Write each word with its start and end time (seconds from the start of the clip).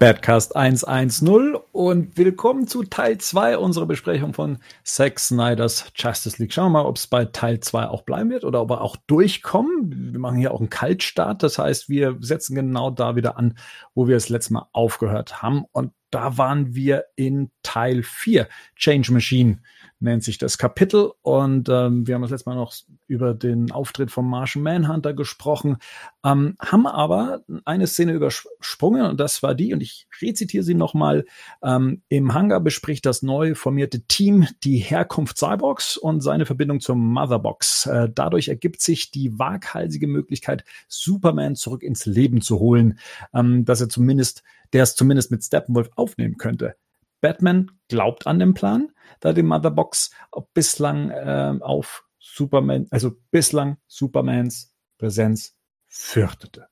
Badcast 0.00 0.56
110 0.56 1.56
und 1.72 2.16
willkommen 2.16 2.66
zu 2.66 2.84
Teil 2.84 3.18
2 3.18 3.58
unserer 3.58 3.84
Besprechung 3.84 4.32
von 4.32 4.56
Zack 4.82 5.20
Snyders 5.20 5.92
Justice 5.94 6.38
League. 6.38 6.54
Schauen 6.54 6.72
wir 6.72 6.80
mal, 6.82 6.86
ob 6.86 6.96
es 6.96 7.06
bei 7.06 7.26
Teil 7.26 7.60
2 7.60 7.88
auch 7.88 8.00
bleiben 8.00 8.30
wird 8.30 8.44
oder 8.44 8.62
ob 8.62 8.70
wir 8.70 8.80
auch 8.80 8.96
durchkommen. 8.96 10.12
Wir 10.14 10.18
machen 10.18 10.38
hier 10.38 10.54
auch 10.54 10.60
einen 10.60 10.70
Kaltstart, 10.70 11.42
das 11.42 11.58
heißt, 11.58 11.90
wir 11.90 12.16
setzen 12.20 12.54
genau 12.54 12.90
da 12.90 13.14
wieder 13.14 13.36
an, 13.36 13.58
wo 13.94 14.08
wir 14.08 14.16
das 14.16 14.30
letzte 14.30 14.54
Mal 14.54 14.68
aufgehört 14.72 15.42
haben 15.42 15.66
und 15.70 15.92
da 16.10 16.38
waren 16.38 16.74
wir 16.74 17.04
in 17.14 17.50
Teil 17.62 18.02
4, 18.02 18.48
Change 18.76 19.12
Machine 19.12 19.60
nennt 20.00 20.24
sich 20.24 20.38
das 20.38 20.58
Kapitel. 20.58 21.12
Und 21.22 21.68
ähm, 21.68 22.06
wir 22.06 22.14
haben 22.14 22.22
das 22.22 22.30
letzte 22.30 22.50
Mal 22.50 22.56
noch 22.56 22.74
über 23.06 23.34
den 23.34 23.70
Auftritt 23.70 24.10
vom 24.10 24.28
Martian 24.28 24.64
Manhunter 24.64 25.14
gesprochen, 25.14 25.76
ähm, 26.24 26.56
haben 26.60 26.86
aber 26.86 27.42
eine 27.64 27.86
Szene 27.86 28.12
übersprungen 28.12 29.06
und 29.06 29.20
das 29.20 29.42
war 29.42 29.54
die, 29.54 29.72
und 29.74 29.82
ich 29.82 30.06
rezitiere 30.20 30.64
sie 30.64 30.74
nochmal, 30.74 31.24
ähm, 31.62 32.02
im 32.08 32.34
Hangar 32.34 32.60
bespricht 32.60 33.06
das 33.06 33.22
neu 33.22 33.54
formierte 33.54 34.02
Team 34.06 34.46
die 34.64 34.78
Herkunft 34.78 35.38
Cyborgs 35.38 35.96
und 35.96 36.20
seine 36.22 36.46
Verbindung 36.46 36.80
zur 36.80 36.96
Motherbox. 36.96 37.86
Äh, 37.86 38.08
dadurch 38.14 38.48
ergibt 38.48 38.80
sich 38.80 39.10
die 39.10 39.38
waghalsige 39.38 40.06
Möglichkeit, 40.06 40.64
Superman 40.88 41.56
zurück 41.56 41.82
ins 41.82 42.06
Leben 42.06 42.40
zu 42.40 42.58
holen, 42.58 42.98
ähm, 43.34 43.64
dass 43.64 43.80
er 43.80 43.88
zumindest, 43.88 44.42
der 44.72 44.82
es 44.82 44.94
zumindest 44.94 45.30
mit 45.30 45.44
Steppenwolf 45.44 45.90
aufnehmen 45.96 46.36
könnte. 46.36 46.74
Batman 47.20 47.70
glaubt 47.88 48.26
an 48.26 48.38
den 48.38 48.54
Plan, 48.54 48.92
da 49.20 49.32
die 49.32 49.42
Motherbox 49.42 50.10
bislang 50.54 51.10
äh, 51.10 51.58
auf 51.60 52.04
Superman, 52.18 52.86
also 52.90 53.12
bislang 53.30 53.78
Supermans 53.86 54.74
Präsenz 54.98 55.56
fürchtete. 55.86 56.68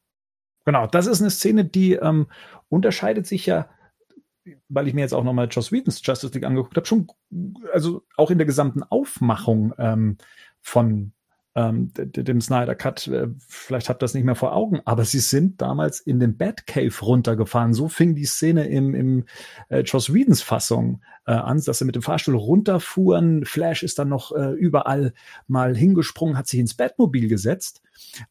Genau, 0.64 0.86
das 0.86 1.06
ist 1.06 1.20
eine 1.20 1.30
Szene, 1.30 1.64
die 1.64 1.94
ähm, 1.94 2.26
unterscheidet 2.68 3.26
sich 3.26 3.46
ja, 3.46 3.68
weil 4.68 4.86
ich 4.86 4.94
mir 4.94 5.00
jetzt 5.00 5.14
auch 5.14 5.24
nochmal 5.24 5.48
Joss 5.50 5.72
Whedons 5.72 6.00
Justice 6.04 6.34
League 6.34 6.44
angeguckt 6.44 6.76
habe, 6.76 6.86
schon, 6.86 7.06
also 7.72 8.04
auch 8.16 8.30
in 8.30 8.38
der 8.38 8.46
gesamten 8.46 8.82
Aufmachung 8.82 9.72
ähm, 9.78 10.18
von 10.60 11.12
ähm, 11.58 11.90
dem 11.96 12.40
Snyder 12.40 12.74
Cut. 12.74 13.08
Äh, 13.08 13.28
vielleicht 13.48 13.88
habt 13.88 14.00
ihr 14.00 14.04
das 14.04 14.14
nicht 14.14 14.24
mehr 14.24 14.36
vor 14.36 14.54
Augen, 14.54 14.80
aber 14.84 15.04
sie 15.04 15.18
sind 15.18 15.60
damals 15.60 15.98
in 15.98 16.20
den 16.20 16.36
Batcave 16.36 16.94
runtergefahren. 17.02 17.74
So 17.74 17.88
fing 17.88 18.14
die 18.14 18.26
Szene 18.26 18.68
im, 18.68 18.94
im 18.94 19.24
äh, 19.68 19.80
Joss 19.80 20.12
Whedons 20.14 20.40
Fassung 20.40 21.02
äh, 21.26 21.32
an, 21.32 21.60
dass 21.60 21.78
sie 21.78 21.84
mit 21.84 21.96
dem 21.96 22.02
Fahrstuhl 22.02 22.36
runterfuhren. 22.36 23.44
Flash 23.44 23.82
ist 23.82 23.98
dann 23.98 24.08
noch 24.08 24.32
äh, 24.32 24.52
überall 24.52 25.12
mal 25.48 25.76
hingesprungen, 25.76 26.38
hat 26.38 26.46
sich 26.46 26.60
ins 26.60 26.74
Batmobil 26.74 27.28
gesetzt 27.28 27.82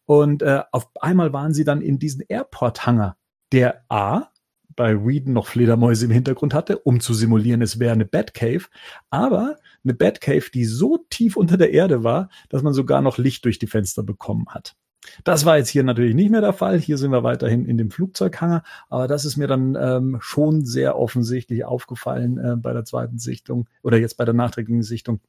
und 0.05 0.41
äh, 0.41 0.61
auf 0.71 0.89
einmal 1.01 1.33
waren 1.33 1.53
sie 1.53 1.65
dann 1.65 1.81
in 1.81 1.99
diesen 1.99 2.23
Airport-Hangar, 2.27 3.17
der 3.51 3.83
A 3.89 4.29
bei 4.75 4.95
Whedon 5.05 5.33
noch 5.33 5.47
Fledermäuse 5.47 6.05
im 6.05 6.11
Hintergrund 6.11 6.53
hatte, 6.53 6.77
um 6.77 6.99
zu 6.99 7.13
simulieren, 7.13 7.61
es 7.61 7.79
wäre 7.79 7.93
eine 7.93 8.05
Batcave, 8.05 8.67
aber 9.09 9.57
eine 9.87 9.95
Batcave, 9.95 10.49
die 10.53 10.65
so 10.65 11.05
tief 11.09 11.37
unter 11.37 11.57
der 11.57 11.71
Erde 11.71 12.03
war, 12.03 12.29
dass 12.49 12.61
man 12.63 12.73
sogar 12.73 13.01
noch 13.01 13.17
Licht 13.17 13.45
durch 13.45 13.59
die 13.59 13.67
Fenster 13.67 14.03
bekommen 14.03 14.45
hat. 14.49 14.75
Das 15.23 15.45
war 15.45 15.57
jetzt 15.57 15.69
hier 15.69 15.83
natürlich 15.83 16.15
nicht 16.15 16.31
mehr 16.31 16.41
der 16.41 16.53
Fall. 16.53 16.79
Hier 16.79 16.97
sind 16.97 17.11
wir 17.11 17.23
weiterhin 17.23 17.65
in 17.65 17.77
dem 17.77 17.91
Flugzeughanger, 17.91 18.63
aber 18.89 19.07
das 19.07 19.25
ist 19.25 19.37
mir 19.37 19.47
dann 19.47 19.75
ähm, 19.79 20.17
schon 20.19 20.65
sehr 20.65 20.97
offensichtlich 20.97 21.63
aufgefallen 21.65 22.37
äh, 22.37 22.55
bei 22.57 22.73
der 22.73 22.83
zweiten 22.83 23.17
Sichtung 23.17 23.69
oder 23.83 23.97
jetzt 23.97 24.17
bei 24.17 24.25
der 24.25 24.33
nachträglichen 24.33 24.83
Sichtung, 24.83 25.21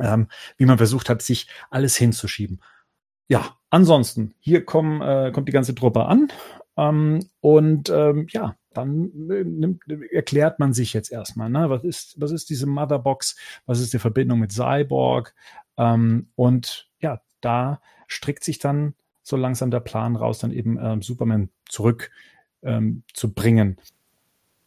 ähm, 0.00 0.26
wie 0.56 0.66
man 0.66 0.78
versucht 0.78 1.08
hat, 1.08 1.22
sich 1.22 1.48
alles 1.70 1.96
hinzuschieben. 1.96 2.60
Ja, 3.28 3.56
ansonsten, 3.70 4.34
hier 4.38 4.64
kommen, 4.64 5.00
äh, 5.02 5.30
kommt 5.32 5.48
die 5.48 5.52
ganze 5.52 5.74
Truppe 5.74 6.06
an 6.06 6.28
ähm, 6.76 7.28
und 7.40 7.90
ähm, 7.90 8.26
ja, 8.30 8.56
dann 8.76 9.30
äh, 9.30 9.44
nimmt, 9.44 9.82
erklärt 10.10 10.58
man 10.58 10.72
sich 10.72 10.92
jetzt 10.92 11.10
erstmal, 11.10 11.50
ne? 11.50 11.70
was, 11.70 11.84
ist, 11.84 12.20
was 12.20 12.30
ist 12.30 12.50
diese 12.50 12.66
Motherbox, 12.66 13.36
was 13.66 13.80
ist 13.80 13.92
die 13.92 13.98
Verbindung 13.98 14.40
mit 14.40 14.52
Cyborg 14.52 15.34
ähm, 15.76 16.28
und 16.34 16.88
ja, 17.00 17.20
da 17.40 17.80
strickt 18.06 18.44
sich 18.44 18.58
dann 18.58 18.94
so 19.22 19.36
langsam 19.36 19.70
der 19.70 19.80
Plan 19.80 20.16
raus, 20.16 20.38
dann 20.38 20.52
eben 20.52 20.78
ähm, 20.80 21.02
Superman 21.02 21.50
zurück 21.68 22.10
ähm, 22.62 23.02
zu 23.12 23.32
bringen. 23.32 23.76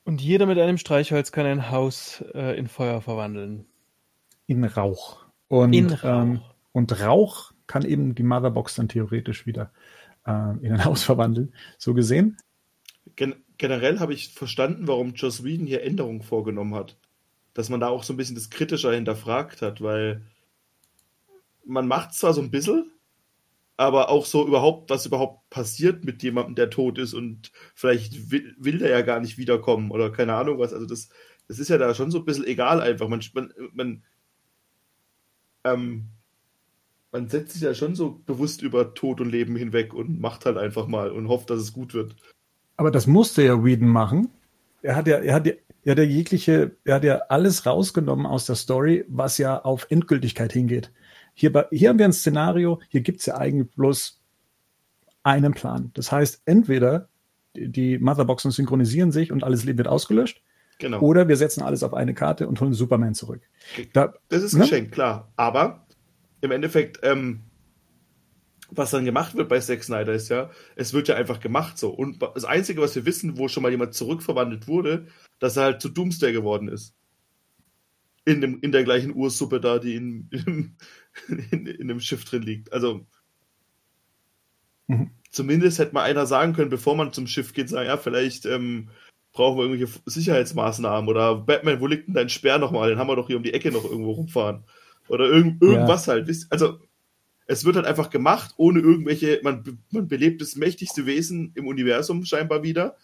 Und 0.03 0.21
jeder 0.21 0.45
mit 0.45 0.57
einem 0.59 0.77
Streichholz 0.77 1.31
kann 1.31 1.45
ein 1.45 1.69
Haus 1.71 2.23
äh, 2.33 2.57
in 2.57 2.67
Feuer 2.67 3.01
verwandeln. 3.01 3.65
In 4.47 4.63
Rauch. 4.63 5.25
Und, 5.47 5.73
in 5.73 5.91
Rauch. 5.91 6.03
Ähm, 6.03 6.41
und 6.71 7.01
Rauch 7.01 7.51
kann 7.67 7.85
eben 7.85 8.15
die 8.15 8.23
Motherbox 8.23 8.75
dann 8.75 8.89
theoretisch 8.89 9.45
wieder 9.45 9.71
äh, 10.25 10.57
in 10.61 10.73
ein 10.73 10.83
Haus 10.83 11.03
verwandeln. 11.03 11.53
So 11.77 11.93
gesehen. 11.93 12.37
Gen 13.15 13.35
generell 13.59 13.99
habe 13.99 14.13
ich 14.13 14.33
verstanden, 14.33 14.87
warum 14.87 15.13
Joss 15.13 15.43
Whedon 15.43 15.67
hier 15.67 15.83
Änderungen 15.83 16.23
vorgenommen 16.23 16.73
hat. 16.73 16.97
Dass 17.53 17.69
man 17.69 17.79
da 17.79 17.89
auch 17.89 18.03
so 18.03 18.13
ein 18.13 18.17
bisschen 18.17 18.35
das 18.35 18.49
Kritischer 18.49 18.93
hinterfragt 18.93 19.61
hat, 19.61 19.81
weil 19.81 20.23
man 21.65 21.87
macht 21.87 22.13
zwar 22.13 22.33
so 22.33 22.41
ein 22.41 22.51
bisschen, 22.51 22.91
aber 23.77 24.09
auch 24.09 24.25
so 24.25 24.47
überhaupt, 24.47 24.89
was 24.89 25.05
überhaupt 25.05 25.49
passiert 25.49 26.03
mit 26.03 26.23
jemandem, 26.23 26.55
der 26.55 26.69
tot 26.69 26.97
ist 26.97 27.13
und 27.13 27.51
vielleicht 27.75 28.31
will, 28.31 28.55
will 28.57 28.79
der 28.79 28.89
ja 28.89 29.01
gar 29.01 29.19
nicht 29.19 29.37
wiederkommen 29.37 29.91
oder 29.91 30.11
keine 30.11 30.35
Ahnung 30.35 30.57
was. 30.57 30.73
Also 30.73 30.85
das, 30.85 31.09
das 31.47 31.59
ist 31.59 31.69
ja 31.69 31.77
da 31.77 31.93
schon 31.93 32.11
so 32.11 32.19
ein 32.19 32.25
bisschen 32.25 32.45
egal 32.45 32.81
einfach. 32.81 33.09
Man, 33.09 33.23
man, 33.33 33.53
man, 33.73 34.03
ähm, 35.65 36.09
man 37.11 37.27
setzt 37.27 37.53
sich 37.53 37.61
ja 37.61 37.73
schon 37.73 37.95
so 37.95 38.21
bewusst 38.25 38.61
über 38.61 38.93
Tod 38.93 39.21
und 39.21 39.31
Leben 39.31 39.55
hinweg 39.55 39.93
und 39.93 40.19
macht 40.19 40.45
halt 40.45 40.57
einfach 40.57 40.87
mal 40.87 41.11
und 41.11 41.27
hofft, 41.27 41.49
dass 41.49 41.59
es 41.59 41.73
gut 41.73 41.93
wird. 41.93 42.15
Aber 42.79 42.91
das 42.91 43.07
musste 43.07 43.43
ja 43.43 43.61
Whedon 43.61 43.89
machen. 43.89 44.29
Er 44.81 44.95
hat 44.95 45.05
ja, 45.05 45.17
er 45.17 45.35
hat 45.35 45.45
ja, 45.45 45.51
er 45.83 45.91
hat 45.91 45.97
ja 45.97 46.05
jegliche, 46.05 46.77
er 46.85 46.95
hat 46.95 47.03
ja 47.03 47.17
alles 47.27 47.65
rausgenommen 47.65 48.25
aus 48.25 48.45
der 48.45 48.55
Story, 48.55 49.03
was 49.09 49.37
ja 49.37 49.61
auf 49.61 49.87
Endgültigkeit 49.89 50.53
hingeht. 50.53 50.89
Hier, 51.33 51.67
hier 51.71 51.89
haben 51.89 51.99
wir 51.99 52.05
ein 52.05 52.13
Szenario, 52.13 52.79
hier 52.87 53.01
gibt's 53.01 53.25
ja 53.25 53.35
eigentlich 53.35 53.69
bloß 53.75 54.21
einen 55.23 55.53
Plan. 55.53 55.91
Das 55.93 56.09
heißt, 56.13 56.43
entweder 56.45 57.09
die 57.53 57.97
Motherboxen 57.97 58.51
synchronisieren 58.51 59.11
sich 59.11 59.33
und 59.33 59.43
alles 59.43 59.65
Leben 59.65 59.79
wird 59.79 59.89
ausgelöscht. 59.89 60.41
Genau. 60.77 61.01
Oder 61.01 61.27
wir 61.27 61.35
setzen 61.35 61.61
alles 61.61 61.83
auf 61.83 61.93
eine 61.93 62.13
Karte 62.13 62.47
und 62.47 62.61
holen 62.61 62.73
Superman 62.73 63.13
zurück. 63.13 63.41
Da, 63.91 64.13
das 64.29 64.41
ist 64.41 64.53
ne? 64.53 64.61
geschenkt, 64.61 64.93
klar. 64.93 65.33
Aber 65.35 65.85
im 66.39 66.51
Endeffekt, 66.51 67.01
ähm, 67.03 67.41
was 68.71 68.91
dann 68.91 69.05
gemacht 69.05 69.35
wird 69.35 69.49
bei 69.49 69.59
Zack 69.59 69.83
Snyder 69.83 70.13
ist 70.13 70.29
ja, 70.29 70.49
es 70.75 70.93
wird 70.93 71.07
ja 71.07 71.15
einfach 71.15 71.39
gemacht 71.39 71.77
so. 71.77 71.89
Und 71.89 72.21
das 72.21 72.45
Einzige, 72.45 72.81
was 72.81 72.95
wir 72.95 73.05
wissen, 73.05 73.37
wo 73.37 73.47
schon 73.47 73.63
mal 73.63 73.71
jemand 73.71 73.93
zurückverwandelt 73.93 74.67
wurde, 74.67 75.07
dass 75.39 75.57
er 75.57 75.63
halt 75.63 75.81
zu 75.81 75.89
Doomsday 75.89 76.31
geworden 76.33 76.67
ist. 76.67 76.95
In, 78.25 78.41
dem, 78.41 78.59
in 78.61 78.71
der 78.71 78.83
gleichen 78.83 79.15
Ursuppe 79.15 79.59
da, 79.59 79.79
die 79.79 79.95
in, 79.95 80.29
in, 80.31 80.75
in, 81.51 81.65
in 81.65 81.87
dem 81.87 81.99
Schiff 81.99 82.25
drin 82.25 82.43
liegt. 82.43 82.71
Also 82.71 83.07
mhm. 84.87 85.11
zumindest 85.31 85.79
hätte 85.79 85.93
mal 85.93 86.03
einer 86.03 86.25
sagen 86.25 86.53
können, 86.53 86.69
bevor 86.69 86.95
man 86.95 87.13
zum 87.13 87.27
Schiff 87.27 87.53
geht, 87.53 87.69
sagen, 87.69 87.87
ja, 87.87 87.97
vielleicht 87.97 88.45
ähm, 88.45 88.89
brauchen 89.31 89.57
wir 89.57 89.63
irgendwelche 89.63 89.99
Sicherheitsmaßnahmen 90.05 91.09
oder 91.09 91.35
Batman, 91.35 91.79
wo 91.79 91.87
liegt 91.87 92.07
denn 92.07 92.13
dein 92.13 92.29
Sperr 92.29 92.59
nochmal? 92.59 92.89
Den 92.89 92.99
haben 92.99 93.07
wir 93.07 93.15
doch 93.15 93.27
hier 93.27 93.37
um 93.37 93.43
die 93.43 93.53
Ecke 93.53 93.71
noch 93.71 93.85
irgendwo 93.85 94.11
rumfahren. 94.11 94.63
Oder 95.07 95.25
irgend, 95.25 95.61
irgendwas 95.61 96.05
ja. 96.05 96.13
halt. 96.13 96.29
Also 96.51 96.79
es 97.49 97.65
wird 97.65 97.77
halt 97.77 97.87
einfach 97.87 98.11
gemacht, 98.11 98.53
ohne 98.57 98.79
irgendwelche, 98.79 99.39
man, 99.41 99.79
man 99.89 100.07
belebt 100.07 100.39
das 100.39 100.55
mächtigste 100.55 101.07
Wesen 101.07 101.51
im 101.55 101.65
Universum 101.65 102.23
scheinbar 102.23 102.61
wieder 102.61 102.95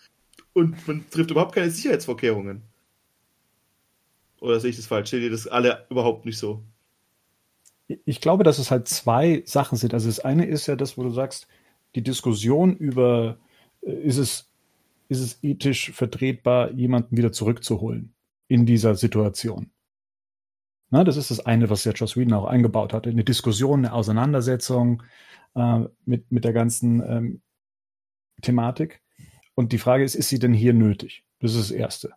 und 0.54 0.88
man 0.88 1.04
trifft 1.10 1.32
überhaupt 1.32 1.56
keine 1.56 1.72
Sicherheitsvorkehrungen. 1.72 2.62
Oder 4.40 4.60
sehe 4.60 4.70
ich 4.70 4.76
das 4.76 4.86
falsch? 4.86 5.10
Seht 5.10 5.24
ihr 5.24 5.32
das 5.32 5.48
alle 5.48 5.88
überhaupt 5.90 6.26
nicht 6.26 6.38
so? 6.38 6.64
Ich 8.06 8.22
glaube, 8.22 8.44
dass 8.44 8.60
es 8.60 8.70
halt 8.70 8.88
zwei 8.88 9.42
Sachen 9.48 9.80
sind. 9.80 9.96
Also 9.96 10.08
das 10.08 10.20
eine 10.20 10.46
ist 10.46 10.68
ja 10.68 10.76
das, 10.76 10.96
wo 10.96 11.02
du 11.02 11.10
sagst, 11.10 11.48
die 11.96 12.04
Diskussion 12.04 12.78
über, 12.78 13.40
äh, 13.82 13.94
ist 13.94 14.18
es, 14.18 14.52
ist 15.10 15.22
es 15.22 15.44
ethisch 15.44 15.92
vertretbar, 15.92 16.72
jemanden 16.72 17.18
wieder 17.18 17.32
zurückzuholen 17.32 18.14
in 18.48 18.68
dieser 18.68 18.94
Situation. 18.94 19.72
Na, 20.96 21.04
das 21.04 21.18
ist 21.18 21.30
das 21.30 21.46
eine, 21.46 21.70
was 21.70 21.84
ja 21.84 21.92
Joss 21.92 22.16
Whedon 22.16 22.32
auch 22.32 22.46
eingebaut 22.46 22.94
hat. 22.94 23.06
Eine 23.06 23.26
Diskussion, 23.26 23.80
eine 23.80 23.92
Auseinandersetzung 23.92 25.04
äh, 25.54 25.82
mit, 26.06 26.32
mit 26.32 26.46
der 26.46 26.54
ganzen 26.54 27.04
ähm, 27.06 27.42
Thematik. 28.42 29.02
Und 29.56 29.74
die 29.74 29.78
Frage 29.78 30.06
ist, 30.06 30.16
ist 30.16 30.30
sie 30.30 30.40
denn 30.40 30.54
hier 30.54 30.72
nötig? 30.72 31.26
Das 31.40 31.54
ist 31.54 31.70
das 31.70 31.72
Erste. 31.72 32.14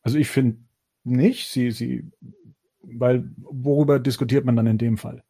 Also 0.00 0.16
ich 0.16 0.30
finde 0.30 0.62
nicht, 1.04 1.50
sie, 1.50 1.72
sie, 1.72 2.10
weil 2.80 3.30
worüber 3.36 3.98
diskutiert 4.00 4.46
man 4.46 4.56
dann 4.56 4.66
in 4.66 4.78
dem 4.78 4.96
Fall? 4.96 5.22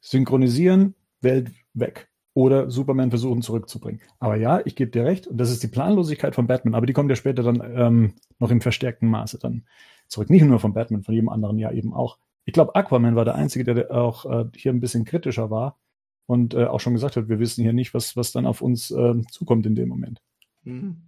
Synchronisieren, 0.00 0.94
Welt 1.22 1.50
weg. 1.74 2.08
Oder 2.34 2.70
Superman 2.70 3.10
versuchen 3.10 3.42
zurückzubringen. 3.42 4.00
Aber 4.20 4.36
ja, 4.36 4.62
ich 4.64 4.76
gebe 4.76 4.92
dir 4.92 5.04
recht, 5.04 5.26
und 5.26 5.38
das 5.38 5.50
ist 5.50 5.64
die 5.64 5.68
Planlosigkeit 5.68 6.36
von 6.36 6.46
Batman, 6.46 6.76
aber 6.76 6.86
die 6.86 6.92
kommt 6.92 7.10
ja 7.10 7.16
später 7.16 7.42
dann 7.42 7.60
ähm, 7.74 8.14
noch 8.38 8.52
im 8.52 8.60
verstärkten 8.60 9.08
Maße 9.08 9.40
dann 9.40 9.64
zurück. 10.12 10.30
Nicht 10.30 10.44
nur 10.44 10.60
von 10.60 10.74
Batman, 10.74 11.02
von 11.02 11.14
jedem 11.14 11.28
anderen 11.28 11.58
ja 11.58 11.72
eben 11.72 11.92
auch. 11.92 12.18
Ich 12.44 12.52
glaube, 12.52 12.74
Aquaman 12.74 13.16
war 13.16 13.24
der 13.24 13.34
Einzige, 13.34 13.64
der 13.64 13.90
auch 13.90 14.24
äh, 14.26 14.44
hier 14.56 14.72
ein 14.72 14.80
bisschen 14.80 15.04
kritischer 15.04 15.50
war 15.50 15.78
und 16.26 16.54
äh, 16.54 16.64
auch 16.64 16.80
schon 16.80 16.94
gesagt 16.94 17.16
hat, 17.16 17.28
wir 17.28 17.38
wissen 17.38 17.62
hier 17.62 17.72
nicht, 17.72 17.94
was, 17.94 18.16
was 18.16 18.32
dann 18.32 18.46
auf 18.46 18.62
uns 18.62 18.90
äh, 18.90 19.14
zukommt 19.30 19.66
in 19.66 19.74
dem 19.74 19.88
Moment. 19.88 20.22
Mhm. 20.64 21.02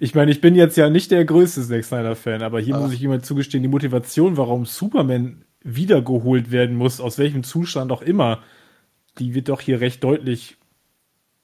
Ich 0.00 0.14
meine, 0.14 0.30
ich 0.30 0.42
bin 0.42 0.54
jetzt 0.54 0.76
ja 0.76 0.90
nicht 0.90 1.10
der 1.10 1.24
größte 1.24 1.62
Zack 1.62 1.84
Snyder-Fan, 1.84 2.42
aber 2.42 2.60
hier 2.60 2.76
Ach. 2.76 2.82
muss 2.82 2.92
ich 2.92 3.00
jemand 3.00 3.24
zugestehen, 3.24 3.62
die 3.62 3.70
Motivation, 3.70 4.36
warum 4.36 4.66
Superman 4.66 5.44
wiedergeholt 5.60 6.50
werden 6.50 6.76
muss, 6.76 7.00
aus 7.00 7.16
welchem 7.16 7.42
Zustand 7.42 7.90
auch 7.90 8.02
immer, 8.02 8.42
die 9.18 9.34
wird 9.34 9.48
doch 9.48 9.62
hier 9.62 9.80
recht 9.80 10.04
deutlich. 10.04 10.58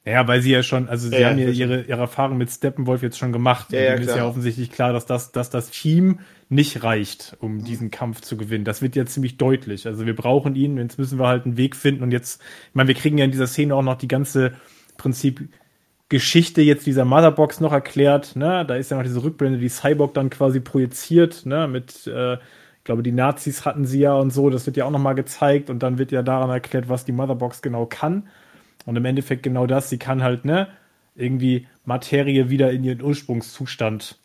Ja, 0.03 0.27
weil 0.27 0.41
sie 0.41 0.51
ja 0.51 0.63
schon, 0.63 0.89
also 0.89 1.09
sie 1.09 1.17
ja, 1.17 1.29
haben 1.29 1.37
ja 1.37 1.49
ihre, 1.49 1.81
ihre 1.83 1.99
Erfahrung 1.99 2.37
mit 2.37 2.49
Steppenwolf 2.49 3.03
jetzt 3.03 3.19
schon 3.19 3.31
gemacht. 3.31 3.71
Ja, 3.71 3.81
ja, 3.81 3.93
ist 3.93 4.15
ja 4.15 4.25
offensichtlich 4.25 4.71
klar, 4.71 4.93
dass 4.93 5.05
das, 5.05 5.31
dass 5.31 5.51
das 5.51 5.69
Team 5.69 6.19
nicht 6.49 6.83
reicht, 6.83 7.37
um 7.39 7.57
mhm. 7.57 7.65
diesen 7.65 7.91
Kampf 7.91 8.21
zu 8.21 8.35
gewinnen. 8.35 8.65
Das 8.65 8.81
wird 8.81 8.95
ja 8.95 9.05
ziemlich 9.05 9.37
deutlich. 9.37 9.85
Also 9.85 10.07
wir 10.07 10.15
brauchen 10.15 10.55
ihn, 10.55 10.77
jetzt 10.77 10.97
müssen 10.97 11.19
wir 11.19 11.27
halt 11.27 11.45
einen 11.45 11.55
Weg 11.55 11.75
finden 11.75 12.01
und 12.01 12.11
jetzt, 12.11 12.41
ich 12.69 12.75
meine, 12.75 12.87
wir 12.87 12.95
kriegen 12.95 13.19
ja 13.19 13.25
in 13.25 13.31
dieser 13.31 13.45
Szene 13.45 13.75
auch 13.75 13.83
noch 13.83 13.95
die 13.95 14.07
ganze 14.07 14.53
Prinzip 14.97 15.47
Geschichte 16.09 16.61
jetzt 16.61 16.85
dieser 16.87 17.05
Motherbox 17.05 17.61
noch 17.61 17.71
erklärt. 17.71 18.35
Ne? 18.35 18.65
Da 18.65 18.75
ist 18.75 18.91
ja 18.91 18.97
noch 18.97 19.03
diese 19.03 19.23
Rückblende, 19.23 19.59
die 19.59 19.69
Cyborg 19.69 20.13
dann 20.13 20.29
quasi 20.29 20.59
projiziert, 20.59 21.45
ne? 21.45 21.67
mit, 21.67 22.05
äh, 22.07 22.33
ich 22.33 22.83
glaube, 22.83 23.01
die 23.01 23.13
Nazis 23.13 23.65
hatten 23.65 23.85
sie 23.85 24.01
ja 24.01 24.15
und 24.15 24.31
so, 24.31 24.49
das 24.49 24.65
wird 24.65 24.75
ja 24.75 24.85
auch 24.85 24.91
nochmal 24.91 25.15
gezeigt 25.15 25.69
und 25.69 25.83
dann 25.83 25.99
wird 25.99 26.11
ja 26.11 26.21
daran 26.21 26.49
erklärt, 26.49 26.89
was 26.89 27.05
die 27.05 27.13
Motherbox 27.13 27.61
genau 27.61 27.85
kann. 27.85 28.27
Und 28.85 28.95
im 28.95 29.05
Endeffekt 29.05 29.43
genau 29.43 29.67
das, 29.67 29.89
sie 29.89 29.99
kann 29.99 30.23
halt, 30.23 30.45
ne, 30.45 30.67
irgendwie 31.15 31.67
Materie 31.85 32.49
wieder 32.49 32.71
in 32.71 32.83
ihren 32.83 33.01
Ursprungszustand 33.01 34.19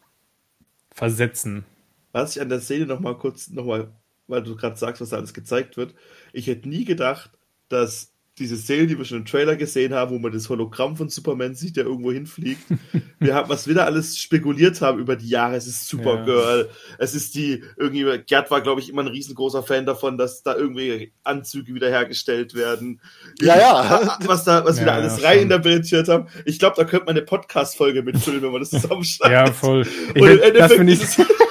versetzen. 0.90 1.64
Was 2.12 2.36
ich 2.36 2.42
an 2.42 2.48
der 2.48 2.60
Szene 2.60 2.86
nochmal 2.86 3.18
kurz, 3.18 3.50
nochmal, 3.50 3.92
weil 4.26 4.42
du 4.42 4.56
gerade 4.56 4.76
sagst, 4.76 5.02
was 5.02 5.10
da 5.10 5.16
alles 5.18 5.34
gezeigt 5.34 5.76
wird, 5.76 5.94
ich 6.32 6.46
hätte 6.46 6.68
nie 6.68 6.84
gedacht, 6.84 7.30
dass 7.68 8.12
diese 8.38 8.56
Szene, 8.56 8.86
die 8.86 8.98
wir 8.98 9.04
schon 9.06 9.18
im 9.18 9.24
Trailer 9.24 9.56
gesehen 9.56 9.94
haben, 9.94 10.10
wo 10.10 10.18
man 10.18 10.30
das 10.30 10.48
Hologramm 10.48 10.96
von 10.96 11.08
Superman 11.08 11.54
sieht, 11.54 11.76
der 11.76 11.84
irgendwo 11.84 12.12
hinfliegt. 12.12 12.60
wir 13.18 13.34
haben, 13.34 13.48
was 13.48 13.66
wir 13.66 13.74
da 13.74 13.84
alles 13.84 14.18
spekuliert 14.18 14.80
haben 14.82 14.98
über 14.98 15.16
die 15.16 15.28
Jahre. 15.28 15.56
Es 15.56 15.66
ist 15.66 15.88
Supergirl. 15.88 16.68
Ja. 16.68 16.96
Es 16.98 17.14
ist 17.14 17.34
die, 17.34 17.64
irgendwie, 17.76 18.04
Gerd 18.26 18.50
war, 18.50 18.60
glaube 18.60 18.82
ich, 18.82 18.90
immer 18.90 19.02
ein 19.02 19.08
riesengroßer 19.08 19.62
Fan 19.62 19.86
davon, 19.86 20.18
dass 20.18 20.42
da 20.42 20.54
irgendwie 20.54 21.12
Anzüge 21.24 21.74
wiederhergestellt 21.74 22.54
werden. 22.54 23.00
Ja, 23.40 23.58
ja. 23.58 24.18
Was 24.26 24.44
da, 24.44 24.64
was 24.64 24.76
ja, 24.78 24.82
wir 24.82 24.86
da 24.86 24.94
alles 24.96 25.20
ja, 25.20 25.28
reininterpretiert 25.28 26.08
haben. 26.08 26.26
Ich 26.44 26.58
glaube, 26.58 26.76
da 26.76 26.84
könnte 26.84 27.06
man 27.06 27.16
eine 27.16 27.24
Podcast-Folge 27.24 28.02
mitfüllen, 28.02 28.42
wenn 28.42 28.52
man 28.52 28.60
das 28.60 28.70
zusammenschneidet. 28.82 29.46
Ja, 29.48 29.52
voll. 29.52 29.86
Ich, 30.14 30.20
Und 30.20 30.28
im 30.28 30.42
Endeffekt 30.42 31.45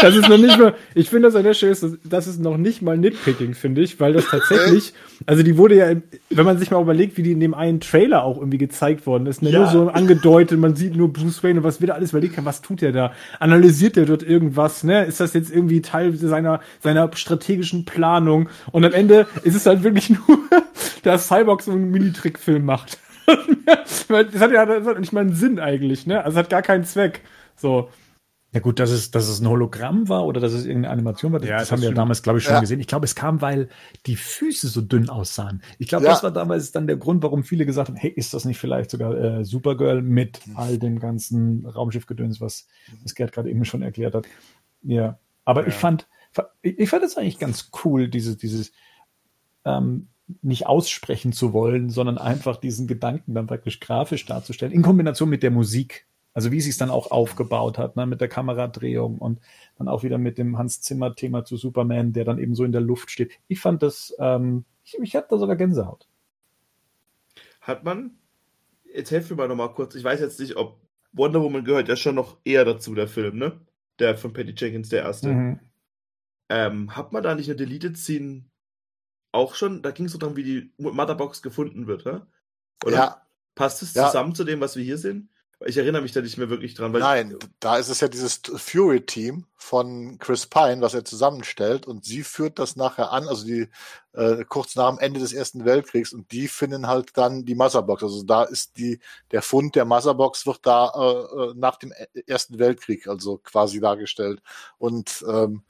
das 0.00 0.16
ist 0.16 0.28
noch 0.28 0.38
nicht 0.38 0.58
mal, 0.58 0.74
ich 0.94 1.08
finde 1.08 1.28
das 1.28 1.36
an 1.36 1.44
der 1.44 1.54
Stelle, 1.54 1.76
das 2.04 2.26
ist 2.26 2.40
noch 2.40 2.56
nicht 2.56 2.82
mal 2.82 2.98
Nitpicking, 2.98 3.54
finde 3.54 3.82
ich, 3.82 4.00
weil 4.00 4.12
das 4.12 4.26
tatsächlich, 4.26 4.94
also 5.26 5.42
die 5.42 5.56
wurde 5.56 5.76
ja, 5.76 5.94
wenn 6.30 6.44
man 6.44 6.58
sich 6.58 6.70
mal 6.70 6.82
überlegt, 6.82 7.16
wie 7.16 7.22
die 7.22 7.32
in 7.32 7.40
dem 7.40 7.54
einen 7.54 7.80
Trailer 7.80 8.24
auch 8.24 8.38
irgendwie 8.38 8.58
gezeigt 8.58 9.06
worden 9.06 9.26
ist, 9.26 9.42
ne, 9.42 9.50
ja. 9.50 9.60
nur 9.60 9.68
so 9.68 9.88
angedeutet, 9.88 10.58
man 10.58 10.76
sieht 10.76 10.96
nur 10.96 11.12
Bruce 11.12 11.42
Wayne 11.42 11.60
und 11.60 11.64
was 11.64 11.80
wieder 11.80 11.94
alles 11.94 12.10
überlegt 12.10 12.40
was 12.44 12.62
tut 12.62 12.82
er 12.82 12.92
da? 12.92 13.12
Analysiert 13.38 13.96
er 13.96 14.06
dort 14.06 14.22
irgendwas, 14.22 14.84
ne? 14.84 15.04
Ist 15.04 15.20
das 15.20 15.34
jetzt 15.34 15.50
irgendwie 15.50 15.82
Teil 15.82 16.14
seiner, 16.16 16.60
seiner 16.80 17.10
strategischen 17.14 17.84
Planung? 17.84 18.48
Und 18.72 18.84
am 18.84 18.92
Ende 18.92 19.26
ist 19.42 19.54
es 19.54 19.66
halt 19.66 19.82
wirklich 19.82 20.10
nur, 20.28 20.38
dass 21.02 21.28
Cyborg 21.28 21.62
so 21.62 21.72
einen 21.72 21.90
Minitrickfilm 21.90 22.64
macht. 22.64 22.98
das 23.66 24.08
hat 24.40 24.52
ja 24.52 24.66
das 24.66 24.86
hat 24.86 24.98
nicht 24.98 25.12
mal 25.12 25.20
einen 25.20 25.34
Sinn 25.34 25.58
eigentlich, 25.58 26.06
ne? 26.06 26.24
Also 26.24 26.38
hat 26.38 26.50
gar 26.50 26.62
keinen 26.62 26.84
Zweck. 26.84 27.20
So. 27.56 27.90
Ja 28.52 28.58
gut, 28.58 28.80
dass 28.80 28.90
es, 28.90 29.12
dass 29.12 29.28
es 29.28 29.40
ein 29.40 29.48
Hologramm 29.48 30.08
war 30.08 30.26
oder 30.26 30.40
dass 30.40 30.52
es 30.52 30.66
irgendeine 30.66 30.92
Animation 30.92 31.32
war, 31.32 31.38
das, 31.38 31.48
ja, 31.48 31.58
das, 31.58 31.68
das 31.68 31.72
haben 31.72 31.82
wir 31.82 31.92
damals, 31.92 32.22
glaube 32.22 32.38
ich, 32.38 32.44
schon 32.44 32.54
ja. 32.54 32.60
gesehen. 32.60 32.80
Ich 32.80 32.88
glaube, 32.88 33.04
es 33.04 33.14
kam, 33.14 33.40
weil 33.40 33.68
die 34.06 34.16
Füße 34.16 34.66
so 34.66 34.80
dünn 34.80 35.08
aussahen. 35.08 35.62
Ich 35.78 35.86
glaube, 35.86 36.04
ja. 36.04 36.10
das 36.10 36.24
war 36.24 36.32
damals 36.32 36.72
dann 36.72 36.88
der 36.88 36.96
Grund, 36.96 37.22
warum 37.22 37.44
viele 37.44 37.64
gesagt 37.64 37.88
haben, 37.88 37.96
hey, 37.96 38.10
ist 38.10 38.34
das 38.34 38.44
nicht 38.44 38.58
vielleicht 38.58 38.90
sogar 38.90 39.16
äh, 39.16 39.44
Supergirl 39.44 40.02
mit 40.02 40.40
all 40.56 40.78
dem 40.78 40.98
ganzen 40.98 41.64
Raumschiffgedöns, 41.64 42.40
was, 42.40 42.66
was 43.02 43.14
Gerd 43.14 43.30
gerade 43.30 43.50
eben 43.50 43.64
schon 43.64 43.82
erklärt 43.82 44.14
hat. 44.14 44.26
Ja, 44.82 45.18
aber 45.44 45.68
ich 45.68 45.74
fand, 45.74 46.08
ich 46.62 46.88
fand 46.88 47.04
es 47.04 47.16
eigentlich 47.16 47.38
ganz 47.38 47.70
cool, 47.84 48.08
dieses, 48.08 48.36
dieses 48.36 48.72
ähm, 49.64 50.08
nicht 50.42 50.66
aussprechen 50.66 51.32
zu 51.32 51.52
wollen, 51.52 51.90
sondern 51.90 52.18
einfach 52.18 52.56
diesen 52.56 52.86
Gedanken 52.86 53.34
dann 53.34 53.46
praktisch 53.46 53.80
grafisch 53.80 54.26
darzustellen, 54.26 54.72
in 54.72 54.82
Kombination 54.82 55.28
mit 55.28 55.42
der 55.42 55.50
Musik. 55.50 56.06
Also 56.32 56.52
wie 56.52 56.60
sie 56.60 56.70
es 56.70 56.78
dann 56.78 56.90
auch 56.90 57.10
aufgebaut 57.10 57.78
hat, 57.78 57.96
ne, 57.96 58.06
mit 58.06 58.20
der 58.20 58.28
Kameradrehung 58.28 59.18
und 59.18 59.40
dann 59.78 59.88
auch 59.88 60.02
wieder 60.02 60.18
mit 60.18 60.38
dem 60.38 60.58
Hans 60.58 60.80
Zimmer-Thema 60.80 61.44
zu 61.44 61.56
Superman, 61.56 62.12
der 62.12 62.24
dann 62.24 62.38
eben 62.38 62.54
so 62.54 62.64
in 62.64 62.72
der 62.72 62.80
Luft 62.80 63.10
steht. 63.10 63.32
Ich 63.48 63.60
fand 63.60 63.82
das, 63.82 64.14
ähm, 64.18 64.64
ich, 64.84 64.96
ich 64.98 65.16
hatte 65.16 65.28
da 65.30 65.38
sogar 65.38 65.56
Gänsehaut. 65.56 66.08
Hat 67.60 67.84
man, 67.84 68.12
jetzt 68.94 69.10
helfen 69.10 69.30
wir 69.30 69.36
mal 69.36 69.48
nochmal 69.48 69.74
kurz, 69.74 69.94
ich 69.94 70.04
weiß 70.04 70.20
jetzt 70.20 70.38
nicht, 70.38 70.56
ob 70.56 70.80
Wonder 71.12 71.42
Woman 71.42 71.64
gehört 71.64 71.88
ja 71.88 71.96
schon 71.96 72.14
noch 72.14 72.38
eher 72.44 72.64
dazu, 72.64 72.94
der 72.94 73.08
Film, 73.08 73.38
ne? 73.38 73.60
Der 73.98 74.16
von 74.16 74.32
Patty 74.32 74.54
Jenkins, 74.56 74.88
der 74.88 75.02
erste. 75.02 75.28
Mhm. 75.28 75.60
Ähm, 76.48 76.96
hat 76.96 77.12
man 77.12 77.22
da 77.22 77.34
nicht 77.34 77.48
eine 77.48 77.56
Deleted 77.56 77.96
Scene 77.96 78.44
auch 79.32 79.54
schon? 79.54 79.82
Da 79.82 79.90
ging 79.90 80.06
es 80.06 80.12
so 80.12 80.18
darum, 80.18 80.36
wie 80.36 80.44
die 80.44 80.72
Motherbox 80.78 81.42
gefunden 81.42 81.86
wird, 81.86 82.04
ne? 82.04 82.26
Oder 82.84 82.96
ja. 82.96 83.26
passt 83.54 83.82
es 83.82 83.94
ja. 83.94 84.06
zusammen 84.06 84.34
zu 84.34 84.44
dem, 84.44 84.60
was 84.60 84.76
wir 84.76 84.84
hier 84.84 84.98
sehen? 84.98 85.28
Ich 85.66 85.76
erinnere 85.76 86.00
mich 86.00 86.12
da 86.12 86.22
nicht 86.22 86.38
mehr 86.38 86.48
wirklich 86.48 86.72
dran. 86.72 86.92
Nein, 86.92 87.36
da 87.60 87.76
ist 87.76 87.90
es 87.90 88.00
ja 88.00 88.08
dieses 88.08 88.40
Fury-Team 88.54 89.44
von 89.56 90.18
Chris 90.18 90.46
Pine, 90.46 90.80
was 90.80 90.94
er 90.94 91.04
zusammenstellt 91.04 91.86
und 91.86 92.02
sie 92.02 92.22
führt 92.22 92.58
das 92.58 92.76
nachher 92.76 93.12
an, 93.12 93.28
also 93.28 93.44
die 93.44 93.68
äh, 94.14 94.44
kurz 94.48 94.74
nach 94.74 94.88
dem 94.88 94.98
Ende 94.98 95.20
des 95.20 95.34
Ersten 95.34 95.66
Weltkriegs 95.66 96.14
und 96.14 96.32
die 96.32 96.48
finden 96.48 96.86
halt 96.86 97.10
dann 97.18 97.44
die 97.44 97.54
Motherbox. 97.54 98.02
Also 98.02 98.22
da 98.22 98.44
ist 98.44 98.78
die 98.78 99.00
der 99.32 99.42
Fund 99.42 99.74
der 99.74 99.84
Motherbox 99.84 100.46
wird 100.46 100.60
da 100.62 100.92
äh, 100.96 101.50
äh 101.50 101.54
nach 101.56 101.76
dem 101.76 101.92
Ersten 102.26 102.58
Weltkrieg 102.58 103.06
also 103.06 103.36
quasi 103.36 103.80
dargestellt 103.80 104.40
und 104.78 105.22
ähm, 105.28 105.62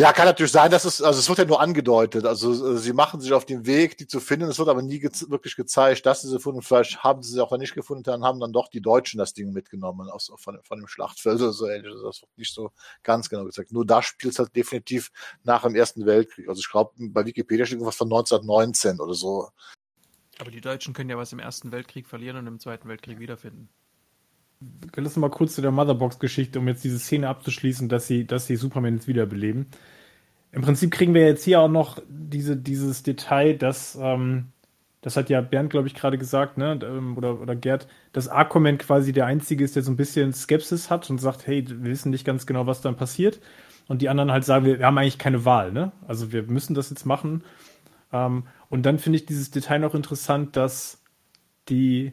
ja, 0.00 0.12
kann 0.12 0.26
natürlich 0.26 0.52
sein, 0.52 0.70
dass 0.70 0.84
es, 0.84 1.02
also 1.02 1.18
es 1.18 1.28
wird 1.28 1.38
ja 1.40 1.44
nur 1.44 1.60
angedeutet. 1.60 2.24
Also 2.24 2.52
äh, 2.52 2.78
sie 2.78 2.92
machen 2.92 3.20
sich 3.20 3.32
auf 3.32 3.44
den 3.44 3.66
Weg, 3.66 3.98
die 3.98 4.06
zu 4.06 4.20
finden. 4.20 4.48
Es 4.48 4.60
wird 4.60 4.68
aber 4.68 4.80
nie 4.80 5.00
ge 5.00 5.10
wirklich 5.26 5.56
gezeigt, 5.56 6.06
dass 6.06 6.22
sie 6.22 6.28
sie 6.28 6.36
gefunden. 6.36 6.62
Vielleicht 6.62 7.02
haben 7.02 7.20
sie 7.24 7.32
sie 7.32 7.42
auch 7.42 7.50
nicht 7.58 7.74
gefunden, 7.74 8.04
dann 8.04 8.22
haben 8.22 8.38
dann 8.38 8.52
doch 8.52 8.68
die 8.68 8.80
Deutschen 8.80 9.18
das 9.18 9.34
Ding 9.34 9.52
mitgenommen 9.52 10.08
aus, 10.08 10.30
von, 10.36 10.60
von 10.62 10.78
dem 10.78 10.86
Schlachtfeld 10.86 11.40
oder 11.40 11.52
so 11.52 11.66
ähnlich. 11.66 11.92
Das 12.00 12.22
wird 12.22 12.30
nicht 12.38 12.54
so 12.54 12.70
ganz 13.02 13.28
genau 13.28 13.44
gezeigt. 13.44 13.72
Nur 13.72 13.84
da 13.84 14.00
spielt 14.00 14.34
es 14.34 14.38
halt 14.38 14.54
definitiv 14.54 15.10
nach 15.42 15.62
dem 15.62 15.74
Ersten 15.74 16.06
Weltkrieg. 16.06 16.48
Also 16.48 16.60
ich 16.60 16.70
glaube, 16.70 16.92
bei 16.96 17.26
Wikipedia 17.26 17.66
steht 17.66 17.78
irgendwas 17.78 17.96
von 17.96 18.06
1919 18.06 19.00
oder 19.00 19.14
so. 19.14 19.48
Aber 20.38 20.52
die 20.52 20.60
Deutschen 20.60 20.94
können 20.94 21.10
ja 21.10 21.18
was 21.18 21.32
im 21.32 21.40
Ersten 21.40 21.72
Weltkrieg 21.72 22.06
verlieren 22.06 22.36
und 22.36 22.46
im 22.46 22.60
Zweiten 22.60 22.88
Weltkrieg 22.88 23.18
wiederfinden. 23.18 23.68
Lass 24.60 25.06
uns 25.06 25.16
mal 25.16 25.30
kurz 25.30 25.54
zu 25.54 25.62
der 25.62 25.70
Motherbox-Geschichte, 25.70 26.58
um 26.58 26.66
jetzt 26.66 26.82
diese 26.82 26.98
Szene 26.98 27.28
abzuschließen, 27.28 27.88
dass 27.88 28.06
sie, 28.06 28.26
dass 28.26 28.46
sie 28.46 28.56
Superman 28.56 28.94
jetzt 28.94 29.06
wiederbeleben. 29.06 29.66
Im 30.50 30.62
Prinzip 30.62 30.90
kriegen 30.90 31.14
wir 31.14 31.26
jetzt 31.26 31.44
hier 31.44 31.60
auch 31.60 31.68
noch 31.68 32.02
diese, 32.08 32.56
dieses 32.56 33.02
Detail, 33.02 33.54
dass, 33.56 33.96
ähm, 34.00 34.46
das 35.00 35.16
hat 35.16 35.30
ja 35.30 35.40
Bernd, 35.40 35.70
glaube 35.70 35.86
ich, 35.86 35.94
gerade 35.94 36.18
gesagt, 36.18 36.58
ne, 36.58 36.78
ähm, 36.82 37.16
oder, 37.16 37.40
oder 37.40 37.54
Gerd, 37.54 37.86
dass 38.12 38.28
Aquaman 38.28 38.78
quasi 38.78 39.12
der 39.12 39.26
Einzige 39.26 39.62
ist, 39.62 39.76
der 39.76 39.82
so 39.82 39.92
ein 39.92 39.96
bisschen 39.96 40.32
Skepsis 40.32 40.90
hat 40.90 41.08
und 41.10 41.18
sagt, 41.18 41.46
hey, 41.46 41.64
wir 41.68 41.90
wissen 41.90 42.10
nicht 42.10 42.24
ganz 42.24 42.46
genau, 42.46 42.66
was 42.66 42.80
dann 42.80 42.96
passiert. 42.96 43.40
Und 43.86 44.02
die 44.02 44.08
anderen 44.08 44.32
halt 44.32 44.44
sagen, 44.44 44.64
wir, 44.64 44.78
wir 44.78 44.86
haben 44.86 44.98
eigentlich 44.98 45.18
keine 45.18 45.44
Wahl, 45.44 45.72
ne? 45.72 45.92
Also 46.06 46.32
wir 46.32 46.42
müssen 46.42 46.74
das 46.74 46.90
jetzt 46.90 47.06
machen. 47.06 47.44
Ähm, 48.12 48.44
und 48.70 48.84
dann 48.84 48.98
finde 48.98 49.18
ich 49.18 49.26
dieses 49.26 49.50
Detail 49.50 49.78
noch 49.78 49.94
interessant, 49.94 50.56
dass 50.56 51.02
die 51.68 52.12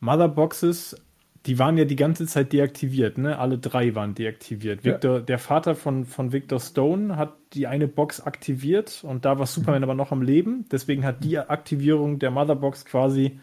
Motherboxes, 0.00 0.96
die 1.46 1.58
waren 1.58 1.78
ja 1.78 1.84
die 1.84 1.96
ganze 1.96 2.26
Zeit 2.26 2.52
deaktiviert, 2.52 3.16
ne? 3.16 3.38
Alle 3.38 3.58
drei 3.58 3.94
waren 3.94 4.14
deaktiviert. 4.14 4.84
Ja. 4.84 4.92
Victor, 4.92 5.20
der 5.20 5.38
Vater 5.38 5.74
von, 5.74 6.04
von 6.04 6.32
Victor 6.32 6.60
Stone 6.60 7.16
hat 7.16 7.34
die 7.54 7.66
eine 7.66 7.88
Box 7.88 8.20
aktiviert 8.20 9.02
und 9.04 9.24
da 9.24 9.38
war 9.38 9.46
Superman 9.46 9.80
mhm. 9.80 9.84
aber 9.84 9.94
noch 9.94 10.12
am 10.12 10.22
Leben. 10.22 10.66
Deswegen 10.70 11.04
hat 11.04 11.24
die 11.24 11.38
Aktivierung 11.38 12.18
der 12.18 12.30
Motherbox 12.30 12.84
quasi 12.84 13.38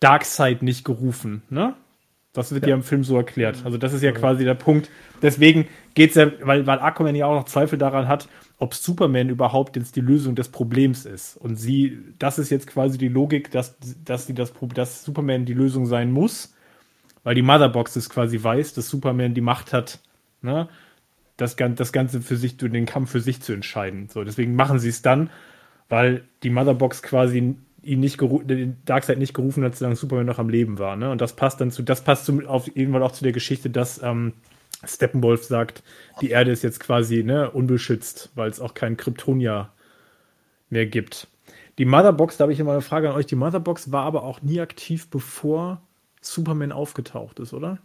Darkseid 0.00 0.62
nicht 0.62 0.84
gerufen, 0.84 1.42
ne? 1.50 1.74
Das 2.32 2.52
wird 2.52 2.64
ja. 2.64 2.70
ja. 2.70 2.74
im 2.76 2.82
Film 2.82 3.02
so 3.02 3.16
erklärt. 3.16 3.62
Also 3.64 3.78
das 3.78 3.92
ist 3.92 4.02
ja 4.02 4.12
quasi 4.12 4.44
der 4.44 4.54
Punkt. 4.54 4.90
Deswegen 5.22 5.66
geht 5.94 6.10
es 6.10 6.16
ja, 6.16 6.30
weil, 6.42 6.66
weil 6.66 6.78
Aquaman 6.78 7.16
ja 7.16 7.26
auch 7.26 7.34
noch 7.34 7.46
Zweifel 7.46 7.78
daran 7.78 8.06
hat, 8.06 8.28
ob 8.58 8.74
Superman 8.74 9.28
überhaupt 9.28 9.76
jetzt 9.76 9.94
die 9.94 10.00
Lösung 10.00 10.34
des 10.34 10.48
Problems 10.48 11.06
ist. 11.06 11.36
Und 11.36 11.56
sie, 11.56 11.98
das 12.18 12.38
ist 12.38 12.50
jetzt 12.50 12.66
quasi 12.66 12.98
die 12.98 13.08
Logik, 13.08 13.50
dass, 13.50 13.76
dass, 14.04 14.26
sie 14.26 14.34
das, 14.34 14.52
dass 14.74 15.04
Superman 15.04 15.44
die 15.44 15.54
Lösung 15.54 15.86
sein 15.86 16.10
muss, 16.10 16.54
weil 17.22 17.36
die 17.36 17.42
Motherbox 17.42 17.94
es 17.96 18.10
quasi 18.10 18.42
weiß, 18.42 18.74
dass 18.74 18.88
Superman 18.88 19.34
die 19.34 19.40
Macht 19.40 19.72
hat, 19.72 20.00
ne, 20.42 20.68
das, 21.36 21.54
das 21.54 21.92
Ganze 21.92 22.20
für 22.20 22.36
sich, 22.36 22.56
den 22.56 22.86
Kampf 22.86 23.10
für 23.10 23.20
sich 23.20 23.40
zu 23.40 23.52
entscheiden. 23.52 24.08
So, 24.08 24.24
deswegen 24.24 24.56
machen 24.56 24.80
sie 24.80 24.88
es 24.88 25.02
dann, 25.02 25.30
weil 25.88 26.24
die 26.42 26.50
Motherbox 26.50 27.02
quasi 27.02 27.56
ihn 27.82 28.00
nicht 28.00 28.20
den 28.20 28.76
Darkseid 28.84 29.18
nicht 29.18 29.34
gerufen 29.34 29.62
hat, 29.62 29.76
solange 29.76 29.94
Superman 29.94 30.26
noch 30.26 30.40
am 30.40 30.48
Leben 30.48 30.78
war. 30.78 30.96
Ne? 30.96 31.10
Und 31.10 31.20
das 31.20 31.34
passt 31.36 31.60
dann 31.60 31.70
zu, 31.70 31.82
das 31.82 32.02
passt 32.02 32.26
zum, 32.26 32.44
auf 32.44 32.76
irgendwann 32.76 33.04
auch 33.04 33.12
zu 33.12 33.22
der 33.22 33.32
Geschichte, 33.32 33.70
dass 33.70 34.02
ähm, 34.02 34.32
Steppenwolf 34.84 35.44
sagt, 35.44 35.82
die 36.20 36.30
Erde 36.30 36.52
ist 36.52 36.62
jetzt 36.62 36.80
quasi 36.80 37.24
ne, 37.24 37.50
unbeschützt, 37.50 38.30
weil 38.34 38.50
es 38.50 38.60
auch 38.60 38.74
keinen 38.74 38.96
Kryptonia 38.96 39.72
mehr 40.70 40.86
gibt. 40.86 41.28
Die 41.78 41.84
Motherbox, 41.84 42.36
da 42.36 42.42
habe 42.42 42.52
ich 42.52 42.60
immer 42.60 42.72
eine 42.72 42.80
Frage 42.80 43.10
an 43.10 43.16
euch. 43.16 43.26
Die 43.26 43.36
Motherbox 43.36 43.92
war 43.92 44.04
aber 44.04 44.24
auch 44.24 44.42
nie 44.42 44.60
aktiv, 44.60 45.08
bevor 45.08 45.80
Superman 46.20 46.72
aufgetaucht 46.72 47.38
ist, 47.38 47.52
oder? 47.52 47.78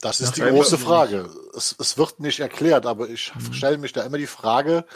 Das 0.00 0.20
ist 0.20 0.38
die 0.38 0.42
große 0.42 0.78
Frage. 0.78 1.28
Es, 1.54 1.76
es, 1.78 1.98
wird 1.98 2.20
nicht 2.20 2.40
erklärt, 2.40 2.86
aber 2.86 3.08
ich 3.10 3.32
mhm. 3.34 3.52
stelle 3.52 3.76
mich 3.76 3.92
da 3.92 4.02
immer 4.02 4.16
die 4.16 4.26
Frage, 4.26 4.86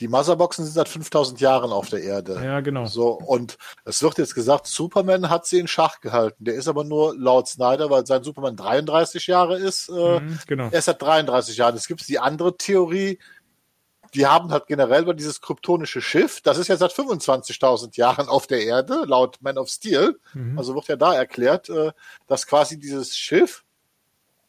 die 0.00 0.08
Motherboxen 0.08 0.64
sind 0.64 0.74
seit 0.74 0.88
5000 0.88 1.40
Jahren 1.40 1.70
auf 1.70 1.88
der 1.88 2.02
Erde. 2.02 2.40
Ja, 2.42 2.60
genau. 2.60 2.86
So, 2.86 3.10
und 3.12 3.58
es 3.84 4.02
wird 4.02 4.18
jetzt 4.18 4.34
gesagt, 4.34 4.66
Superman 4.66 5.30
hat 5.30 5.46
sie 5.46 5.60
in 5.60 5.68
Schach 5.68 6.00
gehalten. 6.00 6.44
Der 6.44 6.54
ist 6.54 6.66
aber 6.66 6.84
nur 6.84 7.16
laut 7.16 7.48
Snyder, 7.48 7.90
weil 7.90 8.04
sein 8.04 8.24
Superman 8.24 8.56
33 8.56 9.26
Jahre 9.28 9.56
ist. 9.56 9.88
Äh, 9.88 10.20
mhm, 10.20 10.38
genau. 10.46 10.64
Er 10.64 10.78
ist 10.78 10.86
seit 10.86 11.00
33 11.00 11.56
Jahren. 11.56 11.76
Es 11.76 11.86
gibt 11.86 12.08
die 12.08 12.18
andere 12.18 12.56
Theorie, 12.56 13.18
die 14.14 14.26
haben 14.26 14.50
halt 14.50 14.66
generell 14.66 15.02
über 15.02 15.14
dieses 15.14 15.40
kryptonische 15.40 16.00
Schiff, 16.00 16.40
das 16.40 16.58
ist 16.58 16.68
ja 16.68 16.76
seit 16.76 16.92
25.000 16.92 17.96
Jahren 17.96 18.28
auf 18.28 18.46
der 18.46 18.62
Erde, 18.62 19.04
laut 19.06 19.38
Man 19.42 19.58
of 19.58 19.68
Steel. 19.68 20.18
Mhm. 20.34 20.56
Also 20.58 20.74
wird 20.74 20.88
ja 20.88 20.96
da 20.96 21.14
erklärt, 21.14 21.68
äh, 21.68 21.92
dass 22.26 22.46
quasi 22.46 22.78
dieses 22.78 23.16
Schiff 23.16 23.64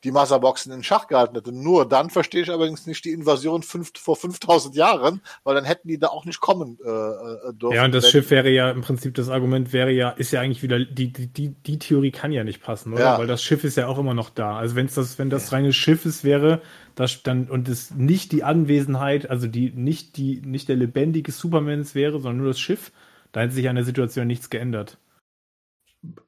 die 0.06 0.12
Motherboxen 0.12 0.72
in 0.72 0.84
Schach 0.84 1.08
gehalten 1.08 1.36
hätte. 1.36 1.52
Nur 1.52 1.88
dann 1.88 2.10
verstehe 2.10 2.44
ich 2.44 2.52
allerdings 2.52 2.86
nicht 2.86 3.04
die 3.06 3.12
Invasion 3.12 3.64
fünf, 3.64 3.92
vor 3.98 4.16
5000 4.16 4.76
Jahren, 4.76 5.22
weil 5.44 5.56
dann 5.56 5.66
hätten 5.66 5.88
die 5.88 5.98
da 5.98 6.08
auch 6.08 6.26
nicht 6.26 6.40
kommen 6.40 6.78
äh, 6.86 6.90
äh 6.90 7.54
dürfen. 7.54 7.76
Ja, 7.76 7.86
und 7.86 7.94
das 7.94 8.10
Schiff 8.10 8.30
wäre 8.30 8.50
ja 8.50 8.70
im 8.70 8.82
Prinzip, 8.82 9.16
das 9.16 9.30
Argument 9.30 9.74
wäre 9.74 9.92
ja, 9.92 10.12
ist 10.12 10.32
ja 10.32 10.42
eigentlich 10.42 10.62
wieder, 10.62 10.80
die, 10.80 11.12
die, 11.12 11.28
die, 11.28 11.50
die 11.50 11.80
Theorie 11.80 12.12
kann 12.12 12.32
ja 12.32 12.44
nicht 12.44 12.62
passen, 12.62 12.94
oder? 12.94 13.02
Ja. 13.02 13.18
Weil 13.18 13.28
das 13.28 13.44
Schiff 13.44 13.64
ist 13.64 13.78
ja 13.78 13.88
auch 13.88 13.98
immer 13.98 14.14
noch 14.14 14.30
da. 14.30 14.58
Also 14.58 14.76
wenn 14.76 14.86
es 14.86 14.94
das, 14.94 15.18
wenn 15.18 15.30
das 15.30 15.52
reine 15.52 15.74
Schiff 15.74 16.06
ist, 16.06 16.24
wäre, 16.24 16.62
das 16.94 17.24
dann, 17.24 17.50
und 17.50 17.68
es 17.68 17.92
nicht 17.92 18.32
die 18.32 18.44
Anwesenheit, 18.44 19.30
also 19.30 19.48
die, 19.48 19.72
nicht 19.72 20.18
die, 20.18 20.42
nicht 20.46 20.70
der 20.70 20.76
lebendige 20.76 21.32
Supermans 21.32 21.96
wäre, 21.96 22.20
sondern 22.20 22.38
nur 22.38 22.48
das 22.48 22.60
Schiff, 22.60 22.92
da 23.32 23.42
hätte 23.42 23.54
sich 23.54 23.68
an 23.68 23.76
der 23.76 23.84
Situation 23.84 24.28
nichts 24.28 24.50
geändert 24.50 24.98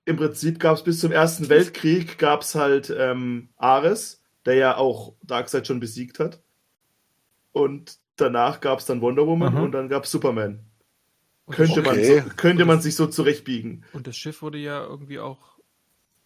im 0.05 0.17
Prinzip 0.17 0.59
gab 0.59 0.77
es 0.77 0.83
bis 0.83 0.99
zum 0.99 1.11
Ersten 1.11 1.49
Weltkrieg 1.49 2.17
gab 2.17 2.41
es 2.41 2.55
halt 2.55 2.93
ähm, 2.95 3.49
Ares, 3.57 4.21
der 4.45 4.55
ja 4.55 4.77
auch 4.77 5.13
Darkseid 5.23 5.67
schon 5.67 5.79
besiegt 5.79 6.19
hat. 6.19 6.41
Und 7.51 7.97
danach 8.15 8.61
gab 8.61 8.79
es 8.79 8.85
dann 8.85 9.01
Wonder 9.01 9.27
Woman 9.27 9.55
mhm. 9.55 9.61
und 9.61 9.71
dann 9.71 9.89
gab 9.89 10.03
es 10.05 10.11
Superman. 10.11 10.59
könnte, 11.49 11.81
okay. 11.81 12.21
man 12.21 12.35
könnte 12.35 12.65
man 12.65 12.81
sich 12.81 12.95
so 12.95 13.07
zurechtbiegen. 13.07 13.83
Und 13.93 14.07
das 14.07 14.17
Schiff 14.17 14.41
wurde 14.41 14.57
ja 14.57 14.83
irgendwie 14.83 15.19
auch. 15.19 15.57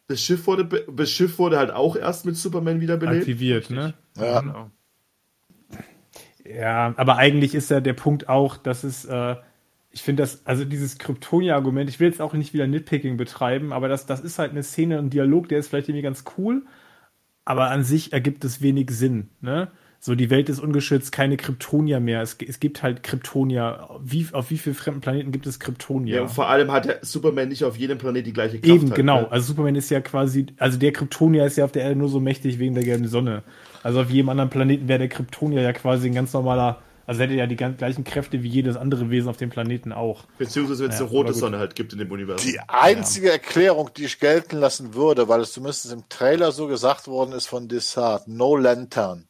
Das 0.08 0.22
Schiff 0.22 0.46
wurde, 0.48 0.86
das 0.92 1.10
Schiff 1.10 1.40
wurde 1.40 1.58
halt 1.58 1.72
auch 1.72 1.96
erst 1.96 2.26
mit 2.26 2.36
Superman 2.36 2.82
wiederbelebt. 2.82 3.20
Aktiviert, 3.20 3.70
ne? 3.70 3.94
Ja. 4.18 4.42
Genau. 4.42 4.72
Ja, 6.44 6.94
aber 6.98 7.18
eigentlich 7.18 7.56
ist 7.56 7.70
ja 7.70 7.80
der 7.80 7.94
Punkt 7.94 8.28
auch, 8.28 8.58
dass 8.58 8.84
es 8.84 9.06
äh, 9.06 9.36
ich 9.92 10.04
finde 10.04 10.24
das, 10.24 10.46
also 10.46 10.66
dieses 10.66 10.98
Kryptonia-Argument, 10.98 11.90
ich 11.90 12.00
will 12.00 12.08
jetzt 12.08 12.22
auch 12.22 12.34
nicht 12.34 12.54
wieder 12.54 12.68
Nitpicking 12.68 13.18
betreiben, 13.18 13.74
aber 13.74 13.88
das, 13.88 14.06
das 14.06 14.22
ist 14.22 14.40
halt 14.40 14.52
eine 14.52 14.64
Szene, 14.64 14.98
ein 14.98 15.10
Dialog, 15.10 15.50
der 15.50 15.60
ist 15.60 15.68
vielleicht 15.68 15.90
irgendwie 15.90 16.04
ganz 16.04 16.24
cool, 16.38 16.64
aber 17.44 17.70
an 17.70 17.84
sich 17.84 18.14
ergibt 18.14 18.46
es 18.46 18.62
wenig 18.62 18.92
Sinn, 18.92 19.30
ne? 19.42 19.72
So, 20.04 20.16
die 20.16 20.32
Welt 20.32 20.50
ist 20.50 20.60
ungeschützt, 20.60 21.12
keine 21.12 21.38
Kryptonia 21.38 22.00
mehr. 22.00 22.24
Es, 22.24 22.36
es 22.48 22.60
gibt 22.60 22.82
halt 22.82 23.04
Kryptonia. 23.04 23.88
Wie, 24.04 24.26
auf 24.32 24.50
wie 24.50 24.58
vielen 24.58 24.76
fremden 24.76 25.00
Planeten 25.00 25.32
gibt 25.32 25.46
es 25.46 25.60
Kryptonia? 25.60 26.16
Ja, 26.16 26.22
und 26.24 26.30
vor 26.30 26.50
allem 26.50 26.72
hat 26.72 26.86
der 26.86 27.00
Superman 27.04 27.50
nicht 27.50 27.64
auf 27.64 27.78
jedem 27.78 28.00
Planeten 28.00 28.26
die 28.26 28.34
gleiche 28.34 28.60
Kraft. 28.60 28.68
Eben, 28.68 28.88
halt, 28.88 28.96
genau. 28.96 29.22
Ne? 29.22 29.32
Also 29.32 29.50
Superman 29.50 29.76
ist 29.76 29.92
ja 29.92 30.02
quasi, 30.02 30.48
also 30.58 30.80
der 30.80 30.92
Kryptonia 30.92 31.46
ist 31.46 31.58
ja 31.58 31.66
auf 31.66 31.72
der 31.72 31.84
Erde 31.84 31.96
nur 31.98 32.10
so 32.10 32.20
mächtig 32.20 32.58
wegen 32.58 32.74
der 32.74 32.84
gelben 32.84 33.08
Sonne. 33.08 33.44
Also 33.84 34.02
auf 34.02 34.10
jedem 34.10 34.30
anderen 34.30 34.50
Planeten 34.50 34.88
wäre 34.88 34.98
der 34.98 35.08
Kryptonia 35.08 35.62
ja 35.62 35.72
quasi 35.72 36.08
ein 36.08 36.16
ganz 36.16 36.34
normaler 36.34 36.82
also 37.06 37.22
hätte 37.22 37.34
ja 37.34 37.48
die 37.48 37.56
gleichen 37.56 38.04
Kräfte 38.04 38.44
wie 38.44 38.48
jedes 38.48 38.78
andere 38.78 39.10
Wesen 39.10 39.30
auf 39.30 39.38
dem 39.38 39.50
Planeten 39.50 39.92
auch. 39.92 40.26
Beziehungsweise 40.38 40.84
wenn 40.84 40.92
es 40.92 41.00
ja, 41.00 41.06
eine 41.06 41.12
rote 41.12 41.34
Sonne 41.34 41.60
halt 41.60 41.76
gibt 41.76 41.94
in 41.94 42.00
dem 42.00 42.12
Universum. 42.12 42.50
Die 42.50 42.60
einzige 42.60 43.28
ja. 43.28 43.34
Erklärung, 43.34 43.90
die 43.96 44.06
ich 44.06 44.20
gelten 44.20 44.58
lassen 44.58 44.94
würde, 44.94 45.28
weil 45.28 45.42
es 45.42 45.54
zumindest 45.54 45.92
im 45.92 46.08
Trailer 46.10 46.52
so 46.52 46.68
gesagt 46.68 47.08
worden 47.08 47.34
ist 47.34 47.48
von 47.48 47.68
Dessart, 47.68 48.28
No 48.28 48.56
Lantern. 48.56 49.28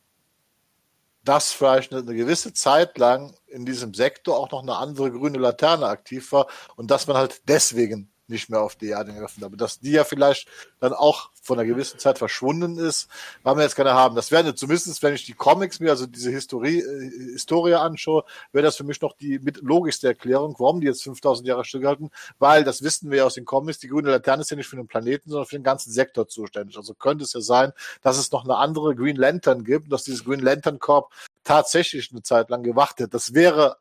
Dass 1.23 1.51
vielleicht 1.51 1.93
eine, 1.93 2.01
eine 2.01 2.15
gewisse 2.15 2.53
Zeit 2.53 2.97
lang 2.97 3.35
in 3.47 3.65
diesem 3.65 3.93
Sektor 3.93 4.37
auch 4.37 4.51
noch 4.51 4.63
eine 4.63 4.75
andere 4.75 5.11
grüne 5.11 5.37
Laterne 5.37 5.85
aktiv 5.85 6.31
war 6.31 6.47
und 6.75 6.89
dass 6.89 7.07
man 7.07 7.17
halt 7.17 7.41
deswegen 7.47 8.11
nicht 8.31 8.49
mehr 8.49 8.61
auf 8.61 8.75
die 8.75 8.87
Erde 8.87 9.13
geöffnet. 9.13 9.45
Aber 9.45 9.57
dass 9.57 9.79
die 9.79 9.91
ja 9.91 10.03
vielleicht 10.03 10.47
dann 10.79 10.93
auch 10.93 11.29
von 11.41 11.59
einer 11.59 11.67
gewissen 11.67 11.99
Zeit 11.99 12.17
verschwunden 12.17 12.77
ist, 12.77 13.07
wollen 13.43 13.57
wir 13.57 13.63
jetzt 13.63 13.75
gerne 13.75 13.93
haben. 13.93 14.15
Das 14.15 14.31
wäre 14.31 14.55
zumindest, 14.55 15.01
wenn 15.03 15.13
ich 15.13 15.25
die 15.25 15.33
Comics 15.33 15.79
mir, 15.79 15.91
also 15.91 16.05
diese 16.07 16.31
Historie, 16.31 16.79
äh, 16.79 17.33
Historie 17.33 17.75
anschaue, 17.75 18.23
wäre 18.51 18.63
das 18.63 18.77
für 18.77 18.83
mich 18.83 19.01
noch 19.01 19.13
die 19.17 19.39
mit 19.39 19.61
logischste 19.61 20.07
Erklärung, 20.07 20.55
warum 20.57 20.81
die 20.81 20.87
jetzt 20.87 21.03
5000 21.03 21.47
Jahre 21.47 21.65
stillgehalten, 21.65 22.09
weil 22.39 22.63
das 22.63 22.81
wissen 22.81 23.11
wir 23.11 23.19
ja 23.19 23.25
aus 23.25 23.35
den 23.35 23.45
Comics, 23.45 23.79
die 23.79 23.87
grüne 23.87 24.09
Laterne 24.09 24.41
ist 24.41 24.51
ja 24.51 24.57
nicht 24.57 24.67
für 24.67 24.75
den 24.75 24.87
Planeten, 24.87 25.29
sondern 25.29 25.47
für 25.47 25.57
den 25.57 25.63
ganzen 25.63 25.91
Sektor 25.91 26.27
zuständig. 26.27 26.77
Also 26.77 26.93
könnte 26.93 27.23
es 27.23 27.33
ja 27.33 27.41
sein, 27.41 27.73
dass 28.01 28.17
es 28.17 28.31
noch 28.31 28.43
eine 28.43 28.57
andere 28.57 28.95
Green 28.95 29.15
Lantern 29.15 29.63
gibt, 29.63 29.91
dass 29.91 30.03
dieses 30.03 30.23
Green 30.23 30.39
Lantern 30.39 30.79
Corp 30.79 31.11
tatsächlich 31.43 32.11
eine 32.11 32.23
Zeit 32.23 32.49
lang 32.49 32.63
gewartet. 32.63 33.13
Das 33.13 33.33
wäre 33.33 33.77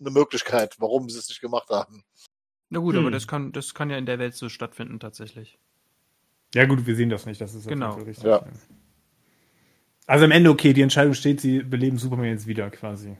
eine 0.00 0.10
Möglichkeit, 0.10 0.76
warum 0.78 1.08
sie 1.08 1.18
es 1.18 1.28
nicht 1.28 1.40
gemacht 1.40 1.68
haben. 1.70 2.04
Na 2.70 2.78
gut, 2.78 2.94
hm. 2.94 3.02
aber 3.02 3.10
das 3.10 3.26
kann, 3.26 3.52
das 3.52 3.74
kann 3.74 3.90
ja 3.90 3.98
in 3.98 4.06
der 4.06 4.18
Welt 4.18 4.34
so 4.34 4.48
stattfinden 4.48 5.00
tatsächlich. 5.00 5.58
Ja 6.54 6.66
gut, 6.66 6.86
wir 6.86 6.96
sehen 6.96 7.10
das 7.10 7.26
nicht, 7.26 7.40
das 7.40 7.54
ist 7.54 7.68
genau. 7.68 7.94
richtig. 7.94 8.24
Ja. 8.24 8.44
Also 10.06 10.24
am 10.24 10.32
Ende 10.32 10.50
okay, 10.50 10.72
die 10.72 10.82
Entscheidung 10.82 11.14
steht, 11.14 11.40
sie 11.40 11.60
beleben 11.60 11.98
Superman 11.98 12.26
jetzt 12.26 12.46
wieder 12.46 12.70
quasi. 12.70 13.16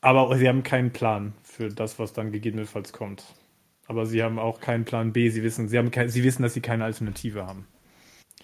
Aber 0.00 0.36
sie 0.36 0.48
haben 0.48 0.62
keinen 0.62 0.92
Plan 0.92 1.34
für 1.42 1.68
das, 1.68 1.98
was 1.98 2.12
dann 2.12 2.32
gegebenenfalls 2.32 2.92
kommt. 2.92 3.24
Aber 3.86 4.06
sie 4.06 4.22
haben 4.22 4.38
auch 4.38 4.60
keinen 4.60 4.84
Plan 4.84 5.12
B. 5.12 5.30
Sie 5.30 5.42
wissen, 5.42 5.68
sie 5.68 5.78
haben 5.78 5.90
kein, 5.90 6.08
sie 6.08 6.24
wissen, 6.24 6.42
dass 6.42 6.54
sie 6.54 6.60
keine 6.60 6.84
Alternative 6.84 7.46
haben. 7.46 7.66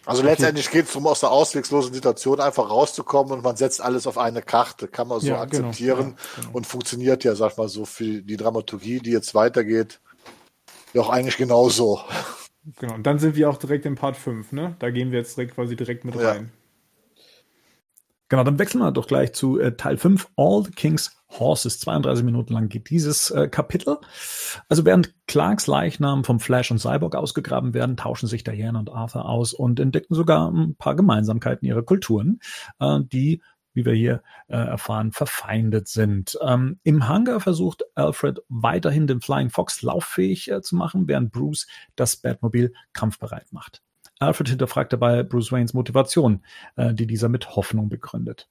Also 0.04 0.22
letztendlich 0.22 0.70
geht 0.70 0.86
es 0.86 0.92
darum, 0.92 1.06
aus 1.06 1.20
der 1.20 1.30
ausweglosen 1.30 1.94
Situation 1.94 2.40
einfach 2.40 2.68
rauszukommen 2.68 3.32
und 3.32 3.44
man 3.44 3.56
setzt 3.56 3.80
alles 3.80 4.06
auf 4.06 4.18
eine 4.18 4.42
Karte. 4.42 4.88
Kann 4.88 5.08
man 5.08 5.20
so 5.20 5.28
ja, 5.28 5.44
genau. 5.44 5.68
akzeptieren 5.68 5.96
genau, 5.96 6.10
ja, 6.10 6.42
genau. 6.42 6.56
und 6.56 6.66
funktioniert 6.66 7.24
ja, 7.24 7.34
sag 7.34 7.56
mal 7.56 7.68
so, 7.68 7.84
für 7.84 8.22
die 8.22 8.36
Dramaturgie, 8.36 8.98
die 8.98 9.12
jetzt 9.12 9.34
weitergeht, 9.34 10.00
ja 10.92 11.02
auch 11.02 11.10
eigentlich 11.10 11.36
genauso. 11.36 12.00
Genau, 12.78 12.94
und 12.94 13.06
dann 13.06 13.18
sind 13.18 13.36
wir 13.36 13.48
auch 13.48 13.56
direkt 13.56 13.86
im 13.86 13.96
Part 13.96 14.16
5, 14.16 14.52
ne? 14.52 14.76
Da 14.78 14.90
gehen 14.90 15.10
wir 15.10 15.18
jetzt 15.18 15.36
direkt 15.36 15.54
quasi 15.54 15.76
direkt 15.76 16.04
mit 16.04 16.16
rein. 16.16 16.52
Genau, 18.32 18.44
dann 18.44 18.58
wechseln 18.58 18.80
wir 18.80 18.92
doch 18.92 19.08
gleich 19.08 19.34
zu 19.34 19.60
äh, 19.60 19.76
Teil 19.76 19.98
5, 19.98 20.30
All 20.36 20.64
the 20.64 20.70
King's 20.70 21.22
Horses. 21.38 21.80
32 21.80 22.24
Minuten 22.24 22.54
lang 22.54 22.70
geht 22.70 22.88
dieses 22.88 23.30
äh, 23.30 23.46
Kapitel. 23.46 23.98
Also 24.70 24.86
während 24.86 25.12
Clarks 25.26 25.66
Leichnam 25.66 26.24
vom 26.24 26.40
Flash 26.40 26.70
und 26.70 26.78
Cyborg 26.78 27.14
ausgegraben 27.14 27.74
werden, 27.74 27.98
tauschen 27.98 28.28
sich 28.28 28.42
Diana 28.42 28.78
und 28.78 28.88
Arthur 28.90 29.28
aus 29.28 29.52
und 29.52 29.78
entdecken 29.78 30.14
sogar 30.14 30.50
ein 30.50 30.76
paar 30.76 30.96
Gemeinsamkeiten 30.96 31.68
ihrer 31.68 31.82
Kulturen, 31.82 32.40
äh, 32.80 33.00
die 33.02 33.42
wie 33.74 33.84
wir 33.84 33.92
hier 33.92 34.22
äh, 34.48 34.56
erfahren, 34.56 35.12
verfeindet 35.12 35.88
sind. 35.88 36.38
Ähm, 36.40 36.80
Im 36.84 37.08
Hangar 37.08 37.38
versucht 37.38 37.84
Alfred 37.94 38.40
weiterhin 38.48 39.06
den 39.06 39.20
Flying 39.20 39.50
Fox 39.50 39.82
lauffähig 39.82 40.50
äh, 40.50 40.62
zu 40.62 40.74
machen, 40.74 41.06
während 41.06 41.32
Bruce 41.32 41.66
das 41.96 42.16
Batmobil 42.16 42.72
kampfbereit 42.94 43.52
macht. 43.52 43.82
Alfred 44.22 44.48
hinterfragt 44.48 44.92
dabei 44.92 45.22
Bruce 45.22 45.52
Waynes 45.52 45.74
Motivation, 45.74 46.42
äh, 46.76 46.94
die 46.94 47.06
dieser 47.06 47.28
mit 47.28 47.56
Hoffnung 47.56 47.88
begründet. 47.88 48.48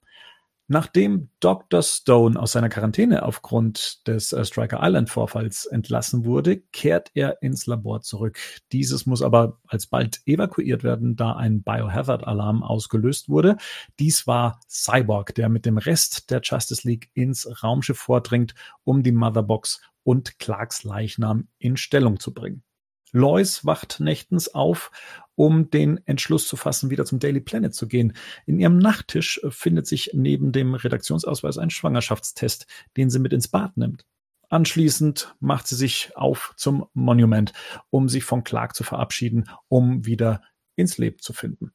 Nachdem 0.73 1.27
Dr. 1.41 1.83
Stone 1.83 2.39
aus 2.39 2.53
seiner 2.53 2.69
Quarantäne 2.69 3.23
aufgrund 3.23 4.07
des 4.07 4.31
äh, 4.31 4.45
Striker 4.45 4.79
Island 4.81 5.09
Vorfalls 5.09 5.65
entlassen 5.65 6.23
wurde, 6.23 6.61
kehrt 6.71 7.11
er 7.13 7.41
ins 7.41 7.65
Labor 7.65 7.99
zurück. 7.99 8.39
Dieses 8.71 9.05
muss 9.05 9.21
aber 9.21 9.59
alsbald 9.67 10.21
evakuiert 10.25 10.85
werden, 10.85 11.17
da 11.17 11.33
ein 11.33 11.61
Biohazard 11.61 12.25
Alarm 12.25 12.63
ausgelöst 12.63 13.27
wurde. 13.27 13.57
Dies 13.99 14.27
war 14.27 14.61
Cyborg, 14.69 15.35
der 15.35 15.49
mit 15.49 15.65
dem 15.65 15.77
Rest 15.77 16.31
der 16.31 16.39
Justice 16.41 16.87
League 16.87 17.09
ins 17.15 17.61
Raumschiff 17.61 17.97
vordringt, 17.97 18.55
um 18.85 19.03
die 19.03 19.11
Motherbox 19.11 19.81
und 20.03 20.39
Clarks 20.39 20.85
Leichnam 20.85 21.49
in 21.59 21.75
Stellung 21.75 22.17
zu 22.17 22.33
bringen. 22.33 22.63
Lois 23.11 23.65
wacht 23.65 23.99
nächtens 23.99 24.53
auf, 24.53 24.91
um 25.35 25.69
den 25.69 25.99
Entschluss 26.05 26.47
zu 26.47 26.55
fassen, 26.55 26.89
wieder 26.89 27.05
zum 27.05 27.19
Daily 27.19 27.41
Planet 27.41 27.73
zu 27.73 27.87
gehen. 27.87 28.13
In 28.45 28.59
ihrem 28.59 28.77
Nachttisch 28.77 29.39
äh, 29.43 29.51
findet 29.51 29.87
sich 29.87 30.11
neben 30.13 30.51
dem 30.51 30.73
Redaktionsausweis 30.73 31.57
ein 31.57 31.69
Schwangerschaftstest, 31.69 32.67
den 32.97 33.09
sie 33.09 33.19
mit 33.19 33.33
ins 33.33 33.47
Bad 33.47 33.77
nimmt. 33.77 34.05
Anschließend 34.49 35.35
macht 35.39 35.67
sie 35.67 35.75
sich 35.75 36.11
auf 36.15 36.53
zum 36.57 36.85
Monument, 36.93 37.53
um 37.89 38.09
sich 38.09 38.25
von 38.25 38.43
Clark 38.43 38.75
zu 38.75 38.83
verabschieden, 38.83 39.49
um 39.69 40.05
wieder 40.05 40.41
ins 40.75 40.97
Leben 40.97 41.19
zu 41.19 41.31
finden. 41.31 41.71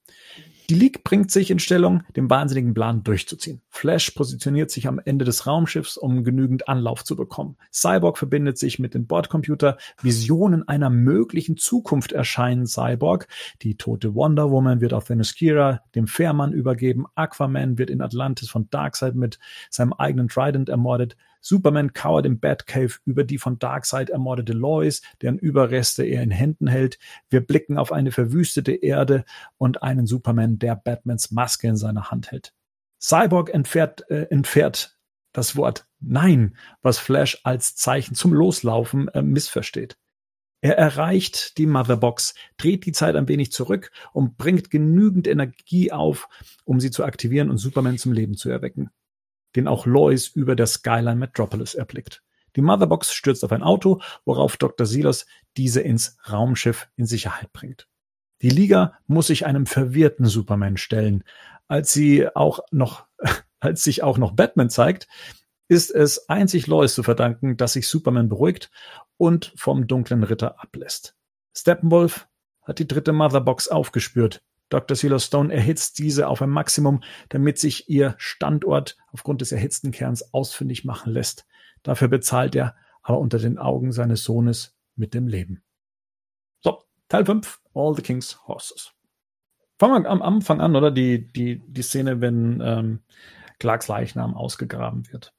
Die 0.69 0.75
League 0.75 1.05
bringt 1.05 1.31
sich 1.31 1.53
in 1.53 1.61
Stellung, 1.61 2.03
den 2.17 2.29
wahnsinnigen 2.29 2.75
Plan 2.75 3.05
durchzuziehen. 3.05 3.63
Flash 3.69 4.11
positioniert 4.11 4.71
sich 4.73 4.89
am 4.89 5.01
Ende 5.05 5.25
des 5.25 5.47
Raumschiffs, 5.47 5.97
um 5.97 6.25
genügend 6.25 6.69
Anlauf 6.69 7.05
zu 7.05 7.15
bekommen. 7.15 7.57
Cyborg 7.73 8.19
verbindet 8.19 8.59
sich 8.59 8.81
mit 8.81 8.93
dem 8.93 9.07
Bordcomputer. 9.07 9.79
Visionen 10.03 10.67
einer 10.67 10.91
möglichen 10.91 11.57
Zukunft 11.57 12.11
erscheinen 12.11 12.67
Cyborg. 12.67 13.29
Die 13.63 13.77
tote 13.77 14.17
Wonder 14.17 14.51
Woman 14.51 14.81
wird 14.81 14.93
auf 14.93 15.05
Themyscira 15.05 15.83
dem 15.95 16.09
Fährmann 16.09 16.53
übergeben. 16.53 17.07
Aquaman 17.15 17.79
wird 17.79 17.89
in 17.91 18.03
Atlantis 18.03 18.51
von 18.51 18.69
Darkseid 18.71 19.15
mit 19.15 19.39
seinem 19.71 19.93
eigenen 19.93 20.27
Trident 20.27 20.69
ermordet. 20.69 21.17
Superman 21.47 21.93
kauert 21.93 22.27
im 22.27 22.41
Batcave 22.41 22.99
über 23.05 23.23
die 23.23 23.39
von 23.39 23.61
Darkseid 23.61 24.11
ermordete 24.11 24.53
Lois, 24.53 25.01
deren 25.23 25.39
Überreste 25.39 26.03
er 26.03 26.21
in 26.25 26.33
Händen 26.33 26.67
hält. 26.67 26.99
Wir 27.31 27.41
blicken 27.41 27.79
auf 27.79 27.93
eine 27.93 28.11
verwüstete 28.11 28.73
Erde 28.73 29.25
und 29.57 29.81
einen 29.81 30.07
Superman, 30.07 30.59
der 30.59 30.75
Batmans 30.75 31.31
Maske 31.31 31.69
in 31.69 31.77
seiner 31.77 32.11
Hand 32.11 32.33
hält. 32.33 32.53
Cyborg 33.01 33.55
entfährt, 33.55 34.11
äh, 34.11 34.23
entfährt 34.23 34.99
das 35.33 35.55
Wort 35.55 35.87
Nein, 36.01 36.57
was 36.83 36.99
Flash 36.99 37.41
als 37.45 37.77
Zeichen 37.77 38.17
zum 38.17 38.33
Loslaufen 38.33 39.07
äh, 39.09 39.23
missversteht. 39.23 39.97
Er 40.63 40.77
erreicht 40.77 41.59
die 41.59 41.67
Motherbox, 41.67 42.35
dreht 42.57 42.87
die 42.87 42.93
Zeit 42.93 43.15
ein 43.15 43.29
wenig 43.29 43.53
zurück 43.53 43.93
und 44.13 44.37
bringt 44.37 44.69
genügend 44.71 45.29
Energie 45.29 45.93
auf, 45.93 46.29
um 46.65 46.81
sie 46.81 46.91
zu 46.91 47.05
aktivieren 47.05 47.51
und 47.51 47.59
Superman 47.59 47.99
zum 47.99 48.13
Leben 48.13 48.35
zu 48.35 48.51
erwecken, 48.51 48.91
den 49.57 49.69
auch 49.69 49.87
Lois 49.87 50.29
über 50.29 50.55
der 50.55 50.67
Skyline 50.67 51.17
Metropolis 51.17 51.75
erblickt. 51.75 52.23
Die 52.57 52.63
Motherbox 52.63 53.13
stürzt 53.13 53.45
auf 53.45 53.53
ein 53.53 53.63
Auto, 53.63 54.01
worauf 54.25 54.57
Dr. 54.57 54.87
Silos 54.87 55.27
diese 55.57 55.81
ins 55.81 56.19
Raumschiff 56.31 56.89
in 56.97 57.07
Sicherheit 57.07 57.53
bringt. 57.53 57.89
Die 58.43 58.51
Liga 58.51 58.99
muss 59.07 59.29
sich 59.29 59.47
einem 59.47 59.67
verwirrten 59.67 60.27
Superman 60.27 60.77
stellen. 60.77 61.25
Als 61.69 61.93
sie 61.93 62.29
auch 62.35 62.61
noch, 62.71 63.07
als 63.61 63.83
sich 63.83 64.03
auch 64.03 64.19
noch 64.19 64.33
Batman 64.33 64.71
zeigt, 64.71 65.09
ist 65.69 65.91
es 65.91 66.29
einzig 66.29 66.67
Lois 66.67 66.95
zu 66.95 67.03
verdanken, 67.03 67.57
dass 67.57 67.73
sich 67.73 67.89
Superman 67.89 68.29
beruhigt 68.29 68.71
und 69.17 69.53
vom 69.57 69.87
dunklen 69.87 70.23
Ritter 70.23 70.63
ablässt. 70.63 71.17
Steppenwolf 71.55 72.29
hat 72.63 72.79
die 72.79 72.87
dritte 72.87 73.13
Motherbox 73.13 73.69
aufgespürt. 73.69 74.43
Dr. 74.69 74.97
Silas 74.97 75.25
Stone 75.25 75.53
erhitzt 75.53 75.99
diese 75.99 76.29
auf 76.29 76.43
ein 76.43 76.51
Maximum, 76.51 77.03
damit 77.29 77.59
sich 77.59 77.89
ihr 77.89 78.15
Standort 78.19 78.97
aufgrund 79.13 79.41
des 79.41 79.53
erhitzten 79.53 79.93
Kerns 79.93 80.35
ausfindig 80.35 80.85
machen 80.85 81.13
lässt. 81.13 81.47
Dafür 81.83 82.09
bezahlt 82.09 82.55
er 82.57 82.75
aber 83.03 83.19
unter 83.19 83.39
den 83.39 83.59
Augen 83.59 83.93
seines 83.93 84.25
Sohnes 84.25 84.77
mit 84.97 85.15
dem 85.15 85.29
Leben. 85.29 85.63
So, 86.61 86.83
Teil 87.09 87.25
5, 87.25 87.61
All 87.75 87.95
the 87.95 88.03
King's 88.03 88.41
Horses. 88.49 88.93
Fangen 89.79 90.03
wir 90.03 90.11
am 90.11 90.23
Anfang 90.23 90.61
an, 90.61 90.75
oder? 90.75 90.91
Die, 90.91 91.29
die, 91.33 91.63
die 91.67 91.83
Szene, 91.83 92.21
wenn 92.21 92.61
ähm, 92.65 93.01
Clarks 93.59 93.89
Leichnam 93.89 94.35
ausgegraben 94.35 95.11
wird. 95.13 95.33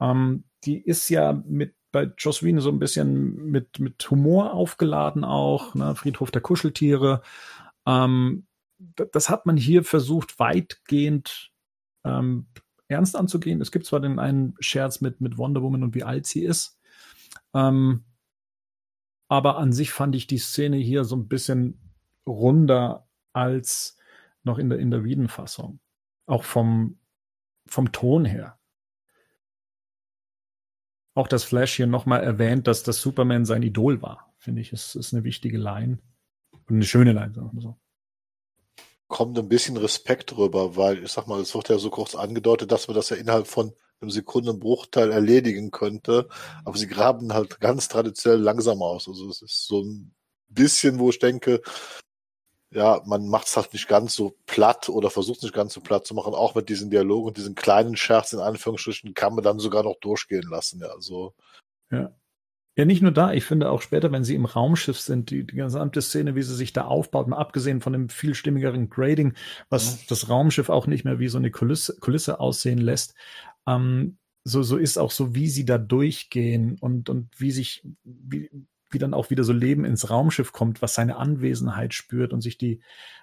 Ähm, 0.00 0.44
die 0.64 0.80
ist 0.80 1.08
ja 1.08 1.40
mit 1.46 1.74
bei 1.92 2.12
Joss 2.18 2.40
so 2.40 2.70
ein 2.70 2.78
bisschen 2.78 3.50
mit, 3.50 3.78
mit 3.78 4.10
Humor 4.10 4.52
aufgeladen 4.52 5.24
auch, 5.24 5.74
ne? 5.74 5.94
Friedhof 5.94 6.30
der 6.30 6.42
Kuscheltiere. 6.42 7.22
Ähm, 7.86 8.46
das 8.78 9.28
hat 9.30 9.46
man 9.46 9.56
hier 9.56 9.84
versucht, 9.84 10.38
weitgehend 10.38 11.52
ähm, 12.04 12.46
ernst 12.88 13.16
anzugehen. 13.16 13.60
Es 13.60 13.72
gibt 13.72 13.86
zwar 13.86 14.00
den 14.00 14.18
einen 14.18 14.54
Scherz 14.60 15.00
mit, 15.00 15.20
mit 15.20 15.38
Wonder 15.38 15.62
Woman 15.62 15.82
und 15.82 15.94
wie 15.94 16.04
alt 16.04 16.26
sie 16.26 16.44
ist, 16.44 16.78
ähm, 17.54 18.04
aber 19.28 19.58
an 19.58 19.72
sich 19.72 19.90
fand 19.92 20.14
ich 20.14 20.26
die 20.26 20.38
Szene 20.38 20.76
hier 20.76 21.04
so 21.04 21.16
ein 21.16 21.28
bisschen 21.28 21.80
runder 22.26 23.08
als 23.32 23.98
noch 24.44 24.58
in 24.58 24.68
der, 24.68 24.78
in 24.78 24.90
der 24.90 25.04
Whedon-Fassung. 25.04 25.80
Auch 26.26 26.44
vom, 26.44 26.98
vom 27.66 27.90
Ton 27.90 28.24
her 28.24 28.58
auch 31.16 31.28
das 31.28 31.44
Flash 31.44 31.74
hier 31.74 31.86
nochmal 31.86 32.22
erwähnt, 32.22 32.66
dass 32.66 32.82
das 32.82 33.00
Superman 33.00 33.46
sein 33.46 33.62
Idol 33.62 34.02
war. 34.02 34.34
Finde 34.36 34.60
ich, 34.60 34.72
ist, 34.72 34.94
ist 34.94 35.14
eine 35.14 35.24
wichtige 35.24 35.56
Line. 35.56 35.98
Und 36.52 36.76
eine 36.76 36.84
schöne 36.84 37.12
Line, 37.12 37.32
sagen 37.32 37.50
wir 37.54 37.62
so. 37.62 37.80
Kommt 39.08 39.38
ein 39.38 39.48
bisschen 39.48 39.76
Respekt 39.76 40.32
drüber, 40.32 40.76
weil 40.76 41.04
ich 41.04 41.12
sag 41.12 41.26
mal, 41.28 41.40
es 41.40 41.54
wird 41.54 41.68
ja 41.68 41.78
so 41.78 41.90
kurz 41.90 42.14
angedeutet, 42.14 42.72
dass 42.72 42.88
man 42.88 42.96
das 42.96 43.10
ja 43.10 43.16
innerhalb 43.16 43.46
von 43.46 43.72
einem 44.00 44.10
Sekundenbruchteil 44.10 45.10
erledigen 45.10 45.70
könnte. 45.70 46.28
Aber 46.64 46.76
sie 46.76 46.88
graben 46.88 47.32
halt 47.32 47.60
ganz 47.60 47.88
traditionell 47.88 48.40
langsam 48.40 48.82
aus. 48.82 49.08
Also 49.08 49.30
es 49.30 49.42
ist 49.42 49.66
so 49.66 49.82
ein 49.82 50.14
bisschen, 50.48 50.98
wo 50.98 51.10
ich 51.10 51.18
denke, 51.18 51.62
ja, 52.72 53.00
man 53.06 53.28
macht 53.28 53.46
es 53.46 53.56
halt 53.56 53.72
nicht 53.72 53.88
ganz 53.88 54.14
so 54.14 54.36
platt 54.46 54.88
oder 54.88 55.08
versucht 55.08 55.38
es 55.38 55.42
nicht 55.44 55.54
ganz 55.54 55.72
so 55.72 55.80
platt 55.80 56.06
zu 56.06 56.14
machen. 56.14 56.34
Auch 56.34 56.54
mit 56.54 56.68
diesen 56.68 56.90
Dialogen 56.90 57.28
und 57.28 57.36
diesen 57.36 57.54
kleinen 57.54 57.96
Scherz 57.96 58.32
in 58.32 58.40
Anführungsstrichen 58.40 59.14
kann 59.14 59.34
man 59.34 59.44
dann 59.44 59.58
sogar 59.58 59.84
noch 59.84 59.96
durchgehen 60.00 60.48
lassen. 60.50 60.80
Ja, 60.80 60.88
also. 60.88 61.34
Ja. 61.90 62.12
Ja, 62.76 62.84
nicht 62.84 63.00
nur 63.00 63.12
da, 63.12 63.32
ich 63.32 63.44
finde 63.44 63.70
auch 63.70 63.80
später, 63.80 64.12
wenn 64.12 64.22
sie 64.22 64.34
im 64.34 64.44
Raumschiff 64.44 65.00
sind, 65.00 65.30
die, 65.30 65.46
die 65.46 65.56
gesamte 65.56 66.02
Szene, 66.02 66.34
wie 66.34 66.42
sie 66.42 66.54
sich 66.54 66.74
da 66.74 66.84
aufbaut, 66.84 67.26
mal 67.26 67.38
abgesehen 67.38 67.80
von 67.80 67.94
dem 67.94 68.10
viel 68.10 68.34
stimmigeren 68.34 68.90
Grading, 68.90 69.32
was 69.70 70.00
ja. 70.00 70.06
das 70.10 70.28
Raumschiff 70.28 70.68
auch 70.68 70.86
nicht 70.86 71.04
mehr 71.04 71.18
wie 71.18 71.28
so 71.28 71.38
eine 71.38 71.50
Kulisse, 71.50 71.98
Kulisse 71.98 72.38
aussehen 72.38 72.78
lässt, 72.78 73.14
ähm, 73.66 74.18
so, 74.44 74.62
so 74.62 74.76
ist 74.76 74.98
auch 74.98 75.10
so, 75.10 75.34
wie 75.34 75.48
sie 75.48 75.64
da 75.64 75.78
durchgehen 75.78 76.76
und, 76.78 77.08
und 77.08 77.28
wie 77.40 77.50
sich, 77.50 77.82
wie, 78.04 78.50
wie 78.90 78.98
dann 78.98 79.14
auch 79.14 79.30
wieder 79.30 79.42
so 79.42 79.52
Leben 79.52 79.84
ins 79.84 80.08
Raumschiff 80.08 80.52
kommt, 80.52 80.82
was 80.82 80.94
seine 80.94 81.16
Anwesenheit 81.16 81.94
spürt 81.94 82.32
und 82.32 82.42
sich 82.42 82.56
die 82.56 82.80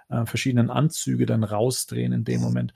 äh, 0.09 0.25
verschiedenen 0.25 0.69
Anzüge 0.69 1.25
dann 1.25 1.43
rausdrehen 1.43 2.11
in 2.11 2.25
dem. 2.25 2.41
Moment. 2.41 2.73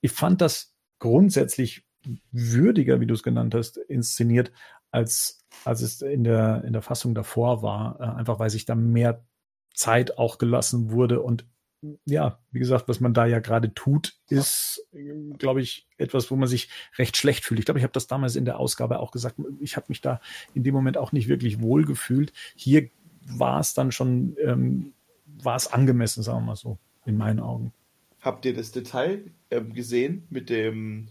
Ich 0.00 0.12
fand 0.12 0.40
das 0.40 0.74
grundsätzlich 0.98 1.84
würdiger, 2.32 3.00
wie 3.00 3.06
du 3.06 3.14
es 3.14 3.22
genannt 3.22 3.54
hast, 3.54 3.76
inszeniert, 3.76 4.52
als, 4.94 5.44
als 5.64 5.82
es 5.82 6.00
in 6.02 6.22
der, 6.24 6.62
in 6.64 6.72
der 6.72 6.82
Fassung 6.82 7.14
davor 7.14 7.62
war, 7.62 8.00
äh, 8.00 8.04
einfach 8.04 8.38
weil 8.38 8.48
sich 8.48 8.64
da 8.64 8.76
mehr 8.76 9.24
Zeit 9.74 10.18
auch 10.18 10.38
gelassen 10.38 10.92
wurde 10.92 11.20
und 11.20 11.44
ja, 12.06 12.38
wie 12.50 12.60
gesagt, 12.60 12.88
was 12.88 13.00
man 13.00 13.12
da 13.12 13.26
ja 13.26 13.40
gerade 13.40 13.74
tut, 13.74 14.14
ist, 14.30 14.88
glaube 15.36 15.60
ich, 15.60 15.86
etwas, 15.98 16.30
wo 16.30 16.36
man 16.36 16.48
sich 16.48 16.70
recht 16.96 17.14
schlecht 17.18 17.44
fühlt. 17.44 17.58
Ich 17.58 17.66
glaube, 17.66 17.78
ich 17.78 17.82
habe 17.82 17.92
das 17.92 18.06
damals 18.06 18.36
in 18.36 18.46
der 18.46 18.58
Ausgabe 18.58 19.00
auch 19.00 19.10
gesagt. 19.10 19.36
Ich 19.60 19.76
habe 19.76 19.86
mich 19.90 20.00
da 20.00 20.18
in 20.54 20.62
dem 20.62 20.72
Moment 20.72 20.96
auch 20.96 21.12
nicht 21.12 21.28
wirklich 21.28 21.60
wohl 21.60 21.84
gefühlt. 21.84 22.32
Hier 22.56 22.88
war 23.26 23.60
es 23.60 23.74
dann 23.74 23.92
schon, 23.92 24.34
ähm, 24.42 24.94
war 25.42 25.56
es 25.56 25.70
angemessen, 25.70 26.22
sagen 26.22 26.38
wir 26.38 26.46
mal 26.46 26.56
so, 26.56 26.78
in 27.04 27.18
meinen 27.18 27.40
Augen. 27.40 27.74
Habt 28.22 28.46
ihr 28.46 28.54
das 28.54 28.72
Detail 28.72 29.30
ähm, 29.50 29.74
gesehen 29.74 30.26
mit 30.30 30.48
dem, 30.48 31.08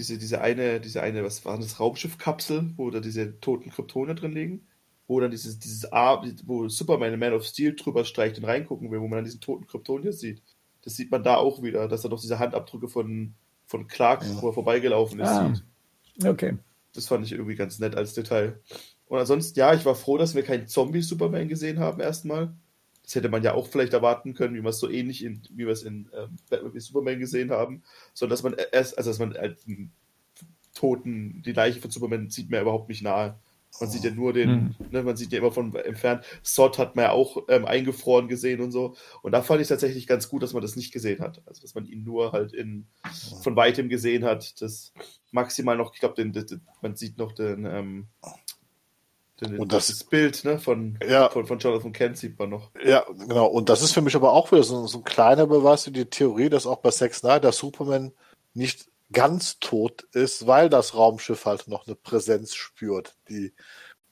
diese, 0.00 0.18
diese 0.18 0.40
eine, 0.40 0.80
diese 0.80 1.02
eine, 1.02 1.22
was 1.22 1.44
war 1.44 1.56
das, 1.58 1.78
Raumschiffkapsel, 1.78 2.72
wo 2.76 2.90
da 2.90 3.00
diese 3.00 3.38
toten 3.40 3.70
Kryptone 3.70 4.14
drin 4.14 4.32
liegen? 4.32 4.66
wo 5.10 5.18
dann 5.18 5.32
dieses, 5.32 5.58
dieses 5.58 5.92
A, 5.92 6.22
wo 6.44 6.68
Superman 6.68 7.18
Man 7.18 7.32
of 7.32 7.44
Steel 7.44 7.74
drüber 7.74 8.04
streicht 8.04 8.38
und 8.38 8.44
reingucken 8.44 8.92
will, 8.92 9.00
wo 9.00 9.08
man 9.08 9.16
dann 9.16 9.24
diesen 9.24 9.40
toten 9.40 9.66
Kryptonier 9.66 10.12
sieht. 10.12 10.40
Das 10.82 10.94
sieht 10.94 11.10
man 11.10 11.24
da 11.24 11.34
auch 11.34 11.64
wieder, 11.64 11.88
dass 11.88 12.04
er 12.04 12.10
doch 12.10 12.20
diese 12.20 12.38
Handabdrücke 12.38 12.86
von, 12.86 13.34
von 13.66 13.88
Clark, 13.88 14.22
ja. 14.22 14.40
wo 14.40 14.46
er 14.46 14.52
vorbeigelaufen 14.52 15.18
ist, 15.18 15.28
ah. 15.28 15.52
sieht. 15.52 16.24
Okay. 16.24 16.58
Das 16.94 17.08
fand 17.08 17.26
ich 17.26 17.32
irgendwie 17.32 17.56
ganz 17.56 17.80
nett 17.80 17.96
als 17.96 18.14
Detail. 18.14 18.60
Und 19.06 19.18
ansonsten, 19.18 19.58
ja, 19.58 19.74
ich 19.74 19.84
war 19.84 19.96
froh, 19.96 20.16
dass 20.16 20.36
wir 20.36 20.44
keinen 20.44 20.68
Zombie-Superman 20.68 21.48
gesehen 21.48 21.80
haben, 21.80 22.00
erstmal. 22.00 22.54
Das 23.10 23.16
hätte 23.16 23.28
man 23.28 23.42
ja 23.42 23.54
auch 23.54 23.66
vielleicht 23.66 23.92
erwarten 23.92 24.34
können, 24.34 24.54
wie 24.54 24.62
wir 24.62 24.68
es 24.68 24.78
so 24.78 24.88
ähnlich 24.88 25.24
in, 25.24 25.42
wie 25.50 25.66
wir 25.66 25.72
es 25.72 25.82
in 25.82 26.08
ähm, 26.16 26.36
Batman 26.48 26.74
wie 26.74 26.78
Superman 26.78 27.18
gesehen 27.18 27.50
haben. 27.50 27.82
Sondern 28.14 28.30
dass 28.30 28.44
man 28.44 28.54
erst, 28.70 28.96
also 28.96 29.10
dass 29.10 29.18
man 29.18 29.34
halt 29.34 29.58
einen 29.66 29.90
toten, 30.76 31.42
die 31.44 31.50
Leiche 31.50 31.80
von 31.80 31.90
Superman 31.90 32.30
sieht 32.30 32.50
mir 32.50 32.60
überhaupt 32.60 32.88
nicht 32.88 33.02
nahe. 33.02 33.36
Man 33.80 33.90
sieht 33.90 34.04
ja 34.04 34.12
nur 34.12 34.32
den, 34.32 34.50
mhm. 34.50 34.74
ne, 34.92 35.02
man 35.02 35.16
sieht 35.16 35.32
ja 35.32 35.40
immer 35.40 35.50
von 35.50 35.74
entfernt. 35.74 36.24
Sod 36.44 36.78
hat 36.78 36.94
man 36.94 37.06
ja 37.06 37.10
auch 37.10 37.38
ähm, 37.48 37.64
eingefroren 37.64 38.28
gesehen 38.28 38.60
und 38.60 38.70
so. 38.70 38.94
Und 39.22 39.32
da 39.32 39.42
fand 39.42 39.60
ich 39.60 39.66
tatsächlich 39.66 40.06
ganz 40.06 40.28
gut, 40.28 40.44
dass 40.44 40.52
man 40.52 40.62
das 40.62 40.76
nicht 40.76 40.92
gesehen 40.92 41.18
hat. 41.18 41.42
Also, 41.46 41.62
dass 41.62 41.74
man 41.74 41.86
ihn 41.86 42.04
nur 42.04 42.30
halt 42.30 42.52
in, 42.52 42.86
von 43.42 43.56
weitem 43.56 43.88
gesehen 43.88 44.22
hat. 44.22 44.62
Das 44.62 44.92
maximal 45.32 45.76
noch, 45.76 45.94
ich 45.94 46.00
glaube, 46.00 46.32
man 46.80 46.94
sieht 46.94 47.18
noch 47.18 47.32
den, 47.32 47.64
ähm, 47.64 48.06
den, 49.40 49.58
und 49.58 49.72
das, 49.72 49.88
das 49.88 50.04
Bild 50.04 50.44
ne, 50.44 50.58
von, 50.58 50.98
ja, 51.06 51.28
von, 51.28 51.46
von 51.46 51.58
Jonathan 51.58 51.92
Kent 51.92 52.18
sieht 52.18 52.38
man 52.38 52.50
noch. 52.50 52.70
Ja, 52.84 53.04
genau. 53.08 53.46
Und 53.46 53.68
das 53.68 53.82
ist 53.82 53.92
für 53.92 54.02
mich 54.02 54.14
aber 54.16 54.32
auch 54.32 54.50
wieder 54.52 54.62
so, 54.62 54.86
so 54.86 54.98
ein 54.98 55.04
kleiner 55.04 55.46
Beweis 55.46 55.84
für 55.84 55.90
die 55.90 56.06
Theorie, 56.06 56.48
dass 56.48 56.66
auch 56.66 56.78
bei 56.78 56.90
Sex 56.90 57.22
Night 57.22 57.44
Superman 57.54 58.12
nicht 58.54 58.88
ganz 59.12 59.58
tot 59.58 60.02
ist, 60.12 60.46
weil 60.46 60.68
das 60.68 60.94
Raumschiff 60.94 61.44
halt 61.46 61.68
noch 61.68 61.86
eine 61.86 61.96
Präsenz 61.96 62.54
spürt, 62.54 63.16
die 63.28 63.52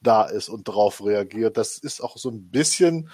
da 0.00 0.24
ist 0.24 0.48
und 0.48 0.68
darauf 0.68 1.04
reagiert. 1.04 1.56
Das 1.56 1.78
ist 1.78 2.00
auch 2.00 2.16
so 2.16 2.30
ein 2.30 2.50
bisschen 2.50 3.10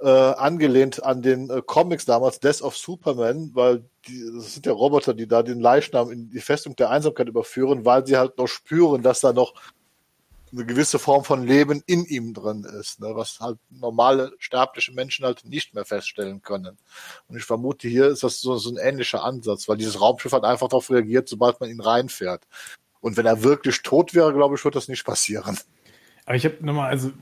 äh, 0.00 0.08
angelehnt 0.08 1.02
an 1.02 1.22
den 1.22 1.48
äh, 1.48 1.62
Comics 1.64 2.04
damals, 2.04 2.40
Death 2.40 2.62
of 2.62 2.76
Superman, 2.76 3.50
weil 3.54 3.84
die, 4.06 4.30
das 4.34 4.54
sind 4.54 4.66
ja 4.66 4.72
Roboter, 4.72 5.14
die 5.14 5.28
da 5.28 5.42
den 5.42 5.60
Leichnam 5.60 6.10
in 6.10 6.28
die 6.30 6.40
Festung 6.40 6.74
der 6.76 6.90
Einsamkeit 6.90 7.28
überführen, 7.28 7.84
weil 7.84 8.06
sie 8.06 8.16
halt 8.16 8.36
noch 8.36 8.48
spüren, 8.48 9.02
dass 9.02 9.20
da 9.20 9.32
noch 9.32 9.54
eine 10.52 10.66
gewisse 10.66 10.98
Form 10.98 11.24
von 11.24 11.46
Leben 11.46 11.82
in 11.86 12.04
ihm 12.04 12.34
drin 12.34 12.64
ist, 12.64 13.00
ne, 13.00 13.12
was 13.14 13.40
halt 13.40 13.58
normale 13.70 14.32
sterbliche 14.38 14.92
Menschen 14.92 15.24
halt 15.24 15.44
nicht 15.44 15.74
mehr 15.74 15.84
feststellen 15.84 16.42
können. 16.42 16.76
Und 17.28 17.36
ich 17.36 17.44
vermute, 17.44 17.88
hier 17.88 18.06
ist 18.08 18.22
das 18.22 18.40
so, 18.40 18.56
so 18.56 18.70
ein 18.70 18.76
ähnlicher 18.76 19.24
Ansatz, 19.24 19.68
weil 19.68 19.78
dieses 19.78 20.00
Raumschiff 20.00 20.32
hat 20.32 20.44
einfach 20.44 20.68
darauf 20.68 20.90
reagiert, 20.90 21.28
sobald 21.28 21.60
man 21.60 21.70
ihn 21.70 21.80
reinfährt. 21.80 22.46
Und 23.00 23.16
wenn 23.16 23.26
er 23.26 23.42
wirklich 23.42 23.82
tot 23.82 24.14
wäre, 24.14 24.32
glaube 24.32 24.54
ich, 24.54 24.64
wird 24.64 24.76
das 24.76 24.88
nicht 24.88 25.04
passieren. 25.04 25.58
Aber 26.26 26.36
ich 26.36 26.44
habe 26.44 26.56
nochmal, 26.60 26.90
also, 26.90 27.12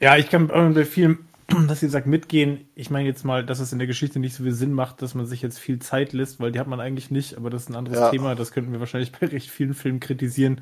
ja, 0.00 0.16
ich 0.16 0.28
kann 0.28 0.48
bei 0.48 0.84
vielen 0.84 1.28
dass 1.68 1.80
sie 1.80 1.88
sagt, 1.88 2.06
mitgehen, 2.06 2.66
ich 2.74 2.90
meine 2.90 3.08
jetzt 3.08 3.24
mal, 3.24 3.44
dass 3.44 3.60
es 3.60 3.72
in 3.72 3.78
der 3.78 3.86
Geschichte 3.86 4.18
nicht 4.18 4.34
so 4.34 4.42
viel 4.44 4.52
Sinn 4.52 4.72
macht, 4.72 5.02
dass 5.02 5.14
man 5.14 5.26
sich 5.26 5.42
jetzt 5.42 5.58
viel 5.58 5.78
Zeit 5.78 6.12
lässt, 6.12 6.40
weil 6.40 6.52
die 6.52 6.58
hat 6.60 6.66
man 6.66 6.80
eigentlich 6.80 7.10
nicht, 7.10 7.36
aber 7.36 7.50
das 7.50 7.62
ist 7.62 7.70
ein 7.70 7.76
anderes 7.76 7.98
Ja. 7.98 8.10
Thema, 8.10 8.34
das 8.34 8.52
könnten 8.52 8.72
wir 8.72 8.80
wahrscheinlich 8.80 9.12
bei 9.12 9.26
recht 9.26 9.50
vielen 9.50 9.74
Filmen 9.74 10.00
kritisieren. 10.00 10.60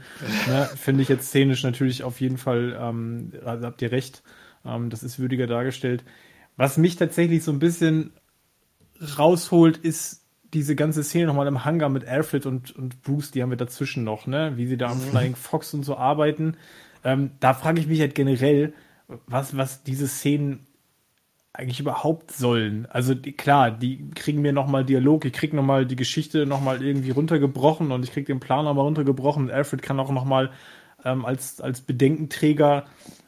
ne, 0.49 0.69
Finde 0.77 1.03
ich 1.03 1.09
jetzt 1.09 1.29
szenisch 1.29 1.63
natürlich 1.63 2.03
auf 2.03 2.21
jeden 2.21 2.39
Fall, 2.39 2.77
ähm, 2.81 3.33
also 3.45 3.67
habt 3.67 3.83
ihr 3.83 3.93
recht, 3.93 4.23
ähm, 4.65 4.91
das 4.91 5.03
ist 5.03 5.19
würdiger 5.19 5.47
dargestellt. 5.47 6.05
Was 6.57 6.77
mich 6.77 6.97
tatsächlich 6.97 7.43
so 7.43 7.53
ein 7.53 7.59
bisschen 7.59 8.13
rausholt, 9.19 9.77
ist 9.79 10.25
diese 10.53 10.75
ganze 10.75 11.05
Szene 11.05 11.27
nochmal 11.27 11.47
im 11.47 11.65
Hangar 11.65 11.89
mit 11.89 12.05
Alfred 12.07 12.45
und, 12.47 12.75
und 12.77 13.03
Bruce, 13.03 13.31
die 13.31 13.43
haben 13.43 13.51
wir 13.51 13.57
dazwischen 13.57 14.05
noch, 14.05 14.27
ne? 14.27 14.53
Wie 14.57 14.67
sie 14.67 14.77
da 14.77 14.91
am 14.91 15.01
Flying 15.01 15.37
Fox 15.37 15.73
und 15.75 15.85
so 15.85 15.97
arbeiten. 15.97 16.57
Ähm, 17.05 17.31
da 17.41 17.55
frage 17.55 17.81
ich 17.81 17.87
mich 17.87 18.01
halt 18.01 18.15
generell, 18.15 18.75
was, 19.27 19.57
was 19.57 19.85
diese 19.85 20.09
Szenen 20.09 20.67
eigentlich 21.53 21.81
überhaupt 21.81 22.31
sollen. 22.31 22.87
Also 22.91 23.15
die, 23.15 23.33
klar, 23.33 23.71
die 23.71 24.11
kriegen 24.11 24.41
mir 24.41 24.53
nochmal 24.53 24.85
Dialog, 24.85 25.25
ich 25.25 25.33
krieg 25.33 25.53
nochmal 25.53 25.85
die 25.85 25.97
Geschichte 25.97 26.47
nochmal 26.47 26.83
irgendwie 26.83 27.11
runtergebrochen 27.11 27.91
und 27.91 28.05
ich 28.05 28.13
krieg 28.13 28.27
den 28.27 28.41
Plan 28.41 28.65
nochmal 28.65 28.85
runtergebrochen 28.85 29.51
Alfred 29.51 29.83
kann 29.83 29.99
auch 29.99 30.13
nochmal 30.13 30.51
ähm, 31.05 31.25
als, 31.25 31.61
als 31.61 31.81
Bedenkenträger 31.81 32.85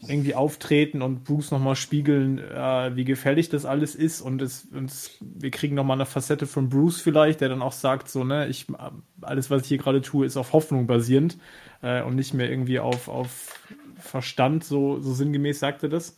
irgendwie 0.07 0.35
auftreten 0.35 1.03
und 1.03 1.25
Bruce 1.25 1.51
nochmal 1.51 1.75
spiegeln, 1.75 2.39
äh, 2.39 2.95
wie 2.95 3.05
gefährlich 3.05 3.49
das 3.49 3.65
alles 3.65 3.95
ist 3.95 4.21
und 4.21 4.41
es, 4.43 4.69
es, 4.73 5.19
wir 5.21 5.51
kriegen 5.51 5.75
nochmal 5.75 5.97
eine 5.97 6.07
Facette 6.07 6.47
von 6.47 6.69
Bruce 6.69 7.01
vielleicht, 7.01 7.41
der 7.41 7.49
dann 7.49 7.63
auch 7.63 7.73
sagt, 7.73 8.09
so, 8.09 8.25
ne, 8.25 8.47
ich, 8.49 8.67
alles, 9.21 9.51
was 9.51 9.63
ich 9.63 9.69
hier 9.69 9.79
gerade 9.79 10.01
tue, 10.01 10.27
ist 10.27 10.37
auf 10.37 10.53
Hoffnung 10.53 10.87
basierend 10.87 11.39
äh, 11.83 12.03
und 12.03 12.15
nicht 12.15 12.35
mehr 12.35 12.51
irgendwie 12.51 12.79
auf, 12.79 13.09
auf 13.09 13.61
Verstand, 13.97 14.65
so, 14.65 15.01
so 15.01 15.13
sinngemäß 15.13 15.61
sagte 15.61 15.89
das. 15.89 16.17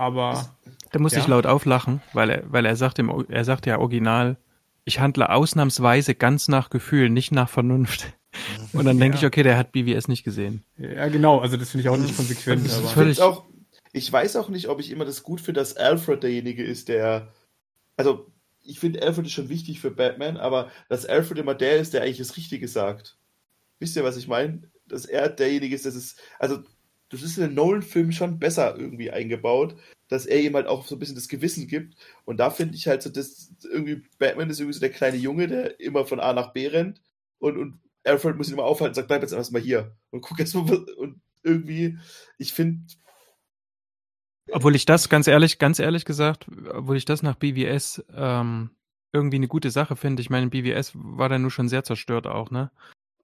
Aber 0.00 0.50
Da 0.92 0.98
muss 0.98 1.12
Ja. 1.12 1.20
ich 1.20 1.26
laut 1.28 1.46
auflachen, 1.46 2.00
weil 2.14 2.30
er, 2.30 2.42
weil 2.52 2.64
er 2.66 2.74
sagt 2.74 2.98
im, 2.98 3.26
er 3.28 3.44
sagt 3.44 3.66
ja 3.66 3.78
original, 3.78 4.36
ich 4.84 4.98
handle 4.98 5.30
ausnahmsweise 5.30 6.14
ganz 6.14 6.48
nach 6.48 6.70
Gefühl, 6.70 7.10
nicht 7.10 7.30
nach 7.32 7.48
Vernunft. 7.48 8.12
Und 8.72 8.84
dann 8.86 8.98
denke 8.98 9.16
Ja. 9.16 9.20
ich, 9.22 9.26
okay, 9.26 9.42
der 9.42 9.56
hat 9.58 9.72
BWS 9.72 10.08
nicht 10.08 10.24
gesehen. 10.24 10.64
ja, 10.78 11.08
genau, 11.08 11.38
also 11.40 11.56
das 11.56 11.70
finde 11.70 11.82
ich 11.82 11.88
auch 11.90 11.96
nicht 11.96 12.16
konsequent. 12.16 12.64
Das 12.64 12.72
ist 12.72 12.78
aber, 12.78 12.88
völlig- 12.88 13.18
Ich, 13.18 13.22
auch, 13.22 13.44
ich 13.92 14.10
weiß 14.12 14.36
auch 14.36 14.48
nicht, 14.48 14.68
ob 14.68 14.80
ich 14.80 14.90
immer 14.90 15.04
das 15.04 15.22
gut 15.22 15.40
finde, 15.40 15.60
dass 15.60 15.76
Alfred 15.76 16.22
derjenige 16.22 16.64
ist, 16.64 16.88
der. 16.88 17.28
Also, 17.96 18.26
ich 18.62 18.80
finde, 18.80 19.02
Alfred 19.02 19.26
ist 19.26 19.32
schon 19.32 19.48
wichtig 19.48 19.80
für 19.80 19.90
Batman, 19.90 20.36
aber 20.38 20.70
dass 20.88 21.06
Alfred 21.06 21.38
immer 21.38 21.54
der 21.54 21.76
ist, 21.78 21.92
der 21.92 22.02
eigentlich 22.02 22.18
das 22.18 22.36
Richtige 22.36 22.66
sagt. 22.68 23.16
Wisst 23.80 23.96
ihr, 23.96 24.04
was 24.04 24.16
ich 24.16 24.28
meine? 24.28 24.62
Dass 24.86 25.04
er 25.06 25.28
derjenige 25.28 25.74
ist, 25.74 25.86
das 25.86 25.94
ist. 25.94 26.18
Also, 26.38 26.60
das 27.10 27.22
ist 27.22 27.36
in 27.36 27.44
den 27.44 27.54
Nolan-Filmen 27.54 28.12
schon 28.12 28.38
besser 28.38 28.76
irgendwie 28.78 29.10
eingebaut, 29.10 29.76
dass 30.08 30.26
er 30.26 30.40
ihm 30.40 30.54
halt 30.54 30.66
auch 30.66 30.86
so 30.86 30.96
ein 30.96 30.98
bisschen 30.98 31.16
das 31.16 31.28
Gewissen 31.28 31.66
gibt. 31.66 31.96
Und 32.24 32.38
da 32.38 32.50
finde 32.50 32.76
ich 32.76 32.88
halt 32.88 33.02
so, 33.02 33.10
dass 33.10 33.52
irgendwie 33.70 34.02
Batman 34.18 34.48
ist 34.50 34.60
irgendwie 34.60 34.74
so 34.74 34.80
der 34.80 34.90
kleine 34.90 35.16
Junge, 35.16 35.48
der 35.48 35.78
immer 35.80 36.06
von 36.06 36.20
A 36.20 36.32
nach 36.32 36.52
B 36.52 36.66
rennt 36.68 37.02
und, 37.38 37.58
und 37.58 37.80
Alfred 38.04 38.36
muss 38.36 38.48
ihn 38.48 38.54
immer 38.54 38.64
aufhalten 38.64 38.92
und 38.92 38.94
sagt, 38.94 39.08
bleib 39.08 39.22
jetzt 39.22 39.32
erstmal 39.32 39.62
hier 39.62 39.94
und 40.10 40.22
guck 40.22 40.40
erst 40.40 40.54
mal, 40.54 40.68
was- 40.68 40.94
und 40.96 41.20
irgendwie, 41.42 41.98
ich 42.38 42.52
finde, 42.52 42.86
Obwohl 44.52 44.74
ich 44.74 44.84
das 44.86 45.08
ganz 45.08 45.26
ehrlich, 45.26 45.58
ganz 45.58 45.78
ehrlich 45.78 46.04
gesagt, 46.04 46.46
obwohl 46.72 46.96
ich 46.96 47.04
das 47.04 47.22
nach 47.22 47.36
BWS 47.36 48.04
ähm, 48.14 48.70
irgendwie 49.12 49.36
eine 49.36 49.48
gute 49.48 49.70
Sache 49.70 49.96
finde. 49.96 50.22
Ich 50.22 50.30
meine, 50.30 50.48
BWS 50.48 50.92
war 50.94 51.28
dann 51.28 51.42
nur 51.42 51.50
schon 51.50 51.68
sehr 51.68 51.84
zerstört 51.84 52.26
auch, 52.26 52.50
ne? 52.50 52.70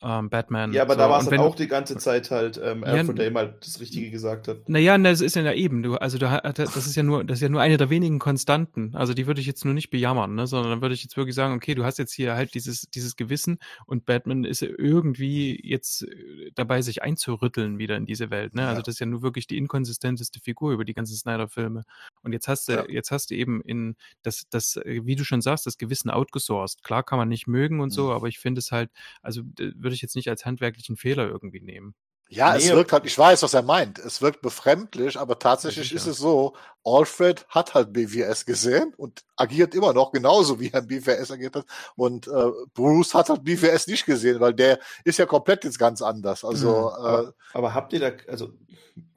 Ähm, 0.03 0.29
Batman. 0.29 0.73
Ja, 0.73 0.83
aber 0.83 0.95
so. 0.95 1.01
da 1.01 1.11
war 1.11 1.21
es 1.21 1.29
dann 1.29 1.41
auch 1.41 1.55
die 1.55 1.69
ganze 1.69 1.97
Zeit 1.97 2.31
halt 2.31 2.61
ähm, 2.63 2.83
Ja, 2.83 2.93
Alfred, 2.93 3.19
der 3.19 3.29
ihm 3.29 3.37
halt 3.37 3.67
das 3.67 3.81
Richtige 3.81 4.11
gesagt 4.11 4.47
hat. 4.47 4.69
Naja, 4.69 4.97
das 4.99 5.21
ist 5.21 5.37
ja 5.37 5.51
eben, 5.53 5.83
du, 5.83 5.97
also 5.97 6.19
hat, 6.29 6.59
das 6.59 6.77
ist 6.77 6.95
ja 6.97 7.03
nur, 7.03 7.25
das 7.25 7.39
ist 7.39 7.43
ja 7.43 7.49
nur 7.49 7.63
eine 7.63 7.77
der 7.79 7.89
wenigen 7.89 8.19
Konstanten. 8.19 8.95
Also 8.95 9.15
die 9.15 9.27
würde 9.27 9.41
ich 9.41 9.47
jetzt 9.47 9.65
nur 9.65 9.75
nicht 9.75 9.91
bejammern, 9.91 10.35
ne, 10.35 10.47
sondern 10.47 10.71
dann 10.71 10.83
würde 10.83 10.95
ich 10.95 11.03
jetzt 11.03 11.17
wirklich 11.17 11.35
sagen, 11.35 11.55
okay, 11.55 11.75
du 11.75 11.85
hast 11.85 11.99
jetzt 11.99 12.13
hier 12.13 12.35
halt 12.35 12.55
dieses, 12.55 12.83
dieses 12.91 13.17
Gewissen 13.17 13.59
und 13.87 14.05
Batman 14.05 14.45
ist 14.45 14.63
irgendwie 14.63 15.59
jetzt 15.65 16.03
äh, 16.03 16.51
dabei, 16.55 16.83
sich 16.83 17.03
einzurütteln 17.03 17.79
wieder 17.79 17.97
in 17.97 18.07
diese 18.07 18.31
Welt, 18.31 18.55
ne? 18.55 18.63
Also 18.69 18.81
Ja. 18.81 18.83
das 18.83 18.95
ist 18.97 19.01
ja 19.01 19.07
nur 19.07 19.23
wirklich 19.23 19.47
die 19.47 19.57
inkonsistenteste 19.57 20.41
Figur 20.41 20.73
über 20.73 20.85
die 20.85 20.95
ganzen 20.95 21.17
Snyder-Filme. 21.17 21.85
Und 22.27 22.33
jetzt 22.33 22.49
hast 22.49 22.69
du, 22.69 22.73
Ja. 22.75 22.85
jetzt 22.91 23.13
hast 23.13 23.31
du 23.31 23.37
eben 23.37 23.63
in 23.63 23.97
das, 24.23 24.49
das, 24.51 24.77
äh, 24.77 25.01
wie 25.07 25.17
du 25.17 25.25
schon 25.25 25.41
sagst, 25.43 25.65
das 25.67 25.79
Gewissen 25.79 26.11
outgesourced. 26.11 26.83
Klar 26.83 27.05
kann 27.05 27.19
man 27.19 27.29
nicht 27.29 27.47
mögen 27.47 27.81
und 27.81 27.91
so, 27.91 28.07
Mhm. 28.07 28.11
aber 28.11 28.29
ich 28.29 28.39
finde 28.41 28.59
es 28.59 28.73
halt, 28.73 28.91
also 29.23 29.43
würde 29.57 29.95
ich 29.95 30.03
jetzt 30.03 30.17
nicht 30.17 30.29
als 30.29 30.45
handwerklichen 30.45 30.97
Fehler 30.97 31.29
irgendwie 31.29 31.61
nehmen. 31.61 31.95
Ja, 32.29 32.57
es 32.57 32.65
Nee. 32.69 32.75
wirkt 32.75 32.93
halt, 32.93 33.05
ich 33.07 33.17
weiß, 33.17 33.43
was 33.45 33.55
er 33.55 33.63
meint. 33.63 34.01
Es 34.01 34.21
wirkt 34.21 34.41
befremdlich, 34.43 35.17
aber 35.17 35.39
tatsächlich 35.39 35.91
Ja, 35.91 35.97
ist 35.97 36.07
es 36.07 36.17
so, 36.19 36.57
Alfred 36.85 37.47
hat 37.49 37.75
halt 37.75 37.93
BWS 37.93 38.45
gesehen 38.47 38.93
und 38.97 39.25
agiert 39.37 39.77
immer 39.77 39.93
noch 39.93 40.11
genauso, 40.11 40.59
wie 40.59 40.71
er 40.73 40.83
BWS 40.83 41.31
agiert 41.31 41.55
hat. 41.55 41.67
Und 41.95 42.27
äh, 42.27 42.51
Bruce 42.75 43.15
hat 43.15 43.29
halt 43.29 43.45
BWS 43.45 43.87
nicht 43.87 44.07
gesehen, 44.07 44.41
weil 44.41 44.55
der 44.55 44.81
ist 45.05 45.19
ja 45.21 45.27
komplett 45.27 45.63
jetzt 45.65 45.79
ganz 45.79 46.03
anders. 46.03 46.45
Also, 46.45 46.69
Mhm. 46.69 46.75
äh, 47.05 47.09
Aber, 47.09 47.35
aber 47.55 47.75
habt 47.75 47.93
ihr 47.93 48.01
da, 48.01 48.11
also 48.29 48.53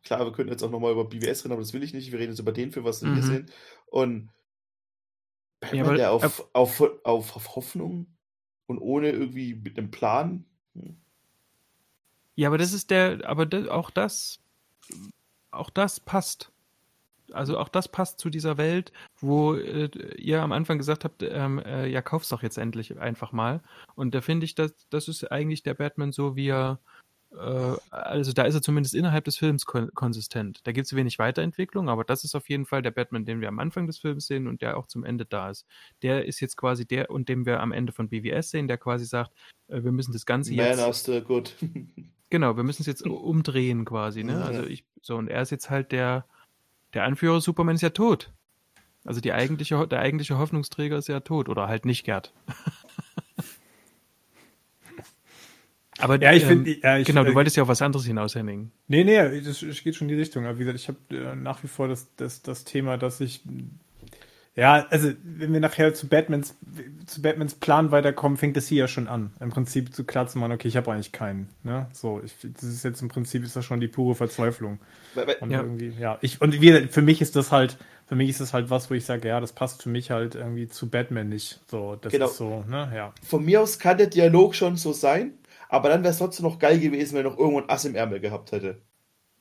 klar, 0.04 0.24
wir 0.26 0.32
können 0.32 0.50
jetzt 0.50 0.62
auch 0.64 0.70
nochmal 0.70 0.92
über 0.92 1.06
BWS 1.06 1.46
reden, 1.46 1.54
aber 1.54 1.62
das 1.64 1.74
will 1.74 1.82
ich 1.84 1.94
nicht. 1.94 2.12
Wir 2.12 2.20
reden 2.20 2.34
jetzt 2.34 2.40
über 2.40 2.52
den 2.52 2.72
Film, 2.72 2.86
was 2.86 3.02
wir 3.02 3.12
hier 3.12 3.24
Mhm. 3.24 3.28
sehen. 3.28 3.52
Und 3.88 4.30
Ja, 5.72 5.84
aber- 5.84 5.96
der 5.96 6.12
auf, 6.12 6.48
auf, 6.54 6.82
auf, 7.04 7.36
auf 7.36 7.56
Hoffnung 7.56 8.06
und 8.68 8.78
ohne 8.78 9.10
irgendwie 9.10 9.56
mit 9.56 9.78
einem 9.80 9.90
Plan. 9.90 10.46
hm. 10.76 11.02
Ja, 12.40 12.48
aber 12.48 12.58
das 12.58 12.72
ist 12.72 12.90
der, 12.90 13.20
aber 13.26 13.50
auch 13.70 13.90
das, 13.90 14.40
auch 15.52 15.70
das 15.70 16.00
passt. 16.00 16.54
Also 17.34 17.58
auch 17.58 17.68
das 17.68 17.90
passt 17.90 18.22
zu 18.22 18.30
dieser 18.30 18.58
Welt, 18.58 18.94
wo 19.20 19.56
äh, 19.56 19.90
ihr 20.16 20.42
am 20.42 20.54
Anfang 20.54 20.78
gesagt 20.78 21.04
habt, 21.04 21.22
ähm, 21.22 21.60
äh, 21.60 21.88
ja, 21.88 22.02
kauf's 22.02 22.30
doch 22.30 22.42
jetzt 22.42 22.58
endlich 22.58 22.98
einfach 22.98 23.34
mal. 23.34 23.62
Und 23.94 24.16
da 24.16 24.22
finde 24.22 24.46
ich, 24.46 24.56
dass 24.56 24.74
das 24.90 25.10
ist 25.10 25.30
eigentlich 25.30 25.64
der 25.64 25.74
Batman 25.74 26.14
so, 26.14 26.38
wie 26.38 26.48
er, 26.48 26.80
äh, 27.34 27.76
also 27.90 28.32
da 28.32 28.44
ist 28.44 28.56
er 28.56 28.62
zumindest 28.62 28.96
innerhalb 28.96 29.26
des 29.26 29.38
Films 29.38 29.66
kon 29.66 29.94
konsistent. 29.94 30.62
Da 30.64 30.72
gibt 30.72 30.86
es 30.86 30.96
wenig 30.96 31.20
Weiterentwicklung, 31.20 31.90
aber 31.90 32.06
das 32.06 32.24
ist 32.24 32.36
auf 32.36 32.48
jeden 32.48 32.66
Fall 32.66 32.82
der 32.82 32.92
Batman, 32.92 33.26
den 33.26 33.42
wir 33.42 33.50
am 33.50 33.60
Anfang 33.60 33.86
des 33.86 33.98
Films 33.98 34.28
sehen 34.28 34.48
und 34.48 34.62
der 34.62 34.78
auch 34.78 34.88
zum 34.88 35.04
Ende 35.04 35.26
da 35.26 35.50
ist. 35.50 35.66
Der 36.04 36.24
ist 36.24 36.40
jetzt 36.40 36.56
quasi 36.56 36.86
der, 36.86 37.10
und 37.10 37.28
den 37.28 37.46
wir 37.46 37.60
am 37.60 37.74
Ende 37.74 37.92
von 37.92 38.08
BWS 38.08 38.52
sehen, 38.52 38.70
der 38.70 38.78
quasi 38.78 39.04
sagt, 39.04 39.34
äh, 39.68 39.84
wir 39.84 39.92
müssen 39.92 40.14
das 40.14 40.26
Ganze 40.26 40.54
Man 40.54 40.68
jetzt 40.68 40.80
aus 40.80 41.04
der 41.04 41.20
Good. 41.20 41.54
Genau, 42.30 42.58
wir 42.58 42.64
müssen 42.64 42.84
es 42.84 42.88
jetzt 42.88 43.06
umdrehen 43.06 43.86
quasi, 43.86 44.24
ne? 44.24 44.34
Ja. 44.34 44.42
Also 44.42 44.64
ich, 44.64 44.84
so, 45.02 45.16
und 45.16 45.30
er 45.30 45.42
ist 45.42 45.50
jetzt 45.52 45.70
halt 45.70 45.92
der, 45.92 46.26
der 46.94 47.04
Anführer 47.04 47.42
Superman 47.42 47.76
ist 47.76 47.82
ja 47.82 47.90
tot. 47.90 48.32
Also 49.06 49.22
die 49.22 49.34
eigentliche, 49.34 49.88
der 49.88 50.00
eigentliche 50.00 50.38
Hoffnungsträger 50.38 50.98
ist 50.98 51.08
ja 51.08 51.22
tot 51.22 51.50
oder 51.50 51.68
halt 51.68 51.86
nicht 51.86 52.04
Gerd. 52.06 52.34
Aber 56.00 56.22
Ja, 56.22 56.34
ich 56.34 56.44
ähm, 56.44 56.50
finde, 56.50 56.80
ja, 56.80 57.02
genau, 57.04 57.24
du 57.24 57.32
äh, 57.32 57.36
wolltest 57.36 57.58
ja 57.58 57.64
auf 57.64 57.70
was 57.70 57.82
anderes 57.82 58.06
hinaus, 58.06 58.36
Henning. 58.36 58.72
Nee, 58.88 59.04
nee, 59.04 59.42
das, 59.42 59.60
das 59.60 59.84
geht 59.84 59.96
schon 59.96 60.08
in 60.08 60.16
die 60.16 60.20
Richtung. 60.20 60.46
Aber 60.46 60.58
wie 60.58 60.64
gesagt, 60.64 60.80
ich 60.80 60.88
habe 60.88 61.00
äh, 61.12 61.36
nach 61.36 61.62
wie 61.64 61.68
vor 61.68 61.88
das, 61.88 62.08
das, 62.16 62.42
das 62.42 62.64
Thema, 62.64 62.98
dass 62.98 63.20
ich. 63.20 63.42
Ja, 64.60 64.86
also, 64.90 65.12
wenn 65.24 65.54
wir 65.54 65.60
nachher 65.62 65.94
zu 65.94 66.08
Batmans, 66.08 66.56
zu 67.06 67.22
Batmans 67.22 67.56
Plan 67.56 67.92
weiterkommen, 67.92 68.38
fängt 68.38 68.58
das 68.58 68.68
hier 68.68 68.80
ja 68.80 68.88
schon 68.88 69.08
an. 69.08 69.32
Im 69.40 69.50
Prinzip 69.50 69.94
zu 69.96 70.04
klar 70.04 70.28
zu 70.28 70.38
machen, 70.38 70.52
okay, 70.52 70.68
ich 70.68 70.76
habe 70.78 70.92
eigentlich 70.92 71.12
keinen. 71.14 71.48
Ne? 71.64 71.88
So, 71.94 72.22
ich, 72.24 72.36
das 72.42 72.64
ist 72.64 72.84
jetzt 72.84 73.02
im 73.02 73.08
Prinzip 73.08 73.44
ist 73.44 73.56
das 73.56 73.64
schon 73.66 73.80
die 73.80 73.88
pure 73.88 74.16
Verzweiflung. 74.16 74.80
Und 75.40 75.52
Ja. 75.52 75.62
irgendwie, 75.62 75.94
ja. 76.00 76.18
Ich, 76.22 76.42
und 76.42 76.60
wie, 76.60 76.68
gesagt, 76.68 76.92
für 76.92 77.02
mich 77.02 77.22
ist 77.22 77.36
das 77.36 77.52
halt, 77.52 77.78
für 78.08 78.16
mich 78.16 78.30
ist 78.30 78.42
das 78.42 78.54
halt 78.54 78.70
was, 78.70 78.90
wo 78.90 78.96
ich 78.96 79.06
sage, 79.06 79.28
ja, 79.28 79.40
das 79.40 79.54
passt 79.54 79.84
für 79.84 79.90
mich 79.90 80.12
halt 80.12 80.36
irgendwie 80.36 80.68
zu 80.68 80.90
Batman 80.90 81.30
nicht. 81.30 81.62
So, 81.68 81.96
das 81.96 82.12
Genau. 82.12 82.26
ist 82.26 82.38
so, 82.38 82.64
ne, 82.68 82.92
ja. 82.94 83.14
Von 83.24 83.46
mir 83.46 83.62
aus 83.62 83.80
kann 83.80 83.98
der 83.98 84.08
Dialog 84.08 84.56
schon 84.56 84.76
so 84.76 84.92
sein, 84.94 85.34
aber 85.70 85.90
dann 85.90 86.04
wäre 86.04 86.12
es 86.12 86.18
trotzdem 86.18 86.46
noch 86.46 86.60
geil 86.60 86.80
gewesen, 86.80 87.16
wenn 87.16 87.26
er 87.26 87.32
noch 87.32 87.38
irgendwo 87.38 87.62
ein 87.62 87.70
Ass 87.70 87.86
im 87.86 87.96
Ärmel 87.96 88.20
gehabt 88.20 88.52
hätte. 88.52 88.82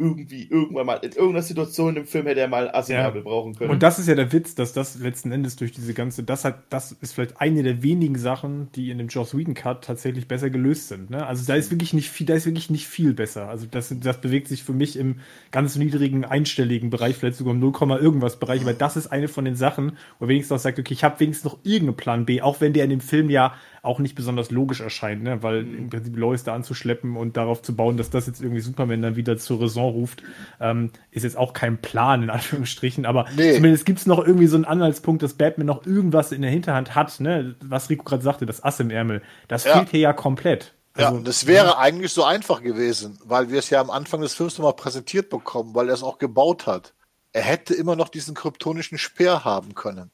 Irgendwie, 0.01 0.49
irgendwann 0.49 0.87
mal, 0.87 0.95
in 0.95 1.11
irgendeiner 1.11 1.43
Situation 1.43 1.97
im 1.97 2.07
Film 2.07 2.27
hätte 2.27 2.41
er 2.41 2.47
mal 2.47 2.69
ein 2.69 2.75
Ass 2.75 2.89
im 2.89 2.95
Ja. 2.95 3.11
Brauchen 3.11 3.57
können. 3.57 3.71
Und 3.71 3.83
das 3.83 3.99
ist 3.99 4.07
ja 4.07 4.15
der 4.15 4.33
Witz, 4.33 4.55
dass 4.55 4.73
das 4.73 4.97
letzten 4.99 5.33
Endes 5.33 5.57
durch 5.57 5.73
diese 5.73 5.93
ganze, 5.93 6.23
das 6.23 6.45
hat, 6.45 6.63
das 6.71 6.93
ist 6.93 7.15
vielleicht 7.15 7.41
eine 7.41 7.65
der 7.65 7.83
wenigen 7.83 8.17
Sachen, 8.17 8.71
die 8.77 8.91
in 8.91 8.99
dem 8.99 9.09
Joss 9.09 9.37
Whedon 9.37 9.55
Cut 9.55 9.83
tatsächlich 9.83 10.29
besser 10.29 10.51
gelöst 10.51 10.87
sind. 10.87 11.11
Ne? 11.11 11.27
Also 11.27 11.45
da 11.47 11.57
ist 11.57 11.73
wirklich 11.73 11.95
nicht 11.95 12.11
viel, 12.11 12.27
da 12.27 12.35
ist 12.35 12.47
wirklich 12.47 12.71
nicht 12.71 12.87
viel 12.87 13.13
besser. 13.13 13.49
Also 13.49 13.67
das, 13.69 13.93
das 14.01 14.21
bewegt 14.21 14.47
sich 14.47 14.63
für 14.63 14.73
mich 14.73 14.97
im 14.97 15.17
ganz 15.51 15.75
niedrigen 15.75 16.25
einstelligen 16.25 16.91
Bereich, 16.91 17.17
vielleicht 17.17 17.37
sogar 17.37 17.55
im 17.55 17.61
0, 17.61 17.99
irgendwas 18.01 18.39
Bereich, 18.39 18.63
aber 18.63 18.75
das 18.75 18.97
ist 18.97 19.09
eine 19.09 19.27
von 19.27 19.45
den 19.45 19.57
Sachen, 19.57 19.97
wo 20.21 20.29
wenigstens 20.29 20.51
noch 20.51 20.63
sagt, 20.63 20.79
okay, 20.79 20.95
ich 20.95 21.03
habe 21.03 21.19
wenigstens 21.19 21.51
noch 21.51 21.59
irgendeinen 21.65 21.97
Plan 21.97 22.25
B, 22.25 22.41
auch 22.41 22.61
wenn 22.61 22.73
der 22.73 22.85
in 22.85 22.91
dem 22.91 23.01
Film 23.01 23.31
ja 23.31 23.55
auch 23.89 23.99
nicht 23.99 24.15
besonders 24.15 24.51
logisch 24.53 24.81
erscheint, 24.81 25.23
ne? 25.25 25.43
weil 25.43 25.61
im 25.67 25.91
Prinzip 25.91 26.17
Lois 26.17 26.45
da 26.45 26.55
anzuschleppen 26.55 27.17
und 27.17 27.37
darauf 27.37 27.63
zu 27.63 27.75
bauen, 27.75 27.97
dass 27.97 28.11
das 28.11 28.27
jetzt 28.29 28.41
irgendwie 28.41 28.61
Superman 28.61 29.03
dann 29.03 29.17
wieder 29.17 29.37
zur 29.39 29.61
Raison 29.61 29.91
ruft, 29.93 30.23
ähm, 30.61 30.93
ist 31.11 31.25
jetzt 31.25 31.37
auch 31.37 31.53
kein 31.53 31.79
Plan 31.83 32.23
in 32.23 32.31
Anführungsstrichen, 32.31 33.07
aber 33.07 33.27
Nee. 33.37 33.55
zumindest 33.55 33.87
gibt 33.87 33.99
es 33.99 34.07
noch 34.07 34.25
irgendwie 34.25 34.47
so 34.47 34.57
einen 34.57 34.65
Anhaltspunkt, 34.67 35.23
dass 35.23 35.35
Batman 35.35 35.67
noch 35.67 35.85
irgendwas 35.87 36.31
in 36.31 36.43
der 36.43 36.51
Hinterhand 36.53 36.95
hat, 36.95 37.19
ne? 37.21 37.57
was 37.61 37.91
Rico 37.91 38.05
gerade 38.05 38.23
sagte, 38.23 38.47
das 38.47 38.63
Ass 38.63 38.79
im 38.81 38.91
Ärmel. 38.91 39.23
Das 39.49 39.65
Ja. 39.65 39.73
fehlt 39.79 39.89
hier 39.91 40.01
ja 40.01 40.13
komplett. 40.13 40.75
ja, 40.97 41.07
Also, 41.07 41.19
und 41.19 41.27
es 41.29 41.47
wäre 41.47 41.79
eigentlich 41.79 42.13
so 42.13 42.25
einfach 42.25 42.63
gewesen, 42.63 43.19
weil 43.25 43.51
wir 43.51 43.59
es 43.59 43.71
ja 43.71 43.81
am 43.81 43.91
Anfang 43.91 44.21
des 44.21 44.35
Films 44.35 44.59
nochmal 44.59 44.75
präsentiert 44.77 45.31
bekommen, 45.31 45.75
weil 45.75 45.89
er 45.89 45.95
es 45.95 46.03
auch 46.03 46.19
gebaut 46.19 46.67
hat. 46.67 46.93
er 47.33 47.43
hätte 47.43 47.75
immer 47.75 47.95
noch 47.97 48.09
diesen 48.09 48.35
kryptonischen 48.35 48.99
Speer 48.99 49.45
haben 49.45 49.75
können. 49.75 50.11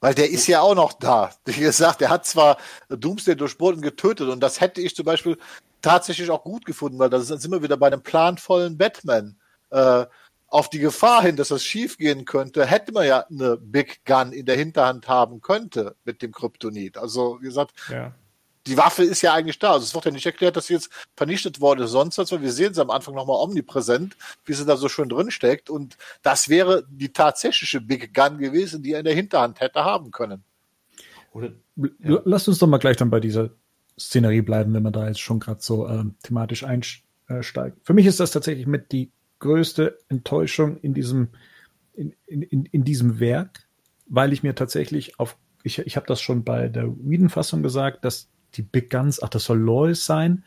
Weil 0.00 0.14
der 0.14 0.30
ist 0.30 0.46
ja 0.46 0.60
auch 0.60 0.74
noch 0.74 0.92
da. 0.92 1.30
Wie 1.44 1.60
gesagt, 1.60 2.02
er 2.02 2.10
hat 2.10 2.26
zwar 2.26 2.58
Doomsday 2.88 3.34
durchbohrt 3.34 3.76
und 3.76 3.82
getötet 3.82 4.28
und 4.28 4.40
das 4.40 4.60
hätte 4.60 4.80
ich 4.80 4.94
zum 4.94 5.06
Beispiel 5.06 5.38
tatsächlich 5.82 6.30
auch 6.30 6.44
gut 6.44 6.64
gefunden, 6.66 6.98
weil 6.98 7.10
da 7.10 7.20
sind 7.20 7.50
wir 7.50 7.62
wieder 7.62 7.76
bei 7.76 7.86
einem 7.86 8.02
planvollen 8.02 8.76
Batman. 8.76 9.36
Äh, 9.70 10.06
auf 10.48 10.70
die 10.70 10.78
Gefahr 10.78 11.22
hin, 11.22 11.36
dass 11.36 11.48
das 11.48 11.64
schief 11.64 11.98
gehen 11.98 12.24
könnte, 12.24 12.66
hätte 12.66 12.92
man 12.92 13.06
ja 13.06 13.26
eine 13.28 13.56
Big 13.56 14.04
Gun 14.04 14.32
in 14.32 14.46
der 14.46 14.56
Hinterhand 14.56 15.08
haben 15.08 15.40
könnte 15.40 15.96
mit 16.04 16.22
dem 16.22 16.32
Kryptonit. 16.32 16.96
Also, 16.96 17.38
wie 17.40 17.46
gesagt, 17.46 17.72
ja. 17.90 18.14
Die 18.66 18.76
Waffe 18.76 19.04
ist 19.04 19.22
ja 19.22 19.32
eigentlich 19.32 19.58
da. 19.58 19.72
Also 19.72 19.84
es 19.84 19.94
wird 19.94 20.04
ja 20.04 20.10
nicht 20.10 20.26
erklärt, 20.26 20.56
dass 20.56 20.66
sie 20.66 20.74
jetzt 20.74 20.90
vernichtet 21.14 21.60
wurde, 21.60 21.86
sonst 21.86 22.18
was, 22.18 22.32
weil 22.32 22.42
wir 22.42 22.52
sehen 22.52 22.74
sie 22.74 22.80
am 22.80 22.90
Anfang 22.90 23.14
nochmal 23.14 23.40
omnipräsent, 23.40 24.16
wie 24.44 24.52
sie 24.52 24.64
da 24.64 24.76
so 24.76 24.88
schön 24.88 25.08
drin 25.08 25.30
steckt. 25.30 25.70
Und 25.70 25.96
das 26.22 26.48
wäre 26.48 26.84
die 26.88 27.12
tatsächliche 27.12 27.80
Big 27.80 28.12
Gun 28.12 28.38
gewesen, 28.38 28.82
die 28.82 28.92
er 28.92 29.00
in 29.00 29.04
der 29.04 29.14
Hinterhand 29.14 29.60
hätte 29.60 29.84
haben 29.84 30.10
können. 30.10 30.42
Oder, 31.32 31.52
ja. 31.76 32.20
Lasst 32.24 32.48
uns 32.48 32.58
doch 32.58 32.66
mal 32.66 32.78
gleich 32.78 32.96
dann 32.96 33.10
bei 33.10 33.20
dieser 33.20 33.50
Szenerie 33.98 34.42
bleiben, 34.42 34.74
wenn 34.74 34.82
man 34.82 34.92
da 34.92 35.06
jetzt 35.06 35.20
schon 35.20 35.40
gerade 35.40 35.60
so 35.62 35.88
ähm, 35.88 36.14
thematisch 36.22 36.64
einsteigt. 36.64 37.78
Für 37.82 37.94
mich 37.94 38.06
ist 38.06 38.20
das 38.20 38.30
tatsächlich 38.30 38.66
mit 38.66 38.92
die 38.92 39.10
größte 39.38 39.98
Enttäuschung 40.08 40.78
in 40.78 40.94
diesem, 40.94 41.28
in, 41.94 42.14
in, 42.26 42.64
in 42.64 42.84
diesem 42.84 43.20
Werk, 43.20 43.66
weil 44.06 44.32
ich 44.32 44.42
mir 44.42 44.54
tatsächlich 44.54 45.20
auf, 45.20 45.36
ich, 45.62 45.78
ich 45.78 45.96
habe 45.96 46.06
das 46.06 46.20
schon 46.20 46.42
bei 46.44 46.68
der 46.68 46.88
Whedon-Fassung 46.88 47.62
gesagt, 47.62 48.04
dass 48.04 48.28
die 48.54 48.62
Big 48.62 48.90
Guns, 48.90 49.22
ach, 49.22 49.28
das 49.28 49.44
soll 49.44 49.58
Lois 49.58 50.04
sein 50.04 50.44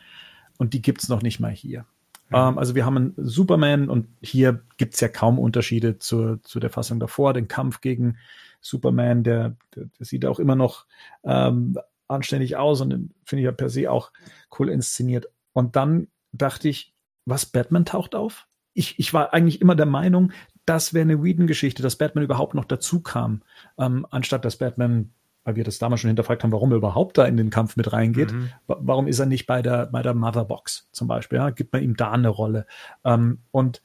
und 0.58 0.74
die 0.74 0.82
gibt's 0.82 1.10
noch 1.10 1.22
nicht 1.22 1.40
mal 1.40 1.52
hier. 1.52 1.86
Mhm. 2.30 2.36
Ähm, 2.36 2.58
also 2.58 2.76
wir 2.76 2.86
haben 2.86 2.98
einen 2.98 3.14
Superman 3.18 3.90
und 3.90 4.08
hier 4.22 4.64
gibt's 4.78 5.00
ja 5.00 5.08
kaum 5.08 5.40
Unterschiede 5.40 6.00
zur, 6.00 6.42
zu 6.44 6.60
der 6.60 6.70
Fassung 6.70 7.00
davor. 7.00 7.34
Den 7.34 7.48
Kampf 7.48 7.82
gegen 7.82 8.18
Superman, 8.62 9.24
der, 9.24 9.56
der, 9.76 9.86
der 9.98 10.06
sieht 10.06 10.26
auch 10.26 10.40
immer 10.40 10.56
noch 10.56 10.86
ähm, 11.24 11.78
anständig 12.08 12.58
aus 12.58 12.82
und 12.82 13.14
finde 13.24 13.42
ich 13.42 13.46
ja 13.46 13.52
per 13.52 13.70
se 13.70 13.90
auch 13.90 14.12
cool 14.58 14.70
inszeniert. 14.70 15.28
Und 15.54 15.76
dann 15.76 16.08
dachte 16.32 16.70
ich, 16.70 16.94
was, 17.26 17.46
Batman 17.46 17.86
taucht 17.86 18.16
auf? 18.16 18.48
Ich, 18.74 18.98
ich 19.00 19.14
war 19.14 19.34
eigentlich 19.34 19.62
immer 19.62 19.76
der 19.76 19.86
Meinung, 19.86 20.32
das 20.66 20.94
wäre 20.94 21.02
eine 21.02 21.24
Whedon-Geschichte, 21.24 21.82
dass 21.82 21.96
Batman 21.96 22.24
überhaupt 22.24 22.54
noch 22.54 22.66
dazu 22.66 23.02
kam, 23.02 23.42
ähm, 23.78 24.06
anstatt 24.12 24.46
dass 24.46 24.58
Batman, 24.58 25.12
weil 25.43 25.56
wir 25.56 25.63
das 25.63 25.80
damals 25.80 26.02
schon 26.02 26.10
hinterfragt 26.10 26.43
haben, 26.43 26.52
warum 26.52 26.71
er 26.71 26.78
überhaupt 26.78 27.17
da 27.17 27.25
in 27.25 27.38
den 27.38 27.49
Kampf 27.49 27.75
mit 27.75 27.91
reingeht. 27.91 28.32
Mhm. 28.32 28.49
Warum 28.67 29.08
ist 29.08 29.19
er 29.19 29.25
nicht 29.25 29.47
bei 29.47 29.62
der, 29.62 29.88
bei 29.88 30.02
der 30.02 30.13
Mother 30.13 30.45
Box 30.45 30.89
zum 30.91 31.08
Beispiel? 31.08 31.38
Ja? 31.38 31.49
Gibt 31.49 31.73
man 31.73 31.82
ihm 31.82 31.95
da 31.95 32.12
eine 32.12 32.30
Rolle? 32.30 32.65
Ähm, 33.04 33.39
und 33.52 33.82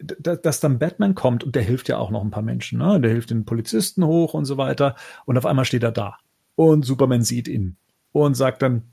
dass 0.00 0.60
dann 0.60 0.78
Batman 0.78 1.14
kommt 1.14 1.44
und 1.44 1.54
der 1.54 1.62
hilft 1.62 1.88
ja 1.88 1.98
auch 1.98 2.10
noch 2.10 2.22
ein 2.22 2.30
paar 2.30 2.42
Menschen, 2.42 2.78
ne? 2.78 2.98
Der 3.00 3.10
hilft 3.10 3.30
den 3.30 3.44
Polizisten 3.44 4.04
hoch 4.04 4.32
und 4.32 4.46
so 4.46 4.56
weiter. 4.56 4.96
Und 5.26 5.36
auf 5.36 5.44
einmal 5.44 5.66
steht 5.66 5.82
er 5.82 5.92
da. 5.92 6.16
Und 6.54 6.86
Superman 6.86 7.22
sieht 7.22 7.48
ihn 7.48 7.76
und 8.12 8.34
sagt 8.34 8.62
dann 8.62 8.84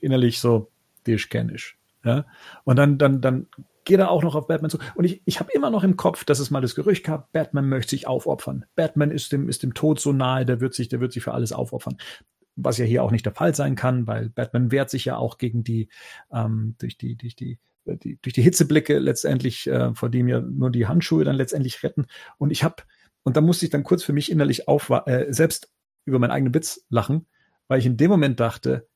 innerlich 0.00 0.38
so, 0.38 0.70
dich 1.06 1.28
kenn 1.28 1.52
ich. 1.52 1.76
Ja? 2.04 2.24
Und 2.64 2.76
dann, 2.76 2.98
dann, 2.98 3.20
dann 3.20 3.46
geht 3.88 3.98
er 3.98 4.10
auch 4.10 4.22
noch 4.22 4.34
auf 4.34 4.46
Batman 4.46 4.70
zu. 4.70 4.78
Und 4.94 5.06
ich, 5.06 5.22
ich 5.24 5.40
habe 5.40 5.50
immer 5.52 5.70
noch 5.70 5.82
im 5.82 5.96
Kopf, 5.96 6.24
dass 6.24 6.40
es 6.40 6.50
mal 6.50 6.60
das 6.60 6.74
Gerücht 6.74 7.04
gab, 7.04 7.32
Batman 7.32 7.70
möchte 7.70 7.90
sich 7.90 8.06
aufopfern. 8.06 8.66
Batman 8.76 9.10
ist 9.10 9.32
dem, 9.32 9.48
ist 9.48 9.62
dem 9.62 9.72
Tod 9.72 9.98
so 9.98 10.12
nahe, 10.12 10.44
der 10.44 10.60
wird 10.60 10.74
sich, 10.74 10.88
der 10.90 11.00
wird 11.00 11.12
sich 11.12 11.24
für 11.24 11.32
alles 11.32 11.52
aufopfern. 11.52 11.96
Was 12.54 12.76
ja 12.76 12.84
hier 12.84 13.02
auch 13.02 13.10
nicht 13.10 13.24
der 13.24 13.34
Fall 13.34 13.54
sein 13.54 13.76
kann, 13.76 14.06
weil 14.06 14.28
Batman 14.28 14.70
wehrt 14.70 14.90
sich 14.90 15.06
ja 15.06 15.16
auch 15.16 15.38
gegen 15.38 15.64
die, 15.64 15.88
ähm, 16.30 16.76
durch 16.78 16.98
die, 16.98 17.16
durch 17.16 17.34
die, 17.34 17.58
die, 17.86 18.18
durch 18.20 18.34
die 18.34 18.42
Hitzeblicke 18.42 18.98
letztendlich, 18.98 19.66
äh, 19.66 19.94
vor 19.94 20.10
dem 20.10 20.28
ja 20.28 20.40
nur 20.42 20.70
die 20.70 20.86
Handschuhe 20.86 21.24
dann 21.24 21.36
letztendlich 21.36 21.82
retten. 21.82 22.06
Und 22.36 22.50
ich 22.50 22.64
habe, 22.64 22.82
und 23.22 23.38
da 23.38 23.40
musste 23.40 23.64
ich 23.64 23.70
dann 23.70 23.84
kurz 23.84 24.02
für 24.02 24.12
mich 24.12 24.30
innerlich 24.30 24.68
auf, 24.68 24.90
äh, 25.06 25.26
selbst 25.30 25.72
über 26.04 26.18
meinen 26.18 26.32
eigenen 26.32 26.54
Witz 26.54 26.84
lachen, 26.90 27.26
weil 27.68 27.78
ich 27.78 27.86
in 27.86 27.96
dem 27.96 28.10
Moment 28.10 28.38
dachte, 28.38 28.86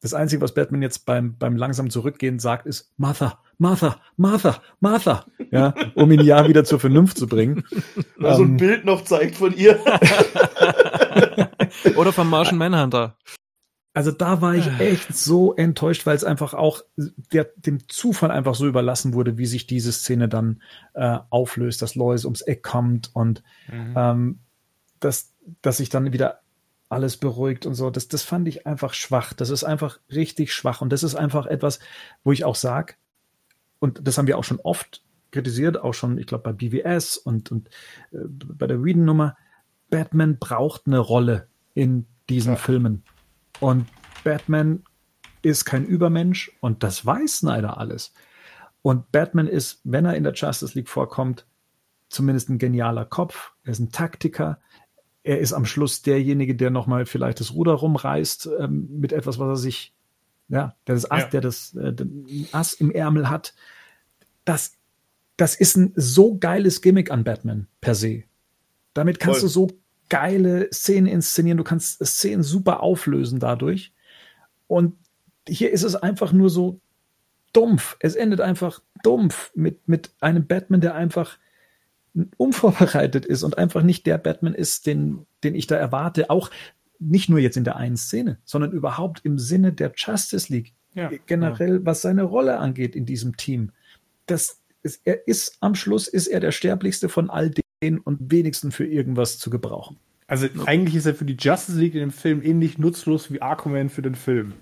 das 0.00 0.14
Einzige, 0.14 0.40
was 0.42 0.54
Batman 0.54 0.82
jetzt 0.82 1.06
beim, 1.06 1.36
beim 1.36 1.56
langsam 1.56 1.90
zurückgehen 1.90 2.38
sagt, 2.38 2.66
ist 2.66 2.92
Martha, 2.96 3.40
Martha, 3.58 4.00
Martha, 4.16 4.62
Martha, 4.80 5.26
ja, 5.50 5.74
um 5.94 6.10
ihn 6.12 6.20
ja 6.20 6.46
wieder 6.48 6.64
zur 6.64 6.78
Vernunft 6.78 7.18
zu 7.18 7.26
bringen. 7.26 7.64
Weil 8.16 8.34
so 8.36 8.42
ein 8.42 8.50
ähm, 8.50 8.56
Bild 8.56 8.84
noch 8.84 9.02
zeigt 9.04 9.36
von 9.36 9.56
ihr. 9.56 9.80
Oder 11.96 12.12
vom 12.12 12.30
Martian 12.30 12.58
Manhunter. 12.58 13.16
Also 13.94 14.12
da 14.12 14.40
war 14.40 14.54
ich 14.54 14.68
echt 14.78 15.16
so 15.16 15.54
enttäuscht, 15.56 16.06
weil 16.06 16.14
es 16.14 16.22
einfach 16.22 16.54
auch 16.54 16.82
der, 17.32 17.50
dem 17.56 17.88
Zufall 17.88 18.30
einfach 18.30 18.54
so 18.54 18.68
überlassen 18.68 19.12
wurde, 19.12 19.38
wie 19.38 19.46
sich 19.46 19.66
diese 19.66 19.90
Szene 19.90 20.28
dann 20.28 20.62
äh, 20.94 21.18
auflöst, 21.30 21.82
dass 21.82 21.96
Lois 21.96 22.24
ums 22.24 22.42
Eck 22.42 22.62
kommt 22.62 23.10
und 23.12 23.42
mhm. 23.66 23.94
ähm, 23.96 24.38
dass, 25.00 25.32
dass 25.62 25.78
sich 25.78 25.88
dann 25.88 26.12
wieder 26.12 26.42
alles 26.88 27.16
beruhigt 27.16 27.66
und 27.66 27.74
so. 27.74 27.90
Das, 27.90 28.08
das 28.08 28.22
fand 28.22 28.48
ich 28.48 28.66
einfach 28.66 28.94
schwach. 28.94 29.32
Das 29.32 29.50
ist 29.50 29.64
einfach 29.64 29.98
richtig 30.10 30.52
schwach. 30.52 30.80
Und 30.80 30.90
das 30.92 31.02
ist 31.02 31.14
einfach 31.14 31.46
etwas, 31.46 31.80
wo 32.24 32.32
ich 32.32 32.44
auch 32.44 32.54
sage, 32.54 32.94
und 33.78 34.06
das 34.06 34.18
haben 34.18 34.26
wir 34.26 34.38
auch 34.38 34.44
schon 34.44 34.60
oft 34.60 35.02
kritisiert, 35.30 35.80
auch 35.80 35.94
schon, 35.94 36.18
ich 36.18 36.26
glaube, 36.26 36.44
bei 36.44 36.52
BWS 36.52 37.16
und, 37.18 37.52
und 37.52 37.68
äh, 38.10 38.18
bei 38.26 38.66
der 38.66 38.82
Whedon-Nummer, 38.82 39.36
Batman 39.90 40.38
braucht 40.38 40.86
eine 40.86 40.98
Rolle 40.98 41.48
in 41.74 42.06
diesen 42.28 42.54
ja. 42.54 42.56
Filmen. 42.56 43.04
Und 43.60 43.86
Batman 44.24 44.84
ist 45.42 45.64
kein 45.64 45.84
Übermensch 45.84 46.52
und 46.60 46.82
das 46.82 47.04
weiß 47.04 47.38
Snyder 47.38 47.78
alles. 47.78 48.12
Und 48.82 49.12
Batman 49.12 49.46
ist, 49.46 49.80
wenn 49.84 50.04
er 50.04 50.14
in 50.14 50.24
der 50.24 50.32
Justice 50.32 50.74
League 50.74 50.88
vorkommt, 50.88 51.46
zumindest 52.08 52.48
ein 52.48 52.58
genialer 52.58 53.04
Kopf. 53.04 53.52
Er 53.64 53.72
ist 53.72 53.80
ein 53.80 53.92
Taktiker 53.92 54.60
er 55.28 55.40
ist 55.40 55.52
am 55.52 55.66
Schluss 55.66 56.00
derjenige, 56.00 56.56
der 56.56 56.70
nochmal 56.70 57.04
vielleicht 57.04 57.40
das 57.40 57.52
Ruder 57.52 57.74
rumreißt 57.74 58.48
ähm, 58.60 58.88
mit 58.98 59.12
etwas, 59.12 59.38
was 59.38 59.46
er 59.46 59.56
sich, 59.56 59.92
ja, 60.48 60.74
der 60.86 60.94
das 60.94 61.10
Ass, 61.10 61.24
ja. 61.24 61.28
der 61.28 61.40
das 61.42 61.74
äh, 61.74 61.94
Ass 62.52 62.72
im 62.72 62.90
Ärmel 62.90 63.28
hat. 63.28 63.54
Das, 64.46 64.72
das 65.36 65.54
ist 65.54 65.76
ein 65.76 65.92
so 65.96 66.38
geiles 66.38 66.80
Gimmick 66.80 67.10
an 67.10 67.24
Batman 67.24 67.66
per 67.82 67.94
se. 67.94 68.22
Damit 68.94 69.20
kannst 69.20 69.40
Voll. 69.40 69.48
du 69.48 69.52
so 69.52 69.68
geile 70.08 70.72
Szenen 70.72 71.06
inszenieren, 71.06 71.58
du 71.58 71.64
kannst 71.64 72.02
Szenen 72.02 72.42
super 72.42 72.82
auflösen 72.82 73.38
dadurch. 73.38 73.92
Und 74.66 74.96
hier 75.46 75.70
ist 75.72 75.82
es 75.82 75.94
einfach 75.94 76.32
nur 76.32 76.48
so 76.48 76.80
dumpf. 77.52 77.98
Es 78.00 78.14
endet 78.14 78.40
einfach 78.40 78.80
dumpf 79.02 79.50
mit, 79.54 79.86
mit 79.86 80.10
einem 80.20 80.46
Batman, 80.46 80.80
der 80.80 80.94
einfach 80.94 81.36
unvorbereitet 82.36 83.24
ist 83.24 83.42
und 83.42 83.58
einfach 83.58 83.82
nicht 83.82 84.06
der 84.06 84.18
Batman 84.18 84.54
ist, 84.54 84.86
den, 84.86 85.26
den 85.44 85.54
ich 85.54 85.66
da 85.66 85.76
erwarte, 85.76 86.30
auch 86.30 86.50
nicht 86.98 87.28
nur 87.28 87.38
jetzt 87.38 87.56
in 87.56 87.64
der 87.64 87.76
einen 87.76 87.96
Szene, 87.96 88.38
sondern 88.44 88.72
überhaupt 88.72 89.20
im 89.24 89.38
Sinne 89.38 89.72
der 89.72 89.92
Justice 89.96 90.52
League, 90.52 90.74
ja, 90.94 91.10
generell, 91.26 91.76
ja. 91.76 91.80
was 91.84 92.02
seine 92.02 92.24
Rolle 92.24 92.58
angeht 92.58 92.96
in 92.96 93.06
diesem 93.06 93.36
Team. 93.36 93.70
Das 94.26 94.60
ist, 94.82 95.02
er 95.04 95.26
ist 95.28 95.58
am 95.60 95.74
Schluss 95.74 96.08
ist 96.08 96.26
er 96.26 96.40
der 96.40 96.52
sterblichste 96.52 97.08
von 97.08 97.30
all 97.30 97.52
denen 97.82 97.98
und 97.98 98.32
wenigsten 98.32 98.72
für 98.72 98.86
irgendwas 98.86 99.38
zu 99.38 99.50
gebrauchen. 99.50 99.98
Also 100.30 100.46
eigentlich 100.66 100.94
ist 100.94 101.06
er 101.06 101.14
für 101.14 101.24
die 101.24 101.38
Justice 101.40 101.80
League 101.80 101.94
in 101.94 102.00
dem 102.00 102.10
Film 102.10 102.42
ähnlich 102.44 102.76
nutzlos 102.76 103.32
wie 103.32 103.40
Aquaman 103.40 103.88
für 103.88 104.02
den 104.02 104.14
Film. 104.14 104.52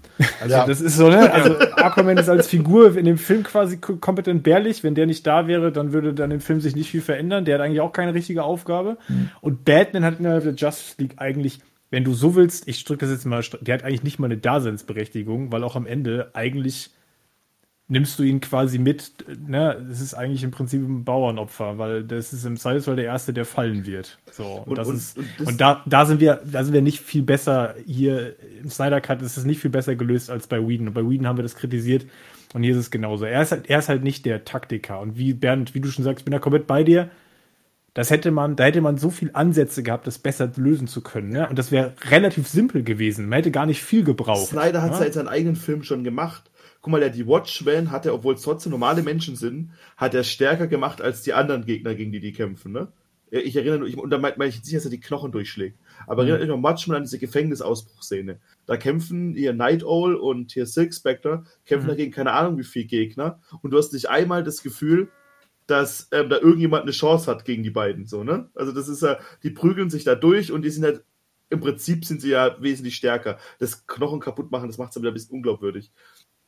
Also 0.40 0.54
ja. 0.54 0.64
das 0.64 0.80
ist 0.80 0.96
so, 0.96 1.10
ne? 1.10 1.32
Also 1.32 1.58
Aquaman 1.58 2.16
ist 2.18 2.28
als 2.28 2.46
Figur 2.46 2.96
in 2.96 3.04
dem 3.04 3.18
Film 3.18 3.42
quasi 3.42 3.78
kompetent 3.78 4.44
bärlich. 4.44 4.84
Wenn 4.84 4.94
der 4.94 5.06
nicht 5.06 5.26
da 5.26 5.48
wäre, 5.48 5.72
dann 5.72 5.92
würde 5.92 6.14
dann 6.14 6.30
im 6.30 6.38
Film 6.38 6.60
sich 6.60 6.76
nicht 6.76 6.88
viel 6.88 7.00
verändern. 7.00 7.44
Der 7.44 7.56
hat 7.56 7.62
eigentlich 7.62 7.80
auch 7.80 7.92
keine 7.92 8.14
richtige 8.14 8.44
Aufgabe. 8.44 8.96
Mhm. 9.08 9.30
Und 9.40 9.64
Batman 9.64 10.04
hat 10.04 10.20
innerhalb 10.20 10.44
der 10.44 10.54
Justice 10.54 10.94
League 10.98 11.14
eigentlich, 11.16 11.58
wenn 11.90 12.04
du 12.04 12.14
so 12.14 12.36
willst, 12.36 12.68
ich 12.68 12.84
drücke 12.84 13.04
das 13.04 13.10
jetzt 13.10 13.26
mal, 13.26 13.42
der 13.60 13.74
hat 13.74 13.82
eigentlich 13.82 14.04
nicht 14.04 14.20
mal 14.20 14.26
eine 14.26 14.38
Daseinsberechtigung, 14.38 15.50
weil 15.50 15.64
auch 15.64 15.74
am 15.74 15.86
Ende 15.86 16.30
eigentlich 16.32 16.90
nimmst 17.88 18.18
du 18.18 18.24
ihn 18.24 18.40
quasi 18.40 18.78
mit, 18.78 19.12
ne, 19.46 19.76
es 19.90 20.00
ist 20.00 20.14
eigentlich 20.14 20.42
im 20.42 20.50
Prinzip 20.50 20.82
ein 20.82 21.04
Bauernopfer, 21.04 21.78
weil 21.78 22.02
das 22.02 22.32
ist 22.32 22.44
im 22.44 22.56
Zweifelsfall 22.56 22.96
der 22.96 23.04
Erste, 23.04 23.32
der 23.32 23.44
fallen 23.44 23.86
wird. 23.86 24.18
So, 24.32 24.44
und, 24.44 24.70
und 24.70 24.78
das 24.78 24.88
und, 24.88 24.96
ist, 24.96 25.18
und, 25.18 25.46
und, 25.46 25.60
da, 25.60 25.82
da 25.86 26.04
sind 26.04 26.20
wir, 26.20 26.40
da 26.44 26.64
sind 26.64 26.74
wir 26.74 26.82
nicht 26.82 27.00
viel 27.00 27.22
besser 27.22 27.76
hier, 27.86 28.34
im 28.60 28.70
Snyder 28.70 29.00
Cut 29.00 29.22
ist 29.22 29.36
es 29.36 29.44
nicht 29.44 29.60
viel 29.60 29.70
besser 29.70 29.94
gelöst 29.94 30.30
als 30.30 30.48
bei 30.48 30.58
Whedon. 30.66 30.88
Und 30.88 30.94
bei 30.94 31.08
Whedon 31.08 31.28
haben 31.28 31.38
wir 31.38 31.44
das 31.44 31.54
kritisiert 31.54 32.06
und 32.54 32.64
hier 32.64 32.72
ist 32.72 32.78
es 32.78 32.90
genauso. 32.90 33.24
Er 33.24 33.42
ist 33.42 33.52
halt, 33.52 33.70
er 33.70 33.78
ist 33.78 33.88
halt 33.88 34.02
nicht 34.02 34.26
der 34.26 34.44
Taktiker 34.44 34.98
und 34.98 35.16
wie 35.16 35.32
Bernd, 35.32 35.74
wie 35.74 35.80
du 35.80 35.88
schon 35.88 36.04
sagst, 36.04 36.20
ich 36.20 36.24
bin 36.24 36.32
da 36.32 36.40
komplett 36.40 36.66
bei 36.66 36.82
dir. 36.82 37.10
Das 37.94 38.10
hätte 38.10 38.30
man, 38.30 38.56
da 38.56 38.64
hätte 38.64 38.82
man 38.82 38.98
so 38.98 39.08
viel 39.08 39.30
Ansätze 39.32 39.82
gehabt, 39.82 40.06
das 40.06 40.18
besser 40.18 40.50
lösen 40.56 40.86
zu 40.86 41.00
können. 41.00 41.30
Ne? 41.30 41.48
Und 41.48 41.58
das 41.58 41.72
wäre 41.72 41.94
relativ 42.10 42.46
simpel 42.46 42.82
gewesen. 42.82 43.26
Man 43.26 43.38
hätte 43.38 43.50
gar 43.50 43.64
nicht 43.64 43.82
viel 43.82 44.04
gebraucht. 44.04 44.48
Snyder 44.48 44.82
hat 44.82 44.90
ja? 44.90 44.98
seit 44.98 45.14
seinen 45.14 45.28
eigenen 45.28 45.56
Film 45.56 45.82
schon 45.82 46.04
gemacht 46.04 46.50
guck 46.86 46.92
mal, 46.92 47.00
der 47.00 47.10
die 47.10 47.26
Watchmen 47.26 47.90
hat 47.90 48.06
er, 48.06 48.14
obwohl 48.14 48.34
es 48.34 48.42
trotzdem 48.42 48.70
normale 48.70 49.02
Menschen 49.02 49.34
sind, 49.34 49.72
hat 49.96 50.14
er 50.14 50.22
stärker 50.22 50.68
gemacht 50.68 51.02
als 51.02 51.20
die 51.22 51.32
anderen 51.32 51.66
Gegner, 51.66 51.96
gegen 51.96 52.12
die 52.12 52.20
die 52.20 52.32
kämpfen, 52.32 52.70
ne? 52.70 52.92
Ich 53.28 53.56
erinnere 53.56 53.80
mich, 53.80 53.98
und 53.98 54.10
da 54.10 54.18
meine 54.18 54.46
ich 54.46 54.62
sicher, 54.62 54.76
dass 54.76 54.84
er 54.84 54.92
die 54.92 55.00
Knochen 55.00 55.32
durchschlägt. 55.32 55.76
Aber 56.06 56.22
mhm. 56.22 56.28
erinnert 56.28 56.42
euch 56.48 56.56
noch 56.56 56.62
Watchmen 56.62 56.94
an 56.94 57.02
diese 57.02 57.18
Gefängnisausbruchszene. 57.18 58.38
Da 58.66 58.76
kämpfen 58.76 59.34
hier 59.34 59.52
Night 59.52 59.82
Owl 59.82 60.14
und 60.14 60.52
hier 60.52 60.64
Silk 60.64 60.94
Spectre, 60.94 61.42
kämpfen 61.64 61.86
mhm. 61.86 61.90
dagegen 61.90 62.12
keine 62.12 62.30
Ahnung 62.30 62.56
wie 62.56 62.62
viele 62.62 62.84
Gegner. 62.84 63.40
Und 63.62 63.72
du 63.72 63.78
hast 63.78 63.92
nicht 63.92 64.08
einmal 64.08 64.44
das 64.44 64.62
Gefühl, 64.62 65.08
dass 65.66 66.06
ähm, 66.12 66.28
da 66.28 66.36
irgendjemand 66.36 66.84
eine 66.84 66.92
Chance 66.92 67.28
hat 67.28 67.44
gegen 67.44 67.64
die 67.64 67.70
beiden. 67.70 68.06
So, 68.06 68.22
ne? 68.22 68.48
Also 68.54 68.70
das 68.70 68.86
ist 68.86 69.02
ja, 69.02 69.18
die 69.42 69.50
prügeln 69.50 69.90
sich 69.90 70.04
da 70.04 70.14
durch 70.14 70.52
und 70.52 70.62
die 70.62 70.70
sind 70.70 70.84
halt, 70.84 71.02
im 71.50 71.58
Prinzip 71.58 72.04
sind 72.04 72.20
sie 72.20 72.30
ja 72.30 72.56
wesentlich 72.62 72.94
stärker. 72.94 73.38
Das 73.58 73.88
Knochen 73.88 74.20
kaputt 74.20 74.52
machen, 74.52 74.68
das 74.68 74.78
macht 74.78 74.90
es 74.90 75.02
wieder 75.02 75.10
ein 75.10 75.14
bisschen 75.14 75.34
unglaubwürdig. 75.34 75.90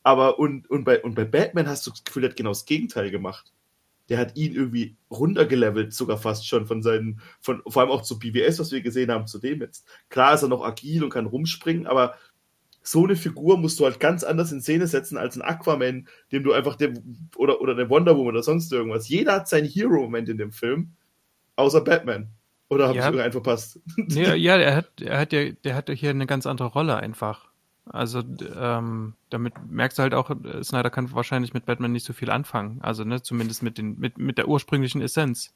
Aber 0.02 0.38
und, 0.38 0.68
und, 0.70 0.84
bei, 0.84 1.02
und 1.02 1.14
bei 1.14 1.24
Batman 1.24 1.68
hast 1.68 1.86
du 1.86 1.90
das 1.90 2.04
Gefühl, 2.04 2.24
er 2.24 2.30
hat 2.30 2.36
genau 2.36 2.50
das 2.50 2.64
Gegenteil 2.64 3.10
gemacht. 3.10 3.52
Der 4.08 4.18
hat 4.18 4.36
ihn 4.36 4.54
irgendwie 4.54 4.96
runtergelevelt, 5.10 5.92
sogar 5.92 6.16
fast 6.16 6.46
schon 6.48 6.66
von 6.66 6.82
seinen, 6.82 7.20
von, 7.40 7.60
vor 7.66 7.82
allem 7.82 7.90
auch 7.90 8.02
zu 8.02 8.18
BWS, 8.18 8.58
was 8.58 8.72
wir 8.72 8.80
gesehen 8.80 9.10
haben, 9.10 9.26
zu 9.26 9.38
dem 9.38 9.60
jetzt. 9.60 9.86
Klar 10.08 10.34
ist 10.34 10.42
er 10.42 10.48
noch 10.48 10.64
agil 10.64 11.04
und 11.04 11.10
kann 11.10 11.26
rumspringen, 11.26 11.86
aber 11.86 12.14
so 12.82 13.04
eine 13.04 13.16
Figur 13.16 13.58
musst 13.58 13.78
du 13.80 13.84
halt 13.84 14.00
ganz 14.00 14.24
anders 14.24 14.50
in 14.50 14.62
Szene 14.62 14.86
setzen 14.86 15.18
als 15.18 15.36
ein 15.36 15.42
Aquaman, 15.42 16.08
dem 16.32 16.42
du 16.42 16.54
einfach 16.54 16.76
dem, 16.76 17.28
oder, 17.36 17.60
oder 17.60 17.74
der 17.74 17.90
Wonder 17.90 18.16
Woman 18.16 18.34
oder 18.34 18.42
sonst 18.42 18.72
irgendwas. 18.72 19.08
Jeder 19.10 19.34
hat 19.34 19.48
seinen 19.48 19.68
Hero-Moment 19.68 20.30
in 20.30 20.38
dem 20.38 20.52
Film, 20.52 20.92
außer 21.56 21.82
Batman. 21.82 22.30
Oder 22.70 22.84
habe 22.88 22.96
Ja. 22.96 23.02
ich 23.02 23.06
irgendeinen 23.06 23.32
verpasst? 23.32 23.80
Ja, 24.08 24.34
ja, 24.34 24.56
er 24.56 24.76
hat, 24.76 25.02
er 25.02 25.18
hat 25.18 25.32
ja, 25.34 25.50
der 25.52 25.74
hat 25.74 25.88
ja 25.90 25.94
hier 25.94 26.10
eine 26.10 26.26
ganz 26.26 26.46
andere 26.46 26.68
Rolle 26.68 26.96
einfach. 26.96 27.47
Also 27.90 28.22
ähm, 28.56 29.14
damit 29.30 29.54
merkst 29.68 29.98
du 29.98 30.02
halt 30.02 30.14
auch, 30.14 30.30
äh, 30.30 30.62
Snyder 30.62 30.90
kann 30.90 31.12
wahrscheinlich 31.12 31.54
mit 31.54 31.66
Batman 31.66 31.92
nicht 31.92 32.04
so 32.04 32.12
viel 32.12 32.30
anfangen. 32.30 32.80
Also 32.82 33.04
ne, 33.04 33.22
zumindest 33.22 33.62
mit 33.62 33.78
den, 33.78 33.98
mit, 33.98 34.18
mit 34.18 34.38
der 34.38 34.48
ursprünglichen 34.48 35.00
Essenz. 35.00 35.52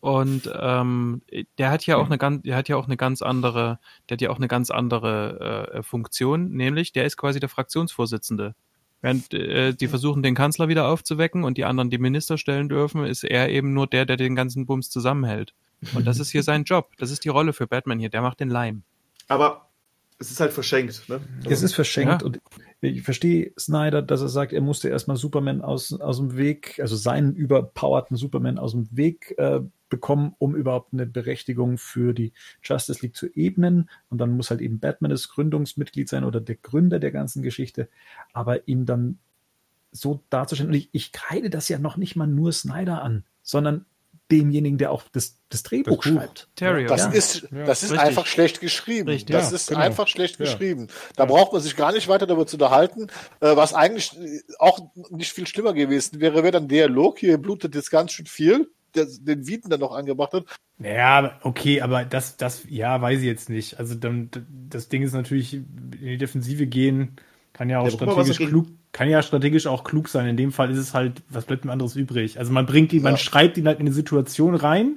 Und 0.00 0.50
ähm, 0.58 1.20
der 1.58 1.70
hat 1.70 1.84
ja 1.84 1.98
auch 1.98 2.06
eine 2.06 2.16
ganz, 2.16 2.42
der 2.42 2.56
hat 2.56 2.68
ja 2.68 2.76
auch 2.76 2.86
eine 2.86 2.96
ganz 2.96 3.20
andere, 3.20 3.78
der 4.08 4.14
hat 4.14 4.22
ja 4.22 4.30
auch 4.30 4.38
eine 4.38 4.48
ganz 4.48 4.70
andere 4.70 5.70
äh, 5.74 5.82
Funktion, 5.82 6.50
nämlich 6.52 6.92
der 6.92 7.04
ist 7.04 7.18
quasi 7.18 7.38
der 7.38 7.50
Fraktionsvorsitzende. 7.50 8.54
Während 9.02 9.32
äh, 9.34 9.74
die 9.74 9.88
versuchen, 9.88 10.22
den 10.22 10.34
Kanzler 10.34 10.68
wieder 10.68 10.88
aufzuwecken 10.88 11.44
und 11.44 11.58
die 11.58 11.64
anderen 11.64 11.90
die 11.90 11.98
Minister 11.98 12.38
stellen 12.38 12.68
dürfen, 12.68 13.04
ist 13.04 13.24
er 13.24 13.50
eben 13.50 13.74
nur 13.74 13.86
der, 13.86 14.06
der 14.06 14.16
den 14.16 14.34
ganzen 14.34 14.66
Bums 14.66 14.90
zusammenhält. 14.90 15.54
Und 15.94 16.06
das 16.06 16.18
ist 16.18 16.30
hier 16.30 16.42
sein 16.44 16.64
Job. 16.64 16.90
Das 16.98 17.10
ist 17.10 17.24
die 17.24 17.30
Rolle 17.30 17.52
für 17.52 17.66
Batman 17.66 17.98
hier. 17.98 18.10
Der 18.10 18.22
macht 18.22 18.40
den 18.40 18.50
Leim. 18.50 18.82
Aber 19.28 19.69
es 20.20 20.30
ist 20.30 20.38
halt 20.38 20.52
verschenkt. 20.52 21.08
Ne? 21.08 21.20
Es 21.48 21.62
ist 21.62 21.74
verschenkt 21.74 22.20
Ja. 22.20 22.26
und 22.26 22.40
ich 22.82 23.02
verstehe 23.02 23.52
Snyder, 23.58 24.02
dass 24.02 24.20
er 24.20 24.28
sagt, 24.28 24.52
er 24.52 24.60
musste 24.60 24.88
erstmal 24.90 25.16
Superman 25.16 25.62
aus, 25.62 25.98
aus 25.98 26.18
dem 26.18 26.36
Weg, 26.36 26.78
also 26.80 26.94
seinen 26.94 27.34
überpowerten 27.34 28.16
Superman 28.18 28.58
aus 28.58 28.72
dem 28.72 28.86
Weg 28.94 29.34
äh, 29.38 29.60
bekommen, 29.88 30.34
um 30.38 30.54
überhaupt 30.54 30.92
eine 30.92 31.06
Berechtigung 31.06 31.78
für 31.78 32.12
die 32.12 32.32
Justice 32.62 33.00
League 33.00 33.16
zu 33.16 33.26
ebnen. 33.34 33.88
Und 34.10 34.18
dann 34.18 34.36
muss 34.36 34.50
halt 34.50 34.60
eben 34.60 34.78
Batman 34.78 35.10
das 35.10 35.28
Gründungsmitglied 35.30 36.08
sein 36.08 36.24
oder 36.24 36.40
der 36.40 36.56
Gründer 36.56 37.00
der 37.00 37.12
ganzen 37.12 37.42
Geschichte, 37.42 37.88
aber 38.34 38.68
ihn 38.68 38.84
dann 38.84 39.18
so 39.90 40.22
darzustellen. 40.28 40.70
Und 40.70 40.76
ich, 40.76 40.90
ich 40.92 41.12
kreide 41.12 41.48
das 41.48 41.68
ja 41.68 41.78
noch 41.78 41.96
nicht 41.96 42.14
mal 42.14 42.26
nur 42.26 42.52
Snyder 42.52 43.02
an, 43.02 43.24
sondern 43.42 43.86
demjenigen, 44.30 44.78
der 44.78 44.90
auch 44.92 45.02
das, 45.12 45.38
das 45.48 45.62
Drehbuch 45.62 46.02
Das 46.04 46.12
schreibt. 46.12 46.48
Terrio. 46.56 46.88
Das 46.88 47.02
Ja. 47.06 47.10
ist, 47.10 47.48
Ja, 47.50 47.64
das 47.64 47.82
ist 47.82 47.90
richtig. 47.92 48.08
einfach 48.08 48.26
schlecht 48.26 48.60
geschrieben. 48.60 49.08
Richtig. 49.08 49.34
Das 49.34 49.50
Ja, 49.50 49.56
ist 49.56 49.68
genau. 49.68 49.80
einfach 49.80 50.08
schlecht 50.08 50.38
Ja. 50.38 50.44
geschrieben. 50.46 50.88
Da 51.16 51.24
braucht 51.24 51.52
man 51.52 51.60
sich 51.62 51.76
gar 51.76 51.92
nicht 51.92 52.08
weiter 52.08 52.26
darüber 52.26 52.46
zu 52.46 52.56
unterhalten. 52.56 53.08
Äh, 53.40 53.56
was 53.56 53.74
eigentlich 53.74 54.12
auch 54.58 54.80
nicht 55.10 55.32
viel 55.32 55.46
schlimmer 55.46 55.72
gewesen 55.72 56.20
wäre, 56.20 56.42
wäre 56.42 56.52
dann 56.52 56.68
Dialog. 56.68 57.18
Hier 57.18 57.38
blutet 57.38 57.74
jetzt 57.74 57.90
ganz 57.90 58.12
schön 58.12 58.26
viel, 58.26 58.68
der 58.94 59.06
den 59.06 59.46
Wieten 59.46 59.70
dann 59.70 59.80
noch 59.80 59.92
angemacht 59.92 60.32
hat. 60.32 60.44
Ja, 60.78 61.38
okay, 61.42 61.82
aber 61.82 62.04
das, 62.04 62.36
das, 62.38 62.62
ja, 62.68 63.00
weiß 63.02 63.20
ich 63.20 63.26
jetzt 63.26 63.50
nicht. 63.50 63.78
Also 63.78 63.94
dann, 63.94 64.30
das 64.68 64.88
Ding 64.88 65.02
ist 65.02 65.12
natürlich, 65.12 65.52
in 65.54 65.66
die 66.00 66.16
Defensive 66.18 66.66
gehen, 66.66 67.16
kann 67.52 67.68
ja 67.68 67.80
auch 67.80 67.84
Ja, 67.86 68.06
mal, 68.06 68.12
strategisch 68.12 68.38
klug, 68.38 68.66
kann 68.92 69.08
ja 69.08 69.22
strategisch 69.22 69.66
auch 69.66 69.84
klug 69.84 70.08
sein. 70.08 70.26
In 70.26 70.36
dem 70.36 70.52
Fall 70.52 70.70
ist 70.70 70.78
es 70.78 70.94
halt, 70.94 71.22
was 71.28 71.44
bleibt 71.44 71.64
mir 71.64 71.72
anderes 71.72 71.96
übrig? 71.96 72.38
Also 72.38 72.52
man 72.52 72.66
bringt 72.66 72.92
ihn, 72.92 73.02
man 73.02 73.12
Ja. 73.12 73.18
schreibt 73.18 73.56
ihn 73.56 73.66
halt 73.66 73.78
in 73.80 73.86
eine 73.86 73.94
Situation 73.94 74.54
rein, 74.54 74.96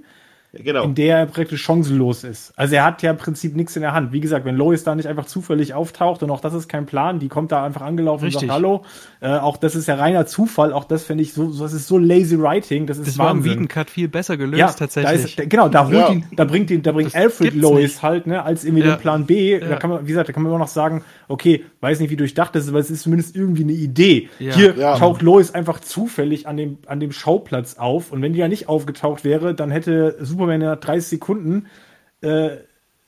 genau. 0.54 0.84
in 0.84 0.96
der 0.96 1.18
er 1.20 1.26
praktisch 1.28 1.64
chancenlos 1.64 2.24
ist. 2.24 2.54
Also 2.56 2.76
er 2.76 2.86
hat 2.86 3.02
ja 3.02 3.12
im 3.12 3.18
Prinzip 3.18 3.56
nichts 3.56 3.76
in 3.76 3.82
der 3.82 3.94
Hand. 3.94 4.12
Wie 4.12 4.20
gesagt, 4.20 4.46
wenn 4.46 4.56
Lois 4.56 4.84
da 4.84 4.94
nicht 4.96 5.08
einfach 5.08 5.26
zufällig 5.26 5.74
auftaucht 5.74 6.22
und 6.24 6.30
auch 6.32 6.42
das 6.42 6.54
ist 6.54 6.68
kein 6.68 6.86
Plan, 6.86 7.20
die 7.20 7.28
kommt 7.28 7.52
da 7.52 7.64
einfach 7.64 7.82
angelaufen 7.82 8.26
Richtig. 8.26 8.44
und 8.44 8.48
sagt 8.50 8.56
Hallo. 8.56 8.84
Äh, 9.22 9.30
auch 9.40 9.58
das 9.58 9.76
ist 9.76 9.88
ja 9.88 9.96
reiner 9.96 10.26
Zufall. 10.26 10.74
Auch 10.74 10.84
das 10.86 11.04
finde 11.04 11.24
ich 11.24 11.34
so, 11.34 11.52
das 11.60 11.74
ist 11.74 11.88
so 11.88 11.98
lazy 11.98 12.40
writing. 12.40 12.86
Das 12.88 12.98
ist 12.98 13.08
Das 13.08 13.18
war 13.18 13.32
im 13.32 13.38
Wahnsinn. 13.38 13.52
Wiedencut 13.54 13.90
viel 13.90 14.08
besser 14.08 14.38
gelöst 14.38 14.60
Ja, 14.60 14.72
tatsächlich. 14.72 15.36
Da 15.36 15.44
ist, 15.44 15.50
genau, 15.50 15.70
da 15.70 15.86
holt 15.86 15.96
Ja. 15.96 16.12
ihn, 16.12 16.26
da 16.36 16.46
bringt 16.46 16.70
ihn, 16.72 16.82
da 16.84 16.92
bringt 16.92 17.08
Das 17.14 17.16
Alfred 17.22 17.56
Lois 17.56 17.82
nicht. 17.82 18.04
halt, 18.04 18.28
ne, 18.28 18.44
als 18.44 18.64
irgendwie 18.64 18.84
Ja. 18.86 18.96
den 18.96 19.00
Plan 19.02 19.26
B. 19.26 19.60
Da 19.60 19.76
kann 19.78 19.90
man, 19.90 20.04
wie 20.04 20.08
gesagt, 20.10 20.30
da 20.30 20.34
kann 20.34 20.44
man 20.44 20.52
immer 20.52 20.60
noch 20.60 20.68
sagen, 20.68 21.04
okay, 21.34 21.66
weiß 21.82 22.00
nicht, 22.00 22.12
wie 22.12 22.16
durchdacht 22.16 22.56
das 22.56 22.64
ist, 22.64 22.70
aber 22.70 22.80
es 22.80 22.92
ist 22.92 23.02
zumindest 23.04 23.36
irgendwie 23.36 23.64
eine 23.64 23.74
Idee. 23.74 24.30
Ja. 24.40 24.56
Hier 24.56 24.76
Ja. 24.78 24.98
taucht 24.98 25.22
Lois 25.22 25.52
einfach 25.52 25.80
zufällig 25.80 26.48
an 26.48 26.58
dem, 26.58 26.78
an 26.86 27.00
dem 27.00 27.12
Schauplatz 27.12 27.78
auf 27.78 28.12
und 28.12 28.22
wenn 28.22 28.34
die 28.34 28.40
ja 28.40 28.48
nicht 28.48 28.70
aufgetaucht 28.70 29.24
wäre, 29.24 29.56
dann 29.56 29.72
hätte 29.72 30.18
Superman 30.22 30.60
nach 30.62 30.80
30 30.80 31.10
Sekunden 31.10 31.66
äh, 32.22 32.58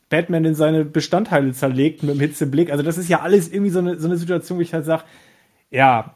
Batman 0.10 0.46
in 0.46 0.56
seine 0.56 0.86
Bestandteile 0.86 1.52
zerlegt 1.54 2.04
mit 2.04 2.16
dem 2.16 2.20
Hitzeblick. 2.20 2.72
Also 2.72 2.84
das 2.84 2.98
ist 2.98 3.10
ja 3.10 3.22
alles 3.22 3.52
irgendwie 3.52 3.72
so 3.72 3.80
eine, 3.80 4.00
so 4.00 4.08
eine 4.08 4.18
Situation, 4.18 4.58
wo 4.58 4.62
ich 4.62 4.74
halt 4.74 4.86
sage, 4.86 5.04
ja, 5.72 6.16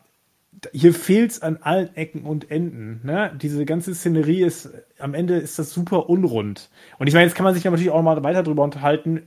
hier 0.74 0.94
fehlt's 0.94 1.42
an 1.42 1.58
allen 1.62 1.96
Ecken 1.96 2.24
und 2.24 2.52
Enden. 2.52 3.02
Ne? 3.04 3.32
Diese 3.42 3.66
ganze 3.66 3.94
Szenerie 3.96 4.42
ist, 4.44 4.70
am 5.00 5.14
Ende 5.14 5.36
ist 5.38 5.58
das 5.60 5.72
super 5.72 6.10
unrund. 6.10 6.70
Und 6.98 7.08
ich 7.08 7.14
meine, 7.14 7.26
jetzt 7.26 7.36
kann 7.36 7.44
man 7.46 7.54
sich 7.54 7.64
natürlich 7.64 7.92
auch 7.92 8.02
mal 8.02 8.22
weiter 8.24 8.44
drüber 8.44 8.64
unterhalten, 8.64 9.24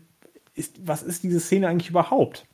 ist, 0.55 0.87
was 0.87 1.03
ist 1.03 1.23
diese 1.23 1.41
Szene 1.41 1.69
eigentlich 1.69 1.91
überhaupt? 1.91 2.45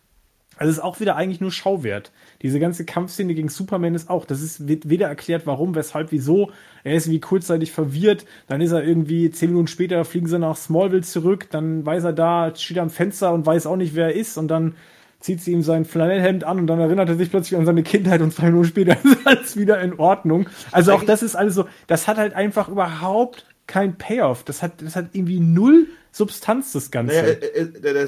Also 0.58 0.70
ist 0.72 0.80
auch 0.80 1.00
wieder 1.00 1.16
eigentlich 1.16 1.40
nur 1.40 1.52
Schauwert. 1.52 2.12
Diese 2.42 2.60
ganze 2.60 2.84
Kampfszene 2.84 3.34
gegen 3.34 3.48
Superman 3.48 3.94
ist 3.94 4.10
auch, 4.10 4.24
das 4.24 4.42
ist, 4.42 4.68
wird 4.68 4.88
weder 4.88 5.08
erklärt, 5.08 5.46
warum, 5.46 5.74
weshalb, 5.74 6.12
wieso. 6.12 6.50
Er 6.84 6.94
ist 6.94 7.06
irgendwie 7.06 7.20
kurzzeitig 7.20 7.72
verwirrt, 7.72 8.26
dann 8.46 8.60
ist 8.60 8.72
er 8.72 8.84
irgendwie, 8.84 9.30
zehn 9.30 9.50
Minuten 9.50 9.68
später 9.68 10.04
fliegen 10.04 10.26
sie 10.26 10.38
nach 10.38 10.56
Smallville 10.56 11.02
zurück, 11.02 11.48
dann 11.50 11.86
weiß 11.86 12.04
er 12.04 12.12
da, 12.12 12.54
steht 12.54 12.78
am 12.78 12.90
Fenster 12.90 13.32
und 13.32 13.46
weiß 13.46 13.66
auch 13.66 13.76
nicht, 13.76 13.94
wer 13.94 14.06
er 14.06 14.14
ist 14.14 14.36
und 14.36 14.48
dann 14.48 14.74
zieht 15.20 15.40
sie 15.40 15.52
ihm 15.52 15.62
sein 15.62 15.84
Flanellhemd 15.84 16.44
an 16.44 16.58
und 16.58 16.66
dann 16.66 16.78
erinnert 16.78 17.08
er 17.08 17.16
sich 17.16 17.30
plötzlich 17.30 17.58
an 17.58 17.66
seine 17.66 17.82
Kindheit 17.82 18.20
und 18.20 18.32
zwei 18.32 18.46
Minuten 18.46 18.66
später 18.66 18.96
ist 19.04 19.26
alles 19.26 19.56
wieder 19.56 19.80
in 19.80 19.98
Ordnung. 19.98 20.48
Also 20.70 20.92
auch 20.92 21.04
das 21.04 21.22
ist 21.22 21.34
alles 21.34 21.54
so, 21.54 21.66
das 21.86 22.06
hat 22.06 22.18
halt 22.18 22.34
einfach 22.34 22.68
überhaupt 22.68 23.46
kein 23.66 23.98
Payoff. 23.98 24.44
Das 24.44 24.62
hat, 24.62 24.80
das 24.82 24.96
hat 24.96 25.10
irgendwie 25.12 25.40
null 25.40 25.86
Substanz, 26.10 26.72
das 26.72 26.90
Ganze. 26.90 27.14
Naja, 27.14 27.28
äh, 27.28 27.60
äh, 27.62 28.06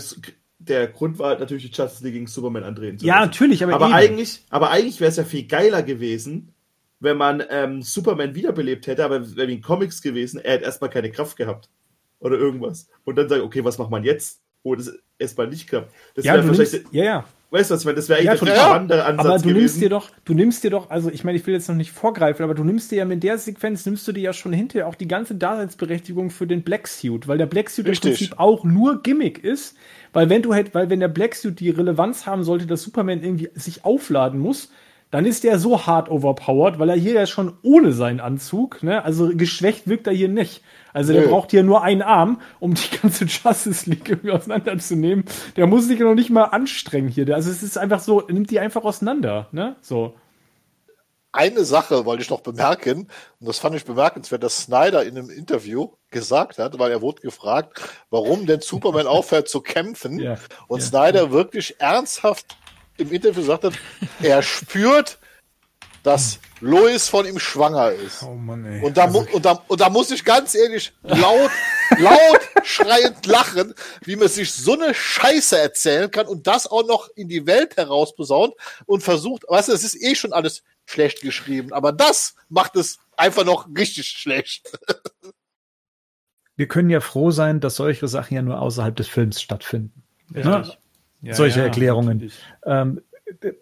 der, 0.70 0.78
der, 0.78 0.86
der 0.86 0.94
Grund 0.96 1.18
war 1.18 1.30
halt 1.30 1.40
natürlich, 1.40 1.70
die 1.70 1.76
Justice 1.76 2.02
League 2.04 2.14
gegen 2.14 2.26
Superman 2.26 2.64
andrehen 2.64 2.98
zu 2.98 3.06
ja, 3.06 3.16
lassen. 3.16 3.26
natürlich, 3.26 3.62
aber, 3.62 3.74
Aber 3.74 3.92
eigentlich, 3.92 4.42
aber 4.50 4.70
eigentlich 4.70 5.00
wäre 5.00 5.10
es 5.10 5.16
ja 5.16 5.24
viel 5.24 5.46
geiler 5.46 5.82
gewesen, 5.82 6.54
wenn 7.00 7.16
man 7.16 7.42
ähm, 7.50 7.82
Superman 7.82 8.34
wiederbelebt 8.34 8.86
hätte, 8.86 9.04
aber 9.04 9.20
es 9.20 9.36
wäre 9.36 9.48
wie 9.48 9.54
in 9.54 9.62
Comics 9.62 10.02
gewesen, 10.02 10.40
er 10.40 10.54
hätte 10.54 10.64
erstmal 10.64 10.90
keine 10.90 11.10
Kraft 11.10 11.36
gehabt. 11.36 11.68
Oder 12.18 12.36
irgendwas. 12.36 12.88
Und 13.04 13.16
dann 13.16 13.28
sagen, 13.28 13.42
okay, 13.42 13.64
was 13.64 13.78
macht 13.78 13.90
man 13.90 14.04
jetzt? 14.04 14.40
wo 14.62 14.74
das 14.74 14.92
erstmal 15.18 15.48
nicht 15.48 15.68
klappt. 15.68 15.92
Das 16.14 16.24
ja, 16.24 16.34
wäre 16.34 16.54
vielleicht, 16.54 16.72
nimmst, 16.72 16.92
ja, 16.92 17.04
ja. 17.04 17.24
weißt 17.50 17.70
du 17.70 17.74
was, 17.74 17.80
ich 17.80 17.86
meine, 17.86 17.96
das 17.96 18.08
wäre 18.08 18.22
Ja, 18.22 18.32
eigentlich 18.32 18.40
der 18.40 18.54
total. 18.54 18.70
spannende 18.70 19.04
Ansatz 19.04 19.26
Aber 19.26 19.36
du 19.36 19.42
gewesen. 19.42 19.58
nimmst 19.58 19.80
dir 19.80 19.88
doch, 19.88 20.10
du 20.24 20.34
nimmst 20.34 20.64
dir 20.64 20.70
doch, 20.70 20.90
also 20.90 21.10
ich 21.10 21.24
meine, 21.24 21.38
ich 21.38 21.46
will 21.46 21.54
jetzt 21.54 21.68
noch 21.68 21.76
nicht 21.76 21.92
vorgreifen, 21.92 22.44
aber 22.44 22.54
du 22.54 22.64
nimmst 22.64 22.90
dir 22.90 22.96
ja 22.96 23.04
mit 23.04 23.22
der 23.22 23.38
Sequenz, 23.38 23.86
nimmst 23.86 24.06
du 24.06 24.12
dir 24.12 24.22
ja 24.22 24.32
schon 24.32 24.52
hinterher 24.52 24.86
auch 24.88 24.94
die 24.94 25.08
ganze 25.08 25.34
Daseinsberechtigung 25.34 26.30
für 26.30 26.46
den 26.46 26.62
Black 26.62 26.88
Suit, 26.88 27.26
weil 27.26 27.38
der 27.38 27.46
Black 27.46 27.70
Suit 27.70 27.86
Richtig. 27.86 28.04
im 28.04 28.16
Prinzip 28.16 28.38
auch 28.38 28.64
nur 28.64 29.02
Gimmick 29.02 29.42
ist, 29.42 29.76
weil 30.12 30.28
wenn 30.28 30.42
du 30.42 30.54
halt, 30.54 30.74
weil 30.74 30.90
wenn 30.90 31.00
der 31.00 31.08
Black 31.08 31.34
Suit 31.34 31.60
die 31.60 31.70
Relevanz 31.70 32.26
haben 32.26 32.44
sollte, 32.44 32.66
dass 32.66 32.82
Superman 32.82 33.22
irgendwie 33.22 33.50
sich 33.54 33.84
aufladen 33.84 34.40
muss, 34.40 34.70
dann 35.10 35.26
ist 35.26 35.42
der 35.42 35.58
so 35.58 35.86
hart 35.86 36.08
overpowered, 36.08 36.78
weil 36.78 36.88
er 36.88 36.96
hier 36.96 37.14
ja 37.14 37.26
schon 37.26 37.54
ohne 37.62 37.92
seinen 37.92 38.20
Anzug, 38.20 38.82
ne, 38.82 39.04
also 39.04 39.30
geschwächt 39.34 39.88
wirkt 39.88 40.06
er 40.06 40.12
hier 40.12 40.28
nicht. 40.28 40.62
Also 40.92 41.12
der 41.12 41.22
Nö. 41.22 41.28
braucht 41.28 41.50
hier 41.50 41.62
nur 41.62 41.82
einen 41.82 42.02
Arm, 42.02 42.40
um 42.60 42.74
die 42.74 42.96
ganze 43.00 43.24
Justice 43.26 43.88
League 43.90 44.08
irgendwie 44.08 44.30
auseinanderzunehmen. 44.30 45.24
Der 45.56 45.66
muss 45.66 45.86
sich 45.86 45.98
ja 45.98 46.06
noch 46.06 46.14
nicht 46.14 46.30
mal 46.30 46.44
anstrengen 46.44 47.08
hier. 47.08 47.32
Also 47.34 47.50
es 47.50 47.62
ist 47.62 47.78
einfach 47.78 48.00
so, 48.00 48.22
nimmt 48.28 48.50
die 48.50 48.60
einfach 48.60 48.84
auseinander, 48.84 49.48
ne? 49.52 49.76
So. 49.80 50.14
Eine 51.32 51.64
Sache 51.64 52.04
wollte 52.04 52.22
ich 52.22 52.30
noch 52.30 52.40
bemerken, 52.40 53.08
und 53.38 53.48
das 53.48 53.58
fand 53.58 53.76
ich 53.76 53.84
bemerkenswert, 53.84 54.42
dass 54.42 54.62
Snyder 54.62 55.04
in 55.04 55.16
einem 55.16 55.30
Interview 55.30 55.92
gesagt 56.10 56.58
hat, 56.58 56.78
weil 56.78 56.90
er 56.90 57.02
wurde 57.02 57.22
gefragt, 57.22 57.80
warum 58.10 58.46
denn 58.46 58.60
Superman 58.60 59.06
aufhört 59.06 59.48
zu 59.48 59.60
kämpfen. 59.60 60.18
Ja, 60.18 60.36
und 60.66 60.80
ja. 60.80 60.86
Snyder 60.86 61.30
wirklich 61.30 61.80
ernsthaft 61.80 62.56
im 62.96 63.12
Interview 63.12 63.42
gesagt 63.42 63.64
hat, 63.64 63.74
er 64.20 64.42
spürt, 64.42 65.18
dass 66.02 66.40
Lois 66.60 67.08
von 67.08 67.26
ihm 67.26 67.38
schwanger 67.38 67.92
ist. 67.92 68.22
Oh 68.22 68.34
Mann, 68.34 68.64
ey. 68.64 68.82
Und 68.82 68.96
da, 68.96 69.06
mu 69.06 69.24
und, 69.32 69.44
da, 69.44 69.62
und 69.66 69.80
da 69.80 69.88
muss 69.88 70.10
ich 70.10 70.24
ganz 70.24 70.54
ehrlich 70.54 70.92
laut, 71.02 71.50
laut 71.98 72.40
schreiend 72.64 73.26
lachen, 73.26 73.74
wie 74.04 74.16
man 74.16 74.28
sich 74.28 74.52
so 74.52 74.74
eine 74.74 74.94
Scheiße 74.94 75.58
erzählen 75.58 76.10
kann 76.10 76.26
und 76.26 76.46
das 76.46 76.66
auch 76.66 76.86
noch 76.86 77.08
in 77.14 77.28
die 77.28 77.46
Welt 77.46 77.76
herausposaunt 77.76 78.54
und 78.86 79.02
versucht, 79.02 79.44
weißt 79.48 79.68
du, 79.68 79.72
es 79.72 79.84
ist 79.84 80.02
eh 80.02 80.14
schon 80.14 80.32
alles 80.32 80.62
schlecht 80.86 81.22
geschrieben, 81.22 81.72
aber 81.72 81.92
das 81.92 82.34
macht 82.48 82.76
es 82.76 82.98
einfach 83.16 83.44
noch 83.44 83.68
richtig 83.76 84.08
schlecht. 84.08 84.70
Wir 86.56 86.68
können 86.68 86.90
ja 86.90 87.00
froh 87.00 87.30
sein, 87.30 87.60
dass 87.60 87.76
solche 87.76 88.06
Sachen 88.06 88.34
ja 88.34 88.42
nur 88.42 88.60
außerhalb 88.60 88.94
des 88.94 89.08
Films 89.08 89.40
stattfinden. 89.40 90.02
Ja, 90.34 90.62
Solche 91.34 91.60
ja, 91.60 91.64
Erklärungen. 91.64 92.30
Ähm, 92.66 93.00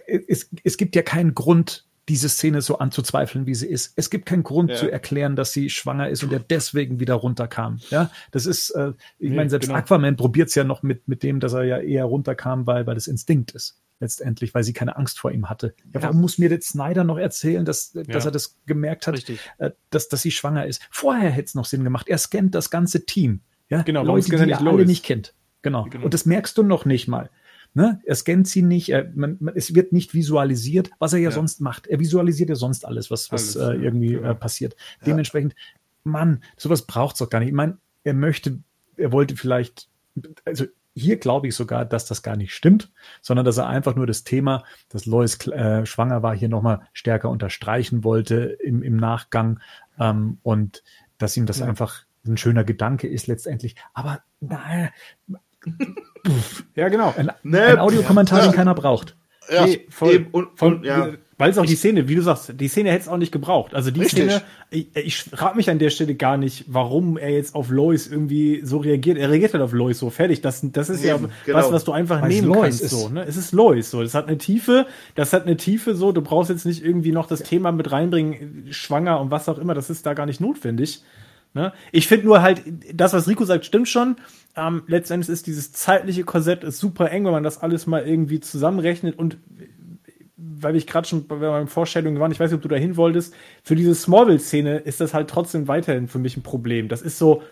es, 0.06 0.50
es 0.64 0.76
gibt 0.76 0.96
ja 0.96 1.02
keinen 1.02 1.34
Grund, 1.34 1.87
diese 2.08 2.28
Szene 2.28 2.62
so 2.62 2.78
anzuzweifeln, 2.78 3.46
wie 3.46 3.54
sie 3.54 3.66
ist. 3.66 3.92
Es 3.96 4.10
gibt 4.10 4.26
keinen 4.26 4.42
Grund 4.42 4.70
Ja. 4.70 4.76
zu 4.76 4.90
erklären, 4.90 5.36
dass 5.36 5.52
sie 5.52 5.68
schwanger 5.70 6.08
ist 6.08 6.22
und 6.24 6.32
er 6.32 6.40
deswegen 6.40 7.00
wieder 7.00 7.14
runterkam. 7.14 7.78
Ja, 7.90 8.10
das 8.30 8.46
ist, 8.46 8.70
äh, 8.70 8.92
ich 9.18 9.30
Nee, 9.30 9.36
meine, 9.36 9.50
selbst 9.50 9.66
genau. 9.66 9.78
Aquaman 9.78 10.16
probiert 10.16 10.48
es 10.48 10.54
ja 10.54 10.64
noch 10.64 10.82
mit, 10.82 11.06
mit 11.08 11.22
dem, 11.22 11.40
dass 11.40 11.52
er 11.52 11.64
ja 11.64 11.78
eher 11.78 12.04
runterkam, 12.04 12.66
weil, 12.66 12.86
weil 12.86 12.94
das 12.94 13.06
Instinkt 13.06 13.52
ist. 13.52 13.80
Letztendlich, 14.00 14.54
weil 14.54 14.62
sie 14.62 14.72
keine 14.72 14.96
Angst 14.96 15.18
vor 15.18 15.32
ihm 15.32 15.50
hatte. 15.50 15.74
Ja, 15.92 16.02
warum 16.02 16.20
muss 16.20 16.38
mir 16.38 16.48
jetzt 16.48 16.68
Snyder 16.68 17.02
noch 17.02 17.18
erzählen, 17.18 17.64
dass, 17.64 17.90
dass 17.92 18.24
er 18.24 18.30
das 18.30 18.56
gemerkt 18.64 19.08
hat, 19.08 19.14
Richtig. 19.14 19.40
äh, 19.58 19.72
dass, 19.90 20.08
dass 20.08 20.22
sie 20.22 20.30
schwanger 20.30 20.66
ist? 20.66 20.80
Vorher 20.90 21.30
hätte 21.30 21.46
es 21.46 21.54
noch 21.56 21.64
Sinn 21.64 21.82
gemacht. 21.82 22.08
Er 22.08 22.18
scannt 22.18 22.54
das 22.54 22.70
ganze 22.70 23.04
Team. 23.06 23.40
Ja, 23.68 23.82
Genau, 23.82 24.04
Leute, 24.04 24.32
er 24.32 24.38
die 24.38 24.46
nicht 24.46 24.60
er 24.60 24.66
alle 24.66 24.86
nicht 24.86 25.04
kennt. 25.04 25.34
Genau. 25.62 25.84
Genau. 25.90 26.04
Und 26.04 26.14
das 26.14 26.24
merkst 26.26 26.56
du 26.56 26.62
noch 26.62 26.84
nicht 26.84 27.08
mal. 27.08 27.28
Ne? 27.78 28.00
Er 28.04 28.16
scannt 28.16 28.48
sie 28.48 28.62
nicht, 28.62 28.88
er, 28.88 29.08
man, 29.14 29.36
man, 29.38 29.54
es 29.54 29.72
wird 29.72 29.92
nicht 29.92 30.12
visualisiert, 30.12 30.90
was 30.98 31.12
er 31.12 31.20
ja, 31.20 31.28
Ja. 31.28 31.34
sonst 31.36 31.60
macht. 31.60 31.86
Er 31.86 32.00
visualisiert 32.00 32.48
ja 32.48 32.56
sonst 32.56 32.84
alles, 32.84 33.08
was, 33.08 33.30
was 33.30 33.56
Alles, 33.56 33.70
äh, 33.70 33.76
ja, 33.76 33.82
irgendwie 33.84 34.14
genau. 34.14 34.30
äh, 34.30 34.34
passiert. 34.34 34.74
Dementsprechend, 35.06 35.54
Mann, 36.02 36.42
sowas 36.56 36.82
braucht's 36.88 37.20
doch 37.20 37.30
gar 37.30 37.38
nicht. 37.38 37.50
Ich 37.50 37.54
meine, 37.54 37.78
er 38.02 38.14
möchte, 38.14 38.58
er 38.96 39.12
wollte 39.12 39.36
vielleicht, 39.36 39.88
also 40.44 40.64
hier 40.96 41.18
glaube 41.18 41.46
ich 41.46 41.54
sogar, 41.54 41.84
dass 41.84 42.04
das 42.06 42.24
gar 42.24 42.34
nicht 42.34 42.52
stimmt, 42.52 42.90
sondern 43.22 43.46
dass 43.46 43.58
er 43.58 43.68
einfach 43.68 43.94
nur 43.94 44.08
das 44.08 44.24
Thema, 44.24 44.64
dass 44.88 45.06
Lois 45.06 45.38
äh, 45.46 45.86
schwanger 45.86 46.24
war, 46.24 46.34
hier 46.34 46.48
nochmal 46.48 46.80
stärker 46.92 47.30
unterstreichen 47.30 48.02
wollte 48.02 48.58
im, 48.60 48.82
im 48.82 48.96
Nachgang 48.96 49.60
ähm, 50.00 50.38
und 50.42 50.82
dass 51.18 51.36
ihm 51.36 51.46
das 51.46 51.60
Ja. 51.60 51.66
einfach 51.66 52.02
ein 52.26 52.36
schöner 52.38 52.64
Gedanke 52.64 53.06
ist 53.06 53.28
letztendlich. 53.28 53.76
Aber 53.94 54.20
naja, 54.40 54.88
Ja, 56.74 56.88
genau. 56.88 57.14
ein, 57.16 57.30
Ne, 57.42 57.62
ein 57.62 57.78
Audiokommentar, 57.78 58.40
ja. 58.40 58.44
den 58.46 58.54
keiner 58.54 58.74
braucht. 58.74 59.16
Ja, 59.50 59.64
Nee, 59.66 59.86
voll. 59.88 60.12
eben, 60.12 60.26
und- 60.32 60.48
voll 60.58 60.74
und, 60.74 60.84
ja. 60.84 61.08
Weil 61.40 61.52
es 61.52 61.58
auch 61.58 61.64
die 61.64 61.76
Szene, 61.76 62.08
wie 62.08 62.16
du 62.16 62.22
sagst, 62.22 62.52
die 62.60 62.66
Szene 62.66 62.90
hätte 62.90 63.02
es 63.02 63.08
auch 63.08 63.16
nicht 63.16 63.30
gebraucht. 63.30 63.72
Also 63.72 63.92
die 63.92 64.00
Richtig. 64.00 64.24
Szene, 64.28 64.42
ich, 64.70 64.88
ich 64.96 65.16
frage 65.22 65.56
mich 65.56 65.70
an 65.70 65.78
der 65.78 65.90
Stelle 65.90 66.16
gar 66.16 66.36
nicht, 66.36 66.64
warum 66.66 67.16
er 67.16 67.30
jetzt 67.30 67.54
auf 67.54 67.70
Lois 67.70 68.08
irgendwie 68.10 68.60
so 68.64 68.78
reagiert. 68.78 69.18
Er 69.18 69.30
reagiert 69.30 69.52
halt 69.54 69.62
auf 69.62 69.72
Lois 69.72 69.94
so 70.00 70.10
fertig. 70.10 70.40
Das, 70.40 70.60
das 70.64 70.90
ist 70.90 71.04
ja 71.04 71.14
Eben, 71.14 71.26
was, 71.26 71.30
genau. 71.46 71.72
was 71.72 71.84
du 71.84 71.92
einfach 71.92 72.20
Weil 72.22 72.30
es 72.30 72.34
nehmen 72.36 72.48
Lois 72.48 72.62
kannst. 72.62 72.80
ist. 72.82 72.90
So, 72.90 73.08
ne? 73.08 73.22
Es 73.22 73.36
ist 73.36 73.52
Lois 73.52 73.82
so. 73.88 74.02
Das 74.02 74.14
hat 74.14 74.26
eine 74.26 74.36
Tiefe, 74.36 74.86
das 75.14 75.32
hat 75.32 75.46
eine 75.46 75.56
Tiefe 75.56 75.94
so. 75.94 76.10
Du 76.10 76.22
brauchst 76.22 76.50
jetzt 76.50 76.66
nicht 76.66 76.84
irgendwie 76.84 77.12
noch 77.12 77.26
das 77.28 77.44
Thema 77.44 77.70
mit 77.70 77.92
reinbringen, 77.92 78.66
schwanger 78.72 79.20
und 79.20 79.30
was 79.30 79.48
auch 79.48 79.58
immer. 79.58 79.74
Das 79.74 79.90
ist 79.90 80.04
da 80.06 80.14
gar 80.14 80.26
nicht 80.26 80.40
notwendig. 80.40 81.02
Ne? 81.54 81.72
Ich 81.92 82.06
finde 82.08 82.26
nur 82.26 82.42
halt, 82.42 82.62
das, 82.92 83.12
was 83.12 83.28
Rico 83.28 83.44
sagt, 83.44 83.64
stimmt 83.64 83.88
schon. 83.88 84.16
Ähm, 84.56 84.82
letztendlich 84.86 85.28
ist 85.32 85.46
dieses 85.46 85.72
zeitliche 85.72 86.24
Korsett 86.24 86.64
ist 86.64 86.78
super 86.78 87.10
eng, 87.10 87.24
wenn 87.24 87.32
man 87.32 87.42
das 87.42 87.62
alles 87.62 87.86
mal 87.86 88.06
irgendwie 88.06 88.40
zusammenrechnet 88.40 89.18
und 89.18 89.38
weil 90.36 90.76
ich 90.76 90.86
gerade 90.86 91.06
schon 91.06 91.26
bei 91.26 91.36
meinen 91.36 91.68
Vorstellungen 91.68 92.20
waren, 92.20 92.32
ich 92.32 92.40
weiß 92.40 92.50
nicht, 92.50 92.56
ob 92.56 92.62
du 92.62 92.68
dahin 92.68 92.96
wolltest, 92.96 93.34
für 93.62 93.76
diese 93.76 93.94
Smallville-Szene 93.94 94.78
ist 94.78 95.00
das 95.00 95.14
halt 95.14 95.28
trotzdem 95.28 95.68
weiterhin 95.68 96.08
für 96.08 96.18
mich 96.18 96.36
ein 96.36 96.42
Problem. 96.42 96.88
Das 96.88 97.02
ist 97.02 97.18
so 97.18 97.42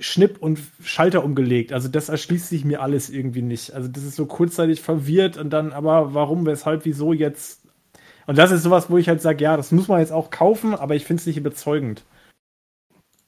Schnipp 0.00 0.38
und 0.40 0.58
Schalter 0.82 1.24
umgelegt. 1.24 1.72
Also 1.72 1.88
das 1.88 2.08
erschließt 2.08 2.48
sich 2.48 2.64
mir 2.64 2.82
alles 2.82 3.10
irgendwie 3.10 3.42
nicht. 3.42 3.72
Also 3.74 3.88
das 3.88 4.04
ist 4.04 4.16
so 4.16 4.26
kurzzeitig 4.26 4.80
verwirrt 4.80 5.36
und 5.36 5.50
dann 5.50 5.72
aber 5.72 6.14
warum, 6.14 6.46
weshalb, 6.46 6.84
wieso 6.84 7.12
jetzt? 7.12 7.62
Und 8.26 8.38
das 8.38 8.50
ist 8.50 8.62
sowas, 8.62 8.90
wo 8.90 8.98
ich 8.98 9.08
halt 9.08 9.20
sage, 9.20 9.44
ja, 9.44 9.56
das 9.56 9.70
muss 9.70 9.88
man 9.88 10.00
jetzt 10.00 10.12
auch 10.12 10.30
kaufen, 10.30 10.74
aber 10.74 10.94
ich 10.94 11.04
finde 11.04 11.20
es 11.20 11.26
nicht 11.26 11.36
überzeugend. 11.36 12.04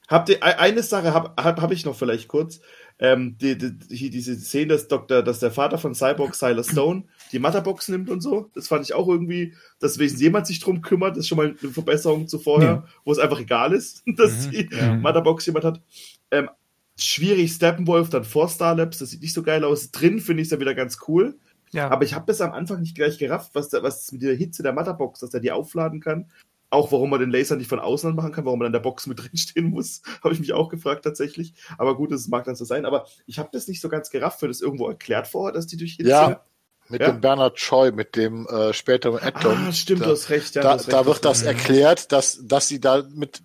Habt 0.07 0.29
ihr 0.29 0.37
e- 0.37 0.41
eine 0.41 0.83
Sache 0.83 1.13
habe 1.13 1.33
hab, 1.41 1.61
hab 1.61 1.71
ich 1.71 1.85
noch 1.85 1.95
vielleicht 1.95 2.27
kurz. 2.27 2.61
Ähm, 2.99 3.37
die, 3.37 3.57
die, 3.57 3.77
die, 3.77 4.09
diese 4.09 4.35
Szene, 4.39 4.73
dass, 4.73 4.87
Dr., 4.87 5.21
dass 5.21 5.39
der 5.39 5.51
Vater 5.51 5.77
von 5.77 5.93
Cyborg, 5.93 6.33
Silas 6.33 6.69
Stone, 6.71 7.03
die 7.31 7.37
Matterbox 7.39 7.89
nimmt 7.89 8.09
und 8.09 8.21
so. 8.21 8.49
Das 8.55 8.67
fand 8.67 8.83
ich 8.85 8.93
auch 8.95 9.07
irgendwie, 9.07 9.53
dass 9.79 9.99
wenigstens 9.99 10.21
jemand 10.23 10.47
sich 10.47 10.59
drum 10.59 10.81
kümmert. 10.81 11.11
Das 11.11 11.19
ist 11.19 11.27
schon 11.27 11.37
mal 11.37 11.55
eine 11.61 11.71
Verbesserung 11.71 12.27
zu 12.27 12.39
vorher, 12.39 12.69
Ja. 12.69 12.85
wo 13.05 13.11
es 13.11 13.19
einfach 13.19 13.39
egal 13.39 13.73
ist, 13.73 14.03
dass 14.17 14.47
Mhm, 14.47 14.51
die 14.51 14.69
ja. 14.71 14.95
Matterbox 14.95 15.45
jemand 15.45 15.65
hat. 15.65 15.81
Ähm, 16.31 16.49
schwierig 16.99 17.51
Steppenwolf, 17.51 18.09
dann 18.09 18.23
vor 18.23 18.49
Starlabs, 18.49 18.97
das 18.97 19.11
sieht 19.11 19.21
nicht 19.21 19.33
so 19.33 19.43
geil 19.43 19.63
aus. 19.63 19.91
Drin 19.91 20.19
finde 20.19 20.41
ich 20.41 20.47
es 20.47 20.49
dann 20.49 20.59
wieder 20.59 20.73
ganz 20.73 20.97
cool. 21.07 21.37
Ja. 21.71 21.89
Aber 21.89 22.05
ich 22.05 22.15
habe 22.15 22.25
das 22.25 22.41
am 22.41 22.53
Anfang 22.53 22.79
nicht 22.81 22.95
gleich 22.95 23.19
gerafft, 23.19 23.51
was, 23.53 23.69
da, 23.69 23.83
was 23.83 24.11
mit 24.11 24.21
der 24.23 24.33
Hitze 24.35 24.63
der 24.63 24.73
Matterbox, 24.73 25.19
dass 25.19 25.33
er 25.33 25.41
die 25.41 25.51
aufladen 25.51 25.99
kann. 25.99 26.31
Auch 26.69 26.91
warum 26.91 27.09
man 27.09 27.19
den 27.21 27.31
Laser 27.31 27.55
nicht 27.55 27.69
von 27.69 27.79
außen 27.79 28.13
machen 28.15 28.33
kann, 28.33 28.45
warum 28.45 28.59
man 28.59 28.65
in 28.67 28.73
der 28.73 28.79
Box 28.79 29.07
mit 29.07 29.19
drinstehen 29.23 29.69
muss, 29.69 30.01
habe 30.23 30.33
ich 30.33 30.39
mich 30.39 30.53
auch 30.53 30.69
gefragt 30.69 31.03
tatsächlich. 31.03 31.53
Aber 31.77 31.95
gut, 31.95 32.11
das 32.11 32.27
mag 32.27 32.43
dann 32.45 32.55
so 32.55 32.65
sein. 32.65 32.85
Aber 32.85 33.05
ich 33.25 33.39
habe 33.39 33.49
das 33.51 33.67
nicht 33.67 33.81
so 33.81 33.89
ganz 33.89 34.09
gerafft. 34.09 34.41
Wird 34.41 34.49
das 34.49 34.61
irgendwo 34.61 34.87
erklärt 34.87 35.27
vorher, 35.27 35.53
dass 35.53 35.67
die 35.67 35.77
durch 35.77 35.93
Hitze... 35.95 36.09
Ja, 36.09 36.43
mit 36.89 37.01
Ja. 37.01 37.11
dem 37.11 37.19
Bernard 37.19 37.55
Choi, 37.57 37.91
mit 37.91 38.15
dem 38.15 38.47
äh, 38.47 38.71
späteren 38.73 39.19
Atom. 39.21 39.57
Ah, 39.67 39.71
stimmt, 39.73 39.99
da, 40.01 40.05
du 40.05 40.11
hast 40.11 40.29
recht. 40.29 40.55
Ja, 40.55 40.61
da, 40.61 40.71
hast 40.73 40.87
da 40.91 40.97
recht. 40.99 41.07
wird 41.07 41.25
das 41.25 41.43
erklärt, 41.43 42.13
dass, 42.13 42.39
dass 42.43 42.69
sie 42.69 42.79
da 42.79 43.03
mit, 43.13 43.43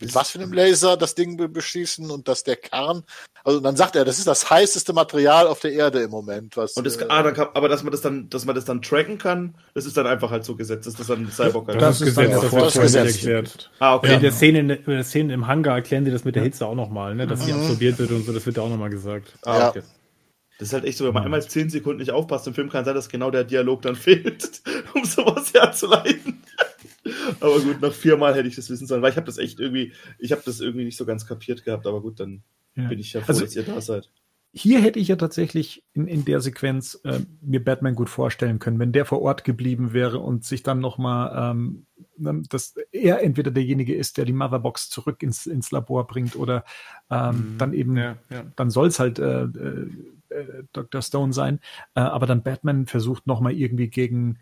mit 0.00 0.14
was 0.14 0.30
für 0.30 0.38
einem 0.38 0.52
Laser 0.52 0.96
das 0.96 1.14
Ding 1.14 1.36
be- 1.36 1.48
beschießen 1.48 2.10
und 2.10 2.26
dass 2.28 2.42
der 2.44 2.56
Kern, 2.56 3.04
also 3.44 3.60
dann 3.60 3.76
sagt 3.76 3.96
er, 3.96 4.04
das 4.04 4.18
ist 4.18 4.26
das 4.26 4.48
heißeste 4.50 4.92
Material 4.92 5.46
auf 5.46 5.60
der 5.60 5.72
Erde 5.72 6.00
im 6.02 6.10
Moment. 6.10 6.56
Was, 6.56 6.72
Und 6.74 6.84
das, 6.86 6.96
äh, 6.96 7.06
ah, 7.08 7.22
dann 7.22 7.34
kann, 7.34 7.48
aber 7.54 7.68
dass 7.68 7.82
man 7.82 7.92
das 7.92 8.00
dann, 8.00 8.28
dass 8.30 8.44
man 8.44 8.54
das 8.54 8.64
dann 8.64 8.80
tracken 8.82 9.18
kann, 9.18 9.54
das 9.74 9.86
ist 9.86 9.96
dann 9.96 10.06
einfach 10.06 10.30
halt 10.30 10.44
so 10.44 10.56
gesetzt, 10.56 10.86
dass 10.86 10.94
das 10.94 11.06
dann 11.08 11.30
Cyborg 11.30 11.68
halt 11.68 11.80
Das 11.80 12.00
ist 12.00 12.16
dann 12.16 12.26
Gesetz, 12.26 12.40
der 12.40 12.60
das 12.60 12.74
vorher 12.74 12.82
das 13.04 13.14
erklärt. 13.16 13.70
Ah, 13.78 13.94
Okay. 13.96 14.06
okay. 14.06 14.14
In 14.16 14.20
der 14.22 14.32
Szene, 14.32 14.58
in 14.58 14.68
der 14.86 15.04
Szene 15.04 15.34
im 15.34 15.46
Hangar 15.46 15.76
erklären 15.76 16.04
sie 16.04 16.10
das 16.10 16.24
mit 16.24 16.34
der 16.36 16.42
Hitze 16.42 16.66
auch 16.66 16.74
nochmal, 16.74 17.14
ne? 17.14 17.26
dass 17.26 17.44
sie 17.44 17.52
absorbiert 17.52 17.98
wird 17.98 18.10
und 18.10 18.24
so, 18.26 18.32
das 18.32 18.44
wird 18.46 18.56
da 18.56 18.62
auch 18.62 18.68
nochmal 18.70 18.90
gesagt. 18.90 19.34
Ah, 19.44 19.58
Ja. 19.58 19.68
okay. 19.70 19.82
Das 20.58 20.68
ist 20.68 20.74
halt 20.74 20.84
echt 20.84 20.98
so, 20.98 21.06
wenn 21.06 21.14
man 21.14 21.24
einmal 21.24 21.40
zehn 21.42 21.70
Sekunden 21.70 22.00
nicht 22.00 22.10
aufpasst 22.10 22.46
im 22.46 22.52
Film, 22.52 22.68
kann 22.68 22.84
sein, 22.84 22.94
dass 22.94 23.08
genau 23.08 23.30
der 23.30 23.44
Dialog 23.44 23.80
dann 23.80 23.96
fehlt, 23.96 24.60
um 24.94 25.06
sowas 25.06 25.54
herzuleiten. 25.54 26.42
Aber 27.40 27.60
gut, 27.60 27.80
nach 27.80 27.92
viermal 27.92 28.34
hätte 28.34 28.48
ich 28.48 28.56
das 28.56 28.68
wissen 28.70 28.86
sollen, 28.86 29.02
weil 29.02 29.10
ich 29.10 29.16
habe 29.16 29.26
das 29.26 29.38
echt 29.38 29.60
irgendwie, 29.60 29.92
ich 30.18 30.32
habe 30.32 30.42
das 30.44 30.60
irgendwie 30.60 30.84
nicht 30.84 30.96
so 30.96 31.06
ganz 31.06 31.26
kapiert 31.26 31.64
gehabt, 31.64 31.86
aber 31.86 32.00
gut, 32.00 32.20
dann 32.20 32.42
Ja. 32.76 32.88
bin 32.88 32.98
ich 32.98 33.12
ja 33.12 33.20
froh, 33.20 33.28
Also- 33.28 33.44
dass 33.44 33.56
ihr 33.56 33.62
da 33.64 33.80
seid. 33.80 34.10
Hier 34.52 34.80
hätte 34.80 34.98
ich 34.98 35.06
ja 35.06 35.14
tatsächlich 35.14 35.84
in, 35.92 36.08
in 36.08 36.24
der 36.24 36.40
Sequenz 36.40 37.00
äh, 37.04 37.20
mir 37.40 37.62
Batman 37.62 37.94
gut 37.94 38.08
vorstellen 38.10 38.58
können, 38.58 38.80
wenn 38.80 38.90
der 38.90 39.04
vor 39.06 39.22
Ort 39.22 39.44
geblieben 39.44 39.92
wäre 39.92 40.18
und 40.18 40.44
sich 40.44 40.64
dann 40.64 40.80
nochmal, 40.80 41.52
ähm, 41.52 41.86
dass 42.18 42.74
er 42.90 43.22
entweder 43.22 43.52
derjenige 43.52 43.94
ist, 43.94 44.18
der 44.18 44.24
die 44.24 44.32
Motherbox 44.32 44.90
zurück 44.90 45.22
ins, 45.22 45.46
ins 45.46 45.70
Labor 45.70 46.04
bringt 46.08 46.34
oder 46.34 46.64
ähm, 47.12 47.54
dann 47.58 47.72
eben, 47.74 47.96
Ja, 47.96 48.16
ja. 48.28 48.42
dann 48.56 48.70
soll 48.70 48.88
es 48.88 48.98
halt 48.98 49.20
äh, 49.20 49.42
äh, 49.44 49.86
äh, 50.30 50.64
Dr. 50.72 51.00
Stone 51.00 51.32
sein, 51.32 51.60
äh, 51.94 52.00
aber 52.00 52.26
dann 52.26 52.42
Batman 52.42 52.86
versucht 52.86 53.28
nochmal 53.28 53.52
irgendwie 53.52 53.86
gegen 53.88 54.32
äh, 54.32 54.38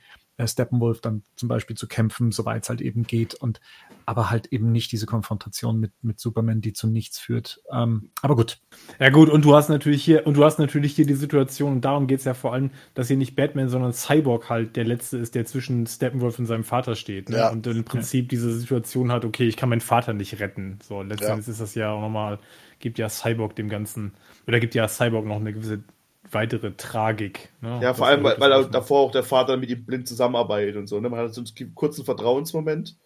Steppenwolf 0.47 1.01
dann 1.01 1.22
zum 1.36 1.49
Beispiel 1.49 1.76
zu 1.76 1.89
kämpfen, 1.89 2.32
soweit 2.32 2.62
es 2.62 2.68
halt 2.68 2.80
eben 2.80 3.03
geht 3.03 3.34
und 3.34 3.61
aber 4.07 4.30
halt 4.30 4.47
eben 4.53 4.72
nicht 4.72 4.93
diese 4.93 5.07
Konfrontation 5.07 5.78
mit, 5.78 5.93
mit 6.03 6.20
Superman, 6.20 6.61
die 6.61 6.72
zu 6.72 6.86
nichts 6.86 7.18
führt. 7.18 7.61
Ähm, 7.72 8.11
aber 8.22 8.36
gut, 8.36 8.61
Ja 8.99 9.11
gut, 9.11 9.28
und 9.28 9.45
du 9.45 9.55
hast 9.55 9.68
natürlich 9.68 10.03
hier, 10.03 10.26
und 10.26 10.36
du 10.36 10.45
hast 10.45 10.59
natürlich 10.59 10.95
hier 10.95 11.07
die 11.07 11.14
Situation, 11.14 11.72
und 11.72 11.84
darum 11.84 12.07
geht's 12.07 12.24
ja 12.24 12.34
vor 12.34 12.53
allem, 12.53 12.70
dass 12.95 13.09
hier 13.09 13.16
nicht 13.16 13.36
Batman, 13.36 13.68
sondern 13.68 13.93
Cyborg 13.93 14.49
halt 14.49 14.76
der 14.76 14.84
Letzte 14.84 15.18
ist, 15.18 15.34
der 15.34 15.45
zwischen 15.45 15.86
Steppenwolf 15.86 16.39
und 16.39 16.47
seinem 16.47 16.64
Vater 16.64 16.97
steht. 16.97 17.28
Ne? 17.28 17.36
Ja. 17.36 17.51
Und 17.51 17.66
im 17.66 17.84
Prinzip 17.84 18.28
diese 18.28 18.53
Situation 18.53 19.12
hat, 19.12 19.24
okay, 19.24 19.47
ich 19.47 19.57
kann 19.57 19.68
meinen 19.68 19.80
Vater 19.80 20.14
nicht 20.14 20.41
retten. 20.41 20.78
So, 20.82 21.03
letztendlich 21.03 21.49
ist 21.49 21.61
das 21.61 21.74
ja 21.74 21.91
auch 21.91 22.01
nochmal, 22.01 22.39
gibt 22.78 22.99
ja 22.99 23.09
Cyborg 23.09 23.57
dem 23.57 23.68
Ganzen, 23.68 24.14
oder 24.47 24.61
gibt 24.61 24.74
ja 24.74 24.89
Cyborg 24.89 25.26
noch 25.26 25.36
eine 25.36 25.53
gewisse 25.53 25.82
weitere 26.31 26.72
Tragik. 26.72 27.51
Ne? 27.61 27.81
Ja, 27.83 27.95
vor 27.95 28.07
allem, 28.07 28.22
weil, 28.24 28.39
weil 28.41 28.64
davor 28.66 29.01
auch 29.01 29.12
der 29.12 29.22
Vater 29.22 29.57
mit 29.57 29.70
ihm 29.70 29.85
blind 29.85 30.07
zusammenarbeitet 30.09 30.76
und 30.76 30.87
so. 30.87 31.01
Ne? 31.01 31.09
Man 31.09 31.20
hat 31.20 31.35
so 31.35 31.43
einen 31.43 31.74
kurzen 31.74 32.05
Vertrauensmoment. 32.05 32.97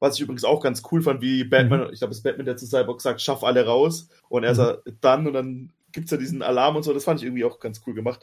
Was 0.00 0.16
ich 0.16 0.22
übrigens 0.22 0.42
auch 0.44 0.60
ganz 0.62 0.82
cool 0.90 1.00
fand, 1.00 1.20
wie 1.22 1.44
Batman, 1.44 1.88
ich 1.92 2.00
glaube, 2.00 2.10
es 2.10 2.18
ist 2.18 2.24
Batman, 2.24 2.46
der 2.46 2.56
zu 2.56 2.66
Cyborg 2.66 3.00
sagt, 3.00 3.20
schaff 3.20 3.44
alle 3.44 3.64
raus. 3.66 4.08
Und 4.28 4.42
er 4.42 4.50
Mhm. 4.52 4.56
sagt, 4.56 4.82
dann, 5.00 5.26
und 5.28 5.32
dann 5.32 5.72
gibt's 5.92 6.10
ja 6.10 6.16
diesen 6.16 6.42
Alarm 6.42 6.74
und 6.74 6.82
so. 6.82 6.92
Das 6.92 7.04
fand 7.04 7.20
ich 7.20 7.26
irgendwie 7.26 7.44
auch 7.44 7.60
ganz 7.60 7.82
cool 7.86 7.94
gemacht. 7.94 8.20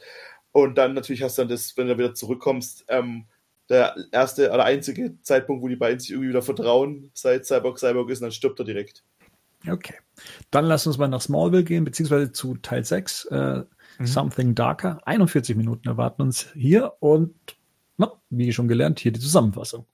Und 0.52 0.76
dann 0.76 0.92
natürlich 0.94 1.22
hast 1.22 1.38
du 1.38 1.42
dann 1.42 1.48
das, 1.48 1.76
wenn 1.76 1.88
du 1.88 1.96
wieder 1.96 2.12
zurückkommst, 2.14 2.84
ähm, 2.88 3.24
der 3.70 3.94
erste 4.12 4.50
oder 4.50 4.64
einzige 4.64 5.14
Zeitpunkt, 5.22 5.62
wo 5.62 5.68
die 5.68 5.76
beiden 5.76 6.00
sich 6.00 6.10
irgendwie 6.10 6.30
wieder 6.30 6.42
vertrauen, 6.42 7.10
seit 7.14 7.46
Cyborg 7.46 7.78
Cyborg 7.78 8.10
ist, 8.10 8.18
und 8.18 8.24
dann 8.26 8.32
stirbt 8.32 8.58
er 8.58 8.64
direkt. 8.64 9.04
Okay. 9.68 9.94
Dann 10.50 10.64
lass 10.64 10.86
uns 10.86 10.98
mal 10.98 11.06
nach 11.08 11.20
Smallville 11.20 11.64
gehen, 11.64 11.84
beziehungsweise 11.84 12.32
zu 12.32 12.56
Teil 12.56 12.84
6, 12.84 13.26
äh, 13.26 13.62
Something 14.06 14.54
Darker. 14.54 15.00
41 15.06 15.56
Minuten 15.56 15.88
erwarten 15.88 16.22
uns 16.22 16.48
hier 16.54 16.94
und, 17.00 17.34
na, 17.96 18.12
wie 18.30 18.52
schon 18.52 18.68
gelernt, 18.68 18.98
hier 19.00 19.12
die 19.12 19.20
Zusammenfassung. 19.20 19.86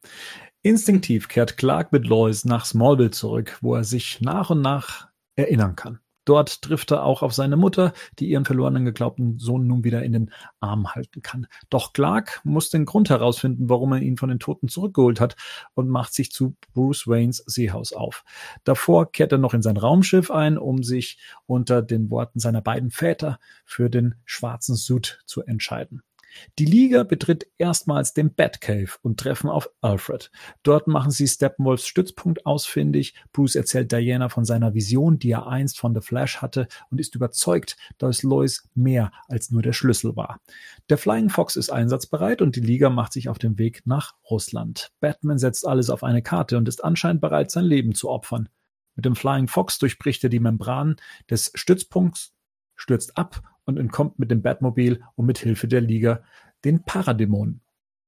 Instinktiv 0.63 1.29
kehrt 1.29 1.57
Clark 1.57 1.93
mit 1.93 2.07
Lois 2.07 2.45
nach 2.45 2.65
Smallville 2.65 3.11
zurück, 3.11 3.59
wo 3.61 3.75
er 3.75 3.85
sich 3.85 4.21
nach 4.21 4.51
und 4.51 4.63
nach 4.63 5.09
erinnern 5.37 5.77
kann. 5.77 6.01
Dort 6.27 6.61
trifft 6.61 6.91
er 6.91 7.05
auch 7.05 7.23
auf 7.23 7.33
seine 7.33 7.57
Mutter, 7.57 7.95
die 8.19 8.27
ihren 8.29 8.45
verlorenen 8.45 8.85
geglaubten 8.85 9.39
Sohn 9.39 9.67
nun 9.67 9.85
wieder 9.85 10.03
in 10.03 10.13
den 10.13 10.31
Arm 10.61 10.95
halten 10.95 11.23
kann. 11.23 11.47
Doch 11.71 11.93
Clark 11.93 12.41
muss 12.45 12.69
den 12.69 12.85
Grund 12.85 13.09
herausfinden, 13.09 13.71
warum 13.71 13.93
er 13.93 14.01
ihn 14.01 14.19
von 14.19 14.29
den 14.29 14.41
Toten 14.41 14.69
zurückgeholt 14.69 15.21
hat 15.21 15.37
und 15.75 15.89
macht 15.89 16.13
sich 16.13 16.33
zu 16.33 16.57
Bruce 16.75 17.07
Waynes 17.07 17.45
Seehaus 17.47 17.93
auf. 17.93 18.25
Davor 18.65 19.11
kehrt 19.13 19.33
er 19.33 19.39
noch 19.39 19.55
in 19.55 19.63
sein 19.63 19.77
Raumschiff 19.77 20.31
ein, 20.31 20.59
um 20.59 20.83
sich 20.83 21.19
unter 21.47 21.81
den 21.81 22.11
Worten 22.11 22.41
seiner 22.41 22.61
beiden 22.61 22.91
Väter 22.91 23.39
für 23.65 23.89
den 23.89 24.17
schwarzen 24.25 24.75
Suit 24.75 25.21
zu 25.27 25.45
entscheiden. 25.45 26.03
Die 26.59 26.65
Liga 26.65 27.03
betritt 27.03 27.47
erstmals 27.59 28.15
den 28.15 28.35
Batcave 28.35 28.99
und 29.03 29.21
treffen 29.21 29.49
auf 29.49 29.71
Alfred. 29.81 30.31
Dort 30.63 30.87
machen 30.87 31.11
sie 31.11 31.27
Steppenwolfs 31.27 31.87
Stützpunkt 31.87 32.47
ausfindig. 32.47 33.15
Bruce 33.33 33.57
erzählt 33.57 33.93
Diana 33.93 34.29
von 34.29 34.45
seiner 34.45 34.75
Vision, 34.75 35.19
die 35.19 35.31
er 35.31 35.47
einst 35.47 35.79
von 35.79 35.95
The 35.95 36.01
Flash 36.01 36.43
hatte 36.43 36.69
und 36.91 37.01
ist 37.01 37.15
überzeugt, 37.15 37.77
dass 37.99 38.23
Lois 38.23 38.69
mehr 38.75 39.13
als 39.29 39.51
nur 39.51 39.63
der 39.63 39.73
Schlüssel 39.73 40.17
war. 40.17 40.41
Der 40.89 40.99
Flying 40.99 41.29
Fox 41.29 41.57
ist 41.57 41.71
einsatzbereit 41.71 42.43
und 42.43 42.57
die 42.57 42.61
Liga 42.61 42.91
macht 42.91 43.13
sich 43.13 43.29
auf 43.29 43.39
den 43.39 43.59
Weg 43.59 43.83
nach 43.87 44.15
Russland. 44.31 44.93
Batman 45.01 45.39
setzt 45.39 45.67
alles 45.67 45.91
auf 45.91 46.03
eine 46.03 46.23
Karte 46.23 46.57
und 46.57 46.69
ist 46.69 46.85
anscheinend 46.85 47.21
bereit, 47.21 47.51
sein 47.51 47.65
Leben 47.65 47.95
zu 47.95 48.09
opfern. 48.09 48.49
Mit 48.95 49.05
dem 49.05 49.15
Flying 49.15 49.47
Fox 49.47 49.79
durchbricht 49.79 50.25
er 50.25 50.31
die 50.31 50.41
Membran 50.41 50.97
des 51.31 51.53
Stützpunkts, 51.55 52.33
stürzt 52.77 53.17
ab 53.17 53.43
und 53.67 53.77
entkommt 53.77 54.19
mit 54.19 54.31
dem 54.31 54.43
Batmobil 54.43 55.03
und 55.15 55.27
mit 55.27 55.39
Hilfe 55.39 55.69
der 55.69 55.83
Liga 55.83 56.23
den 56.65 56.83
Paradämonen. 56.85 57.61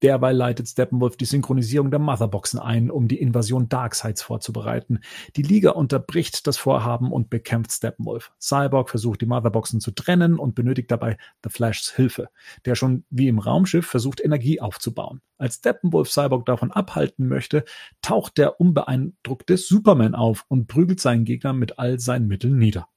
Derweil 0.02 0.36
leitet 0.36 0.68
Steppenwolf 0.68 1.16
die 1.16 1.24
Synchronisierung 1.24 1.90
der 1.90 1.98
Motherboxen 1.98 2.60
ein, 2.60 2.88
um 2.88 3.08
die 3.08 3.20
Invasion 3.20 3.68
Darkseids 3.68 4.22
vorzubereiten. 4.22 5.00
Die 5.34 5.42
Liga 5.42 5.70
unterbricht 5.70 6.46
das 6.46 6.56
Vorhaben 6.56 7.10
und 7.10 7.30
bekämpft 7.30 7.72
Steppenwolf. 7.72 8.32
Cyborg 8.40 8.90
versucht 8.90 9.20
die 9.20 9.26
Motherboxen 9.26 9.80
zu 9.80 9.90
trennen 9.90 10.38
und 10.38 10.54
benötigt 10.54 10.92
dabei 10.92 11.16
The 11.42 11.50
Flashs 11.50 11.90
Hilfe, 11.90 12.28
der 12.64 12.76
schon 12.76 13.04
wie 13.10 13.26
im 13.26 13.40
Raumschiff 13.40 13.86
versucht 13.86 14.24
Energie 14.24 14.60
aufzubauen. 14.60 15.20
Als 15.36 15.56
Steppenwolf 15.56 16.10
Cyborg 16.10 16.46
davon 16.46 16.70
abhalten 16.70 17.26
möchte, 17.26 17.64
taucht 18.00 18.38
der 18.38 18.60
unbeeindruckte 18.60 19.56
Superman 19.56 20.14
auf 20.14 20.44
und 20.46 20.68
prügelt 20.68 21.00
seinen 21.00 21.24
Gegner 21.24 21.52
mit 21.52 21.80
all 21.80 21.98
seinen 21.98 22.28
Mitteln 22.28 22.56
nieder. 22.56 22.88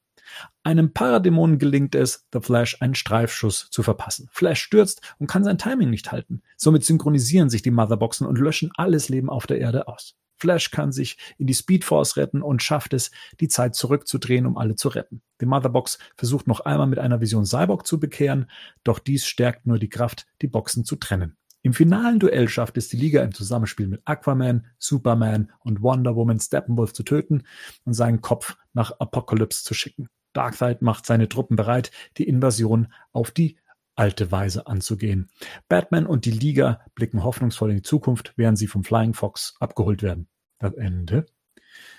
Einem 0.62 0.92
Paradämonen 0.92 1.58
gelingt 1.58 1.94
es, 1.94 2.26
The 2.32 2.40
Flash 2.40 2.80
einen 2.80 2.94
Streifschuss 2.94 3.68
zu 3.70 3.82
verpassen. 3.82 4.28
Flash 4.32 4.62
stürzt 4.62 5.00
und 5.18 5.26
kann 5.26 5.44
sein 5.44 5.58
Timing 5.58 5.90
nicht 5.90 6.12
halten. 6.12 6.42
Somit 6.56 6.84
synchronisieren 6.84 7.50
sich 7.50 7.62
die 7.62 7.70
Motherboxen 7.70 8.26
und 8.26 8.38
löschen 8.38 8.70
alles 8.76 9.08
Leben 9.08 9.28
auf 9.28 9.46
der 9.46 9.58
Erde 9.58 9.88
aus. 9.88 10.14
Flash 10.42 10.72
kann 10.72 10.90
sich 10.90 11.18
in 11.38 11.46
die 11.46 11.54
Speedforce 11.54 12.16
retten 12.16 12.42
und 12.42 12.64
schafft 12.64 12.94
es, 12.94 13.12
die 13.38 13.46
Zeit 13.46 13.76
zurückzudrehen, 13.76 14.44
um 14.44 14.58
alle 14.58 14.74
zu 14.74 14.88
retten. 14.88 15.22
Die 15.40 15.46
Motherbox 15.46 15.98
versucht 16.16 16.48
noch 16.48 16.60
einmal 16.60 16.88
mit 16.88 16.98
einer 16.98 17.20
Vision 17.20 17.46
Cyborg 17.46 17.86
zu 17.86 18.00
bekehren, 18.00 18.50
doch 18.82 18.98
dies 18.98 19.24
stärkt 19.24 19.66
nur 19.66 19.78
die 19.78 19.88
Kraft, 19.88 20.26
die 20.42 20.48
Boxen 20.48 20.84
zu 20.84 20.96
trennen. 20.96 21.36
Im 21.64 21.74
finalen 21.74 22.18
Duell 22.18 22.48
schafft 22.48 22.76
es 22.76 22.88
die 22.88 22.96
Liga 22.96 23.22
im 23.22 23.32
Zusammenspiel 23.32 23.86
mit 23.86 24.02
Aquaman, 24.04 24.66
Superman 24.78 25.52
und 25.60 25.80
Wonder 25.80 26.16
Woman 26.16 26.40
Steppenwolf 26.40 26.92
zu 26.92 27.04
töten 27.04 27.44
und 27.84 27.94
seinen 27.94 28.20
Kopf 28.20 28.56
nach 28.72 28.90
Apocalypse 28.98 29.62
zu 29.62 29.74
schicken. 29.74 30.08
Darkseid 30.32 30.82
macht 30.82 31.06
seine 31.06 31.28
Truppen 31.28 31.56
bereit, 31.56 31.90
die 32.16 32.28
Invasion 32.28 32.92
auf 33.12 33.30
die 33.30 33.58
alte 33.94 34.32
Weise 34.32 34.66
anzugehen. 34.66 35.28
Batman 35.68 36.06
und 36.06 36.24
die 36.24 36.30
Liga 36.30 36.80
blicken 36.94 37.24
hoffnungsvoll 37.24 37.70
in 37.70 37.76
die 37.76 37.82
Zukunft, 37.82 38.32
während 38.36 38.58
sie 38.58 38.66
vom 38.66 38.84
Flying 38.84 39.14
Fox 39.14 39.54
abgeholt 39.60 40.02
werden. 40.02 40.28
Das 40.58 40.74
Ende. 40.74 41.26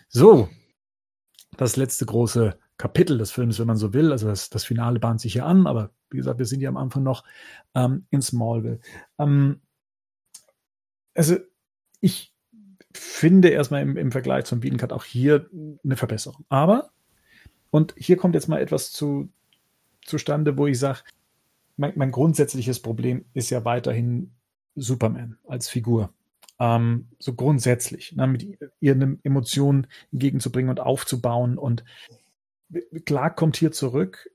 So, 0.07 0.49
das 1.57 1.75
letzte 1.75 2.05
große 2.05 2.57
Kapitel 2.77 3.17
des 3.17 3.31
Films, 3.31 3.59
wenn 3.59 3.67
man 3.67 3.77
so 3.77 3.93
will. 3.93 4.11
Also 4.11 4.27
das, 4.27 4.49
das 4.49 4.65
Finale 4.65 4.99
bahnt 4.99 5.21
sich 5.21 5.33
hier 5.33 5.45
an, 5.45 5.67
aber 5.67 5.91
wie 6.09 6.17
gesagt, 6.17 6.39
wir 6.39 6.45
sind 6.45 6.61
ja 6.61 6.69
am 6.69 6.77
Anfang 6.77 7.03
noch 7.03 7.23
ähm, 7.75 8.07
in 8.09 8.21
Smallville. 8.21 8.79
Ähm, 9.19 9.61
also 11.13 11.37
ich 12.01 12.33
finde 12.93 13.49
erstmal 13.49 13.81
im, 13.81 13.97
im 13.97 14.11
Vergleich 14.11 14.45
zum 14.45 14.59
Beaten 14.59 14.91
auch 14.91 15.03
hier 15.03 15.49
eine 15.83 15.95
Verbesserung. 15.95 16.45
Aber 16.49 16.91
und 17.73 17.95
hier 17.97 18.17
kommt 18.17 18.35
jetzt 18.35 18.47
mal 18.47 18.61
etwas 18.61 18.91
zu, 18.91 19.29
zustande, 20.05 20.59
wo 20.59 20.67
ich 20.67 20.77
sage, 20.77 20.99
mein, 21.75 21.93
mein, 21.95 22.11
grundsätzliches 22.11 22.79
Problem 22.79 23.25
ist 23.33 23.49
ja 23.49 23.65
weiterhin 23.65 24.31
Superman 24.75 25.39
als 25.47 25.69
Figur. 25.69 26.13
Ähm, 26.59 27.07
so 27.17 27.33
grundsätzlich, 27.33 28.15
ne, 28.15 28.27
mit 28.27 28.59
ihr 28.79 28.91
eine 28.91 29.17
Emotion 29.23 29.87
entgegenzubringen 30.11 30.69
und 30.69 30.81
aufzubauen. 30.81 31.57
Und 31.57 31.83
Clark 33.05 33.37
kommt 33.37 33.57
hier 33.57 33.71
zurück 33.71 34.29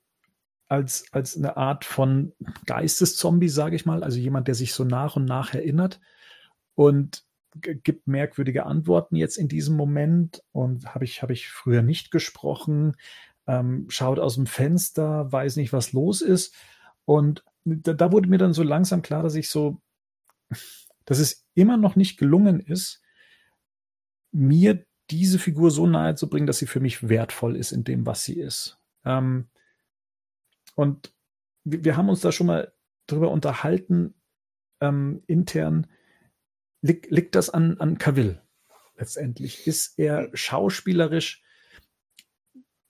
als, 0.67 1.05
als 1.13 1.37
eine 1.37 1.57
Art 1.57 1.85
von 1.85 2.33
Geisteszombie, 2.67 3.51
sage 3.51 3.77
ich 3.77 3.87
mal, 3.87 4.03
also 4.03 4.19
jemand, 4.19 4.49
der 4.49 4.57
sich 4.57 4.75
so 4.75 4.83
nach 4.83 5.15
und 5.15 5.27
nach 5.27 5.55
erinnert 5.55 6.01
und 6.75 7.23
gibt 7.61 8.09
merkwürdige 8.09 8.67
Antworten 8.67 9.17
jetzt 9.17 9.37
in 9.37 9.49
diesem 9.49 9.77
Moment 9.77 10.43
und 10.51 10.95
habe 10.95 11.05
ich, 11.05 11.23
hab 11.23 11.31
ich 11.31 11.49
früher 11.49 11.83
nicht 11.83 12.11
gesprochen 12.11 12.97
ähm, 13.49 13.87
schaut 13.89 14.19
aus 14.19 14.37
dem 14.37 14.47
Fenster, 14.47 15.33
weiß 15.33 15.57
nicht, 15.57 15.73
was 15.73 15.93
los 15.93 16.21
ist. 16.21 16.55
Und 17.07 17.43
da, 17.65 17.95
da 17.95 18.13
wurde 18.13 18.29
mir 18.29 18.39
dann 18.39 18.53
so 18.53 18.63
langsam 18.63 19.03
klar, 19.03 19.23
dass 19.23 19.35
ich 19.35 19.49
so, 19.49 19.81
dass 21.07 21.19
es 21.19 21.47
immer 21.55 21.79
noch 21.79 21.97
nicht 21.97 22.19
gelungen 22.19 22.61
ist, 22.61 23.03
mir 24.31 24.85
diese 25.11 25.39
Figur 25.39 25.71
so 25.71 25.87
nahe 25.87 26.15
zu 26.15 26.29
bringen, 26.29 26.47
dass 26.47 26.59
sie 26.59 26.67
für 26.67 26.81
mich 26.81 27.09
wertvoll 27.09 27.57
ist 27.57 27.73
in 27.73 27.83
dem, 27.83 28.05
was 28.05 28.25
sie 28.25 28.39
ist. 28.39 28.79
Ähm, 29.07 29.49
und 30.75 31.15
wir, 31.65 31.83
wir, 31.85 31.97
haben 31.97 32.11
uns 32.11 32.21
da 32.21 32.31
schon 32.31 32.47
mal 32.47 32.73
drüber 33.07 33.31
unterhalten, 33.31 34.15
ähm, 34.81 35.23
intern. 35.27 35.87
Liegt, 36.83 37.11
liegt 37.11 37.35
das 37.35 37.49
an, 37.49 37.79
an 37.79 37.97
Cavill 37.97 38.43
letztendlich? 38.97 39.67
Ist 39.67 39.99
er 39.99 40.29
schauspielerisch 40.35 41.43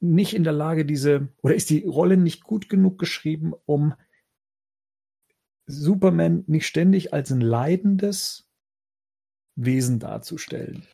nicht 0.01 0.35
in 0.35 0.45
der 0.45 0.53
Lage, 0.53 0.85
diese, 0.85 1.29
oder 1.43 1.55
ist 1.55 1.71
die 1.71 1.85
Rolle 1.85 2.17
nicht 2.17 2.45
gut 2.45 2.69
genug 2.69 2.99
geschrieben, 2.99 3.53
um 3.67 3.95
Superman 5.67 6.45
nicht 6.47 6.67
ständig 6.67 7.13
als 7.13 7.31
ein 7.31 7.41
leidendes 7.41 8.49
Wesen 9.57 9.99
darzustellen? 9.99 10.87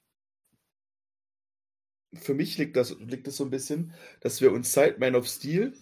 Für 2.15 2.35
mich 2.35 2.57
liegt 2.59 2.77
das, 2.77 2.97
liegt 2.99 3.27
das 3.27 3.37
so 3.37 3.45
ein 3.45 3.51
bisschen, 3.51 3.93
dass 4.21 4.41
wir 4.41 4.53
uns 4.53 4.73
seit 4.73 4.99
Man 5.01 5.17
of 5.17 5.27
Steel 5.27 5.75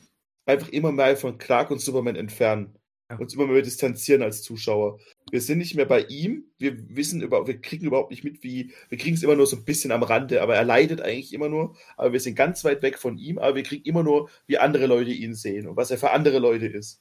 einfach 0.46 0.68
immer 0.68 0.92
mehr 0.92 1.16
von 1.16 1.38
Clark 1.38 1.70
und 1.70 1.80
Superman 1.80 2.16
entfernen 2.16 2.76
ja. 3.12 3.18
uns 3.18 3.34
immer 3.34 3.46
mehr 3.46 3.62
distanzieren 3.62 4.22
als 4.22 4.42
Zuschauer. 4.42 4.98
Wir 5.32 5.40
sind 5.40 5.56
nicht 5.56 5.74
mehr 5.74 5.86
bei 5.86 6.04
ihm, 6.04 6.44
wir 6.58 6.76
wissen 6.94 7.22
über, 7.22 7.46
wir 7.46 7.58
kriegen 7.58 7.86
überhaupt 7.86 8.10
nicht 8.10 8.22
mit, 8.22 8.42
wie, 8.42 8.74
wir 8.90 8.98
kriegen 8.98 9.16
es 9.16 9.22
immer 9.22 9.34
nur 9.34 9.46
so 9.46 9.56
ein 9.56 9.64
bisschen 9.64 9.90
am 9.90 10.02
Rande, 10.02 10.42
aber 10.42 10.56
er 10.56 10.64
leidet 10.64 11.00
eigentlich 11.00 11.32
immer 11.32 11.48
nur, 11.48 11.74
aber 11.96 12.12
wir 12.12 12.20
sind 12.20 12.34
ganz 12.34 12.64
weit 12.64 12.82
weg 12.82 12.98
von 12.98 13.16
ihm, 13.16 13.38
aber 13.38 13.56
wir 13.56 13.62
kriegen 13.62 13.86
immer 13.86 14.02
nur, 14.02 14.28
wie 14.46 14.58
andere 14.58 14.84
Leute 14.84 15.10
ihn 15.10 15.34
sehen 15.34 15.66
und 15.66 15.76
was 15.76 15.90
er 15.90 15.96
für 15.96 16.10
andere 16.10 16.38
Leute 16.38 16.66
ist. 16.66 17.00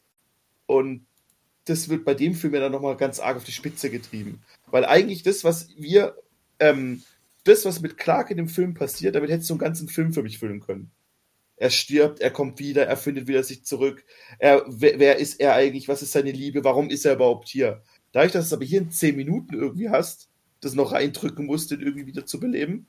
Und 0.66 1.08
das 1.66 1.90
wird 1.90 2.06
bei 2.06 2.14
dem 2.14 2.34
Film 2.34 2.54
ja 2.54 2.62
dann 2.62 2.72
nochmal 2.72 2.96
ganz 2.96 3.20
arg 3.20 3.36
auf 3.36 3.44
die 3.44 3.52
Spitze 3.52 3.90
getrieben. 3.90 4.42
Weil 4.68 4.86
eigentlich 4.86 5.24
das, 5.24 5.44
was 5.44 5.68
wir, 5.76 6.16
ähm, 6.60 7.04
das, 7.44 7.66
was 7.66 7.82
mit 7.82 7.98
Clark 7.98 8.32
in 8.32 8.38
dem 8.38 8.48
Film 8.48 8.76
passiert, 8.76 9.14
damit 9.16 9.30
hättest 9.30 9.50
du 9.50 9.56
einen 9.56 9.60
ganzen 9.60 9.90
Film 9.90 10.14
für 10.14 10.24
mich 10.24 10.40
füllen 10.40 10.62
können 10.62 10.90
er 11.62 11.70
stirbt, 11.70 12.22
er 12.22 12.32
kommt 12.32 12.58
wieder, 12.58 12.88
er 12.88 12.98
findet 12.98 13.28
wieder 13.28 13.44
sich 13.44 13.64
zurück. 13.64 14.04
Er, 14.40 14.64
wer, 14.68 14.98
wer, 14.98 15.18
ist 15.18 15.40
er 15.40 15.54
eigentlich? 15.54 15.88
Was 15.88 16.02
ist 16.02 16.12
seine 16.12 16.32
Liebe? 16.32 16.64
Warum 16.64 16.90
ist 16.90 17.06
er 17.06 17.14
überhaupt 17.14 17.48
hier? 17.50 17.84
Dadurch, 18.12 18.32
dass 18.32 18.46
du 18.46 18.48
es 18.48 18.54
aber 18.54 18.66
hier 18.66 18.82
in 18.82 18.92
zehn 18.92 19.16
Minuten 19.16 19.54
irgendwie 19.54 19.90
hast, 19.90 20.30
das 20.60 20.74
noch 20.74 20.92
reindrücken 20.92 21.46
musst, 21.46 21.72
den 21.72 21.82
irgendwie 21.82 22.08
wieder 22.08 22.26
zu 22.26 22.40
beleben. 22.40 22.88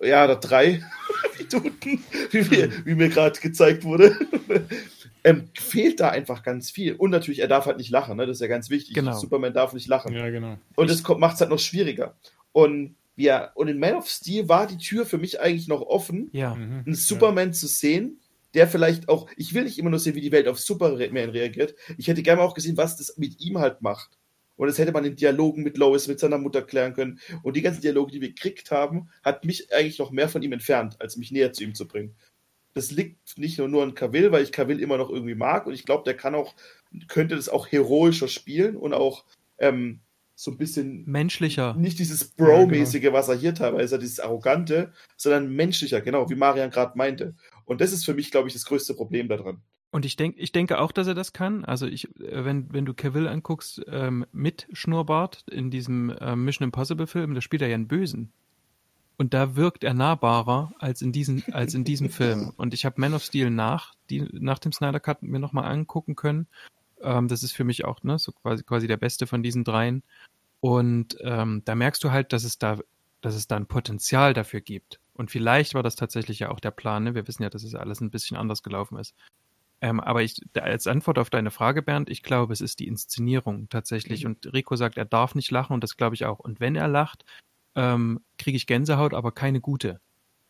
Ja, 0.00 0.24
oder 0.24 0.36
drei 0.36 0.82
Minuten, 1.38 2.04
wie, 2.30 2.50
wie, 2.50 2.86
wie 2.86 2.94
mir 2.94 3.08
gerade 3.08 3.38
gezeigt 3.40 3.84
wurde. 3.84 4.16
ähm, 5.24 5.48
fehlt 5.54 6.00
da 6.00 6.10
einfach 6.10 6.42
ganz 6.42 6.70
viel. 6.70 6.94
Und 6.94 7.10
natürlich, 7.10 7.40
er 7.40 7.48
darf 7.48 7.66
halt 7.66 7.78
nicht 7.78 7.90
lachen, 7.90 8.16
ne? 8.16 8.26
das 8.26 8.36
ist 8.36 8.40
ja 8.42 8.46
ganz 8.46 8.70
wichtig. 8.70 8.94
Genau. 8.94 9.18
Superman 9.18 9.54
darf 9.54 9.72
nicht 9.72 9.88
lachen. 9.88 10.14
Ja, 10.14 10.30
genau. 10.30 10.58
Und 10.76 10.90
das 10.90 11.02
macht 11.02 11.34
es 11.34 11.40
halt 11.40 11.50
noch 11.50 11.58
schwieriger. 11.58 12.14
Und 12.52 12.96
ja, 13.16 13.50
und 13.54 13.68
in 13.68 13.78
Man 13.78 13.94
of 13.94 14.08
Steel 14.08 14.48
war 14.48 14.66
die 14.66 14.76
Tür 14.76 15.06
für 15.06 15.18
mich 15.18 15.40
eigentlich 15.40 15.68
noch 15.68 15.80
offen, 15.80 16.28
ja. 16.32 16.54
Mhm. 16.54 16.82
einen 16.84 16.94
Superman 16.94 17.48
ja. 17.48 17.52
zu 17.52 17.66
sehen, 17.66 18.20
der 18.54 18.68
vielleicht 18.68 19.08
auch, 19.08 19.28
ich 19.36 19.54
will 19.54 19.64
nicht 19.64 19.78
immer 19.78 19.90
nur 19.90 19.98
sehen, 19.98 20.14
wie 20.14 20.20
die 20.20 20.32
Welt 20.32 20.48
auf 20.48 20.60
Superman 20.60 21.30
reagiert. 21.30 21.74
Ich 21.96 22.08
hätte 22.08 22.22
gerne 22.22 22.42
auch 22.42 22.54
gesehen, 22.54 22.76
was 22.76 22.96
das 22.96 23.16
mit 23.16 23.40
ihm 23.40 23.58
halt 23.58 23.82
macht. 23.82 24.10
Und 24.56 24.68
das 24.68 24.78
hätte 24.78 24.92
man 24.92 25.04
in 25.04 25.16
Dialogen 25.16 25.62
mit 25.62 25.76
Lois, 25.76 26.08
mit 26.08 26.18
seiner 26.18 26.38
Mutter 26.38 26.62
klären 26.62 26.94
können. 26.94 27.20
Und 27.42 27.56
die 27.56 27.62
ganzen 27.62 27.82
Dialoge, 27.82 28.12
die 28.12 28.20
wir 28.20 28.28
gekriegt 28.28 28.70
haben, 28.70 29.10
hat 29.22 29.44
mich 29.44 29.72
eigentlich 29.72 29.98
noch 29.98 30.10
mehr 30.10 30.28
von 30.28 30.42
ihm 30.42 30.52
entfernt, 30.52 30.96
als 31.00 31.16
mich 31.16 31.30
näher 31.30 31.52
zu 31.52 31.64
ihm 31.64 31.74
zu 31.74 31.86
bringen. 31.86 32.14
Das 32.72 32.90
liegt 32.90 33.38
nicht 33.38 33.58
nur, 33.58 33.68
nur 33.68 33.82
an 33.82 33.94
Cavill, 33.94 34.32
weil 34.32 34.42
ich 34.42 34.52
Cavill 34.52 34.80
immer 34.80 34.98
noch 34.98 35.10
irgendwie 35.10 35.34
mag. 35.34 35.66
Und 35.66 35.74
ich 35.74 35.84
glaube, 35.84 36.04
der 36.04 36.14
kann 36.14 36.34
auch, 36.34 36.54
könnte 37.08 37.36
das 37.36 37.48
auch 37.48 37.70
heroischer 37.70 38.28
spielen 38.28 38.76
und 38.76 38.92
auch 38.92 39.24
ähm, 39.58 40.00
so 40.34 40.50
ein 40.50 40.58
bisschen 40.58 41.04
menschlicher. 41.06 41.74
Nicht 41.74 41.98
dieses 41.98 42.24
Bro-mäßige, 42.24 42.94
ja, 42.94 43.00
genau. 43.00 43.14
was 43.14 43.28
er 43.28 43.36
hier 43.36 43.54
teilweise 43.54 43.94
hat, 43.94 44.02
dieses 44.02 44.20
Arrogante, 44.20 44.92
sondern 45.16 45.54
menschlicher, 45.54 46.02
genau, 46.02 46.28
wie 46.28 46.34
Marian 46.34 46.70
gerade 46.70 46.96
meinte. 46.96 47.34
Und 47.64 47.80
das 47.80 47.92
ist 47.92 48.04
für 48.04 48.14
mich, 48.14 48.30
glaube 48.30 48.48
ich, 48.48 48.54
das 48.54 48.66
größte 48.66 48.94
Problem 48.94 49.28
daran. 49.28 49.62
Und 49.90 50.04
ich 50.04 50.16
denke, 50.16 50.38
ich 50.40 50.52
denke 50.52 50.80
auch, 50.80 50.92
dass 50.92 51.06
er 51.06 51.14
das 51.14 51.32
kann. 51.32 51.64
Also 51.64 51.86
ich, 51.86 52.14
äh, 52.20 52.44
wenn, 52.44 52.72
wenn 52.72 52.84
du 52.84 52.94
Cavill 52.94 53.28
anguckst, 53.28 53.82
ähm, 53.88 54.26
mit 54.32 54.66
Schnurrbart 54.72 55.44
in 55.50 55.70
diesem 55.70 56.14
ähm, 56.20 56.44
Mission 56.44 56.64
Impossible 56.64 57.06
Film, 57.06 57.34
da 57.34 57.40
spielt 57.40 57.62
er 57.62 57.68
ja 57.68 57.74
einen 57.74 57.88
Bösen. 57.88 58.32
Und 59.18 59.32
da 59.32 59.56
wirkt 59.56 59.84
er 59.84 59.94
nahbarer 59.94 60.74
als 60.78 61.00
in 61.00 61.12
diesem, 61.12 61.42
als 61.52 61.74
in 61.74 61.84
diesem 61.84 62.10
Film. 62.10 62.52
Und 62.56 62.74
ich 62.74 62.84
habe 62.84 63.00
Man 63.00 63.14
of 63.14 63.22
Steel 63.22 63.50
nach, 63.50 63.94
die, 64.10 64.28
nach 64.32 64.58
dem 64.58 64.72
Snyder 64.72 65.00
Cut 65.00 65.22
mir 65.22 65.38
nochmal 65.38 65.64
angucken 65.64 66.16
können. 66.16 66.46
Ähm, 67.00 67.28
das 67.28 67.42
ist 67.42 67.52
für 67.52 67.64
mich 67.64 67.84
auch 67.84 68.02
ne, 68.02 68.18
so 68.18 68.32
quasi, 68.32 68.62
quasi 68.62 68.86
der 68.86 68.98
beste 68.98 69.26
von 69.26 69.42
diesen 69.42 69.64
dreien. 69.64 70.02
Und 70.60 71.16
ähm, 71.20 71.62
da 71.64 71.74
merkst 71.74 72.02
du 72.04 72.10
halt, 72.10 72.32
dass 72.32 72.44
es 72.44 72.58
da, 72.58 72.78
dass 73.20 73.34
es 73.34 73.46
da 73.46 73.56
ein 73.56 73.66
Potenzial 73.66 74.34
dafür 74.34 74.60
gibt. 74.60 75.00
Und 75.14 75.30
vielleicht 75.30 75.74
war 75.74 75.82
das 75.82 75.96
tatsächlich 75.96 76.40
ja 76.40 76.50
auch 76.50 76.60
der 76.60 76.70
Plan. 76.70 77.04
Ne? 77.04 77.14
Wir 77.14 77.26
wissen 77.26 77.42
ja, 77.42 77.50
dass 77.50 77.64
es 77.64 77.74
alles 77.74 78.00
ein 78.00 78.10
bisschen 78.10 78.36
anders 78.36 78.62
gelaufen 78.62 78.98
ist. 78.98 79.14
Ähm, 79.80 80.00
aber 80.00 80.22
ich, 80.22 80.40
als 80.54 80.86
Antwort 80.86 81.18
auf 81.18 81.30
deine 81.30 81.50
Frage, 81.50 81.82
Bernd, 81.82 82.08
ich 82.08 82.22
glaube, 82.22 82.52
es 82.52 82.60
ist 82.60 82.80
die 82.80 82.86
Inszenierung 82.86 83.68
tatsächlich. 83.68 84.24
Mhm. 84.24 84.30
Und 84.30 84.52
Rico 84.54 84.76
sagt, 84.76 84.96
er 84.96 85.04
darf 85.04 85.34
nicht 85.34 85.50
lachen 85.50 85.74
und 85.74 85.84
das 85.84 85.96
glaube 85.96 86.14
ich 86.14 86.24
auch. 86.24 86.38
Und 86.38 86.60
wenn 86.60 86.76
er 86.76 86.88
lacht, 86.88 87.24
ähm, 87.74 88.20
kriege 88.38 88.56
ich 88.56 88.66
Gänsehaut, 88.66 89.14
aber 89.14 89.32
keine 89.32 89.60
gute. 89.60 90.00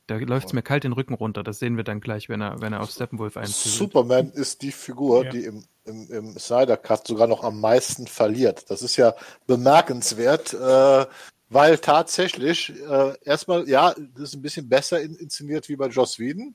Da 0.06 0.16
läuft 0.16 0.46
es 0.46 0.52
mir 0.52 0.62
kalt 0.62 0.84
den 0.84 0.92
Rücken 0.92 1.14
runter. 1.14 1.42
Das 1.42 1.58
sehen 1.58 1.76
wir 1.76 1.82
dann 1.82 2.00
gleich, 2.00 2.28
wenn 2.28 2.40
er, 2.40 2.60
wenn 2.60 2.72
er 2.72 2.80
auf 2.80 2.90
Steppenwolf 2.90 3.36
einzieht. 3.36 3.72
Superman 3.72 4.30
ist 4.30 4.62
die 4.62 4.70
Figur, 4.70 5.24
ja. 5.24 5.30
die 5.30 5.44
im, 5.44 5.64
im, 5.84 6.10
im 6.10 6.38
Snyder 6.38 6.76
Cut 6.76 7.08
sogar 7.08 7.26
noch 7.26 7.42
am 7.42 7.60
meisten 7.60 8.06
verliert. 8.06 8.70
Das 8.70 8.82
ist 8.82 8.96
ja 8.96 9.14
bemerkenswert, 9.48 10.54
äh, 10.54 11.06
weil 11.48 11.78
tatsächlich 11.78 12.72
äh, 12.88 13.14
erstmal, 13.24 13.68
ja, 13.68 13.94
das 14.14 14.28
ist 14.30 14.34
ein 14.36 14.42
bisschen 14.42 14.68
besser 14.68 15.00
in, 15.00 15.16
inszeniert 15.16 15.68
wie 15.68 15.76
bei 15.76 15.88
Joss 15.88 16.20
Whedon, 16.20 16.54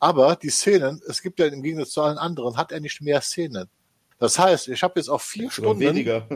aber 0.00 0.34
die 0.34 0.50
Szenen, 0.50 1.00
es 1.06 1.22
gibt 1.22 1.38
ja 1.38 1.46
im 1.46 1.62
Gegensatz 1.62 1.90
zu 1.90 2.02
allen 2.02 2.18
anderen, 2.18 2.56
hat 2.56 2.72
er 2.72 2.80
nicht 2.80 3.00
mehr 3.00 3.20
Szenen. 3.20 3.68
Das 4.18 4.38
heißt, 4.38 4.68
ich 4.68 4.82
habe 4.82 4.98
jetzt 5.00 5.08
auch 5.08 5.20
vier 5.20 5.50
Stunden. 5.50 5.80
Weniger. 5.80 6.26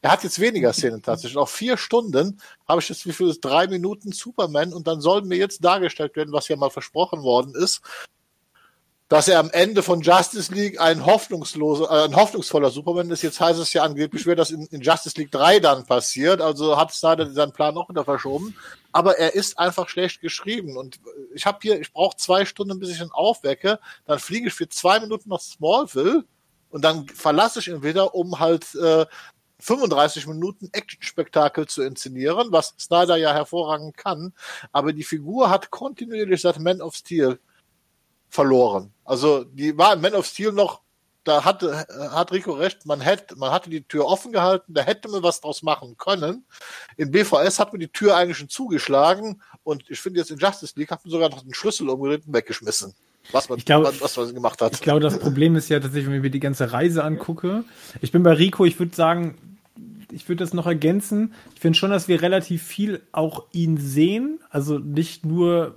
Er 0.00 0.12
hat 0.12 0.24
jetzt 0.24 0.38
weniger 0.38 0.72
Szenen 0.72 1.02
tatsächlich. 1.02 1.36
Auch 1.36 1.48
vier 1.48 1.76
Stunden 1.76 2.40
habe 2.68 2.80
ich 2.80 2.88
jetzt 2.88 3.06
wie 3.06 3.12
viel 3.12 3.28
ist 3.28 3.40
drei 3.40 3.66
Minuten 3.66 4.12
Superman 4.12 4.72
und 4.72 4.86
dann 4.86 5.00
soll 5.00 5.22
mir 5.22 5.36
jetzt 5.36 5.64
dargestellt 5.64 6.16
werden, 6.16 6.32
was 6.32 6.48
ja 6.48 6.56
mal 6.56 6.70
versprochen 6.70 7.22
worden 7.22 7.54
ist, 7.54 7.80
dass 9.12 9.28
er 9.28 9.40
am 9.40 9.50
Ende 9.50 9.82
von 9.82 10.00
Justice 10.00 10.50
League 10.54 10.80
ein 10.80 11.04
hoffnungsloser, 11.04 11.84
äh, 11.84 12.04
ein 12.06 12.16
hoffnungsvoller 12.16 12.70
Superman 12.70 13.10
ist. 13.10 13.20
Jetzt 13.20 13.42
heißt 13.42 13.60
es 13.60 13.74
ja 13.74 13.82
angeblich, 13.82 14.24
wäre 14.24 14.36
das 14.36 14.50
in, 14.50 14.64
in, 14.68 14.80
Justice 14.80 15.18
League 15.18 15.30
3 15.30 15.60
dann 15.60 15.84
passiert. 15.84 16.40
Also 16.40 16.78
hat 16.78 16.92
Snyder 16.92 17.30
seinen 17.30 17.52
Plan 17.52 17.74
noch 17.74 17.90
wieder 17.90 18.06
verschoben. 18.06 18.56
Aber 18.90 19.18
er 19.18 19.34
ist 19.34 19.58
einfach 19.58 19.90
schlecht 19.90 20.22
geschrieben. 20.22 20.78
Und 20.78 20.98
ich 21.34 21.44
habe 21.44 21.58
hier, 21.60 21.78
ich 21.78 21.92
brauche 21.92 22.16
zwei 22.16 22.46
Stunden, 22.46 22.80
bis 22.80 22.88
ich 22.88 23.02
ihn 23.02 23.10
aufwecke. 23.10 23.80
Dann 24.06 24.18
fliege 24.18 24.48
ich 24.48 24.54
für 24.54 24.70
zwei 24.70 24.98
Minuten 24.98 25.28
nach 25.28 25.40
Smallville 25.40 26.24
und 26.70 26.82
dann 26.82 27.06
verlasse 27.08 27.58
ich 27.58 27.68
ihn 27.68 27.82
wieder, 27.82 28.14
um 28.14 28.40
halt 28.40 28.74
äh, 28.76 29.04
35 29.58 30.26
Minuten 30.26 30.70
Action-Spektakel 30.72 31.66
zu 31.66 31.82
inszenieren, 31.82 32.48
was 32.50 32.74
Snyder 32.78 33.16
ja 33.16 33.34
hervorragend 33.34 33.94
kann. 33.94 34.32
Aber 34.72 34.94
die 34.94 35.04
Figur 35.04 35.50
hat 35.50 35.70
kontinuierlich 35.70 36.40
seit 36.40 36.58
Man 36.58 36.80
of 36.80 36.94
Steel 36.94 37.38
verloren. 38.32 38.92
Also 39.04 39.44
die 39.44 39.76
war 39.76 39.92
in 39.92 40.00
Man 40.00 40.14
of 40.14 40.24
Steel 40.26 40.52
noch, 40.52 40.80
da 41.22 41.44
hatte, 41.44 41.86
hat 42.10 42.32
Rico 42.32 42.52
recht, 42.52 42.86
man 42.86 43.00
hätte, 43.00 43.36
man 43.36 43.52
hatte 43.52 43.68
die 43.68 43.82
Tür 43.82 44.06
offen 44.06 44.32
gehalten, 44.32 44.72
da 44.72 44.82
hätte 44.82 45.08
man 45.08 45.22
was 45.22 45.40
draus 45.42 45.62
machen 45.62 45.96
können. 45.98 46.44
In 46.96 47.10
BVS 47.10 47.60
hat 47.60 47.72
man 47.72 47.80
die 47.80 47.88
Tür 47.88 48.16
eigentlich 48.16 48.38
schon 48.38 48.48
zugeschlagen 48.48 49.42
und 49.62 49.84
ich 49.88 50.00
finde 50.00 50.18
jetzt 50.18 50.30
in 50.30 50.38
Justice 50.38 50.72
League 50.76 50.90
hat 50.90 51.04
man 51.04 51.12
sogar 51.12 51.28
noch 51.28 51.42
den 51.42 51.52
Schlüssel 51.52 51.88
umgedreht 51.90 52.26
und 52.26 52.32
weggeschmissen. 52.32 52.94
Was 53.30 53.48
man, 53.48 53.58
glaub, 53.58 53.84
was 54.00 54.16
man 54.16 54.34
gemacht 54.34 54.60
hat. 54.62 54.72
Ich 54.72 54.80
glaube, 54.80 55.00
das 55.00 55.18
Problem 55.18 55.54
ist 55.54 55.68
ja 55.68 55.78
tatsächlich, 55.78 56.08
wenn 56.08 56.16
ich 56.16 56.22
mir 56.22 56.30
die 56.30 56.40
ganze 56.40 56.72
Reise 56.72 57.04
angucke. 57.04 57.64
Ich 58.00 58.10
bin 58.10 58.24
bei 58.24 58.32
Rico, 58.32 58.64
ich 58.64 58.78
würde 58.80 58.96
sagen, 58.96 59.58
ich 60.10 60.28
würde 60.28 60.42
das 60.42 60.54
noch 60.54 60.66
ergänzen. 60.66 61.34
Ich 61.54 61.60
finde 61.60 61.78
schon, 61.78 61.90
dass 61.90 62.08
wir 62.08 62.20
relativ 62.20 62.64
viel 62.64 63.02
auch 63.12 63.44
ihn 63.52 63.76
sehen. 63.76 64.40
Also 64.50 64.78
nicht 64.78 65.24
nur 65.24 65.76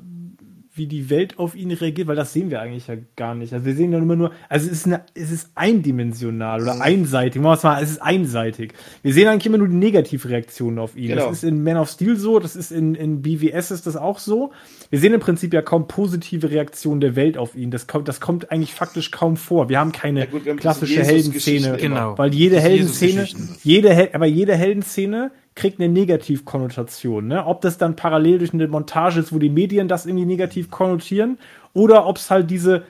wie 0.76 0.88
die 0.88 1.10
Welt 1.10 1.40
auf 1.40 1.56
ihn 1.56 1.72
reagiert, 1.72 2.08
weil 2.08 2.18
das 2.18 2.34
sehen 2.34 2.50
wir 2.50 2.60
eigentlich 2.60 2.88
ja 2.88 2.96
gar 3.16 3.34
nicht. 3.34 3.54
Also 3.54 3.66
wir 3.66 3.76
sehen 3.76 3.94
ja 3.94 3.98
immer 3.98 4.18
nur, 4.18 4.32
also 4.50 4.68
es 4.68 4.74
ist, 4.74 4.86
eine, 4.86 5.06
es 5.14 5.32
ist 5.32 5.50
eindimensional 5.56 6.62
oder 6.62 6.76
mhm. 6.76 6.82
einseitig. 6.82 7.42
Mal, 7.42 7.54
es 7.82 7.92
ist 7.92 8.02
einseitig. 8.02 8.74
Wir 9.02 9.14
sehen 9.14 9.30
eigentlich 9.30 9.46
immer 9.46 9.58
nur 9.58 9.70
die 9.70 9.76
Negativreaktionen 9.76 10.80
auf 10.80 10.98
ihn. 10.98 11.10
Genau. 11.10 11.30
Das 11.30 11.38
ist 11.38 11.44
in 11.44 11.64
Man 11.64 11.78
of 11.78 11.90
Steel 11.90 12.18
so, 12.18 12.40
das 12.40 12.58
ist 12.58 12.72
in, 12.72 12.94
in 12.94 13.22
BWS 13.22 13.72
ist 13.72 13.88
das 13.88 13.96
auch 13.96 14.20
so. 14.20 14.52
Wir 14.90 15.00
sehen 15.00 15.14
im 15.14 15.22
Prinzip 15.22 15.54
ja 15.54 15.62
kaum 15.62 15.88
positive 15.88 16.52
Reaktionen 16.52 17.00
der 17.00 17.16
Welt 17.16 17.38
auf 17.38 17.56
ihn. 17.56 17.72
Das 17.72 17.88
kommt, 17.88 18.10
das 18.10 18.20
kommt 18.20 18.52
eigentlich 18.52 18.74
faktisch 18.74 19.12
kaum 19.12 19.38
vor. 19.38 19.70
Wir 19.70 19.80
haben 19.80 19.94
keine 19.94 20.22
ja 20.22 20.26
gut, 20.26 20.44
wir 20.44 20.52
haben 20.52 20.60
klassische 20.60 21.04
Heldenszene. 21.04 21.78
Genau. 21.78 22.18
Weil 22.18 22.34
jede 22.34 22.60
Heldenszene, 22.60 23.28
jede, 23.64 24.14
aber 24.14 24.26
jede 24.26 24.56
Heldenszene 24.56 25.32
kriegt 25.56 25.80
eine 25.80 25.89
Negativkonnotation. 25.89 27.28
Ne? 27.28 27.45
Ob 27.45 27.62
das 27.62 27.78
dann 27.78 27.95
parallel 27.95 28.39
durch 28.39 28.53
eine 28.53 28.68
Montage 28.68 29.20
ist, 29.20 29.34
wo 29.34 29.39
die 29.39 29.49
Medien 29.49 29.88
das 29.88 30.06
irgendwie 30.06 30.26
negativ 30.26 30.70
konnotieren, 30.70 31.39
oder 31.74 32.06
ob 32.06 32.18
es 32.18 32.30
halt 32.30 32.51
diese 32.51 32.84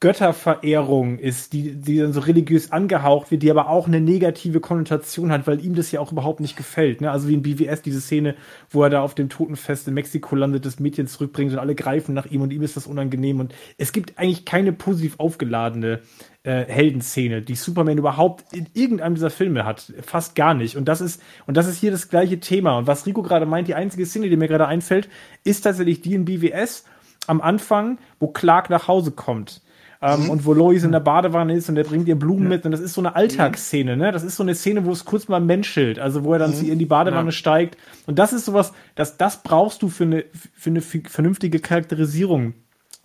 Götterverehrung 0.00 1.18
ist, 1.18 1.52
die, 1.52 1.74
die 1.74 1.98
dann 1.98 2.14
so 2.14 2.20
religiös 2.20 2.72
angehaucht 2.72 3.30
wird, 3.30 3.42
die 3.42 3.50
aber 3.50 3.68
auch 3.68 3.86
eine 3.86 4.00
negative 4.00 4.58
Konnotation 4.58 5.30
hat, 5.30 5.46
weil 5.46 5.62
ihm 5.62 5.74
das 5.74 5.92
ja 5.92 6.00
auch 6.00 6.10
überhaupt 6.10 6.40
nicht 6.40 6.56
gefällt. 6.56 7.02
Ne? 7.02 7.10
Also 7.10 7.28
wie 7.28 7.34
in 7.34 7.42
BWS 7.42 7.82
diese 7.82 8.00
Szene, 8.00 8.34
wo 8.70 8.82
er 8.82 8.88
da 8.88 9.02
auf 9.02 9.14
dem 9.14 9.28
Totenfest 9.28 9.86
in 9.88 9.94
Mexiko 9.94 10.36
landet, 10.36 10.64
das 10.64 10.80
Mädchen 10.80 11.06
zurückbringt 11.06 11.52
und 11.52 11.58
alle 11.58 11.74
greifen 11.74 12.14
nach 12.14 12.24
ihm 12.24 12.40
und 12.40 12.50
ihm 12.50 12.62
ist 12.62 12.78
das 12.78 12.86
unangenehm. 12.86 13.40
Und 13.40 13.54
es 13.76 13.92
gibt 13.92 14.18
eigentlich 14.18 14.46
keine 14.46 14.72
positiv 14.72 15.16
aufgeladene 15.18 16.00
äh, 16.44 16.64
Heldenszene, 16.64 17.42
die 17.42 17.54
Superman 17.54 17.98
überhaupt 17.98 18.54
in 18.54 18.68
irgendeinem 18.72 19.16
dieser 19.16 19.28
Filme 19.28 19.66
hat. 19.66 19.92
Fast 20.00 20.34
gar 20.34 20.54
nicht. 20.54 20.78
Und 20.78 20.86
das 20.86 21.02
ist, 21.02 21.20
und 21.46 21.58
das 21.58 21.66
ist 21.66 21.78
hier 21.78 21.90
das 21.90 22.08
gleiche 22.08 22.40
Thema. 22.40 22.78
Und 22.78 22.86
was 22.86 23.04
Rico 23.04 23.20
gerade 23.20 23.44
meint, 23.44 23.68
die 23.68 23.74
einzige 23.74 24.06
Szene, 24.06 24.30
die 24.30 24.38
mir 24.38 24.48
gerade 24.48 24.66
einfällt, 24.66 25.10
ist 25.44 25.60
tatsächlich 25.60 26.00
die 26.00 26.14
in 26.14 26.24
BWS 26.24 26.86
am 27.26 27.42
Anfang, 27.42 27.98
wo 28.18 28.28
Clark 28.28 28.70
nach 28.70 28.88
Hause 28.88 29.10
kommt. 29.10 29.60
Ähm, 30.02 30.24
mhm. 30.24 30.30
Und 30.30 30.44
wo 30.46 30.54
Lois 30.54 30.82
in 30.82 30.92
der 30.92 31.00
Badewanne 31.00 31.54
ist 31.54 31.68
und 31.68 31.74
der 31.74 31.84
bringt 31.84 32.08
ihr 32.08 32.18
Blumen 32.18 32.44
ja. 32.44 32.48
mit. 32.50 32.64
Und 32.64 32.72
das 32.72 32.80
ist 32.80 32.94
so 32.94 33.02
eine 33.02 33.16
Alltagsszene, 33.16 33.96
ne? 33.96 34.12
Das 34.12 34.22
ist 34.22 34.36
so 34.36 34.42
eine 34.42 34.54
Szene, 34.54 34.84
wo 34.86 34.92
es 34.92 35.04
kurz 35.04 35.28
mal 35.28 35.40
menschelt, 35.40 35.98
also 35.98 36.24
wo 36.24 36.32
er 36.32 36.38
dann 36.38 36.58
mhm. 36.58 36.70
in 36.70 36.78
die 36.78 36.86
Badewanne 36.86 37.28
ja. 37.28 37.32
steigt. 37.32 37.76
Und 38.06 38.18
das 38.18 38.32
ist 38.32 38.46
sowas, 38.46 38.72
das, 38.94 39.18
das 39.18 39.42
brauchst 39.42 39.82
du 39.82 39.88
für 39.88 40.04
eine, 40.04 40.24
für 40.54 40.70
eine 40.70 40.80
vernünftige 40.80 41.58
Charakterisierung 41.58 42.54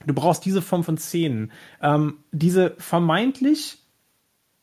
Du 0.05 0.13
brauchst 0.13 0.45
diese 0.45 0.61
Form 0.61 0.83
von 0.83 0.97
Szenen. 0.97 1.51
Ähm, 1.81 2.19
diese 2.31 2.75
vermeintlich 2.77 3.79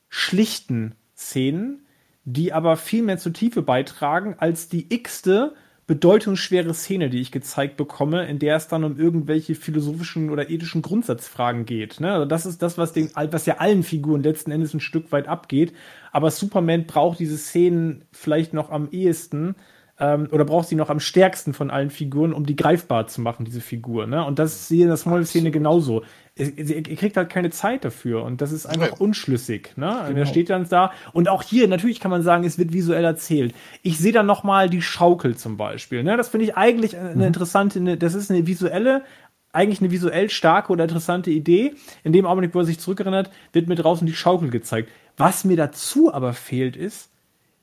schlichten 0.09 0.95
Szenen, 1.17 1.87
die 2.25 2.53
aber 2.53 2.77
viel 2.77 3.03
mehr 3.03 3.19
zur 3.19 3.33
Tiefe 3.33 3.63
beitragen 3.63 4.37
als 4.39 4.69
die 4.69 4.93
x-te 4.95 5.55
bedeutungsschwere 5.87 6.75
Szene, 6.75 7.11
die 7.11 7.21
ich 7.21 7.33
gezeigt 7.33 7.77
bekomme, 7.77 8.27
in 8.27 8.39
der 8.39 8.57
es 8.57 8.69
dann 8.69 8.85
um 8.85 8.99
irgendwelche 8.99 9.55
philosophischen 9.55 10.31
oder 10.31 10.49
ethischen 10.49 10.81
Grundsatzfragen 10.81 11.65
geht. 11.65 12.01
Ne? 12.01 12.13
Also 12.13 12.27
das 12.27 12.47
ist 12.47 12.63
das, 12.63 12.79
was, 12.79 12.93
den, 12.93 13.11
was 13.15 13.47
ja 13.47 13.59
allen 13.59 13.83
Figuren 13.83 14.23
letzten 14.23 14.53
Endes 14.53 14.75
ein 14.75 14.81
Stück 14.81 15.11
weit 15.11 15.27
abgeht. 15.27 15.73
Aber 16.13 16.31
Superman 16.31 16.87
braucht 16.87 17.19
diese 17.19 17.37
Szenen 17.37 18.05
vielleicht 18.13 18.55
noch 18.55 18.71
am 18.71 18.89
ehesten, 18.91 19.57
ähm, 20.03 20.29
oder 20.33 20.45
braucht 20.45 20.69
sie 20.69 20.75
noch 20.75 20.91
am 20.91 20.99
stärksten 20.99 21.55
von 21.55 21.71
allen 21.71 21.89
Figuren, 21.89 22.33
um 22.33 22.45
die 22.45 22.57
greifbar 22.57 23.07
zu 23.07 23.21
machen, 23.21 23.45
diese 23.45 23.61
Figur. 23.61 24.09
Ne? 24.09 24.25
Und 24.25 24.41
das 24.41 24.67
sehe 24.67 24.83
in 24.83 24.89
der 24.89 24.97
Small-Szene 24.97 25.53
genauso. 25.53 26.03
Ihr 26.35 26.83
kriegt 26.97 27.17
halt 27.17 27.31
keine 27.31 27.51
Zeit 27.51 27.85
dafür 27.85 28.25
und 28.25 28.41
das 28.41 28.51
ist 28.51 28.67
einfach 28.67 28.99
unschlüssig. 28.99 29.77
Ne? 29.77 29.95
Genau. 30.07 30.15
Der 30.15 30.27
steht 30.27 30.51
dann 30.51 30.69
da 30.69 30.91
und 31.13 31.29
auch 31.29 31.43
hier, 31.43 31.69
natürlich 31.69 32.01
kann 32.01 32.11
man 32.11 32.23
sagen, 32.23 32.43
es 32.43 32.59
wird 32.59 32.73
visuell 32.73 33.05
erzählt. 33.05 33.55
Ich 33.83 33.99
sehe 33.99 34.13
dann 34.13 34.27
nochmal 34.27 34.69
die 34.69 34.83
Schaukel 34.83 35.37
zum 35.37 35.57
Beispiel. 35.57 36.03
Ne? 36.03 36.17
Das 36.17 36.31
finde 36.31 36.47
ich 36.47 36.57
eigentlich 36.57 36.97
eine 36.97 37.15
mhm. 37.15 37.23
interessante, 37.23 37.79
eine, 37.79 37.97
das 37.97 38.15
ist 38.15 38.31
eine 38.31 38.47
visuelle, 38.47 39.05
eigentlich 39.53 39.83
eine 39.83 39.93
visuell 39.93 40.31
starke 40.31 40.73
oder 40.73 40.85
interessante 40.85 41.31
Idee. 41.31 41.75
In 42.03 42.13
dem 42.13 42.27
Augenblick, 42.27 42.55
wo 42.55 42.61
er 42.61 42.65
sich 42.65 42.81
zurückerinnert, 42.81 43.31
wird 43.53 43.69
mir 43.69 43.77
draußen 43.77 44.07
die 44.07 44.15
Schaukel 44.15 44.51
gezeigt. 44.51 44.91
Was 45.17 45.45
mir 45.45 45.59
dazu 45.59 46.13
aber 46.13 46.33
fehlt, 46.33 46.77
ist 46.77 47.11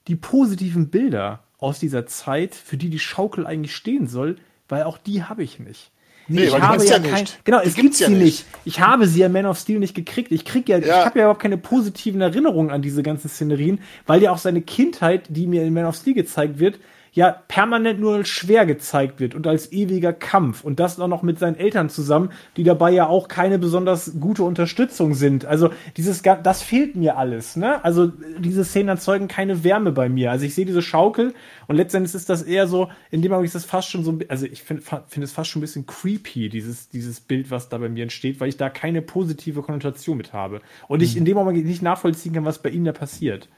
die 0.08 0.16
positiven 0.16 0.90
Bilder 0.90 1.44
aus 1.60 1.80
dieser 1.80 2.06
Zeit, 2.06 2.56
für 2.56 2.78
die 2.78 2.90
die 2.90 3.00
Schaukel 3.00 3.46
eigentlich 3.46 3.76
stehen 3.76 4.08
soll, 4.08 4.38
weil 4.68 4.84
auch 4.84 4.98
die 4.98 5.24
habe 5.24 5.44
ich 5.44 5.60
nicht. 5.60 5.92
Nee, 6.30 6.44
ich 6.44 6.60
habe 6.60 6.84
ja, 6.86 6.92
ja 6.92 7.00
kein, 7.00 7.22
nicht. 7.22 7.44
genau, 7.44 7.60
die 7.62 7.68
es 7.68 7.76
gibt 7.76 7.96
sie 7.96 8.04
ja 8.04 8.10
nicht. 8.10 8.22
nicht. 8.22 8.46
Ich 8.64 8.80
habe 8.80 9.08
sie 9.08 9.20
ja 9.20 9.30
Man 9.30 9.48
of 9.48 9.58
Steel 9.58 9.80
nicht 9.80 9.96
gekriegt. 9.96 10.32
Ich 10.32 10.46
krieg 10.46 10.70
ja, 10.70 10.78
ja. 10.78 10.86
ich 10.86 11.06
habe 11.06 11.20
ja 11.20 11.26
überhaupt 11.26 11.42
keine 11.42 11.58
positiven 11.58 12.22
Erinnerungen 12.22 12.70
an 12.70 12.84
diese 12.84 13.02
ganzen 13.02 13.30
Szenerien, 13.30 13.80
weil 14.06 14.22
ja 14.22 14.32
auch 14.32 14.38
seine 14.38 14.62
Kindheit, 14.62 15.24
die 15.30 15.48
mir 15.48 15.64
in 15.64 15.74
Man 15.74 15.86
of 15.86 15.96
Steel 15.96 16.14
gezeigt 16.14 16.60
wird, 16.60 16.80
ja 17.14 17.32
permanent 17.48 18.00
nur 18.00 18.26
schwer 18.26 18.66
gezeigt 18.66 19.20
wird 19.20 19.36
und 19.36 19.48
als 19.48 19.72
ewiger 19.72 20.14
Kampf 20.14 20.64
und 20.64 20.80
das 20.80 21.00
auch 21.00 21.08
noch 21.08 21.24
mit 21.24 21.40
seinen 21.40 21.56
Eltern 21.56 21.90
zusammen, 21.90 22.32
die 22.58 22.64
dabei 22.64 22.92
ja 22.92 23.08
auch 23.08 23.28
keine 23.28 23.60
besonders 23.60 24.20
gute 24.20 24.44
Unterstützung 24.44 25.14
sind. 25.14 25.46
Also 25.46 25.72
dieses 25.98 26.22
das 26.22 26.62
fehlt 26.62 26.96
mir 26.96 27.18
alles, 27.18 27.56
ne? 27.56 27.84
Also 27.84 28.12
diese 28.40 28.64
Szenen 28.64 28.90
erzeugen 28.90 29.28
keine 29.28 29.64
Wärme 29.64 29.92
bei 29.92 30.10
mir. 30.10 30.32
Also 30.32 30.46
ich 30.46 30.56
sehe 30.56 30.66
diese 30.66 30.82
Schaukel 30.82 31.34
und 31.68 31.76
letztendlich 31.76 32.14
ist 32.14 32.30
das 32.30 32.44
eher 32.44 32.68
so, 32.68 32.90
in 33.12 33.22
dem 33.22 33.32
Augenblick 33.32 33.50
ist 33.50 33.56
das 33.56 33.66
fast 33.66 33.90
schon 33.90 34.04
so, 34.04 34.18
also 34.28 34.46
ich 34.46 34.64
finde 34.64 34.84
find 34.84 35.24
es 35.24 35.32
fast 35.32 35.50
schon 35.50 35.60
ein 35.60 35.62
bisschen 35.62 35.86
creepy 35.86 36.50
dieses 36.50 36.90
dieses 36.90 37.20
Bild, 37.20 37.52
was 37.52 37.70
da 37.70 37.78
bei 37.78 37.90
mir 37.90 38.04
entsteht, 38.04 38.40
weil 38.40 38.50
ich 38.50 38.58
da 38.58 38.70
keine 38.70 39.02
positive 39.02 39.62
Konnotation 39.62 40.18
mit 40.18 40.34
habe 40.34 40.62
und 40.88 41.02
ich 41.02 41.14
mhm. 41.14 41.20
in 41.20 41.26
dem 41.26 41.38
Augenblick 41.38 41.66
nicht 41.66 41.82
nachvollziehen 41.82 42.34
kann, 42.34 42.46
was 42.46 42.62
bei 42.62 42.70
ihm 42.70 42.86
da 42.86 42.92
passiert. 42.92 43.50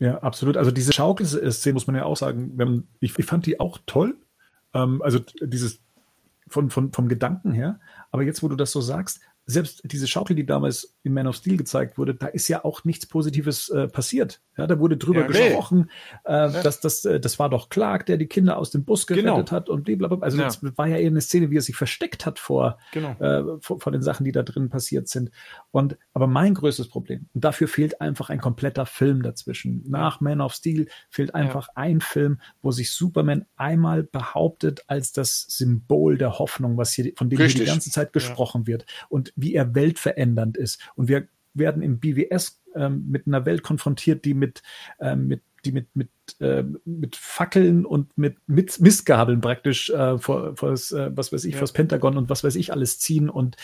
Ja, 0.00 0.18
absolut. 0.22 0.56
Also 0.56 0.70
diese 0.70 0.92
Schaukelszene 0.94 1.74
muss 1.74 1.86
man 1.86 1.94
ja 1.94 2.04
auch 2.04 2.16
sagen, 2.16 2.88
ich, 3.00 3.16
ich 3.18 3.26
fand 3.26 3.44
die 3.46 3.60
auch 3.60 3.78
toll. 3.86 4.16
Ähm, 4.74 5.02
also 5.02 5.20
dieses 5.42 5.80
von, 6.48 6.70
von, 6.70 6.92
vom 6.92 7.08
Gedanken 7.08 7.52
her. 7.52 7.78
Aber 8.10 8.22
jetzt, 8.22 8.42
wo 8.42 8.48
du 8.48 8.56
das 8.56 8.72
so 8.72 8.80
sagst, 8.80 9.20
selbst 9.50 9.82
diese 9.84 10.06
Schaukel, 10.06 10.36
die 10.36 10.46
damals 10.46 10.94
in 11.02 11.12
Man 11.12 11.26
of 11.26 11.36
Steel 11.36 11.56
gezeigt 11.56 11.98
wurde, 11.98 12.14
da 12.14 12.26
ist 12.26 12.48
ja 12.48 12.64
auch 12.64 12.84
nichts 12.84 13.06
Positives 13.06 13.68
äh, 13.70 13.88
passiert. 13.88 14.40
Ja, 14.56 14.66
da 14.66 14.78
wurde 14.78 14.96
drüber 14.96 15.22
Ja, 15.22 15.26
nee. 15.28 15.32
gesprochen, 15.32 15.90
äh, 16.24 16.50
dass 16.62 16.80
das, 16.80 17.04
äh, 17.04 17.18
das 17.20 17.38
war 17.38 17.48
doch 17.50 17.68
Clark, 17.68 18.06
der 18.06 18.16
die 18.16 18.26
Kinder 18.26 18.58
aus 18.58 18.70
dem 18.70 18.84
Bus 18.84 19.06
gerettet 19.06 19.24
Genau. 19.24 19.50
hat 19.50 19.68
und 19.68 19.84
blablabla. 19.84 20.18
Also 20.20 20.38
Ja. 20.38 20.44
das 20.44 20.60
war 20.62 20.86
ja 20.86 20.96
eher 20.98 21.08
eine 21.08 21.20
Szene, 21.20 21.50
wie 21.50 21.56
er 21.58 21.62
sich 21.62 21.76
versteckt 21.76 22.26
hat 22.26 22.38
vor, 22.38 22.78
Genau. 22.92 23.12
äh, 23.20 23.58
vor, 23.60 23.80
vor 23.80 23.92
den 23.92 24.02
Sachen, 24.02 24.24
die 24.24 24.32
da 24.32 24.42
drin 24.42 24.68
passiert 24.68 25.08
sind. 25.08 25.30
Und 25.70 25.96
aber 26.12 26.26
mein 26.26 26.54
größtes 26.54 26.88
Problem, 26.88 27.26
und 27.32 27.44
dafür 27.44 27.68
fehlt 27.68 28.00
einfach 28.00 28.30
ein 28.30 28.40
kompletter 28.40 28.86
Film 28.86 29.22
dazwischen. 29.22 29.82
Nach 29.88 30.20
Man 30.20 30.40
of 30.40 30.52
Steel 30.54 30.88
fehlt 31.08 31.34
einfach 31.34 31.68
ein 31.74 32.00
Film, 32.00 32.40
wo 32.62 32.70
sich 32.70 32.90
Superman 32.92 33.46
einmal 33.56 34.02
behauptet 34.02 34.82
als 34.86 35.12
das 35.12 35.42
Symbol 35.48 36.18
der 36.18 36.38
Hoffnung, 36.38 36.76
was 36.76 36.92
hier 36.92 37.12
von 37.16 37.30
dem 37.30 37.38
hier 37.38 37.48
die 37.48 37.64
ganze 37.64 37.90
Zeit 37.90 38.12
gesprochen 38.12 38.66
wird 38.66 38.84
und 39.08 39.32
wie 39.42 39.54
er 39.54 39.74
weltverändernd 39.74 40.56
ist. 40.56 40.80
Und 40.94 41.08
wir 41.08 41.28
werden 41.54 41.82
im 41.82 41.98
BWS 41.98 42.62
ähm, 42.74 43.06
mit 43.08 43.26
einer 43.26 43.44
Welt 43.46 43.62
konfrontiert, 43.62 44.24
die 44.24 44.34
mit, 44.34 44.62
ähm, 45.00 45.26
mit 45.26 45.42
die 45.64 45.72
mit, 45.72 45.94
mit, 45.94 46.08
äh, 46.40 46.64
mit 46.84 47.16
Fackeln 47.16 47.84
und 47.84 48.16
mit, 48.16 48.36
mit 48.46 48.80
Mistgabeln 48.80 49.40
praktisch 49.40 49.90
äh, 49.90 50.18
vor, 50.18 50.56
vor 50.56 50.70
das, 50.70 50.92
äh, 50.92 51.10
was 51.14 51.32
weiß 51.32 51.44
ich, 51.44 51.54
Ja. 51.54 51.58
vors 51.58 51.72
Pentagon 51.72 52.16
und 52.16 52.30
was 52.30 52.44
weiß 52.44 52.54
ich 52.54 52.72
alles 52.72 52.98
ziehen. 52.98 53.28
Und 53.28 53.56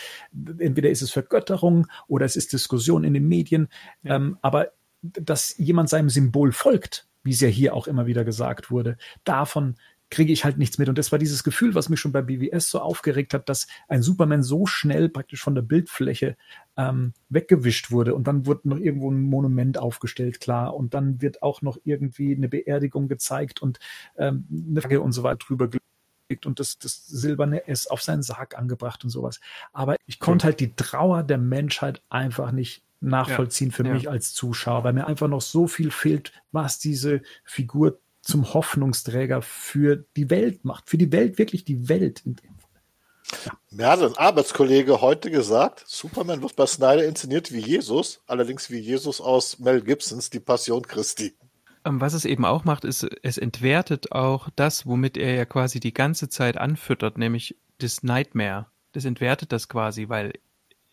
entweder 0.59 0.89
ist 0.89 1.01
es 1.01 1.11
Vergötterung 1.11 1.87
oder 2.07 2.25
es 2.25 2.35
ist 2.35 2.53
Diskussion 2.53 3.03
in 3.03 3.13
den 3.13 3.27
Medien. 3.27 3.69
Ja. 4.03 4.17
Ähm, 4.17 4.37
aber 4.41 4.73
dass 5.01 5.57
jemand 5.57 5.89
seinem 5.89 6.09
Symbol 6.09 6.51
folgt, 6.51 7.07
wie 7.23 7.31
es 7.31 7.41
ja 7.41 7.47
hier 7.47 7.73
auch 7.73 7.87
immer 7.87 8.05
wieder 8.05 8.23
gesagt 8.23 8.71
wurde, 8.71 8.97
davon 9.23 9.75
kriege 10.09 10.31
ich 10.31 10.45
halt 10.45 10.57
nichts 10.57 10.77
mit. 10.77 10.89
Und 10.89 10.97
das 10.97 11.11
war 11.11 11.19
dieses 11.19 11.43
Gefühl, 11.43 11.75
was 11.75 11.89
mich 11.89 11.99
schon 11.99 12.11
bei 12.11 12.21
BWS 12.21 12.69
so 12.69 12.79
aufgeregt 12.79 13.33
hat, 13.33 13.49
dass 13.49 13.67
ein 13.87 14.01
Superman 14.01 14.43
so 14.43 14.65
schnell 14.65 15.09
praktisch 15.09 15.41
von 15.41 15.55
der 15.55 15.61
Bildfläche 15.61 16.37
ähm, 16.77 17.13
weggewischt 17.29 17.91
wurde. 17.91 18.15
Und 18.15 18.27
dann 18.27 18.45
wurde 18.45 18.69
noch 18.69 18.77
irgendwo 18.77 19.11
ein 19.11 19.21
Monument 19.21 19.77
aufgestellt, 19.77 20.39
klar. 20.39 20.75
Und 20.75 20.93
dann 20.93 21.21
wird 21.21 21.41
auch 21.43 21.61
noch 21.61 21.77
irgendwie 21.83 22.35
eine 22.35 22.47
Beerdigung 22.47 23.07
gezeigt 23.07 23.61
und 23.61 23.79
ähm, 24.17 24.45
eine 24.69 24.81
Flagge 24.81 25.01
und 25.01 25.11
so 25.11 25.23
weiter 25.23 25.37
drüber 25.45 25.67
gelegt 25.67 26.45
und 26.45 26.59
das, 26.59 26.77
das 26.77 27.05
silberne 27.07 27.67
S 27.67 27.87
auf 27.87 28.01
seinen 28.01 28.23
Sarg 28.23 28.57
angebracht 28.57 29.03
und 29.03 29.09
sowas. 29.09 29.39
Aber 29.73 29.95
ich 30.05 30.19
konnte 30.19 30.45
halt 30.45 30.59
die 30.59 30.75
Trauer 30.75 31.23
der 31.23 31.37
Menschheit 31.37 32.01
einfach 32.09 32.51
nicht 32.51 32.83
nachvollziehen 32.99 33.71
für 33.71 33.85
Ja. 33.85 33.93
mich 33.93 34.09
als 34.09 34.33
Zuschauer, 34.33 34.83
weil 34.83 34.93
mir 34.93 35.07
einfach 35.07 35.27
noch 35.27 35.41
so 35.41 35.67
viel 35.67 35.91
fehlt, 35.91 36.31
was 36.51 36.79
diese 36.79 37.21
Figur 37.43 37.99
zum 38.27 38.53
Hoffnungsträger 38.53 39.41
für 39.41 40.05
die 40.17 40.29
Welt 40.29 40.65
macht. 40.65 40.89
Für 40.89 40.97
die 40.97 41.11
Welt, 41.11 41.37
wirklich 41.37 41.63
die 41.63 41.87
Welt. 41.87 42.21
in 42.25 42.35
dem 42.35 42.55
Fall. 42.57 43.53
Mir 43.71 43.87
hat 43.87 44.01
ein 44.01 44.17
Arbeitskollege 44.17 45.01
heute 45.01 45.31
gesagt, 45.31 45.83
Superman 45.87 46.41
wird 46.41 46.55
bei 46.55 46.65
Snyder 46.65 47.05
inszeniert 47.05 47.51
wie 47.51 47.59
Jesus, 47.59 48.21
allerdings 48.27 48.69
wie 48.69 48.79
Jesus 48.79 49.21
aus 49.21 49.59
Mel 49.59 49.81
Gibsons 49.81 50.29
Die 50.29 50.39
Passion 50.39 50.81
Christi. 50.81 51.35
Ähm, 51.85 52.01
Was 52.01 52.13
es 52.13 52.25
eben 52.25 52.45
auch 52.45 52.65
macht, 52.65 52.83
ist, 52.83 53.07
es 53.23 53.37
entwertet 53.37 54.11
auch 54.11 54.49
das, 54.55 54.85
womit 54.85 55.17
er 55.17 55.35
ja 55.35 55.45
quasi 55.45 55.79
die 55.79 55.93
ganze 55.93 56.29
Zeit 56.29 56.57
anfüttert, 56.57 57.17
nämlich 57.17 57.57
das 57.79 58.03
Nightmare. 58.03 58.67
Das 58.91 59.05
entwertet 59.05 59.51
das 59.51 59.69
quasi, 59.69 60.09
weil 60.09 60.33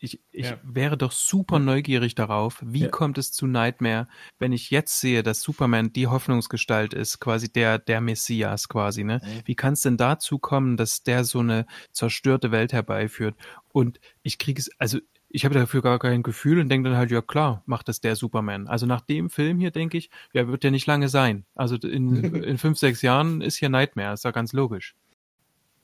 ich, 0.04 0.20
ich 0.30 0.50
Ja. 0.50 0.58
wäre 0.62 0.96
doch 0.96 1.12
super 1.12 1.58
neugierig 1.58 2.14
darauf, 2.14 2.62
wie 2.64 2.82
Ja. 2.82 2.88
kommt 2.88 3.18
es 3.18 3.32
zu 3.32 3.46
Nightmare, 3.46 4.06
wenn 4.38 4.52
ich 4.52 4.70
jetzt 4.70 5.00
sehe, 5.00 5.22
dass 5.22 5.40
Superman 5.40 5.92
die 5.92 6.06
Hoffnungsgestalt 6.06 6.94
ist, 6.94 7.20
quasi 7.20 7.52
der, 7.52 7.78
der 7.78 8.00
Messias 8.00 8.68
quasi, 8.68 9.02
ne? 9.04 9.20
Mhm. 9.24 9.40
Wie 9.46 9.54
kann 9.54 9.72
es 9.72 9.80
denn 9.82 9.96
dazu 9.96 10.38
kommen, 10.38 10.76
dass 10.76 11.02
der 11.02 11.24
so 11.24 11.40
eine 11.40 11.66
zerstörte 11.92 12.50
Welt 12.52 12.72
herbeiführt? 12.72 13.34
Und 13.72 13.98
ich 14.22 14.38
kriege 14.38 14.60
es, 14.60 14.70
also 14.78 14.98
ich 15.28 15.44
habe 15.44 15.54
dafür 15.54 15.82
gar 15.82 15.98
kein 15.98 16.22
Gefühl 16.22 16.60
und 16.60 16.68
denke 16.68 16.90
dann 16.90 16.98
halt, 16.98 17.10
ja 17.10 17.20
klar, 17.20 17.62
macht 17.66 17.88
das 17.88 18.00
der 18.00 18.14
Superman. 18.14 18.68
Also 18.68 18.86
nach 18.86 19.00
dem 19.00 19.30
Film 19.30 19.58
hier 19.58 19.72
denke 19.72 19.98
ich, 19.98 20.08
ja, 20.32 20.46
wird 20.46 20.62
der 20.62 20.70
nicht 20.70 20.86
lange 20.86 21.08
sein. 21.08 21.44
Also 21.56 21.74
in, 21.76 22.14
in 22.44 22.56
fünf, 22.58 22.78
sechs 22.78 23.02
Jahren 23.02 23.40
ist 23.40 23.56
hier 23.56 23.68
Nightmare, 23.68 24.14
ist 24.14 24.24
ja 24.24 24.30
ganz 24.30 24.52
logisch. 24.52 24.94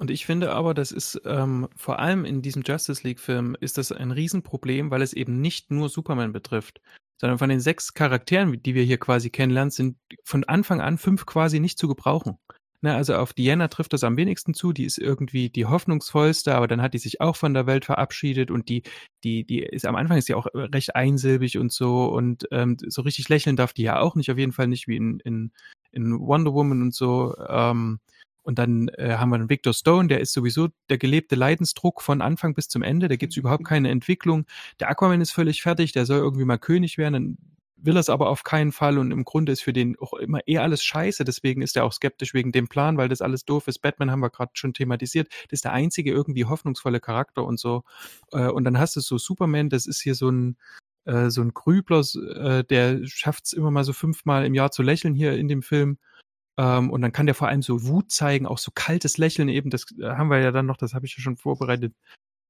Und 0.01 0.11
ich 0.11 0.25
finde 0.25 0.53
aber, 0.53 0.73
das 0.73 0.93
ist 0.93 1.21
ähm, 1.27 1.69
vor 1.77 1.99
allem 1.99 2.25
in 2.25 2.41
diesem 2.41 2.63
Justice 2.67 3.07
League-Film 3.07 3.55
ist 3.61 3.77
das 3.77 3.93
ein 3.93 4.13
Riesenproblem, 4.13 4.91
weil 4.91 5.03
es 5.03 5.13
eben 5.13 5.43
nicht 5.43 5.71
nur 5.71 5.91
Superman 5.91 6.33
betrifft, 6.33 6.81
sondern 7.21 7.39
von 7.39 7.51
den 7.51 7.61
sechs 7.61 7.93
Charakteren, 7.93 8.63
die 8.63 8.75
wir 8.75 8.83
hier 8.83 8.97
quasi 8.97 9.29
kennenlernen, 9.29 9.71
sind 9.71 9.99
von 10.25 10.45
Anfang 10.45 10.81
an 10.81 10.97
fünf 10.97 11.27
quasi 11.27 11.61
nicht 11.61 11.79
zu 11.79 11.87
gebrauchen. 11.87 12.39
Ne, 12.81 12.95
also 12.95 13.15
auf 13.17 13.35
Diana 13.35 13.69
trifft 13.69 13.93
das 13.93 14.03
am 14.03 14.17
wenigsten 14.17 14.55
zu, 14.55 14.73
die 14.73 14.87
ist 14.87 14.97
irgendwie 14.97 15.51
die 15.51 15.67
hoffnungsvollste, 15.67 16.55
aber 16.55 16.67
dann 16.67 16.81
hat 16.81 16.95
die 16.95 16.99
sich 16.99 17.21
auch 17.21 17.37
von 17.37 17.53
der 17.53 17.67
Welt 17.67 17.85
verabschiedet 17.85 18.51
und 18.51 18.71
die, 18.71 18.85
die, 19.23 19.45
die 19.45 19.59
ist 19.59 19.85
am 19.85 19.97
Anfang 19.97 20.17
ist 20.17 20.29
sie 20.29 20.35
auch 20.35 20.47
recht 20.55 20.97
einsilbig 20.97 21.59
und 21.59 21.71
so 21.73 22.07
und 22.07 22.49
ähm, 22.53 22.79
so 22.89 23.03
richtig 23.03 23.29
lächeln 23.29 23.57
darf 23.57 23.75
die 23.75 23.83
ja 23.83 24.01
auch 24.01 24.15
nicht, 24.15 24.31
auf 24.31 24.39
jeden 24.39 24.53
Fall 24.53 24.67
nicht 24.67 24.89
wie 24.89 24.97
in, 24.97 25.21
in, 25.21 25.53
in 25.93 26.19
Wonder 26.21 26.55
Woman 26.55 26.81
und 26.81 26.95
so. 26.95 27.37
Ähm, 27.47 28.01
und 28.43 28.59
dann 28.59 28.89
äh, 28.89 29.17
haben 29.17 29.31
wir 29.31 29.37
einen 29.37 29.51
Victor 29.51 29.73
Stone, 29.73 30.09
der 30.09 30.21
ist 30.21 30.33
sowieso 30.33 30.69
der 30.89 30.99
gelebte 30.99 31.35
Leidensdruck 31.37 32.03
von 32.03 32.21
Anfang 32.23 32.55
bis 32.55 32.69
zum 32.69 32.83
Ende. 32.83 33.09
Da 33.09 33.17
gibt's 33.17 33.37
überhaupt 33.37 33.65
keine 33.65 33.91
Entwicklung. 33.91 34.47
Der 34.81 34.91
Aquaman 34.91 35.21
ist 35.21 35.33
völlig 35.33 35.63
fertig, 35.63 35.93
der 35.93 36.07
soll 36.07 36.19
irgendwie 36.19 36.45
mal 36.45 36.59
König 36.59 36.99
werden, 36.99 37.13
dann 37.13 37.39
will 37.83 37.97
er 37.97 38.01
es 38.01 38.11
aber 38.11 38.29
auf 38.29 38.45
keinen 38.45 38.73
Fall 38.73 38.99
und 38.99 39.11
im 39.11 39.25
Grunde 39.25 39.53
ist 39.53 39.63
für 39.63 39.73
den 39.73 39.99
auch 39.99 40.13
immer 40.15 40.41
eh 40.47 40.59
alles 40.59 40.85
scheiße. 40.85 41.25
Deswegen 41.25 41.63
ist 41.63 41.77
er 41.77 41.85
auch 41.85 41.93
skeptisch 41.93 42.35
wegen 42.35 42.53
dem 42.53 42.69
Plan, 42.69 42.97
weil 42.97 43.09
das 43.09 43.23
alles 43.23 43.45
doof 43.45 43.69
ist. 43.69 43.79
Batman 43.79 44.11
haben 44.11 44.21
wir 44.21 44.31
gerade 44.31 44.53
schon 44.55 44.75
thematisiert. 44.75 45.29
Das 45.49 45.59
ist 45.59 45.65
der 45.65 45.73
einzige 45.73 46.11
irgendwie 46.11 46.45
hoffnungsvolle 46.45 47.01
Charakter 47.01 47.45
und 47.45 47.59
so. 47.59 47.85
Äh, 48.33 48.49
und 48.49 48.65
dann 48.65 48.79
hast 48.79 48.97
du 48.97 49.01
so 49.01 49.19
Superman, 49.19 49.71
das 49.71 49.87
ist 49.87 50.01
hier 50.01 50.15
so 50.15 50.31
ein 50.31 50.57
äh, 51.07 51.31
so 51.31 51.41
ein 51.41 51.55
Grübler, 51.55 52.01
äh, 52.01 52.65
der 52.65 53.01
schafft 53.07 53.47
es 53.47 53.53
immer 53.53 53.71
mal 53.71 53.85
so 53.85 53.93
fünfmal 53.93 54.45
im 54.45 54.55
Jahr 54.55 54.71
zu 54.71 54.83
lächeln 54.83 55.15
hier 55.15 55.33
in 55.35 55.49
dem 55.49 55.63
Film. 55.63 55.99
Ähm, 56.59 56.91
und 56.91 57.03
dann 57.03 57.13
kann 57.13 57.27
der 57.27 57.35
vor 57.35 57.49
allem 57.49 57.63
so 57.63 57.87
Wut 57.87 58.11
zeigen, 58.11 58.47
auch 58.47 58.59
so 58.59 58.71
kaltes 58.75 59.19
Lächeln 59.19 59.49
eben, 59.49 59.71
das 59.71 59.87
äh, 59.99 60.11
haben 60.11 60.31
wir 60.31 60.41
ja 60.41 60.53
dann 60.53 60.67
noch, 60.67 60.77
das 60.77 60.95
habe 60.95 61.07
ich 61.07 61.17
ja 61.17 61.23
schon 61.23 61.37
vorbereitet. 61.37 61.95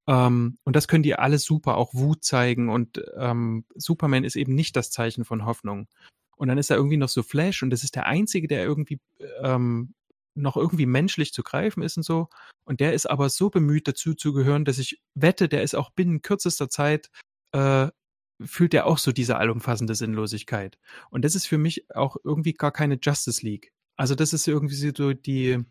Ähm, 0.06 0.58
und 0.64 0.76
das 0.76 0.88
können 0.88 1.02
die 1.02 1.14
alle 1.14 1.38
super, 1.38 1.76
auch 1.76 1.94
Wut 1.94 2.24
zeigen. 2.24 2.68
Und 2.68 3.02
ähm, 3.16 3.64
Superman 3.74 4.24
ist 4.24 4.36
eben 4.36 4.54
nicht 4.54 4.76
das 4.76 4.90
Zeichen 4.90 5.24
von 5.24 5.44
Hoffnung. 5.44 5.88
Und 6.36 6.48
dann 6.48 6.58
ist 6.58 6.70
da 6.70 6.74
irgendwie 6.74 6.96
noch 6.96 7.10
so 7.10 7.22
Flash 7.22 7.62
und 7.62 7.70
das 7.70 7.84
ist 7.84 7.96
der 7.96 8.06
Einzige, 8.06 8.48
der 8.48 8.64
irgendwie 8.64 8.98
ähm, 9.42 9.94
noch 10.34 10.56
irgendwie 10.56 10.86
menschlich 10.86 11.32
zu 11.32 11.42
greifen 11.42 11.82
ist 11.82 11.96
und 11.96 12.02
so. 12.02 12.28
Und 12.64 12.80
der 12.80 12.94
ist 12.94 13.04
aber 13.08 13.28
so 13.28 13.50
bemüht, 13.50 13.88
dazu 13.88 14.14
zu 14.14 14.32
gehören, 14.32 14.64
dass 14.64 14.78
ich 14.78 15.00
wette, 15.14 15.48
der 15.48 15.62
ist 15.62 15.74
auch 15.74 15.90
binnen 15.90 16.22
kürzester 16.22 16.70
Zeit, 16.70 17.10
äh, 17.52 17.88
fühlt 18.42 18.74
er 18.74 18.86
auch 18.86 18.98
so 18.98 19.12
diese 19.12 19.36
allumfassende 19.36 19.94
Sinnlosigkeit. 19.94 20.78
Und 21.10 21.24
das 21.24 21.34
ist 21.34 21.46
für 21.46 21.58
mich 21.58 21.90
auch 21.94 22.16
irgendwie 22.24 22.54
gar 22.54 22.72
keine 22.72 22.98
Justice 23.02 23.44
League. 23.44 23.72
Also 24.00 24.14
das 24.14 24.32
ist 24.32 24.48
irgendwie 24.48 24.74
so 24.74 25.12
die, 25.12 25.62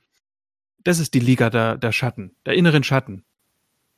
das 0.84 1.00
ist 1.00 1.16
die 1.16 1.20
Liga 1.20 1.50
der, 1.50 1.78
der 1.78 1.92
Schatten, 1.92 2.36
der 2.46 2.54
inneren 2.54 2.84
Schatten. 2.84 3.24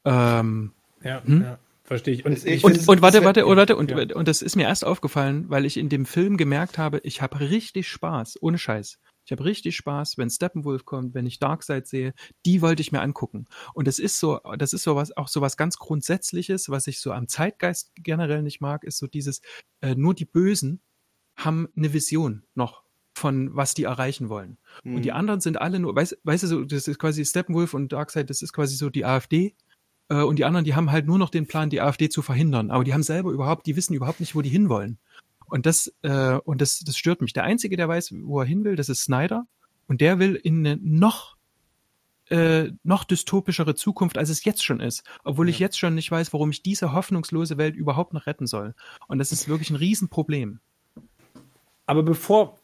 Ähm, 0.05 0.71
Ja, 1.03 1.21
Hm? 1.25 1.41
ja 1.41 1.59
verstehe 1.83 2.13
ich. 2.13 2.23
Und, 2.25 2.31
Ich- 2.31 2.45
ich 2.45 2.63
und, 2.63 2.87
und 2.87 3.01
warte, 3.01 3.25
warte, 3.25 3.45
und 3.45 3.57
warte, 3.57 3.75
und, 3.75 3.91
ja. 3.91 4.15
und 4.15 4.29
das 4.29 4.41
ist 4.41 4.55
mir 4.55 4.63
erst 4.63 4.85
aufgefallen, 4.85 5.49
weil 5.49 5.65
ich 5.65 5.75
in 5.75 5.89
dem 5.89 6.05
Film 6.05 6.37
gemerkt 6.37 6.77
habe, 6.77 6.99
ich 7.03 7.21
habe 7.21 7.41
richtig 7.41 7.89
Spaß, 7.89 8.41
ohne 8.41 8.57
Scheiß. 8.57 8.99
Ich 9.25 9.33
habe 9.33 9.43
richtig 9.43 9.75
Spaß, 9.75 10.17
wenn 10.17 10.29
Steppenwolf 10.29 10.85
kommt, 10.85 11.13
wenn 11.13 11.25
ich 11.25 11.39
Darkseid 11.39 11.85
sehe, 11.85 12.13
die 12.45 12.61
wollte 12.61 12.81
ich 12.81 12.93
mir 12.93 13.01
angucken. 13.01 13.47
Und 13.73 13.85
das 13.85 13.99
ist 13.99 14.17
so, 14.17 14.39
das 14.57 14.71
ist 14.71 14.83
so 14.83 14.95
was, 14.95 15.15
auch 15.17 15.27
so 15.27 15.41
was 15.41 15.57
ganz 15.57 15.75
Grundsätzliches, 15.77 16.69
was 16.69 16.87
ich 16.87 17.01
so 17.01 17.11
am 17.11 17.27
Zeitgeist 17.27 17.91
generell 17.95 18.43
nicht 18.43 18.61
mag, 18.61 18.85
ist 18.85 18.97
so 18.97 19.07
dieses, 19.07 19.41
äh, 19.81 19.93
nur 19.95 20.13
die 20.13 20.25
Bösen 20.25 20.79
haben 21.35 21.67
eine 21.75 21.91
Vision 21.91 22.43
noch 22.55 22.83
von 23.21 23.55
was 23.55 23.73
die 23.73 23.83
erreichen 23.83 24.27
wollen. 24.29 24.57
Und 24.83 25.03
die 25.03 25.11
Mhm. 25.11 25.15
anderen 25.15 25.39
sind 25.41 25.61
alle 25.61 25.79
nur, 25.79 25.95
weißt, 25.95 26.17
weißt 26.23 26.43
du, 26.43 26.47
so, 26.47 26.63
das 26.65 26.87
ist 26.87 26.99
quasi 26.99 27.23
Steppenwolf 27.25 27.73
und 27.73 27.93
Darkseid, 27.93 28.29
das 28.29 28.41
ist 28.41 28.51
quasi 28.51 28.75
so 28.75 28.89
die 28.89 29.05
AfD. 29.05 29.55
Äh, 30.09 30.23
und 30.23 30.37
die 30.39 30.45
anderen, 30.45 30.65
die 30.65 30.75
haben 30.75 30.91
halt 30.91 31.05
nur 31.07 31.17
noch 31.17 31.29
den 31.29 31.47
Plan, 31.47 31.69
die 31.69 31.79
AfD 31.81 32.09
zu 32.09 32.21
verhindern. 32.21 32.69
Aber 32.71 32.83
die 32.83 32.93
haben 32.93 33.03
selber 33.03 33.31
überhaupt, 33.31 33.65
die 33.67 33.75
wissen 33.77 33.93
überhaupt 33.93 34.19
nicht, 34.19 34.35
wo 34.35 34.41
die 34.41 34.49
hinwollen. 34.49 34.97
Und 35.47 35.65
das, 35.65 35.93
äh, 36.01 36.35
und 36.43 36.61
das, 36.61 36.79
das 36.79 36.97
stört 36.97 37.21
mich. 37.21 37.33
Der 37.33 37.43
Einzige, 37.43 37.77
der 37.77 37.87
weiß, 37.87 38.13
wo 38.23 38.39
er 38.41 38.45
hin 38.45 38.63
will, 38.65 38.75
das 38.75 38.89
ist 38.89 39.03
Snyder. 39.03 39.45
Und 39.87 40.01
der 40.01 40.19
will 40.19 40.35
in 40.35 40.65
eine 40.65 40.77
noch, 40.81 41.35
äh, 42.29 42.71
noch 42.83 43.03
dystopischere 43.03 43.75
Zukunft, 43.75 44.17
als 44.17 44.29
es 44.29 44.45
jetzt 44.45 44.63
schon 44.63 44.79
ist. 44.79 45.03
Obwohl 45.25 45.49
ich 45.49 45.59
Ja. 45.59 45.65
jetzt 45.67 45.77
schon 45.77 45.95
nicht 45.95 46.09
weiß, 46.09 46.31
warum 46.33 46.49
ich 46.51 46.63
diese 46.63 46.93
hoffnungslose 46.93 47.57
Welt 47.57 47.75
überhaupt 47.75 48.13
noch 48.13 48.25
retten 48.25 48.47
soll. 48.47 48.73
Und 49.07 49.19
das 49.19 49.31
ist 49.33 49.49
wirklich 49.49 49.69
ein 49.69 49.75
Riesenproblem. 49.75 50.59
Aber 51.85 52.03
bevor, 52.03 52.57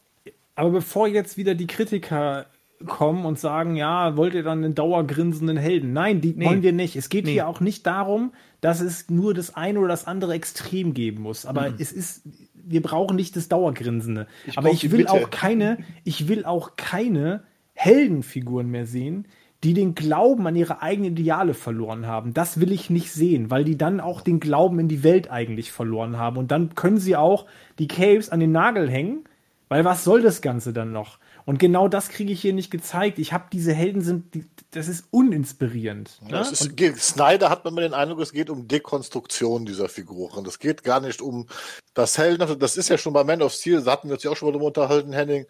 aber 0.57 0.71
bevor 0.71 1.07
jetzt 1.07 1.37
wieder 1.37 1.55
die 1.55 1.67
Kritiker 1.67 2.47
kommen 2.85 3.25
und 3.25 3.39
sagen, 3.39 3.75
ja, 3.75 4.17
wollt 4.17 4.33
ihr 4.35 4.43
dann 4.43 4.63
einen 4.63 4.75
dauergrinsenden 4.75 5.57
Helden? 5.57 5.93
Nein, 5.93 6.21
die 6.21 6.33
Nee. 6.35 6.45
wollen 6.45 6.61
wir 6.61 6.73
nicht. 6.73 6.95
Es 6.95 7.09
geht 7.09 7.25
Nee. 7.25 7.31
hier 7.33 7.47
auch 7.47 7.59
nicht 7.61 7.87
darum, 7.87 8.33
dass 8.61 8.81
es 8.81 9.09
nur 9.09 9.33
das 9.33 9.55
eine 9.55 9.79
oder 9.79 9.87
das 9.89 10.05
andere 10.05 10.33
Extrem 10.33 10.93
geben 10.93 11.23
muss. 11.23 11.45
Aber 11.45 11.73
es 11.79 11.91
ist, 11.91 12.21
wir 12.53 12.81
brauchen 12.81 13.15
nicht 13.15 13.35
das 13.35 13.47
Dauergrinsende. 13.49 14.27
Ich 14.45 14.57
Aber 14.57 14.69
ich 14.69 14.91
will 14.91 14.99
Mitte. 14.99 15.11
auch 15.11 15.29
keine, 15.31 15.77
ich 16.03 16.27
will 16.27 16.45
auch 16.45 16.75
keine 16.75 17.43
Heldenfiguren 17.73 18.69
mehr 18.69 18.85
sehen, 18.85 19.27
die 19.63 19.73
den 19.73 19.95
Glauben 19.95 20.45
an 20.45 20.55
ihre 20.55 20.81
eigenen 20.83 21.13
Ideale 21.13 21.55
verloren 21.55 22.05
haben. 22.05 22.33
Das 22.33 22.59
will 22.59 22.71
ich 22.71 22.91
nicht 22.91 23.11
sehen, 23.11 23.49
weil 23.49 23.63
die 23.63 23.77
dann 23.77 23.99
auch 23.99 24.21
den 24.21 24.39
Glauben 24.39 24.77
in 24.79 24.87
die 24.87 25.03
Welt 25.03 25.31
eigentlich 25.31 25.71
verloren 25.71 26.17
haben. 26.17 26.37
Und 26.37 26.51
dann 26.51 26.75
können 26.75 26.97
sie 26.97 27.15
auch 27.15 27.47
die 27.79 27.87
Caves 27.87 28.29
an 28.29 28.39
den 28.39 28.51
Nagel 28.51 28.87
hängen, 28.89 29.23
weil 29.69 29.85
was 29.85 30.03
soll 30.03 30.21
das 30.21 30.41
Ganze 30.41 30.73
dann 30.73 30.91
noch? 30.91 31.19
Und 31.45 31.59
genau 31.59 31.87
das 31.87 32.09
kriege 32.09 32.33
ich 32.33 32.41
hier 32.41 32.53
nicht 32.53 32.71
gezeigt. 32.71 33.19
Ich 33.19 33.31
habe 33.31 33.45
diese 33.51 33.73
Helden 33.73 34.01
sind, 34.01 34.33
die, 34.33 34.45
das 34.71 34.87
ist 34.87 35.05
uninspirierend. 35.11 36.19
Ne? 36.29 36.41
ist, 36.41 36.75
geht, 36.75 36.97
Snyder 36.97 37.49
hat 37.49 37.63
man 37.63 37.73
immer 37.73 37.81
den 37.81 37.93
Eindruck, 37.93 38.19
es 38.19 38.33
geht 38.33 38.49
um 38.49 38.67
Dekonstruktion 38.67 39.65
dieser 39.65 39.87
Figuren. 39.87 40.43
Das 40.43 40.59
geht 40.59 40.83
gar 40.83 40.99
nicht 40.99 41.21
um 41.21 41.47
das 41.93 42.17
Helden. 42.17 42.59
Das 42.59 42.77
ist 42.77 42.89
ja 42.89 42.97
schon 42.97 43.13
bei 43.13 43.23
Man 43.23 43.41
of 43.41 43.53
Steel, 43.53 43.81
da 43.81 43.93
hatten 43.93 44.09
wir 44.09 44.15
uns 44.15 44.23
ja 44.23 44.31
auch 44.31 44.37
schon 44.37 44.53
mal 44.53 44.61
unterhalten, 44.61 45.13
Henning 45.13 45.45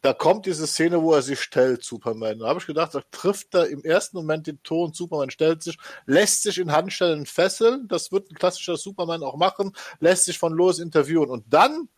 da 0.00 0.12
kommt 0.12 0.46
diese 0.46 0.66
Szene, 0.66 1.02
wo 1.02 1.12
er 1.14 1.22
sich 1.22 1.40
stellt, 1.40 1.84
Superman. 1.84 2.38
Da 2.38 2.48
habe 2.48 2.60
ich 2.60 2.66
gedacht, 2.66 2.94
da 2.94 3.02
trifft 3.10 3.54
er 3.54 3.68
im 3.68 3.82
ersten 3.82 4.16
Moment 4.16 4.46
den 4.46 4.62
Ton, 4.62 4.92
Superman 4.92 5.30
stellt 5.30 5.62
sich, 5.62 5.76
lässt 6.06 6.42
sich 6.42 6.58
in 6.58 6.72
Handstellen 6.72 7.26
fesseln, 7.26 7.88
das 7.88 8.12
wird 8.12 8.30
ein 8.30 8.36
klassischer 8.36 8.76
Superman 8.76 9.22
auch 9.22 9.36
machen, 9.36 9.72
lässt 9.98 10.26
sich 10.26 10.38
von 10.38 10.52
Lois 10.52 10.78
interviewen 10.78 11.30
und 11.30 11.44
dann 11.48 11.88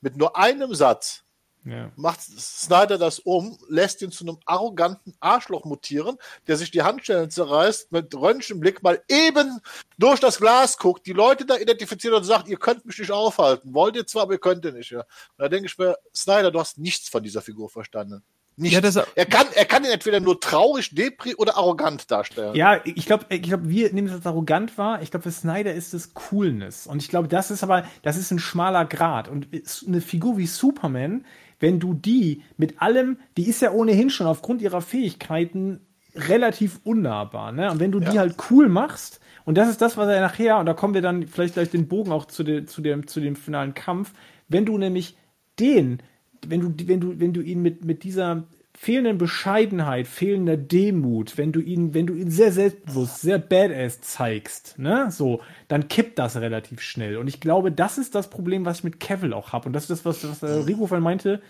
mit 0.00 0.16
nur 0.16 0.36
einem 0.36 0.74
Satz 0.74 1.24
ja. 1.64 1.92
macht 1.96 2.20
Snyder 2.22 2.98
das 2.98 3.18
um, 3.18 3.58
lässt 3.68 4.00
ihn 4.02 4.10
zu 4.10 4.24
einem 4.24 4.38
arroganten 4.46 5.14
Arschloch 5.20 5.64
mutieren, 5.64 6.16
der 6.46 6.56
sich 6.56 6.70
die 6.70 6.82
Handstellen 6.82 7.30
zerreißt, 7.30 7.92
mit 7.92 8.14
Röntgenblick 8.14 8.82
mal 8.82 9.02
eben 9.08 9.60
durch 9.98 10.20
das 10.20 10.38
Glas 10.38 10.78
guckt, 10.78 11.06
die 11.06 11.12
Leute 11.12 11.44
da 11.44 11.56
identifiziert 11.56 12.14
und 12.14 12.24
sagt, 12.24 12.48
ihr 12.48 12.58
könnt 12.58 12.86
mich 12.86 12.98
nicht 12.98 13.12
aufhalten. 13.12 13.74
Wollt 13.74 13.96
ihr 13.96 14.06
zwar, 14.06 14.22
aber 14.22 14.34
ihr 14.34 14.40
könnt 14.40 14.64
ihr 14.64 14.72
nicht. 14.72 14.90
Ja. 14.90 15.00
Und 15.00 15.38
da 15.38 15.48
denke 15.48 15.66
ich 15.66 15.78
mir, 15.78 15.96
Snyder, 16.14 16.50
du 16.50 16.60
hast 16.60 16.78
nichts 16.78 17.08
von 17.08 17.22
dieser 17.22 17.42
Figur 17.42 17.68
verstanden. 17.68 18.22
Nicht. 18.58 18.72
Ja, 18.72 19.04
er, 19.14 19.26
kann, 19.26 19.46
er 19.54 19.64
kann 19.64 19.84
ihn 19.84 19.90
entweder 19.90 20.20
nur 20.20 20.40
traurig, 20.40 20.94
depri 20.94 21.34
oder 21.36 21.56
arrogant 21.56 22.10
darstellen. 22.10 22.54
Ja, 22.54 22.80
ich 22.84 23.06
glaube, 23.06 23.26
ich 23.28 23.42
glaub, 23.42 23.60
wir 23.64 23.92
nehmen 23.92 24.08
das 24.08 24.16
als 24.16 24.26
arrogant 24.26 24.76
wahr. 24.76 25.00
Ich 25.00 25.10
glaube, 25.10 25.22
für 25.22 25.30
Snyder 25.30 25.72
ist 25.72 25.94
es 25.94 26.12
Coolness. 26.14 26.86
Und 26.86 27.02
ich 27.02 27.08
glaube, 27.08 27.28
das 27.28 27.50
ist 27.50 27.62
aber, 27.62 27.84
das 28.02 28.16
ist 28.16 28.30
ein 28.30 28.38
schmaler 28.38 28.84
Grad. 28.84 29.28
Und 29.28 29.48
eine 29.86 30.00
Figur 30.00 30.36
wie 30.36 30.46
Superman 30.46 31.24
wenn 31.60 31.80
du 31.80 31.94
die 31.94 32.42
mit 32.56 32.80
allem, 32.80 33.18
die 33.36 33.48
ist 33.48 33.62
ja 33.62 33.72
ohnehin 33.72 34.10
schon 34.10 34.26
aufgrund 34.26 34.62
ihrer 34.62 34.80
Fähigkeiten 34.80 35.80
relativ 36.14 36.80
unnahbar, 36.84 37.52
ne? 37.52 37.70
Und 37.70 37.80
wenn 37.80 37.92
du 37.92 38.00
ja. 38.00 38.10
die 38.10 38.18
halt 38.18 38.36
cool 38.50 38.68
machst, 38.68 39.20
und 39.44 39.56
das 39.56 39.68
ist 39.68 39.80
das, 39.80 39.96
was 39.96 40.08
er 40.08 40.20
nachher, 40.20 40.58
und 40.58 40.66
da 40.66 40.74
kommen 40.74 40.94
wir 40.94 41.02
dann 41.02 41.26
vielleicht 41.26 41.54
gleich 41.54 41.70
den 41.70 41.88
Bogen 41.88 42.12
auch 42.12 42.26
zu, 42.26 42.42
de, 42.42 42.66
zu, 42.66 42.82
dem, 42.82 43.06
zu 43.06 43.20
dem 43.20 43.36
finalen 43.36 43.74
Kampf, 43.74 44.12
wenn 44.48 44.66
du 44.66 44.76
nämlich 44.78 45.16
den, 45.58 46.02
wenn 46.46 46.60
du, 46.60 46.88
wenn 46.88 47.00
du, 47.00 47.20
wenn 47.20 47.32
du 47.32 47.40
ihn 47.40 47.62
mit, 47.62 47.84
mit 47.84 48.04
dieser 48.04 48.44
fehlenden 48.78 49.18
Bescheidenheit, 49.18 50.06
fehlender 50.06 50.56
Demut, 50.56 51.36
wenn 51.36 51.50
du 51.50 51.60
ihn, 51.60 51.94
wenn 51.94 52.06
du 52.06 52.14
ihn 52.14 52.30
sehr 52.30 52.52
selbstbewusst, 52.52 53.20
sehr 53.20 53.38
badass 53.38 54.00
zeigst, 54.00 54.78
ne, 54.78 55.10
so, 55.10 55.40
dann 55.66 55.88
kippt 55.88 56.18
das 56.18 56.36
relativ 56.36 56.80
schnell. 56.80 57.16
Und 57.16 57.26
ich 57.26 57.40
glaube, 57.40 57.72
das 57.72 57.98
ist 57.98 58.14
das 58.14 58.30
Problem, 58.30 58.64
was 58.64 58.78
ich 58.78 58.84
mit 58.84 59.00
Cavill 59.00 59.32
auch 59.32 59.52
habe. 59.52 59.66
Und 59.66 59.72
das 59.72 59.84
ist 59.84 59.90
das, 59.90 60.04
was, 60.04 60.42
was 60.42 60.42
äh, 60.48 60.62
Rico 60.62 60.86
meinte, 61.00 61.40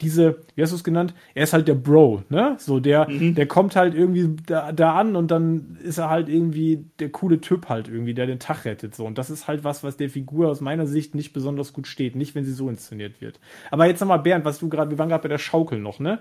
diese, 0.00 0.40
wie 0.54 0.62
hast 0.62 0.70
du 0.70 0.76
es 0.76 0.84
genannt? 0.84 1.12
Er 1.34 1.44
ist 1.44 1.52
halt 1.52 1.66
der 1.66 1.74
Bro, 1.74 2.22
ne? 2.28 2.56
So, 2.58 2.78
der, 2.78 3.08
mhm. 3.08 3.34
der 3.34 3.46
kommt 3.46 3.74
halt 3.74 3.94
irgendwie 3.94 4.36
da, 4.46 4.70
da 4.70 4.94
an 4.94 5.16
und 5.16 5.30
dann 5.30 5.76
ist 5.82 5.98
er 5.98 6.08
halt 6.08 6.28
irgendwie 6.28 6.84
der 7.00 7.10
coole 7.10 7.40
Typ 7.40 7.68
halt 7.68 7.88
irgendwie, 7.88 8.14
der 8.14 8.26
den 8.26 8.38
Tag 8.38 8.64
rettet. 8.64 8.94
So. 8.94 9.04
Und 9.04 9.18
das 9.18 9.28
ist 9.28 9.48
halt 9.48 9.64
was, 9.64 9.82
was 9.82 9.96
der 9.96 10.08
Figur 10.08 10.48
aus 10.48 10.60
meiner 10.60 10.86
Sicht 10.86 11.16
nicht 11.16 11.32
besonders 11.32 11.72
gut 11.72 11.88
steht. 11.88 12.14
Nicht, 12.14 12.36
wenn 12.36 12.44
sie 12.44 12.52
so 12.52 12.68
inszeniert 12.68 13.20
wird. 13.20 13.40
Aber 13.72 13.86
jetzt 13.86 14.00
nochmal, 14.00 14.20
Bernd, 14.20 14.44
was 14.44 14.60
du 14.60 14.68
gerade, 14.68 14.90
wir 14.90 14.98
waren 14.98 15.08
gerade 15.08 15.22
bei 15.22 15.28
der 15.28 15.38
Schaukel 15.38 15.80
noch, 15.80 15.98
ne? 15.98 16.20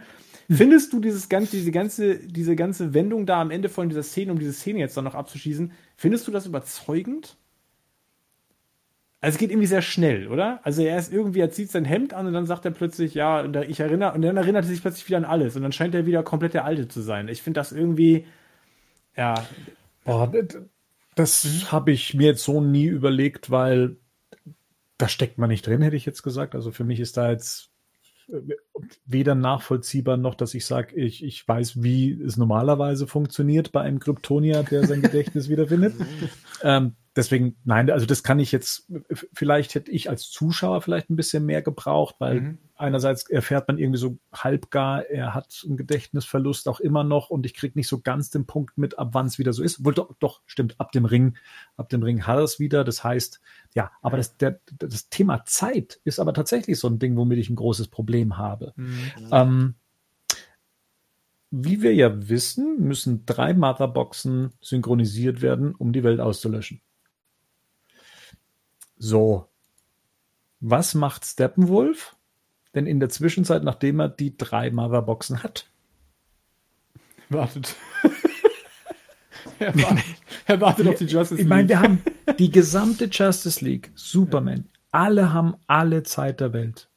Findest 0.49 0.93
du 0.93 0.99
dieses 0.99 1.30
ganze, 1.30 1.57
diese 1.57 1.71
ganze, 1.71 2.19
diese 2.25 2.55
ganze 2.55 2.93
Wendung 2.93 3.25
da 3.25 3.41
am 3.41 3.51
Ende 3.51 3.69
von 3.69 3.89
dieser 3.89 4.03
Szene, 4.03 4.32
um 4.32 4.39
diese 4.39 4.53
Szene 4.53 4.80
jetzt 4.80 4.95
dann 4.95 5.03
noch 5.03 5.15
abzuschießen, 5.15 5.71
findest 5.97 6.28
du 6.28 6.32
das 6.32 6.45
überzeugend? 6.45 7.38
Also 9.20 9.36
es 9.36 9.39
geht 9.39 9.49
irgendwie 9.49 9.68
sehr 9.68 9.82
schnell, 9.82 10.28
oder? 10.28 10.59
Also 10.63 10.84
er 10.84 10.97
ist 10.97 11.11
irgendwie, 11.11 11.39
er 11.39 11.49
zieht 11.49 11.72
sein 11.72 11.86
Hemd 11.86 12.13
an 12.13 12.28
und 12.28 12.34
dann 12.34 12.45
sagt 12.45 12.65
er 12.65 12.72
plötzlich, 12.72 13.15
ja, 13.15 13.43
ich 13.63 13.80
erinnere, 13.80 14.13
und 14.13 14.22
dann 14.22 14.38
erinnert 14.38 14.65
er 14.65 14.70
sich 14.70 14.82
plötzlich 14.82 15.07
wieder 15.07 15.18
an 15.18 15.26
alles 15.26 15.55
und 15.55 15.63
dann 15.63 15.72
scheint 15.72 15.95
er 15.95 16.05
wieder 16.05 16.22
komplett 16.22 16.53
der 16.53 16.65
Alte 16.65 16.88
zu 16.88 17.01
sein. 17.01 17.28
Ich 17.28 17.41
finde 17.41 17.59
das 17.59 17.72
irgendwie, 17.72 18.26
ja. 19.15 19.43
Boah, 20.05 20.32
das 21.15 21.72
habe 21.72 21.91
ich 21.91 22.13
mir 22.13 22.28
jetzt 22.28 22.43
so 22.43 22.61
nie 22.61 22.86
überlegt, 22.86 23.49
weil 23.49 23.97
da 24.99 25.07
steckt 25.07 25.39
man 25.39 25.49
nicht 25.49 25.65
drin, 25.65 25.82
hätte 25.82 25.95
ich 25.95 26.05
jetzt 26.05 26.22
gesagt. 26.22 26.53
Also 26.53 26.72
für 26.72 26.84
mich 26.84 26.99
ist 26.99 27.18
da 27.18 27.32
jetzt 27.32 27.72
weder 29.05 29.36
nachvollziehbar 29.36 30.18
noch, 30.18 30.36
dass 30.36 30.53
ich 30.53 30.65
sage, 30.65 30.95
ich, 30.95 31.24
ich 31.24 31.47
weiß, 31.47 31.82
wie 31.82 32.11
es 32.11 32.38
normalerweise 32.38 33.07
funktioniert 33.07 33.72
bei 33.72 33.82
einem 33.82 33.99
Kryptonier, 33.99 34.63
der 34.63 34.86
sein 34.86 35.01
Gedächtnis 35.01 35.49
wiederfindet. 35.49 35.95
ähm, 36.61 36.95
deswegen, 37.18 37.57
nein, 37.65 37.89
also 37.89 38.05
das 38.05 38.24
kann 38.24 38.39
ich 38.39 38.51
jetzt, 38.51 38.89
vielleicht 39.34 39.76
hätte 39.76 39.91
ich 39.91 40.09
als 40.09 40.30
Zuschauer 40.30 40.82
vielleicht 40.82 41.09
ein 41.09 41.15
bisschen 41.15 41.45
mehr 41.45 41.61
gebraucht, 41.61 42.15
weil 42.20 42.41
mhm. 42.41 42.57
einerseits 42.76 43.30
erfährt 43.30 43.68
man 43.68 43.80
irgendwie 43.80 43.99
so 43.99 44.18
halbgar, 44.32 45.05
er 45.07 45.34
hat 45.34 45.63
einen 45.65 45.78
Gedächtnisverlust 45.78 46.68
auch 46.68 46.80
immer 46.80 47.03
noch 47.03 47.30
und 47.30 47.45
ich 47.45 47.55
kriege 47.55 47.78
nicht 47.78 47.88
so 47.88 47.99
ganz 47.99 48.30
den 48.30 48.45
Punkt 48.45 48.78
mit, 48.78 48.99
ab 48.99 49.09
wann 49.13 49.26
es 49.26 49.39
wieder 49.39 49.51
so 49.51 49.63
ist. 49.63 49.84
Wohl 49.84 49.95
doch, 49.95 50.13
doch, 50.20 50.41
stimmt, 50.45 50.80
ab 50.80 50.91
dem 50.91 51.05
Ring, 51.05 51.36
ab 51.76 51.89
dem 51.89 52.03
Ring 52.03 52.26
hat 52.26 52.38
er 52.38 52.43
es 52.43 52.59
wieder. 52.59 52.84
Das 52.84 53.03
heißt, 53.03 53.41
ja, 53.74 53.91
aber 54.01 54.18
das, 54.18 54.38
der, 54.38 54.59
das 54.78 55.09
Thema 55.09 55.43
Zeit 55.45 55.99
ist 56.03 56.20
aber 56.20 56.34
tatsächlich 56.34 56.80
so 56.80 56.88
ein 56.88 56.99
Ding, 56.99 57.18
womit 57.18 57.39
ich 57.39 57.49
ein 57.49 57.55
großes 57.55 57.88
Problem 57.88 58.38
habe. 58.38 58.74
Mhm. 58.76 59.11
Ähm, 59.32 59.76
wie 61.49 61.82
wir 61.82 61.95
ja 61.95 62.30
wissen, 62.30 62.80
müssen 62.80 63.26
drei 63.26 63.53
Motherboxen 63.53 64.51
synchronisiert 64.61 65.41
werden, 65.41 65.74
um 65.74 65.93
die 65.93 66.03
Welt 66.03 66.20
auszulöschen. 66.20 66.82
So. 68.97 69.47
Was 70.59 70.95
macht 70.95 71.25
Steppenwolf 71.25 72.15
denn 72.73 72.87
in 72.87 72.99
der 72.99 73.09
Zwischenzeit, 73.09 73.63
nachdem 73.63 73.99
er 73.99 74.09
die 74.09 74.37
drei 74.37 74.71
Motherboxen 74.71 75.43
hat? 75.43 75.69
Wartet. 77.29 77.75
er, 79.59 79.75
wartet 79.75 80.05
er 80.45 80.61
wartet 80.61 80.87
auf 80.87 80.95
die 80.95 81.05
Justice 81.05 81.35
League. 81.35 81.41
Ich 81.41 81.47
meine, 81.47 81.69
wir 81.69 81.79
haben 81.79 82.01
die 82.39 82.49
gesamte 82.49 83.05
Justice 83.05 83.63
League, 83.63 83.91
Superman, 83.95 84.65
ja. 84.65 84.79
alle 84.91 85.33
haben 85.33 85.55
alle 85.67 86.03
Zeit 86.03 86.39
der 86.39 86.53
Welt. 86.53 86.89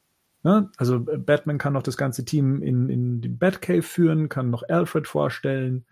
Ne? 0.42 0.70
Also 0.78 1.00
Batman 1.00 1.58
kann 1.58 1.74
noch 1.74 1.82
das 1.82 1.98
ganze 1.98 2.24
Team 2.24 2.62
in, 2.62 2.88
in 2.88 3.20
den 3.20 3.38
Batcave 3.38 3.82
führen, 3.82 4.30
kann 4.30 4.48
noch 4.50 4.62
Alfred 4.68 5.06
vorstellen. 5.06 5.84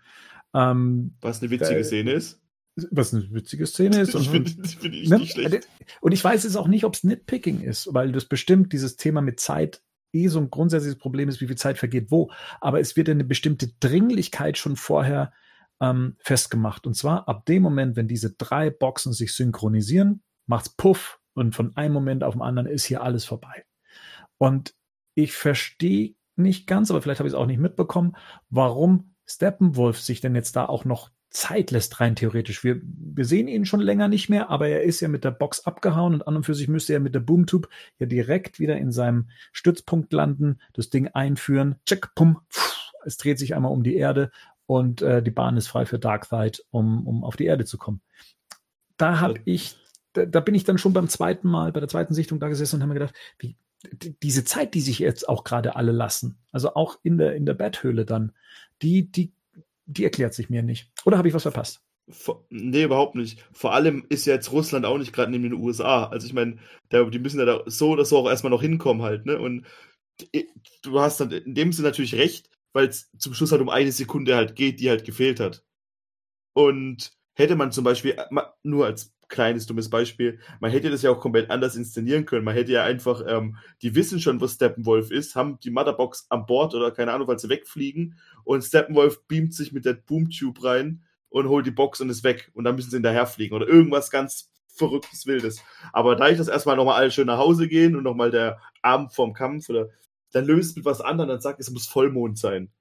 Ähm, 0.55 1.13
Was 1.21 1.41
eine 1.41 1.51
witzige 1.51 1.75
der, 1.75 1.83
Szene 1.83 2.11
ist 2.13 2.39
was 2.91 3.13
eine 3.13 3.31
witzige 3.31 3.67
Szene 3.67 4.01
ist. 4.01 4.15
Und, 4.15 4.25
finde 4.25 4.67
find 4.67 4.93
ich 4.95 5.09
ne? 5.09 5.59
Und 6.01 6.11
ich 6.11 6.23
weiß 6.23 6.43
jetzt 6.43 6.55
auch 6.55 6.67
nicht, 6.67 6.85
ob 6.85 6.95
es 6.95 7.03
Nitpicking 7.03 7.61
ist, 7.61 7.93
weil 7.93 8.11
das 8.11 8.25
bestimmt 8.25 8.73
dieses 8.73 8.95
Thema 8.95 9.21
mit 9.21 9.39
Zeit 9.39 9.81
eh 10.13 10.27
so 10.27 10.39
ein 10.39 10.49
grundsätzliches 10.49 10.97
Problem 10.97 11.29
ist, 11.29 11.41
wie 11.41 11.47
viel 11.47 11.57
Zeit 11.57 11.77
vergeht 11.77 12.11
wo. 12.11 12.31
Aber 12.61 12.79
es 12.79 12.95
wird 12.95 13.09
eine 13.09 13.23
bestimmte 13.23 13.69
Dringlichkeit 13.79 14.57
schon 14.57 14.75
vorher 14.75 15.33
ähm, 15.81 16.15
festgemacht. 16.19 16.87
Und 16.87 16.95
zwar 16.95 17.27
ab 17.27 17.45
dem 17.45 17.63
Moment, 17.63 17.95
wenn 17.95 18.07
diese 18.07 18.33
drei 18.33 18.69
Boxen 18.69 19.13
sich 19.13 19.33
synchronisieren, 19.33 20.23
macht's 20.45 20.69
Puff 20.69 21.19
und 21.33 21.55
von 21.55 21.75
einem 21.75 21.93
Moment 21.93 22.23
auf 22.23 22.33
den 22.33 22.41
anderen 22.41 22.67
ist 22.67 22.85
hier 22.85 23.03
alles 23.03 23.25
vorbei. 23.25 23.65
Und 24.37 24.73
ich 25.15 25.33
verstehe 25.33 26.15
nicht 26.35 26.67
ganz, 26.67 26.89
aber 26.89 27.01
vielleicht 27.01 27.19
habe 27.19 27.27
ich 27.27 27.33
es 27.33 27.39
auch 27.39 27.45
nicht 27.45 27.59
mitbekommen, 27.59 28.15
warum 28.49 29.15
Steppenwolf 29.25 29.99
sich 29.99 30.21
denn 30.21 30.35
jetzt 30.35 30.55
da 30.55 30.65
auch 30.65 30.85
noch 30.85 31.11
Zeit 31.29 31.71
lässt 31.71 31.99
rein 31.99 32.15
theoretisch. 32.15 32.63
Wir, 32.63 32.81
wir 32.83 33.25
sehen 33.25 33.47
ihn 33.47 33.65
schon 33.65 33.81
länger 33.81 34.07
nicht 34.07 34.29
mehr, 34.29 34.49
aber 34.49 34.67
er 34.67 34.83
ist 34.83 34.99
ja 34.99 35.07
mit 35.07 35.23
der 35.23 35.31
Box 35.31 35.65
abgehauen 35.65 36.13
und 36.15 36.27
an 36.27 36.35
und 36.37 36.45
für 36.45 36.55
sich 36.55 36.67
müsste 36.67 36.93
er 36.93 36.99
mit 36.99 37.13
der 37.13 37.19
Boomtube 37.19 37.69
ja 37.99 38.07
direkt 38.07 38.59
wieder 38.59 38.77
in 38.77 38.91
seinem 38.91 39.29
Stützpunkt 39.51 40.11
landen, 40.11 40.59
das 40.73 40.89
Ding 40.89 41.07
einführen, 41.07 41.75
check, 41.85 42.15
pum, 42.15 42.39
pff, 42.49 42.91
es 43.05 43.17
dreht 43.17 43.37
sich 43.39 43.55
einmal 43.55 43.71
um 43.71 43.83
die 43.83 43.95
Erde 43.95 44.31
und 44.65 45.01
äh, 45.01 45.21
die 45.21 45.31
Bahn 45.31 45.57
ist 45.57 45.67
frei 45.67 45.85
für 45.85 45.99
Darkseid, 45.99 46.63
um, 46.71 47.05
um 47.07 47.23
auf 47.23 47.35
die 47.35 47.45
Erde 47.45 47.65
zu 47.65 47.77
kommen. 47.77 48.01
Da 48.97 49.19
habe 49.19 49.39
ich, 49.45 49.77
da, 50.13 50.25
da 50.25 50.39
bin 50.39 50.55
ich 50.55 50.63
dann 50.63 50.77
schon 50.77 50.93
beim 50.93 51.09
zweiten 51.09 51.47
Mal, 51.47 51.71
bei 51.71 51.79
der 51.79 51.89
zweiten 51.89 52.13
Sichtung 52.13 52.39
da 52.39 52.49
gesessen 52.49 52.77
und 52.77 52.81
habe 52.81 52.93
mir 52.93 52.99
gedacht, 52.99 53.15
wie, 53.37 53.55
diese 54.21 54.43
Zeit, 54.43 54.73
die 54.73 54.81
sich 54.81 54.99
jetzt 54.99 55.29
auch 55.29 55.43
gerade 55.43 55.75
alle 55.75 55.91
lassen, 55.91 56.37
also 56.51 56.73
auch 56.73 56.99
in 57.03 57.17
der, 57.17 57.35
in 57.35 57.45
der 57.45 57.53
Betthöhle 57.53 58.05
dann, 58.05 58.33
die, 58.81 59.11
die 59.11 59.31
die 59.89 60.03
erklärt 60.03 60.33
sich 60.33 60.49
mir 60.49 60.63
nicht. 60.63 60.91
Oder 61.05 61.17
habe 61.17 61.27
ich 61.27 61.33
was 61.33 61.43
verpasst? 61.43 61.81
Vor, 62.09 62.45
nee, 62.49 62.83
überhaupt 62.83 63.15
nicht. 63.15 63.45
Vor 63.51 63.73
allem 63.73 64.05
ist 64.09 64.25
ja 64.25 64.33
jetzt 64.33 64.51
Russland 64.51 64.85
auch 64.85 64.97
nicht 64.97 65.13
gerade 65.13 65.31
neben 65.31 65.43
den 65.43 65.53
USA. 65.53 66.05
Also 66.05 66.25
ich 66.25 66.33
meine, 66.33 66.57
die 66.91 67.19
müssen 67.19 67.39
ja 67.39 67.45
da 67.45 67.63
so 67.65 67.89
oder 67.89 68.05
so 68.05 68.17
auch 68.17 68.29
erstmal 68.29 68.51
noch 68.51 68.61
hinkommen 68.61 69.03
halt, 69.03 69.25
ne? 69.25 69.39
Und 69.39 69.65
du 70.81 70.99
hast 70.99 71.19
dann 71.19 71.31
in 71.31 71.55
dem 71.55 71.71
Sinne 71.71 71.89
natürlich 71.89 72.15
recht, 72.15 72.49
weil 72.73 72.87
es 72.87 73.11
zum 73.17 73.33
Schluss 73.33 73.51
halt 73.51 73.61
um 73.61 73.69
eine 73.69 73.91
Sekunde 73.91 74.35
halt 74.35 74.55
geht, 74.55 74.79
die 74.79 74.89
halt 74.89 75.05
gefehlt 75.05 75.39
hat. 75.39 75.63
Und 76.53 77.11
hätte 77.35 77.55
man 77.55 77.71
zum 77.71 77.83
Beispiel, 77.83 78.17
nur 78.63 78.85
als 78.85 79.13
kleines 79.29 79.65
dummes 79.65 79.89
Beispiel. 79.89 80.39
Man 80.59 80.71
hätte 80.71 80.89
das 80.89 81.01
ja 81.01 81.11
auch 81.11 81.19
komplett 81.19 81.49
anders 81.49 81.75
inszenieren 81.75 82.25
können. 82.25 82.43
Man 82.43 82.55
hätte 82.55 82.71
ja 82.71 82.83
einfach, 82.83 83.23
ähm, 83.27 83.57
die 83.81 83.95
wissen 83.95 84.19
schon, 84.19 84.41
wo 84.41 84.47
Steppenwolf 84.47 85.11
ist, 85.11 85.35
haben 85.35 85.59
die 85.59 85.69
Motherbox 85.69 86.25
an 86.29 86.45
Bord 86.45 86.75
oder 86.75 86.91
keine 86.91 87.13
Ahnung, 87.13 87.27
weil 87.27 87.39
sie 87.39 87.49
wegfliegen 87.49 88.17
und 88.43 88.63
Steppenwolf 88.63 89.23
beamt 89.27 89.53
sich 89.53 89.71
mit 89.71 89.85
der 89.85 89.93
Boomtube 89.93 90.63
rein 90.63 91.03
und 91.29 91.47
holt 91.47 91.65
die 91.65 91.71
Box 91.71 92.01
und 92.01 92.09
ist 92.09 92.23
weg 92.23 92.51
und 92.53 92.63
dann 92.63 92.75
müssen 92.75 92.89
sie 92.89 92.97
hinterherfliegen 92.97 93.55
oder 93.55 93.67
irgendwas 93.67 94.11
ganz 94.11 94.51
verrücktes 94.67 95.25
Wildes. 95.25 95.61
Aber 95.93 96.15
da 96.15 96.29
ich 96.29 96.37
das 96.37 96.47
erstmal 96.47 96.75
nochmal 96.75 96.95
alle 96.95 97.11
schön 97.11 97.27
nach 97.27 97.37
Hause 97.37 97.67
gehen 97.67 97.95
und 97.95 98.03
nochmal 98.03 98.31
der 98.31 98.59
Abend 98.81 99.13
vorm 99.13 99.33
Kampf 99.33 99.69
oder 99.69 99.89
dann 100.31 100.45
löst 100.45 100.75
mit 100.75 100.85
was 100.85 101.01
anderem, 101.01 101.29
dann 101.29 101.41
sagt 101.41 101.59
es 101.59 101.69
muss 101.69 101.87
Vollmond 101.87 102.37
sein 102.37 102.71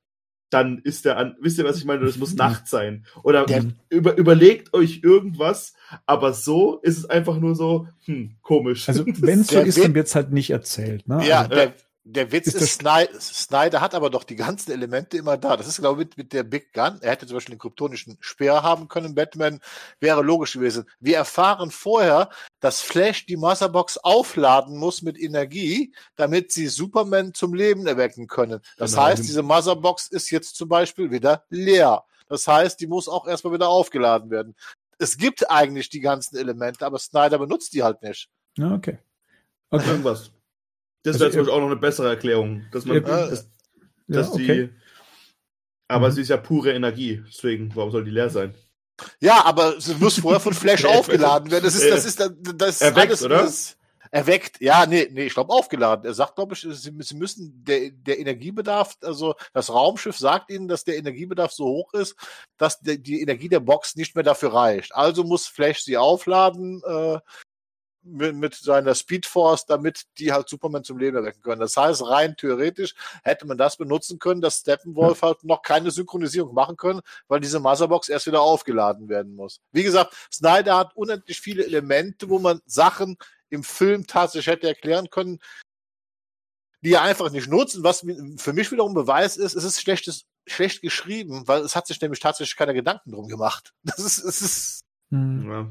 dann 0.50 0.78
ist 0.78 1.04
der 1.04 1.16
an. 1.16 1.36
Wisst 1.40 1.58
ihr, 1.58 1.64
was 1.64 1.78
ich 1.78 1.84
meine? 1.84 2.04
Das 2.04 2.16
muss 2.16 2.34
Nacht 2.36 2.68
sein. 2.68 3.06
Oder 3.22 3.46
über, 3.88 4.16
überlegt 4.16 4.74
euch 4.74 5.00
irgendwas, 5.02 5.74
aber 6.06 6.32
so 6.32 6.78
ist 6.78 6.98
es 6.98 7.04
einfach 7.06 7.38
nur 7.38 7.54
so, 7.54 7.88
hm, 8.04 8.36
komisch. 8.42 8.88
Also, 8.88 9.04
wenn 9.06 9.40
es 9.40 9.48
so 9.48 9.60
ist, 9.60 9.82
dann 9.82 9.94
wird 9.94 10.08
es 10.08 10.14
halt 10.14 10.32
nicht 10.32 10.50
erzählt. 10.50 11.06
Ne? 11.08 11.26
Ja, 11.26 11.42
also, 11.42 11.54
der, 11.54 11.74
der 12.10 12.32
Witz 12.32 12.46
ist, 12.46 12.54
ist 12.62 12.80
Snyder, 12.80 13.20
Snyder 13.20 13.80
hat 13.82 13.94
aber 13.94 14.08
doch 14.08 14.24
die 14.24 14.36
ganzen 14.36 14.72
Elemente 14.72 15.18
immer 15.18 15.36
da. 15.36 15.56
Das 15.56 15.66
ist, 15.66 15.78
glaube 15.78 16.02
ich, 16.02 16.08
mit, 16.08 16.18
mit 16.18 16.32
der 16.32 16.42
Big 16.42 16.72
Gun. 16.72 16.98
Er 17.02 17.10
hätte 17.10 17.26
zum 17.26 17.36
Beispiel 17.36 17.54
den 17.54 17.60
kryptonischen 17.60 18.16
Speer 18.20 18.62
haben 18.62 18.88
können. 18.88 19.14
Batman 19.14 19.60
wäre 20.00 20.22
logisch 20.22 20.54
gewesen. 20.54 20.86
Wir 21.00 21.16
erfahren 21.16 21.70
vorher, 21.70 22.30
dass 22.60 22.80
Flash 22.80 23.26
die 23.26 23.36
Motherbox 23.36 23.98
aufladen 23.98 24.76
muss 24.76 25.02
mit 25.02 25.18
Energie, 25.18 25.92
damit 26.16 26.52
sie 26.52 26.66
Superman 26.66 27.34
zum 27.34 27.54
Leben 27.54 27.86
erwecken 27.86 28.26
können. 28.26 28.60
Das 28.76 28.92
genau. 28.92 29.04
heißt, 29.04 29.22
diese 29.22 29.42
Motherbox 29.42 30.08
ist 30.08 30.30
jetzt 30.30 30.56
zum 30.56 30.68
Beispiel 30.68 31.10
wieder 31.10 31.44
leer. 31.50 32.04
Das 32.28 32.46
heißt, 32.46 32.80
die 32.80 32.86
muss 32.86 33.08
auch 33.08 33.26
erstmal 33.26 33.54
wieder 33.54 33.68
aufgeladen 33.68 34.30
werden. 34.30 34.54
Es 34.98 35.16
gibt 35.16 35.48
eigentlich 35.50 35.88
die 35.88 36.00
ganzen 36.00 36.36
Elemente, 36.36 36.84
aber 36.84 36.98
Snyder 36.98 37.38
benutzt 37.38 37.72
die 37.72 37.82
halt 37.82 38.02
nicht. 38.02 38.28
Ja, 38.56 38.72
okay. 38.72 38.98
okay. 39.70 39.88
Irgendwas. 39.88 40.32
Das 41.04 41.14
also, 41.14 41.20
wäre 41.20 41.30
zum 41.30 41.40
Beispiel 41.40 41.54
auch 41.54 41.60
noch 41.60 41.70
eine 41.70 41.76
bessere 41.76 42.08
Erklärung, 42.08 42.64
dass 42.72 42.84
man, 42.84 43.02
dass, 43.02 43.48
dass 44.08 44.32
okay. 44.32 44.66
die, 44.66 44.74
aber 45.86 46.08
mhm. 46.08 46.12
sie 46.12 46.20
ist 46.22 46.28
ja 46.28 46.36
pure 46.36 46.72
Energie, 46.72 47.22
deswegen, 47.26 47.74
warum 47.74 47.90
soll 47.90 48.04
die 48.04 48.10
leer 48.10 48.28
sein? 48.28 48.54
Ja, 49.20 49.44
aber 49.44 49.80
sie 49.80 49.94
muss 49.94 50.18
vorher 50.18 50.40
von 50.40 50.54
Flash 50.54 50.84
aufgeladen 50.84 51.50
werden. 51.50 51.64
Das 51.64 51.74
ist, 51.74 51.88
das 51.88 52.04
ist, 52.04 52.20
das 52.54 52.76
ist 52.76 52.82
Erweckt, 52.82 53.08
alles, 53.08 53.22
oder? 53.22 53.42
Das, 53.42 53.78
erweckt, 54.10 54.60
ja, 54.60 54.86
nee, 54.86 55.08
nee, 55.10 55.26
ich 55.26 55.34
glaube 55.34 55.52
aufgeladen. 55.52 56.04
Er 56.04 56.14
sagt, 56.14 56.36
glaube 56.36 56.54
ich, 56.54 56.60
sie, 56.60 56.94
sie, 56.98 57.14
müssen 57.14 57.64
der, 57.64 57.90
der 57.90 58.18
Energiebedarf, 58.18 58.96
also 59.02 59.34
das 59.52 59.72
Raumschiff 59.72 60.16
sagt 60.16 60.50
ihnen, 60.50 60.68
dass 60.68 60.84
der 60.84 60.96
Energiebedarf 60.96 61.52
so 61.52 61.66
hoch 61.66 61.94
ist, 61.94 62.16
dass 62.56 62.80
die, 62.80 63.00
die 63.02 63.20
Energie 63.20 63.48
der 63.48 63.60
Box 63.60 63.96
nicht 63.96 64.14
mehr 64.14 64.24
dafür 64.24 64.54
reicht. 64.54 64.94
Also 64.94 65.24
muss 65.24 65.46
Flash 65.46 65.82
sie 65.82 65.96
aufladen, 65.96 66.82
äh, 66.86 67.18
mit, 68.02 68.36
mit 68.36 68.54
seiner 68.54 68.94
Speedforce, 68.94 69.66
damit 69.66 70.04
die 70.18 70.32
halt 70.32 70.48
Superman 70.48 70.84
zum 70.84 70.98
Leben 70.98 71.16
erwecken 71.16 71.42
können. 71.42 71.60
Das 71.60 71.76
heißt, 71.76 72.06
rein 72.06 72.36
theoretisch 72.36 72.94
hätte 73.22 73.46
man 73.46 73.58
das 73.58 73.76
benutzen 73.76 74.18
können, 74.18 74.40
dass 74.40 74.60
Steppenwolf 74.60 75.22
halt 75.22 75.44
noch 75.44 75.62
keine 75.62 75.90
Synchronisierung 75.90 76.54
machen 76.54 76.76
können, 76.76 77.00
weil 77.28 77.40
diese 77.40 77.60
Motherbox 77.60 78.08
erst 78.08 78.26
wieder 78.26 78.40
aufgeladen 78.40 79.08
werden 79.08 79.34
muss. 79.34 79.60
Wie 79.72 79.82
gesagt, 79.82 80.14
Snyder 80.32 80.76
hat 80.76 80.96
unendlich 80.96 81.40
viele 81.40 81.64
Elemente, 81.64 82.28
wo 82.28 82.38
man 82.38 82.60
Sachen 82.66 83.16
im 83.50 83.64
Film 83.64 84.06
tatsächlich 84.06 84.52
hätte 84.52 84.68
erklären 84.68 85.10
können, 85.10 85.38
die 86.82 86.92
er 86.92 87.02
einfach 87.02 87.30
nicht 87.30 87.48
nutzen, 87.48 87.82
was 87.82 88.04
für 88.36 88.52
mich 88.52 88.70
wiederum 88.70 88.94
Beweis 88.94 89.36
ist, 89.36 89.54
es 89.54 89.64
ist 89.64 89.80
schlechtes, 89.80 90.26
schlecht 90.46 90.80
geschrieben, 90.80 91.46
weil 91.46 91.62
es 91.62 91.74
hat 91.74 91.86
sich 91.86 92.00
nämlich 92.00 92.20
tatsächlich 92.20 92.56
keine 92.56 92.74
Gedanken 92.74 93.12
drum 93.12 93.28
gemacht. 93.28 93.74
Das 93.82 93.98
ist, 93.98 94.18
es 94.18 94.42
ist, 94.42 94.84
hm. 95.10 95.50
ja. 95.50 95.68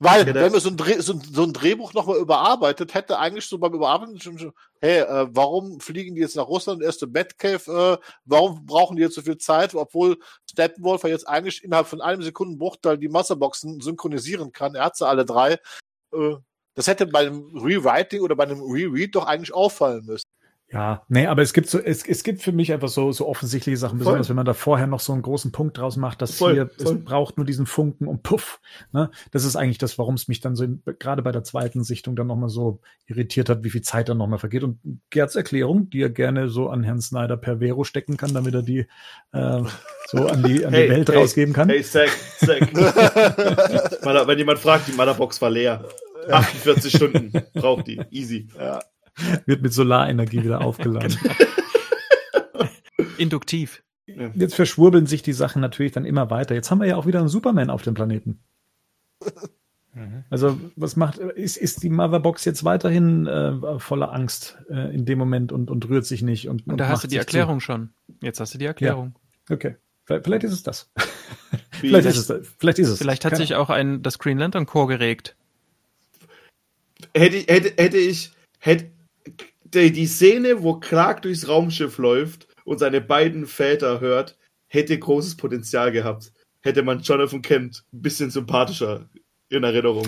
Weil, 0.00 0.28
ja, 0.28 0.34
wenn 0.34 0.52
man 0.52 0.60
so 0.60 0.68
ein, 0.68 0.76
Dreh, 0.76 1.00
so, 1.00 1.18
so 1.32 1.42
ein 1.42 1.52
Drehbuch 1.52 1.92
nochmal 1.92 2.18
überarbeitet, 2.18 2.94
hätte 2.94 3.18
eigentlich 3.18 3.46
so 3.46 3.58
beim 3.58 3.74
Überarbeiten 3.74 4.20
schon, 4.20 4.38
schon 4.38 4.52
hey, 4.80 5.00
äh, 5.00 5.26
warum 5.30 5.80
fliegen 5.80 6.14
die 6.14 6.20
jetzt 6.20 6.36
nach 6.36 6.46
Russland, 6.46 6.82
erste 6.82 7.08
Batcave, 7.08 7.98
äh, 8.00 8.06
warum 8.24 8.64
brauchen 8.64 8.96
die 8.96 9.02
jetzt 9.02 9.16
so 9.16 9.22
viel 9.22 9.38
Zeit, 9.38 9.74
obwohl 9.74 10.16
Steppenwolf 10.48 11.02
jetzt 11.02 11.28
eigentlich 11.28 11.64
innerhalb 11.64 11.88
von 11.88 12.00
einem 12.00 12.22
Sekundenbruchteil 12.22 12.96
die 12.96 13.08
Masterboxen 13.08 13.80
synchronisieren 13.80 14.52
kann, 14.52 14.76
er 14.76 14.84
hat 14.84 14.96
sie 14.96 15.06
alle 15.06 15.24
drei. 15.24 15.54
Äh, 16.12 16.36
das 16.74 16.86
hätte 16.86 17.06
bei 17.06 17.26
einem 17.26 17.56
Rewriting 17.56 18.20
oder 18.20 18.36
bei 18.36 18.44
einem 18.44 18.62
Reread 18.62 19.16
doch 19.16 19.26
eigentlich 19.26 19.52
auffallen 19.52 20.04
müssen. 20.06 20.28
Ja, 20.70 21.02
nee, 21.08 21.26
aber 21.26 21.40
es 21.40 21.54
gibt 21.54 21.70
so, 21.70 21.78
es, 21.78 22.06
es 22.06 22.22
gibt 22.22 22.42
für 22.42 22.52
mich 22.52 22.74
einfach 22.74 22.90
so, 22.90 23.10
so 23.10 23.26
offensichtliche 23.26 23.78
Sachen, 23.78 23.98
besonders 23.98 24.26
voll. 24.26 24.32
wenn 24.32 24.36
man 24.36 24.44
da 24.44 24.52
vorher 24.52 24.86
noch 24.86 25.00
so 25.00 25.14
einen 25.14 25.22
großen 25.22 25.50
Punkt 25.50 25.78
draus 25.78 25.96
macht, 25.96 26.20
dass 26.20 26.36
voll, 26.36 26.52
hier, 26.52 26.68
voll. 26.68 26.96
es 26.96 27.04
braucht 27.04 27.38
nur 27.38 27.46
diesen 27.46 27.64
Funken 27.64 28.06
und 28.06 28.22
puff. 28.22 28.60
Ne? 28.92 29.10
Das 29.30 29.44
ist 29.44 29.56
eigentlich 29.56 29.78
das, 29.78 29.96
warum 29.96 30.16
es 30.16 30.28
mich 30.28 30.40
dann 30.40 30.56
so 30.56 30.66
gerade 30.98 31.22
bei 31.22 31.32
der 31.32 31.42
zweiten 31.42 31.84
Sichtung 31.84 32.16
dann 32.16 32.26
nochmal 32.26 32.50
so 32.50 32.80
irritiert 33.06 33.48
hat, 33.48 33.64
wie 33.64 33.70
viel 33.70 33.80
Zeit 33.80 34.10
dann 34.10 34.18
nochmal 34.18 34.38
vergeht. 34.38 34.62
Und 34.62 34.78
Gerds 35.08 35.36
Erklärung, 35.36 35.88
die 35.88 36.02
er 36.02 36.10
gerne 36.10 36.50
so 36.50 36.68
an 36.68 36.82
Herrn 36.82 37.00
Snyder 37.00 37.38
per 37.38 37.60
Vero 37.60 37.84
stecken 37.84 38.18
kann, 38.18 38.34
damit 38.34 38.52
er 38.52 38.62
die 38.62 38.86
äh, 39.32 39.62
so 40.08 40.26
an 40.26 40.42
die, 40.42 40.66
an 40.66 40.74
hey, 40.74 40.86
die 40.86 40.92
Welt 40.92 41.08
hey, 41.08 41.16
rausgeben 41.16 41.54
kann. 41.54 41.70
Hey, 41.70 41.82
Zack, 41.82 42.10
Zack. 42.40 42.74
Wenn 44.28 44.38
jemand 44.38 44.58
fragt, 44.58 44.86
die 44.86 44.92
Motherbox 44.92 45.40
war 45.40 45.48
leer. 45.48 45.82
48 46.30 46.94
Stunden 46.94 47.32
braucht 47.54 47.86
die. 47.86 48.02
Easy. 48.10 48.48
Ja. 48.58 48.80
Wird 49.46 49.62
mit 49.62 49.72
Solarenergie 49.72 50.42
wieder 50.42 50.60
aufgeladen. 50.64 51.16
Induktiv. 53.16 53.82
Jetzt 54.34 54.54
verschwurbeln 54.54 55.06
sich 55.06 55.22
die 55.22 55.32
Sachen 55.32 55.60
natürlich 55.60 55.92
dann 55.92 56.04
immer 56.04 56.30
weiter. 56.30 56.54
Jetzt 56.54 56.70
haben 56.70 56.80
wir 56.80 56.86
ja 56.86 56.96
auch 56.96 57.06
wieder 57.06 57.18
einen 57.18 57.28
Superman 57.28 57.68
auf 57.68 57.82
dem 57.82 57.94
Planeten. 57.94 58.40
Mhm. 59.98 60.24
Also, 60.30 60.58
was 60.76 60.96
macht, 60.96 61.18
ist, 61.18 61.56
ist 61.56 61.82
die 61.82 61.90
Motherbox 61.90 62.44
jetzt 62.44 62.64
weiterhin 62.64 63.26
äh, 63.26 63.78
voller 63.78 64.12
Angst 64.12 64.58
äh, 64.70 64.94
in 64.94 65.04
dem 65.04 65.18
Moment 65.18 65.52
und, 65.52 65.70
und 65.70 65.88
rührt 65.88 66.06
sich 66.06 66.22
nicht? 66.22 66.48
Und, 66.48 66.66
und, 66.66 66.72
und 66.72 66.78
da 66.78 66.88
hast 66.88 67.04
du 67.04 67.08
die 67.08 67.16
Erklärung 67.16 67.58
zu. 67.58 67.66
schon. 67.66 67.90
Jetzt 68.22 68.40
hast 68.40 68.54
du 68.54 68.58
die 68.58 68.66
Erklärung. 68.66 69.14
Ja. 69.48 69.56
Okay. 69.56 69.76
Vielleicht, 70.04 70.24
vielleicht, 70.24 70.44
ist 70.44 70.52
es 70.52 70.62
das. 70.62 70.90
vielleicht, 71.72 72.06
ist 72.06 72.30
es, 72.30 72.48
vielleicht 72.58 72.78
ist 72.78 72.88
es. 72.88 72.98
Vielleicht 72.98 73.24
hat 73.24 73.32
Keine 73.32 73.44
sich 73.44 73.56
auch 73.56 73.70
ein, 73.70 74.02
das 74.02 74.18
Green 74.18 74.38
Lantern 74.38 74.64
Core 74.66 74.88
geregt. 74.88 75.36
Hätte, 77.14 77.52
hätte, 77.52 77.82
hätte 77.82 77.98
ich, 77.98 78.32
hätte, 78.58 78.90
die, 79.64 79.92
die 79.92 80.06
Szene, 80.06 80.62
wo 80.62 80.74
Clark 80.74 81.22
durchs 81.22 81.48
Raumschiff 81.48 81.98
läuft 81.98 82.48
und 82.64 82.78
seine 82.78 83.00
beiden 83.00 83.46
Väter 83.46 84.00
hört, 84.00 84.36
hätte 84.66 84.98
großes 84.98 85.36
Potenzial 85.36 85.92
gehabt. 85.92 86.32
Hätte 86.60 86.82
man 86.82 87.00
Jonathan 87.00 87.42
Kent 87.42 87.84
ein 87.92 88.02
bisschen 88.02 88.30
sympathischer 88.30 89.08
in 89.48 89.64
Erinnerung. 89.64 90.06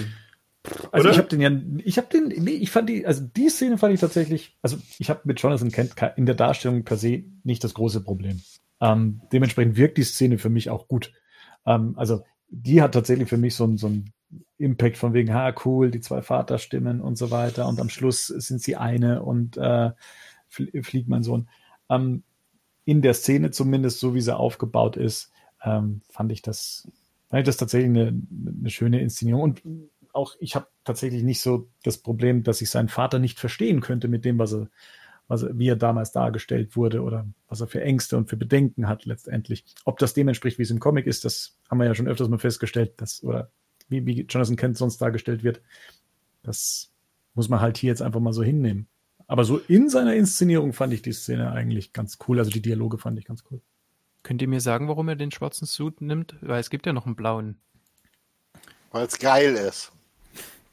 Also 0.93 1.09
Oder? 1.09 1.11
ich 1.13 1.19
habe 1.19 1.29
den 1.29 1.41
ja, 1.41 1.51
ich 1.85 1.97
habe 1.97 2.09
den, 2.09 2.45
nee, 2.45 2.51
ich 2.51 2.71
fand 2.71 2.89
die, 2.89 3.07
also 3.07 3.25
die 3.25 3.49
Szene 3.49 3.79
fand 3.79 3.95
ich 3.95 4.01
tatsächlich, 4.01 4.59
also 4.61 4.77
ich 4.99 5.09
habe 5.09 5.21
mit 5.25 5.41
Jonathan 5.41 5.71
Kent 5.71 5.95
in 6.17 6.27
der 6.27 6.35
Darstellung 6.35 6.85
per 6.85 6.99
se 6.99 7.25
nicht 7.45 7.65
das 7.65 7.73
große 7.73 8.03
Problem. 8.03 8.43
Ähm, 8.81 9.23
dementsprechend 9.33 9.77
wirkt 9.77 9.97
die 9.97 10.03
Szene 10.03 10.39
für 10.39 10.51
mich 10.51 10.69
auch 10.69 10.87
gut. 10.87 11.13
Ähm, 11.65 11.95
also 11.97 12.25
die 12.49 12.83
hat 12.83 12.93
tatsächlich 12.93 13.29
für 13.29 13.39
mich 13.39 13.55
so 13.55 13.65
ein, 13.65 13.79
so 13.79 13.87
ein 13.87 14.13
Impact 14.59 14.97
von 14.97 15.13
wegen, 15.15 15.33
ha, 15.35 15.55
cool, 15.65 15.91
die 15.91 16.01
zwei 16.01 16.23
Vaterstimmen 16.23 17.01
und 17.01 17.17
so 17.17 17.31
weiter. 17.31 17.67
Und 17.69 17.81
am 17.81 17.89
Schluss 17.89 18.27
sind 18.27 18.61
sie 18.63 18.77
eine 18.77 19.23
und 19.23 19.57
äh, 19.57 19.91
fliegt 20.49 21.09
mein 21.09 21.23
Sohn. 21.23 21.49
Ähm, 21.89 22.23
in 22.85 23.03
der 23.03 23.15
Szene 23.15 23.51
zumindest, 23.51 24.01
so 24.01 24.15
wie 24.15 24.21
sie 24.21 24.37
aufgebaut 24.37 24.97
ist, 24.97 25.33
ähm, 25.63 26.03
fand 26.09 26.33
ich 26.33 26.43
das, 26.43 26.89
fand 27.29 27.41
ich 27.41 27.47
das 27.47 27.57
tatsächlich 27.57 27.91
eine, 27.91 28.21
eine 28.61 28.71
schöne 28.71 29.01
Inszenierung. 29.01 29.43
Und 29.43 29.63
auch 30.13 30.35
ich 30.41 30.57
habe 30.57 30.67
tatsächlich 30.85 31.23
nicht 31.23 31.41
so 31.41 31.69
das 31.83 31.99
Problem, 31.99 32.43
dass 32.43 32.61
ich 32.61 32.71
seinen 32.71 32.89
Vater 32.89 33.19
nicht 33.19 33.39
verstehen 33.39 33.81
könnte 33.81 34.09
mit 34.09 34.25
dem, 34.25 34.39
was 34.39 34.53
er, 34.53 34.69
was 35.29 35.43
er, 35.43 35.59
wie 35.59 35.69
er 35.69 35.77
damals 35.77 36.13
dargestellt 36.13 36.77
wurde 36.77 37.03
oder 37.03 37.27
was 37.49 37.61
er 37.61 37.69
für 37.69 37.83
Ängste 37.83 38.17
und 38.17 38.29
für 38.29 38.37
Bedenken 38.37 38.89
hat 38.89 39.05
letztendlich. 39.05 39.65
Ob 39.85 39.99
das 39.99 40.15
dem 40.15 40.29
entspricht, 40.29 40.59
wie 40.59 40.63
es 40.63 40.71
im 40.71 40.81
Comic 40.81 41.07
ist, 41.07 41.25
das 41.25 41.59
haben 41.71 41.79
wir 41.79 41.87
ja 41.87 41.95
schon 41.95 42.09
öfters 42.09 42.29
mal 42.29 42.39
festgestellt, 42.39 43.01
dass, 43.01 43.23
oder 43.23 43.51
wie, 43.91 44.07
wie 44.07 44.23
Jonathan 44.23 44.57
Kent 44.57 44.79
sonst 44.79 44.99
dargestellt 44.99 45.43
wird. 45.43 45.61
Das 46.43 46.91
muss 47.35 47.49
man 47.49 47.61
halt 47.61 47.77
hier 47.77 47.89
jetzt 47.89 48.03
einfach 48.03 48.21
mal 48.21 48.33
so 48.33 48.43
hinnehmen. 48.43 48.87
Aber 49.27 49.45
so 49.45 49.59
in 49.59 49.89
seiner 49.89 50.15
Inszenierung 50.15 50.73
fand 50.73 50.93
ich 50.93 51.03
die 51.03 51.13
Szene 51.13 51.53
eigentlich 51.53 51.93
ganz 51.93 52.19
cool. 52.27 52.39
Also 52.39 52.51
die 52.51 52.63
Dialoge 52.63 52.99
fand 52.99 53.19
ich 53.19 53.25
ganz 53.25 53.45
cool. 53.51 53.61
Könnt 54.23 54.43
ihr 54.43 54.49
mir 54.49 54.61
sagen, 54.61 54.89
warum 54.89 55.09
er 55.09 55.17
den 55.17 55.31
schwarzen 55.31 55.67
Suit 55.67 56.01
nimmt? 56.01 56.37
Weil 56.41 56.61
es 56.61 56.71
gibt 56.71 56.87
ja 56.87 56.93
noch 56.93 57.07
einen 57.07 57.17
blauen. 57.17 57.57
Weil 58.91 59.07
es 59.07 59.19
geil 59.19 59.55
ist. 59.55 59.93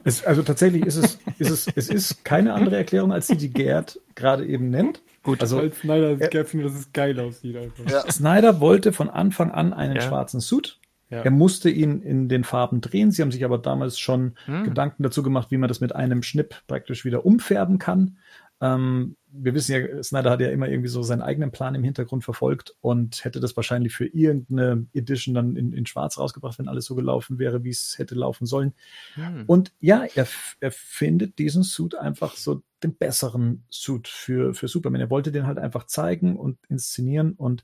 Es, 0.04 0.24
also 0.24 0.42
tatsächlich 0.42 0.86
ist 0.86 0.96
es, 0.96 1.20
ist 1.38 1.50
es, 1.52 1.68
es 1.76 1.90
ist 1.90 2.24
keine 2.24 2.54
andere 2.54 2.78
Erklärung, 2.78 3.12
als 3.12 3.28
die, 3.28 3.38
die 3.38 3.50
Gerd 3.50 4.00
gerade 4.16 4.46
eben 4.46 4.70
nennt. 4.70 5.02
Gut, 5.24 5.42
also 5.42 5.58
weil 5.58 5.74
Snyder 5.74 6.20
er, 6.20 6.46
findet, 6.46 6.70
dass 6.70 6.80
es 6.80 6.94
geil 6.94 7.20
aussieht. 7.20 7.58
Einfach. 7.58 7.90
Ja. 7.90 8.10
Snyder 8.10 8.60
wollte 8.60 8.94
von 8.94 9.10
Anfang 9.10 9.52
an 9.52 9.74
einen 9.74 9.96
ja. 9.96 10.02
schwarzen 10.02 10.40
Suit. 10.40 10.80
Ja. 11.10 11.22
Er 11.22 11.32
musste 11.32 11.70
ihn 11.70 12.02
in 12.02 12.28
den 12.28 12.44
Farben 12.44 12.82
drehen. 12.82 13.12
Sie 13.12 13.22
haben 13.22 13.32
sich 13.32 13.46
aber 13.46 13.58
damals 13.58 13.98
schon 13.98 14.34
hm. 14.46 14.66
Gedanken 14.66 15.04
dazu 15.04 15.24
gemacht, 15.24 15.52
wie 15.52 15.58
man 15.58 15.70
das 15.70 15.80
mit 15.80 15.96
einem 15.96 16.22
Schnipp 16.22 16.64
praktisch 16.68 17.06
wieder 17.06 17.26
umfärben 17.26 17.78
kann. 17.80 18.18
Ähm, 18.60 19.16
wir 19.30 19.54
wissen 19.54 19.74
ja, 19.74 20.04
Snyder 20.04 20.32
hat 20.32 20.42
ja 20.42 20.50
immer 20.50 20.68
irgendwie 20.68 20.90
so 20.90 21.04
seinen 21.04 21.22
eigenen 21.22 21.52
Plan 21.52 21.76
im 21.76 21.84
Hintergrund 21.84 22.24
verfolgt 22.24 22.76
und 22.82 23.24
hätte 23.24 23.40
das 23.40 23.56
wahrscheinlich 23.56 23.94
für 23.94 24.08
irgendeine 24.08 24.88
Edition 24.94 25.36
dann 25.36 25.56
in, 25.56 25.74
in 25.74 25.86
Schwarz 25.86 26.18
rausgebracht, 26.18 26.58
wenn 26.58 26.68
alles 26.68 26.86
so 26.86 26.96
gelaufen 26.96 27.38
wäre, 27.38 27.64
wie 27.64 27.70
es 27.70 27.98
hätte 27.98 28.16
laufen 28.16 28.48
sollen. 28.48 28.74
Hm. 29.14 29.44
Und 29.46 29.74
ja, 29.80 30.06
er, 30.16 30.28
er 30.60 30.72
findet 30.72 31.38
diesen 31.38 31.64
Suit 31.64 31.96
einfach 31.96 32.36
so 32.36 32.64
den 32.84 32.96
besseren 32.96 33.64
Suit 33.70 34.08
für, 34.08 34.54
für 34.54 34.68
Superman. 34.68 35.02
Er 35.02 35.10
wollte 35.10 35.32
den 35.32 35.46
halt 35.46 35.60
einfach 35.60 35.86
zeigen 35.86 36.36
und 36.36 36.58
inszenieren 36.68 37.34
und 37.34 37.64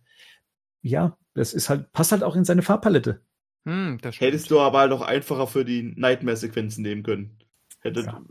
ja, 0.81 1.17
das 1.33 1.53
ist 1.53 1.69
halt, 1.69 1.91
passt 1.93 2.11
halt 2.11 2.23
auch 2.23 2.35
in 2.35 2.45
seine 2.45 2.61
Farbpalette. 2.61 3.21
Hm, 3.65 3.97
Hättest 4.03 4.51
du 4.51 4.59
aber 4.59 4.79
halt 4.79 4.91
auch 4.91 5.01
einfacher 5.01 5.47
für 5.47 5.63
die 5.63 5.93
Nightmare-Sequenzen 5.95 6.81
nehmen 6.81 7.03
können. 7.03 7.37
Hätte 7.81 8.01
ja. 8.01 8.21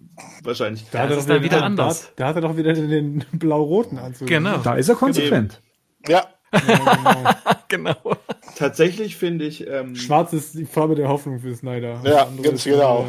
wahrscheinlich. 0.43 0.87
Da, 0.91 0.99
ja, 0.99 1.05
hat 1.05 1.11
er 1.11 1.17
doch 1.17 1.25
wieder, 1.27 1.43
wieder 1.43 1.63
anders. 1.63 2.13
Da, 2.17 2.25
da, 2.25 2.29
hat 2.29 2.37
er 2.37 2.43
doch 2.43 2.57
wieder 2.57 2.73
den 2.73 3.25
blau-roten 3.33 3.99
Anzug. 3.99 4.29
Genau. 4.29 4.59
Da 4.59 4.75
ist 4.75 4.89
er 4.89 4.95
konsequent. 4.95 5.61
Ja. 6.07 6.27
genau. 6.53 7.31
genau. 7.69 8.17
Tatsächlich 8.57 9.17
finde 9.17 9.47
ich. 9.47 9.67
Ähm, 9.67 9.95
Schwarz 9.95 10.33
ist 10.33 10.55
die 10.55 10.65
Farbe 10.65 10.95
der 10.95 11.09
Hoffnung 11.09 11.41
für 11.41 11.55
Snyder. 11.55 12.03
Ja, 12.05 12.29
ganz 12.43 12.65
genau. 12.65 13.07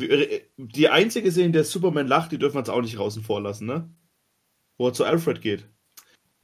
Äh, 0.00 0.40
die 0.56 0.88
einzige 0.88 1.30
Szene, 1.30 1.50
der 1.50 1.64
Superman 1.64 2.06
lacht, 2.06 2.32
die 2.32 2.38
dürfen 2.38 2.54
wir 2.54 2.60
uns 2.60 2.68
auch 2.68 2.82
nicht 2.82 2.98
draußen 2.98 3.22
vorlassen, 3.22 3.66
ne? 3.66 3.88
Wo 4.76 4.88
er 4.88 4.92
zu 4.92 5.04
Alfred 5.04 5.40
geht. 5.40 5.68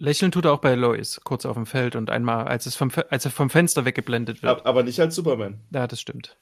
Lächeln 0.01 0.33
tut 0.33 0.47
er 0.47 0.53
auch 0.53 0.61
bei 0.61 0.75
Lois, 0.75 1.21
kurz 1.23 1.47
auf 1.47 1.55
dem 1.55 1.67
Feld 1.67 1.95
und 1.95 2.11
einmal, 2.11 2.49
als, 2.49 2.67
es 2.67 2.75
vom, 2.75 2.91
als 3.11 3.25
er 3.25 3.31
vom 3.31 3.51
Fenster 3.51 3.85
weggeblendet 3.85 4.43
wird. 4.43 4.67
Aber 4.67 4.83
nicht 4.83 4.99
als 4.99 5.15
Superman. 5.15 5.61
Ja, 5.71 5.87
das 5.87 6.01
stimmt 6.01 6.37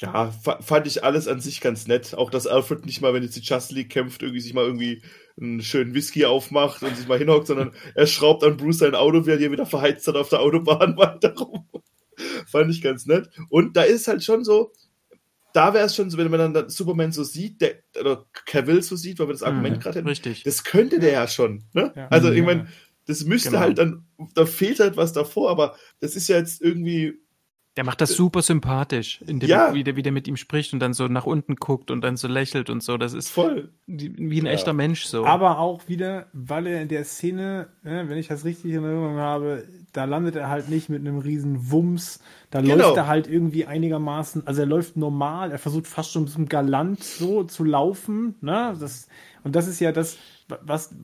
ja, 0.00 0.30
fand 0.60 0.86
ich 0.86 1.04
alles 1.04 1.26
an 1.26 1.40
sich 1.40 1.60
ganz 1.60 1.86
nett. 1.86 2.14
Auch 2.14 2.30
dass 2.30 2.46
Alfred 2.46 2.84
nicht 2.84 3.00
mal, 3.00 3.14
wenn 3.14 3.22
jetzt 3.22 3.36
die 3.36 3.40
Just 3.40 3.72
League 3.72 3.90
kämpft, 3.90 4.22
irgendwie 4.22 4.40
sich 4.40 4.52
mal 4.52 4.64
irgendwie 4.64 5.02
einen 5.40 5.62
schönen 5.62 5.94
Whisky 5.94 6.26
aufmacht 6.26 6.82
und 6.82 6.96
sich 6.96 7.08
mal 7.08 7.18
hinhockt, 7.18 7.46
sondern 7.46 7.72
er 7.94 8.06
schraubt 8.06 8.44
an 8.44 8.56
Bruce 8.56 8.78
sein 8.78 8.94
Auto, 8.94 9.24
während 9.24 9.42
er 9.42 9.52
wieder 9.52 9.66
verheizt 9.66 10.06
hat 10.06 10.16
auf 10.16 10.28
der 10.28 10.40
Autobahn 10.40 10.96
weiter 10.98 11.34
rum. 11.34 11.66
fand 12.46 12.70
ich 12.70 12.82
ganz 12.82 13.06
nett. 13.06 13.30
Und 13.48 13.76
da 13.76 13.82
ist 13.82 14.06
halt 14.06 14.22
schon 14.22 14.44
so, 14.44 14.72
da 15.54 15.72
wäre 15.72 15.86
es 15.86 15.96
schon 15.96 16.10
so, 16.10 16.18
wenn 16.18 16.30
man 16.30 16.52
dann 16.52 16.68
Superman 16.68 17.12
so 17.12 17.24
sieht, 17.24 17.62
der, 17.62 17.76
oder 17.98 18.26
Cavill 18.44 18.82
so 18.82 18.96
sieht, 18.96 19.18
weil 19.18 19.28
wir 19.28 19.32
das 19.32 19.40
mhm, 19.40 19.46
Argument 19.46 19.76
mhm, 19.78 19.80
gerade 19.80 19.98
haben. 20.00 20.08
Richtig. 20.08 20.42
Das 20.42 20.64
könnte 20.64 20.98
der 20.98 21.12
ja 21.12 21.28
schon. 21.28 21.64
Ne? 21.72 21.94
Ja. 21.96 22.08
Also, 22.08 22.30
ich 22.30 22.42
meine, 22.42 22.68
das 23.06 23.24
müsste 23.24 23.50
genau. 23.50 23.60
halt 23.60 23.78
dann, 23.78 24.04
da 24.34 24.46
fehlt 24.46 24.80
halt 24.80 24.96
was 24.96 25.12
davor, 25.12 25.50
aber 25.50 25.76
das 26.00 26.16
ist 26.16 26.28
ja 26.28 26.36
jetzt 26.36 26.60
irgendwie 26.60 27.20
der 27.76 27.84
macht 27.84 28.00
das 28.00 28.14
super 28.14 28.40
sympathisch, 28.40 29.20
indem 29.26 29.50
ja. 29.50 29.74
wie, 29.74 29.84
der, 29.84 29.96
wie 29.96 30.02
der 30.02 30.12
mit 30.12 30.26
ihm 30.26 30.38
spricht 30.38 30.72
und 30.72 30.80
dann 30.80 30.94
so 30.94 31.08
nach 31.08 31.26
unten 31.26 31.56
guckt 31.56 31.90
und 31.90 32.00
dann 32.00 32.16
so 32.16 32.26
lächelt 32.26 32.70
und 32.70 32.82
so. 32.82 32.96
Das 32.96 33.12
ist 33.12 33.28
voll 33.28 33.70
wie 33.86 34.40
ein 34.40 34.46
ja. 34.46 34.52
echter 34.52 34.72
Mensch 34.72 35.04
so. 35.04 35.26
Aber 35.26 35.58
auch 35.58 35.86
wieder, 35.86 36.28
weil 36.32 36.66
er 36.66 36.80
in 36.80 36.88
der 36.88 37.04
Szene, 37.04 37.68
ne, 37.82 38.08
wenn 38.08 38.16
ich 38.16 38.28
das 38.28 38.46
richtig 38.46 38.72
in 38.72 38.82
Erinnerung 38.82 39.18
habe, 39.18 39.68
da 39.92 40.06
landet 40.06 40.36
er 40.36 40.48
halt 40.48 40.70
nicht 40.70 40.88
mit 40.88 41.00
einem 41.00 41.18
riesen 41.18 41.70
Wumms. 41.70 42.20
Da 42.50 42.62
genau. 42.62 42.76
läuft 42.76 42.96
er 42.96 43.08
halt 43.08 43.28
irgendwie 43.28 43.66
einigermaßen, 43.66 44.46
also 44.46 44.62
er 44.62 44.66
läuft 44.66 44.96
normal, 44.96 45.52
er 45.52 45.58
versucht 45.58 45.86
fast 45.86 46.12
schon 46.12 46.22
ein 46.22 46.26
bisschen 46.26 46.48
galant 46.48 47.04
so 47.04 47.44
zu 47.44 47.62
laufen. 47.62 48.36
Ne? 48.40 48.74
Das, 48.80 49.06
und 49.44 49.54
das 49.54 49.68
ist 49.68 49.80
ja 49.80 49.92
das, 49.92 50.16
was, 50.48 50.94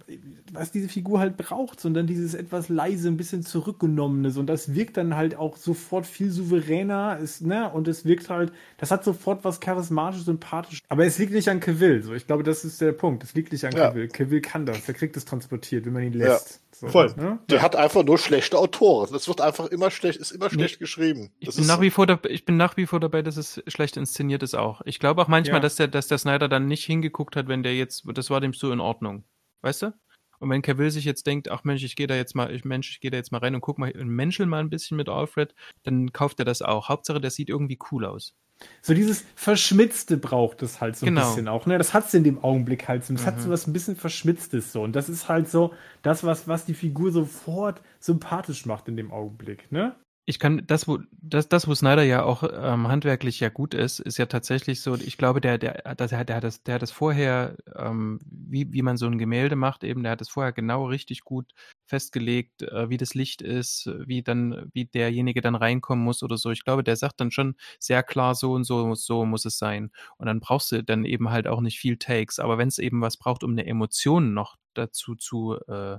was 0.52 0.70
diese 0.70 0.88
Figur 0.88 1.18
halt 1.18 1.36
braucht, 1.36 1.80
sondern 1.80 2.06
dieses 2.06 2.34
etwas 2.34 2.68
leise, 2.68 3.08
ein 3.08 3.16
bisschen 3.16 3.42
zurückgenommenes. 3.42 4.36
Und 4.36 4.46
das 4.46 4.74
wirkt 4.74 4.96
dann 4.96 5.16
halt 5.16 5.34
auch 5.34 5.56
sofort 5.56 6.06
viel 6.06 6.30
souveräner, 6.30 7.18
ist, 7.18 7.42
ne? 7.42 7.70
Und 7.70 7.88
es 7.88 8.04
wirkt 8.04 8.30
halt, 8.30 8.52
das 8.78 8.90
hat 8.90 9.04
sofort 9.04 9.44
was 9.44 9.60
charismatisch, 9.60 10.22
sympathisch. 10.22 10.80
Aber 10.88 11.04
es 11.04 11.18
liegt 11.18 11.32
nicht 11.32 11.48
an 11.48 11.60
Cavill. 11.60 12.02
So, 12.02 12.14
ich 12.14 12.26
glaube, 12.26 12.42
das 12.44 12.64
ist 12.64 12.80
der 12.80 12.92
Punkt. 12.92 13.24
Es 13.24 13.34
liegt 13.34 13.52
nicht 13.52 13.64
an 13.64 13.72
ja. 13.72 13.88
Cavill. 13.88 14.08
Cavill 14.08 14.40
kann 14.40 14.66
das. 14.66 14.84
Der 14.84 14.94
kriegt 14.94 15.16
es 15.16 15.24
transportiert, 15.24 15.86
wenn 15.86 15.92
man 15.92 16.04
ihn 16.04 16.12
lässt. 16.12 16.50
Ja. 16.50 16.62
So, 16.74 16.88
Voll. 16.88 17.14
Ne? 17.16 17.38
Der 17.48 17.58
ja. 17.58 17.62
hat 17.62 17.76
einfach 17.76 18.02
nur 18.02 18.18
schlechte 18.18 18.58
Autoren. 18.58 19.08
Das 19.12 19.28
wird 19.28 19.40
einfach 19.40 19.66
immer 19.66 19.90
schlecht, 19.90 20.18
ist 20.18 20.30
immer 20.30 20.50
schlecht 20.50 20.76
nee. 20.76 20.84
geschrieben. 20.84 21.30
Das 21.40 21.54
ich 21.54 21.60
bin, 21.60 21.66
nach 21.66 21.80
wie 21.80 21.90
vor 21.90 22.06
da, 22.06 22.18
ich 22.28 22.44
bin 22.44 22.56
nach 22.56 22.76
wie 22.76 22.86
vor 22.86 22.98
dabei, 22.98 23.22
dass 23.22 23.36
es 23.36 23.62
schlecht 23.68 23.96
inszeniert 23.96 24.42
ist 24.42 24.54
auch. 24.54 24.80
Ich 24.84 24.98
glaube 24.98 25.22
auch 25.22 25.28
manchmal, 25.28 25.60
dass 25.60 25.76
der, 25.76 25.88
dass 25.88 26.08
der 26.08 26.18
Snyder 26.18 26.48
dann 26.48 26.66
nicht 26.66 26.84
hingeguckt 26.84 27.36
hat, 27.36 27.46
wenn 27.46 27.62
der 27.62 27.76
jetzt, 27.76 28.04
das 28.14 28.30
war 28.30 28.40
dem 28.40 28.52
so 28.52 28.72
in 28.72 28.80
Ordnung. 28.80 29.24
Weißt 29.62 29.82
du? 29.82 29.92
Und 30.38 30.50
wenn 30.50 30.60
Cavill 30.60 30.90
sich 30.90 31.04
jetzt 31.04 31.26
denkt, 31.28 31.48
ach 31.50 31.62
Mensch, 31.62 31.84
ich 31.84 31.94
gehe 31.94 32.08
da 32.08 32.16
jetzt 32.16 32.34
mal, 32.34 32.52
ich 32.52 32.64
Mensch, 32.64 32.90
ich 32.90 33.00
gehe 33.00 33.12
da 33.12 33.16
jetzt 33.16 33.30
mal 33.30 33.38
rein 33.38 33.54
und 33.54 33.60
guck 33.60 33.78
mal, 33.78 33.92
menschel 33.94 34.44
mal 34.46 34.58
ein 34.58 34.70
bisschen 34.70 34.96
mit 34.96 35.08
Alfred, 35.08 35.54
dann 35.84 36.12
kauft 36.12 36.40
er 36.40 36.44
das 36.44 36.62
auch. 36.62 36.88
Hauptsache, 36.88 37.20
der 37.20 37.30
sieht 37.30 37.48
irgendwie 37.48 37.78
cool 37.92 38.04
aus. 38.04 38.34
So 38.80 38.94
dieses 38.94 39.24
Verschmitzte 39.36 40.16
braucht 40.16 40.62
es 40.62 40.80
halt 40.80 40.96
so 40.96 41.06
genau. 41.06 41.20
ein 41.20 41.28
bisschen 41.28 41.48
auch. 41.48 41.66
Ne? 41.66 41.78
Das 41.78 41.94
hat 41.94 42.06
es 42.06 42.14
in 42.14 42.24
dem 42.24 42.42
Augenblick 42.42 42.88
halt 42.88 43.04
so. 43.04 43.14
Das 43.14 43.22
mhm. 43.22 43.26
hat 43.26 43.40
so 43.40 43.50
was 43.50 43.66
ein 43.66 43.72
bisschen 43.72 43.96
Verschmitztes 43.96 44.72
so. 44.72 44.82
Und 44.82 44.96
das 44.96 45.08
ist 45.08 45.28
halt 45.28 45.48
so 45.48 45.74
das, 46.02 46.24
was, 46.24 46.48
was 46.48 46.64
die 46.64 46.74
Figur 46.74 47.12
sofort 47.12 47.80
sympathisch 48.00 48.66
macht 48.66 48.88
in 48.88 48.96
dem 48.96 49.12
Augenblick. 49.12 49.70
Ne? 49.70 49.94
Ich 50.24 50.38
kann, 50.38 50.64
das, 50.68 50.86
wo, 50.86 51.00
das, 51.10 51.48
das, 51.48 51.66
wo 51.66 51.74
Snyder 51.74 52.04
ja 52.04 52.22
auch 52.22 52.44
ähm, 52.44 52.86
handwerklich 52.86 53.40
ja 53.40 53.48
gut 53.48 53.74
ist, 53.74 53.98
ist 53.98 54.18
ja 54.18 54.26
tatsächlich 54.26 54.80
so, 54.80 54.94
ich 54.94 55.18
glaube, 55.18 55.40
der, 55.40 55.58
der, 55.58 55.94
der, 55.96 56.06
der, 56.24 56.36
hat 56.36 56.44
das, 56.44 56.62
der 56.62 56.76
hat 56.76 56.82
das 56.82 56.92
vorher, 56.92 57.56
ähm, 57.74 58.20
wie, 58.24 58.72
wie 58.72 58.82
man 58.82 58.96
so 58.96 59.06
ein 59.06 59.18
Gemälde 59.18 59.56
macht, 59.56 59.82
eben, 59.82 60.04
der 60.04 60.12
hat 60.12 60.20
das 60.20 60.28
vorher 60.28 60.52
genau 60.52 60.86
richtig 60.86 61.22
gut 61.24 61.52
festgelegt, 61.86 62.62
äh, 62.62 62.88
wie 62.88 62.98
das 62.98 63.14
Licht 63.14 63.42
ist, 63.42 63.90
wie 64.06 64.22
dann, 64.22 64.70
wie 64.72 64.84
derjenige 64.84 65.40
dann 65.40 65.56
reinkommen 65.56 66.04
muss 66.04 66.22
oder 66.22 66.36
so. 66.36 66.50
Ich 66.50 66.62
glaube, 66.64 66.84
der 66.84 66.94
sagt 66.94 67.20
dann 67.20 67.32
schon 67.32 67.56
sehr 67.80 68.04
klar, 68.04 68.36
so 68.36 68.52
und 68.52 68.62
so, 68.62 68.94
so 68.94 69.24
muss 69.26 69.44
es 69.44 69.58
sein. 69.58 69.90
Und 70.18 70.26
dann 70.26 70.38
brauchst 70.38 70.70
du 70.70 70.84
dann 70.84 71.04
eben 71.04 71.30
halt 71.30 71.48
auch 71.48 71.60
nicht 71.60 71.80
viel 71.80 71.96
Takes. 71.96 72.38
Aber 72.38 72.58
wenn 72.58 72.68
es 72.68 72.78
eben 72.78 73.00
was 73.00 73.16
braucht, 73.16 73.42
um 73.42 73.50
eine 73.52 73.66
Emotion 73.66 74.34
noch 74.34 74.56
dazu 74.74 75.16
zu, 75.16 75.58
äh, 75.66 75.98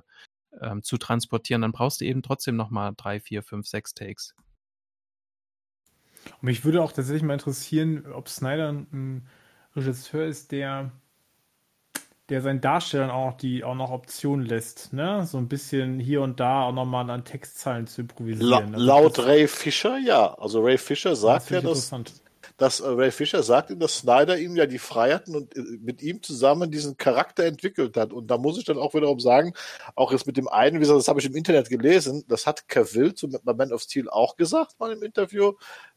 ähm, 0.62 0.84
zu 0.84 0.98
transportieren, 0.98 1.62
dann 1.62 1.72
brauchst 1.72 2.02
du 2.02 2.06
eben 2.06 2.22
trotzdem 2.22 2.56
nochmal 2.56 2.94
drei, 2.96 3.20
vier, 3.20 3.44
fünf, 3.44 3.68
sechs 3.68 3.94
Takes. 3.94 4.36
Und 6.26 6.44
mich 6.44 6.64
würde 6.64 6.82
auch 6.82 6.92
tatsächlich 6.92 7.24
mal 7.24 7.34
interessieren, 7.34 8.06
ob 8.14 8.30
Snyder 8.30 8.70
ein 8.70 9.28
Regisseur 9.76 10.26
ist, 10.26 10.52
der, 10.52 10.92
der 12.30 12.42
seinen 12.42 12.62
Darstellern 12.62 13.10
auch 13.10 13.34
die 13.34 13.64
auch 13.64 13.76
noch 13.76 13.92
Optionen 13.92 14.46
lässt, 14.46 14.94
ne? 14.94 15.26
So 15.26 15.38
ein 15.38 15.50
bisschen 15.50 16.00
hier 16.00 16.22
und 16.22 16.40
da 16.40 16.64
auch 16.64 16.72
nochmal 16.72 17.10
an 17.10 17.26
Textzeilen 17.26 17.88
zu 17.88 18.02
improvisieren. 18.02 18.50
La 18.50 18.60
also 18.60 18.78
laut 18.78 19.20
Ray 19.20 19.48
Fisher, 19.48 19.98
ja. 19.98 20.34
Also 20.36 20.62
Ray 20.62 20.78
Fischer 20.78 21.16
sagt 21.16 21.50
ja, 21.50 21.62
dass, 21.62 21.92
dass 22.64 22.80
äh, 22.80 22.88
Ray 22.88 23.12
Fisher 23.12 23.44
sagt 23.44 23.72
ihm, 23.72 23.80
dass 23.80 23.98
Snyder 23.98 24.38
ihm 24.38 24.56
ja 24.56 24.66
die 24.66 24.80
Freiheiten 24.80 25.36
und 25.36 25.54
äh, 25.58 25.62
mit 25.82 26.02
ihm 26.02 26.24
zusammen 26.24 26.72
diesen 26.72 26.96
Charakter 26.96 27.44
entwickelt 27.44 27.98
hat. 27.98 28.14
Und 28.14 28.28
da 28.28 28.38
muss 28.38 28.58
ich 28.58 28.64
dann 28.64 28.78
auch 28.78 28.94
wiederum 28.94 29.20
sagen, 29.20 29.54
auch 29.96 30.14
jetzt 30.14 30.26
mit 30.26 30.38
dem 30.38 30.48
einen, 30.48 30.78
wie 30.78 30.80
gesagt, 30.80 30.98
das 30.98 31.10
habe 31.10 31.20
ich 31.20 31.26
im 31.26 31.36
Internet 31.36 31.68
gelesen, 31.68 32.24
das 32.30 32.48
hat 32.48 32.70
Cavill 32.70 33.16
zu 33.16 33.28
Man 33.44 33.74
of 33.74 33.82
Steel 33.82 34.10
auch 34.10 34.38
gesagt 34.38 34.80
mal 34.80 34.94
im 34.94 35.04
Interview, 35.04 35.52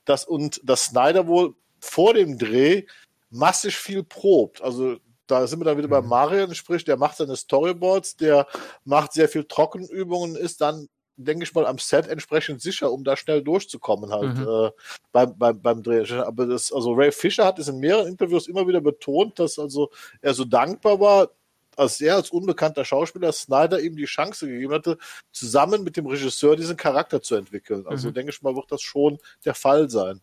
dass 0.04 0.24
und 0.24 0.60
dass 0.64 0.86
Snyder 0.86 1.28
wohl 1.28 1.54
vor 1.78 2.14
dem 2.14 2.36
Dreh 2.36 2.82
massig 3.30 3.76
viel 3.76 4.02
probt. 4.02 4.60
Also 4.60 4.96
da 5.28 5.46
sind 5.46 5.60
wir 5.60 5.66
dann 5.66 5.78
wieder 5.78 5.88
bei 5.88 6.02
mhm. 6.02 6.08
Marion, 6.08 6.54
sprich, 6.56 6.84
der 6.84 6.96
macht 6.96 7.16
seine 7.16 7.36
Storyboards, 7.36 8.16
der 8.16 8.48
macht 8.84 9.12
sehr 9.12 9.28
viel 9.28 9.44
Trockenübungen, 9.44 10.34
ist 10.34 10.60
dann 10.60 10.88
denke 11.16 11.44
ich 11.44 11.54
mal, 11.54 11.66
am 11.66 11.78
Set 11.78 12.06
entsprechend 12.08 12.60
sicher, 12.60 12.92
um 12.92 13.04
da 13.04 13.16
schnell 13.16 13.42
durchzukommen 13.42 14.10
halt 14.10 14.36
mhm. 14.38 14.46
äh, 14.48 14.70
beim, 15.12 15.38
beim, 15.38 15.60
beim 15.60 15.82
Dreh. 15.82 16.04
Aber 16.20 16.46
das, 16.46 16.72
also 16.72 16.92
Ray 16.92 17.12
Fisher 17.12 17.44
hat 17.44 17.58
es 17.58 17.68
in 17.68 17.78
mehreren 17.78 18.08
Interviews 18.08 18.48
immer 18.48 18.66
wieder 18.66 18.80
betont, 18.80 19.38
dass 19.38 19.58
also 19.58 19.90
er 20.20 20.34
so 20.34 20.44
dankbar 20.44 21.00
war, 21.00 21.30
als 21.76 22.00
er 22.00 22.16
als 22.16 22.30
unbekannter 22.30 22.84
Schauspieler 22.84 23.32
Snyder 23.32 23.80
ihm 23.80 23.96
die 23.96 24.04
Chance 24.04 24.46
gegeben 24.46 24.72
hatte, 24.72 24.98
zusammen 25.30 25.84
mit 25.84 25.96
dem 25.96 26.06
Regisseur 26.06 26.56
diesen 26.56 26.76
Charakter 26.76 27.20
zu 27.20 27.34
entwickeln. 27.34 27.86
Also 27.86 28.08
mhm. 28.08 28.14
denke 28.14 28.30
ich 28.30 28.42
mal, 28.42 28.56
wird 28.56 28.72
das 28.72 28.82
schon 28.82 29.18
der 29.44 29.54
Fall 29.54 29.90
sein. 29.90 30.20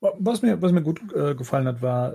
Was 0.00 0.42
mir, 0.42 0.62
was 0.62 0.70
mir 0.70 0.82
gut 0.82 1.00
äh, 1.12 1.34
gefallen 1.34 1.66
hat, 1.66 1.82
war 1.82 2.14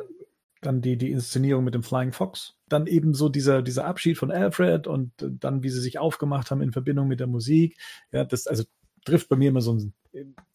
dann 0.65 0.81
die, 0.81 0.98
die 0.98 1.11
Inszenierung 1.11 1.64
mit 1.64 1.73
dem 1.73 1.84
Flying 1.84 2.11
Fox. 2.11 2.56
Dann 2.68 2.88
eben 2.88 3.14
so 3.14 3.30
dieser, 3.30 3.61
dieser 3.61 3.85
Abschied 3.85 4.18
von 4.18 4.31
Alfred 4.31 4.88
und 4.88 5.11
dann, 5.18 5.64
wie 5.64 5.69
sie 5.69 5.81
sich 5.81 5.99
aufgemacht 5.99 6.52
haben 6.52 6.61
in 6.61 6.72
Verbindung 6.72 7.07
mit 7.07 7.19
der 7.19 7.27
Musik. 7.27 7.77
Ja, 8.11 8.23
das 8.23 8.48
also 8.48 8.64
trifft 9.06 9.30
bei 9.30 9.35
mir 9.35 9.49
immer 9.49 9.61
so 9.61 9.72
einen, 9.72 9.94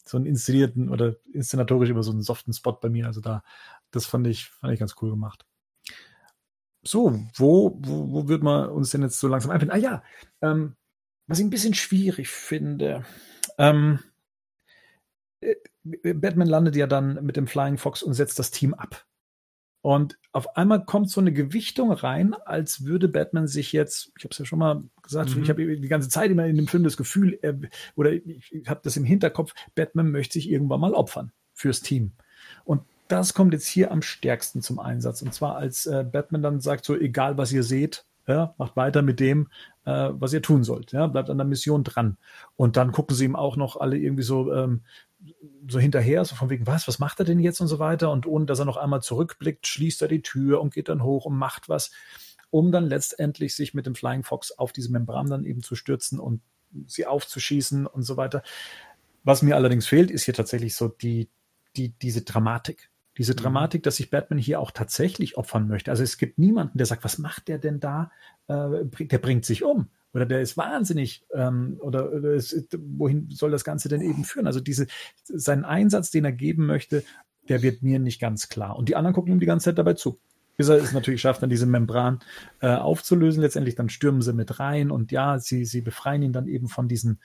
so 0.04 0.16
einen 0.16 0.26
inszenierten 0.26 0.88
oder 0.88 1.16
inszenatorisch 1.32 1.90
immer 1.90 2.02
so 2.02 2.10
einen 2.10 2.22
soften 2.22 2.52
Spot 2.52 2.72
bei 2.72 2.88
mir. 2.88 3.06
Also 3.06 3.20
da, 3.20 3.42
das 3.90 4.06
fand 4.06 4.26
ich, 4.26 4.46
fand 4.46 4.72
ich 4.72 4.80
ganz 4.80 4.94
cool 5.00 5.10
gemacht. 5.10 5.44
So, 6.82 7.20
wo, 7.36 7.78
wo, 7.80 8.12
wo 8.12 8.28
wird 8.28 8.42
man 8.42 8.70
uns 8.70 8.90
denn 8.90 9.02
jetzt 9.02 9.20
so 9.20 9.28
langsam 9.28 9.50
einfinden? 9.50 9.74
Ah 9.74 9.78
ja, 9.78 10.02
ähm, 10.40 10.76
was 11.26 11.38
ich 11.38 11.44
ein 11.44 11.50
bisschen 11.50 11.74
schwierig 11.74 12.28
finde. 12.28 13.04
Ähm, 13.58 13.98
äh, 15.40 15.54
Batman 15.84 16.48
landet 16.48 16.76
ja 16.76 16.86
dann 16.86 17.24
mit 17.24 17.36
dem 17.36 17.46
Flying 17.46 17.78
Fox 17.78 18.02
und 18.02 18.14
setzt 18.14 18.38
das 18.38 18.50
Team 18.50 18.74
ab. 18.74 19.06
Und 19.80 20.18
auf 20.32 20.56
einmal 20.56 20.84
kommt 20.84 21.10
so 21.10 21.20
eine 21.20 21.32
Gewichtung 21.32 21.92
rein, 21.92 22.34
als 22.34 22.84
würde 22.84 23.08
Batman 23.08 23.46
sich 23.46 23.72
jetzt, 23.72 24.12
ich 24.18 24.24
habe 24.24 24.32
es 24.32 24.38
ja 24.38 24.44
schon 24.44 24.58
mal 24.58 24.82
gesagt, 25.02 25.34
mhm. 25.34 25.42
ich 25.42 25.48
habe 25.48 25.76
die 25.78 25.88
ganze 25.88 26.08
Zeit 26.08 26.30
immer 26.30 26.46
in 26.46 26.56
dem 26.56 26.66
Film 26.66 26.84
das 26.84 26.96
Gefühl, 26.96 27.38
er, 27.42 27.58
oder 27.94 28.12
ich 28.12 28.52
habe 28.66 28.80
das 28.82 28.96
im 28.96 29.04
Hinterkopf, 29.04 29.54
Batman 29.74 30.10
möchte 30.10 30.34
sich 30.34 30.50
irgendwann 30.50 30.80
mal 30.80 30.94
opfern 30.94 31.32
fürs 31.54 31.80
Team. 31.80 32.12
Und 32.64 32.82
das 33.08 33.34
kommt 33.34 33.52
jetzt 33.52 33.66
hier 33.66 33.90
am 33.90 34.02
stärksten 34.02 34.62
zum 34.62 34.78
Einsatz. 34.78 35.22
Und 35.22 35.32
zwar 35.32 35.56
als 35.56 35.86
äh, 35.86 36.04
Batman 36.04 36.42
dann 36.42 36.60
sagt, 36.60 36.84
so 36.84 36.96
egal 36.96 37.38
was 37.38 37.52
ihr 37.52 37.62
seht, 37.62 38.04
ja, 38.26 38.54
macht 38.58 38.76
weiter 38.76 39.00
mit 39.00 39.20
dem, 39.20 39.48
äh, 39.86 40.10
was 40.12 40.34
ihr 40.34 40.42
tun 40.42 40.62
sollt. 40.62 40.92
Ja, 40.92 41.06
bleibt 41.06 41.30
an 41.30 41.38
der 41.38 41.46
Mission 41.46 41.82
dran. 41.82 42.18
Und 42.56 42.76
dann 42.76 42.92
gucken 42.92 43.16
sie 43.16 43.24
ihm 43.24 43.36
auch 43.36 43.56
noch 43.56 43.76
alle 43.76 43.96
irgendwie 43.96 44.22
so, 44.22 44.52
ähm, 44.52 44.82
so 45.68 45.78
hinterher, 45.78 46.24
so 46.24 46.34
von 46.34 46.50
wegen, 46.50 46.66
was, 46.66 46.88
was 46.88 46.98
macht 46.98 47.18
er 47.18 47.24
denn 47.24 47.40
jetzt 47.40 47.60
und 47.60 47.68
so 47.68 47.78
weiter. 47.78 48.10
Und 48.10 48.26
ohne 48.26 48.46
dass 48.46 48.58
er 48.58 48.64
noch 48.64 48.76
einmal 48.76 49.02
zurückblickt, 49.02 49.66
schließt 49.66 50.02
er 50.02 50.08
die 50.08 50.22
Tür 50.22 50.60
und 50.60 50.72
geht 50.72 50.88
dann 50.88 51.02
hoch 51.02 51.26
und 51.26 51.36
macht 51.36 51.68
was, 51.68 51.90
um 52.50 52.72
dann 52.72 52.86
letztendlich 52.86 53.54
sich 53.54 53.74
mit 53.74 53.86
dem 53.86 53.94
Flying 53.94 54.22
Fox 54.22 54.52
auf 54.52 54.72
diese 54.72 54.90
Membran 54.90 55.28
dann 55.28 55.44
eben 55.44 55.62
zu 55.62 55.74
stürzen 55.74 56.18
und 56.18 56.40
sie 56.86 57.06
aufzuschießen 57.06 57.86
und 57.86 58.02
so 58.02 58.16
weiter. 58.16 58.42
Was 59.24 59.42
mir 59.42 59.56
allerdings 59.56 59.86
fehlt, 59.86 60.10
ist 60.10 60.24
hier 60.24 60.34
tatsächlich 60.34 60.74
so 60.74 60.88
die, 60.88 61.28
die, 61.76 61.90
diese 61.90 62.22
Dramatik. 62.22 62.90
Diese 63.18 63.32
mhm. 63.32 63.38
Dramatik, 63.38 63.82
dass 63.82 63.96
sich 63.96 64.10
Batman 64.10 64.38
hier 64.38 64.60
auch 64.60 64.70
tatsächlich 64.70 65.36
opfern 65.36 65.68
möchte. 65.68 65.90
Also 65.90 66.02
es 66.02 66.18
gibt 66.18 66.38
niemanden, 66.38 66.78
der 66.78 66.86
sagt, 66.86 67.04
was 67.04 67.18
macht 67.18 67.48
der 67.48 67.58
denn 67.58 67.80
da? 67.80 68.12
Äh, 68.46 68.84
der 69.06 69.18
bringt 69.18 69.44
sich 69.44 69.64
um 69.64 69.88
oder 70.14 70.26
der 70.26 70.40
ist 70.40 70.56
wahnsinnig 70.56 71.24
ähm, 71.34 71.78
oder, 71.80 72.12
oder 72.12 72.32
ist, 72.32 72.66
wohin 72.78 73.28
soll 73.30 73.50
das 73.50 73.64
Ganze 73.64 73.88
denn 73.88 74.00
eben 74.00 74.24
führen? 74.24 74.46
Also 74.46 74.60
diese 74.60 74.86
seinen 75.24 75.64
Einsatz, 75.64 76.10
den 76.10 76.24
er 76.24 76.32
geben 76.32 76.66
möchte, 76.66 77.04
der 77.48 77.62
wird 77.62 77.82
mir 77.82 77.98
nicht 77.98 78.20
ganz 78.20 78.48
klar. 78.48 78.76
Und 78.76 78.88
die 78.88 78.96
anderen 78.96 79.14
gucken 79.14 79.32
ihm 79.32 79.40
die 79.40 79.46
ganze 79.46 79.66
Zeit 79.66 79.78
dabei 79.78 79.94
zu. 79.94 80.18
Bis 80.56 80.68
er 80.68 80.76
es 80.76 80.92
natürlich 80.92 81.20
schafft, 81.20 81.42
dann 81.42 81.50
diese 81.50 81.66
Membran 81.66 82.18
äh, 82.60 82.74
aufzulösen. 82.74 83.42
Letztendlich 83.42 83.76
dann 83.76 83.88
stürmen 83.88 84.22
sie 84.22 84.32
mit 84.32 84.58
rein 84.58 84.90
und 84.90 85.12
ja, 85.12 85.38
sie, 85.38 85.64
sie 85.64 85.82
befreien 85.82 86.22
ihn 86.22 86.32
dann 86.32 86.48
eben 86.48 86.68
von 86.68 86.88
diesen, 86.88 87.20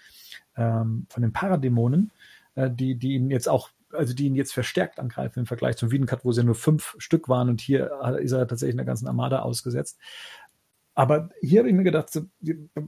ähm, 0.55 1.07
von 1.09 1.23
den 1.23 1.33
Paradämonen, 1.33 2.11
äh, 2.55 2.69
die, 2.69 2.95
die 2.95 3.13
ihn 3.13 3.31
jetzt 3.31 3.49
auch 3.49 3.69
also 3.93 4.13
die 4.13 4.25
ihn 4.25 4.35
jetzt 4.35 4.53
verstärkt 4.53 4.99
angreifen 4.99 5.41
im 5.41 5.45
Vergleich 5.45 5.77
zum 5.77 5.91
Wiedencut, 5.91 6.25
wo 6.25 6.31
sie 6.31 6.43
nur 6.43 6.55
fünf 6.55 6.95
Stück 6.97 7.29
waren 7.29 7.49
und 7.49 7.61
hier 7.61 7.91
ist 8.19 8.31
er 8.31 8.47
tatsächlich 8.47 8.75
einer 8.75 8.85
ganzen 8.85 9.07
Armada 9.07 9.43
ausgesetzt. 9.43 9.99
Aber 10.95 11.29
hier 11.41 11.59
habe 11.59 11.69
ich 11.69 11.75
mir 11.75 11.83
gedacht, 11.83 12.11
so, 12.11 12.21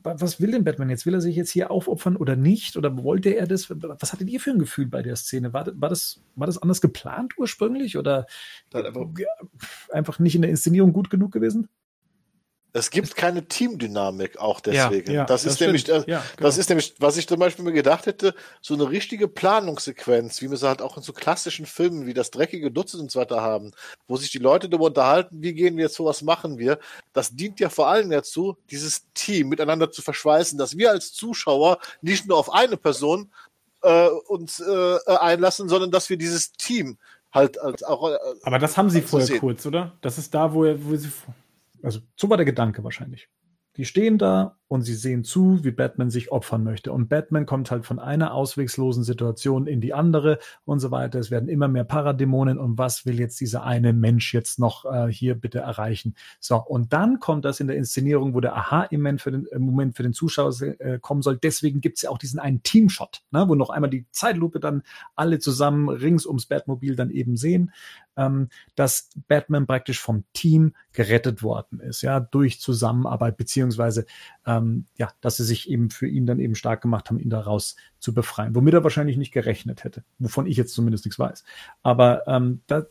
was 0.04 0.40
will 0.40 0.52
denn 0.52 0.64
Batman 0.64 0.92
jetzt? 0.92 1.08
Will 1.08 1.16
er 1.16 1.22
sich 1.22 1.36
jetzt 1.36 1.50
hier 1.50 1.72
aufopfern 1.72 2.18
oder 2.18 2.36
nicht? 2.36 2.78
Oder 2.78 3.04
wollte 3.04 3.32
er 3.32 3.48
das? 3.48 3.70
Was 3.70 4.14
hattet 4.14 4.30
ihr 4.30 4.40
für 4.40 4.52
ein 4.52 4.60
Gefühl 4.60 4.86
bei 4.86 5.02
der 5.02 5.16
Szene? 5.16 5.54
War, 5.54 5.66
war, 5.82 5.90
das, 5.90 6.22
war 6.36 6.46
das 6.46 6.60
anders 6.60 6.82
geplant 6.82 7.34
ursprünglich 7.38 7.98
oder 7.98 8.28
einfach, 8.72 9.08
einfach 9.92 10.20
nicht 10.20 10.36
in 10.36 10.44
der 10.44 10.52
Inszenierung 10.52 10.94
gut 10.94 11.10
genug 11.10 11.32
gewesen? 11.32 11.68
Es 12.76 12.90
gibt 12.90 13.16
keine 13.16 13.48
Teamdynamik 13.48 14.38
auch 14.38 14.60
deswegen. 14.60 15.10
Ja, 15.10 15.20
ja, 15.20 15.24
das, 15.24 15.46
ist 15.46 15.62
nämlich, 15.62 15.86
das, 15.86 16.06
ja, 16.08 16.22
genau. 16.36 16.48
das 16.50 16.58
ist 16.58 16.68
nämlich, 16.68 16.94
was 17.00 17.16
ich 17.16 17.26
zum 17.26 17.40
Beispiel 17.40 17.64
mir 17.64 17.72
gedacht 17.72 18.06
hätte, 18.06 18.36
so 18.62 18.74
eine 18.74 18.90
richtige 18.90 19.30
Planungssequenz, 19.30 20.42
wie 20.42 20.50
wir 20.50 20.58
sie 20.58 20.68
halt 20.68 20.82
auch 20.82 20.98
in 20.98 21.04
so 21.04 21.14
klassischen 21.14 21.66
Filmen 21.66 22.06
wie 22.06 22.14
das 22.14 22.32
dreckige 22.32 22.72
Dutzend 22.72 23.04
und 23.04 23.12
so 23.12 23.22
weiter 23.22 23.42
haben, 23.42 23.72
wo 24.10 24.18
sich 24.18 24.30
die 24.30 24.40
Leute 24.40 24.68
darüber 24.68 24.88
unterhalten, 24.88 25.42
wie 25.42 25.54
gehen 25.54 25.78
wir 25.78 25.86
jetzt 25.86 25.96
so, 25.96 26.04
was 26.04 26.22
machen 26.22 26.58
wir. 26.58 26.78
Das 27.14 27.34
dient 27.34 27.62
ja 27.62 27.70
vor 27.70 27.88
allem 27.88 28.10
dazu, 28.10 28.58
dieses 28.70 29.06
Team 29.14 29.48
miteinander 29.48 29.90
zu 29.90 30.02
verschweißen, 30.02 30.58
dass 30.58 30.78
wir 30.78 30.92
als 30.92 31.14
Zuschauer 31.14 31.80
nicht 32.02 32.28
nur 32.28 32.38
auf 32.38 32.52
eine 32.52 32.76
Person 32.76 33.32
äh, 33.84 34.10
uns 34.28 34.60
äh, 34.60 34.98
einlassen, 35.08 35.70
sondern 35.70 35.92
dass 35.92 36.10
wir 36.10 36.18
dieses 36.18 36.52
Team 36.52 36.98
halt 37.32 37.58
als 37.58 37.84
auch. 37.84 38.10
Äh, 38.10 38.18
Aber 38.44 38.60
das 38.60 38.76
haben 38.76 38.90
sie 38.90 39.02
vorher 39.02 39.28
sehen. 39.28 39.40
kurz, 39.40 39.66
oder? 39.66 39.94
Das 40.02 40.18
ist 40.18 40.34
da, 40.34 40.54
wo, 40.54 40.66
wo 40.66 40.96
sie 40.98 41.12
also 41.82 42.00
so 42.16 42.30
war 42.30 42.38
der 42.38 42.46
Gedanke 42.46 42.84
wahrscheinlich. 42.84 43.30
Die 43.78 43.86
stehen 43.86 44.18
da 44.18 44.58
und 44.68 44.82
sie 44.82 44.96
sehen 44.96 45.24
zu, 45.24 45.64
wie 45.64 45.72
Batman 45.72 46.10
sich 46.10 46.32
opfern 46.32 46.64
möchte. 46.64 46.92
Und 46.92 47.10
Batman 47.10 47.46
kommt 47.46 47.72
halt 47.72 47.86
von 47.86 48.00
einer 48.00 48.34
auswegslosen 48.34 49.04
Situation 49.04 49.68
in 49.68 49.82
die 49.82 49.94
andere 49.94 50.40
und 50.64 50.80
so 50.80 50.92
weiter. 50.92 51.20
Es 51.20 51.30
werden 51.30 51.50
immer 51.50 51.68
mehr 51.68 51.84
Paradämonen 51.84 52.58
und 52.58 52.78
was 52.78 53.06
will 53.06 53.20
jetzt 53.20 53.40
dieser 53.42 53.64
eine 53.64 53.92
Mensch 53.92 54.34
jetzt 54.34 54.60
noch 54.60 54.86
äh, 54.86 55.12
hier 55.12 55.36
bitte 55.36 55.60
erreichen? 55.60 56.16
So, 56.40 56.58
und 56.58 56.94
dann 56.94 57.20
kommt 57.20 57.44
das 57.44 57.60
in 57.60 57.68
der 57.68 57.76
Inszenierung, 57.76 58.34
wo 58.34 58.40
der 58.40 58.56
Aha-Moment 58.56 59.22
für 59.22 59.32
den, 59.32 59.46
äh, 59.48 59.60
Moment 59.60 59.96
für 59.96 60.04
den 60.04 60.14
Zuschauer 60.14 60.54
äh, 60.62 60.98
kommen 61.00 61.22
soll. 61.22 61.38
Deswegen 61.38 61.82
gibt's 61.82 62.02
ja 62.02 62.10
auch 62.10 62.18
diesen 62.18 62.40
einen 62.40 62.64
Teamshot, 62.64 63.24
ne, 63.32 63.48
wo 63.48 63.56
noch 63.56 63.70
einmal 63.70 63.90
die 63.90 64.06
Zeitlupe 64.12 64.60
dann 64.60 64.84
alle 65.16 65.40
zusammen 65.40 65.90
rings 65.90 66.26
ums 66.26 66.46
Batmobil 66.46 66.96
dann 66.96 67.10
eben 67.10 67.36
sehen 67.36 67.72
ähm, 68.18 68.50
dass 68.76 69.10
Batman 69.28 69.68
praktisch 69.68 70.00
vom 70.00 70.24
Team 70.34 70.74
gerettet 70.94 71.44
worden 71.44 71.80
ist, 71.80 72.02
ja, 72.02 72.20
durch 72.20 72.60
Zusammenarbeit, 72.60 73.38
beziehungsweise 73.38 74.06
ähm, 74.46 74.86
ja, 74.98 75.12
dass 75.22 75.38
sie 75.38 75.44
sich 75.44 75.70
eben 75.70 75.90
für 75.90 76.08
ihn 76.08 76.26
dann 76.26 76.40
eben 76.40 76.56
stark 76.56 76.82
gemacht 76.82 77.10
haben, 77.10 77.20
ihn 77.20 77.30
daraus 77.30 77.76
zu 78.00 78.14
befreien, 78.14 78.56
womit 78.56 78.74
er 78.74 78.84
wahrscheinlich 78.84 79.18
nicht 79.18 79.32
gerechnet 79.32 79.84
hätte, 79.84 80.04
wovon 80.20 80.46
ich 80.48 80.58
jetzt 80.58 80.74
zumindest 80.74 81.06
nichts 81.06 81.20
weiß. 81.20 81.44
Aber 81.84 82.28
ähm, 82.28 82.62
da, 82.68 82.86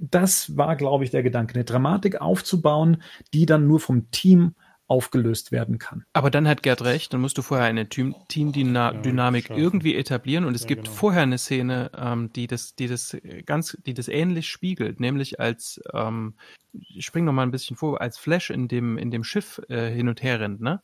das 0.00 0.56
war, 0.56 0.76
glaube 0.76 1.04
ich, 1.04 1.10
der 1.10 1.22
Gedanke, 1.22 1.54
eine 1.54 1.64
Dramatik 1.64 2.20
aufzubauen, 2.20 3.02
die 3.34 3.46
dann 3.46 3.66
nur 3.66 3.80
vom 3.80 4.10
Team 4.10 4.54
aufgelöst 4.88 5.50
werden 5.50 5.78
kann. 5.78 6.04
Aber 6.12 6.30
dann 6.30 6.46
hat 6.46 6.62
Gerd 6.62 6.82
recht, 6.82 7.12
dann 7.12 7.20
musst 7.20 7.36
du 7.38 7.42
vorher 7.42 7.66
eine 7.66 7.88
Teamdynamik 7.88 9.48
ja, 9.50 9.56
irgendwie 9.56 9.96
etablieren 9.96 10.44
und 10.44 10.54
es 10.54 10.62
ja, 10.62 10.68
gibt 10.68 10.84
genau. 10.84 10.96
vorher 10.96 11.22
eine 11.22 11.38
Szene, 11.38 11.90
ähm, 11.96 12.32
die 12.32 12.46
das, 12.46 12.76
die 12.76 12.86
das 12.86 13.16
ganz, 13.46 13.76
die 13.84 13.94
das 13.94 14.08
ähnlich 14.08 14.48
spiegelt, 14.48 15.00
nämlich 15.00 15.40
als 15.40 15.80
ähm, 15.92 16.34
ich 16.72 17.04
spring 17.06 17.24
noch 17.24 17.32
mal 17.32 17.42
ein 17.42 17.50
bisschen 17.50 17.76
vor, 17.76 18.00
als 18.00 18.16
Flash 18.16 18.50
in 18.50 18.68
dem 18.68 18.96
in 18.96 19.10
dem 19.10 19.24
Schiff 19.24 19.60
äh, 19.68 19.90
hin 19.90 20.08
und 20.08 20.22
her 20.22 20.40
rennt, 20.40 20.60
ne? 20.60 20.80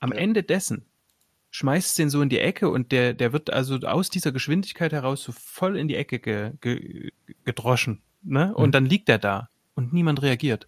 Am 0.00 0.12
ja. 0.12 0.18
Ende 0.18 0.42
dessen 0.42 0.84
schmeißt 1.52 1.96
den 1.98 2.10
so 2.10 2.22
in 2.22 2.28
die 2.28 2.40
Ecke 2.40 2.68
und 2.68 2.90
der 2.90 3.14
der 3.14 3.32
wird 3.32 3.50
also 3.50 3.76
aus 3.76 4.10
dieser 4.10 4.32
Geschwindigkeit 4.32 4.92
heraus 4.92 5.22
so 5.22 5.30
voll 5.30 5.76
in 5.76 5.86
die 5.86 5.96
Ecke 5.96 6.18
ge, 6.18 6.52
ge, 6.60 7.12
gedroschen, 7.44 8.02
ne? 8.22 8.52
Und 8.52 8.70
mhm. 8.70 8.72
dann 8.72 8.86
liegt 8.86 9.08
er 9.08 9.18
da 9.18 9.48
und 9.76 9.92
niemand 9.92 10.22
reagiert. 10.22 10.66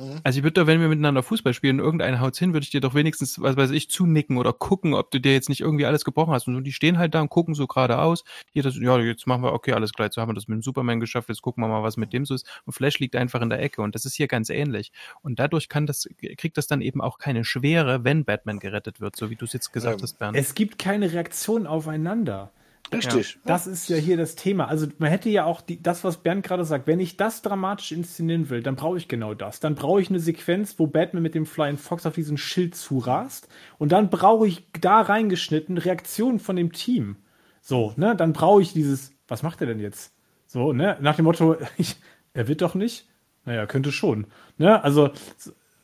Mhm. 0.00 0.20
Also 0.22 0.38
ich 0.38 0.42
würde 0.42 0.60
doch, 0.60 0.66
wenn 0.66 0.80
wir 0.80 0.88
miteinander 0.88 1.22
Fußball 1.22 1.54
spielen, 1.54 1.78
irgendeiner 1.78 2.20
haut's 2.20 2.38
hin, 2.38 2.52
würde 2.52 2.64
ich 2.64 2.70
dir 2.70 2.80
doch 2.80 2.94
wenigstens, 2.94 3.40
was 3.40 3.56
weiß 3.56 3.70
ich, 3.70 3.90
zunicken 3.90 4.38
oder 4.38 4.52
gucken, 4.52 4.94
ob 4.94 5.10
du 5.10 5.20
dir 5.20 5.32
jetzt 5.32 5.48
nicht 5.48 5.60
irgendwie 5.60 5.86
alles 5.86 6.04
gebrochen 6.04 6.32
hast. 6.32 6.48
Und 6.48 6.54
so, 6.54 6.60
die 6.60 6.72
stehen 6.72 6.98
halt 6.98 7.14
da 7.14 7.20
und 7.20 7.28
gucken 7.28 7.54
so 7.54 7.66
geradeaus. 7.66 8.24
Hier, 8.52 8.62
das, 8.62 8.76
ja, 8.76 8.98
jetzt 8.98 9.26
machen 9.26 9.42
wir, 9.42 9.52
okay, 9.52 9.72
alles 9.72 9.92
klar, 9.92 10.06
jetzt 10.06 10.16
haben 10.16 10.28
wir 10.28 10.34
das 10.34 10.48
mit 10.48 10.56
dem 10.56 10.62
Superman 10.62 11.00
geschafft, 11.00 11.28
jetzt 11.28 11.42
gucken 11.42 11.62
wir 11.62 11.68
mal, 11.68 11.82
was 11.82 11.96
mit 11.96 12.12
dem 12.12 12.24
so 12.24 12.34
ist. 12.34 12.46
Und 12.66 12.72
Flash 12.72 12.98
liegt 12.98 13.16
einfach 13.16 13.40
in 13.40 13.50
der 13.50 13.60
Ecke 13.60 13.82
und 13.82 13.94
das 13.94 14.04
ist 14.04 14.14
hier 14.14 14.28
ganz 14.28 14.50
ähnlich. 14.50 14.92
Und 15.22 15.38
dadurch 15.38 15.68
kann 15.68 15.86
das, 15.86 16.08
kriegt 16.36 16.56
das 16.56 16.66
dann 16.66 16.80
eben 16.80 17.00
auch 17.00 17.18
keine 17.18 17.44
Schwere, 17.44 18.04
wenn 18.04 18.24
Batman 18.24 18.58
gerettet 18.58 19.00
wird, 19.00 19.16
so 19.16 19.30
wie 19.30 19.36
du 19.36 19.44
es 19.44 19.52
jetzt 19.52 19.72
gesagt 19.72 20.00
ja. 20.00 20.02
hast, 20.02 20.18
Bernd. 20.18 20.36
Es 20.36 20.54
gibt 20.54 20.78
keine 20.78 21.12
Reaktion 21.12 21.66
aufeinander. 21.66 22.50
Richtig. 22.92 23.34
Ja, 23.34 23.40
das 23.44 23.66
ist 23.66 23.88
ja 23.88 23.96
hier 23.96 24.16
das 24.16 24.34
Thema. 24.34 24.66
Also 24.68 24.86
man 24.98 25.10
hätte 25.10 25.30
ja 25.30 25.44
auch 25.44 25.60
die, 25.60 25.82
das, 25.82 26.02
was 26.04 26.18
Bernd 26.18 26.44
gerade 26.44 26.64
sagt, 26.64 26.86
wenn 26.86 27.00
ich 27.00 27.16
das 27.16 27.42
dramatisch 27.42 27.92
inszenieren 27.92 28.50
will, 28.50 28.62
dann 28.62 28.76
brauche 28.76 28.98
ich 28.98 29.08
genau 29.08 29.34
das. 29.34 29.60
Dann 29.60 29.74
brauche 29.74 30.00
ich 30.00 30.10
eine 30.10 30.20
Sequenz, 30.20 30.78
wo 30.78 30.86
Batman 30.86 31.22
mit 31.22 31.34
dem 31.34 31.46
Flying 31.46 31.76
Fox 31.76 32.06
auf 32.06 32.14
diesen 32.14 32.36
Schild 32.36 32.74
zurast 32.74 33.48
und 33.78 33.92
dann 33.92 34.10
brauche 34.10 34.46
ich 34.46 34.66
da 34.80 35.00
reingeschnitten 35.00 35.78
Reaktionen 35.78 36.40
von 36.40 36.56
dem 36.56 36.72
Team. 36.72 37.16
So, 37.60 37.92
ne, 37.96 38.16
dann 38.16 38.32
brauche 38.32 38.62
ich 38.62 38.72
dieses, 38.72 39.12
was 39.28 39.42
macht 39.42 39.60
er 39.60 39.66
denn 39.66 39.80
jetzt? 39.80 40.12
So, 40.46 40.72
ne, 40.72 40.98
nach 41.00 41.16
dem 41.16 41.24
Motto, 41.24 41.56
ich, 41.76 41.96
er 42.32 42.48
wird 42.48 42.62
doch 42.62 42.74
nicht. 42.74 43.06
Naja, 43.44 43.66
könnte 43.66 43.92
schon. 43.92 44.26
Ne, 44.58 44.82
also 44.82 45.10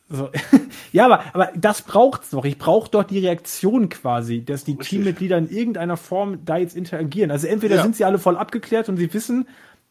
so. 0.09 0.29
ja, 0.91 1.05
aber, 1.05 1.23
aber 1.33 1.49
das 1.55 1.81
braucht's 1.81 2.29
doch. 2.29 2.45
Ich 2.45 2.57
brauche 2.57 2.89
doch 2.89 3.03
die 3.03 3.19
Reaktion 3.19 3.89
quasi, 3.89 4.43
dass 4.43 4.63
die 4.63 4.71
Richtig. 4.71 4.89
Teammitglieder 4.89 5.37
in 5.37 5.49
irgendeiner 5.49 5.97
Form 5.97 6.45
da 6.45 6.57
jetzt 6.57 6.75
interagieren. 6.75 7.31
Also 7.31 7.47
entweder 7.47 7.75
ja. 7.75 7.83
sind 7.83 7.95
sie 7.95 8.05
alle 8.05 8.19
voll 8.19 8.37
abgeklärt 8.37 8.87
und 8.89 8.97
sie 8.97 9.13
wissen, 9.13 9.47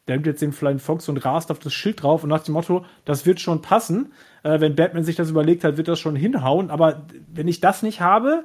der 0.08 0.16
nimmt 0.16 0.26
jetzt 0.26 0.40
den 0.40 0.52
Flying 0.52 0.78
Fox 0.78 1.08
und 1.08 1.18
rast 1.18 1.50
auf 1.50 1.58
das 1.58 1.74
Schild 1.74 2.02
drauf 2.02 2.22
und 2.22 2.30
nach 2.30 2.44
dem 2.44 2.54
Motto, 2.54 2.84
das 3.04 3.26
wird 3.26 3.40
schon 3.40 3.60
passen. 3.60 4.12
Äh, 4.42 4.60
wenn 4.60 4.76
Batman 4.76 5.04
sich 5.04 5.16
das 5.16 5.30
überlegt 5.30 5.64
hat, 5.64 5.76
wird 5.76 5.88
das 5.88 5.98
schon 5.98 6.16
hinhauen. 6.16 6.70
Aber 6.70 7.06
wenn 7.32 7.48
ich 7.48 7.60
das 7.60 7.82
nicht 7.82 8.00
habe, 8.00 8.44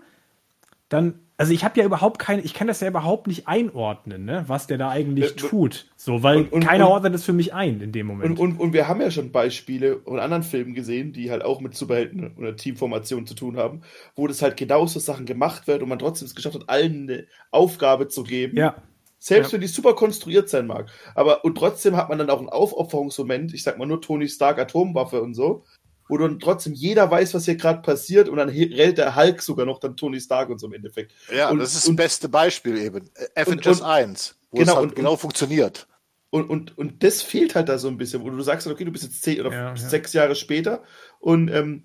dann 0.90 1.20
also 1.42 1.54
ich 1.54 1.64
habe 1.64 1.80
ja 1.80 1.86
überhaupt 1.86 2.20
keine, 2.20 2.44
ich 2.44 2.54
kann 2.54 2.68
das 2.68 2.82
ja 2.82 2.88
überhaupt 2.88 3.26
nicht 3.26 3.48
einordnen, 3.48 4.26
ne, 4.26 4.44
was 4.46 4.68
der 4.68 4.78
da 4.78 4.90
eigentlich 4.90 5.32
äh, 5.32 5.36
tut. 5.36 5.88
So, 5.96 6.22
weil 6.22 6.38
und, 6.38 6.54
und, 6.54 6.64
keiner 6.64 6.86
und, 6.86 6.94
ordnet 6.94 7.16
es 7.16 7.24
für 7.24 7.34
mich 7.34 7.54
ein 7.56 7.82
in 7.82 7.92
dem 7.92 8.06
Moment. 8.06 8.40
Und, 8.40 8.60
und, 8.60 8.74
wir 8.74 8.88
haben 8.88 9.02
ja 9.02 9.10
schon 9.10 9.32
Beispiele 9.32 10.02
in 10.06 10.20
anderen 10.20 10.44
Filmen 10.44 10.76
gesehen, 10.76 11.14
die 11.14 11.32
halt 11.32 11.44
auch 11.44 11.60
mit 11.60 11.76
Superhelden 11.76 12.36
oder 12.38 12.56
Teamformationen 12.56 13.26
zu 13.26 13.34
tun 13.34 13.58
haben, 13.58 13.82
wo 14.16 14.28
das 14.28 14.44
halt 14.44 14.56
genauso 14.56 15.00
Sachen 15.00 15.26
gemacht 15.26 15.66
wird 15.66 15.82
und 15.82 15.90
man 15.90 15.98
trotzdem 15.98 16.28
es 16.28 16.36
geschafft 16.36 16.56
hat, 16.56 16.70
allen 16.70 17.10
eine 17.10 17.26
Aufgabe 17.50 18.08
zu 18.08 18.22
geben. 18.22 18.56
Ja. 18.56 18.76
Selbst 19.18 19.50
ja. 19.50 19.54
wenn 19.54 19.62
die 19.62 19.68
super 19.68 19.96
konstruiert 19.96 20.48
sein 20.48 20.68
mag. 20.68 20.92
Aber 21.16 21.44
und 21.44 21.56
trotzdem 21.56 21.96
hat 21.96 22.10
man 22.10 22.20
dann 22.20 22.30
auch 22.30 22.40
einen 22.40 22.50
Aufopferungsmoment, 22.50 23.54
ich 23.54 23.64
sag 23.64 23.80
mal 23.80 23.88
nur 23.88 24.02
Tony 24.02 24.28
Stark 24.28 24.60
Atomwaffe 24.60 25.22
und 25.22 25.34
so, 25.34 25.64
wo 26.12 26.18
dann 26.18 26.42
trotzdem 26.42 26.74
jeder 26.74 27.10
weiß, 27.10 27.34
was 27.34 27.46
hier 27.46 27.56
gerade 27.56 27.82
passiert 27.82 28.28
und 28.28 28.36
dann 28.36 28.50
rennt 28.50 28.98
der 28.98 29.16
Hulk 29.16 29.42
sogar 29.42 29.66
noch 29.66 29.80
dann 29.80 29.96
Tony 29.96 30.20
Stark 30.20 30.50
und 30.50 30.60
so 30.60 30.68
im 30.68 30.74
Endeffekt. 30.74 31.14
Ja, 31.34 31.50
und, 31.50 31.60
das 31.60 31.74
ist 31.74 31.88
und, 31.88 31.96
das 31.96 32.06
beste 32.06 32.28
Beispiel 32.28 32.78
eben. 32.78 33.10
Avengers 33.34 33.80
und, 33.80 33.88
1, 33.88 34.36
wo 34.52 34.58
genau, 34.58 34.74
es 34.74 34.78
halt 34.78 34.96
genau 34.98 35.16
funktioniert. 35.16 35.88
Und, 36.30 36.50
und, 36.50 36.78
und 36.78 37.02
das 37.02 37.22
fehlt 37.22 37.56
halt 37.56 37.70
da 37.70 37.78
so 37.78 37.88
ein 37.88 37.96
bisschen, 37.96 38.24
wo 38.24 38.30
du 38.30 38.42
sagst, 38.42 38.68
okay, 38.68 38.84
du 38.84 38.92
bist 38.92 39.06
jetzt 39.06 39.24
zehn 39.24 39.40
oder 39.40 39.54
ja, 39.54 39.76
sechs 39.78 40.12
Jahre 40.12 40.36
später 40.36 40.84
und 41.22 41.48
ähm, 41.48 41.84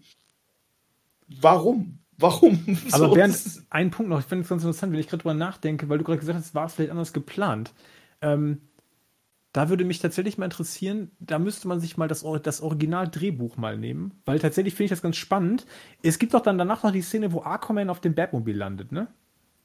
warum? 1.29 2.01
Warum? 2.19 2.65
Aber 2.91 3.09
so, 3.09 3.15
Bernd, 3.15 3.39
ein 3.71 3.93
Punkt 3.93 4.11
noch, 4.11 4.19
ich 4.19 4.27
finde 4.27 4.43
es 4.43 4.49
ganz 4.49 4.65
interessant, 4.65 4.93
wenn 4.93 4.99
ich 4.99 5.07
gerade 5.07 5.23
drüber 5.23 5.35
nachdenke, 5.35 5.89
weil 5.89 5.99
du 5.99 6.05
gerade 6.05 6.19
gesagt 6.19 6.37
hast, 6.37 6.53
war 6.53 6.67
es 6.67 6.75
vielleicht 6.75 6.91
anders 6.91 7.13
geplant. 7.13 7.73
Ähm, 8.23 8.63
da 9.57 9.71
würde 9.71 9.87
mich 9.87 10.01
tatsächlich 10.01 10.37
mal 10.37 10.45
interessieren, 10.45 11.13
da 11.19 11.39
müsste 11.39 11.67
man 11.67 11.81
sich 11.81 11.97
mal 11.97 12.09
das, 12.09 12.27
das 12.43 12.61
Original-Drehbuch 12.61 13.57
mal 13.57 13.79
nehmen, 13.79 14.21
weil 14.27 14.39
tatsächlich 14.39 14.75
finde 14.75 14.85
ich 14.85 14.91
das 14.91 15.01
ganz 15.01 15.17
spannend. 15.17 15.65
Es 16.03 16.19
gibt 16.19 16.35
doch 16.35 16.43
dann 16.43 16.59
danach 16.59 16.83
noch 16.83 16.93
die 16.93 17.01
Szene, 17.01 17.33
wo 17.33 17.41
Aquaman 17.41 17.89
auf 17.89 18.01
dem 18.01 18.15
Batmobil 18.15 18.55
landet, 18.55 18.93
ne? 18.93 19.09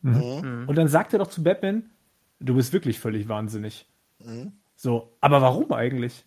Mhm. 0.01 0.63
Und 0.65 0.77
dann 0.77 0.88
sagt 0.88 1.11
er 1.11 1.19
doch 1.19 1.27
zu 1.27 1.43
Batman, 1.43 1.89
du 2.39 2.55
bist 2.55 2.72
wirklich 2.72 2.99
völlig 2.99 3.27
wahnsinnig. 3.27 3.85
Mhm. 4.19 4.53
So, 4.77 5.18
aber 5.19 5.41
warum 5.41 5.73
eigentlich? 5.73 6.23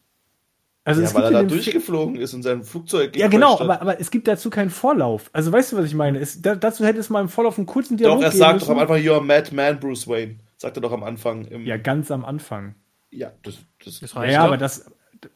Also 0.84 1.00
ja, 1.00 1.06
es 1.06 1.14
weil 1.14 1.22
gibt 1.22 1.34
er 1.34 1.42
da 1.44 1.48
durchgeflogen 1.48 2.16
ist 2.16 2.34
und 2.34 2.42
sein 2.42 2.64
Flugzeug 2.64 3.16
Ja, 3.16 3.28
genau, 3.28 3.58
aber, 3.58 3.80
aber 3.80 3.98
es 3.98 4.10
gibt 4.10 4.28
dazu 4.28 4.50
keinen 4.50 4.68
Vorlauf. 4.68 5.30
Also 5.32 5.50
weißt 5.50 5.72
du, 5.72 5.78
was 5.78 5.86
ich 5.86 5.94
meine? 5.94 6.18
Es, 6.18 6.42
da, 6.42 6.54
dazu 6.54 6.84
hätte 6.84 6.98
es 6.98 7.08
mal 7.08 7.22
im 7.22 7.30
Vorlauf 7.30 7.56
einen 7.56 7.66
kurzen 7.66 7.96
Dialog 7.96 8.18
Doch, 8.18 8.24
er 8.24 8.30
sagt 8.30 8.54
müssen. 8.56 8.66
doch 8.66 8.74
am 8.74 8.80
Anfang, 8.80 8.98
you're 8.98 9.16
a 9.16 9.20
mad 9.20 9.54
man, 9.54 9.80
Bruce 9.80 10.06
Wayne. 10.06 10.40
Sagt 10.58 10.76
er 10.76 10.82
doch 10.82 10.92
am 10.92 11.02
Anfang. 11.02 11.46
Im, 11.46 11.64
Ja, 11.64 11.78
ganz 11.78 12.10
am 12.10 12.26
Anfang. 12.26 12.74
Ja, 13.16 13.32
das, 13.42 13.58
das, 13.84 14.00
Das 14.00 14.12
Ja, 14.14 14.20
reicht 14.20 14.32
ja 14.34 14.44
aber 14.44 14.56
das, 14.56 14.86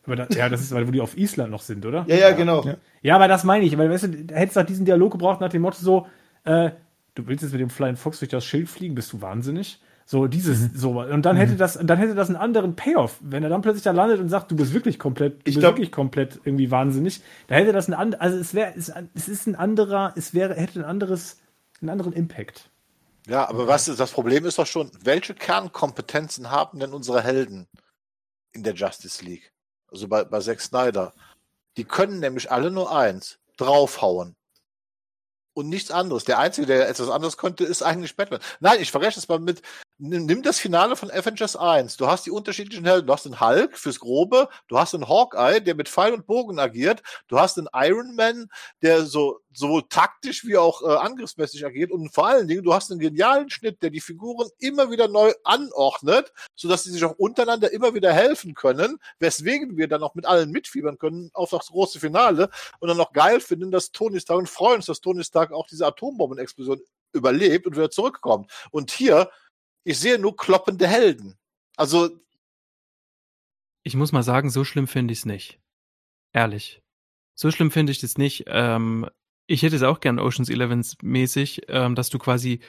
aber 0.05 0.17
da, 0.17 0.27
ja, 0.31 0.49
das 0.49 0.61
ist, 0.61 0.73
weil 0.73 0.87
wo 0.87 0.91
die 0.91 1.01
auf 1.01 1.17
Island 1.17 1.51
noch 1.51 1.63
sind, 1.63 1.87
oder? 1.87 2.05
ja, 2.09 2.17
ja, 2.17 2.31
genau. 2.33 2.63
Ja. 2.65 2.77
Ja, 3.03 3.15
aber 3.17 3.29
das 3.29 3.45
meine 3.45 3.65
ich, 3.65 3.77
weil 3.79 3.89
weißt 3.91 4.05
du, 4.05 4.09
da 4.25 4.35
hättest 4.37 4.57
du 4.57 4.61
doch 4.61 4.67
diesen 4.67 4.85
Dialog 4.85 5.13
gebraucht 5.13 5.41
nach 5.41 5.49
dem 5.51 5.63
Motto 5.63 5.79
so, 5.81 6.07
äh, 6.45 6.71
du 7.15 7.27
willst 7.27 7.43
jetzt 7.43 7.53
mit 7.53 7.61
dem 7.61 7.71
Flying 7.71 7.97
Fox 7.97 8.19
durch 8.19 8.31
das 8.31 8.45
Schild 8.45 8.69
fliegen, 8.69 8.95
bist 8.95 9.13
du 9.13 9.21
wahnsinnig? 9.23 9.81
So 10.05 10.27
dieses, 10.27 10.73
so 10.73 11.03
und 11.03 11.23
dann 11.27 11.37
hätte 11.37 11.57
das, 11.57 11.79
dann 11.83 11.99
hätte 11.99 12.15
das 12.15 12.29
einen 12.29 12.37
anderen 12.37 12.75
Payoff, 12.77 13.19
wenn 13.21 13.43
er 13.43 13.51
dann 13.51 13.61
plötzlich 13.61 13.83
da 13.85 13.91
landet 13.91 14.21
und 14.21 14.31
sagt, 14.31 14.51
du 14.51 14.57
bist 14.57 14.73
wirklich 14.73 14.99
komplett, 14.99 15.35
du 15.35 15.39
Ich 15.41 15.45
bist 15.45 15.59
glaub- 15.59 15.75
wirklich 15.75 15.93
komplett 15.93 16.41
irgendwie 16.45 16.71
wahnsinnig. 16.71 17.21
Da 17.47 17.57
hätte 17.57 17.73
das 17.73 17.89
ein 17.89 17.95
and, 17.95 18.19
also 18.21 18.39
es 18.39 18.55
wäre, 18.55 18.73
es, 18.75 18.91
es 19.15 19.29
ist 19.29 19.47
ein 19.47 19.55
anderer, 19.55 20.15
es 20.17 20.33
wäre, 20.33 20.55
hätte 20.55 20.79
ein 20.81 20.87
anderes, 20.87 21.41
einen 21.83 21.91
anderen 21.91 22.15
Impact. 22.15 22.71
Ja, 23.29 23.47
aber 23.47 23.67
was 23.67 23.89
ist, 23.89 24.01
das 24.01 24.13
Problem 24.13 24.47
ist 24.47 24.59
doch 24.59 24.67
schon, 24.67 24.91
welche 25.03 25.35
Kernkompetenzen 25.35 26.51
haben 26.51 26.79
denn 26.79 26.95
unsere 26.95 27.23
Helden 27.23 27.69
in 28.53 28.63
der 28.63 28.73
Justice 28.73 29.23
League? 29.23 29.53
Also 29.93 30.09
bei, 30.09 30.25
bei 30.25 30.41
Zack 30.41 30.63
Snyder. 30.63 31.13
Die 31.77 31.85
können 31.85 32.21
nämlich 32.21 32.51
alle 32.51 32.71
nur 32.71 32.91
eins, 32.91 33.39
draufhauen. 33.59 34.35
Und 35.53 35.69
nichts 35.69 35.91
anderes. 35.91 36.25
Der 36.25 36.39
Einzige, 36.39 36.67
der 36.67 36.89
etwas 36.89 37.11
anderes 37.11 37.37
konnte, 37.37 37.65
ist 37.65 37.83
eigentlich 37.83 38.17
Batman. 38.17 38.41
Nein, 38.61 38.81
ich 38.81 38.91
verrechne 38.91 39.21
es 39.21 39.29
mal 39.29 39.39
mit, 39.39 39.61
nimm 39.99 40.27
nimm 40.27 40.43
das 40.43 40.59
Finale 40.59 40.97
von 40.97 41.11
Avengers 41.11 41.57
1. 41.57 41.97
Du 41.97 42.07
hast 42.07 42.25
die 42.27 42.31
unterschiedlichen 42.31 42.85
Helden. 42.85 43.07
Du 43.07 43.13
hast 43.13 43.25
den 43.25 43.41
Hulk 43.41 43.77
fürs 43.77 43.99
Grobe, 43.99 44.49
du 44.69 44.79
hast 44.79 44.95
den 44.95 45.09
Hawkeye, 45.09 45.61
der 45.61 45.75
mit 45.75 45.89
Pfeil 45.89 46.15
und 46.15 46.27
Bogen 46.27 46.59
agiert, 46.59 47.03
du 47.29 47.39
hast 47.39 47.57
den 47.57 47.69
Iron 47.75 48.15
Man, 48.15 48.49
der 48.83 49.05
so 49.05 49.41
sowohl 49.53 49.83
taktisch 49.89 50.45
wie 50.45 50.57
auch 50.57 50.83
äh, 50.83 50.95
angriffsmäßig 50.95 51.67
agiert 51.67 51.91
und 51.91 52.15
vor 52.15 52.29
allen 52.29 52.47
Dingen, 52.47 52.63
du 52.63 52.73
hast 52.73 52.93
einen 52.93 53.01
genialen 53.01 53.51
Schnitt, 53.51 53.83
der 53.83 53.91
die 53.91 54.01
Figuren 54.01 54.49
immer 54.61 54.91
wieder 54.91 55.09
neu 55.09 55.33
anordnet, 55.43 56.33
sodass 56.55 56.85
sie 56.85 56.93
sich 56.93 57.05
auch 57.05 57.17
untereinander 57.19 57.73
immer 57.73 57.93
wieder 57.95 58.13
helfen 58.13 58.55
können, 58.55 58.99
weswegen 59.19 59.77
wir 59.77 59.89
dann 59.89 60.05
auch 60.05 60.15
mit 60.15 60.27
allen 60.27 60.51
mitfiebern 60.51 60.99
können 60.99 61.31
auf 61.35 61.51
das 61.51 61.69
große 61.69 61.99
Finale 61.99 62.51
und 62.79 62.89
dann 62.89 63.01
auch 63.01 63.13
geil 63.13 63.41
finden, 63.41 63.73
dass 63.73 63.91
Tony 63.91 64.21
Stark 64.21 64.39
und 64.39 64.49
freuen 64.49 64.77
uns, 64.77 64.87
dass 64.87 65.01
Tony 65.01 65.25
Stark 65.25 65.53
auch 65.53 65.67
diese 65.67 65.87
Atombombenexplosion 65.87 66.81
überlebt 67.13 67.67
und 67.67 67.75
wieder 67.75 67.91
zurückkommt. 67.91 68.51
Und 68.71 68.91
hier, 68.91 69.31
ich 69.85 69.99
sehe 69.99 70.19
nur 70.19 70.37
kloppende 70.37 70.87
Helden. 70.87 71.37
Also, 71.77 72.11
Ich 73.85 73.95
muss 73.95 74.13
mal 74.13 74.23
sagen, 74.23 74.51
so 74.51 74.65
schlimm 74.65 74.87
finde 74.87 75.13
ich 75.13 75.21
es 75.21 75.27
nicht. 75.27 75.61
Ehrlich. 76.33 76.83
So 77.35 77.51
schlimm 77.51 77.71
finde 77.71 77.93
ich 77.93 78.01
das 78.01 78.19
nicht. 78.19 78.45
Ähm, 78.49 79.09
ich 79.47 79.63
hätte 79.63 79.77
es 79.77 79.83
auch 79.83 80.01
gern 80.01 80.19
Oceans 80.19 80.51
11 80.51 80.97
mäßig, 81.03 81.63
ähm, 81.69 81.95
dass 81.95 82.11
du 82.11 82.19
quasi 82.19 82.61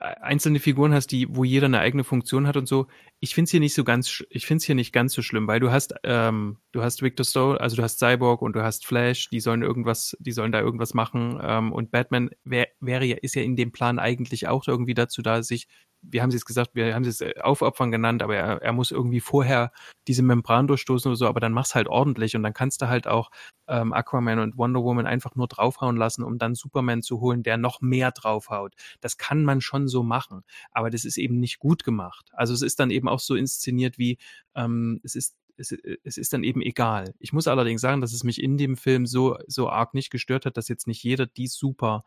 äh, 0.00 0.14
einzelne 0.20 0.58
Figuren 0.58 0.92
hast, 0.92 1.08
die, 1.12 1.28
wo 1.34 1.44
jeder 1.44 1.66
eine 1.66 1.78
eigene 1.78 2.02
Funktion 2.02 2.46
hat 2.48 2.56
und 2.56 2.66
so. 2.66 2.88
Ich 3.20 3.34
finde 3.34 3.44
es 3.44 3.50
hier 3.52 3.60
nicht 3.60 3.74
so 3.74 3.84
ganz, 3.84 4.24
ich 4.30 4.46
finde 4.46 4.58
es 4.58 4.64
hier 4.64 4.74
nicht 4.74 4.92
ganz 4.92 5.14
so 5.14 5.22
schlimm, 5.22 5.46
weil 5.46 5.60
du 5.60 5.70
hast, 5.70 5.94
ähm, 6.02 6.58
du 6.72 6.82
hast 6.82 7.02
Victor 7.02 7.24
Stone, 7.24 7.60
also 7.60 7.76
du 7.76 7.82
hast 7.82 8.00
Cyborg 8.00 8.42
und 8.42 8.56
du 8.56 8.62
hast 8.62 8.86
Flash, 8.86 9.28
die 9.30 9.40
sollen 9.40 9.62
irgendwas, 9.62 10.16
die 10.18 10.32
sollen 10.32 10.50
da 10.50 10.60
irgendwas 10.60 10.94
machen 10.94 11.38
ähm, 11.40 11.72
und 11.72 11.92
Batman 11.92 12.30
wär, 12.42 12.66
wäre 12.80 13.04
ja, 13.04 13.16
ist 13.22 13.36
ja 13.36 13.42
in 13.42 13.56
dem 13.56 13.70
Plan 13.70 13.98
eigentlich 14.00 14.48
auch 14.48 14.66
irgendwie 14.66 14.94
dazu 14.94 15.22
da, 15.22 15.42
sich 15.42 15.68
wir 16.10 16.22
haben 16.22 16.28
es 16.28 16.34
jetzt 16.34 16.44
gesagt, 16.44 16.74
wir 16.74 16.94
haben 16.94 17.04
es 17.04 17.22
aufopfern 17.40 17.90
genannt, 17.90 18.22
aber 18.22 18.36
er, 18.36 18.62
er 18.62 18.72
muss 18.72 18.90
irgendwie 18.90 19.20
vorher 19.20 19.72
diese 20.06 20.22
Membran 20.22 20.66
durchstoßen 20.66 21.10
oder 21.10 21.16
so, 21.16 21.26
aber 21.26 21.40
dann 21.40 21.52
mach's 21.52 21.74
halt 21.74 21.88
ordentlich 21.88 22.36
und 22.36 22.42
dann 22.42 22.52
kannst 22.52 22.82
du 22.82 22.88
halt 22.88 23.06
auch 23.06 23.30
ähm, 23.68 23.92
Aquaman 23.92 24.38
und 24.38 24.56
Wonder 24.56 24.82
Woman 24.82 25.06
einfach 25.06 25.34
nur 25.34 25.48
draufhauen 25.48 25.96
lassen, 25.96 26.22
um 26.22 26.38
dann 26.38 26.54
Superman 26.54 27.02
zu 27.02 27.20
holen, 27.20 27.42
der 27.42 27.56
noch 27.56 27.80
mehr 27.80 28.10
draufhaut. 28.10 28.74
Das 29.00 29.16
kann 29.16 29.44
man 29.44 29.60
schon 29.60 29.88
so 29.88 30.02
machen, 30.02 30.42
aber 30.70 30.90
das 30.90 31.04
ist 31.04 31.16
eben 31.16 31.40
nicht 31.40 31.58
gut 31.58 31.84
gemacht. 31.84 32.30
Also 32.32 32.54
es 32.54 32.62
ist 32.62 32.80
dann 32.80 32.90
eben 32.90 33.08
auch 33.08 33.20
so 33.20 33.34
inszeniert 33.34 33.98
wie, 33.98 34.18
ähm, 34.54 35.00
es 35.02 35.14
ist 35.14 35.36
es, 35.56 35.70
es 36.02 36.16
ist 36.16 36.32
dann 36.32 36.42
eben 36.42 36.62
egal. 36.62 37.14
Ich 37.20 37.32
muss 37.32 37.46
allerdings 37.46 37.80
sagen, 37.80 38.00
dass 38.00 38.12
es 38.12 38.24
mich 38.24 38.42
in 38.42 38.58
dem 38.58 38.76
Film 38.76 39.06
so, 39.06 39.38
so 39.46 39.68
arg 39.68 39.94
nicht 39.94 40.10
gestört 40.10 40.46
hat, 40.46 40.56
dass 40.56 40.68
jetzt 40.68 40.88
nicht 40.88 41.02
jeder 41.04 41.26
die 41.26 41.46
super, 41.46 42.04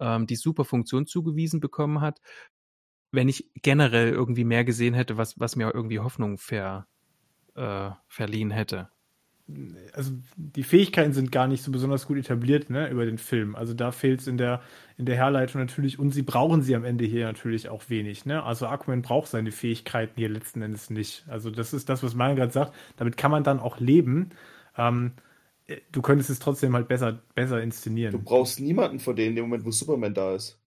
ähm, 0.00 0.26
die 0.26 0.36
super 0.36 0.64
Funktion 0.64 1.06
zugewiesen 1.06 1.60
bekommen 1.60 2.00
hat 2.00 2.20
wenn 3.16 3.28
ich 3.30 3.50
generell 3.62 4.10
irgendwie 4.12 4.44
mehr 4.44 4.64
gesehen 4.66 4.94
hätte, 4.94 5.18
was, 5.18 5.40
was 5.40 5.56
mir 5.56 5.74
irgendwie 5.74 6.00
Hoffnung 6.00 6.38
ver, 6.38 6.88
äh, 7.56 7.90
verliehen 8.08 8.52
hätte. 8.52 8.90
also 9.92 10.10
die 10.36 10.64
Fähigkeiten 10.64 11.12
sind 11.12 11.30
gar 11.30 11.46
nicht 11.46 11.62
so 11.62 11.70
besonders 11.70 12.06
gut 12.06 12.18
etabliert, 12.18 12.68
ne, 12.68 12.88
über 12.90 13.06
den 13.06 13.18
Film. 13.18 13.54
Also 13.54 13.74
da 13.74 13.92
fehlt 13.92 14.20
es 14.20 14.26
in 14.26 14.38
der, 14.38 14.60
in 14.96 15.06
der 15.06 15.16
Herleitung 15.16 15.60
natürlich 15.60 15.98
und 16.00 16.10
sie 16.10 16.22
brauchen 16.22 16.62
sie 16.62 16.74
am 16.74 16.84
Ende 16.84 17.04
hier 17.04 17.26
natürlich 17.26 17.68
auch 17.68 17.88
wenig, 17.88 18.26
ne. 18.26 18.42
Also 18.42 18.66
Aquaman 18.66 19.02
braucht 19.02 19.28
seine 19.28 19.52
Fähigkeiten 19.52 20.14
hier 20.16 20.28
letzten 20.28 20.62
Endes 20.62 20.90
nicht. 20.90 21.24
Also 21.28 21.50
das 21.50 21.72
ist 21.72 21.88
das, 21.88 22.02
was 22.02 22.14
Marian 22.14 22.36
gerade 22.36 22.52
sagt. 22.52 22.74
Damit 22.96 23.16
kann 23.16 23.30
man 23.30 23.44
dann 23.44 23.60
auch 23.60 23.78
leben. 23.78 24.30
Ähm, 24.76 25.12
äh, 25.66 25.76
du 25.92 26.02
könntest 26.02 26.30
es 26.30 26.40
trotzdem 26.40 26.74
halt 26.74 26.88
besser, 26.88 27.22
besser 27.34 27.62
Du 28.10 28.18
inszenieren. 28.18 28.18
brauchst 28.18 28.58
niemanden 28.58 28.98
von 28.98 29.14
denen 29.14 29.30
in 29.30 29.36
dem 29.36 29.44
Moment, 29.44 29.64
wo 29.64 29.70
Superman 29.70 30.12
da 30.12 30.34
ist. 30.34 30.60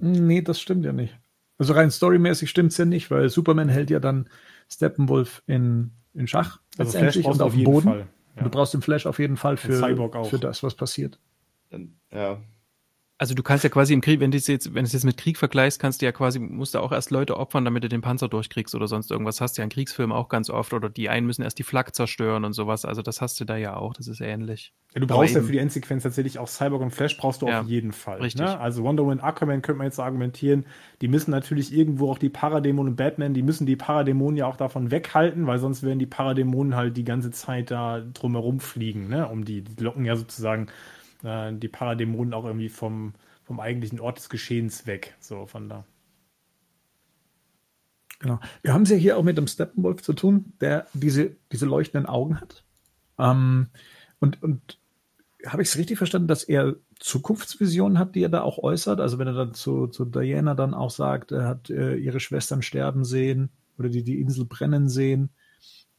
Nee, 0.00 0.42
das 0.42 0.60
stimmt 0.60 0.84
ja 0.84 0.92
nicht. 0.92 1.18
Also 1.62 1.74
rein 1.74 1.92
storymäßig 1.92 2.50
stimmt's 2.50 2.76
ja 2.76 2.84
nicht, 2.84 3.08
weil 3.12 3.28
Superman 3.28 3.68
hält 3.68 3.88
ja 3.88 4.00
dann 4.00 4.28
Steppenwolf 4.68 5.44
in, 5.46 5.92
in 6.12 6.26
Schach 6.26 6.58
Also 6.76 6.90
Flash 6.90 7.14
letztendlich 7.14 7.26
und 7.26 7.40
auf 7.40 7.40
auf 7.40 7.52
dem 7.52 7.58
jeden 7.60 7.72
Boden. 7.72 7.84
Fall. 7.84 8.06
Ja. 8.34 8.42
Du 8.42 8.50
brauchst 8.50 8.74
den 8.74 8.82
Flash 8.82 9.06
auf 9.06 9.20
jeden 9.20 9.36
Fall 9.36 9.56
für, 9.56 9.74
für 10.24 10.38
das, 10.40 10.64
was 10.64 10.74
passiert. 10.74 11.20
Ja. 12.10 12.40
Also 13.18 13.34
du 13.34 13.44
kannst 13.44 13.62
ja 13.62 13.70
quasi 13.70 13.92
im 13.92 14.00
Krieg, 14.00 14.18
wenn 14.18 14.32
du 14.32 14.36
es 14.36 14.48
jetzt, 14.48 14.74
wenn 14.74 14.82
du 14.82 14.86
es 14.88 14.92
jetzt 14.92 15.04
mit 15.04 15.16
Krieg 15.16 15.38
vergleichst, 15.38 15.78
kannst 15.78 16.02
du 16.02 16.06
ja 16.06 16.12
quasi, 16.12 16.40
musst 16.40 16.74
du 16.74 16.80
auch 16.80 16.90
erst 16.90 17.12
Leute 17.12 17.36
opfern, 17.36 17.64
damit 17.64 17.84
du 17.84 17.88
den 17.88 18.00
Panzer 18.00 18.26
durchkriegst 18.28 18.74
oder 18.74 18.88
sonst 18.88 19.12
irgendwas. 19.12 19.40
Hast 19.40 19.56
du 19.56 19.62
ja 19.62 19.64
in 19.64 19.70
Kriegsfilmen 19.70 20.16
auch 20.16 20.28
ganz 20.28 20.50
oft. 20.50 20.72
Oder 20.72 20.90
die 20.90 21.08
einen 21.08 21.26
müssen 21.26 21.42
erst 21.42 21.58
die 21.60 21.62
Flak 21.62 21.94
zerstören 21.94 22.44
und 22.44 22.52
sowas. 22.52 22.84
Also 22.84 23.00
das 23.00 23.20
hast 23.20 23.38
du 23.38 23.44
da 23.44 23.56
ja 23.56 23.76
auch. 23.76 23.94
Das 23.94 24.08
ist 24.08 24.20
ähnlich. 24.20 24.72
Ja, 24.94 25.00
du 25.00 25.06
brauchst 25.06 25.36
ja 25.36 25.42
für 25.42 25.52
die 25.52 25.58
Endsequenz 25.58 26.02
tatsächlich 26.02 26.38
auch 26.38 26.48
Cyborg 26.48 26.82
und 26.82 26.90
Flash 26.90 27.16
brauchst 27.16 27.42
du 27.42 27.48
Ja, 27.48 27.60
auf 27.60 27.68
jeden 27.68 27.92
Fall. 27.92 28.20
richtig. 28.20 28.42
Ne? 28.42 28.58
Also 28.58 28.82
Wonder 28.82 29.04
Woman, 29.04 29.20
Aquaman 29.20 29.62
könnte 29.62 29.78
man 29.78 29.86
jetzt 29.86 30.00
argumentieren, 30.00 30.66
die 31.00 31.08
müssen 31.08 31.30
natürlich 31.30 31.72
irgendwo 31.72 32.10
auch 32.10 32.18
die 32.18 32.28
Paradämonen 32.28 32.92
und 32.92 32.96
Batman, 32.96 33.34
die 33.34 33.42
müssen 33.42 33.66
die 33.66 33.76
Paradämonen 33.76 34.36
ja 34.36 34.46
auch 34.46 34.56
davon 34.56 34.90
weghalten, 34.90 35.46
weil 35.46 35.58
sonst 35.60 35.82
werden 35.82 35.98
die 36.00 36.06
Paradämonen 36.06 36.74
halt 36.74 36.96
die 36.96 37.04
ganze 37.04 37.30
Zeit 37.30 37.70
da 37.70 38.00
drumherum 38.00 38.58
fliegen, 38.60 39.08
ne? 39.08 39.28
Um 39.28 39.44
die, 39.44 39.62
die 39.62 39.82
locken 39.82 40.04
ja 40.04 40.16
sozusagen 40.16 40.66
äh, 41.22 41.52
die 41.52 41.68
Paradämonen 41.68 42.34
auch 42.34 42.44
irgendwie 42.44 42.68
vom, 42.68 43.14
vom 43.44 43.60
eigentlichen 43.60 44.00
Ort 44.00 44.18
des 44.18 44.28
Geschehens 44.28 44.86
weg. 44.86 45.14
So 45.20 45.46
von 45.46 45.68
da. 45.68 45.84
Genau. 48.20 48.38
Wir 48.62 48.72
haben 48.72 48.82
es 48.82 48.90
ja 48.90 48.96
hier 48.96 49.18
auch 49.18 49.24
mit 49.24 49.36
dem 49.36 49.48
Steppenwolf 49.48 50.02
zu 50.02 50.12
tun, 50.12 50.52
der 50.60 50.86
diese, 50.94 51.36
diese 51.50 51.66
leuchtenden 51.66 52.08
Augen 52.08 52.40
hat. 52.40 52.64
Ähm, 53.18 53.68
und 54.20 54.42
und 54.42 54.78
habe 55.46 55.62
ich 55.62 55.68
es 55.68 55.76
richtig 55.76 55.98
verstanden, 55.98 56.28
dass 56.28 56.44
er 56.44 56.76
Zukunftsvisionen 57.00 57.98
hat, 57.98 58.14
die 58.14 58.22
er 58.22 58.28
da 58.28 58.42
auch 58.42 58.58
äußert? 58.58 59.00
Also 59.00 59.18
wenn 59.18 59.26
er 59.26 59.34
dann 59.34 59.54
zu, 59.54 59.88
zu 59.88 60.04
Diana 60.04 60.54
dann 60.54 60.74
auch 60.74 60.90
sagt, 60.90 61.32
er 61.32 61.46
hat 61.46 61.68
äh, 61.70 61.96
ihre 61.96 62.20
Schwestern 62.20 62.62
sterben 62.62 63.04
sehen 63.04 63.50
oder 63.78 63.88
die 63.88 64.04
die 64.04 64.20
Insel 64.20 64.44
brennen 64.44 64.88
sehen. 64.88 65.30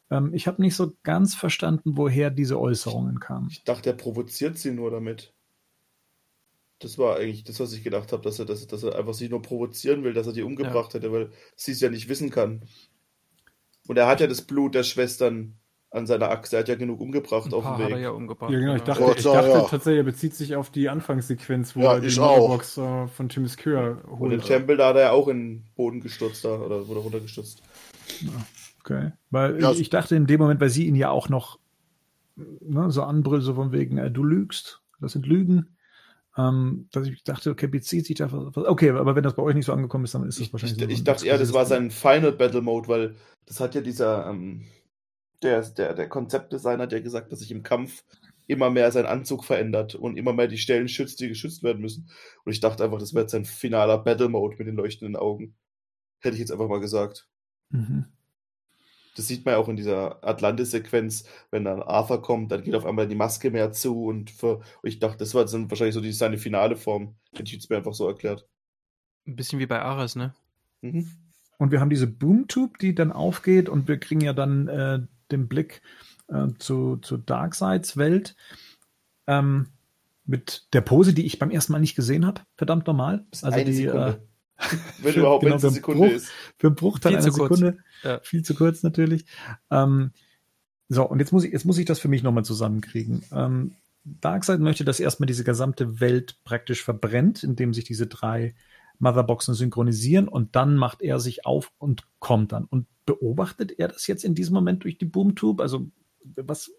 Ähm, 0.09 0.33
ich 0.33 0.47
habe 0.47 0.61
nicht 0.61 0.75
so 0.75 0.93
ganz 1.03 1.35
verstanden, 1.35 1.97
woher 1.97 2.29
diese 2.29 2.59
Äußerungen 2.59 3.19
kamen. 3.19 3.47
Ich 3.49 3.63
dachte, 3.63 3.89
er 3.91 3.95
provoziert 3.95 4.57
sie 4.57 4.71
nur 4.71 4.91
damit. 4.91 5.33
Das 6.79 6.97
war 6.97 7.15
eigentlich 7.17 7.43
das, 7.45 7.59
was 7.59 7.71
ich 7.73 7.83
gedacht 7.83 8.11
habe, 8.11 8.23
dass 8.23 8.39
er, 8.39 8.45
dass, 8.45 8.67
dass 8.67 8.83
er 8.83 8.95
einfach 8.97 9.13
sie 9.13 9.29
nur 9.29 9.41
provozieren 9.41 10.03
will, 10.03 10.13
dass 10.13 10.27
er 10.27 10.33
die 10.33 10.41
umgebracht 10.43 10.93
hätte, 10.93 11.11
weil 11.13 11.31
sie 11.55 11.71
es 11.71 11.79
ja 11.79 11.89
nicht 11.89 12.09
wissen 12.09 12.29
kann. 12.29 12.63
Und 13.87 13.97
er 13.97 14.07
hat 14.07 14.19
ja 14.21 14.27
das 14.27 14.41
Blut 14.41 14.75
der 14.75 14.83
Schwestern 14.83 15.55
an 15.91 16.07
seiner 16.07 16.29
Achse. 16.31 16.55
Er 16.55 16.59
hat 16.61 16.69
ja 16.69 16.75
genug 16.75 16.99
umgebracht 16.99 17.45
Ein 17.47 17.53
auf 17.53 17.63
paar 17.63 17.77
dem 17.77 17.83
hat 17.85 17.91
er 17.91 17.97
Weg. 17.97 18.03
ja 18.03 18.09
umgebracht. 18.09 18.51
Ja, 18.51 18.59
genau. 18.59 18.75
Ich 18.75 18.81
dachte, 18.81 19.03
Gott 19.03 19.17
ich 19.17 19.23
dachte 19.23 19.49
Dank. 19.49 19.69
tatsächlich, 19.69 19.97
er 19.99 20.03
bezieht 20.03 20.33
sich 20.33 20.55
auf 20.55 20.71
die 20.71 20.89
Anfangssequenz, 20.89 21.75
wo 21.75 21.81
Ja, 21.81 21.93
er 21.93 21.99
die 22.01 22.07
äh, 22.07 23.07
von 23.07 23.29
Tim 23.29 23.47
Und 24.05 24.19
holt. 24.19 24.31
den 24.31 24.41
Tempel, 24.41 24.75
da 24.77 24.89
hat 24.89 24.95
er 24.95 25.01
ja 25.03 25.11
auch 25.11 25.27
in 25.27 25.37
den 25.59 25.63
Boden 25.75 26.01
gestürzt 26.01 26.43
da, 26.43 26.55
oder 26.59 26.87
wurde 26.87 26.99
runtergestürzt. 27.01 27.61
Okay. 28.83 29.13
Weil 29.29 29.61
Ja, 29.61 29.71
ich, 29.71 29.89
dachte 29.89 30.15
in 30.15 30.27
dem 30.27 30.41
Moment, 30.41 30.59
weil 30.59 30.69
sie 30.69 30.87
ihn 30.87 30.95
ja 30.95 31.09
auch 31.09 31.29
noch 31.29 31.59
ne, 32.35 32.91
so 32.91 33.03
anbrüllt, 33.03 33.43
so 33.43 33.53
von 33.55 33.71
wegen, 33.71 33.97
äh, 33.97 34.11
du 34.11 34.23
lügst, 34.23 34.81
das 34.99 35.13
sind 35.13 35.25
Lügen. 35.25 35.77
Ähm, 36.35 36.87
dass 36.91 37.07
ich 37.07 37.23
dachte, 37.23 37.51
okay, 37.51 37.67
bezieht 37.67 38.07
sich 38.07 38.15
da 38.15 38.27
was. 38.31 38.57
Okay, 38.65 38.89
aber 38.89 39.15
wenn 39.15 39.23
das 39.23 39.35
bei 39.35 39.43
euch 39.43 39.53
nicht 39.53 39.65
so 39.65 39.73
angekommen 39.73 40.05
ist, 40.05 40.15
dann 40.15 40.27
ist 40.27 40.39
das 40.39 40.47
Ich, 40.47 40.53
wahrscheinlich 40.53 40.77
ich, 40.79 40.83
so 40.83 40.89
ich 40.89 41.03
dachte 41.03 41.27
eher, 41.27 41.37
das 41.37 41.53
war 41.53 41.65
sein 41.65 41.91
Final 41.91 42.31
Battle 42.31 42.61
Mode, 42.61 42.87
weil 42.87 43.15
das 43.45 43.59
hat 43.59 43.75
ja 43.75 43.81
dieser, 43.81 44.27
ähm, 44.27 44.65
der, 45.43 45.61
der, 45.61 45.93
der 45.93 46.09
Konzeptdesigner, 46.09 46.87
der 46.87 47.01
gesagt 47.01 47.25
hat, 47.25 47.31
dass 47.31 47.39
sich 47.39 47.51
im 47.51 47.61
Kampf 47.61 48.03
immer 48.47 48.71
mehr 48.71 48.91
sein 48.91 49.05
Anzug 49.05 49.45
verändert 49.45 49.93
und 49.95 50.17
immer 50.17 50.33
mehr 50.33 50.47
die 50.47 50.57
Stellen 50.57 50.87
schützt, 50.87 51.19
die 51.19 51.29
geschützt 51.29 51.61
werden 51.61 51.81
müssen. 51.81 52.09
Und 52.43 52.51
ich 52.51 52.59
dachte 52.59 52.83
einfach, 52.83 52.99
das 52.99 53.13
wäre 53.13 53.23
jetzt 53.23 53.31
sein 53.31 53.45
finaler 53.45 53.99
Battle 53.99 54.27
Mode 54.27 54.55
mit 54.57 54.67
den 54.67 54.75
leuchtenden 54.75 55.15
Augen. 55.15 55.55
Hätte 56.19 56.33
ich 56.33 56.39
jetzt 56.39 56.51
einfach 56.51 56.67
mal 56.67 56.79
gesagt. 56.79 57.27
Mhm. 57.69 58.05
Das 59.15 59.27
sieht 59.27 59.45
man 59.45 59.53
ja 59.53 59.57
auch 59.59 59.69
in 59.69 59.75
dieser 59.75 60.23
Atlantis-Sequenz, 60.23 61.25
wenn 61.51 61.65
dann 61.65 61.81
Arthur 61.81 62.21
kommt, 62.21 62.51
dann 62.51 62.63
geht 62.63 62.75
auf 62.75 62.85
einmal 62.85 63.07
die 63.07 63.15
Maske 63.15 63.51
mehr 63.51 63.71
zu 63.71 64.05
und, 64.05 64.31
für, 64.31 64.57
und 64.57 64.65
ich 64.83 64.99
dachte, 64.99 65.17
das 65.19 65.35
war 65.35 65.45
dann 65.45 65.69
wahrscheinlich 65.69 65.95
so 65.95 66.01
die, 66.01 66.11
seine 66.11 66.37
finale 66.37 66.75
Form. 66.75 67.15
Hätte 67.31 67.43
ich 67.43 67.53
jetzt 67.53 67.69
mir 67.69 67.77
einfach 67.77 67.93
so 67.93 68.07
erklärt. 68.07 68.47
Ein 69.27 69.35
bisschen 69.35 69.59
wie 69.59 69.65
bei 69.65 69.81
Ares, 69.81 70.15
ne? 70.15 70.33
Mhm. 70.81 71.09
Und 71.57 71.71
wir 71.71 71.79
haben 71.79 71.89
diese 71.89 72.07
Boomtube, 72.07 72.77
die 72.79 72.95
dann 72.95 73.11
aufgeht 73.11 73.69
und 73.69 73.87
wir 73.87 73.97
kriegen 73.97 74.21
ja 74.21 74.33
dann 74.33 74.67
äh, 74.67 74.99
den 75.31 75.47
Blick 75.47 75.81
äh, 76.27 76.47
zu, 76.57 76.97
zu 76.97 77.17
Darkseids 77.17 77.95
Welt. 77.97 78.35
Ähm, 79.27 79.67
mit 80.25 80.73
der 80.73 80.81
Pose, 80.81 81.13
die 81.13 81.25
ich 81.25 81.39
beim 81.39 81.51
ersten 81.51 81.73
Mal 81.73 81.79
nicht 81.79 81.95
gesehen 81.95 82.25
habe, 82.25 82.41
verdammt 82.55 82.87
normal. 82.87 83.25
Also 83.31 83.47
eine 83.47 83.65
die, 83.65 83.73
Sekunde. 83.73 84.21
äh, 84.21 84.32
wenn 85.01 85.13
für- 85.13 85.19
überhaupt, 85.19 85.41
genau, 85.43 85.51
wenn 85.53 85.57
es 85.57 85.63
eine 85.65 85.73
Sekunde 85.73 86.07
Bruch- 86.07 86.15
ist. 86.15 86.27
für 86.57 86.67
einen 86.67 86.75
Bruchteil 86.75 87.15
einer 87.15 87.23
kurz. 87.31 87.35
Sekunde. 87.57 87.77
Ja. 88.03 88.19
Viel 88.21 88.43
zu 88.43 88.55
kurz 88.55 88.83
natürlich. 88.83 89.25
Ähm, 89.71 90.11
so, 90.89 91.07
und 91.07 91.19
jetzt 91.19 91.31
muss 91.31 91.43
ich, 91.43 91.53
jetzt 91.53 91.65
muss 91.65 91.77
ich 91.77 91.85
das 91.85 91.99
für 91.99 92.07
mich 92.07 92.23
nochmal 92.23 92.45
zusammenkriegen. 92.45 93.23
Ähm, 93.31 93.75
Darkseid 94.03 94.59
möchte, 94.59 94.83
dass 94.83 94.99
erstmal 94.99 95.27
diese 95.27 95.43
gesamte 95.45 95.99
Welt 96.01 96.37
praktisch 96.43 96.83
verbrennt, 96.83 97.43
indem 97.43 97.73
sich 97.73 97.85
diese 97.85 98.05
drei 98.07 98.53
Motherboxen 98.99 99.53
synchronisieren 99.55 100.27
und 100.27 100.55
dann 100.55 100.75
macht 100.75 101.01
er 101.01 101.19
sich 101.19 101.45
auf 101.45 101.71
und 101.77 102.03
kommt 102.19 102.51
dann. 102.51 102.65
Und 102.65 102.85
beobachtet 103.05 103.79
er 103.79 103.87
das 103.87 104.07
jetzt 104.07 104.23
in 104.25 104.35
diesem 104.35 104.53
Moment 104.53 104.83
durch 104.83 104.97
die 104.97 105.05
Boomtube? 105.05 105.63
Also, 105.63 105.87
was 106.35 106.71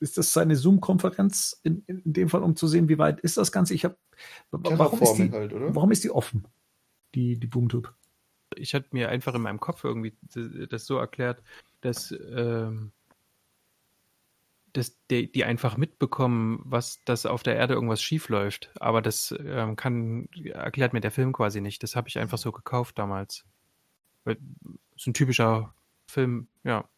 ist 0.00 0.16
das 0.16 0.32
seine 0.32 0.56
Zoom-Konferenz 0.56 1.60
in, 1.62 1.82
in, 1.86 1.98
in 2.00 2.12
dem 2.12 2.28
Fall, 2.28 2.42
um 2.42 2.56
zu 2.56 2.66
sehen, 2.66 2.88
wie 2.88 2.98
weit 2.98 3.20
ist 3.20 3.36
das 3.36 3.52
Ganze? 3.52 3.74
Ich 3.74 3.84
habe, 3.84 3.96
warum 4.50 4.64
ist 4.64 4.76
Terraforming 4.78 5.30
die, 5.30 5.36
halt, 5.36 5.52
oder? 5.52 5.74
warum 5.74 5.90
ist 5.90 6.04
die 6.04 6.10
offen? 6.10 6.46
Die, 7.14 7.38
die 7.38 7.46
Boomtube. 7.46 7.94
ich 8.56 8.74
hatte 8.74 8.88
mir 8.92 9.08
einfach 9.08 9.34
in 9.34 9.42
meinem 9.42 9.60
Kopf 9.60 9.84
irgendwie 9.84 10.14
das 10.68 10.86
so 10.86 10.98
erklärt, 10.98 11.42
dass, 11.80 12.10
ähm, 12.10 12.92
dass 14.72 14.96
die, 15.10 15.30
die 15.30 15.44
einfach 15.44 15.76
mitbekommen, 15.76 16.60
was, 16.64 17.02
dass 17.04 17.26
auf 17.26 17.42
der 17.42 17.56
Erde 17.56 17.74
irgendwas 17.74 18.02
schief 18.02 18.28
läuft. 18.28 18.70
Aber 18.80 19.02
das 19.02 19.34
ähm, 19.38 19.76
kann, 19.76 20.28
erklärt 20.44 20.92
mir 20.92 21.00
der 21.00 21.10
Film 21.10 21.32
quasi 21.32 21.60
nicht. 21.60 21.82
Das 21.82 21.96
habe 21.96 22.08
ich 22.08 22.18
einfach 22.18 22.38
so 22.38 22.52
gekauft 22.52 22.98
damals. 22.98 23.44
Weil, 24.24 24.38
ist 24.96 25.06
ein 25.06 25.14
typischer 25.14 25.74
Film, 26.06 26.48
ja. 26.64 26.88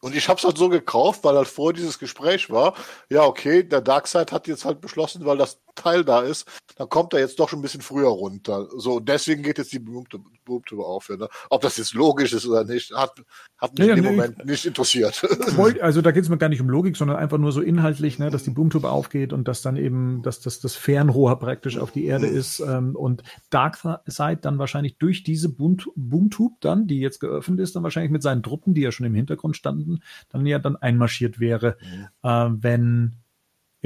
Und 0.00 0.14
ich 0.14 0.28
habe 0.28 0.38
es 0.38 0.44
halt 0.44 0.58
so 0.58 0.68
gekauft, 0.68 1.24
weil 1.24 1.36
halt 1.36 1.48
vor 1.48 1.72
dieses 1.72 1.98
Gespräch 1.98 2.50
war, 2.50 2.74
ja, 3.10 3.24
okay, 3.24 3.62
der 3.62 3.80
Darkseid 3.80 4.30
hat 4.30 4.46
jetzt 4.46 4.64
halt 4.64 4.80
beschlossen, 4.80 5.24
weil 5.24 5.38
das 5.38 5.60
Teil 5.76 6.04
da 6.04 6.20
ist, 6.22 6.46
dann 6.76 6.88
kommt 6.88 7.14
er 7.14 7.20
jetzt 7.20 7.38
doch 7.38 7.48
schon 7.48 7.60
ein 7.60 7.62
bisschen 7.62 7.80
früher 7.82 8.08
runter. 8.08 8.66
So, 8.76 8.98
deswegen 8.98 9.42
geht 9.42 9.58
jetzt 9.58 9.72
die 9.72 9.78
Boomtube 9.78 10.84
auf. 10.84 11.08
Ja, 11.08 11.16
ne? 11.16 11.28
Ob 11.50 11.60
das 11.62 11.76
jetzt 11.76 11.94
logisch 11.94 12.32
ist 12.32 12.46
oder 12.46 12.64
nicht, 12.64 12.92
hat, 12.92 13.12
hat 13.58 13.78
mich 13.78 13.86
Ja, 13.86 13.94
in 13.94 14.02
dem 14.02 14.10
nee, 14.10 14.16
Moment 14.16 14.44
nicht 14.44 14.66
interessiert. 14.66 15.22
Wollt- 15.56 15.80
Also 15.80 16.02
da 16.02 16.10
geht 16.10 16.24
es 16.24 16.28
mir 16.28 16.38
gar 16.38 16.48
nicht 16.48 16.60
um 16.60 16.68
Logik, 16.68 16.96
sondern 16.96 17.16
einfach 17.16 17.38
nur 17.38 17.52
so 17.52 17.60
inhaltlich, 17.60 18.18
ne, 18.18 18.30
dass 18.30 18.42
die 18.42 18.50
Boomtube 18.50 18.90
aufgeht 18.90 19.32
und 19.32 19.46
dass 19.46 19.62
dann 19.62 19.76
eben, 19.76 20.22
dass 20.22 20.40
das, 20.40 20.60
das 20.60 20.74
Fernrohr 20.74 21.38
praktisch 21.38 21.78
auf 21.78 21.92
die 21.92 22.06
Erde 22.06 22.26
ist 22.26 22.60
ähm, 22.60 22.96
und 22.96 23.22
Darkseid 23.50 24.44
dann 24.44 24.58
wahrscheinlich 24.58 24.98
durch 24.98 25.22
diese 25.22 25.48
Boomt- 25.48 25.88
Boomtube 25.94 26.56
dann, 26.60 26.86
die 26.86 27.00
jetzt 27.00 27.20
geöffnet 27.20 27.60
ist, 27.60 27.76
dann 27.76 27.82
wahrscheinlich 27.82 28.10
mit 28.12 28.22
seinen 28.22 28.42
Truppen, 28.42 28.74
die 28.74 28.80
ja 28.82 28.92
schon 28.92 29.06
im 29.06 29.14
Hintergrund 29.14 29.56
standen, 29.56 30.00
dann 30.30 30.46
ja 30.46 30.58
dann 30.58 30.76
einmarschiert 30.76 31.38
wäre, 31.38 31.76
äh, 32.22 32.28
wenn 32.50 33.14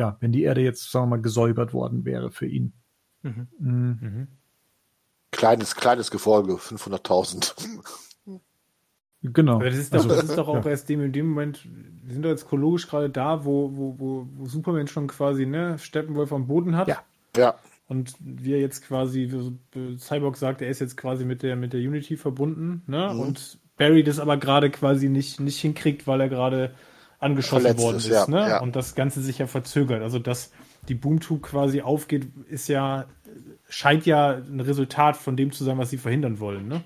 ja, 0.01 0.17
wenn 0.21 0.33
die 0.33 0.43
Erde 0.43 0.63
jetzt, 0.63 0.91
sagen 0.91 1.05
wir 1.05 1.17
mal, 1.17 1.23
gesäubert 1.23 1.75
worden 1.75 2.05
wäre 2.07 2.31
für 2.31 2.47
ihn. 2.47 2.73
Mhm. 3.23 3.49
Mhm. 3.59 4.29
kleines, 5.31 5.77
kleines 5.77 6.11
Gefolge, 6.11 6.55
500.000. 6.55 7.55
Genau. 9.23 9.57
Aber 9.57 9.67
das 9.67 9.77
ist 9.77 9.95
doch, 9.95 10.09
das 10.09 10.25
ist 10.25 10.39
doch 10.39 10.49
auch 10.49 10.65
erst 10.65 10.89
dem, 10.89 11.03
in 11.03 11.13
dem 11.13 11.29
Moment, 11.29 11.69
wir 12.03 12.15
sind 12.15 12.23
doch 12.23 12.31
jetzt 12.31 12.49
chronologisch 12.49 12.89
gerade 12.89 13.11
da, 13.11 13.45
wo, 13.45 13.77
wo, 13.77 13.99
wo, 13.99 14.27
wo 14.35 14.47
Superman 14.47 14.87
schon 14.87 15.09
quasi, 15.09 15.45
ne, 15.45 15.79
Steppenwolf 15.79 16.33
am 16.33 16.47
Boden 16.47 16.77
hat. 16.77 16.89
Ja. 16.89 17.05
Ja, 17.37 17.57
Und 17.87 18.15
wir 18.19 18.59
jetzt 18.59 18.85
quasi, 18.87 19.31
wie 19.31 19.99
Cyborg 19.99 20.37
sagt, 20.37 20.63
er 20.63 20.71
ist 20.71 20.81
jetzt 20.81 20.97
quasi 20.97 21.25
mit 21.25 21.43
der, 21.43 21.55
mit 21.55 21.75
der 21.75 21.81
Unity 21.81 22.17
verbunden, 22.17 22.83
ne? 22.87 23.11
Mhm. 23.13 23.21
Und 23.21 23.59
Barry 23.77 24.03
das 24.03 24.19
aber 24.19 24.37
gerade 24.37 24.71
quasi 24.71 25.09
nicht, 25.09 25.39
nicht 25.39 25.61
hinkriegt, 25.61 26.07
weil 26.07 26.23
er 26.23 26.29
gerade 26.29 26.75
angeschossen 27.21 27.63
Verletzt 27.63 27.83
worden 27.83 27.97
ist, 27.97 28.07
ist, 28.07 28.13
ja, 28.13 28.27
ne? 28.27 28.49
ja. 28.49 28.61
Und 28.61 28.75
das 28.75 28.95
Ganze 28.95 29.21
sich 29.21 29.39
ja 29.39 29.47
verzögert. 29.47 30.03
Also, 30.03 30.19
dass 30.19 30.51
die 30.89 30.95
Boomtube 30.95 31.43
quasi 31.43 31.83
aufgeht, 31.83 32.27
ist 32.49 32.69
ja, 32.69 33.07
scheint 33.69 34.07
ja 34.07 34.33
ein 34.33 34.61
Resultat 34.61 35.17
von 35.17 35.37
dem 35.37 35.53
zu 35.53 35.63
sein, 35.65 35.79
was 35.79 35.91
sie 35.91 35.99
verhindern 35.99 36.41
wollen, 36.41 36.67
ne? 36.67 36.83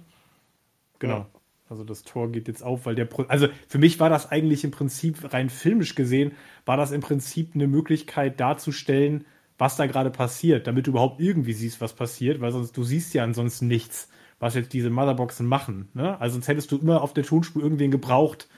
Genau. 0.98 1.19
Ja. 1.19 1.27
Also 1.69 1.82
das 1.82 2.02
Tor 2.02 2.31
geht 2.31 2.47
jetzt 2.47 2.62
auf, 2.62 2.85
weil 2.85 2.94
der 2.94 3.06
Pro 3.06 3.23
also 3.23 3.48
für 3.69 3.78
mich 3.78 3.98
war 3.98 4.11
das 4.11 4.31
eigentlich 4.31 4.65
im 4.65 4.70
Prinzip 4.70 5.32
rein 5.32 5.48
filmisch 5.48 5.94
gesehen, 5.94 6.32
war 6.66 6.77
das 6.77 6.93
im 6.93 7.01
Prinzip 7.01 7.52
eine 7.55 7.66
Möglichkeit 7.66 8.39
darzustellen, 8.39 9.24
was 9.56 9.77
da 9.77 9.86
gerade 9.86 10.11
passiert, 10.11 10.66
damit 10.66 10.86
du 10.86 10.90
überhaupt 10.90 11.20
irgendwie 11.20 11.55
siehst, 11.55 11.81
was 11.81 11.94
passiert, 11.94 12.40
weil 12.40 12.52
sonst 12.52 12.77
du 12.77 12.85
siehst 12.85 13.15
ja 13.15 13.24
ansonsten 13.24 13.66
nichts, 13.66 14.09
was 14.39 14.55
jetzt 14.55 14.73
diese 14.73 14.90
Motherboxen 14.90 15.47
machen. 15.47 15.89
Ne? 15.94 16.20
Also 16.20 16.35
sonst 16.35 16.48
hättest 16.48 16.70
du 16.70 16.78
immer 16.78 17.01
auf 17.01 17.15
der 17.15 17.24
Tonspur 17.24 17.62
irgendwen 17.62 17.90
gebraucht, 17.90 18.48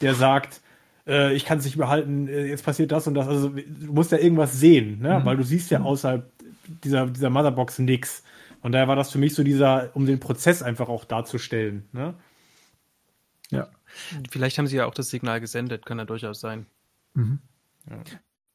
der 0.00 0.14
sagt, 0.14 0.62
äh, 1.06 1.34
ich 1.34 1.44
kann 1.44 1.58
es 1.58 1.64
nicht 1.64 1.76
behalten, 1.76 2.28
äh, 2.28 2.46
jetzt 2.46 2.64
passiert 2.64 2.92
das 2.92 3.06
und 3.06 3.14
das. 3.14 3.28
Also 3.28 3.50
du 3.50 3.92
musst 3.92 4.12
ja 4.12 4.18
irgendwas 4.18 4.58
sehen, 4.58 5.00
ne? 5.00 5.20
weil 5.24 5.36
du 5.36 5.44
siehst 5.44 5.70
ja 5.70 5.80
außerhalb 5.80 6.30
dieser, 6.82 7.06
dieser 7.06 7.30
Motherbox 7.30 7.78
nichts. 7.78 8.24
Und 8.62 8.72
daher 8.72 8.88
war 8.88 8.96
das 8.96 9.10
für 9.10 9.18
mich 9.18 9.34
so 9.34 9.42
dieser, 9.42 9.90
um 9.94 10.06
den 10.06 10.20
Prozess 10.20 10.62
einfach 10.62 10.88
auch 10.88 11.04
darzustellen. 11.04 11.86
Ne? 11.92 12.14
Ja. 13.50 13.68
Vielleicht 14.30 14.58
haben 14.58 14.66
sie 14.66 14.76
ja 14.76 14.86
auch 14.86 14.94
das 14.94 15.10
Signal 15.10 15.40
gesendet, 15.40 15.84
kann 15.84 15.98
ja 15.98 16.04
durchaus 16.04 16.40
sein. 16.40 16.66
Mhm. 17.12 17.40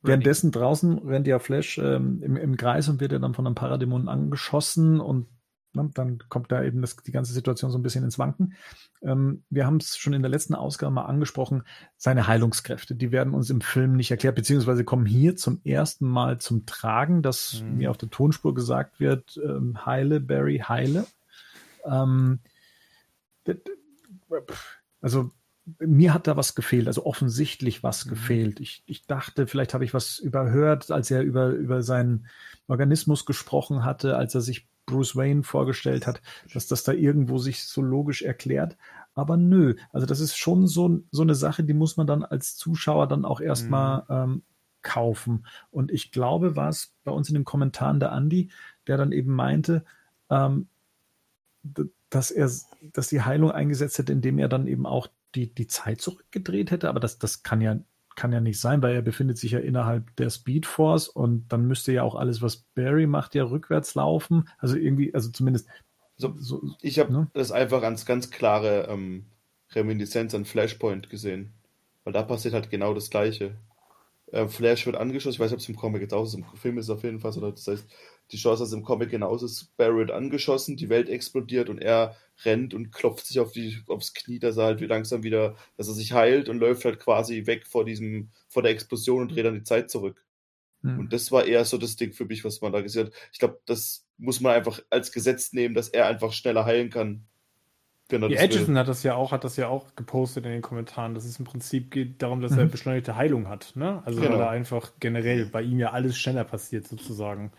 Währenddessen 0.01 0.51
draußen 0.51 0.97
rennt 1.07 1.27
ja 1.27 1.39
Flash 1.39 1.77
ähm, 1.77 2.23
im, 2.23 2.37
im 2.37 2.57
Kreis 2.57 2.89
und 2.89 2.99
wird 2.99 3.11
ja 3.11 3.19
dann 3.19 3.33
von 3.33 3.45
einem 3.45 3.55
Paradämon 3.55 4.07
angeschossen 4.07 4.99
und 4.99 5.27
ne, 5.83 5.89
dann 5.93 6.19
kommt 6.29 6.51
da 6.51 6.63
eben 6.63 6.81
das, 6.81 6.95
die 6.97 7.11
ganze 7.11 7.33
Situation 7.33 7.71
so 7.71 7.77
ein 7.77 7.83
bisschen 7.83 8.03
ins 8.03 8.19
Wanken. 8.19 8.53
Ähm, 9.01 9.43
wir 9.49 9.65
haben 9.65 9.77
es 9.77 9.97
schon 9.97 10.13
in 10.13 10.21
der 10.21 10.31
letzten 10.31 10.55
Ausgabe 10.55 10.93
mal 10.93 11.05
angesprochen, 11.05 11.63
seine 11.97 12.27
Heilungskräfte, 12.27 12.95
die 12.95 13.11
werden 13.11 13.33
uns 13.33 13.49
im 13.49 13.61
Film 13.61 13.93
nicht 13.93 14.11
erklärt, 14.11 14.35
beziehungsweise 14.35 14.83
kommen 14.83 15.05
hier 15.05 15.35
zum 15.35 15.61
ersten 15.63 16.07
Mal 16.07 16.39
zum 16.39 16.65
Tragen, 16.65 17.21
dass 17.21 17.63
Mhm. 17.67 17.77
mir 17.77 17.91
auf 17.91 17.97
der 17.97 18.09
Tonspur 18.09 18.53
gesagt 18.53 18.99
wird, 18.99 19.39
ähm, 19.43 19.85
heile, 19.85 20.19
Barry, 20.19 20.63
heile. 20.67 21.05
Ähm, 21.85 22.39
also 25.01 25.31
mir 25.79 26.13
hat 26.13 26.27
da 26.27 26.35
was 26.35 26.55
gefehlt, 26.55 26.87
also 26.87 27.05
offensichtlich 27.05 27.83
was 27.83 28.05
Mhm. 28.05 28.09
gefehlt. 28.09 28.59
Ich, 28.59 28.83
ich 28.85 29.05
dachte, 29.05 29.47
vielleicht 29.47 29.73
habe 29.73 29.85
ich 29.85 29.93
was 29.93 30.19
überhört, 30.19 30.91
als 30.91 31.11
er 31.11 31.21
über, 31.21 31.49
über 31.49 31.83
seinen 31.83 32.27
Organismus 32.67 33.25
gesprochen 33.25 33.85
hatte, 33.85 34.17
als 34.17 34.33
er 34.35 34.41
sich 34.41 34.67
Bruce 34.89 35.15
Wayne 35.15 35.43
vorgestellt 35.43 36.07
hat, 36.07 36.21
dass 36.53 36.67
das 36.67 36.83
da 36.83 36.91
irgendwo 36.91 37.37
sich 37.37 37.63
so 37.63 37.81
logisch 37.81 38.21
erklärt. 38.21 38.77
Aber 39.13 39.37
nö, 39.37 39.75
also 39.91 40.05
das 40.05 40.19
ist 40.19 40.37
schon 40.37 40.67
so, 40.67 41.01
so 41.11 41.21
eine 41.21 41.35
Sache, 41.35 41.63
die 41.63 41.73
muss 41.73 41.97
man 41.97 42.07
dann 42.07 42.23
als 42.23 42.55
Zuschauer 42.55 43.07
dann 43.07 43.25
auch 43.25 43.41
erstmal 43.41 44.03
ähm, 44.09 44.43
kaufen. 44.81 45.45
Und 45.71 45.91
ich 45.91 46.11
glaube, 46.11 46.55
war 46.55 46.69
es 46.69 46.93
bei 47.03 47.11
uns 47.11 47.29
in 47.29 47.35
den 47.35 47.45
Kommentaren 47.45 47.99
der 47.99 48.11
Andi, 48.11 48.49
der 48.87 48.97
dann 48.97 49.11
eben 49.11 49.33
meinte, 49.33 49.83
ähm, 50.29 50.67
dass 52.09 52.31
er, 52.31 52.49
dass 52.93 53.07
die 53.09 53.21
Heilung 53.21 53.51
eingesetzt 53.51 53.97
hätte, 53.97 54.13
indem 54.13 54.39
er 54.39 54.47
dann 54.47 54.67
eben 54.67 54.85
auch 54.85 55.07
die, 55.35 55.53
die 55.53 55.67
Zeit 55.67 56.01
zurückgedreht 56.01 56.71
hätte, 56.71 56.89
aber 56.89 56.99
das, 56.99 57.19
das 57.19 57.43
kann 57.43 57.61
ja, 57.61 57.77
kann 58.19 58.33
ja 58.33 58.41
nicht 58.41 58.59
sein, 58.59 58.81
weil 58.83 58.95
er 58.95 59.01
befindet 59.01 59.37
sich 59.39 59.51
ja 59.53 59.59
innerhalb 59.59 60.15
der 60.17 60.29
Speed 60.29 60.65
Force 60.67 61.07
und 61.09 61.47
dann 61.53 61.67
müsste 61.67 61.93
ja 61.93 62.03
auch 62.03 62.15
alles, 62.15 62.41
was 62.41 62.57
Barry 62.75 63.07
macht, 63.07 63.35
ja 63.35 63.43
rückwärts 63.45 63.95
laufen. 63.95 64.49
Also 64.59 64.77
irgendwie, 64.77 65.13
also 65.15 65.31
zumindest 65.31 65.67
So, 66.17 66.35
so, 66.37 66.61
ich 66.81 66.99
habe 66.99 67.13
Ne? 67.13 67.27
das 67.33 67.51
einfach 67.51 67.83
als 67.83 68.05
ganz 68.05 68.29
klare 68.31 68.87
ähm, 68.89 69.25
Reminiszenz 69.71 70.33
an 70.35 70.45
Flashpoint 70.45 71.09
gesehen. 71.09 71.53
Weil 72.03 72.13
da 72.13 72.23
passiert 72.23 72.53
halt 72.53 72.69
genau 72.69 72.93
das 72.93 73.09
Gleiche. 73.09 73.55
Äh, 74.31 74.47
Flash 74.47 74.85
wird 74.85 74.97
angeschossen, 74.97 75.35
ich 75.35 75.39
weiß 75.39 75.51
nicht, 75.51 75.55
ob 75.55 75.61
es 75.61 75.69
im 75.69 75.75
Comic 75.77 76.01
jetzt 76.01 76.13
auch 76.13 76.25
ist, 76.25 76.35
im 76.35 76.45
Film 76.55 76.77
ist 76.79 76.85
es 76.87 76.91
auf 76.91 77.03
jeden 77.03 77.19
Fall 77.19 77.33
so. 77.33 77.41
Das 77.51 77.67
heißt, 77.67 77.87
die 78.31 78.37
Chance, 78.37 78.61
dass 78.63 78.69
es 78.69 78.75
im 78.75 78.83
Comic 78.83 79.09
genauso 79.09 79.45
ist, 79.45 79.71
wird 79.77 80.11
angeschossen, 80.11 80.77
die 80.77 80.89
Welt 80.89 81.09
explodiert 81.09 81.69
und 81.69 81.79
er 81.81 82.15
rennt 82.45 82.73
und 82.73 82.91
klopft 82.91 83.25
sich 83.25 83.39
auf 83.39 83.51
die, 83.51 83.79
aufs 83.87 84.13
Knie, 84.13 84.39
dass 84.39 84.57
er 84.57 84.65
halt 84.65 84.81
wie 84.81 84.85
langsam 84.85 85.23
wieder, 85.23 85.55
dass 85.77 85.87
er 85.87 85.93
sich 85.93 86.13
heilt 86.13 86.47
und 86.49 86.59
läuft 86.59 86.85
halt 86.85 86.99
quasi 86.99 87.45
weg 87.47 87.67
vor 87.67 87.85
diesem, 87.85 88.29
vor 88.47 88.63
der 88.63 88.71
Explosion 88.71 89.23
und 89.23 89.35
dreht 89.35 89.45
dann 89.45 89.55
die 89.55 89.63
Zeit 89.63 89.89
zurück. 89.91 90.23
hm. 90.83 90.99
Und 90.99 91.13
das 91.13 91.31
war 91.31 91.45
eher 91.45 91.65
so 91.65 91.77
das 91.77 91.95
Ding 91.95 92.13
für 92.13 92.25
mich, 92.25 92.43
was 92.45 92.61
man 92.61 92.71
da 92.71 92.81
gesehen 92.81 93.07
hat. 93.07 93.13
Ich 93.33 93.39
glaube, 93.39 93.59
das 93.65 94.05
muss 94.17 94.39
man 94.41 94.53
einfach 94.53 94.79
als 94.89 95.11
Gesetz 95.11 95.53
nehmen, 95.53 95.75
dass 95.75 95.89
er 95.89 96.07
einfach 96.07 96.31
schneller 96.33 96.65
heilen 96.65 96.89
kann. 96.89 97.25
Die 98.11 98.17
das 98.29 98.49
will. 98.49 98.59
Edgerton 98.59 98.77
hat 98.77 98.87
das 98.87 99.03
ja 99.03 99.15
auch, 99.15 99.31
hat 99.31 99.43
das 99.43 99.55
ja 99.55 99.67
auch 99.67 99.95
gepostet 99.95 100.45
in 100.45 100.51
den 100.51 100.61
Kommentaren, 100.63 101.13
dass 101.13 101.25
es 101.25 101.37
im 101.39 101.45
Prinzip 101.45 101.91
geht 101.91 102.21
darum, 102.23 102.41
dass 102.41 102.57
er 102.57 102.65
Mhm. 102.65 102.71
beschleunigte 102.71 103.15
Heilung 103.15 103.47
hat. 103.47 103.73
Ne? 103.75 104.01
Also 104.05 104.21
Genau. 104.21 104.33
weil 104.33 104.37
da 104.39 104.49
einfach 104.49 104.93
generell 104.99 105.45
bei 105.45 105.61
ihm 105.61 105.79
ja 105.79 105.91
alles 105.91 106.17
schneller 106.17 106.43
passiert 106.43 106.87
sozusagen. 106.87 107.51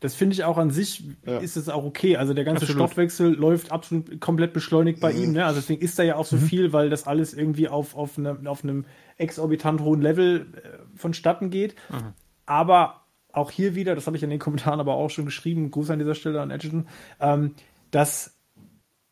Das 0.00 0.14
finde 0.14 0.32
ich 0.34 0.44
auch 0.44 0.56
an 0.58 0.70
sich 0.70 1.04
Ja. 1.26 1.38
ist 1.38 1.56
es 1.56 1.68
auch 1.68 1.84
okay. 1.84 2.16
Also 2.16 2.32
der 2.34 2.44
ganze 2.44 2.62
Absolut. 2.62 2.88
Stoffwechsel 2.88 3.34
läuft 3.34 3.70
absolut 3.70 4.20
komplett 4.20 4.52
beschleunigt 4.52 4.98
bei 5.00 5.12
Mhm. 5.12 5.22
ihm. 5.22 5.32
Ne? 5.32 5.44
Also 5.44 5.60
deswegen 5.60 5.82
ist 5.82 5.98
da 5.98 6.02
ja 6.02 6.16
auch 6.16 6.24
so 6.26 6.38
viel, 6.38 6.72
weil 6.72 6.88
das 6.90 7.06
alles 7.06 7.34
irgendwie 7.34 7.68
auf, 7.68 7.94
auf, 7.96 8.16
einem, 8.18 8.46
auf 8.46 8.64
einem 8.64 8.86
exorbitant 9.18 9.82
hohen 9.82 10.00
Level 10.00 10.46
äh, 10.56 10.96
vonstatten 10.98 11.50
geht. 11.50 11.74
Aber 12.46 13.02
auch 13.32 13.50
hier 13.50 13.74
wieder, 13.74 13.94
das 13.94 14.06
habe 14.06 14.16
ich 14.16 14.22
in 14.22 14.30
den 14.30 14.38
Kommentaren 14.40 14.80
aber 14.80 14.94
auch 14.94 15.10
schon 15.10 15.24
geschrieben, 15.26 15.70
Gruß 15.70 15.90
an 15.90 15.98
dieser 15.98 16.14
Stelle 16.14 16.40
an 16.40 16.50
Edgerton, 16.50 16.88
ähm, 17.20 17.54
dass 17.90 18.36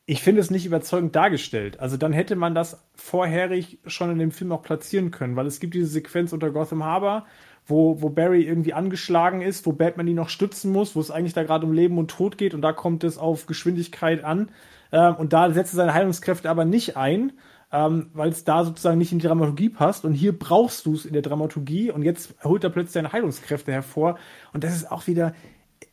ich 0.07 0.23
finde 0.23 0.41
es 0.41 0.51
nicht 0.51 0.65
überzeugend 0.65 1.15
dargestellt. 1.15 1.81
Also 1.81 1.99
dann 1.99 2.15
hätte 2.15 2.35
man 2.35 2.55
das 2.55 2.83
vorherig 2.95 3.79
schon 3.87 4.11
in 4.11 4.19
dem 4.19 4.31
Film 4.31 4.53
auch 4.53 4.63
platzieren 4.63 5.11
können, 5.11 5.37
weil 5.37 5.47
es 5.47 5.61
gibt 5.61 5.75
diese 5.75 5.87
Sequenz 5.87 6.33
unter 6.33 6.51
Gotham 6.51 6.83
Harbor, 6.83 7.27
wo, 7.69 8.01
wo 8.01 8.09
Barry 8.09 8.43
irgendwie 8.43 8.73
angeschlagen 8.73 9.43
ist, 9.43 9.67
wo 9.67 9.73
Batman 9.73 10.09
ihn 10.09 10.17
noch 10.17 10.31
stützen 10.31 10.73
muss, 10.73 10.97
wo 10.97 11.01
es 11.01 11.11
eigentlich 11.11 11.35
da 11.35 11.45
gerade 11.45 11.67
um 11.67 11.73
Leben 11.73 11.99
und 11.99 12.11
Tod 12.11 12.39
geht 12.39 12.55
und 12.55 12.63
da 12.63 12.73
kommt 12.73 13.05
es 13.05 13.19
auf 13.19 13.47
Geschwindigkeit 13.47 14.25
an. 14.25 14.51
Ähm, 14.91 15.17
und 15.17 15.35
da 15.35 15.51
setzt 15.53 15.75
er 15.75 15.77
seine 15.77 15.95
Heilungskräfte 15.95 16.49
aber 16.49 16.65
nicht 16.65 16.97
ein, 16.97 17.33
ähm, 17.71 18.09
weil 18.15 18.31
es 18.31 18.45
da 18.45 18.65
sozusagen 18.65 18.97
nicht 18.97 19.13
in 19.13 19.19
die 19.19 19.27
Dramaturgie 19.27 19.69
passt. 19.69 20.07
Und 20.07 20.15
hier 20.15 20.37
brauchst 20.37 20.87
du 20.87 20.95
es 20.95 21.05
in 21.05 21.13
der 21.13 21.21
Dramaturgie 21.21 21.91
und 21.91 22.03
jetzt 22.03 22.35
holt 22.43 22.65
er 22.65 22.71
plötzlich 22.71 22.95
seine 22.95 23.13
Heilungskräfte 23.13 23.71
hervor. 23.71 24.19
Und 24.55 24.65
das 24.65 24.75
ist 24.75 24.91
auch 24.91 25.07
wieder, 25.07 25.35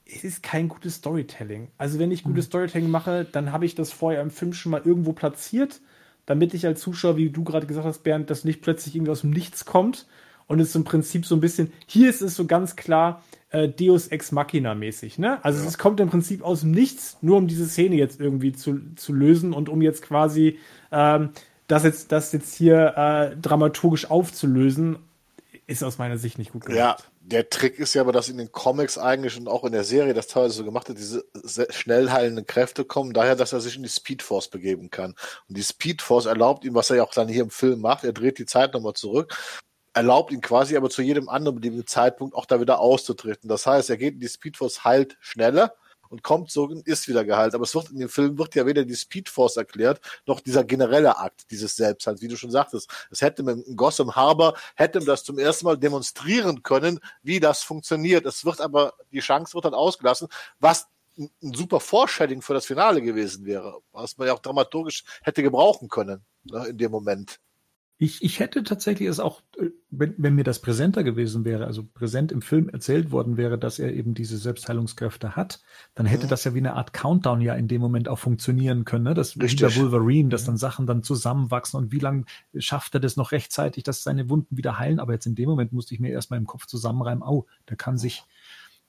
es 0.06 0.24
ist 0.24 0.44
kein 0.44 0.70
gutes 0.70 0.96
Storytelling. 0.96 1.68
Also 1.78 2.00
wenn 2.00 2.12
ich 2.12 2.24
gutes 2.24 2.46
Storytelling 2.46 2.90
mache, 2.90 3.26
dann 3.30 3.52
habe 3.52 3.66
ich 3.66 3.76
das 3.76 3.92
vorher 3.92 4.22
im 4.22 4.32
Film 4.32 4.54
schon 4.54 4.72
mal 4.72 4.82
irgendwo 4.86 5.12
platziert, 5.12 5.82
damit 6.26 6.54
ich 6.54 6.66
als 6.66 6.80
Zuschauer, 6.80 7.18
wie 7.18 7.30
du 7.30 7.44
gerade 7.44 7.68
gesagt 7.68 7.86
hast, 7.86 8.04
Bernd, 8.04 8.30
das 8.30 8.46
nicht 8.46 8.62
plötzlich 8.62 8.96
irgendwie 8.96 9.12
aus 9.12 9.22
dem 9.22 9.32
Nichts 9.32 9.66
kommt 9.66 10.08
und 10.48 10.60
es 10.60 10.76
im 10.76 10.84
Prinzip 10.84 11.26
so 11.26 11.36
ein 11.36 11.42
bisschen, 11.42 11.72
hier 11.88 12.10
ist 12.10 12.22
es 12.22 12.36
so 12.36 12.46
ganz 12.46 12.76
klar 12.76 13.24
äh, 13.50 13.68
Deus 13.68 14.08
Ex 14.08 14.32
Machina 14.32 14.76
mäßig, 14.76 15.18
ne? 15.18 15.44
Also 15.44 15.66
es 15.66 15.78
kommt 15.78 16.00
im 16.00 16.10
Prinzip 16.10 16.44
aus 16.44 16.62
dem 16.62 16.72
Nichts, 16.72 17.18
nur 17.22 17.38
um 17.38 17.48
diese 17.48 17.66
Szene 17.66 17.96
jetzt 17.96 18.20
irgendwie 18.20 18.54
zu, 18.54 18.80
zu 18.96 19.14
lösen 19.14 19.54
und 19.54 19.70
um 19.70 19.82
jetzt 19.82 20.02
quasi 20.02 20.60
ähm, 20.92 21.30
das 21.68 21.84
jetzt, 21.84 22.12
das 22.12 22.32
jetzt 22.32 22.56
hier 22.56 22.94
äh, 22.96 23.36
dramaturgisch 23.38 24.10
aufzulösen, 24.12 25.00
ist 25.68 25.84
aus 25.84 25.98
meiner 25.98 26.18
Sicht 26.18 26.38
nicht 26.38 26.52
gut 26.52 26.66
gemacht. 26.66 26.78
Ja, 26.78 26.98
der 27.22 27.50
Trick 27.50 27.80
ist 27.80 27.96
ja 27.96 28.02
aber, 28.02 28.12
dass 28.12 28.30
in 28.30 28.38
den 28.38 28.52
Comics 28.52 29.00
eigentlich 29.00 29.36
und 29.36 29.48
auch 29.48 29.64
in 29.64 29.72
der 29.72 29.84
Serie 29.84 30.14
das 30.14 30.28
teilweise 30.28 30.54
so 30.54 30.64
gemacht 30.64 30.90
hat, 30.90 30.98
diese 31.00 31.26
se- 31.34 31.66
schnell 31.72 32.12
heilenden 32.12 32.46
Kräfte 32.46 32.86
kommen 32.86 33.14
daher, 33.14 33.36
dass 33.36 33.52
er 33.52 33.62
sich 33.62 33.76
in 33.76 33.82
die 33.82 33.90
Speedforce 33.90 34.50
begeben 34.50 34.92
kann. 34.92 35.16
Und 35.50 35.58
die 35.58 35.64
Speedforce 35.64 36.28
erlaubt 36.28 36.66
ihm, 36.66 36.76
was 36.76 36.92
er 36.92 36.98
ja 36.98 37.04
auch 37.04 37.14
dann 37.14 37.28
hier 37.28 37.42
im 37.42 37.50
Film 37.50 37.82
macht, 37.82 38.04
er 38.04 38.14
dreht 38.14 38.38
die 38.38 38.46
Zeit 38.46 38.76
nochmal 38.76 38.94
zurück, 38.94 39.36
erlaubt 39.96 40.32
ihn 40.32 40.42
quasi 40.42 40.76
aber 40.76 40.90
zu 40.90 41.02
jedem 41.02 41.30
anderen 41.30 41.56
beliebigen 41.56 41.88
Zeitpunkt 41.88 42.36
auch 42.36 42.46
da 42.46 42.60
wieder 42.60 42.80
auszutreten. 42.80 43.48
Das 43.50 43.66
heißt, 43.66 43.90
er 43.90 43.98
geht 43.98 44.16
in 44.16 44.20
die 44.20 44.28
Speedforce 44.28 44.84
heilt 44.84 45.18
schneller 45.22 45.74
und 46.10 46.22
kommt 46.22 46.52
so 46.52 46.66
und 46.66 46.86
ist 46.86 47.08
wieder 47.08 47.24
geheilt. 47.24 47.56
Aber 47.56 47.64
es 47.64 47.74
wird 47.74 47.92
in 47.92 48.00
dem 48.00 48.10
Film 48.10 48.38
wird 48.38 48.56
ja 48.56 48.66
weder 48.66 48.84
die 48.84 48.96
Speedforce 48.96 49.56
erklärt, 49.56 50.02
noch 50.26 50.42
dieser 50.42 50.66
generelle 50.66 51.18
Akt 51.18 51.50
dieses 51.50 51.78
Selbstheils, 51.78 52.22
wie 52.22 52.28
du 52.28 52.36
schon 52.36 52.52
sagtest. 52.52 52.90
Es 53.10 53.22
hätte 53.22 53.42
man 53.42 53.62
in 53.64 53.78
Gotham 53.78 54.16
Harbor, 54.16 54.56
hätte 54.76 55.00
man 55.00 55.08
das 55.08 55.24
zum 55.24 55.40
ersten 55.40 55.66
Mal 55.66 55.78
demonstrieren 55.78 56.62
können, 56.62 57.00
wie 57.24 57.40
das 57.40 57.64
funktioniert. 57.64 58.26
Es 58.26 58.44
wird 58.44 58.60
aber, 58.60 58.94
die 59.12 59.20
Chance 59.20 59.54
wird 59.54 59.64
dann 59.64 59.74
ausgelassen, 59.74 60.28
was 60.60 60.88
ein 61.18 61.32
super 61.40 61.80
Foreshadowing 61.80 62.42
für 62.42 62.54
das 62.54 62.66
Finale 62.66 63.02
gewesen 63.02 63.46
wäre, 63.46 63.80
was 63.94 64.18
man 64.18 64.28
ja 64.28 64.34
auch 64.34 64.40
dramaturgisch 64.40 65.06
hätte 65.24 65.42
gebrauchen 65.42 65.88
können 65.88 66.26
ne, 66.44 66.68
in 66.68 66.78
dem 66.78 66.92
Moment. 66.92 67.40
Ich, 67.98 68.22
ich 68.22 68.42
hätte 68.42 68.64
tatsächlich 68.64 69.08
es 69.08 69.22
auch, 69.22 69.42
äh, 69.58 69.70
wenn, 69.90 70.16
wenn 70.18 70.36
mir 70.36 70.44
das 70.44 70.60
präsenter 70.60 71.04
gewesen 71.06 71.46
wäre, 71.46 71.66
also 71.66 71.84
präsent 71.86 72.34
im 72.34 72.42
Film 72.42 72.68
erzählt 72.68 73.12
worden 73.12 73.38
wäre, 73.38 73.58
dass 73.58 73.80
er 73.80 73.94
eben 73.94 74.14
diese 74.14 74.38
Selbstheilungskräfte 74.38 75.38
hat, 75.38 75.62
dann 75.94 76.06
hätte 76.06 76.26
Mhm. 76.26 76.30
das 76.30 76.44
ja 76.44 76.54
wie 76.54 76.60
eine 76.60 76.74
Art 76.74 76.92
Countdown 76.92 77.40
ja 77.40 77.56
in 77.56 77.70
dem 77.70 77.80
Moment 77.80 78.10
auch 78.10 78.20
funktionieren 78.20 78.84
können. 78.84 79.06
Ne? 79.06 79.14
Das 79.14 79.38
wie 79.38 79.44
Richtig. 79.44 79.62
bei 79.62 79.76
Wolverine, 79.82 80.28
dass 80.28 80.44
dann 80.44 80.58
Sachen 80.58 80.86
dann 80.88 81.04
zusammenwachsen 81.04 81.78
und 81.80 81.94
wie 81.94 82.00
lange 82.00 82.26
schafft 82.58 82.94
er 82.96 83.00
das 83.00 83.16
noch 83.16 83.32
rechtzeitig, 83.32 83.84
dass 83.84 84.04
seine 84.04 84.30
Wunden 84.30 84.58
wieder 84.58 84.78
heilen. 84.78 85.00
Aber 85.00 85.14
jetzt 85.14 85.26
in 85.26 85.36
dem 85.36 85.48
Moment 85.48 85.72
musste 85.72 85.94
ich 85.94 86.02
mir 86.02 86.10
erstmal 86.12 86.40
im 86.40 86.48
Kopf 86.48 86.66
zusammenreimen, 86.66 87.24
au, 87.24 87.46
der 87.70 87.78
kann 87.78 87.98
sich, 87.98 88.24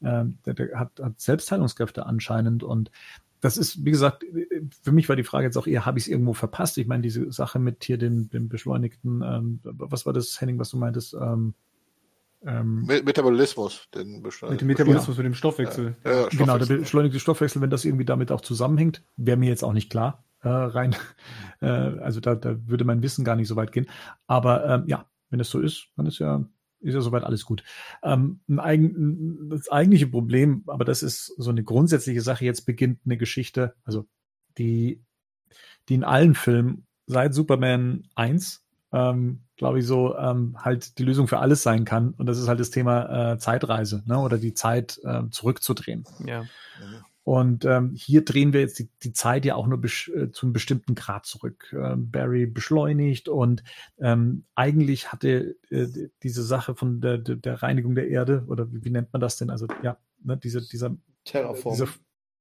ähm, 0.03 0.39
der, 0.47 0.55
der 0.55 0.81
hat, 0.81 0.99
hat 1.01 1.21
Selbstheilungskräfte 1.21 2.07
anscheinend 2.07 2.65
und 2.65 2.91
das 3.47 3.57
ist, 3.57 3.85
wie 3.85 3.91
gesagt, 3.93 4.25
für 4.83 4.93
mich 4.93 5.09
war 5.09 5.17
die 5.17 5.23
Frage 5.25 5.47
jetzt 5.47 5.57
auch 5.57 5.67
eher, 5.69 5.87
habe 5.87 5.99
ich 5.99 6.05
es 6.05 6.09
irgendwo 6.09 6.33
verpasst? 6.35 6.77
Ich 6.79 6.87
meine, 6.89 7.03
diese 7.03 7.31
Sache 7.33 7.59
mit 7.59 7.85
hier 7.85 7.97
dem, 7.97 8.29
dem 8.31 8.49
beschleunigten, 8.49 9.23
ähm, 9.23 9.61
was 9.63 10.05
war 10.05 10.13
das, 10.13 10.41
Henning, 10.41 10.59
was 10.59 10.71
du 10.71 10.77
meintest? 10.77 11.15
Ähm, 11.15 11.55
ähm, 12.45 12.85
Me- 12.85 13.03
Metabolismus, 13.03 13.89
den. 13.95 14.21
Mit 14.23 14.61
dem 14.61 14.67
Metabolismus, 14.67 15.17
mit 15.17 15.27
dem 15.27 15.35
Stoffwechsel. 15.35 15.97
Ja, 16.05 16.11
ja, 16.11 16.29
genau, 16.29 16.45
der 16.45 16.47
Stoffwechsel. 16.47 16.79
beschleunigte 16.79 17.21
Stoffwechsel, 17.21 17.63
wenn 17.63 17.71
das 17.71 17.85
irgendwie 17.85 18.05
damit 18.05 18.31
auch 18.33 18.41
zusammenhängt, 18.41 19.03
wäre 19.17 19.37
mir 19.37 19.49
jetzt 19.49 19.65
auch 19.65 19.73
nicht 19.73 19.91
klar 19.91 20.25
äh, 20.43 20.49
rein. 20.49 20.95
Äh, 21.63 21.69
also 21.69 22.21
da, 22.21 22.35
da 22.35 22.55
würde 22.67 22.85
mein 22.85 23.03
Wissen 23.03 23.25
gar 23.25 23.35
nicht 23.35 23.49
so 23.49 23.57
weit 23.57 23.73
gehen. 23.73 23.87
Aber 24.27 24.67
ähm, 24.67 24.85
ja, 24.89 25.07
wenn 25.31 25.41
es 25.41 25.49
so 25.49 25.59
ist, 25.59 25.87
dann 25.97 26.05
ist 26.05 26.19
ja 26.19 26.45
ist 26.81 26.95
ja 26.95 27.01
soweit 27.01 27.25
alles 27.25 27.45
gut. 27.45 27.65
Ähm, 28.03 28.41
ein 28.49 28.61
eigen, 28.61 29.49
das 29.51 29.69
eigentliche 29.69 30.07
Problem, 30.07 30.65
aber 30.67 30.85
das 30.85 31.03
ist 31.03 31.35
so 31.37 31.51
eine 31.51 31.65
grundsätzliche 31.65 32.21
Sache, 32.21 32.45
jetzt 32.45 32.67
beginnt 32.67 33.01
eine 33.05 33.17
Geschichte, 33.17 33.75
also 33.85 34.07
die, 34.59 35.03
die 35.89 35.95
in 35.95 36.05
allen 36.05 36.35
Filmen 36.35 36.87
seit 37.07 37.35
Superman 37.35 38.09
1, 38.15 38.65
ähm, 38.93 39.43
glaube 39.57 39.79
ich, 39.79 39.87
so 39.87 40.17
ähm, 40.17 40.57
halt 40.59 40.99
die 40.99 41.05
Lösung 41.05 41.29
für 41.29 41.39
alles 41.39 41.63
sein 41.63 41.85
kann. 41.85 42.11
Und 42.11 42.27
das 42.27 42.39
ist 42.39 42.49
halt 42.49 42.61
das 42.61 42.71
Thema 42.71 43.33
äh, 43.33 43.39
Zeitreise, 43.39 44.03
ne? 44.07 44.19
Oder 44.19 44.39
die 44.39 44.55
Zeit 44.55 45.01
äh, 45.05 45.23
zurückzudrehen. 45.31 46.05
Ja. 46.25 46.45
Und 47.27 47.65
ähm, 47.65 47.93
hier 47.93 48.25
drehen 48.25 48.53
wir 48.53 48.61
jetzt 48.61 48.79
die, 48.79 48.89
die 49.03 49.13
Zeit 49.13 49.45
ja 49.45 49.57
auch 49.57 49.67
nur 49.67 49.81
besch 49.81 50.09
äh, 50.11 50.31
zu 50.31 50.47
einem 50.47 50.53
bestimmten 50.53 50.95
Grad 50.95 51.27
zurück. 51.27 51.75
Ähm, 51.77 52.09
Barry 52.13 52.47
beschleunigt 52.47 53.29
und 53.29 53.65
ähm, 53.99 54.45
eigentlich 54.55 55.11
hatte 55.11 55.57
äh, 55.71 55.89
diese 56.23 56.45
Sache 56.45 56.77
von 56.77 57.01
der, 57.01 57.19
der, 57.19 57.65
Reinigung 57.65 57.97
der 57.97 58.11
Erde 58.11 58.45
oder 58.47 58.73
wie, 58.73 58.85
wie 58.85 58.91
nennt 58.91 59.13
man 59.13 59.19
das 59.19 59.39
denn? 59.39 59.51
Also 59.51 59.67
ja, 59.83 59.99
ne, 60.23 60.37
diese, 60.37 60.61
dieser 60.69 60.97
Terraform. 61.25 61.75
diese, 61.75 61.89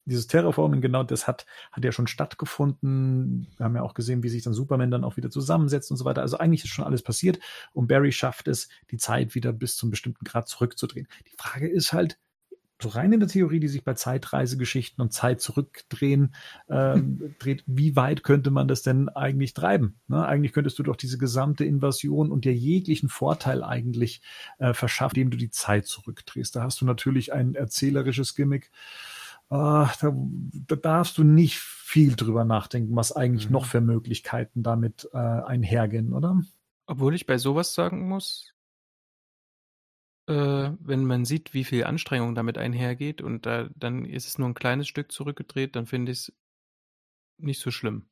dieses 0.05 0.27
Terraforming, 0.27 0.81
genau, 0.81 1.01
das 1.01 1.25
hat, 1.25 1.47
hat 1.71 1.83
ja 1.83 1.91
schon 1.91 2.05
stattgefunden. 2.05 3.47
Wir 3.57 3.63
haben 3.63 3.75
ja 3.75 3.81
auch 3.81 3.95
gesehen, 3.95 4.21
wie 4.21 4.29
sich 4.29 4.43
dann 4.43 4.53
Superman 4.53 4.91
dann 4.91 5.03
auch 5.03 5.17
wieder 5.17 5.31
zusammensetzt 5.31 5.89
und 5.89 5.97
so 5.97 6.05
weiter. 6.05 6.21
Also 6.21 6.37
eigentlich 6.37 6.63
ist 6.63 6.69
schon 6.69 6.85
alles 6.85 7.01
passiert 7.01 7.39
und 7.73 7.87
Barry 7.87 8.11
schafft 8.11 8.47
es, 8.47 8.69
die 8.91 8.97
Zeit 8.97 9.33
wieder 9.33 9.51
bis 9.51 9.77
zum 9.77 9.89
bestimmten 9.89 10.25
Grad 10.25 10.47
zurückzudrehen. 10.47 11.07
Die 11.25 11.35
Frage 11.37 11.67
ist 11.67 11.91
halt, 11.91 12.19
so 12.81 12.89
rein 12.89 13.13
in 13.13 13.19
der 13.21 13.29
Theorie, 13.29 13.59
die 13.59 13.67
sich 13.69 13.83
bei 13.83 13.93
Zeitreisegeschichten 13.93 15.01
und 15.01 15.13
Zeit 15.13 15.41
zurückdrehen, 15.41 16.35
ähm, 16.69 17.35
dreht, 17.39 17.63
wie 17.67 17.95
weit 17.95 18.23
könnte 18.23 18.51
man 18.51 18.67
das 18.67 18.81
denn 18.81 19.07
eigentlich 19.09 19.53
treiben? 19.53 19.99
Ne? 20.07 20.25
Eigentlich 20.25 20.51
könntest 20.51 20.77
du 20.79 20.83
doch 20.83 20.95
diese 20.95 21.17
gesamte 21.17 21.63
Invasion 21.63 22.31
und 22.31 22.45
dir 22.45 22.53
jeglichen 22.53 23.07
Vorteil 23.09 23.63
eigentlich 23.63 24.21
äh, 24.59 24.73
verschaffen, 24.73 25.15
indem 25.15 25.31
du 25.31 25.37
die 25.37 25.51
Zeit 25.51 25.85
zurückdrehst. 25.87 26.55
Da 26.55 26.63
hast 26.63 26.81
du 26.81 26.85
natürlich 26.85 27.31
ein 27.33 27.55
erzählerisches 27.55 28.35
Gimmick. 28.35 28.71
Ah, 29.49 29.91
da, 30.01 30.11
da 30.67 30.75
darfst 30.75 31.17
du 31.19 31.23
nicht 31.23 31.59
viel 31.59 32.15
drüber 32.15 32.45
nachdenken, 32.45 32.95
was 32.95 33.11
eigentlich 33.11 33.47
Mhm. 33.47 33.53
noch 33.53 33.65
für 33.65 33.79
Möglichkeiten 33.79 34.63
damit 34.63 35.07
äh, 35.13 35.17
einhergehen, 35.17 36.13
oder? 36.13 36.41
Obwohl 36.87 37.13
ich 37.13 37.27
bei 37.27 37.37
sowas 37.37 37.73
sagen 37.75 38.07
muss, 38.07 38.54
äh, 40.27 40.71
wenn 40.79 41.05
man 41.05 41.25
sieht, 41.25 41.53
wie 41.53 41.63
viel 41.63 41.83
Anstrengung 41.83 42.35
damit 42.35 42.57
einhergeht 42.57 43.21
und 43.21 43.45
da, 43.45 43.69
dann 43.75 44.05
ist 44.05 44.27
es 44.27 44.37
nur 44.37 44.47
ein 44.49 44.53
kleines 44.53 44.87
Stück 44.87 45.11
zurückgedreht, 45.11 45.75
dann 45.75 45.85
finde 45.85 46.11
ich 46.11 46.17
es 46.19 46.33
nicht 47.37 47.59
so 47.59 47.71
schlimm. 47.71 48.05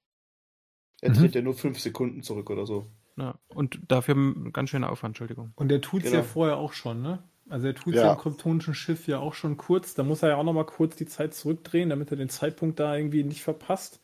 Er 1.02 1.10
Mhm. 1.12 1.16
dreht 1.16 1.36
ja 1.36 1.42
nur 1.42 1.54
fünf 1.56 1.80
Sekunden 1.80 2.24
zurück 2.24 2.50
oder 2.50 2.66
so. 2.66 2.88
Ja. 3.18 3.36
Und 3.48 3.80
dafür 3.88 4.16
ein 4.16 4.54
ganz 4.54 4.70
schöner 4.72 4.92
Aufwand, 4.92 5.12
Entschuldigung. 5.12 5.52
Und 5.56 5.70
der 5.70 5.82
tut's 5.82 6.06
Genau. 6.06 6.18
ja 6.18 6.24
vorher 6.24 6.58
auch 6.58 6.74
schon, 6.74 7.02
ne? 7.02 7.24
Also 7.50 7.68
er 7.68 7.76
tut's 7.76 7.98
ja. 7.98 8.06
Ja. 8.06 8.14
im 8.14 8.18
kryptonischen 8.20 8.74
Schiff 8.74 9.08
ja 9.08 9.20
auch 9.20 9.34
schon 9.34 9.58
kurz. 9.58 9.94
Da 9.96 10.04
muss 10.04 10.24
er 10.24 10.30
ja 10.30 10.38
auch 10.38 10.44
noch 10.44 10.54
mal 10.54 10.66
kurz 10.66 10.96
die 10.96 11.06
Zeit 11.06 11.34
zurückdrehen, 11.34 11.90
damit 11.90 12.10
er 12.12 12.18
den 12.18 12.30
Zeitpunkt 12.30 12.80
da 12.80 12.96
irgendwie 12.96 13.24
nicht 13.24 13.44
verpasst. 13.44 14.02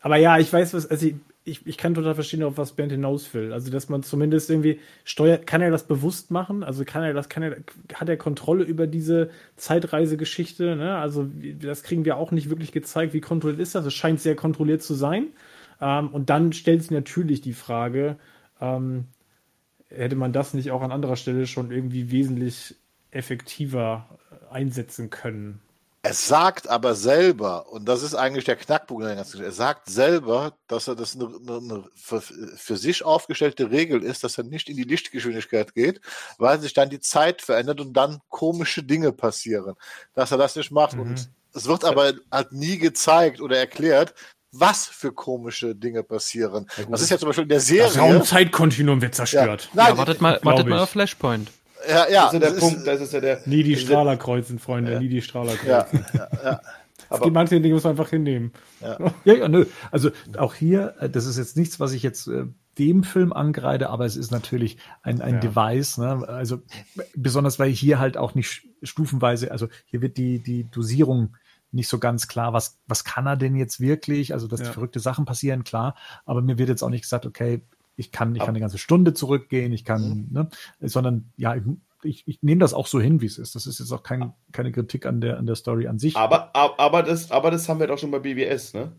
Aber 0.00 0.16
ja, 0.16 0.38
ich 0.38 0.52
weiß 0.52 0.74
was, 0.74 0.86
also 0.86 1.06
ich, 1.06 1.14
ich, 1.48 1.66
ich 1.66 1.76
kann 1.76 1.94
total 1.94 2.14
verstehen, 2.14 2.42
auf 2.42 2.58
was 2.58 2.72
Bernd 2.72 2.92
hinaus 2.92 3.32
will. 3.34 3.52
Also, 3.52 3.70
dass 3.70 3.88
man 3.88 4.02
zumindest 4.02 4.50
irgendwie 4.50 4.80
steuert, 5.04 5.46
kann 5.46 5.60
er 5.60 5.70
das 5.70 5.86
bewusst 5.86 6.30
machen? 6.30 6.62
Also 6.62 6.84
kann 6.84 7.02
er 7.02 7.14
das, 7.14 7.28
kann 7.28 7.42
er, 7.42 7.56
hat 7.94 8.08
er 8.08 8.16
Kontrolle 8.16 8.64
über 8.64 8.86
diese 8.86 9.30
Zeitreisegeschichte? 9.56 10.76
Ne? 10.76 10.96
Also, 10.96 11.28
das 11.60 11.82
kriegen 11.82 12.04
wir 12.04 12.16
auch 12.16 12.30
nicht 12.30 12.50
wirklich 12.50 12.72
gezeigt, 12.72 13.14
wie 13.14 13.20
kontrolliert 13.20 13.60
ist 13.60 13.74
das? 13.74 13.86
Es 13.86 13.94
scheint 13.94 14.20
sehr 14.20 14.36
kontrolliert 14.36 14.82
zu 14.82 14.94
sein. 14.94 15.28
Ähm, 15.80 16.08
und 16.08 16.30
dann 16.30 16.52
stellt 16.52 16.82
sich 16.82 16.90
natürlich 16.90 17.40
die 17.40 17.52
Frage, 17.52 18.16
ähm, 18.60 19.06
hätte 19.88 20.16
man 20.16 20.32
das 20.32 20.54
nicht 20.54 20.70
auch 20.70 20.82
an 20.82 20.92
anderer 20.92 21.16
Stelle 21.16 21.46
schon 21.46 21.70
irgendwie 21.70 22.10
wesentlich 22.10 22.74
effektiver 23.10 24.18
äh, 24.30 24.54
einsetzen 24.54 25.10
können? 25.10 25.60
Er 26.08 26.14
sagt 26.14 26.68
aber 26.68 26.94
selber, 26.94 27.70
und 27.70 27.86
das 27.86 28.02
ist 28.02 28.14
eigentlich 28.14 28.46
der 28.46 28.56
Knackpunkt 28.56 29.04
der 29.04 29.14
ganzen 29.14 29.32
Geschichte, 29.32 29.44
er 29.44 29.52
sagt 29.52 29.90
selber, 29.90 30.54
dass 30.66 30.88
er 30.88 30.96
das 30.96 31.14
eine, 31.14 31.26
eine 31.26 31.84
für, 31.94 32.22
für, 32.22 32.78
sich 32.78 33.04
aufgestellte 33.04 33.70
Regel 33.70 34.02
ist, 34.02 34.24
dass 34.24 34.38
er 34.38 34.44
nicht 34.44 34.70
in 34.70 34.78
die 34.78 34.84
Lichtgeschwindigkeit 34.84 35.74
geht, 35.74 36.00
weil 36.38 36.60
sich 36.60 36.72
dann 36.72 36.88
die 36.88 37.00
Zeit 37.00 37.42
verändert 37.42 37.82
und 37.82 37.92
dann 37.92 38.20
komische 38.30 38.82
Dinge 38.82 39.12
passieren. 39.12 39.74
Dass 40.14 40.30
er 40.30 40.38
das 40.38 40.56
nicht 40.56 40.70
macht. 40.70 40.94
Mhm. 40.94 41.00
Und 41.02 41.30
es 41.52 41.66
wird 41.66 41.84
aber 41.84 42.14
halt 42.32 42.52
nie 42.52 42.78
gezeigt 42.78 43.42
oder 43.42 43.58
erklärt, 43.58 44.14
was 44.50 44.86
für 44.86 45.12
komische 45.12 45.74
Dinge 45.74 46.02
passieren. 46.04 46.68
Ja, 46.78 46.84
das 46.88 47.02
ist 47.02 47.10
ja 47.10 47.18
zum 47.18 47.28
Beispiel 47.28 47.42
in 47.42 47.50
der 47.50 47.60
Serie. 47.60 47.82
Das 47.82 47.98
Raumzeitkontinuum 47.98 49.02
wird 49.02 49.14
zerstört. 49.14 49.64
Ja, 49.64 49.70
Nein, 49.74 49.88
ja, 49.88 49.98
wartet 49.98 50.22
mal, 50.22 50.40
wartet 50.42 50.68
mal 50.68 50.78
auf 50.78 50.88
Flashpoint. 50.88 51.50
Ja, 51.88 52.08
ja. 52.08 52.24
Das 52.24 52.32
ist 52.32 52.32
ja 52.32 52.38
der 52.38 52.60
Punkt, 52.60 52.86
das 52.86 53.00
ist 53.00 53.12
ja 53.12 53.20
der. 53.20 53.40
Nie 53.46 53.62
die 53.62 53.76
Strahler 53.76 54.16
kreuzen, 54.16 54.58
Freunde, 54.58 54.92
ja. 54.92 55.00
nie 55.00 55.08
die 55.08 55.22
Strahler 55.22 55.54
kreuzen. 55.54 56.04
Ja, 56.12 56.28
ja, 56.32 56.44
ja. 56.44 56.60
Aber, 57.10 57.20
es 57.20 57.22
gibt 57.22 57.34
manche 57.34 57.60
Dinge, 57.60 57.74
muss 57.74 57.84
man 57.84 57.92
einfach 57.92 58.10
hinnehmen. 58.10 58.52
Ja. 58.80 58.98
ja, 59.24 59.34
ja, 59.34 59.48
nö. 59.48 59.64
Also 59.90 60.10
auch 60.36 60.54
hier, 60.54 60.94
äh, 61.00 61.08
das 61.08 61.26
ist 61.26 61.38
jetzt 61.38 61.56
nichts, 61.56 61.80
was 61.80 61.92
ich 61.92 62.02
jetzt 62.02 62.28
äh, 62.28 62.44
dem 62.78 63.02
Film 63.02 63.32
angreide, 63.32 63.88
aber 63.88 64.04
es 64.04 64.16
ist 64.16 64.30
natürlich 64.30 64.76
ein, 65.02 65.22
ein 65.22 65.34
ja. 65.34 65.40
Device, 65.40 65.98
ne? 65.98 66.28
Also 66.28 66.60
besonders 67.14 67.58
weil 67.58 67.70
hier 67.70 67.98
halt 67.98 68.16
auch 68.16 68.34
nicht 68.34 68.68
stufenweise, 68.82 69.50
also 69.50 69.68
hier 69.86 70.02
wird 70.02 70.16
die, 70.16 70.40
die 70.42 70.70
Dosierung 70.70 71.36
nicht 71.70 71.88
so 71.88 71.98
ganz 71.98 72.28
klar, 72.28 72.52
was, 72.52 72.78
was 72.86 73.04
kann 73.04 73.26
er 73.26 73.36
denn 73.36 73.54
jetzt 73.54 73.80
wirklich? 73.80 74.32
Also, 74.32 74.48
dass 74.48 74.60
ja. 74.60 74.72
verrückte 74.72 75.00
Sachen 75.00 75.24
passieren, 75.24 75.64
klar. 75.64 75.94
Aber 76.24 76.40
mir 76.40 76.58
wird 76.58 76.68
jetzt 76.68 76.82
auch 76.82 76.88
nicht 76.88 77.02
gesagt, 77.02 77.26
okay, 77.26 77.62
ich 77.98 78.12
kann, 78.12 78.34
ich 78.34 78.40
kann 78.40 78.50
eine 78.50 78.60
ganze 78.60 78.78
Stunde 78.78 79.12
zurückgehen, 79.12 79.72
ich 79.72 79.84
kann, 79.84 80.08
mhm. 80.08 80.28
ne, 80.30 80.48
sondern 80.80 81.32
ja, 81.36 81.56
ich, 82.04 82.26
ich 82.26 82.42
nehme 82.42 82.60
das 82.60 82.74
auch 82.74 82.86
so 82.86 83.00
hin, 83.00 83.20
wie 83.20 83.26
es 83.26 83.38
ist. 83.38 83.54
Das 83.54 83.66
ist 83.66 83.80
jetzt 83.80 83.92
auch 83.92 84.04
kein, 84.04 84.32
keine 84.52 84.70
Kritik 84.70 85.04
an 85.04 85.20
der, 85.20 85.38
an 85.38 85.46
der 85.46 85.56
Story 85.56 85.88
an 85.88 85.98
sich. 85.98 86.16
Aber, 86.16 86.54
aber, 86.54 87.02
das, 87.02 87.30
aber 87.32 87.50
das 87.50 87.68
haben 87.68 87.80
wir 87.80 87.88
doch 87.88 87.98
schon 87.98 88.12
bei 88.12 88.20
BWS, 88.20 88.74
ne? 88.74 88.92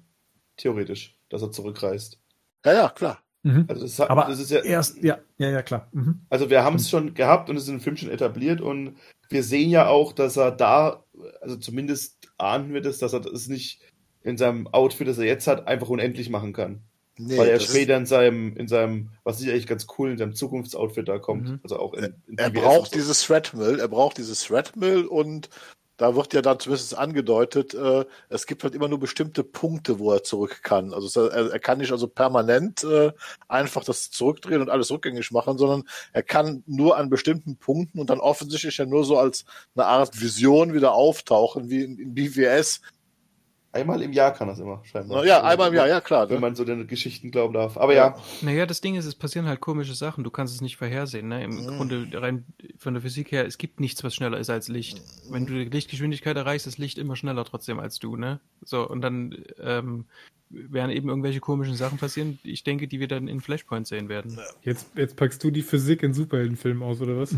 Theoretisch, 0.57 1.17
dass 1.29 1.41
er 1.41 1.51
zurückreist. 1.51 2.19
Ja, 2.65 2.73
ja, 2.73 2.89
klar. 2.89 3.19
Mhm. 3.43 3.65
Also 3.69 3.83
das, 3.83 4.01
aber 4.01 4.25
das 4.25 4.39
ist 4.39 4.51
ja 4.51 4.59
erst, 4.59 5.01
ja, 5.01 5.17
ja, 5.37 5.49
ja, 5.49 5.61
klar. 5.61 5.87
Mhm. 5.93 6.25
Also 6.29 6.49
wir 6.49 6.65
haben 6.65 6.75
es 6.75 6.89
schon 6.89 7.13
gehabt 7.13 7.49
und 7.49 7.55
es 7.55 7.63
ist 7.63 7.69
im 7.69 7.79
Film 7.79 7.95
schon 7.95 8.09
etabliert 8.09 8.59
und 8.59 8.97
wir 9.29 9.43
sehen 9.43 9.69
ja 9.69 9.87
auch, 9.87 10.11
dass 10.11 10.35
er 10.35 10.51
da, 10.51 11.05
also 11.39 11.55
zumindest 11.55 12.27
ahnen 12.37 12.73
wir 12.73 12.81
das, 12.81 12.97
dass 12.97 13.13
er 13.13 13.21
das 13.21 13.47
nicht 13.47 13.81
in 14.23 14.37
seinem 14.37 14.67
Outfit, 14.67 15.07
das 15.07 15.17
er 15.17 15.25
jetzt 15.25 15.47
hat, 15.47 15.67
einfach 15.67 15.87
unendlich 15.87 16.29
machen 16.29 16.51
kann. 16.51 16.81
Nee, 17.21 17.37
Weil 17.37 17.49
er 17.49 17.59
später 17.59 17.97
in 17.97 18.05
seinem, 18.05 18.55
in 18.55 18.69
seinem, 18.69 19.09
was 19.25 19.41
ich 19.41 19.49
eigentlich 19.49 19.67
ganz 19.67 19.87
cool, 19.97 20.11
in 20.11 20.17
seinem 20.17 20.35
Zukunftsoutfit 20.35 21.05
da 21.05 21.19
kommt. 21.19 21.49
Mhm. 21.49 21.59
Also 21.63 21.77
auch 21.77 21.93
in, 21.93 22.15
in 22.27 22.37
Er 22.37 22.49
braucht 22.49 22.95
dieses 22.95 23.23
Threadmill, 23.23 23.81
er 23.81 23.89
braucht 23.89 24.17
dieses 24.17 24.45
Threadmill 24.45 25.05
und 25.05 25.49
da 25.97 26.15
wird 26.15 26.33
ja 26.33 26.41
dann 26.41 26.59
zumindest 26.59 26.97
angedeutet, 26.97 27.73
äh, 27.73 28.05
es 28.29 28.45
gibt 28.45 28.63
halt 28.63 28.73
immer 28.73 28.87
nur 28.87 29.01
bestimmte 29.01 29.43
Punkte, 29.43 29.99
wo 29.99 30.13
er 30.13 30.23
zurück 30.23 30.61
kann. 30.63 30.93
Also 30.93 31.27
er, 31.27 31.51
er 31.51 31.59
kann 31.59 31.79
nicht 31.79 31.91
also 31.91 32.07
permanent 32.07 32.85
äh, 32.85 33.11
einfach 33.49 33.83
das 33.83 34.09
zurückdrehen 34.09 34.61
und 34.61 34.69
alles 34.69 34.89
rückgängig 34.89 35.29
machen, 35.31 35.57
sondern 35.57 35.83
er 36.13 36.23
kann 36.23 36.63
nur 36.67 36.95
an 36.95 37.09
bestimmten 37.09 37.57
Punkten 37.57 37.99
und 37.99 38.09
dann 38.09 38.21
offensichtlich 38.21 38.77
ja 38.77 38.85
nur 38.85 39.03
so 39.03 39.17
als 39.17 39.43
eine 39.75 39.87
Art 39.87 40.21
Vision 40.21 40.73
wieder 40.73 40.93
auftauchen, 40.93 41.69
wie 41.69 41.83
in, 41.83 41.99
in 41.99 42.13
BWS, 42.13 42.79
Einmal 43.71 44.01
im 44.01 44.13
Jahr 44.13 44.33
kann 44.33 44.47
das 44.47 44.59
immer, 44.59 44.81
scheinbar. 44.83 45.23
Ja, 45.25 45.43
einmal 45.43 45.69
im 45.69 45.75
Jahr, 45.75 45.87
ja 45.87 46.01
klar. 46.01 46.27
Wenn 46.29 46.41
man 46.41 46.55
so 46.55 46.65
den 46.65 46.87
Geschichten 46.87 47.29
glauben 47.29 47.53
darf. 47.53 47.77
Aber 47.77 47.93
ja. 47.93 48.07
ja. 48.07 48.15
Naja, 48.41 48.65
das 48.65 48.81
Ding 48.81 48.95
ist, 48.95 49.05
es 49.05 49.13
passieren 49.13 49.47
halt 49.47 49.59
komische 49.59 49.93
Sachen. 49.93 50.23
Du 50.23 50.31
kannst 50.31 50.55
es 50.55 50.61
nicht 50.61 50.77
vorhersehen. 50.77 51.27
Ne? 51.27 51.43
Im 51.43 51.51
mhm. 51.51 51.77
Grunde 51.77 52.07
rein 52.13 52.45
von 52.79 52.95
der 52.95 53.03
Physik 53.03 53.31
her, 53.31 53.45
es 53.45 53.59
gibt 53.59 53.79
nichts, 53.79 54.03
was 54.03 54.15
schneller 54.15 54.39
ist 54.39 54.49
als 54.49 54.69
Licht. 54.69 54.97
Mhm. 55.27 55.33
Wenn 55.33 55.45
du 55.45 55.53
die 55.53 55.69
Lichtgeschwindigkeit 55.69 56.35
erreichst, 56.35 56.65
ist 56.65 56.79
Licht 56.79 56.97
immer 56.97 57.15
schneller 57.15 57.45
trotzdem 57.45 57.79
als 57.79 57.99
du. 57.99 58.15
Ne? 58.15 58.39
So, 58.63 58.87
und 58.89 59.01
dann 59.01 59.43
ähm, 59.61 60.05
werden 60.49 60.91
eben 60.91 61.09
irgendwelche 61.09 61.39
komischen 61.39 61.75
Sachen 61.75 61.97
passieren. 61.99 62.39
Ich 62.43 62.63
denke, 62.63 62.87
die 62.87 62.99
wir 62.99 63.07
dann 63.07 63.27
in 63.27 63.39
Flashpoint 63.39 63.87
sehen 63.87 64.09
werden. 64.09 64.39
Jetzt, 64.63 64.87
jetzt 64.95 65.15
packst 65.15 65.43
du 65.43 65.51
die 65.51 65.61
Physik 65.61 66.01
in 66.01 66.13
Superheldenfilmen 66.13 66.81
aus, 66.81 67.01
oder 67.01 67.17
was? 67.17 67.35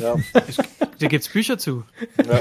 Ja. 0.00 0.16
da 0.98 1.06
gibt's 1.06 1.28
Bücher 1.28 1.58
zu. 1.58 1.84
Ja. 2.26 2.40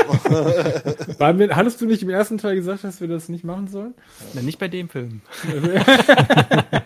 Wir, 1.37 1.55
hattest 1.55 1.81
du 1.81 1.85
nicht 1.85 2.01
im 2.01 2.09
ersten 2.09 2.37
Teil 2.37 2.55
gesagt, 2.55 2.83
dass 2.83 3.01
wir 3.01 3.07
das 3.07 3.29
nicht 3.29 3.43
machen 3.43 3.67
sollen? 3.67 3.93
Na, 4.33 4.41
nicht 4.41 4.59
bei 4.59 4.67
dem 4.67 4.89
Film. 4.89 5.21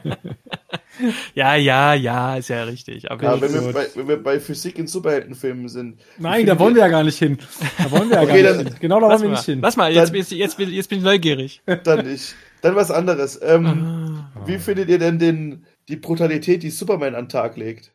ja, 1.36 1.56
ja, 1.56 1.94
ja, 1.94 2.36
ist 2.38 2.50
ja 2.50 2.64
richtig. 2.64 3.10
Aber 3.10 3.24
ja, 3.24 3.42
wenn, 3.42 3.54
wir 3.54 3.74
bei, 3.74 3.88
wenn 3.96 4.08
wir 4.08 4.22
bei 4.22 4.40
Physik 4.40 4.78
in 4.78 4.88
Superheldenfilmen 4.88 5.68
sind. 5.68 6.00
Nein, 6.18 6.46
da 6.46 6.58
wollen 6.60 6.76
wir 6.76 6.82
ja 6.82 6.88
gar 6.88 7.04
nicht 7.04 7.18
hin. 7.18 7.38
Da 7.78 7.92
wollen 7.92 8.10
wir 8.10 8.18
ja 8.18 8.24
okay, 8.24 8.44
gar 8.44 8.58
nicht 8.58 8.70
hin. 8.70 8.78
Genau 8.80 9.00
da 9.00 9.08
wollen 9.08 9.22
wir 9.22 9.30
nicht 9.30 9.44
hin. 9.44 9.60
Lass 9.62 9.78
mal, 9.78 9.92
jetzt, 9.92 10.14
jetzt, 10.14 10.32
jetzt, 10.32 10.60
jetzt 10.60 10.90
bin 10.90 11.00
ich 11.00 11.04
neugierig. 11.04 11.62
Dann 11.84 12.06
nicht. 12.06 12.36
Dann 12.62 12.76
was 12.76 12.92
anderes. 12.92 13.40
Ähm, 13.42 13.66
ah. 13.66 14.46
Wie 14.46 14.58
findet 14.58 14.90
ihr 14.90 15.00
denn 15.00 15.20
den, 15.20 15.66
die 15.88 15.96
Brutalität, 15.96 16.64
die 16.64 16.72
Superman 16.72 17.16
an 17.16 17.26
den 17.26 17.30
Tag 17.30 17.58
legt? 17.58 17.94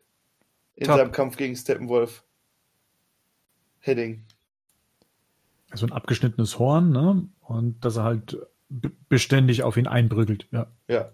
In 0.77 0.87
Top. 0.87 0.97
seinem 0.97 1.13
Kampf 1.13 1.37
gegen 1.37 1.55
Steppenwolf? 1.55 2.25
Heading. 3.81 4.25
So 5.75 5.87
ein 5.87 5.93
abgeschnittenes 5.93 6.59
Horn, 6.59 6.91
ne? 6.91 7.29
Und 7.41 7.85
dass 7.85 7.97
er 7.97 8.05
halt 8.05 8.39
beständig 9.09 9.63
auf 9.63 9.77
ihn 9.77 9.87
einprügelt, 9.87 10.49
ja. 10.51 10.67
Ja. 10.89 11.11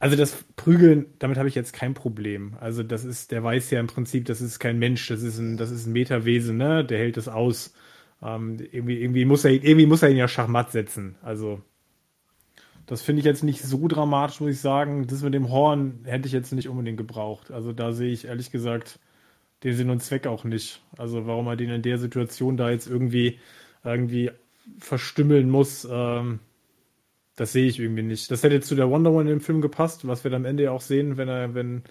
Also 0.00 0.16
das 0.16 0.44
Prügeln, 0.56 1.06
damit 1.18 1.36
habe 1.38 1.48
ich 1.48 1.54
jetzt 1.54 1.74
kein 1.74 1.92
Problem. 1.94 2.54
Also 2.58 2.82
das 2.82 3.04
ist, 3.04 3.32
der 3.32 3.44
weiß 3.44 3.70
ja 3.70 3.80
im 3.80 3.86
Prinzip, 3.86 4.24
das 4.24 4.40
ist 4.40 4.58
kein 4.58 4.78
Mensch, 4.78 5.06
das 5.08 5.22
ist 5.22 5.38
ein, 5.38 5.58
das 5.58 5.70
ist 5.70 5.86
ein 5.86 5.92
Metawesen, 5.92 6.56
ne? 6.56 6.84
Der 6.84 6.98
hält 6.98 7.18
das 7.18 7.28
aus. 7.28 7.74
Ähm, 8.22 8.56
irgendwie, 8.72 8.98
irgendwie 9.00 9.26
muss 9.26 9.44
er, 9.44 9.52
irgendwie 9.52 9.86
muss 9.86 10.02
er 10.02 10.10
ihn 10.10 10.16
ja 10.16 10.26
schachmatt 10.26 10.72
setzen. 10.72 11.16
Also 11.22 11.60
das 12.86 13.02
finde 13.02 13.20
ich 13.20 13.26
jetzt 13.26 13.44
nicht 13.44 13.62
so 13.62 13.88
dramatisch, 13.88 14.40
muss 14.40 14.52
ich 14.52 14.60
sagen. 14.60 15.06
Das 15.06 15.22
mit 15.22 15.34
dem 15.34 15.50
Horn 15.50 16.00
hätte 16.04 16.26
ich 16.26 16.32
jetzt 16.32 16.52
nicht 16.52 16.68
unbedingt 16.68 16.96
gebraucht. 16.98 17.50
Also 17.50 17.72
da 17.72 17.92
sehe 17.92 18.12
ich 18.12 18.26
ehrlich 18.26 18.50
gesagt 18.50 18.98
den 19.64 19.74
Sinn 19.76 19.90
und 19.90 20.02
Zweck 20.02 20.26
auch 20.26 20.44
nicht. 20.44 20.82
Also 20.96 21.26
warum 21.26 21.46
er 21.46 21.56
den 21.56 21.70
in 21.70 21.82
der 21.82 21.98
Situation 21.98 22.56
da 22.56 22.70
jetzt 22.70 22.88
irgendwie 22.88 23.38
irgendwie 23.84 24.30
verstümmeln 24.78 25.50
muss, 25.50 25.86
ähm, 25.90 26.40
das 27.40 27.52
sehe 27.52 27.66
ich 27.66 27.80
irgendwie 27.80 28.02
nicht. 28.02 28.30
Das 28.30 28.42
hätte 28.42 28.60
zu 28.60 28.74
der 28.74 28.90
Wonder 28.90 29.12
Woman 29.12 29.26
im 29.28 29.40
Film 29.40 29.62
gepasst, 29.62 30.06
was 30.06 30.24
wir 30.24 30.30
dann 30.30 30.42
am 30.42 30.44
Ende 30.44 30.64
ja 30.64 30.72
auch 30.72 30.82
sehen, 30.82 31.16
wenn 31.16 31.30
er, 31.30 31.54
wenn 31.54 31.84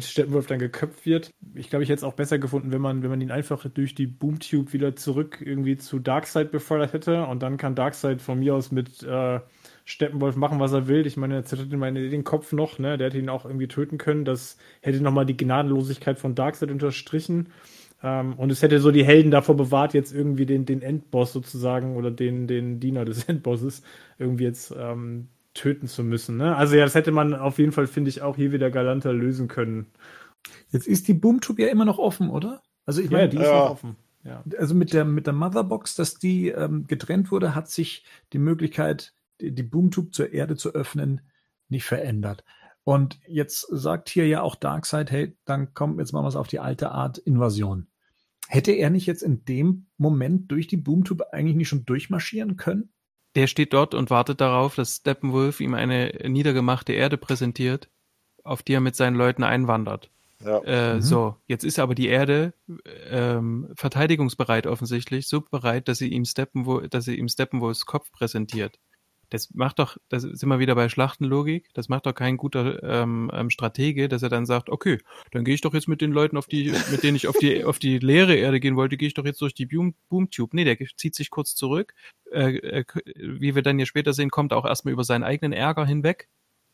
Steppenwolf 0.00 0.46
dann 0.46 0.60
geköpft 0.60 1.04
wird. 1.04 1.30
Ich 1.56 1.68
glaube, 1.68 1.82
ich 1.82 1.88
hätte 1.88 1.98
es 1.98 2.04
auch 2.04 2.12
besser 2.12 2.38
gefunden, 2.38 2.70
wenn 2.70 2.80
man, 2.80 3.02
wenn 3.02 3.10
man 3.10 3.20
ihn 3.20 3.32
einfach 3.32 3.68
durch 3.68 3.96
die 3.96 4.06
Boomtube 4.06 4.72
wieder 4.72 4.94
zurück 4.94 5.42
irgendwie 5.44 5.76
zu 5.76 5.98
Darkseid 5.98 6.52
befördert 6.52 6.92
hätte 6.92 7.26
und 7.26 7.42
dann 7.42 7.56
kann 7.56 7.74
Darkseid 7.74 8.22
von 8.22 8.38
mir 8.38 8.54
aus 8.54 8.70
mit 8.70 9.02
äh, 9.02 9.40
Steppenwolf 9.84 10.36
machen, 10.36 10.60
was 10.60 10.72
er 10.72 10.86
will. 10.86 11.08
Ich 11.08 11.16
meine, 11.16 11.34
er 11.34 11.44
zerstört 11.44 11.72
ihm 11.72 11.94
den 11.94 12.22
Kopf 12.22 12.52
noch, 12.52 12.78
ne? 12.78 12.96
Der 12.96 13.08
hätte 13.08 13.18
ihn 13.18 13.28
auch 13.28 13.46
irgendwie 13.46 13.66
töten 13.66 13.98
können. 13.98 14.24
Das 14.24 14.58
hätte 14.80 15.00
nochmal 15.00 15.26
die 15.26 15.36
Gnadenlosigkeit 15.36 16.20
von 16.20 16.36
Darkseid 16.36 16.70
unterstrichen. 16.70 17.48
Ähm, 18.04 18.34
und 18.34 18.52
es 18.52 18.60
hätte 18.60 18.80
so 18.80 18.90
die 18.90 19.04
Helden 19.04 19.30
davor 19.30 19.56
bewahrt, 19.56 19.94
jetzt 19.94 20.12
irgendwie 20.12 20.44
den, 20.44 20.66
den 20.66 20.82
Endboss 20.82 21.32
sozusagen 21.32 21.96
oder 21.96 22.10
den, 22.10 22.46
den 22.46 22.78
Diener 22.78 23.06
des 23.06 23.24
Endbosses 23.28 23.82
irgendwie 24.18 24.44
jetzt 24.44 24.74
ähm, 24.76 25.28
töten 25.54 25.86
zu 25.86 26.04
müssen. 26.04 26.36
Ne? 26.36 26.54
Also 26.54 26.76
ja, 26.76 26.84
das 26.84 26.94
hätte 26.94 27.12
man 27.12 27.34
auf 27.34 27.58
jeden 27.58 27.72
Fall, 27.72 27.86
finde 27.86 28.10
ich, 28.10 28.20
auch 28.20 28.36
hier 28.36 28.52
wieder 28.52 28.70
galanter 28.70 29.14
lösen 29.14 29.48
können. 29.48 29.86
Jetzt 30.68 30.86
ist 30.86 31.08
die 31.08 31.14
Boomtube 31.14 31.62
ja 31.62 31.68
immer 31.68 31.86
noch 31.86 31.98
offen, 31.98 32.28
oder? 32.28 32.62
Also 32.84 33.00
ich 33.00 33.10
meine, 33.10 33.22
ja, 33.22 33.28
die 33.28 33.36
ist 33.38 33.50
noch 33.50 33.70
offen. 33.70 33.96
Ja. 34.22 34.44
Also 34.58 34.74
mit 34.74 34.92
der, 34.92 35.06
mit 35.06 35.26
der 35.26 35.32
Motherbox, 35.32 35.94
dass 35.94 36.16
die 36.16 36.48
ähm, 36.48 36.86
getrennt 36.86 37.30
wurde, 37.30 37.54
hat 37.54 37.70
sich 37.70 38.04
die 38.34 38.38
Möglichkeit 38.38 39.14
die 39.40 39.62
Boomtube 39.62 40.10
zur 40.10 40.32
Erde 40.32 40.56
zu 40.56 40.74
öffnen, 40.74 41.22
nicht 41.68 41.84
verändert. 41.84 42.44
Und 42.84 43.18
jetzt 43.26 43.66
sagt 43.70 44.10
hier 44.10 44.26
ja 44.26 44.42
auch 44.42 44.56
Darkseid, 44.56 45.10
hey, 45.10 45.36
dann 45.46 45.72
kommt 45.72 45.98
jetzt 45.98 46.12
machen 46.12 46.24
wir 46.24 46.28
es 46.28 46.36
auf 46.36 46.48
die 46.48 46.60
alte 46.60 46.90
Art 46.90 47.16
Invasion. 47.18 47.86
Hätte 48.48 48.72
er 48.72 48.90
nicht 48.90 49.06
jetzt 49.06 49.22
in 49.22 49.44
dem 49.44 49.86
Moment 49.96 50.50
durch 50.50 50.66
die 50.66 50.76
Boomtube 50.76 51.32
eigentlich 51.32 51.56
nicht 51.56 51.68
schon 51.68 51.84
durchmarschieren 51.84 52.56
können? 52.56 52.92
Der 53.34 53.46
steht 53.46 53.72
dort 53.72 53.94
und 53.94 54.10
wartet 54.10 54.40
darauf, 54.40 54.74
dass 54.74 54.96
Steppenwolf 54.96 55.60
ihm 55.60 55.74
eine 55.74 56.12
niedergemachte 56.28 56.92
Erde 56.92 57.16
präsentiert, 57.16 57.90
auf 58.44 58.62
die 58.62 58.74
er 58.74 58.80
mit 58.80 58.94
seinen 58.94 59.16
Leuten 59.16 59.42
einwandert. 59.42 60.10
Ja. 60.44 60.60
Äh, 60.64 60.96
mhm. 60.96 61.00
So, 61.00 61.36
jetzt 61.46 61.64
ist 61.64 61.78
aber 61.78 61.94
die 61.94 62.08
Erde 62.08 62.52
ähm, 63.08 63.72
verteidigungsbereit 63.76 64.66
offensichtlich, 64.66 65.26
so 65.26 65.40
bereit, 65.40 65.88
dass 65.88 65.98
sie 65.98 66.08
ihm 66.08 66.24
Steppenwolf, 66.24 66.88
dass 66.90 67.06
sie 67.06 67.16
ihm 67.16 67.28
Steppenwolfs 67.28 67.86
Kopf 67.86 68.12
präsentiert 68.12 68.78
das 69.34 69.52
macht 69.52 69.80
doch, 69.80 69.96
das 70.08 70.22
sind 70.22 70.48
wir 70.48 70.60
wieder 70.60 70.76
bei 70.76 70.88
Schlachtenlogik, 70.88 71.68
das 71.74 71.88
macht 71.88 72.06
doch 72.06 72.14
kein 72.14 72.36
guter 72.36 72.80
ähm, 72.84 73.32
ähm, 73.34 73.50
Stratege, 73.50 74.08
dass 74.08 74.22
er 74.22 74.28
dann 74.28 74.46
sagt, 74.46 74.70
okay, 74.70 74.98
dann 75.32 75.44
gehe 75.44 75.56
ich 75.56 75.60
doch 75.60 75.74
jetzt 75.74 75.88
mit 75.88 76.00
den 76.00 76.12
Leuten, 76.12 76.36
auf 76.36 76.46
die, 76.46 76.72
mit 76.92 77.02
denen 77.02 77.16
ich 77.16 77.26
auf 77.26 77.36
die, 77.36 77.64
auf 77.64 77.80
die 77.80 77.98
leere 77.98 78.36
Erde 78.36 78.60
gehen 78.60 78.76
wollte, 78.76 78.96
gehe 78.96 79.08
ich 79.08 79.14
doch 79.14 79.24
jetzt 79.24 79.40
durch 79.40 79.52
die 79.52 79.66
Boom, 79.66 79.96
Boomtube. 80.08 80.54
Nee, 80.54 80.62
der 80.62 80.76
zieht 80.96 81.16
sich 81.16 81.30
kurz 81.30 81.56
zurück. 81.56 81.94
Äh, 82.30 82.58
äh, 82.58 82.84
wie 83.16 83.56
wir 83.56 83.62
dann 83.62 83.76
hier 83.76 83.86
später 83.86 84.12
sehen, 84.12 84.30
kommt 84.30 84.52
er 84.52 84.58
auch 84.58 84.66
erstmal 84.66 84.92
über 84.92 85.02
seinen 85.02 85.24
eigenen 85.24 85.52
Ärger 85.52 85.84
hinweg 85.84 86.28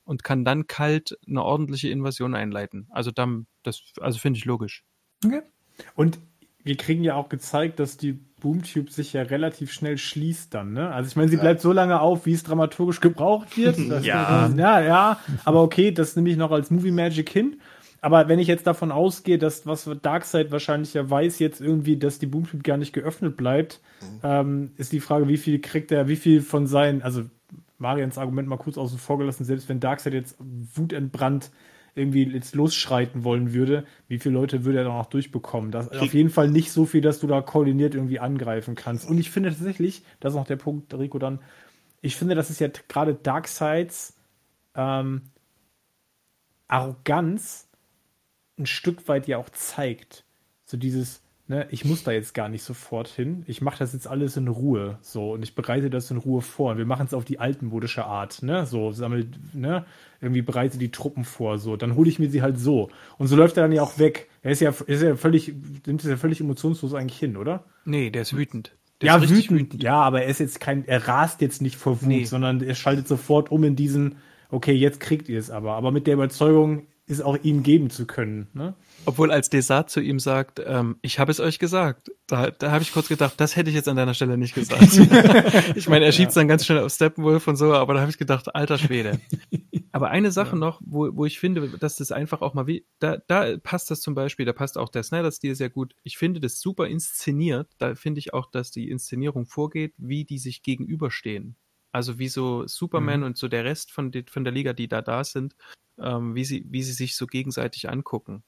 und 0.04 0.22
kann 0.22 0.44
dann 0.44 0.66
kalt 0.66 1.18
eine 1.26 1.42
ordentliche 1.42 1.88
Invasion 1.88 2.34
einleiten. 2.34 2.88
Also 2.90 3.10
dann, 3.10 3.46
das, 3.62 3.82
also 4.02 4.18
finde 4.18 4.36
ich 4.36 4.44
logisch. 4.44 4.84
Okay. 5.24 5.40
Und 5.94 6.18
wir 6.62 6.76
kriegen 6.76 7.04
ja 7.04 7.14
auch 7.14 7.28
gezeigt, 7.28 7.80
dass 7.80 7.96
die 7.96 8.12
Boomtube 8.12 8.90
sich 8.90 9.12
ja 9.12 9.22
relativ 9.22 9.72
schnell 9.72 9.98
schließt 9.98 10.52
dann, 10.54 10.72
ne? 10.72 10.90
Also 10.92 11.08
ich 11.08 11.16
meine, 11.16 11.28
sie 11.28 11.36
bleibt 11.36 11.60
so 11.60 11.72
lange 11.72 12.00
auf, 12.00 12.26
wie 12.26 12.32
es 12.32 12.42
dramaturgisch 12.42 13.00
gebraucht 13.00 13.56
wird. 13.56 13.78
Ja. 14.02 14.48
ja, 14.56 14.80
ja. 14.80 15.20
Aber 15.44 15.62
okay, 15.62 15.90
das 15.92 16.16
nehme 16.16 16.30
ich 16.30 16.36
noch 16.36 16.50
als 16.52 16.70
Movie 16.70 16.90
Magic 16.90 17.28
hin. 17.28 17.60
Aber 18.00 18.28
wenn 18.28 18.38
ich 18.38 18.48
jetzt 18.48 18.66
davon 18.66 18.92
ausgehe, 18.92 19.36
dass 19.36 19.66
was 19.66 19.88
Darkseid 20.00 20.50
wahrscheinlich 20.50 20.94
ja 20.94 21.08
weiß 21.08 21.38
jetzt 21.38 21.60
irgendwie, 21.60 21.98
dass 21.98 22.18
die 22.18 22.26
Boomtube 22.26 22.62
gar 22.62 22.78
nicht 22.78 22.94
geöffnet 22.94 23.36
bleibt, 23.36 23.80
ähm, 24.22 24.72
ist 24.76 24.92
die 24.92 25.00
Frage, 25.00 25.28
wie 25.28 25.36
viel 25.36 25.60
kriegt 25.60 25.92
er, 25.92 26.08
wie 26.08 26.16
viel 26.16 26.40
von 26.40 26.66
seinen, 26.66 27.02
also 27.02 27.24
Marians 27.76 28.16
Argument 28.16 28.48
mal 28.48 28.56
kurz 28.56 28.78
außen 28.78 28.98
vor 28.98 29.18
gelassen, 29.18 29.44
selbst 29.44 29.68
wenn 29.68 29.80
Darkseid 29.80 30.14
jetzt 30.14 30.36
wutentbrannt 30.74 31.50
irgendwie 31.94 32.24
jetzt 32.24 32.54
losschreiten 32.54 33.24
wollen 33.24 33.52
würde, 33.52 33.84
wie 34.08 34.18
viele 34.18 34.34
Leute 34.34 34.64
würde 34.64 34.78
er 34.78 34.84
dann 34.84 34.92
auch 34.92 35.06
durchbekommen? 35.06 35.70
Das 35.70 35.88
auf 35.88 36.14
jeden 36.14 36.30
Fall 36.30 36.48
nicht 36.48 36.72
so 36.72 36.86
viel, 36.86 37.00
dass 37.00 37.20
du 37.20 37.26
da 37.26 37.40
koordiniert 37.40 37.94
irgendwie 37.94 38.20
angreifen 38.20 38.74
kannst. 38.74 39.08
Und 39.08 39.18
ich 39.18 39.30
finde 39.30 39.50
tatsächlich, 39.50 40.02
das 40.20 40.32
ist 40.32 40.36
noch 40.36 40.46
der 40.46 40.56
Punkt, 40.56 40.92
Rico, 40.94 41.18
dann, 41.18 41.40
ich 42.00 42.16
finde, 42.16 42.34
das 42.34 42.50
ist 42.50 42.60
ja 42.60 42.68
gerade 42.88 43.14
Darkseids 43.14 44.16
ähm, 44.74 45.22
Arroganz 46.68 47.68
ein 48.58 48.66
Stück 48.66 49.08
weit 49.08 49.26
ja 49.26 49.38
auch 49.38 49.50
zeigt. 49.50 50.24
So 50.64 50.76
dieses, 50.76 51.22
ne, 51.48 51.66
ich 51.70 51.84
muss 51.84 52.04
da 52.04 52.12
jetzt 52.12 52.34
gar 52.34 52.48
nicht 52.48 52.62
sofort 52.62 53.08
hin. 53.08 53.42
Ich 53.46 53.60
mache 53.60 53.78
das 53.78 53.92
jetzt 53.92 54.06
alles 54.06 54.36
in 54.36 54.48
Ruhe, 54.48 54.98
so 55.02 55.32
und 55.32 55.42
ich 55.42 55.54
bereite 55.54 55.90
das 55.90 56.10
in 56.10 56.18
Ruhe 56.18 56.42
vor. 56.42 56.72
Und 56.72 56.78
wir 56.78 56.86
machen 56.86 57.06
es 57.06 57.14
auf 57.14 57.24
die 57.24 57.40
altmodische 57.40 58.04
Art, 58.04 58.42
ne, 58.42 58.66
so 58.66 58.92
sammelt, 58.92 59.54
ne, 59.54 59.84
irgendwie 60.20 60.42
bereite 60.42 60.78
die 60.78 60.90
Truppen 60.90 61.24
vor, 61.24 61.58
so. 61.58 61.76
Dann 61.76 61.94
hole 61.94 62.08
ich 62.08 62.18
mir 62.18 62.30
sie 62.30 62.42
halt 62.42 62.58
so. 62.58 62.90
Und 63.18 63.26
so 63.28 63.36
läuft 63.36 63.56
er 63.56 63.62
dann 63.62 63.72
ja 63.72 63.82
auch 63.82 63.98
weg. 63.98 64.28
Er 64.42 64.52
ist 64.52 64.60
ja, 64.60 64.72
ist 64.86 65.02
ja 65.02 65.16
völlig, 65.16 65.54
nimmt 65.86 66.02
es 66.02 66.08
ja 66.08 66.16
völlig 66.16 66.40
emotionslos 66.40 66.94
eigentlich 66.94 67.18
hin, 67.18 67.36
oder? 67.36 67.64
Nee, 67.84 68.10
der 68.10 68.22
ist 68.22 68.36
wütend. 68.36 68.72
Der 69.00 69.08
ja, 69.08 69.16
ist 69.16 69.22
richtig 69.22 69.50
wütend, 69.50 69.82
Ja, 69.82 69.96
aber 70.02 70.22
er 70.22 70.28
ist 70.28 70.40
jetzt 70.40 70.60
kein, 70.60 70.86
er 70.86 71.08
rast 71.08 71.40
jetzt 71.40 71.62
nicht 71.62 71.76
vor 71.76 72.02
Wut, 72.02 72.08
Nee. 72.08 72.24
sondern 72.24 72.60
er 72.62 72.74
schaltet 72.74 73.08
sofort 73.08 73.50
um 73.50 73.64
in 73.64 73.74
diesen, 73.76 74.16
okay, 74.50 74.72
jetzt 74.74 75.00
kriegt 75.00 75.28
ihr 75.30 75.38
es 75.38 75.50
aber. 75.50 75.72
Aber 75.72 75.90
mit 75.90 76.06
der 76.06 76.14
Überzeugung, 76.14 76.86
es 77.06 77.20
auch 77.22 77.38
ihm 77.42 77.62
geben 77.62 77.90
zu 77.90 78.06
können, 78.06 78.48
ne? 78.52 78.74
Obwohl 79.06 79.30
als 79.30 79.48
Desart 79.48 79.90
zu 79.90 80.00
ihm 80.00 80.18
sagt, 80.18 80.60
ähm, 80.64 80.96
ich 81.02 81.18
habe 81.18 81.30
es 81.30 81.40
euch 81.40 81.58
gesagt. 81.58 82.10
Da, 82.26 82.50
da 82.50 82.70
habe 82.70 82.82
ich 82.82 82.92
kurz 82.92 83.08
gedacht, 83.08 83.34
das 83.38 83.56
hätte 83.56 83.70
ich 83.70 83.76
jetzt 83.76 83.88
an 83.88 83.96
deiner 83.96 84.14
Stelle 84.14 84.36
nicht 84.36 84.54
gesagt. 84.54 84.82
ich 85.74 85.88
meine, 85.88 86.04
er 86.04 86.12
schiebt 86.12 86.36
dann 86.36 86.48
ganz 86.48 86.66
schnell 86.66 86.80
auf 86.80 86.92
Steppenwolf 86.92 87.48
und 87.48 87.56
so, 87.56 87.74
aber 87.74 87.94
da 87.94 88.00
habe 88.00 88.10
ich 88.10 88.18
gedacht, 88.18 88.54
alter 88.54 88.78
Schwede. 88.78 89.20
Aber 89.92 90.10
eine 90.10 90.30
Sache 90.30 90.56
noch, 90.56 90.80
wo, 90.84 91.08
wo 91.16 91.26
ich 91.26 91.40
finde, 91.40 91.68
dass 91.78 91.96
das 91.96 92.12
einfach 92.12 92.42
auch 92.42 92.54
mal 92.54 92.68
wie, 92.68 92.86
da, 93.00 93.16
da 93.26 93.56
passt 93.58 93.90
das 93.90 94.00
zum 94.00 94.14
Beispiel, 94.14 94.46
da 94.46 94.52
passt 94.52 94.78
auch 94.78 94.88
der 94.88 95.02
Snyder-Stil 95.02 95.56
sehr 95.56 95.68
gut. 95.68 95.96
Ich 96.04 96.16
finde 96.16 96.38
das 96.38 96.60
super 96.60 96.86
inszeniert. 96.86 97.68
Da 97.78 97.96
finde 97.96 98.20
ich 98.20 98.32
auch, 98.32 98.50
dass 98.50 98.70
die 98.70 98.88
Inszenierung 98.88 99.46
vorgeht, 99.46 99.94
wie 99.98 100.24
die 100.24 100.38
sich 100.38 100.62
gegenüberstehen. 100.62 101.56
Also 101.92 102.20
wie 102.20 102.28
so 102.28 102.68
Superman 102.68 103.24
und 103.24 103.36
so 103.36 103.48
der 103.48 103.64
Rest 103.64 103.90
von, 103.90 104.12
de, 104.12 104.24
von 104.30 104.44
der 104.44 104.52
Liga, 104.52 104.72
die 104.72 104.86
da 104.86 105.02
da 105.02 105.24
sind, 105.24 105.56
ähm, 105.98 106.36
wie, 106.36 106.44
sie, 106.44 106.64
wie 106.68 106.84
sie 106.84 106.92
sich 106.92 107.16
so 107.16 107.26
gegenseitig 107.26 107.88
angucken. 107.88 108.44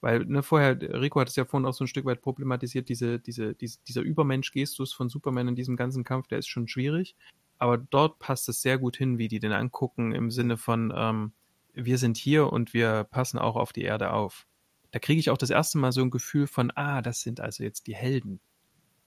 Weil, 0.00 0.24
ne, 0.26 0.42
vorher, 0.42 0.78
Rico 1.00 1.20
hat 1.20 1.28
es 1.28 1.36
ja 1.36 1.44
vorhin 1.44 1.66
auch 1.66 1.72
so 1.72 1.84
ein 1.84 1.88
Stück 1.88 2.04
weit 2.04 2.20
problematisiert, 2.20 2.88
diese, 2.88 3.18
diese, 3.18 3.54
diese, 3.54 3.78
dieser 3.88 4.02
Übermensch-Gestus 4.02 4.92
von 4.92 5.08
Superman 5.08 5.48
in 5.48 5.56
diesem 5.56 5.76
ganzen 5.76 6.04
Kampf, 6.04 6.28
der 6.28 6.38
ist 6.38 6.48
schon 6.48 6.68
schwierig. 6.68 7.16
Aber 7.58 7.78
dort 7.78 8.18
passt 8.18 8.48
es 8.48 8.60
sehr 8.60 8.78
gut 8.78 8.96
hin, 8.96 9.18
wie 9.18 9.28
die 9.28 9.38
den 9.38 9.52
angucken, 9.52 10.12
im 10.12 10.30
Sinne 10.30 10.58
von, 10.58 10.92
ähm, 10.94 11.32
wir 11.72 11.98
sind 11.98 12.16
hier 12.16 12.52
und 12.52 12.74
wir 12.74 13.04
passen 13.04 13.38
auch 13.38 13.56
auf 13.56 13.72
die 13.72 13.82
Erde 13.82 14.12
auf. 14.12 14.46
Da 14.90 14.98
kriege 14.98 15.20
ich 15.20 15.30
auch 15.30 15.38
das 15.38 15.50
erste 15.50 15.78
Mal 15.78 15.92
so 15.92 16.02
ein 16.02 16.10
Gefühl 16.10 16.46
von, 16.46 16.72
ah, 16.74 17.02
das 17.02 17.20
sind 17.20 17.40
also 17.40 17.62
jetzt 17.62 17.86
die 17.86 17.94
Helden, 17.94 18.40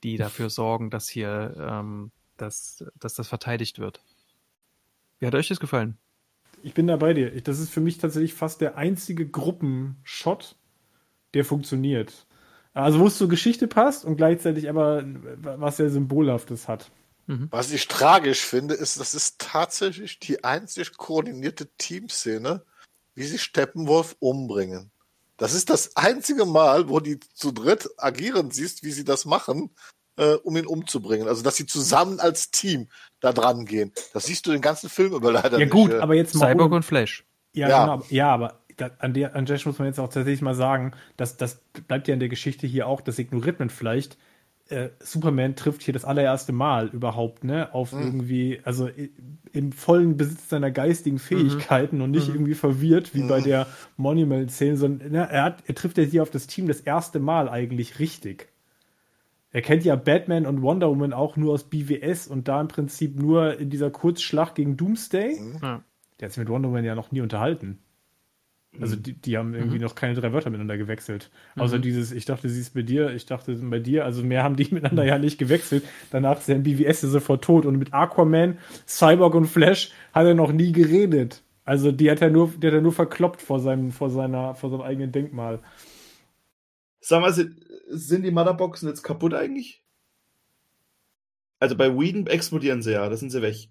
die 0.03 0.17
dafür 0.17 0.49
sorgen, 0.49 0.89
dass 0.89 1.09
hier, 1.09 1.55
ähm, 1.59 2.11
dass, 2.37 2.83
dass 2.99 3.15
das 3.15 3.27
verteidigt 3.27 3.79
wird. 3.79 4.03
Wie 5.19 5.27
hat 5.27 5.35
euch 5.35 5.47
das 5.47 5.59
gefallen? 5.59 5.97
Ich 6.61 6.73
bin 6.73 6.87
da 6.87 6.97
bei 6.97 7.13
dir. 7.13 7.41
Das 7.41 7.59
ist 7.59 7.69
für 7.69 7.81
mich 7.81 7.97
tatsächlich 7.97 8.33
fast 8.33 8.61
der 8.61 8.77
einzige 8.77 9.27
Gruppenshot, 9.27 10.57
der 11.33 11.45
funktioniert. 11.45 12.25
Also 12.73 12.99
wo 12.99 13.07
es 13.07 13.17
zur 13.17 13.29
Geschichte 13.29 13.67
passt 13.67 14.05
und 14.05 14.15
gleichzeitig 14.17 14.69
aber 14.69 15.03
was 15.41 15.77
sehr 15.77 15.89
Symbolhaftes 15.89 16.67
hat. 16.67 16.91
Was 17.51 17.71
ich 17.71 17.87
tragisch 17.87 18.43
finde, 18.43 18.73
ist, 18.73 18.99
das 18.99 19.13
ist 19.13 19.37
tatsächlich 19.37 20.17
die 20.17 20.43
einzig 20.43 20.97
koordinierte 20.97 21.67
Teamszene, 21.77 22.63
wie 23.13 23.23
sie 23.23 23.37
Steppenwolf 23.37 24.15
umbringen. 24.17 24.89
Das 25.37 25.53
ist 25.53 25.69
das 25.69 25.95
einzige 25.95 26.45
Mal, 26.45 26.89
wo 26.89 26.99
die 26.99 27.19
zu 27.19 27.51
dritt 27.51 27.87
agieren 27.97 28.49
siehst, 28.49 28.83
wie 28.83 28.91
sie 28.91 29.03
das 29.05 29.25
machen, 29.25 29.69
äh, 30.17 30.33
um 30.37 30.57
ihn 30.57 30.65
umzubringen. 30.65 31.27
Also, 31.27 31.43
dass 31.43 31.55
sie 31.55 31.67
zusammen 31.67 32.19
als 32.19 32.49
Team 32.49 32.87
da 33.19 33.31
dran 33.31 33.65
gehen. 33.65 33.91
Das 34.11 34.25
siehst 34.25 34.47
du 34.47 34.51
den 34.51 34.61
ganzen 34.61 34.89
Film 34.89 35.13
über 35.13 35.31
leider 35.31 35.59
Ja 35.59 35.65
nicht. 35.65 35.71
gut, 35.71 35.91
äh. 35.91 35.99
aber 35.99 36.15
jetzt 36.15 36.33
mal 36.33 36.51
Cyborg 36.51 36.71
und 36.71 36.83
Flash. 36.83 37.25
Ja, 37.53 37.69
Ja. 37.69 37.81
genau, 37.81 37.93
aber- 37.93 38.05
ja, 38.09 38.33
aber 38.33 38.59
an 38.99 39.13
der 39.13 39.35
an 39.35 39.45
der 39.45 39.57
Stelle 39.57 39.71
muss 39.71 39.79
man 39.79 39.87
jetzt 39.87 39.99
auch 39.99 40.07
tatsächlich 40.09 40.41
mal 40.41 40.55
sagen, 40.55 40.91
dass 41.17 41.37
das 41.37 41.61
bleibt 41.87 42.07
ja 42.07 42.13
in 42.13 42.19
der 42.19 42.29
Geschichte 42.29 42.67
hier 42.67 42.87
auch, 42.87 43.01
das 43.01 43.19
ignoriert 43.19 43.59
man 43.59 43.69
vielleicht. 43.69 44.17
Äh, 44.69 44.89
Superman 44.99 45.55
trifft 45.55 45.81
hier 45.81 45.95
das 45.95 46.05
allererste 46.05 46.51
Mal 46.51 46.89
überhaupt, 46.89 47.43
ne, 47.43 47.73
auf 47.73 47.91
irgendwie, 47.91 48.59
also 48.63 48.87
i- 48.87 49.11
im 49.51 49.71
vollen 49.71 50.15
Besitz 50.15 50.47
seiner 50.49 50.69
geistigen 50.69 51.17
Fähigkeiten 51.17 52.01
und 52.01 52.11
nicht 52.11 52.27
irgendwie 52.35 52.53
verwirrt, 52.53 53.15
wie 53.15 53.23
bei 53.23 53.41
der 53.41 53.65
Monument-Szene, 53.97 54.77
sondern 54.77 55.11
ne, 55.11 55.27
er, 55.31 55.43
hat, 55.43 55.63
er 55.65 55.73
trifft 55.73 55.97
ja 55.97 56.03
hier 56.03 56.21
auf 56.21 56.29
das 56.29 56.45
Team 56.45 56.67
das 56.67 56.81
erste 56.81 57.19
Mal 57.19 57.49
eigentlich 57.49 57.97
richtig. 57.97 58.49
Er 59.51 59.63
kennt 59.63 59.83
ja 59.85 59.95
Batman 59.95 60.45
und 60.45 60.61
Wonder 60.61 60.87
Woman 60.89 61.13
auch 61.13 61.35
nur 61.35 61.53
aus 61.53 61.63
BWS 61.63 62.27
und 62.27 62.47
da 62.47 62.61
im 62.61 62.67
Prinzip 62.67 63.19
nur 63.19 63.59
in 63.59 63.71
dieser 63.71 63.89
Kurzschlacht 63.89 64.53
gegen 64.53 64.77
Doomsday. 64.77 65.39
Ja. 65.63 65.83
Der 66.19 66.25
hat 66.27 66.33
sich 66.33 66.37
mit 66.39 66.49
Wonder 66.49 66.69
Woman 66.69 66.85
ja 66.85 66.93
noch 66.93 67.11
nie 67.11 67.21
unterhalten. 67.21 67.79
Also 68.79 68.95
die, 68.95 69.13
die 69.13 69.37
haben 69.37 69.55
irgendwie 69.55 69.79
noch 69.79 69.95
keine 69.95 70.13
drei 70.13 70.31
Wörter 70.31 70.49
miteinander 70.51 70.77
gewechselt. 70.77 71.31
Außer 71.55 71.79
dieses, 71.79 72.11
ich 72.11 72.25
dachte, 72.25 72.49
sie 72.49 72.61
ist 72.61 72.75
bei 72.75 72.83
dir, 72.83 73.09
ich 73.09 73.25
dachte, 73.25 73.53
sie 73.53 73.59
sind 73.59 73.69
bei 73.69 73.79
dir. 73.79 74.05
Also 74.05 74.23
mehr 74.23 74.43
haben 74.43 74.55
die 74.55 74.65
miteinander 74.71 75.05
ja 75.05 75.17
nicht 75.17 75.39
gewechselt. 75.39 75.83
Danach 76.11 76.37
ist 76.39 76.49
er 76.49 76.55
im 76.55 76.63
BWS 76.63 77.01
ja 77.01 77.09
sofort 77.09 77.43
tot. 77.43 77.65
Und 77.65 77.77
mit 77.77 77.93
Aquaman, 77.93 78.59
Cyborg 78.87 79.33
und 79.33 79.47
Flash 79.47 79.91
hat 80.13 80.25
er 80.25 80.35
noch 80.35 80.51
nie 80.51 80.71
geredet. 80.71 81.41
Also 81.65 81.91
die 81.91 82.09
hat 82.09 82.21
er 82.21 82.29
nur, 82.29 82.53
die 82.57 82.67
hat 82.67 82.73
er 82.73 82.81
nur 82.81 82.93
verkloppt 82.93 83.41
vor 83.41 83.59
seinem, 83.59 83.91
vor 83.91 84.09
seiner, 84.09 84.55
vor 84.55 84.69
seinem 84.69 84.81
eigenen 84.81 85.11
Denkmal. 85.11 85.59
Sag 86.99 87.21
mal, 87.21 87.33
sind, 87.33 87.59
sind 87.89 88.23
die 88.23 88.31
Motherboxen 88.31 88.87
jetzt 88.87 89.03
kaputt 89.03 89.33
eigentlich? 89.33 89.83
Also 91.59 91.75
bei 91.75 91.95
Whedon 91.97 92.27
explodieren 92.27 92.81
sie 92.81 92.93
ja, 92.93 93.09
da 93.09 93.15
sind 93.15 93.31
sie 93.31 93.41
weg. 93.41 93.69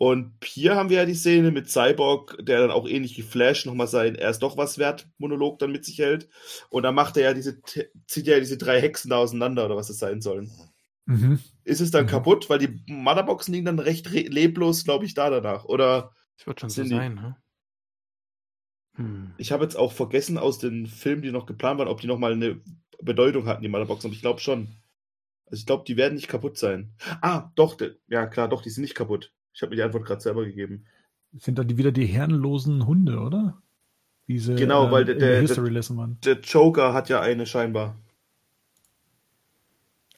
Und 0.00 0.32
hier 0.44 0.76
haben 0.76 0.90
wir 0.90 0.98
ja 0.98 1.04
die 1.06 1.14
Szene 1.14 1.50
mit 1.50 1.68
Cyborg, 1.68 2.36
der 2.40 2.60
dann 2.60 2.70
auch 2.70 2.86
ähnlich 2.86 3.16
wie 3.18 3.22
Flash 3.22 3.66
nochmal 3.66 3.88
sein 3.88 4.14
Er 4.14 4.30
ist 4.30 4.38
doch 4.38 4.56
was 4.56 4.78
wert 4.78 5.08
Monolog 5.18 5.58
dann 5.58 5.72
mit 5.72 5.84
sich 5.84 5.98
hält. 5.98 6.28
Und 6.70 6.84
dann 6.84 6.94
macht 6.94 7.16
er 7.16 7.24
ja 7.24 7.34
diese, 7.34 7.60
zieht 7.62 8.28
er 8.28 8.34
ja 8.34 8.40
diese 8.40 8.56
drei 8.58 8.80
Hexen 8.80 9.10
da 9.10 9.16
auseinander 9.16 9.64
oder 9.66 9.74
was 9.74 9.90
es 9.90 9.98
sein 9.98 10.20
sollen. 10.20 10.52
Mhm. 11.06 11.40
Ist 11.64 11.80
es 11.80 11.90
dann 11.90 12.04
Mhm. 12.04 12.10
kaputt? 12.10 12.48
Weil 12.48 12.60
die 12.60 12.80
Motherboxen 12.86 13.52
liegen 13.52 13.66
dann 13.66 13.80
recht 13.80 14.12
re- 14.12 14.28
leblos, 14.28 14.84
glaube 14.84 15.04
ich, 15.04 15.14
da 15.14 15.30
danach. 15.30 15.64
Oder 15.64 16.12
Das 16.36 16.46
wird 16.46 16.60
schon 16.60 16.70
so 16.70 16.84
sein, 16.84 17.14
ne? 17.16 17.36
Hm. 18.94 19.32
ich 19.36 19.50
habe 19.52 19.64
jetzt 19.64 19.76
auch 19.76 19.92
vergessen 19.92 20.38
aus 20.38 20.58
den 20.58 20.86
Filmen, 20.86 21.22
die 21.22 21.30
noch 21.32 21.46
geplant 21.46 21.78
waren, 21.78 21.88
ob 21.88 22.00
die 22.00 22.06
nochmal 22.06 22.32
eine 22.32 22.60
Bedeutung 23.00 23.46
hatten, 23.46 23.62
die 23.62 23.68
Motherboxen. 23.68 24.08
Aber 24.08 24.14
ich 24.14 24.20
glaube 24.22 24.40
schon. 24.40 24.68
Also 25.46 25.60
ich 25.60 25.66
glaube, 25.66 25.84
die 25.86 25.96
werden 25.96 26.14
nicht 26.14 26.28
kaputt 26.28 26.58
sein. 26.58 26.92
Ah, 27.22 27.50
doch, 27.56 27.78
ja 28.08 28.26
klar, 28.26 28.48
doch, 28.48 28.62
die 28.62 28.70
sind 28.70 28.82
nicht 28.82 28.94
kaputt. 28.94 29.32
Ich 29.58 29.62
habe 29.62 29.70
mir 29.70 29.76
die 29.76 29.82
Antwort 29.82 30.04
gerade 30.06 30.20
selber 30.20 30.44
gegeben. 30.44 30.84
Sind 31.36 31.58
da 31.58 31.64
die, 31.64 31.76
wieder 31.76 31.90
die 31.90 32.06
herrenlosen 32.06 32.86
Hunde, 32.86 33.18
oder? 33.18 33.60
Diese, 34.28 34.54
Genau, 34.54 34.92
weil 34.92 35.02
äh, 35.02 35.06
der- 35.06 35.42
der 35.42 36.06
der- 36.22 36.40
Joker 36.44 36.92
hat 36.94 37.08
ja 37.08 37.20
eine 37.20 37.44
scheinbar. 37.44 37.96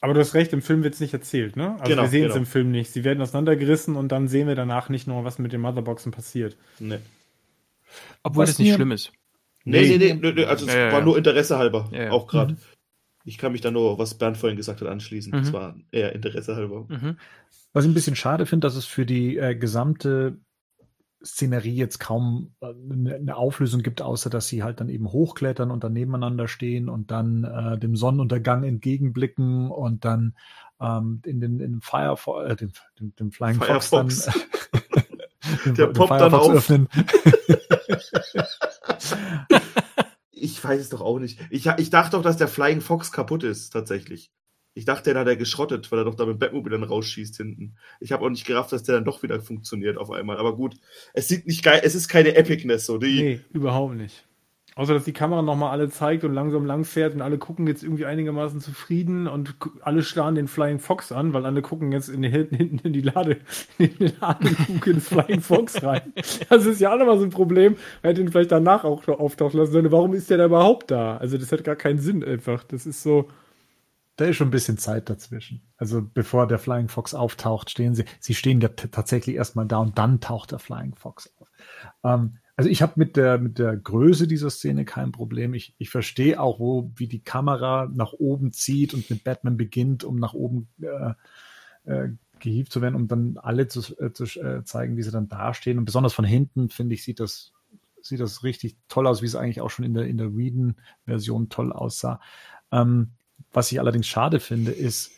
Aber 0.02 0.12
du 0.12 0.20
hast 0.20 0.34
recht, 0.34 0.52
im 0.52 0.60
Film 0.60 0.82
wird 0.82 0.92
es 0.92 1.00
nicht 1.00 1.14
erzählt, 1.14 1.56
ne? 1.56 1.72
Also 1.78 1.84
Genau, 1.84 2.02
wir 2.02 2.08
sehen 2.10 2.24
es 2.24 2.28
genau. 2.32 2.40
im 2.40 2.44
Film 2.46 2.70
nicht. 2.70 2.92
Sie 2.92 3.02
werden 3.02 3.22
auseinandergerissen 3.22 3.96
und 3.96 4.12
dann 4.12 4.28
sehen 4.28 4.46
wir 4.46 4.54
danach 4.56 4.90
nicht 4.90 5.06
nur, 5.06 5.24
was 5.24 5.38
mit 5.38 5.54
den 5.54 5.62
Motherboxen 5.62 6.12
passiert. 6.12 6.58
Nee. 6.78 6.98
Obwohl 8.22 8.42
Was 8.42 8.50
das 8.50 8.58
nicht 8.58 8.74
schlimm 8.74 8.92
ist. 8.92 9.12
Nee, 9.64 9.96
Nee. 9.96 9.96
nee, 9.98 10.14
nee, 10.20 10.32
nee, 10.32 10.44
also 10.44 10.66
es 10.66 10.74
Ja, 10.74 10.80
ja, 10.80 10.92
war 10.92 10.98
ja. 10.98 11.04
nur 11.06 11.16
Interesse 11.16 11.56
halber. 11.56 11.88
Ja, 11.92 12.04
ja. 12.04 12.10
Auch 12.10 12.26
gerade. 12.26 12.58
Ich 13.24 13.38
kann 13.38 13.52
mich 13.52 13.62
da 13.62 13.70
nur, 13.70 13.98
was 13.98 14.18
Bernd 14.18 14.36
vorhin 14.36 14.58
gesagt 14.58 14.82
hat, 14.82 14.88
anschließen. 14.88 15.32
Mhm. 15.32 15.38
Es 15.38 15.52
war 15.54 15.76
eher 15.92 16.14
Interesse 16.14 16.56
halber. 16.56 16.84
Mhm. 16.90 17.16
Was 17.72 17.84
ich 17.84 17.90
ein 17.90 17.94
bisschen 17.94 18.16
schade 18.16 18.46
finde, 18.46 18.66
dass 18.66 18.76
es 18.76 18.84
für 18.84 19.06
die 19.06 19.36
äh, 19.36 19.54
gesamte 19.54 20.38
Szenerie 21.24 21.74
jetzt 21.74 22.00
kaum 22.00 22.54
äh, 22.60 22.66
eine 22.68 23.14
eine 23.14 23.36
Auflösung 23.36 23.82
gibt, 23.82 24.02
außer 24.02 24.30
dass 24.30 24.48
sie 24.48 24.62
halt 24.62 24.80
dann 24.80 24.88
eben 24.88 25.12
hochklettern 25.12 25.70
und 25.70 25.84
dann 25.84 25.92
nebeneinander 25.92 26.48
stehen 26.48 26.88
und 26.88 27.10
dann 27.10 27.44
äh, 27.44 27.78
dem 27.78 27.94
Sonnenuntergang 27.94 28.64
entgegenblicken 28.64 29.70
und 29.70 30.04
dann 30.04 30.34
ähm, 30.80 31.20
in 31.24 31.40
den 31.40 31.60
in 31.60 31.72
dem 31.72 31.80
Firefo 31.82 32.42
äh, 32.42 32.56
dem, 32.56 32.72
dem, 32.98 33.14
dem 33.16 33.32
Flying 33.32 33.56
Firefox. 33.56 34.24
Fox 34.24 34.24
dann 34.24 34.82
den, 35.64 35.74
Der 35.74 35.86
den 35.88 35.92
poppt 35.92 36.20
dann 36.20 36.34
auf. 36.34 36.50
öffnen. 36.50 36.88
Ich 37.92 38.12
ich 40.60 40.64
weiß 40.64 40.80
es 40.80 40.88
doch 40.88 41.02
auch 41.02 41.18
nicht. 41.18 41.38
Ich, 41.50 41.66
ich 41.66 41.90
dachte 41.90 42.16
doch, 42.16 42.22
dass 42.22 42.38
der 42.38 42.48
Flying 42.48 42.80
Fox 42.80 43.12
kaputt 43.12 43.44
ist, 43.44 43.70
tatsächlich. 43.70 44.32
Ich 44.74 44.84
dachte, 44.84 45.12
der 45.12 45.20
hat 45.20 45.28
er 45.28 45.36
geschrottet, 45.36 45.90
weil 45.90 46.00
er 46.00 46.04
doch 46.04 46.14
da 46.14 46.26
mit 46.26 46.38
Batmobile 46.38 46.78
dann 46.78 46.88
rausschießt 46.88 47.36
hinten. 47.36 47.74
Ich 47.98 48.12
habe 48.12 48.24
auch 48.24 48.30
nicht 48.30 48.46
gerafft, 48.46 48.72
dass 48.72 48.84
der 48.84 48.94
dann 48.94 49.04
doch 49.04 49.22
wieder 49.22 49.40
funktioniert 49.40 49.98
auf 49.98 50.10
einmal. 50.10 50.38
Aber 50.38 50.54
gut, 50.54 50.76
es 51.12 51.28
sieht 51.28 51.46
nicht 51.46 51.62
geil, 51.62 51.80
es 51.82 51.94
ist 51.94 52.08
keine 52.08 52.36
Epicness 52.36 52.86
so. 52.86 52.98
Die, 52.98 53.22
nee, 53.22 53.40
überhaupt 53.52 53.96
nicht. 53.96 54.26
Außer, 54.76 54.94
dass 54.94 55.04
die 55.04 55.12
Kamera 55.12 55.42
nochmal 55.42 55.72
alle 55.72 55.90
zeigt 55.90 56.22
und 56.22 56.32
langsam 56.32 56.64
lang 56.64 56.84
fährt 56.84 57.14
und 57.14 57.22
alle 57.22 57.38
gucken 57.38 57.66
jetzt 57.66 57.82
irgendwie 57.82 58.06
einigermaßen 58.06 58.60
zufrieden 58.60 59.26
und 59.26 59.56
alle 59.82 60.02
starren 60.04 60.36
den 60.36 60.46
Flying 60.46 60.78
Fox 60.78 61.10
an, 61.10 61.32
weil 61.34 61.44
alle 61.44 61.60
gucken 61.60 61.90
jetzt 61.90 62.08
in 62.08 62.22
die, 62.22 62.28
hinten 62.28 62.78
in 62.78 62.92
die 62.92 63.00
Lade, 63.00 63.38
in 63.78 63.90
die 63.98 64.12
Ladeluke 64.20 64.90
ins 64.92 65.08
Flying 65.08 65.40
Fox 65.40 65.82
rein. 65.82 66.14
Das 66.48 66.66
ist 66.66 66.80
ja 66.80 66.94
auch 66.94 66.98
nochmal 66.98 67.18
so 67.18 67.24
ein 67.24 67.30
Problem. 67.30 67.76
Man 68.02 68.10
hätte 68.10 68.20
ihn 68.20 68.30
vielleicht 68.30 68.52
danach 68.52 68.84
auch 68.84 69.06
auftauchen 69.08 69.58
lassen 69.58 69.72
sollen. 69.72 69.92
Warum 69.92 70.14
ist 70.14 70.30
der 70.30 70.38
da 70.38 70.46
überhaupt 70.46 70.90
da? 70.90 71.16
Also, 71.16 71.36
das 71.36 71.50
hat 71.50 71.64
gar 71.64 71.76
keinen 71.76 71.98
Sinn 71.98 72.24
einfach. 72.24 72.62
Das 72.64 72.86
ist 72.86 73.02
so. 73.02 73.28
Da 74.16 74.26
ist 74.26 74.36
schon 74.36 74.48
ein 74.48 74.52
bisschen 74.52 74.76
Zeit 74.76 75.08
dazwischen. 75.08 75.62
Also 75.76 76.02
bevor 76.02 76.46
der 76.46 76.58
Flying 76.58 76.88
Fox 76.88 77.14
auftaucht, 77.14 77.70
stehen 77.70 77.94
sie, 77.94 78.04
sie 78.18 78.34
stehen 78.34 78.60
ja 78.60 78.68
tatsächlich 78.68 79.36
erstmal 79.36 79.66
da 79.66 79.78
und 79.78 79.96
dann 79.98 80.20
taucht 80.20 80.52
der 80.52 80.58
Flying 80.58 80.94
Fox 80.94 81.32
auf. 81.38 81.50
Ähm, 82.04 82.38
also 82.56 82.68
ich 82.68 82.82
habe 82.82 82.92
mit 82.96 83.16
der, 83.16 83.38
mit 83.38 83.58
der 83.58 83.74
Größe 83.74 84.28
dieser 84.28 84.50
Szene 84.50 84.84
kein 84.84 85.12
Problem. 85.12 85.54
Ich, 85.54 85.74
ich 85.78 85.88
verstehe 85.88 86.38
auch, 86.38 86.60
wo, 86.60 86.92
wie 86.96 87.06
die 87.06 87.24
Kamera 87.24 87.88
nach 87.90 88.12
oben 88.12 88.52
zieht 88.52 88.92
und 88.92 89.08
mit 89.08 89.24
Batman 89.24 89.56
beginnt, 89.56 90.04
um 90.04 90.16
nach 90.16 90.34
oben 90.34 90.68
äh, 90.82 91.14
äh, 91.84 92.10
gehievt 92.38 92.72
zu 92.72 92.82
werden, 92.82 92.96
um 92.96 93.08
dann 93.08 93.38
alle 93.38 93.68
zu, 93.68 93.80
äh, 93.98 94.12
zu 94.12 94.24
äh, 94.24 94.62
zeigen, 94.64 94.98
wie 94.98 95.02
sie 95.02 95.10
dann 95.10 95.28
dastehen. 95.28 95.78
Und 95.78 95.86
besonders 95.86 96.12
von 96.12 96.26
hinten, 96.26 96.68
finde 96.68 96.94
ich, 96.94 97.02
sieht 97.02 97.20
das, 97.20 97.54
sieht 98.02 98.20
das 98.20 98.42
richtig 98.44 98.76
toll 98.88 99.06
aus, 99.06 99.22
wie 99.22 99.26
es 99.26 99.36
eigentlich 99.36 99.62
auch 99.62 99.70
schon 99.70 99.86
in 99.86 99.94
der, 99.94 100.06
in 100.06 100.18
der 100.18 100.36
Whedon-Version 100.36 101.48
toll 101.48 101.72
aussah. 101.72 102.20
Ähm, 102.72 103.12
was 103.52 103.72
ich 103.72 103.80
allerdings 103.80 104.06
schade 104.06 104.40
finde, 104.40 104.72
ist 104.72 105.10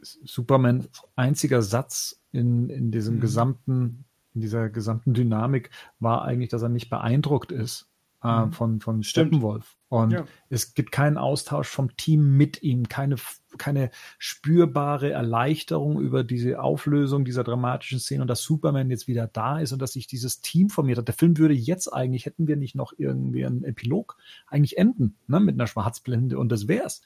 Superman 0.00 0.86
einziger 1.16 1.62
Satz 1.62 2.20
in, 2.32 2.70
in 2.70 2.90
diesem 2.90 3.16
mhm. 3.16 3.20
gesamten 3.20 4.04
in 4.34 4.42
dieser 4.42 4.68
gesamten 4.68 5.14
Dynamik 5.14 5.70
war 5.98 6.22
eigentlich, 6.22 6.50
dass 6.50 6.62
er 6.62 6.68
nicht 6.68 6.90
beeindruckt 6.90 7.50
ist 7.50 7.88
äh, 8.22 8.46
mhm. 8.46 8.52
von, 8.52 8.80
von 8.80 9.02
Steppenwolf. 9.02 9.76
Und 9.88 10.10
ja. 10.12 10.24
es 10.50 10.74
gibt 10.74 10.92
keinen 10.92 11.16
Austausch 11.16 11.68
vom 11.68 11.96
Team 11.96 12.36
mit 12.36 12.62
ihm, 12.62 12.88
keine, 12.88 13.16
keine 13.56 13.90
spürbare 14.18 15.10
Erleichterung 15.10 15.98
über 16.00 16.24
diese 16.24 16.60
Auflösung 16.60 17.24
dieser 17.24 17.42
dramatischen 17.42 17.98
Szene 17.98 18.22
und 18.22 18.28
dass 18.28 18.42
Superman 18.42 18.90
jetzt 18.90 19.08
wieder 19.08 19.26
da 19.26 19.60
ist 19.60 19.72
und 19.72 19.80
dass 19.80 19.94
sich 19.94 20.06
dieses 20.06 20.40
Team 20.40 20.68
formiert 20.68 20.98
hat. 20.98 21.08
Der 21.08 21.14
Film 21.14 21.38
würde 21.38 21.54
jetzt 21.54 21.92
eigentlich, 21.92 22.26
hätten 22.26 22.46
wir 22.46 22.56
nicht 22.56 22.74
noch 22.74 22.92
irgendwie 22.96 23.46
einen 23.46 23.64
Epilog, 23.64 24.16
eigentlich 24.46 24.76
enden, 24.76 25.16
ne, 25.26 25.40
mit 25.40 25.54
einer 25.54 25.66
Schwarzblende 25.66 26.38
und 26.38 26.50
das 26.50 26.68
wär's. 26.68 27.02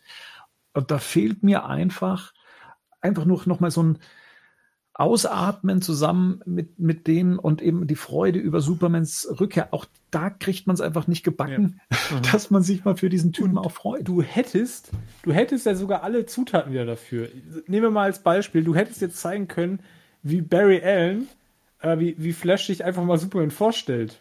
Und 0.75 0.91
da 0.91 0.99
fehlt 0.99 1.43
mir 1.43 1.67
einfach, 1.67 2.33
einfach 3.01 3.25
nur 3.25 3.43
noch 3.47 3.61
mal 3.61 3.71
so 3.71 3.83
ein, 3.83 3.99
Ausatmen 4.95 5.81
zusammen 5.81 6.43
mit, 6.45 6.79
mit 6.79 7.07
denen 7.07 7.39
und 7.39 7.63
eben 7.63 7.87
die 7.87 7.97
Freude 7.97 8.39
über 8.39 8.61
Supermans 8.61 9.27
Rückkehr. 9.41 9.73
Auch 9.73 9.87
da 10.11 10.29
kriegt 10.29 10.67
man 10.67 10.75
es 10.75 10.83
einfach 10.83 11.07
nicht 11.07 11.25
gebacken, 11.25 11.81
ja. 11.91 11.97
Mhm. 12.13 12.23
dass 12.31 12.51
man 12.51 12.63
sich 12.63 12.85
mal 12.85 12.97
für 12.97 13.09
diesen 13.09 13.33
Typen 13.33 13.57
auch 13.57 13.71
freut. 13.71 14.07
Du 14.07 14.21
hättest, 14.21 14.91
du 15.23 15.33
hättest 15.33 15.65
ja 15.65 15.75
sogar 15.75 16.03
alle 16.03 16.27
Zutaten 16.27 16.73
wieder 16.73 16.85
dafür. 16.85 17.29
Nehmen 17.67 17.85
wir 17.85 17.91
mal 17.91 18.05
als 18.05 18.23
Beispiel, 18.23 18.65
du 18.65 18.75
hättest 18.75 19.01
jetzt 19.01 19.17
zeigen 19.17 19.49
können, 19.49 19.81
wie 20.23 20.43
Barry 20.43 20.83
Allen, 20.83 21.29
äh, 21.81 21.99
wie, 21.99 22.15
wie 22.19 22.35
Flash 22.35 22.67
sich 22.67 22.85
einfach 22.85 23.03
mal 23.03 23.19
Superman 23.19 23.51
vorstellt. 23.51 24.21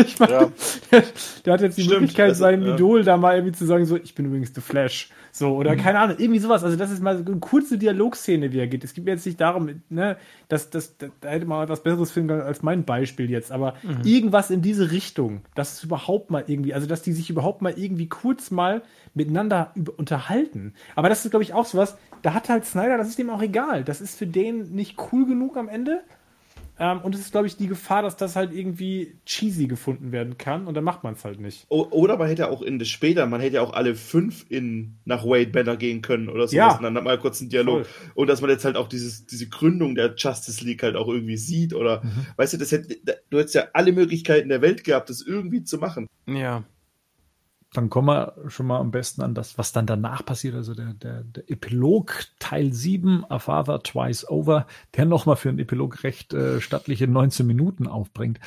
Ich 0.06 0.18
meine, 0.18 0.32
ja. 0.32 0.52
der, 0.90 1.04
der, 1.44 1.52
hat 1.52 1.60
jetzt 1.60 1.78
die 1.78 1.82
Stimmt, 1.82 2.00
Möglichkeit, 2.00 2.36
seinem 2.36 2.66
ja. 2.66 2.74
Idol 2.74 3.04
da 3.04 3.16
mal 3.16 3.36
irgendwie 3.36 3.52
zu 3.52 3.66
sagen, 3.66 3.84
so, 3.86 3.96
ich 3.96 4.14
bin 4.14 4.26
übrigens 4.26 4.52
The 4.54 4.60
Flash. 4.60 5.10
So, 5.32 5.54
oder 5.56 5.74
mhm. 5.74 5.78
keine 5.78 6.00
Ahnung, 6.00 6.16
irgendwie 6.18 6.40
sowas. 6.40 6.64
Also, 6.64 6.76
das 6.76 6.90
ist 6.90 7.02
mal 7.02 7.16
so 7.16 7.24
eine 7.24 7.40
kurze 7.40 7.78
Dialogszene, 7.78 8.52
wie 8.52 8.58
er 8.58 8.66
geht. 8.66 8.82
Es 8.82 8.94
geht 8.94 9.04
mir 9.04 9.12
jetzt 9.12 9.26
nicht 9.26 9.40
darum, 9.40 9.82
ne, 9.88 10.16
dass, 10.48 10.70
dass, 10.70 10.96
da 10.98 11.28
hätte 11.28 11.46
man 11.46 11.62
etwas 11.62 11.82
Besseres 11.82 12.10
finden 12.10 12.30
können 12.30 12.42
als 12.42 12.62
mein 12.62 12.84
Beispiel 12.84 13.30
jetzt, 13.30 13.52
aber 13.52 13.74
mhm. 13.82 14.00
irgendwas 14.04 14.50
in 14.50 14.62
diese 14.62 14.90
Richtung, 14.90 15.42
dass 15.54 15.74
es 15.74 15.84
überhaupt 15.84 16.30
mal 16.30 16.44
irgendwie, 16.46 16.74
also, 16.74 16.86
dass 16.86 17.02
die 17.02 17.12
sich 17.12 17.30
überhaupt 17.30 17.62
mal 17.62 17.74
irgendwie 17.76 18.08
kurz 18.08 18.50
mal 18.50 18.82
miteinander 19.14 19.72
unterhalten. 19.96 20.74
Aber 20.96 21.08
das 21.08 21.24
ist, 21.24 21.30
glaube 21.30 21.44
ich, 21.44 21.54
auch 21.54 21.66
sowas, 21.66 21.96
da 22.22 22.34
hat 22.34 22.48
halt 22.48 22.64
Snyder, 22.64 22.98
das 22.98 23.08
ist 23.08 23.18
dem 23.18 23.30
auch 23.30 23.42
egal. 23.42 23.84
Das 23.84 24.00
ist 24.00 24.18
für 24.18 24.26
den 24.26 24.72
nicht 24.72 24.96
cool 25.12 25.26
genug 25.26 25.56
am 25.56 25.68
Ende. 25.68 26.02
Ähm, 26.80 27.02
und 27.02 27.14
es 27.14 27.20
ist, 27.20 27.32
glaube 27.32 27.46
ich, 27.46 27.56
die 27.56 27.66
Gefahr, 27.66 28.02
dass 28.02 28.16
das 28.16 28.36
halt 28.36 28.54
irgendwie 28.54 29.18
cheesy 29.26 29.66
gefunden 29.66 30.12
werden 30.12 30.38
kann 30.38 30.66
und 30.66 30.74
dann 30.74 30.82
macht 30.82 31.04
man 31.04 31.12
es 31.12 31.24
halt 31.26 31.38
nicht. 31.38 31.66
oder 31.68 32.16
man 32.16 32.26
hätte 32.26 32.50
auch 32.50 32.62
in 32.62 32.78
das 32.78 32.88
später, 32.88 33.26
man 33.26 33.42
hätte 33.42 33.56
ja 33.56 33.62
auch 33.62 33.74
alle 33.74 33.94
fünf 33.94 34.46
in 34.48 34.96
nach 35.04 35.24
Wade 35.24 35.50
Banner 35.50 35.76
gehen 35.76 36.00
können 36.00 36.30
oder 36.30 36.48
so. 36.48 36.56
Ja. 36.56 36.74
Und 36.76 36.82
dann 36.82 36.96
hat 36.96 37.04
man 37.04 37.20
kurz 37.20 37.40
einen 37.40 37.50
Dialog. 37.50 37.84
Voll. 37.84 38.12
Und 38.14 38.26
dass 38.28 38.40
man 38.40 38.48
jetzt 38.48 38.64
halt 38.64 38.76
auch 38.76 38.88
dieses, 38.88 39.26
diese 39.26 39.48
Gründung 39.48 39.94
der 39.94 40.14
Justice 40.16 40.64
League 40.64 40.82
halt 40.82 40.96
auch 40.96 41.08
irgendwie 41.08 41.36
sieht 41.36 41.74
oder, 41.74 42.02
mhm. 42.02 42.26
weißt 42.36 42.54
du, 42.54 42.56
das 42.56 42.72
hätte, 42.72 42.96
du 43.28 43.38
hättest 43.38 43.54
ja 43.54 43.68
alle 43.74 43.92
Möglichkeiten 43.92 44.48
der 44.48 44.62
Welt 44.62 44.82
gehabt, 44.82 45.10
das 45.10 45.20
irgendwie 45.20 45.62
zu 45.62 45.76
machen. 45.76 46.06
Ja 46.26 46.64
dann 47.72 47.88
kommen 47.88 48.08
wir 48.08 48.34
schon 48.48 48.66
mal 48.66 48.80
am 48.80 48.90
besten 48.90 49.22
an 49.22 49.34
das, 49.34 49.56
was 49.56 49.72
dann 49.72 49.86
danach 49.86 50.24
passiert. 50.24 50.56
Also 50.56 50.74
der, 50.74 50.92
der, 50.94 51.22
der 51.22 51.48
Epilog 51.48 52.24
Teil 52.40 52.72
7, 52.72 53.24
A 53.28 53.38
Father 53.38 53.80
Twice 53.82 54.28
Over, 54.28 54.66
der 54.96 55.04
nochmal 55.04 55.36
für 55.36 55.50
einen 55.50 55.60
Epilog 55.60 56.02
recht 56.02 56.34
äh, 56.34 56.60
stattliche 56.60 57.06
19 57.06 57.46
Minuten 57.46 57.86
aufbringt. 57.86 58.40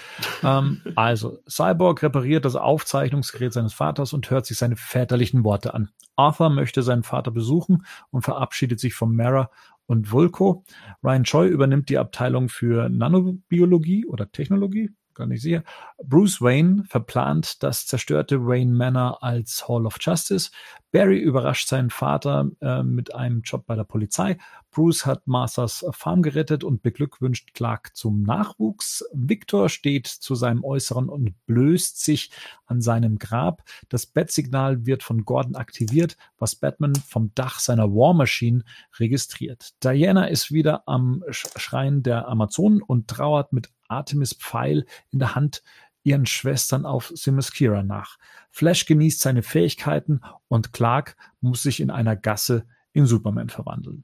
ähm, 0.43 0.81
also, 0.95 1.39
Cyborg 1.49 2.03
repariert 2.03 2.43
das 2.43 2.57
Aufzeichnungsgerät 2.57 3.53
seines 3.53 3.73
Vaters 3.73 4.11
und 4.11 4.29
hört 4.29 4.45
sich 4.45 4.57
seine 4.57 4.75
väterlichen 4.75 5.45
Worte 5.45 5.73
an. 5.73 5.89
Arthur 6.17 6.49
möchte 6.49 6.83
seinen 6.83 7.03
Vater 7.03 7.31
besuchen 7.31 7.85
und 8.11 8.23
verabschiedet 8.23 8.79
sich 8.79 8.93
von 8.93 9.15
Mara 9.15 9.49
und 9.85 10.11
Vulko. 10.11 10.63
Ryan 11.01 11.23
Choi 11.23 11.47
übernimmt 11.47 11.89
die 11.89 11.97
Abteilung 11.97 12.49
für 12.49 12.89
Nanobiologie 12.89 14.05
oder 14.05 14.31
Technologie, 14.31 14.91
gar 15.15 15.27
nicht 15.27 15.41
sicher. 15.41 15.63
Bruce 16.03 16.41
Wayne 16.41 16.83
verplant 16.87 17.63
das 17.63 17.85
zerstörte 17.85 18.45
Wayne 18.45 18.73
Manor 18.73 19.23
als 19.23 19.67
Hall 19.67 19.85
of 19.85 19.97
Justice. 19.99 20.51
Barry 20.93 21.17
überrascht 21.17 21.67
seinen 21.67 21.89
Vater 21.89 22.51
äh, 22.61 22.83
mit 22.83 23.15
einem 23.15 23.41
Job 23.41 23.65
bei 23.65 23.75
der 23.75 23.83
Polizei. 23.83 24.37
Bruce 24.69 25.07
hat 25.07 25.25
Marthas 25.25 25.83
Farm 25.91 26.21
gerettet 26.21 26.63
und 26.63 26.83
beglückwünscht 26.83 27.55
Clark 27.55 27.95
zum 27.95 28.21
Nachwuchs. 28.21 29.03
Victor 29.11 29.69
steht 29.69 30.05
zu 30.05 30.35
seinem 30.35 30.63
Äußeren 30.63 31.09
und 31.09 31.33
blößt 31.47 32.03
sich 32.03 32.31
an 32.67 32.81
seinem 32.81 33.17
Grab. 33.17 33.63
Das 33.89 34.05
Bettsignal 34.05 34.85
wird 34.85 35.01
von 35.01 35.25
Gordon 35.25 35.55
aktiviert, 35.55 36.15
was 36.37 36.55
Batman 36.55 36.95
vom 36.95 37.31
Dach 37.33 37.59
seiner 37.59 37.91
War 37.91 38.13
Machine 38.13 38.63
registriert. 38.99 39.73
Diana 39.83 40.25
ist 40.25 40.51
wieder 40.51 40.87
am 40.87 41.23
Schrein 41.29 42.03
der 42.03 42.27
Amazonen 42.27 42.83
und 42.83 43.07
trauert 43.07 43.51
mit 43.51 43.69
Artemis 43.93 44.33
Pfeil 44.33 44.85
in 45.11 45.19
der 45.19 45.35
Hand 45.35 45.63
ihren 46.03 46.25
Schwestern 46.25 46.85
auf 46.85 47.13
Themyscira 47.15 47.81
nach. 47.83 48.17
Flash 48.51 48.85
genießt 48.85 49.21
seine 49.21 49.41
Fähigkeiten 49.41 50.21
und 50.47 50.73
Clark 50.73 51.15
muss 51.39 51.63
sich 51.63 51.79
in 51.79 51.89
einer 51.89 52.15
Gasse 52.15 52.65
in 52.91 53.05
Superman 53.05 53.49
verwandeln. 53.49 54.03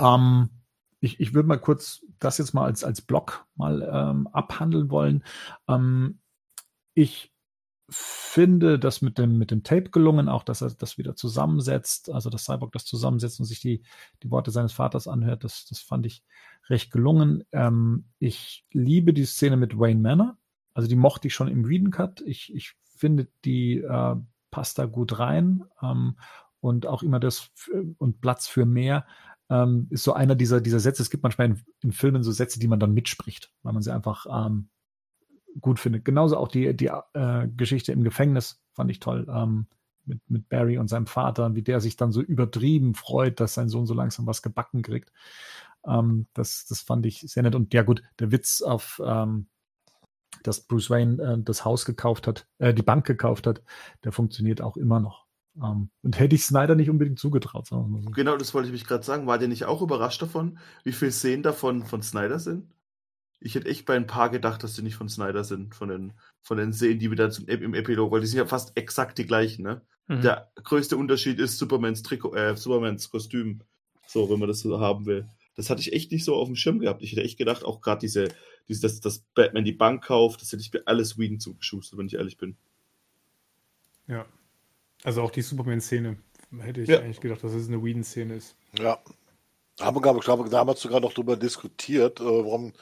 Ähm, 0.00 0.50
ich, 1.00 1.20
ich 1.20 1.34
würde 1.34 1.48
mal 1.48 1.58
kurz 1.58 2.04
das 2.18 2.38
jetzt 2.38 2.54
mal 2.54 2.64
als, 2.64 2.84
als 2.84 3.00
Block 3.00 3.46
mal 3.56 3.82
ähm, 3.82 4.26
abhandeln 4.28 4.90
wollen. 4.90 5.24
Ähm, 5.68 6.20
ich 6.94 7.33
finde 7.88 8.78
das 8.78 9.02
mit 9.02 9.18
dem, 9.18 9.38
mit 9.38 9.50
dem 9.50 9.62
Tape 9.62 9.90
gelungen, 9.90 10.28
auch 10.28 10.42
dass 10.42 10.62
er 10.62 10.70
das 10.70 10.96
wieder 10.96 11.16
zusammensetzt, 11.16 12.10
also 12.10 12.30
dass 12.30 12.44
Cyborg 12.44 12.72
das 12.72 12.84
zusammensetzt 12.84 13.40
und 13.40 13.46
sich 13.46 13.60
die, 13.60 13.82
die 14.22 14.30
Worte 14.30 14.50
seines 14.50 14.72
Vaters 14.72 15.06
anhört, 15.06 15.44
das, 15.44 15.66
das 15.66 15.80
fand 15.80 16.06
ich 16.06 16.22
recht 16.68 16.90
gelungen. 16.90 17.44
Ähm, 17.52 18.06
ich 18.18 18.64
liebe 18.72 19.12
die 19.12 19.26
Szene 19.26 19.56
mit 19.56 19.78
Wayne 19.78 20.00
Manor, 20.00 20.38
also 20.72 20.88
die 20.88 20.96
mochte 20.96 21.28
ich 21.28 21.34
schon 21.34 21.48
im 21.48 21.64
Reading 21.64 21.90
Cut. 21.90 22.22
Ich, 22.22 22.54
ich 22.54 22.74
finde, 22.96 23.28
die 23.44 23.78
äh, 23.78 24.16
passt 24.50 24.78
da 24.78 24.86
gut 24.86 25.18
rein 25.18 25.64
ähm, 25.82 26.16
und 26.60 26.86
auch 26.86 27.02
immer 27.02 27.20
das 27.20 27.50
und 27.98 28.20
Platz 28.20 28.46
für 28.46 28.64
mehr 28.64 29.06
ähm, 29.50 29.88
ist 29.90 30.04
so 30.04 30.14
einer 30.14 30.34
dieser, 30.34 30.60
dieser 30.60 30.80
Sätze. 30.80 31.02
Es 31.02 31.10
gibt 31.10 31.22
manchmal 31.22 31.48
in, 31.48 31.62
in, 31.82 31.92
Filmen 31.92 32.22
so 32.22 32.32
Sätze, 32.32 32.58
die 32.58 32.68
man 32.68 32.80
dann 32.80 32.94
mitspricht, 32.94 33.52
weil 33.62 33.72
man 33.72 33.82
sie 33.82 33.92
einfach 33.92 34.26
ähm, 34.30 34.68
gut 35.60 35.78
findet. 35.78 36.04
Genauso 36.04 36.36
auch 36.36 36.48
die, 36.48 36.76
die 36.76 36.90
äh, 37.14 37.48
Geschichte 37.56 37.92
im 37.92 38.04
Gefängnis 38.04 38.62
fand 38.72 38.90
ich 38.90 39.00
toll. 39.00 39.26
Ähm, 39.28 39.66
mit, 40.06 40.20
mit 40.28 40.48
Barry 40.50 40.76
und 40.76 40.88
seinem 40.88 41.06
Vater, 41.06 41.54
wie 41.54 41.62
der 41.62 41.80
sich 41.80 41.96
dann 41.96 42.12
so 42.12 42.20
übertrieben 42.20 42.94
freut, 42.94 43.40
dass 43.40 43.54
sein 43.54 43.70
Sohn 43.70 43.86
so 43.86 43.94
langsam 43.94 44.26
was 44.26 44.42
gebacken 44.42 44.82
kriegt. 44.82 45.12
Ähm, 45.86 46.26
das, 46.34 46.66
das 46.66 46.80
fand 46.80 47.06
ich 47.06 47.20
sehr 47.20 47.42
nett. 47.42 47.54
Und 47.54 47.72
ja 47.72 47.82
gut, 47.82 48.02
der 48.18 48.30
Witz 48.30 48.60
auf 48.60 49.00
ähm, 49.04 49.46
dass 50.42 50.60
Bruce 50.60 50.90
Wayne 50.90 51.22
äh, 51.22 51.42
das 51.42 51.64
Haus 51.64 51.84
gekauft 51.84 52.26
hat, 52.26 52.46
äh, 52.58 52.72
die 52.72 52.82
Bank 52.82 53.06
gekauft 53.06 53.46
hat, 53.46 53.62
der 54.04 54.12
funktioniert 54.12 54.60
auch 54.60 54.76
immer 54.76 55.00
noch. 55.00 55.24
Ähm, 55.56 55.90
und 56.02 56.18
hätte 56.18 56.34
ich 56.34 56.44
Snyder 56.44 56.74
nicht 56.74 56.90
unbedingt 56.90 57.18
zugetraut. 57.18 57.68
Genau, 58.14 58.36
das 58.36 58.54
wollte 58.54 58.68
ich 58.68 58.72
mich 58.72 58.86
gerade 58.86 59.04
sagen. 59.04 59.26
War 59.26 59.38
der 59.38 59.48
nicht 59.48 59.64
auch 59.64 59.82
überrascht 59.82 60.22
davon, 60.22 60.58
wie 60.82 60.92
viele 60.92 61.12
Szenen 61.12 61.42
davon 61.42 61.84
von 61.84 62.02
Snyder 62.02 62.38
sind? 62.38 62.73
Ich 63.44 63.54
hätte 63.54 63.68
echt 63.68 63.84
bei 63.84 63.94
ein 63.94 64.06
paar 64.06 64.30
gedacht, 64.30 64.62
dass 64.62 64.74
die 64.74 64.82
nicht 64.82 64.96
von 64.96 65.10
Snyder 65.10 65.44
sind, 65.44 65.74
von 65.74 65.90
den, 65.90 66.14
von 66.40 66.56
den 66.56 66.72
Szenen, 66.72 66.98
die 66.98 67.10
wir 67.10 67.16
da 67.16 67.30
zum, 67.30 67.46
im 67.46 67.74
Epilog, 67.74 68.10
weil 68.10 68.22
die 68.22 68.26
sind 68.26 68.38
ja 68.38 68.46
fast 68.46 68.76
exakt 68.76 69.18
die 69.18 69.26
gleichen, 69.26 69.62
ne? 69.62 69.82
Mhm. 70.08 70.22
Der 70.22 70.50
größte 70.62 70.96
Unterschied 70.96 71.38
ist 71.38 71.58
Supermans 71.58 72.02
Trikot, 72.02 72.34
äh, 72.34 72.56
Supermans 72.56 73.10
Kostüm. 73.10 73.60
So, 74.06 74.30
wenn 74.30 74.38
man 74.38 74.48
das 74.48 74.60
so 74.60 74.80
haben 74.80 75.06
will. 75.06 75.26
Das 75.56 75.70
hatte 75.70 75.80
ich 75.80 75.92
echt 75.92 76.10
nicht 76.10 76.24
so 76.24 76.34
auf 76.34 76.46
dem 76.46 76.56
Schirm 76.56 76.78
gehabt. 76.78 77.02
Ich 77.02 77.12
hätte 77.12 77.22
echt 77.22 77.38
gedacht, 77.38 77.64
auch 77.64 77.80
gerade 77.80 78.00
diese, 78.00 78.28
diese, 78.68 78.82
dass, 78.82 79.00
dass 79.00 79.20
Batman 79.34 79.64
die 79.64 79.72
Bank 79.72 80.04
kauft, 80.04 80.40
das 80.40 80.50
hätte 80.52 80.62
ich 80.62 80.72
mir 80.72 80.82
alles 80.86 81.18
Whedon 81.18 81.38
zugeschustert, 81.38 81.98
wenn 81.98 82.06
ich 82.06 82.14
ehrlich 82.14 82.38
bin. 82.38 82.56
Ja. 84.06 84.26
Also 85.02 85.22
auch 85.22 85.30
die 85.30 85.42
Superman-Szene 85.42 86.16
hätte 86.60 86.80
ich 86.80 86.88
ja. 86.88 87.00
eigentlich 87.00 87.20
gedacht, 87.20 87.44
dass 87.44 87.52
es 87.52 87.68
eine 87.68 87.82
Whedon-Szene 87.82 88.36
ist. 88.36 88.56
Ja. 88.78 88.98
Haben 89.80 89.96
wir, 89.96 90.00
glaube 90.00 90.20
ich, 90.20 90.50
damals 90.50 90.80
sogar 90.80 91.00
noch 91.00 91.12
darüber 91.12 91.36
diskutiert, 91.36 92.20
äh, 92.20 92.24
warum 92.24 92.72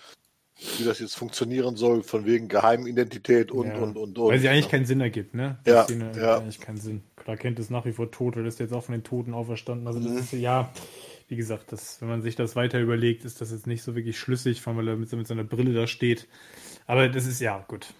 wie 0.78 0.84
das 0.84 1.00
jetzt 1.00 1.16
funktionieren 1.16 1.76
soll, 1.76 2.02
von 2.02 2.24
wegen 2.24 2.48
Geheimidentität 2.48 3.50
und, 3.50 3.68
ja. 3.68 3.78
und, 3.78 3.96
und, 3.96 4.18
und. 4.18 4.30
Weil 4.30 4.38
sie 4.38 4.48
eigentlich 4.48 4.66
ja. 4.66 4.70
keinen 4.70 4.86
Sinn 4.86 5.00
ergibt, 5.00 5.34
ne? 5.34 5.58
Die 5.66 5.70
ja, 5.70 5.84
Szene 5.84 6.12
ja. 6.16 6.38
eigentlich 6.38 6.60
keinen 6.60 6.78
Sinn. 6.78 7.02
Klar 7.16 7.36
kennt 7.36 7.58
es 7.58 7.70
nach 7.70 7.84
wie 7.84 7.92
vor 7.92 8.10
tot, 8.10 8.36
weil 8.36 8.46
ist 8.46 8.60
jetzt 8.60 8.72
auch 8.72 8.84
von 8.84 8.92
den 8.92 9.04
Toten 9.04 9.34
auferstanden. 9.34 9.86
Also 9.86 10.00
das 10.00 10.10
mhm. 10.10 10.18
ist, 10.18 10.32
ja, 10.32 10.72
wie 11.28 11.36
gesagt, 11.36 11.72
das, 11.72 12.00
wenn 12.00 12.08
man 12.08 12.22
sich 12.22 12.36
das 12.36 12.56
weiter 12.56 12.80
überlegt, 12.80 13.24
ist 13.24 13.40
das 13.40 13.50
jetzt 13.50 13.66
nicht 13.66 13.82
so 13.82 13.94
wirklich 13.94 14.18
schlüssig, 14.18 14.60
vor 14.60 14.72
allem 14.72 14.78
weil 14.78 14.88
er 14.88 14.96
mit, 14.96 15.12
mit 15.12 15.26
seiner 15.26 15.44
Brille 15.44 15.72
da 15.72 15.86
steht. 15.86 16.28
Aber 16.86 17.08
das 17.08 17.26
ist, 17.26 17.40
ja, 17.40 17.64
gut. 17.68 17.94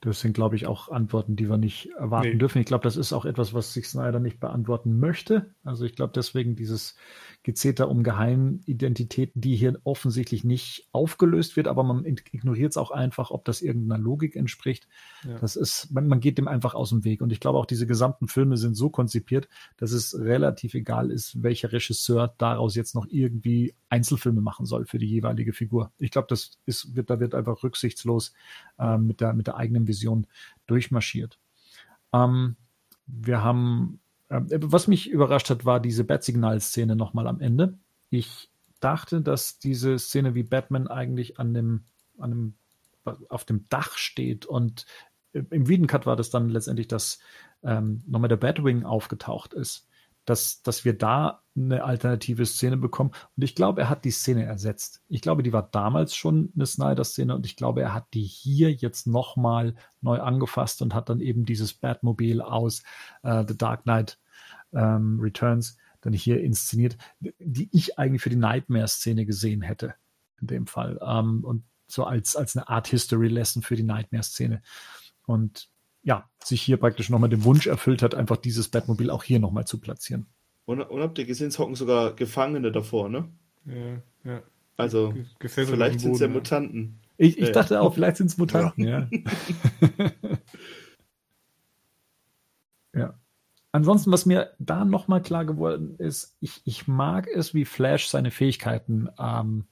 Das 0.00 0.20
sind, 0.20 0.32
glaube 0.32 0.56
ich, 0.56 0.66
auch 0.66 0.88
Antworten, 0.88 1.36
die 1.36 1.50
wir 1.50 1.58
nicht 1.58 1.90
erwarten 1.90 2.30
nee. 2.30 2.36
dürfen. 2.36 2.58
Ich 2.58 2.66
glaube, 2.66 2.84
das 2.84 2.96
ist 2.96 3.12
auch 3.12 3.26
etwas, 3.26 3.52
was 3.52 3.74
sich 3.74 3.86
Snyder 3.86 4.18
nicht 4.18 4.40
beantworten 4.40 4.98
möchte. 4.98 5.54
Also 5.62 5.84
ich 5.84 5.94
glaube, 5.94 6.12
deswegen 6.14 6.56
dieses 6.56 6.96
Gezeter 7.42 7.88
um 7.88 8.02
Geheimidentitäten, 8.02 9.40
die 9.40 9.56
hier 9.56 9.80
offensichtlich 9.84 10.44
nicht 10.44 10.88
aufgelöst 10.92 11.56
wird, 11.56 11.68
aber 11.68 11.82
man 11.84 12.04
ignoriert 12.04 12.72
es 12.72 12.76
auch 12.76 12.90
einfach, 12.90 13.30
ob 13.30 13.46
das 13.46 13.62
irgendeiner 13.62 14.02
Logik 14.02 14.36
entspricht. 14.36 14.86
Ja. 15.26 15.38
Das 15.38 15.56
ist, 15.56 15.90
man, 15.90 16.06
man 16.06 16.20
geht 16.20 16.36
dem 16.36 16.48
einfach 16.48 16.74
aus 16.74 16.90
dem 16.90 17.02
Weg. 17.04 17.22
Und 17.22 17.32
ich 17.32 17.40
glaube 17.40 17.58
auch, 17.58 17.64
diese 17.64 17.86
gesamten 17.86 18.28
Filme 18.28 18.58
sind 18.58 18.74
so 18.74 18.90
konzipiert, 18.90 19.48
dass 19.78 19.92
es 19.92 20.18
relativ 20.18 20.74
egal 20.74 21.10
ist, 21.10 21.42
welcher 21.42 21.72
Regisseur 21.72 22.34
daraus 22.36 22.74
jetzt 22.74 22.94
noch 22.94 23.06
irgendwie 23.08 23.74
Einzelfilme 23.88 24.42
machen 24.42 24.66
soll 24.66 24.84
für 24.84 24.98
die 24.98 25.08
jeweilige 25.08 25.54
Figur. 25.54 25.92
Ich 25.98 26.10
glaube, 26.10 26.28
das 26.28 26.58
ist, 26.66 26.94
wird, 26.94 27.08
da 27.08 27.20
wird 27.20 27.34
einfach 27.34 27.62
rücksichtslos 27.62 28.34
äh, 28.78 28.98
mit, 28.98 29.22
der, 29.22 29.32
mit 29.32 29.46
der 29.46 29.56
eigenen 29.56 29.88
Vision 29.88 30.26
durchmarschiert. 30.66 31.38
Ähm, 32.12 32.56
wir 33.06 33.42
haben 33.42 34.00
was 34.30 34.86
mich 34.86 35.10
überrascht 35.10 35.50
hat, 35.50 35.64
war 35.64 35.80
diese 35.80 36.04
Bat-Signal-Szene 36.04 36.94
nochmal 36.94 37.26
am 37.26 37.40
Ende. 37.40 37.78
Ich 38.10 38.48
dachte, 38.78 39.20
dass 39.20 39.58
diese 39.58 39.98
Szene 39.98 40.34
wie 40.34 40.44
Batman 40.44 40.86
eigentlich 40.86 41.38
an 41.38 41.52
dem, 41.52 41.84
an 42.18 42.30
dem, 42.30 42.54
auf 43.28 43.44
dem 43.44 43.66
Dach 43.68 43.96
steht 43.96 44.46
und 44.46 44.86
im 45.32 45.68
Wiedencut 45.68 46.06
war 46.06 46.16
das 46.16 46.30
dann 46.30 46.48
letztendlich, 46.48 46.88
dass 46.88 47.20
ähm, 47.62 48.02
nochmal 48.06 48.28
der 48.28 48.36
Batwing 48.36 48.84
aufgetaucht 48.84 49.52
ist 49.52 49.89
dass, 50.30 50.62
dass 50.62 50.84
wir 50.84 50.96
da 50.96 51.42
eine 51.56 51.82
alternative 51.82 52.46
Szene 52.46 52.76
bekommen. 52.76 53.10
Und 53.36 53.42
ich 53.42 53.56
glaube, 53.56 53.80
er 53.80 53.88
hat 53.88 54.04
die 54.04 54.12
Szene 54.12 54.44
ersetzt. 54.44 55.02
Ich 55.08 55.22
glaube, 55.22 55.42
die 55.42 55.52
war 55.52 55.68
damals 55.72 56.14
schon 56.14 56.52
eine 56.54 56.66
Snyder-Szene 56.66 57.34
und 57.34 57.44
ich 57.46 57.56
glaube, 57.56 57.82
er 57.82 57.92
hat 57.92 58.06
die 58.14 58.22
hier 58.22 58.72
jetzt 58.72 59.08
nochmal 59.08 59.74
neu 60.00 60.20
angefasst 60.20 60.82
und 60.82 60.94
hat 60.94 61.08
dann 61.08 61.18
eben 61.18 61.44
dieses 61.44 61.74
Batmobil 61.74 62.40
aus 62.40 62.84
äh, 63.24 63.44
The 63.46 63.58
Dark 63.58 63.82
Knight 63.82 64.20
ähm, 64.72 65.18
Returns 65.20 65.76
dann 66.00 66.12
hier 66.12 66.40
inszeniert, 66.40 66.96
die 67.18 67.68
ich 67.72 67.98
eigentlich 67.98 68.22
für 68.22 68.30
die 68.30 68.36
Nightmare-Szene 68.36 69.26
gesehen 69.26 69.62
hätte, 69.62 69.96
in 70.40 70.46
dem 70.46 70.66
Fall. 70.68 71.00
Ähm, 71.04 71.42
und 71.42 71.64
so 71.88 72.04
als, 72.04 72.36
als 72.36 72.56
eine 72.56 72.68
Art 72.68 72.86
History-Lesson 72.86 73.62
für 73.62 73.74
die 73.74 73.82
Nightmare-Szene. 73.82 74.62
Und 75.26 75.68
ja, 76.02 76.28
sich 76.42 76.62
hier 76.62 76.76
praktisch 76.76 77.10
nochmal 77.10 77.30
den 77.30 77.44
Wunsch 77.44 77.66
erfüllt 77.66 78.02
hat, 78.02 78.14
einfach 78.14 78.36
dieses 78.36 78.68
Batmobil 78.68 79.10
auch 79.10 79.22
hier 79.22 79.38
nochmal 79.38 79.66
zu 79.66 79.80
platzieren. 79.80 80.26
Und, 80.64 80.80
und 80.80 81.00
habt 81.00 81.18
ihr 81.18 81.26
gesehen, 81.26 81.48
es 81.48 81.58
hocken 81.58 81.74
sogar 81.74 82.14
Gefangene 82.14 82.72
davor, 82.72 83.08
ne? 83.08 83.28
Ja, 83.66 84.02
ja. 84.30 84.42
Also, 84.76 85.12
vielleicht 85.40 86.00
sind 86.00 86.12
es 86.12 86.20
ja 86.20 86.28
Mutanten. 86.28 87.00
Ich, 87.18 87.36
ich 87.38 87.48
ja, 87.48 87.52
dachte 87.52 87.82
auch, 87.82 87.92
vielleicht 87.92 88.16
sind 88.16 88.28
es 88.28 88.38
Mutanten, 88.38 88.86
ja. 88.86 89.08
Ja. 89.10 90.10
ja. 92.94 93.14
Ansonsten, 93.72 94.10
was 94.10 94.26
mir 94.26 94.52
da 94.58 94.84
nochmal 94.84 95.22
klar 95.22 95.44
geworden 95.44 95.96
ist, 95.98 96.36
ich, 96.40 96.62
ich 96.64 96.88
mag 96.88 97.28
es, 97.28 97.52
wie 97.52 97.64
Flash 97.64 98.08
seine 98.08 98.30
Fähigkeiten 98.30 99.08
ähm, 99.18 99.66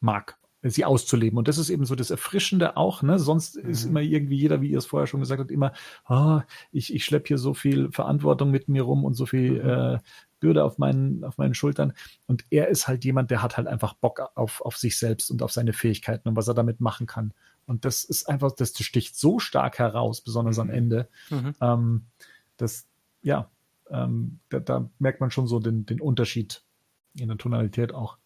mag 0.00 0.38
sie 0.70 0.84
auszuleben. 0.84 1.38
Und 1.38 1.48
das 1.48 1.58
ist 1.58 1.70
eben 1.70 1.84
so 1.84 1.94
das 1.94 2.10
Erfrischende 2.10 2.76
auch. 2.76 3.02
Ne? 3.02 3.18
Sonst 3.18 3.62
mhm. 3.62 3.70
ist 3.70 3.84
immer 3.84 4.00
irgendwie 4.00 4.36
jeder, 4.36 4.60
wie 4.60 4.70
ihr 4.70 4.78
es 4.78 4.86
vorher 4.86 5.06
schon 5.06 5.20
gesagt 5.20 5.40
habt, 5.40 5.50
immer, 5.50 5.72
oh, 6.08 6.40
ich, 6.72 6.94
ich 6.94 7.04
schleppe 7.04 7.28
hier 7.28 7.38
so 7.38 7.54
viel 7.54 7.90
Verantwortung 7.92 8.50
mit 8.50 8.68
mir 8.68 8.82
rum 8.82 9.04
und 9.04 9.14
so 9.14 9.26
viel 9.26 9.62
mhm. 9.62 9.68
äh, 9.68 9.98
Bürde 10.40 10.64
auf 10.64 10.78
meinen, 10.78 11.24
auf 11.24 11.38
meinen 11.38 11.54
Schultern. 11.54 11.92
Und 12.26 12.44
er 12.50 12.68
ist 12.68 12.88
halt 12.88 13.04
jemand, 13.04 13.30
der 13.30 13.42
hat 13.42 13.56
halt 13.56 13.66
einfach 13.66 13.94
Bock 13.94 14.20
auf, 14.34 14.60
auf 14.60 14.76
sich 14.76 14.98
selbst 14.98 15.30
und 15.30 15.42
auf 15.42 15.52
seine 15.52 15.72
Fähigkeiten 15.72 16.28
und 16.28 16.36
was 16.36 16.48
er 16.48 16.54
damit 16.54 16.80
machen 16.80 17.06
kann. 17.06 17.32
Und 17.66 17.84
das 17.84 18.04
ist 18.04 18.28
einfach, 18.28 18.52
das 18.52 18.76
sticht 18.78 19.16
so 19.16 19.38
stark 19.38 19.78
heraus, 19.78 20.20
besonders 20.20 20.58
am 20.58 20.68
mhm. 20.68 20.74
Ende. 20.74 21.08
Mhm. 21.30 21.54
Ähm, 21.60 22.02
das, 22.56 22.86
ja, 23.22 23.50
ähm, 23.90 24.40
da, 24.48 24.60
da 24.60 24.90
merkt 24.98 25.20
man 25.20 25.30
schon 25.30 25.46
so 25.46 25.58
den, 25.58 25.86
den 25.86 26.00
Unterschied 26.00 26.62
in 27.14 27.28
der 27.28 27.38
Tonalität 27.38 27.94
auch. 27.94 28.18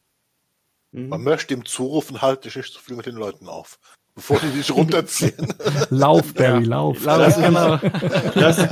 Mhm. 1.05 1.09
Man 1.09 1.23
möchte 1.23 1.55
ihm 1.55 1.65
zurufen, 1.65 2.23
halt 2.23 2.45
dich 2.45 2.57
nicht 2.57 2.73
so 2.73 2.81
viel 2.81 2.97
mit 2.97 3.07
den 3.07 3.16
Leuten 3.16 3.47
auf, 3.49 3.79
bevor 4.15 4.39
die 4.41 4.51
dich 4.51 4.70
runterziehen. 4.75 5.55
lauf, 5.91 6.35
Barry, 6.35 6.62
ja. 6.62 6.69
lauf. 6.69 7.05
lauf. 7.05 7.37
Ja, 7.39 7.49
genau. 7.49 7.77
Das, 8.35 8.69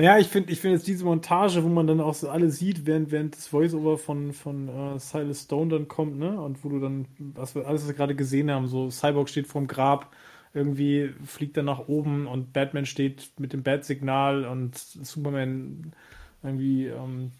Naja, 0.00 0.18
ich 0.18 0.28
finde 0.28 0.50
ich 0.50 0.60
finde 0.60 0.76
jetzt 0.76 0.86
diese 0.86 1.04
Montage, 1.04 1.62
wo 1.62 1.68
man 1.68 1.86
dann 1.86 2.00
auch 2.00 2.14
so 2.14 2.30
alle 2.30 2.50
sieht, 2.50 2.86
während, 2.86 3.10
während 3.10 3.36
das 3.36 3.48
Voice-Over 3.48 3.98
von, 3.98 4.32
von 4.32 4.70
uh, 4.70 4.98
Silas 4.98 5.42
Stone 5.42 5.70
dann 5.70 5.88
kommt, 5.88 6.18
ne? 6.18 6.40
Und 6.40 6.64
wo 6.64 6.70
du 6.70 6.80
dann, 6.80 7.06
was 7.18 7.54
wir 7.54 7.66
alles 7.66 7.82
was 7.82 7.88
wir 7.88 7.94
gerade 7.96 8.16
gesehen 8.16 8.50
haben, 8.50 8.66
so 8.66 8.88
Cyborg 8.90 9.28
steht 9.28 9.46
vorm 9.46 9.66
Grab, 9.66 10.10
irgendwie 10.54 11.12
fliegt 11.26 11.58
er 11.58 11.64
nach 11.64 11.80
oben 11.88 12.26
und 12.26 12.54
Batman 12.54 12.86
steht 12.86 13.32
mit 13.38 13.52
dem 13.52 13.62
Bat-Signal 13.62 14.46
und 14.46 14.74
Superman 14.78 15.92
irgendwie 16.42 16.86
ähm, 16.86 17.32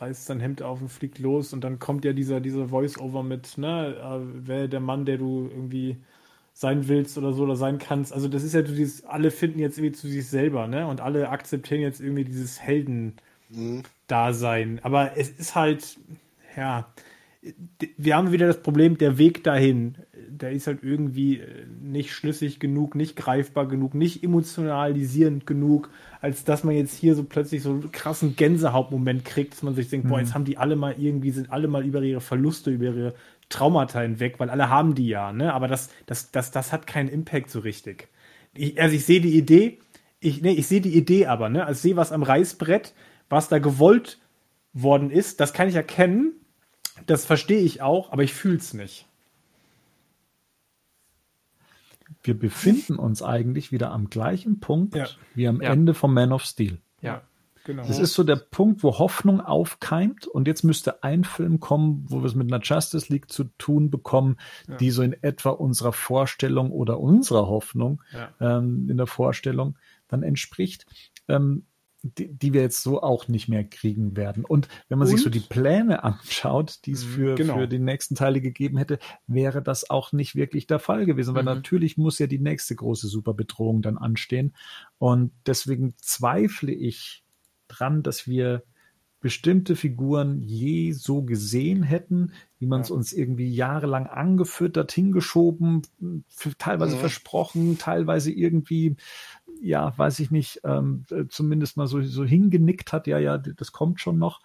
reißt 0.00 0.26
sein 0.26 0.40
Hemd 0.40 0.62
auf 0.62 0.80
und 0.80 0.88
fliegt 0.88 1.18
los 1.18 1.52
und 1.52 1.62
dann 1.64 1.78
kommt 1.78 2.04
ja 2.04 2.12
dieser, 2.12 2.40
dieser 2.40 2.68
Voice-Over 2.68 3.22
mit, 3.22 3.56
ne, 3.58 3.96
äh, 3.96 4.20
wer 4.46 4.66
der 4.68 4.80
Mann, 4.80 5.04
der 5.04 5.18
du 5.18 5.48
irgendwie 5.50 5.98
sein 6.52 6.88
willst 6.88 7.18
oder 7.18 7.32
so 7.32 7.44
oder 7.44 7.54
sein 7.54 7.78
kannst. 7.78 8.12
Also 8.12 8.26
das 8.26 8.42
ist 8.42 8.52
ja 8.52 8.62
dieses, 8.62 9.04
alle 9.04 9.30
finden 9.30 9.60
jetzt 9.60 9.78
irgendwie 9.78 9.94
zu 9.94 10.08
sich 10.08 10.26
selber, 10.26 10.66
ne? 10.66 10.88
Und 10.88 11.00
alle 11.00 11.28
akzeptieren 11.28 11.80
jetzt 11.80 12.00
irgendwie 12.00 12.24
dieses 12.24 12.60
Helden-Dasein. 12.60 14.72
Mhm. 14.72 14.80
Aber 14.82 15.16
es 15.16 15.30
ist 15.30 15.54
halt, 15.54 15.96
ja, 16.56 16.92
wir 17.96 18.16
haben 18.16 18.32
wieder 18.32 18.48
das 18.48 18.60
Problem, 18.60 18.98
der 18.98 19.18
Weg 19.18 19.44
dahin, 19.44 19.94
der 20.30 20.52
ist 20.52 20.66
halt 20.66 20.82
irgendwie 20.82 21.38
äh, 21.38 21.66
nicht 21.80 22.12
schlüssig 22.12 22.60
genug, 22.60 22.94
nicht 22.94 23.16
greifbar 23.16 23.66
genug, 23.66 23.94
nicht 23.94 24.22
emotionalisierend 24.22 25.46
genug, 25.46 25.90
als 26.20 26.44
dass 26.44 26.64
man 26.64 26.74
jetzt 26.74 26.94
hier 26.94 27.14
so 27.14 27.24
plötzlich 27.24 27.62
so 27.62 27.70
einen 27.70 27.92
krassen 27.92 28.36
Gänsehautmoment 28.36 29.24
kriegt, 29.24 29.54
dass 29.54 29.62
man 29.62 29.74
sich 29.74 29.88
denkt, 29.88 30.06
mhm. 30.06 30.10
boah, 30.10 30.20
jetzt 30.20 30.34
haben 30.34 30.44
die 30.44 30.58
alle 30.58 30.76
mal 30.76 30.94
irgendwie, 30.98 31.30
sind 31.30 31.50
alle 31.52 31.68
mal 31.68 31.84
über 31.84 32.02
ihre 32.02 32.20
Verluste, 32.20 32.70
über 32.70 32.86
ihre 32.86 33.14
Traumata 33.48 34.00
hinweg, 34.00 34.38
weil 34.38 34.50
alle 34.50 34.68
haben 34.68 34.94
die 34.94 35.08
ja, 35.08 35.32
ne? 35.32 35.54
Aber 35.54 35.68
das, 35.68 35.90
das, 36.06 36.30
das, 36.30 36.50
das 36.50 36.72
hat 36.72 36.86
keinen 36.86 37.08
Impact 37.08 37.50
so 37.50 37.60
richtig. 37.60 38.08
Ich, 38.54 38.80
also 38.80 38.94
ich 38.94 39.04
sehe 39.04 39.20
die 39.20 39.36
Idee, 39.36 39.78
ich, 40.20 40.42
nee, 40.42 40.52
ich 40.52 40.66
sehe 40.66 40.80
die 40.80 40.96
Idee 40.96 41.26
aber, 41.26 41.48
ne? 41.48 41.64
Also 41.64 41.78
ich 41.78 41.82
sehe 41.82 41.96
was 41.96 42.12
am 42.12 42.22
Reißbrett, 42.22 42.94
was 43.28 43.48
da 43.48 43.58
gewollt 43.58 44.18
worden 44.72 45.10
ist, 45.10 45.40
das 45.40 45.52
kann 45.52 45.68
ich 45.68 45.74
erkennen, 45.74 46.32
das 47.06 47.24
verstehe 47.24 47.60
ich 47.60 47.82
auch, 47.82 48.12
aber 48.12 48.22
ich 48.22 48.34
fühle 48.34 48.56
es 48.56 48.74
nicht. 48.74 49.07
Wir 52.28 52.38
befinden 52.38 52.96
uns 52.96 53.22
eigentlich 53.22 53.72
wieder 53.72 53.90
am 53.90 54.10
gleichen 54.10 54.60
Punkt 54.60 54.94
ja. 54.94 55.06
wie 55.34 55.48
am 55.48 55.62
ja. 55.62 55.70
Ende 55.70 55.94
von 55.94 56.12
Man 56.12 56.30
of 56.30 56.44
Steel. 56.44 56.78
Ja, 57.00 57.22
genau. 57.64 57.86
Das 57.86 57.98
ist 57.98 58.12
so 58.12 58.22
der 58.22 58.36
Punkt, 58.36 58.82
wo 58.82 58.98
Hoffnung 58.98 59.40
aufkeimt 59.40 60.26
und 60.26 60.46
jetzt 60.46 60.62
müsste 60.62 61.02
ein 61.02 61.24
Film 61.24 61.58
kommen, 61.58 62.04
wo 62.06 62.18
wir 62.18 62.26
es 62.26 62.34
mit 62.34 62.52
einer 62.52 62.62
Justice 62.62 63.10
League 63.10 63.32
zu 63.32 63.44
tun 63.56 63.90
bekommen, 63.90 64.36
ja. 64.68 64.76
die 64.76 64.90
so 64.90 65.02
in 65.02 65.14
etwa 65.22 65.50
unserer 65.50 65.94
Vorstellung 65.94 66.70
oder 66.70 67.00
unserer 67.00 67.46
Hoffnung 67.46 68.02
ähm, 68.40 68.90
in 68.90 68.98
der 68.98 69.06
Vorstellung 69.06 69.78
dann 70.08 70.22
entspricht. 70.22 70.84
Ähm, 71.28 71.64
die, 72.02 72.28
die 72.32 72.52
wir 72.52 72.60
jetzt 72.60 72.82
so 72.82 73.02
auch 73.02 73.28
nicht 73.28 73.48
mehr 73.48 73.64
kriegen 73.64 74.16
werden. 74.16 74.44
Und 74.44 74.68
wenn 74.88 74.98
man 74.98 75.08
und? 75.08 75.14
sich 75.14 75.22
so 75.22 75.30
die 75.30 75.40
Pläne 75.40 76.04
anschaut, 76.04 76.80
die 76.86 76.92
es 76.92 77.04
mhm, 77.04 77.10
für, 77.10 77.34
genau. 77.34 77.58
für 77.58 77.68
den 77.68 77.84
nächsten 77.84 78.14
Teile 78.14 78.40
gegeben 78.40 78.78
hätte, 78.78 78.98
wäre 79.26 79.62
das 79.62 79.90
auch 79.90 80.12
nicht 80.12 80.34
wirklich 80.34 80.66
der 80.66 80.78
Fall 80.78 81.06
gewesen, 81.06 81.34
weil 81.34 81.42
mhm. 81.42 81.48
natürlich 81.48 81.96
muss 81.96 82.18
ja 82.18 82.26
die 82.26 82.38
nächste 82.38 82.76
große 82.76 83.08
Superbedrohung 83.08 83.82
dann 83.82 83.98
anstehen. 83.98 84.54
Und 84.98 85.32
deswegen 85.46 85.94
zweifle 85.98 86.72
ich 86.72 87.24
dran, 87.66 88.02
dass 88.02 88.26
wir 88.26 88.62
bestimmte 89.28 89.76
Figuren 89.76 90.40
je 90.40 90.92
so 90.92 91.20
gesehen 91.20 91.82
hätten, 91.82 92.32
wie 92.58 92.64
man 92.64 92.80
es 92.80 92.88
ja. 92.88 92.94
uns 92.94 93.12
irgendwie 93.12 93.54
jahrelang 93.54 94.06
angefüttert, 94.06 94.90
hingeschoben, 94.90 95.82
teilweise 96.56 96.94
ja. 96.94 96.98
versprochen, 96.98 97.76
teilweise 97.76 98.32
irgendwie, 98.32 98.96
ja, 99.60 99.92
weiß 99.98 100.20
ich 100.20 100.30
nicht, 100.30 100.62
ähm, 100.64 101.04
zumindest 101.28 101.76
mal 101.76 101.86
so, 101.86 102.00
so 102.00 102.24
hingenickt 102.24 102.94
hat, 102.94 103.06
ja, 103.06 103.18
ja, 103.18 103.36
das 103.36 103.70
kommt 103.72 104.00
schon 104.00 104.16
noch. 104.16 104.40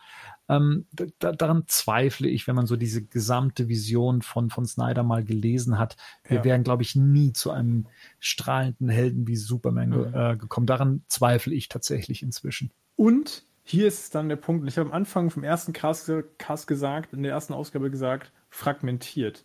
Ähm, 0.50 0.86
da, 0.92 1.32
daran 1.32 1.64
zweifle 1.68 2.28
ich, 2.28 2.46
wenn 2.46 2.56
man 2.58 2.68
so 2.68 2.76
diese 2.76 3.06
gesamte 3.06 3.70
Vision 3.70 4.22
von, 4.22 4.50
von 4.50 4.66
Snyder 4.66 5.04
mal 5.04 5.24
gelesen 5.24 5.80
hat. 5.80 5.96
Wir 6.26 6.40
ja. 6.40 6.44
wären, 6.44 6.66
glaube 6.66 6.84
ich, 6.84 6.98
nie 6.98 7.32
zu 7.32 7.52
einem 7.52 7.88
strahlenden 8.20 8.90
Helden 8.90 9.30
wie 9.30 9.38
Superman 9.38 9.92
mhm. 9.92 10.14
äh, 10.14 10.36
gekommen. 10.36 10.68
Daran 10.68 11.04
zweifle 11.08 11.56
ich 11.56 11.70
tatsächlich 11.70 12.22
inzwischen. 12.22 12.72
Und 12.98 13.46
hier 13.64 13.88
ist 13.88 14.14
dann 14.16 14.30
der 14.30 14.36
Punkt, 14.36 14.68
ich 14.68 14.78
habe 14.78 14.90
am 14.90 14.96
Anfang 14.96 15.30
vom 15.30 15.44
ersten 15.44 15.74
Cast, 15.74 16.12
Cast 16.38 16.68
gesagt, 16.68 17.14
in 17.14 17.24
der 17.24 17.32
ersten 17.32 17.54
Ausgabe 17.54 17.90
gesagt, 17.90 18.32
fragmentiert 18.50 19.44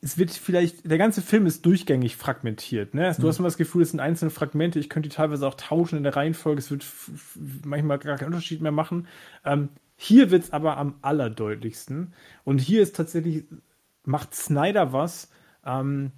es 0.00 0.16
wird 0.16 0.30
vielleicht, 0.30 0.88
der 0.88 0.98
ganze 0.98 1.22
Film 1.22 1.46
ist 1.46 1.66
durchgängig 1.66 2.16
fragmentiert. 2.16 2.94
Ne? 2.94 3.12
Du 3.16 3.22
mhm. 3.22 3.28
hast 3.28 3.38
immer 3.38 3.48
das 3.48 3.56
Gefühl, 3.56 3.82
es 3.82 3.90
sind 3.90 4.00
einzelne 4.00 4.30
Fragmente. 4.30 4.78
Ich 4.78 4.88
könnte 4.88 5.08
die 5.08 5.14
teilweise 5.14 5.46
auch 5.46 5.54
tauschen 5.54 5.96
in 5.96 6.04
der 6.04 6.14
Reihenfolge. 6.14 6.60
Es 6.60 6.70
wird 6.70 6.86
manchmal 7.64 7.98
gar 7.98 8.16
keinen 8.16 8.28
Unterschied 8.28 8.60
mehr 8.60 8.72
machen. 8.72 9.08
Ähm, 9.44 9.70
hier 9.96 10.30
wird 10.30 10.44
es 10.44 10.52
aber 10.52 10.76
am 10.76 10.94
allerdeutlichsten. 11.02 12.14
Und 12.44 12.60
hier 12.60 12.82
ist 12.82 12.94
tatsächlich, 12.94 13.44
macht 14.04 14.34
Snyder 14.34 14.92
was. 14.92 15.30
Ähm, 15.66 16.12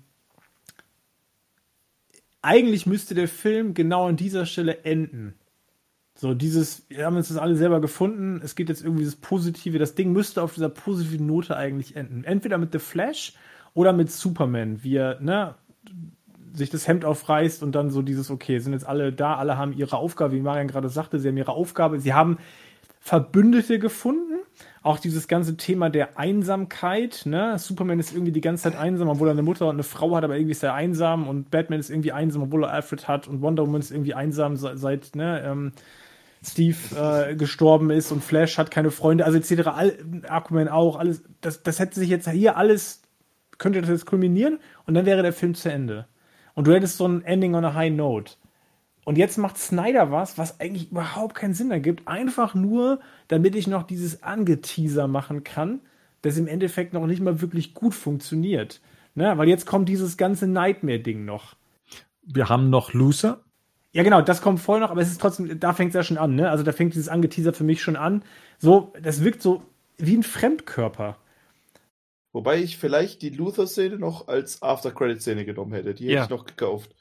eigentlich 2.43 2.86
müsste 2.86 3.15
der 3.15 3.28
Film 3.28 3.73
genau 3.73 4.07
an 4.09 4.16
dieser 4.16 4.44
Stelle 4.44 4.85
enden. 4.85 5.35
So, 6.21 6.35
dieses, 6.35 6.85
wir 6.91 7.07
haben 7.07 7.17
uns 7.17 7.29
das 7.29 7.39
alle 7.39 7.57
selber 7.57 7.81
gefunden, 7.81 8.43
es 8.45 8.55
geht 8.55 8.69
jetzt 8.69 8.85
irgendwie 8.85 9.07
das 9.07 9.17
Positive, 9.17 9.79
das 9.79 9.95
Ding 9.95 10.13
müsste 10.13 10.43
auf 10.43 10.53
dieser 10.53 10.69
positiven 10.69 11.27
Note 11.27 11.57
eigentlich 11.57 11.97
enden. 11.97 12.25
Entweder 12.25 12.59
mit 12.59 12.73
The 12.73 12.79
Flash 12.79 13.33
oder 13.73 13.95
mit 13.95 14.11
Superman, 14.11 14.85
wie 14.85 14.97
er, 14.97 15.19
ne, 15.23 15.55
sich 16.53 16.69
das 16.69 16.87
Hemd 16.87 17.07
aufreißt 17.07 17.63
und 17.63 17.75
dann 17.75 17.89
so 17.89 18.03
dieses, 18.03 18.31
okay, 18.31 18.59
sind 18.59 18.75
jetzt 18.75 18.87
alle 18.87 19.15
da, 19.15 19.37
alle 19.37 19.57
haben 19.57 19.73
ihre 19.73 19.97
Aufgabe, 19.97 20.35
wie 20.35 20.41
Marian 20.41 20.69
gerade 20.69 20.91
sagte, 20.91 21.19
sie 21.19 21.29
haben 21.29 21.39
ihre 21.39 21.53
Aufgabe, 21.53 21.99
sie 22.01 22.13
haben 22.13 22.37
Verbündete 22.99 23.79
gefunden. 23.79 24.41
Auch 24.83 24.99
dieses 24.99 25.27
ganze 25.27 25.57
Thema 25.57 25.89
der 25.89 26.19
Einsamkeit. 26.19 27.23
Ne? 27.25 27.59
Superman 27.59 27.99
ist 27.99 28.13
irgendwie 28.13 28.33
die 28.33 28.43
ganze 28.43 28.65
Zeit 28.65 28.77
einsam, 28.77 29.09
obwohl 29.09 29.29
er 29.29 29.33
eine 29.33 29.43
Mutter 29.43 29.67
und 29.69 29.77
eine 29.77 29.85
Frau 29.85 30.15
hat, 30.15 30.25
aber 30.25 30.37
irgendwie 30.37 30.53
ist 30.53 30.63
er 30.63 30.75
einsam. 30.75 31.29
Und 31.29 31.51
Batman 31.51 31.81
ist 31.81 31.89
irgendwie 31.89 32.13
einsam, 32.13 32.43
obwohl 32.43 32.65
er 32.65 32.73
Alfred 32.73 33.09
hat. 33.09 33.27
Und 33.27 33.41
Wonder 33.41 33.67
Woman 33.67 33.81
ist 33.81 33.91
irgendwie 33.91 34.13
einsam 34.13 34.57
seit 34.57 35.17
ne, 35.17 35.43
ähm, 35.43 35.73
Steve 36.43 36.77
äh, 36.97 37.37
gestorben 37.37 37.91
ist. 37.91 38.12
Und 38.12 38.25
Flash 38.25 38.59
hat 38.59 38.71
keine 38.71 38.91
Freunde. 38.91 39.25
Also 39.25 39.39
etc. 39.39 39.69
All, 39.69 39.99
Aquaman 40.29 40.69
auch. 40.69 40.97
Alles. 40.97 41.23
Das, 41.41 41.62
das 41.62 41.79
hätte 41.79 41.99
sich 41.99 42.09
jetzt 42.09 42.29
hier 42.29 42.57
alles 42.57 43.03
könnte 43.61 43.81
das 43.81 43.91
jetzt 43.91 44.07
kulminieren 44.07 44.59
und 44.87 44.95
dann 44.95 45.07
wäre 45.07 45.23
der 45.23 45.33
Film 45.33 45.55
zu 45.55 45.71
Ende. 45.71 46.09
Und 46.55 46.67
du 46.67 46.75
hättest 46.75 46.97
so 46.97 47.07
ein 47.07 47.23
Ending 47.23 47.55
on 47.55 47.65
a 47.65 47.75
high 47.75 47.93
note. 47.93 48.33
Und 49.05 49.17
jetzt 49.17 49.39
macht 49.39 49.57
Snyder 49.57 50.11
was, 50.11 50.37
was 50.37 50.59
eigentlich 50.61 50.91
überhaupt 50.91 51.35
keinen 51.37 51.55
Sinn 51.55 51.71
ergibt. 51.71 52.09
Einfach 52.09 52.55
nur, 52.55 53.01
damit 53.29 53.55
ich 53.55 53.67
noch 53.67 53.85
dieses 53.85 54.23
Angeteaser 54.23 55.07
machen 55.07 55.45
kann, 55.45 55.81
das 56.23 56.37
im 56.37 56.49
Endeffekt 56.49 56.93
noch 56.93 57.07
nicht 57.07 57.23
mal 57.23 57.41
wirklich 57.41 57.73
gut 57.73 57.95
funktioniert. 57.95 58.81
Ne? 59.15 59.33
Weil 59.37 59.49
jetzt 59.49 59.67
kommt 59.67 59.89
dieses 59.89 60.17
ganze 60.17 60.47
Nightmare-Ding 60.47 61.25
noch. 61.25 61.55
Wir 62.23 62.49
haben 62.49 62.69
noch 62.69 62.93
Loser. 62.93 63.45
Ja, 63.93 64.05
genau, 64.05 64.23
das 64.23 64.41
kommt 64.41 64.61
voll 64.61 64.81
noch, 64.81 64.91
aber 64.91 65.01
es 65.01 65.11
ist 65.11 65.21
trotzdem, 65.21 65.59
da 65.59 65.73
fängt 65.73 65.91
es 65.91 65.95
ja 65.95 66.03
schon 66.03 66.19
an, 66.19 66.37
ne? 66.37 66.49
Also 66.51 66.62
da 66.62 66.73
fängt 66.73 66.95
dieses 66.95 67.09
Angeteaser 67.09 67.53
für 67.53 67.65
mich 67.65 67.83
schon 67.83 67.97
an. 67.97 68.23
So, 68.59 68.93
das 69.03 69.25
wirkt 69.25 69.43
so 69.43 69.62
wie 69.99 70.17
ein 70.17 70.23
Fremdkörper. 70.23 71.17
Wobei 72.33 72.62
ich 72.62 72.79
vielleicht 72.79 73.23
die 73.23 73.31
Luther-Szene 73.31 73.99
noch 73.99 74.29
als 74.29 74.62
After-Credit-Szene 74.62 75.45
genommen 75.45 75.73
hätte. 75.73 75.95
Die 75.95 76.05
hätte 76.05 76.15
ja. 76.15 76.25
ich 76.25 76.31
noch 76.31 76.45
gekauft. 76.45 76.95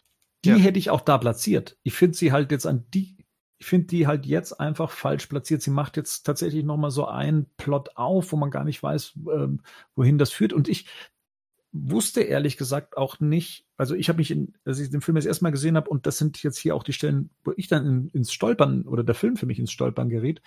Die 0.46 0.50
ja. 0.50 0.56
hätte 0.56 0.80
ich 0.80 0.90
auch 0.90 1.02
da 1.02 1.18
platziert. 1.18 1.78
Ich 1.84 1.94
finde 1.94 2.18
sie 2.18 2.32
halt 2.32 2.52
jetzt 2.52 2.66
an 2.66 2.86
die, 2.94 3.18
ich 3.60 3.68
finde 3.68 3.88
die 3.88 4.08
halt 4.08 4.26
jetzt 4.26 4.60
einfach 4.60 4.90
falsch 4.90 5.28
platziert. 5.28 5.62
Sie 5.62 5.70
macht 5.70 5.98
jetzt 5.98 6.24
tatsächlich 6.24 6.64
nochmal 6.64 6.92
so 6.92 7.06
einen 7.06 7.46
Plot 7.58 7.90
auf, 7.96 8.32
wo 8.32 8.38
man 8.38 8.50
gar 8.50 8.64
nicht 8.64 8.82
weiß, 8.82 9.20
ähm, 9.32 9.62
wohin 9.96 10.18
das 10.18 10.32
führt. 10.32 10.54
Und 10.54 10.68
ich 10.68 10.88
wusste 11.72 12.22
ehrlich 12.22 12.58
gesagt 12.58 12.98
auch 12.98 13.20
nicht, 13.20 13.66
also 13.78 13.96
ich 13.96 14.10
habe 14.10 14.18
mich, 14.18 14.32
in, 14.32 14.54
als 14.66 14.80
ich 14.80 14.90
den 14.90 15.02
Film 15.02 15.18
jetzt 15.18 15.28
erstmal 15.28 15.52
gesehen 15.52 15.76
habe, 15.76 15.90
und 15.90 16.08
das 16.08 16.18
sind 16.18 16.42
jetzt 16.42 16.58
hier 16.58 16.76
auch 16.76 16.84
die 16.84 16.94
Stellen, 16.94 17.30
wo 17.44 17.54
ich 17.56 17.68
dann 17.68 17.86
in, 17.86 18.08
ins 18.10 18.34
Stolpern 18.34 18.84
oder 18.84 19.04
der 19.04 19.16
Film 19.16 19.38
für 19.38 19.46
mich 19.46 19.60
ins 19.60 19.72
Stolpern 19.72 20.10
gerät, 20.10 20.42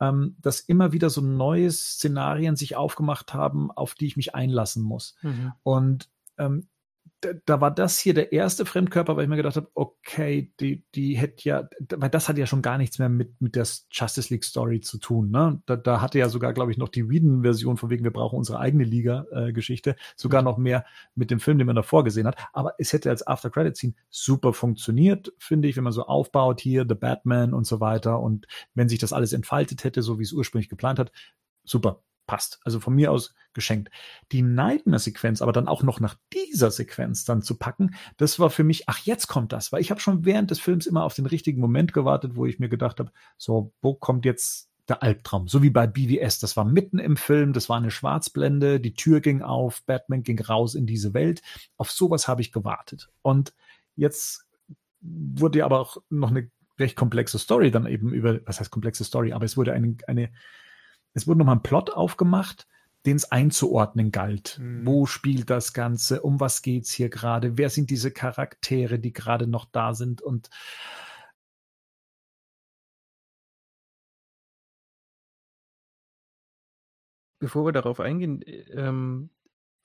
ähm, 0.00 0.36
dass 0.40 0.60
immer 0.60 0.92
wieder 0.92 1.08
so 1.08 1.22
neue 1.22 1.70
Szenarien 1.70 2.56
sich 2.56 2.76
aufgemacht 2.76 3.32
haben, 3.32 3.70
auf 3.70 3.94
die 3.94 4.06
ich 4.06 4.16
mich 4.16 4.34
einlassen 4.34 4.82
muss. 4.82 5.16
Mhm. 5.22 5.52
Und 5.62 6.10
ähm, 6.36 6.68
da, 7.44 7.60
war 7.60 7.70
das 7.70 7.98
hier 7.98 8.14
der 8.14 8.32
erste 8.32 8.64
Fremdkörper, 8.64 9.16
weil 9.16 9.24
ich 9.24 9.28
mir 9.28 9.36
gedacht 9.36 9.56
habe, 9.56 9.68
okay, 9.74 10.52
die, 10.60 10.84
die 10.94 11.16
hätte 11.16 11.48
ja, 11.48 11.68
weil 11.94 12.10
das 12.10 12.28
hat 12.28 12.38
ja 12.38 12.46
schon 12.46 12.62
gar 12.62 12.78
nichts 12.78 12.98
mehr 12.98 13.08
mit, 13.08 13.40
mit 13.40 13.54
der 13.54 13.66
Justice 13.90 14.32
League 14.32 14.44
Story 14.44 14.80
zu 14.80 14.98
tun. 14.98 15.30
Ne? 15.30 15.62
Da, 15.66 15.76
da 15.76 16.00
hatte 16.00 16.18
ja 16.18 16.28
sogar, 16.28 16.52
glaube 16.52 16.72
ich, 16.72 16.78
noch 16.78 16.88
die 16.88 17.08
Whedon-Version 17.08 17.76
von 17.76 17.90
wegen, 17.90 18.04
wir 18.04 18.12
brauchen 18.12 18.36
unsere 18.38 18.58
eigene 18.58 18.84
Liga-Geschichte, 18.84 19.90
äh, 19.90 19.96
sogar 20.16 20.42
noch 20.42 20.58
mehr 20.58 20.84
mit 21.14 21.30
dem 21.30 21.40
Film, 21.40 21.58
den 21.58 21.66
man 21.66 21.76
davor 21.76 22.04
gesehen 22.04 22.26
hat. 22.26 22.36
Aber 22.52 22.74
es 22.78 22.92
hätte 22.92 23.10
als 23.10 23.26
After-Credit-Scene 23.26 23.94
super 24.10 24.52
funktioniert, 24.52 25.32
finde 25.38 25.68
ich, 25.68 25.76
wenn 25.76 25.84
man 25.84 25.92
so 25.92 26.06
aufbaut 26.06 26.60
hier, 26.60 26.86
The 26.88 26.94
Batman 26.94 27.54
und 27.54 27.66
so 27.66 27.80
weiter. 27.80 28.20
Und 28.20 28.46
wenn 28.74 28.88
sich 28.88 28.98
das 28.98 29.12
alles 29.12 29.32
entfaltet 29.32 29.84
hätte, 29.84 30.02
so 30.02 30.18
wie 30.18 30.24
es 30.24 30.32
ursprünglich 30.32 30.68
geplant 30.68 30.98
hat, 30.98 31.12
super, 31.64 32.02
passt. 32.26 32.60
Also 32.64 32.80
von 32.80 32.94
mir 32.94 33.12
aus 33.12 33.34
geschenkt. 33.56 33.90
Die 34.32 34.42
Nightmare-Sequenz 34.42 35.42
aber 35.42 35.52
dann 35.52 35.66
auch 35.66 35.82
noch 35.82 35.98
nach 35.98 36.16
dieser 36.32 36.70
Sequenz 36.70 37.24
dann 37.24 37.42
zu 37.42 37.58
packen, 37.58 37.94
das 38.18 38.38
war 38.38 38.50
für 38.50 38.64
mich, 38.64 38.88
ach, 38.88 38.98
jetzt 38.98 39.26
kommt 39.26 39.52
das, 39.52 39.72
weil 39.72 39.80
ich 39.80 39.90
habe 39.90 40.00
schon 40.00 40.24
während 40.24 40.50
des 40.50 40.60
Films 40.60 40.86
immer 40.86 41.02
auf 41.02 41.14
den 41.14 41.26
richtigen 41.26 41.60
Moment 41.60 41.92
gewartet, 41.92 42.36
wo 42.36 42.46
ich 42.46 42.60
mir 42.60 42.68
gedacht 42.68 43.00
habe, 43.00 43.10
so, 43.36 43.72
wo 43.80 43.94
kommt 43.94 44.24
jetzt 44.24 44.70
der 44.88 45.02
Albtraum? 45.02 45.48
So 45.48 45.62
wie 45.62 45.70
bei 45.70 45.86
BVS, 45.86 46.38
das 46.38 46.56
war 46.56 46.64
mitten 46.64 46.98
im 46.98 47.16
Film, 47.16 47.52
das 47.52 47.68
war 47.68 47.78
eine 47.78 47.90
Schwarzblende, 47.90 48.78
die 48.78 48.94
Tür 48.94 49.20
ging 49.20 49.42
auf, 49.42 49.82
Batman 49.84 50.22
ging 50.22 50.40
raus 50.40 50.74
in 50.74 50.86
diese 50.86 51.14
Welt. 51.14 51.42
Auf 51.76 51.90
sowas 51.90 52.28
habe 52.28 52.42
ich 52.42 52.52
gewartet. 52.52 53.10
Und 53.22 53.54
jetzt 53.96 54.46
wurde 55.00 55.64
aber 55.64 55.80
auch 55.80 55.96
noch 56.10 56.30
eine 56.30 56.50
recht 56.78 56.96
komplexe 56.96 57.38
Story 57.38 57.70
dann 57.70 57.86
eben 57.86 58.12
über, 58.12 58.40
was 58.44 58.60
heißt 58.60 58.70
komplexe 58.70 59.04
Story, 59.04 59.32
aber 59.32 59.44
es 59.44 59.56
wurde 59.56 59.72
eine, 59.72 59.96
eine 60.06 60.30
es 61.16 61.26
wurde 61.26 61.38
nochmal 61.38 61.56
ein 61.56 61.62
Plot 61.62 61.90
aufgemacht, 61.90 62.68
den 63.06 63.16
es 63.16 63.32
einzuordnen 63.32 64.12
galt. 64.12 64.58
Mhm. 64.60 64.86
Wo 64.86 65.06
spielt 65.06 65.48
das 65.48 65.72
Ganze? 65.72 66.20
Um 66.20 66.40
was 66.40 66.60
geht's 66.60 66.92
hier 66.92 67.08
gerade? 67.08 67.56
Wer 67.56 67.70
sind 67.70 67.88
diese 67.88 68.10
Charaktere, 68.10 68.98
die 68.98 69.14
gerade 69.14 69.46
noch 69.46 69.64
da 69.64 69.94
sind? 69.94 70.20
Und 70.20 70.50
Bevor 77.38 77.64
wir 77.64 77.72
darauf 77.72 78.00
eingehen, 78.00 78.42
ähm, 78.72 79.30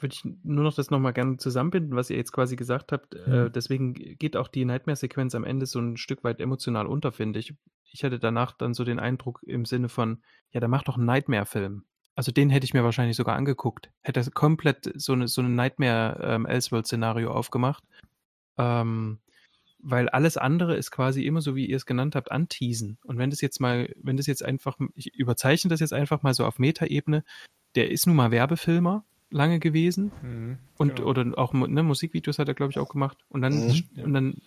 würde 0.01 0.13
ich 0.13 0.23
nur 0.43 0.63
noch 0.63 0.73
das 0.73 0.89
nochmal 0.89 1.13
gerne 1.13 1.37
zusammenbinden, 1.37 1.95
was 1.95 2.09
ihr 2.09 2.17
jetzt 2.17 2.31
quasi 2.31 2.55
gesagt 2.55 2.91
habt. 2.91 3.15
Mhm. 3.15 3.33
Äh, 3.33 3.49
deswegen 3.51 3.93
geht 3.93 4.37
auch 4.37 4.47
die 4.47 4.65
Nightmare-Sequenz 4.65 5.35
am 5.35 5.43
Ende 5.43 5.65
so 5.65 5.79
ein 5.79 5.97
Stück 5.97 6.23
weit 6.23 6.39
emotional 6.39 6.87
unter, 6.87 7.11
finde 7.11 7.39
ich. 7.39 7.53
Ich 7.91 8.03
hatte 8.03 8.19
danach 8.19 8.51
dann 8.53 8.73
so 8.73 8.83
den 8.83 8.99
Eindruck 8.99 9.41
im 9.43 9.65
Sinne 9.65 9.89
von, 9.89 10.21
ja, 10.51 10.59
der 10.59 10.69
macht 10.69 10.87
doch 10.87 10.97
einen 10.97 11.05
Nightmare-Film. 11.05 11.83
Also 12.15 12.31
den 12.31 12.49
hätte 12.49 12.65
ich 12.65 12.73
mir 12.73 12.83
wahrscheinlich 12.83 13.17
sogar 13.17 13.35
angeguckt. 13.35 13.89
Hätte 14.01 14.29
komplett 14.31 14.91
so 14.95 15.13
eine 15.13 15.27
so 15.27 15.41
eine 15.41 15.49
Nightmare 15.49 16.19
ähm, 16.21 17.27
aufgemacht. 17.27 17.83
Ähm, 18.57 19.19
weil 19.83 20.09
alles 20.09 20.37
andere 20.37 20.75
ist 20.75 20.91
quasi 20.91 21.25
immer 21.25 21.41
so, 21.41 21.55
wie 21.55 21.65
ihr 21.65 21.75
es 21.75 21.85
genannt 21.85 22.15
habt, 22.15 22.31
anteasen. 22.31 22.97
Und 23.03 23.17
wenn 23.17 23.29
das 23.29 23.41
jetzt 23.41 23.59
mal, 23.59 23.91
wenn 24.01 24.17
das 24.17 24.27
jetzt 24.27 24.43
einfach, 24.43 24.77
ich 24.93 25.13
überzeichne 25.15 25.69
das 25.69 25.79
jetzt 25.79 25.93
einfach 25.93 26.21
mal 26.21 26.33
so 26.33 26.45
auf 26.45 26.59
Metaebene, 26.59 27.23
der 27.75 27.89
ist 27.89 28.05
nun 28.05 28.15
mal 28.15 28.31
Werbefilmer, 28.31 29.05
lange 29.31 29.59
gewesen. 29.59 30.11
Mhm, 30.21 30.57
und 30.77 30.97
genau. 30.97 31.09
oder 31.09 31.37
auch 31.37 31.53
ne, 31.53 31.83
Musikvideos 31.83 32.39
hat 32.39 32.47
er, 32.47 32.53
glaube 32.53 32.71
ich, 32.71 32.79
auch 32.79 32.89
gemacht. 32.89 33.17
Und 33.29 33.41
dann, 33.41 33.67
mhm, 33.67 34.03
und 34.03 34.13
dann 34.13 34.41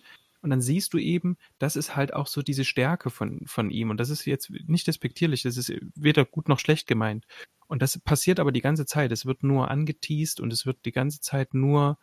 und 0.45 0.51
dann 0.51 0.61
siehst 0.61 0.93
du 0.93 0.99
eben, 0.99 1.37
das 1.57 1.75
ist 1.75 1.95
halt 1.95 2.13
auch 2.13 2.27
so 2.27 2.43
diese 2.43 2.65
Stärke 2.65 3.09
von, 3.09 3.41
von 3.47 3.71
ihm. 3.71 3.89
Und 3.89 3.99
das 3.99 4.11
ist 4.11 4.25
jetzt 4.25 4.51
nicht 4.67 4.85
despektierlich, 4.85 5.41
das 5.41 5.57
ist 5.57 5.73
weder 5.95 6.23
gut 6.23 6.49
noch 6.49 6.59
schlecht 6.59 6.85
gemeint. 6.85 7.25
Und 7.65 7.81
das 7.81 7.97
passiert 7.97 8.39
aber 8.39 8.51
die 8.51 8.61
ganze 8.61 8.85
Zeit. 8.85 9.11
Es 9.11 9.25
wird 9.25 9.41
nur 9.41 9.71
angeteased 9.71 10.39
und 10.39 10.53
es 10.53 10.67
wird 10.67 10.85
die 10.85 10.91
ganze 10.91 11.19
Zeit 11.19 11.55
nur 11.55 11.97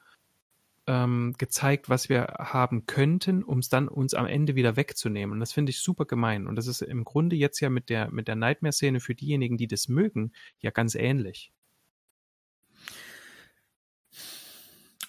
ähm, 0.89 1.37
gezeigt, 1.39 1.89
was 1.89 2.09
wir 2.09 2.35
haben 2.41 2.87
könnten, 2.87 3.45
um 3.45 3.61
es 3.61 3.69
dann 3.69 3.87
uns 3.87 4.13
am 4.13 4.27
Ende 4.27 4.57
wieder 4.57 4.75
wegzunehmen. 4.75 5.35
Und 5.35 5.39
das 5.39 5.53
finde 5.53 5.71
ich 5.71 5.79
super 5.79 6.05
gemein. 6.05 6.49
Und 6.49 6.57
das 6.57 6.67
ist 6.67 6.83
im 6.83 7.05
Grunde 7.05 7.37
jetzt 7.37 7.61
ja 7.61 7.71
mit 7.71 7.91
der, 7.91 8.11
mit 8.11 8.27
der 8.27 8.35
Nightmare-Szene 8.35 8.99
für 8.99 9.15
diejenigen, 9.15 9.57
die 9.57 9.69
das 9.69 9.87
mögen, 9.87 10.33
ja 10.59 10.71
ganz 10.71 10.97
ähnlich. 10.97 11.53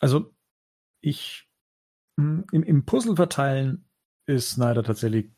Also 0.04 0.34
ich 1.00 1.48
hm, 2.20 2.44
im, 2.52 2.64
im 2.64 2.86
Puzzle 2.86 3.16
verteilen 3.16 3.86
ist 4.26 4.52
Snyder 4.52 4.84
tatsächlich 4.84 5.32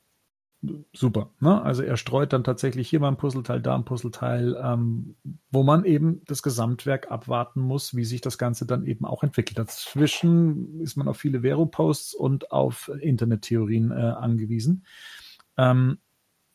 super. 0.91 1.29
Ne? 1.39 1.61
Also 1.61 1.83
er 1.83 1.97
streut 1.97 2.33
dann 2.33 2.43
tatsächlich 2.43 2.89
hier 2.89 2.99
mal 2.99 3.09
ein 3.09 3.17
Puzzleteil, 3.17 3.61
da 3.61 3.75
ein 3.75 3.85
Puzzleteil, 3.85 4.59
ähm, 4.59 5.15
wo 5.51 5.61
man 5.61 5.85
eben 5.85 6.23
das 6.25 6.41
Gesamtwerk 6.41 7.11
abwarten 7.11 7.61
muss, 7.61 7.95
wie 7.95 8.05
sich 8.05 8.21
das 8.21 8.39
Ganze 8.39 8.65
dann 8.65 8.87
eben 8.87 9.05
auch 9.05 9.21
entwickelt. 9.21 9.59
Dazwischen 9.59 10.81
ist 10.81 10.97
man 10.97 11.07
auf 11.07 11.17
viele 11.17 11.41
Vero-Posts 11.41 12.15
und 12.15 12.51
auf 12.51 12.89
Internettheorien 12.99 13.91
äh, 13.91 13.93
angewiesen. 13.93 14.87
Ähm, 15.57 15.99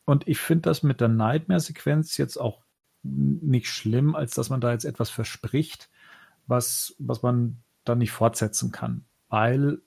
und 0.03 0.27
ich 0.27 0.39
finde 0.39 0.63
das 0.63 0.83
mit 0.83 0.99
der 0.99 1.07
Nightmare-Sequenz 1.07 2.17
jetzt 2.17 2.35
auch 2.35 2.65
nicht 3.03 3.67
schlimm, 3.67 4.15
als 4.15 4.33
dass 4.33 4.49
man 4.49 4.59
da 4.59 4.73
jetzt 4.73 4.83
etwas 4.83 5.09
verspricht, 5.09 5.89
was, 6.45 6.93
was 6.99 7.23
man 7.23 7.63
dann 7.83 7.99
nicht 7.99 8.11
fortsetzen 8.11 8.71
kann. 8.71 9.05
Weil 9.29 9.81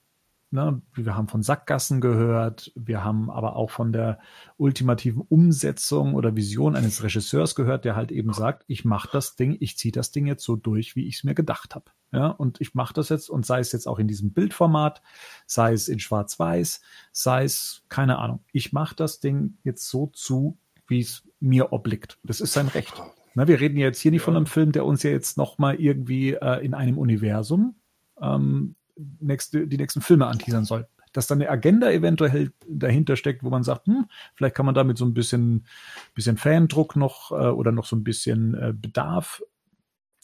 Ne, 0.54 0.80
wir 0.94 1.16
haben 1.16 1.26
von 1.26 1.42
Sackgassen 1.42 2.00
gehört, 2.00 2.70
wir 2.76 3.02
haben 3.02 3.28
aber 3.28 3.56
auch 3.56 3.70
von 3.70 3.92
der 3.92 4.20
ultimativen 4.56 5.20
Umsetzung 5.22 6.14
oder 6.14 6.36
Vision 6.36 6.76
eines 6.76 7.02
Regisseurs 7.02 7.56
gehört, 7.56 7.84
der 7.84 7.96
halt 7.96 8.12
eben 8.12 8.32
sagt, 8.32 8.62
ich 8.68 8.84
mache 8.84 9.08
das 9.10 9.34
Ding, 9.34 9.56
ich 9.58 9.76
ziehe 9.76 9.90
das 9.90 10.12
Ding 10.12 10.28
jetzt 10.28 10.44
so 10.44 10.54
durch, 10.54 10.94
wie 10.94 11.08
ich 11.08 11.16
es 11.16 11.24
mir 11.24 11.34
gedacht 11.34 11.74
habe. 11.74 11.86
Ja, 12.12 12.28
und 12.28 12.60
ich 12.60 12.72
mache 12.72 12.94
das 12.94 13.08
jetzt 13.08 13.30
und 13.30 13.44
sei 13.44 13.58
es 13.58 13.72
jetzt 13.72 13.88
auch 13.88 13.98
in 13.98 14.06
diesem 14.06 14.32
Bildformat, 14.32 15.02
sei 15.44 15.72
es 15.72 15.88
in 15.88 15.98
Schwarz-Weiß, 15.98 16.82
sei 17.10 17.42
es 17.42 17.82
keine 17.88 18.18
Ahnung. 18.18 18.44
Ich 18.52 18.72
mache 18.72 18.94
das 18.94 19.18
Ding 19.18 19.58
jetzt 19.64 19.88
so 19.88 20.06
zu, 20.06 20.56
wie 20.86 21.00
es 21.00 21.24
mir 21.40 21.72
obliegt. 21.72 22.20
Das 22.22 22.40
ist 22.40 22.52
sein 22.52 22.68
Recht. 22.68 23.02
Na, 23.34 23.48
wir 23.48 23.58
reden 23.58 23.76
jetzt 23.76 23.98
hier 23.98 24.12
nicht 24.12 24.20
ja. 24.20 24.26
von 24.26 24.36
einem 24.36 24.46
Film, 24.46 24.70
der 24.70 24.84
uns 24.84 25.02
ja 25.02 25.10
jetzt 25.10 25.36
noch 25.36 25.58
mal 25.58 25.74
irgendwie 25.74 26.34
äh, 26.34 26.64
in 26.64 26.74
einem 26.74 26.96
Universum 26.96 27.74
ähm, 28.20 28.74
nächste, 29.20 29.66
die 29.66 29.76
nächsten 29.76 30.00
Filme 30.00 30.26
anteasern 30.26 30.64
soll. 30.64 30.86
Dass 31.12 31.28
dann 31.28 31.40
eine 31.40 31.50
Agenda 31.50 31.90
eventuell 31.90 32.52
dahinter 32.68 33.16
steckt, 33.16 33.44
wo 33.44 33.50
man 33.50 33.62
sagt, 33.62 33.86
hm, 33.86 34.06
vielleicht 34.34 34.56
kann 34.56 34.66
man 34.66 34.74
damit 34.74 34.98
so 34.98 35.04
ein 35.04 35.14
bisschen, 35.14 35.66
bisschen 36.14 36.36
Fandruck 36.36 36.96
noch 36.96 37.30
äh, 37.30 37.50
oder 37.50 37.70
noch 37.70 37.84
so 37.84 37.94
ein 37.94 38.04
bisschen 38.04 38.54
äh, 38.54 38.72
Bedarf 38.74 39.42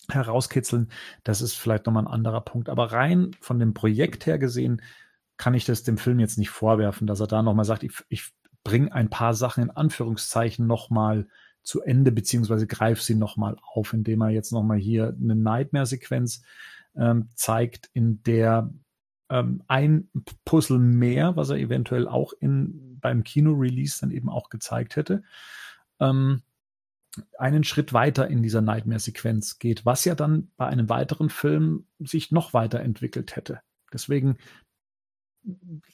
herauskitzeln. 0.08 0.90
Das 1.22 1.42
ist 1.42 1.54
vielleicht 1.54 1.86
nochmal 1.86 2.04
ein 2.04 2.12
anderer 2.12 2.40
Punkt. 2.40 2.68
Aber 2.68 2.90
rein 2.92 3.36
von 3.40 3.60
dem 3.60 3.74
Projekt 3.74 4.26
her 4.26 4.38
gesehen, 4.38 4.82
kann 5.36 5.54
ich 5.54 5.64
das 5.64 5.84
dem 5.84 5.96
Film 5.96 6.20
jetzt 6.20 6.38
nicht 6.38 6.50
vorwerfen, 6.50 7.06
dass 7.06 7.20
er 7.20 7.26
da 7.26 7.42
nochmal 7.42 7.64
sagt, 7.64 7.82
ich, 7.82 7.92
ich 8.08 8.32
bringe 8.62 8.92
ein 8.92 9.08
paar 9.08 9.32
Sachen 9.34 9.62
in 9.62 9.70
Anführungszeichen 9.70 10.66
nochmal 10.66 11.28
zu 11.62 11.82
Ende, 11.82 12.12
beziehungsweise 12.12 12.66
greife 12.66 13.02
sie 13.02 13.14
nochmal 13.14 13.56
auf, 13.62 13.92
indem 13.92 14.22
er 14.22 14.30
jetzt 14.30 14.52
nochmal 14.52 14.78
hier 14.78 15.16
eine 15.18 15.34
Nightmare-Sequenz 15.36 16.42
ähm, 17.00 17.30
zeigt, 17.34 17.90
in 17.94 18.22
der 18.22 18.70
ähm, 19.30 19.62
ein 19.66 20.10
Puzzle 20.44 20.78
mehr, 20.78 21.34
was 21.34 21.48
er 21.48 21.56
eventuell 21.56 22.06
auch 22.06 22.32
in, 22.40 22.98
beim 23.00 23.24
Kino-Release 23.24 23.98
dann 24.00 24.10
eben 24.10 24.28
auch 24.28 24.50
gezeigt 24.50 24.96
hätte, 24.96 25.22
ähm, 25.98 26.42
einen 27.38 27.64
Schritt 27.64 27.92
weiter 27.92 28.28
in 28.28 28.42
dieser 28.42 28.60
Nightmare-Sequenz 28.60 29.58
geht, 29.58 29.86
was 29.86 30.04
ja 30.04 30.14
dann 30.14 30.52
bei 30.56 30.66
einem 30.66 30.88
weiteren 30.88 31.30
Film 31.30 31.86
sich 31.98 32.30
noch 32.30 32.52
weiterentwickelt 32.52 33.34
hätte. 33.34 33.60
Deswegen, 33.92 34.36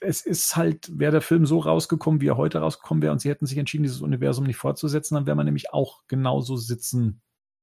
es 0.01 0.27
ist 0.27 0.57
halt, 0.57 0.91
wäre 0.99 1.13
der 1.13 1.21
Film 1.23 1.47
so 1.47 1.61
rausgekommen, 1.61 2.21
wie 2.21 2.29
er 2.29 2.37
heute 2.37 2.59
rausgekommen 2.59 3.01
wäre, 3.01 3.13
und 3.13 3.21
sie 3.21 3.31
hätten 3.31 3.47
sich 3.47 3.57
entschieden, 3.59 3.85
dieses 3.85 4.03
Universum 4.03 4.45
nicht 4.45 4.59
fortzusetzen, 4.59 5.15
dann 5.15 5.27
wäre 5.27 5.37
man 5.37 5.47
nämlich 5.47 5.73
auch 5.73 6.03
genauso 6.09 6.57
sitzen 6.57 7.23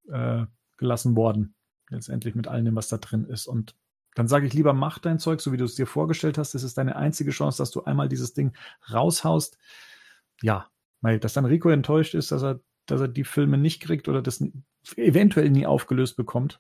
äh, 0.10 0.46
gelassen 0.78 1.16
worden 1.16 1.56
letztendlich 1.94 2.36
mit 2.36 2.48
allem, 2.48 2.76
was 2.76 2.90
da 2.90 2.98
drin 2.98 3.26
ist. 3.26 3.48
Und 3.48 3.76
dann 4.16 4.28
sage 4.28 4.46
ich 4.46 4.54
lieber, 4.54 4.74
mach 4.74 5.00
dein 5.00 5.20
Zeug, 5.20 5.42
so 5.42 5.52
wie 5.52 5.58
du 5.58 5.66
es 5.66 5.76
dir 5.76 5.88
vorgestellt 5.88 6.38
hast. 6.38 6.54
Das 6.54 6.64
ist 6.64 6.78
deine 6.78 6.96
einzige 6.96 7.32
Chance, 7.32 7.58
dass 7.58 7.72
du 7.72 7.84
einmal 7.84 8.10
dieses 8.10 8.34
Ding 8.34 8.56
raushaust. 8.92 9.58
Ja, 10.42 10.70
weil 11.02 11.20
dass 11.20 11.34
dann 11.34 11.46
Rico 11.46 11.70
enttäuscht 11.70 12.14
ist, 12.14 12.32
dass 12.32 12.44
er, 12.44 12.60
dass 12.86 13.02
er 13.02 13.08
die 13.08 13.24
Filme 13.24 13.58
nicht 13.58 13.82
kriegt 13.82 14.08
oder 14.08 14.22
das 14.22 14.44
eventuell 14.96 15.50
nie 15.50 15.66
aufgelöst 15.66 16.16
bekommt. 16.16 16.60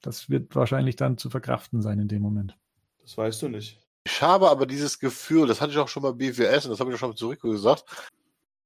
Das 0.00 0.30
wird 0.30 0.54
wahrscheinlich 0.54 0.96
dann 0.96 1.18
zu 1.18 1.28
verkraften 1.28 1.82
sein 1.82 1.98
in 1.98 2.08
dem 2.08 2.22
Moment. 2.22 2.56
Das 3.02 3.16
weißt 3.18 3.42
du 3.42 3.48
nicht. 3.48 3.80
Ich 4.04 4.22
habe 4.22 4.48
aber 4.48 4.66
dieses 4.66 4.98
Gefühl, 4.98 5.46
das 5.46 5.60
hatte 5.60 5.72
ich 5.72 5.78
auch 5.78 5.88
schon 5.88 6.02
bei 6.02 6.12
BWS 6.12 6.66
und 6.66 6.70
das 6.70 6.80
habe 6.80 6.90
ich 6.90 6.96
auch 6.96 7.00
schon 7.00 7.16
zu 7.16 7.28
Rico 7.28 7.50
gesagt, 7.50 7.84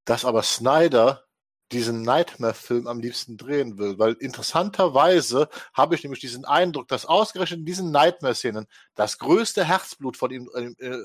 dass 0.05 0.25
aber 0.25 0.43
Snyder 0.43 1.25
diesen 1.73 2.03
Nightmare-Film 2.03 2.87
am 2.87 3.01
liebsten 3.01 3.37
drehen 3.37 3.79
will. 3.79 3.99
Weil 3.99 4.13
interessanterweise 4.15 5.49
habe 5.75 5.95
ich 5.95 6.03
nämlich 6.03 6.21
diesen 6.21 6.45
Eindruck, 6.45 6.89
dass 6.89 7.07
ausgerechnet 7.07 7.61
in 7.61 7.67
diesen 7.67 7.91
Nightmare-Szenen 7.91 8.67
das 8.95 9.19
größte 9.19 9.65
Herzblut 9.65 10.17
von 10.17 10.31
ihm 10.31 10.51
äh, 10.55 10.97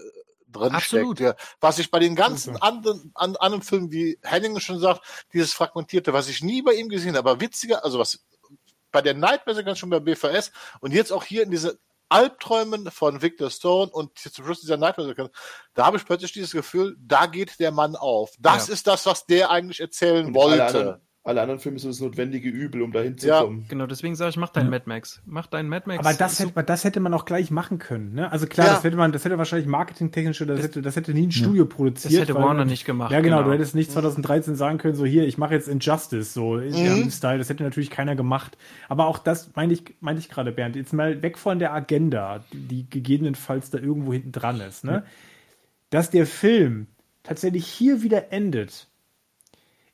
drin 0.48 0.76
Absolut. 0.76 1.18
steckt. 1.18 1.40
Ja, 1.40 1.46
was 1.60 1.80
ich 1.80 1.92
bei 1.92 2.00
den 2.00 2.16
ganzen 2.16 2.56
okay. 2.56 2.68
anderen, 2.68 3.12
an, 3.16 3.36
anderen 3.38 3.64
Filmen, 3.64 3.92
wie 3.92 4.20
Henning 4.24 4.60
schon 4.60 4.80
sagt, 4.80 5.02
dieses 5.34 5.54
Fragmentierte, 5.54 6.14
was 6.14 6.30
ich 6.30 6.42
nie 6.42 6.62
bei 6.62 6.74
ihm 6.74 6.90
gesehen 6.90 7.16
habe, 7.16 7.30
aber 7.30 7.42
witziger, 7.42 7.84
also 7.84 8.00
was 8.00 8.26
bei 8.92 9.02
der 9.02 9.14
Nightmare 9.14 9.76
schon 9.76 9.90
bei 9.90 10.00
BVS 10.00 10.52
und 10.80 10.94
jetzt 10.94 11.12
auch 11.12 11.24
hier 11.24 11.44
in 11.44 11.52
diese 11.52 11.80
Albträumen 12.10 12.90
von 12.92 13.22
Victor 13.22 13.50
Stone 13.50 13.92
und 13.92 14.18
zum 14.18 14.46
Schluss 14.46 14.62
dieser 14.62 14.78
Nightmare, 14.78 15.32
da 15.74 15.86
habe 15.86 15.98
ich 15.98 16.06
plötzlich 16.06 16.32
dieses 16.32 16.52
Gefühl, 16.52 16.96
da 17.00 17.26
geht 17.26 17.60
der 17.60 17.72
Mann 17.72 17.96
auf. 17.96 18.32
Das 18.40 18.68
ja. 18.68 18.74
ist 18.74 18.88
das, 18.88 19.06
was 19.06 19.26
der 19.26 19.52
eigentlich 19.52 19.80
erzählen 19.80 20.28
und 20.28 20.36
wollte 20.36 21.02
alle 21.28 21.42
anderen 21.42 21.60
Filme 21.60 21.78
sind 21.78 21.92
das 21.92 22.00
notwendige 22.00 22.48
Übel, 22.48 22.82
um 22.82 22.94
dahin 22.94 23.18
zu 23.18 23.28
ja. 23.28 23.42
kommen. 23.42 23.66
Genau, 23.68 23.86
deswegen 23.86 24.16
sage 24.16 24.30
ich, 24.30 24.38
mach 24.38 24.48
deinen 24.48 24.68
ja. 24.68 24.72
Mad 24.72 24.84
Max. 24.86 25.22
Mach 25.26 25.46
deinen 25.46 25.68
Mad 25.68 25.84
Max. 25.86 26.00
Aber 26.00 26.14
das, 26.14 26.40
hätte, 26.40 26.64
das 26.64 26.86
hätte 26.86 27.02
man 27.02 27.14
auch 27.14 27.26
gleich 27.26 27.52
machen 27.52 27.80
können. 27.80 28.14
Ne? 28.14 28.32
Also 28.32 28.48
klar, 28.48 28.68
ja. 28.68 28.74
das 28.76 28.84
hätte 28.86 28.96
man, 28.96 29.12
das 29.12 29.26
hätte 29.26 29.38
wahrscheinlich 29.38 29.68
marketingtechnisch, 29.68 30.38
das, 30.38 30.48
das 30.48 30.64
hätte, 30.64 30.82
das 30.82 30.96
hätte 30.96 31.14
nie 31.14 31.28
ein 31.28 31.32
Studio 31.34 31.66
produziert. 31.66 32.14
Das 32.14 32.22
hätte 32.22 32.36
weil, 32.36 32.44
Warner 32.44 32.64
nicht 32.64 32.86
gemacht. 32.86 33.12
Ja, 33.12 33.20
genau, 33.20 33.40
genau, 33.40 33.50
du 33.50 33.54
hättest 33.56 33.76
nicht 33.76 33.92
2013 33.92 34.56
sagen 34.56 34.78
können, 34.78 34.96
so 34.96 35.06
hier, 35.06 35.28
ich 35.28 35.38
mache 35.38 35.54
jetzt 35.54 35.68
Injustice, 35.68 36.34
so 36.34 36.54
mhm. 36.54 37.12
Style. 37.12 37.40
Das 37.40 37.50
hätte 37.50 37.64
natürlich 37.64 37.90
keiner 37.90 38.16
gemacht. 38.16 38.58
Aber 38.88 39.08
auch 39.08 39.18
das 39.18 39.52
meine 39.56 39.74
ich, 39.74 39.84
meine 40.00 40.20
ich 40.20 40.30
gerade, 40.30 40.54
Bernd. 40.54 40.78
Jetzt 40.78 40.94
mal 40.94 41.22
weg 41.22 41.38
von 41.38 41.60
der 41.60 41.74
Agenda, 41.74 42.46
die 42.54 42.90
gegebenenfalls 42.90 43.70
da 43.70 43.80
irgendwo 43.80 44.14
hinten 44.14 44.32
dran 44.32 44.62
ist. 44.62 44.86
Ne? 44.86 45.04
Dass 45.90 46.10
der 46.10 46.26
Film 46.26 46.88
tatsächlich 47.24 47.68
hier 47.68 48.02
wieder 48.02 48.32
endet. 48.32 48.88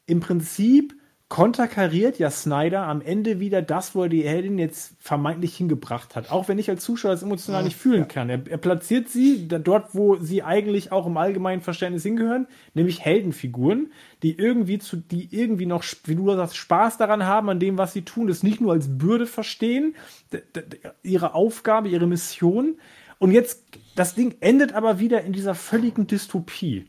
Im 0.05 0.19
Prinzip 0.19 0.93
konterkariert 1.33 2.19
ja 2.19 2.29
Snyder 2.29 2.85
am 2.85 3.01
Ende 3.01 3.39
wieder 3.39 3.63
das, 3.63 3.95
wo 3.95 4.03
er 4.03 4.09
die 4.09 4.21
Heldin 4.21 4.59
jetzt 4.59 4.93
vermeintlich 4.99 5.57
hingebracht 5.57 6.15
hat. 6.15 6.29
Auch 6.29 6.47
wenn 6.47 6.59
ich 6.59 6.69
als 6.69 6.83
Zuschauer 6.83 7.09
das 7.09 7.23
emotional 7.23 7.63
nicht 7.63 7.75
fühlen 7.75 8.07
kann. 8.07 8.29
Er, 8.29 8.39
er 8.47 8.59
platziert 8.59 9.09
sie 9.09 9.47
dort, 9.47 9.95
wo 9.95 10.17
sie 10.17 10.43
eigentlich 10.43 10.91
auch 10.91 11.07
im 11.07 11.17
allgemeinen 11.17 11.61
Verständnis 11.61 12.03
hingehören, 12.03 12.45
nämlich 12.75 13.03
Heldenfiguren, 13.03 13.91
die 14.21 14.37
irgendwie 14.37 14.77
zu, 14.77 14.97
die 14.97 15.27
irgendwie 15.31 15.65
noch, 15.65 15.83
wie 16.03 16.13
du 16.13 16.31
sagst, 16.35 16.55
Spaß 16.55 16.99
daran 16.99 17.25
haben, 17.25 17.49
an 17.49 17.59
dem, 17.59 17.79
was 17.79 17.93
sie 17.93 18.03
tun, 18.03 18.27
das 18.27 18.43
nicht 18.43 18.61
nur 18.61 18.73
als 18.73 18.95
Bürde 18.95 19.25
verstehen, 19.25 19.95
ihre 21.01 21.33
Aufgabe, 21.33 21.89
ihre 21.89 22.05
Mission. 22.05 22.77
Und 23.17 23.31
jetzt, 23.31 23.63
das 23.95 24.13
Ding 24.13 24.35
endet 24.39 24.73
aber 24.73 24.99
wieder 24.99 25.21
in 25.23 25.33
dieser 25.33 25.55
völligen 25.55 26.05
Dystopie. 26.05 26.85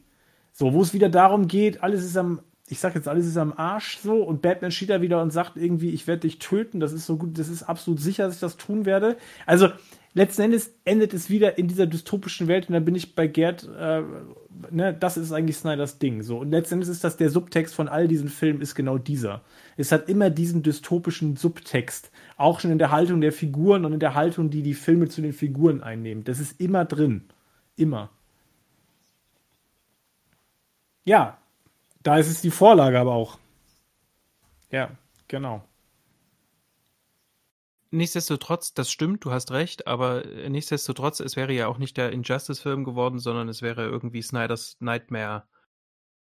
So, 0.52 0.74
wo 0.74 0.82
es 0.82 0.92
wieder 0.92 1.08
darum 1.08 1.48
geht, 1.48 1.82
alles 1.82 2.04
ist 2.04 2.18
am 2.18 2.40
ich 2.68 2.78
sag 2.78 2.94
jetzt, 2.94 3.08
alles 3.08 3.26
ist 3.26 3.36
am 3.36 3.52
Arsch 3.56 3.98
so 3.98 4.22
und 4.22 4.40
Batman 4.40 4.70
steht 4.70 4.90
da 4.90 5.02
wieder 5.02 5.20
und 5.20 5.32
sagt 5.32 5.56
irgendwie, 5.56 5.90
ich 5.90 6.06
werde 6.06 6.20
dich 6.20 6.38
töten, 6.38 6.80
das 6.80 6.92
ist 6.92 7.04
so 7.04 7.16
gut, 7.16 7.38
das 7.38 7.48
ist 7.48 7.62
absolut 7.62 8.00
sicher, 8.00 8.24
dass 8.24 8.36
ich 8.36 8.40
das 8.40 8.56
tun 8.56 8.86
werde. 8.86 9.18
Also 9.44 9.68
letzten 10.14 10.42
Endes 10.42 10.72
endet 10.86 11.12
es 11.12 11.28
wieder 11.28 11.58
in 11.58 11.68
dieser 11.68 11.86
dystopischen 11.86 12.48
Welt 12.48 12.68
und 12.68 12.72
dann 12.72 12.86
bin 12.86 12.94
ich 12.94 13.14
bei 13.14 13.26
Gerd, 13.26 13.68
äh, 13.78 14.02
ne, 14.70 14.96
das 14.98 15.18
ist 15.18 15.30
eigentlich 15.30 15.58
Snyders 15.58 15.98
Ding. 15.98 16.22
So. 16.22 16.38
Und 16.38 16.52
letzten 16.52 16.74
Endes 16.74 16.88
ist 16.88 17.04
das 17.04 17.18
der 17.18 17.28
Subtext 17.28 17.74
von 17.74 17.86
all 17.86 18.08
diesen 18.08 18.30
Filmen, 18.30 18.62
ist 18.62 18.74
genau 18.74 18.96
dieser. 18.96 19.42
Es 19.76 19.92
hat 19.92 20.08
immer 20.08 20.30
diesen 20.30 20.62
dystopischen 20.62 21.36
Subtext, 21.36 22.10
auch 22.38 22.60
schon 22.60 22.70
in 22.70 22.78
der 22.78 22.90
Haltung 22.90 23.20
der 23.20 23.32
Figuren 23.32 23.84
und 23.84 23.92
in 23.92 24.00
der 24.00 24.14
Haltung, 24.14 24.48
die 24.48 24.62
die 24.62 24.74
Filme 24.74 25.08
zu 25.08 25.20
den 25.20 25.34
Figuren 25.34 25.82
einnehmen. 25.82 26.24
Das 26.24 26.40
ist 26.40 26.58
immer 26.58 26.86
drin. 26.86 27.24
Immer. 27.76 28.08
Ja, 31.04 31.36
da 32.04 32.18
ist 32.18 32.28
es 32.28 32.40
die 32.40 32.52
Vorlage 32.52 33.00
aber 33.00 33.12
auch. 33.12 33.38
Ja, 34.70 34.96
genau. 35.26 35.66
Nichtsdestotrotz, 37.90 38.74
das 38.74 38.90
stimmt, 38.90 39.24
du 39.24 39.30
hast 39.30 39.52
recht, 39.52 39.86
aber 39.86 40.24
nichtsdestotrotz, 40.48 41.20
es 41.20 41.36
wäre 41.36 41.52
ja 41.52 41.68
auch 41.68 41.78
nicht 41.78 41.96
der 41.96 42.10
Injustice-Film 42.12 42.84
geworden, 42.84 43.20
sondern 43.20 43.48
es 43.48 43.62
wäre 43.62 43.84
irgendwie 43.84 44.20
Snyders 44.20 44.76
Nightmare, 44.80 45.44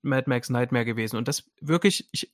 Mad 0.03 0.29
Max 0.29 0.51
Nightmare 0.51 0.85
gewesen. 0.85 1.17
Und 1.17 1.29
das 1.29 1.51
wirklich, 1.61 2.09
ich, 2.13 2.33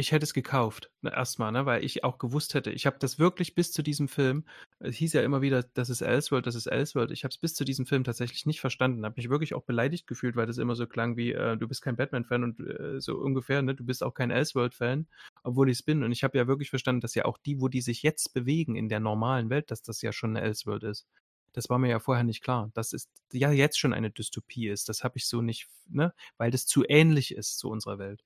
ich 0.00 0.12
hätte 0.12 0.24
es 0.24 0.34
gekauft, 0.34 0.90
ne, 1.02 1.12
erstmal, 1.12 1.52
ne, 1.52 1.66
weil 1.66 1.84
ich 1.84 2.02
auch 2.04 2.18
gewusst 2.18 2.54
hätte, 2.54 2.70
ich 2.72 2.86
habe 2.86 2.98
das 2.98 3.18
wirklich 3.18 3.54
bis 3.54 3.70
zu 3.70 3.82
diesem 3.82 4.08
Film, 4.08 4.44
es 4.78 4.96
hieß 4.96 5.12
ja 5.12 5.22
immer 5.22 5.42
wieder, 5.42 5.62
das 5.62 5.90
ist 5.90 6.00
Elseworld, 6.00 6.46
das 6.46 6.54
ist 6.54 6.66
Elseworld, 6.66 7.10
ich 7.10 7.22
habe 7.24 7.30
es 7.30 7.38
bis 7.38 7.54
zu 7.54 7.64
diesem 7.64 7.86
Film 7.86 8.02
tatsächlich 8.02 8.46
nicht 8.46 8.60
verstanden, 8.60 9.04
habe 9.04 9.14
mich 9.18 9.28
wirklich 9.28 9.54
auch 9.54 9.62
beleidigt 9.62 10.06
gefühlt, 10.06 10.36
weil 10.36 10.46
das 10.46 10.58
immer 10.58 10.74
so 10.74 10.86
klang 10.86 11.16
wie, 11.16 11.32
äh, 11.32 11.56
du 11.56 11.68
bist 11.68 11.82
kein 11.82 11.96
Batman-Fan 11.96 12.44
und 12.44 12.60
äh, 12.60 13.00
so 13.00 13.16
ungefähr, 13.18 13.62
ne, 13.62 13.74
du 13.74 13.84
bist 13.84 14.02
auch 14.02 14.14
kein 14.14 14.30
Elseworld-Fan, 14.30 15.06
obwohl 15.42 15.68
ich 15.68 15.78
es 15.78 15.82
bin 15.82 16.02
und 16.02 16.12
ich 16.12 16.24
habe 16.24 16.38
ja 16.38 16.46
wirklich 16.48 16.70
verstanden, 16.70 17.02
dass 17.02 17.14
ja 17.14 17.26
auch 17.26 17.38
die, 17.38 17.60
wo 17.60 17.68
die 17.68 17.82
sich 17.82 18.02
jetzt 18.02 18.32
bewegen 18.32 18.76
in 18.76 18.88
der 18.88 19.00
normalen 19.00 19.50
Welt, 19.50 19.70
dass 19.70 19.82
das 19.82 20.00
ja 20.02 20.12
schon 20.12 20.36
eine 20.36 20.46
Elseworld 20.46 20.82
ist. 20.84 21.06
Das 21.52 21.68
war 21.68 21.78
mir 21.78 21.90
ja 21.90 21.98
vorher 21.98 22.24
nicht 22.24 22.42
klar, 22.42 22.70
dass 22.74 22.92
es 22.92 23.10
ja 23.32 23.50
jetzt 23.52 23.78
schon 23.78 23.92
eine 23.92 24.10
Dystopie 24.10 24.68
ist. 24.68 24.88
Das 24.88 25.04
habe 25.04 25.18
ich 25.18 25.26
so 25.26 25.42
nicht, 25.42 25.68
ne, 25.88 26.14
weil 26.38 26.50
das 26.50 26.66
zu 26.66 26.84
ähnlich 26.88 27.34
ist 27.34 27.58
zu 27.58 27.68
unserer 27.68 27.98
Welt. 27.98 28.24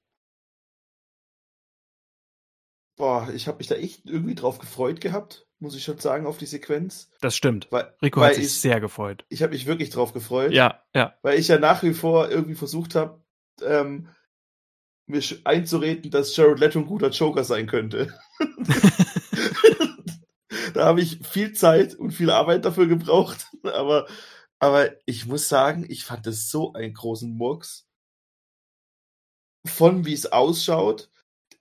Boah, 2.96 3.28
ich 3.34 3.48
habe 3.48 3.58
mich 3.58 3.66
da 3.66 3.74
echt 3.74 4.06
irgendwie 4.06 4.36
drauf 4.36 4.58
gefreut 4.58 5.00
gehabt, 5.00 5.46
muss 5.58 5.74
ich 5.74 5.82
schon 5.82 5.98
sagen, 5.98 6.26
auf 6.26 6.38
die 6.38 6.46
Sequenz. 6.46 7.10
Das 7.20 7.36
stimmt. 7.36 7.66
Weil, 7.70 7.92
Rico 8.02 8.20
weil 8.20 8.28
hat 8.28 8.34
sich 8.36 8.44
ich, 8.44 8.60
sehr 8.60 8.80
gefreut. 8.80 9.24
ich 9.28 9.42
habe 9.42 9.52
mich 9.52 9.66
wirklich 9.66 9.90
drauf 9.90 10.12
gefreut. 10.12 10.52
Ja, 10.52 10.82
ja. 10.94 11.14
Weil 11.22 11.38
ich 11.38 11.48
ja 11.48 11.58
nach 11.58 11.82
wie 11.82 11.94
vor 11.94 12.30
irgendwie 12.30 12.54
versucht 12.54 12.94
habe, 12.94 13.20
ähm, 13.62 14.08
mir 15.06 15.22
einzureden, 15.44 16.10
dass 16.10 16.36
Jared 16.36 16.60
Leto 16.60 16.78
ein 16.78 16.86
guter 16.86 17.10
Joker 17.10 17.44
sein 17.44 17.66
könnte. 17.66 18.18
da 20.74 20.86
habe 20.86 21.00
ich 21.00 21.26
viel 21.26 21.52
Zeit 21.52 21.94
und 21.94 22.12
viel 22.12 22.30
Arbeit 22.30 22.64
dafür 22.64 22.86
gebraucht. 22.86 23.48
Aber, 23.64 24.06
aber 24.58 24.92
ich 25.06 25.26
muss 25.26 25.48
sagen, 25.48 25.84
ich 25.88 26.04
fand 26.04 26.26
es 26.26 26.50
so 26.50 26.72
einen 26.72 26.94
großen 26.94 27.36
Murks. 27.36 27.86
Von 29.66 30.04
wie 30.04 30.14
es 30.14 30.30
ausschaut. 30.30 31.10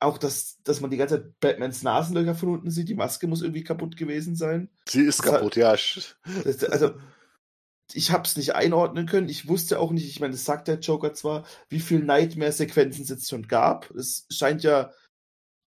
Auch, 0.03 0.17
dass, 0.17 0.61
dass 0.63 0.81
man 0.81 0.91
die 0.91 0.97
ganze 0.97 1.15
Zeit 1.21 1.39
Batmans 1.39 1.81
Nasenlöcher 1.83 2.35
von 2.35 2.49
unten 2.49 2.69
sieht. 2.71 2.89
Die 2.89 2.95
Maske 2.95 3.25
muss 3.27 3.41
irgendwie 3.41 3.63
kaputt 3.63 3.95
gewesen 3.97 4.35
sein. 4.35 4.69
Sie 4.87 5.01
ist 5.01 5.19
Das 5.19 5.25
hat- 5.27 5.33
kaputt, 5.35 5.55
ja. 5.55 5.73
sch- 5.73 6.15
Das, 6.43 6.63
also, 6.65 6.91
ich 7.93 8.11
habe 8.11 8.23
es 8.25 8.35
nicht 8.37 8.55
einordnen 8.55 9.05
können. 9.05 9.29
Ich 9.29 9.47
wusste 9.47 9.79
auch 9.79 9.91
nicht, 9.91 10.07
ich 10.07 10.19
meine, 10.19 10.33
das 10.33 10.45
sagt 10.45 10.67
der 10.67 10.79
Joker 10.79 11.13
zwar, 11.13 11.45
wie 11.69 11.79
viele 11.79 12.03
Nightmare-Sequenzen 12.03 13.03
es 13.03 13.09
jetzt 13.09 13.29
schon 13.29 13.47
gab. 13.47 13.91
Es 13.91 14.25
scheint 14.29 14.63
ja 14.63 14.91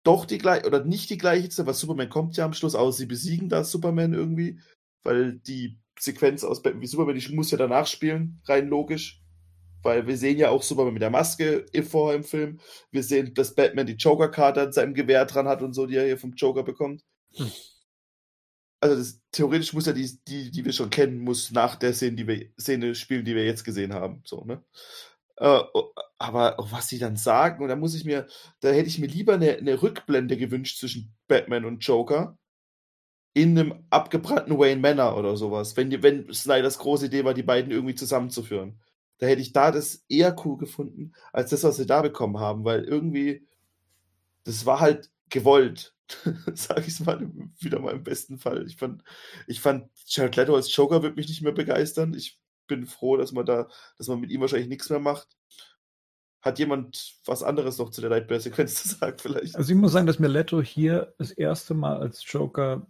doch 0.04 0.24
die 0.24 0.38
gleiche, 0.38 0.66
oder 0.66 0.84
nicht 0.84 1.10
die 1.10 1.18
gleiche 1.18 1.48
zu 1.48 1.56
sein, 1.56 1.66
weil 1.66 1.74
Superman 1.74 2.08
kommt 2.08 2.36
ja 2.36 2.44
am 2.44 2.52
Schluss 2.52 2.74
aus, 2.74 2.96
sie 2.96 3.06
besiegen 3.06 3.48
da 3.48 3.64
Superman 3.64 4.12
irgendwie, 4.12 4.60
weil 5.02 5.38
die 5.38 5.78
Sequenz 5.98 6.44
aus 6.44 6.62
Batman 6.62 6.82
wie 6.82 6.86
Superman, 6.86 7.16
die 7.18 7.34
muss 7.34 7.50
ja 7.50 7.58
danach 7.58 7.86
spielen, 7.86 8.40
rein 8.44 8.68
logisch. 8.68 9.22
Weil 9.82 10.06
wir 10.06 10.16
sehen 10.16 10.38
ja 10.38 10.50
auch 10.50 10.62
Superman 10.62 10.94
mit 10.94 11.02
der 11.02 11.10
Maske 11.10 11.66
vorher 11.88 12.16
im 12.16 12.24
Film. 12.24 12.58
Wir 12.90 13.02
sehen, 13.02 13.34
dass 13.34 13.54
Batman 13.54 13.86
die 13.86 13.94
Joker-Karte 13.94 14.62
an 14.62 14.72
seinem 14.72 14.94
Gewehr 14.94 15.24
dran 15.26 15.46
hat 15.46 15.62
und 15.62 15.74
so, 15.74 15.86
die 15.86 15.96
er 15.96 16.06
hier 16.06 16.18
vom 16.18 16.32
Joker 16.32 16.62
bekommt. 16.64 17.02
Hm. 17.34 17.50
Also 18.80 18.96
das, 18.96 19.20
theoretisch 19.32 19.72
muss 19.72 19.86
ja 19.86 19.92
die, 19.92 20.18
die, 20.28 20.50
die 20.50 20.64
wir 20.64 20.72
schon 20.72 20.90
kennen, 20.90 21.18
muss 21.20 21.50
nach 21.50 21.76
der 21.76 21.94
Szene, 21.94 22.16
die 22.16 22.26
wir, 22.26 22.48
Szene 22.60 22.94
spielen, 22.94 23.24
die 23.24 23.34
wir 23.34 23.44
jetzt 23.44 23.64
gesehen 23.64 23.94
haben. 23.94 24.22
So, 24.24 24.44
ne? 24.44 24.62
Äh, 25.36 25.60
aber 26.18 26.58
auch 26.58 26.72
was 26.72 26.88
sie 26.88 26.98
dann 26.98 27.16
sagen, 27.16 27.62
und 27.62 27.68
da 27.68 27.76
muss 27.76 27.94
ich 27.94 28.04
mir, 28.04 28.26
da 28.60 28.68
hätte 28.70 28.88
ich 28.88 28.98
mir 28.98 29.06
lieber 29.08 29.34
eine, 29.34 29.56
eine 29.56 29.82
Rückblende 29.82 30.36
gewünscht 30.36 30.78
zwischen 30.78 31.14
Batman 31.28 31.64
und 31.64 31.80
Joker 31.84 32.38
in 33.34 33.58
einem 33.58 33.86
abgebrannten 33.90 34.58
Wayne 34.58 34.80
Manor 34.80 35.16
oder 35.18 35.36
sowas, 35.36 35.76
wenn, 35.76 35.90
die- 35.90 36.02
wenn 36.02 36.32
Snyders 36.32 36.78
große 36.78 37.06
Idee 37.06 37.24
war, 37.24 37.34
die 37.34 37.42
beiden 37.42 37.70
irgendwie 37.70 37.94
zusammenzuführen. 37.94 38.80
Da 39.18 39.26
hätte 39.26 39.42
ich 39.42 39.52
da 39.52 39.70
das 39.70 40.04
eher 40.08 40.36
cool 40.44 40.58
gefunden, 40.58 41.12
als 41.32 41.50
das, 41.50 41.64
was 41.64 41.78
wir 41.78 41.86
da 41.86 42.02
bekommen 42.02 42.38
haben, 42.38 42.64
weil 42.64 42.84
irgendwie, 42.84 43.46
das 44.44 44.66
war 44.66 44.80
halt 44.80 45.10
gewollt, 45.30 45.94
sage 46.54 46.82
ich 46.82 46.88
es 46.88 47.00
mal 47.00 47.28
wieder 47.58 47.80
mal 47.80 47.94
im 47.94 48.04
besten 48.04 48.38
Fall. 48.38 48.66
Ich 48.66 48.76
fand, 48.76 49.02
ich 49.46 49.60
fand 49.60 49.88
Jared 50.06 50.36
Leto 50.36 50.54
als 50.54 50.74
Joker 50.74 51.02
wird 51.02 51.16
mich 51.16 51.28
nicht 51.28 51.42
mehr 51.42 51.52
begeistern. 51.52 52.14
Ich 52.14 52.38
bin 52.66 52.86
froh, 52.86 53.16
dass 53.16 53.32
man 53.32 53.46
da, 53.46 53.68
dass 53.96 54.08
man 54.08 54.20
mit 54.20 54.30
ihm 54.30 54.40
wahrscheinlich 54.40 54.68
nichts 54.68 54.90
mehr 54.90 55.00
macht. 55.00 55.36
Hat 56.42 56.58
jemand 56.58 57.16
was 57.24 57.42
anderes 57.42 57.78
noch 57.78 57.90
zu 57.90 58.00
der 58.00 58.10
Nightmare-Sequenz 58.10 58.74
zu 58.82 58.88
sagen, 58.88 59.16
vielleicht? 59.18 59.56
Also 59.56 59.72
ich 59.72 59.78
muss 59.78 59.92
sagen, 59.92 60.06
dass 60.06 60.18
mir 60.18 60.28
Leto 60.28 60.60
hier 60.60 61.14
das 61.18 61.32
erste 61.32 61.74
Mal 61.74 61.96
als 61.96 62.22
Joker, 62.30 62.86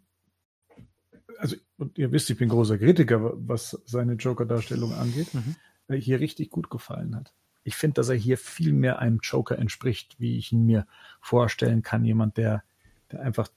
also 1.39 1.57
und 1.79 1.97
ihr 1.99 2.11
wisst, 2.13 2.29
ich 2.31 2.39
bin 2.39 2.49
großer 2.49 2.79
Kritiker, 2.79 3.33
was 3.37 3.79
seine 3.85 4.15
Joker-Darstellung 4.15 4.93
angeht, 4.95 5.33
Mhm. 5.33 5.57
Hier 5.89 6.21
richtig 6.21 6.51
gut 6.51 6.71
gefallen 6.71 7.15
hat. 7.17 7.33
Ich 7.65 7.77
finde, 7.77 7.95
dass 7.95 8.09
er 8.09 8.17
hier 8.17 8.39
viel 8.39 8.73
mehr 8.73 9.01
einem 9.01 9.19
Joker 9.23 9.59
entspricht, 9.59 10.17
wie 10.19 10.39
ich 10.39 10.53
ihn 10.53 10.67
mir 10.67 10.87
vorstellen 11.21 11.83
kann. 11.83 12.05
Jemand, 12.05 12.37
der, 12.37 12.63
der 13.11 13.23
einfach 13.23 13.49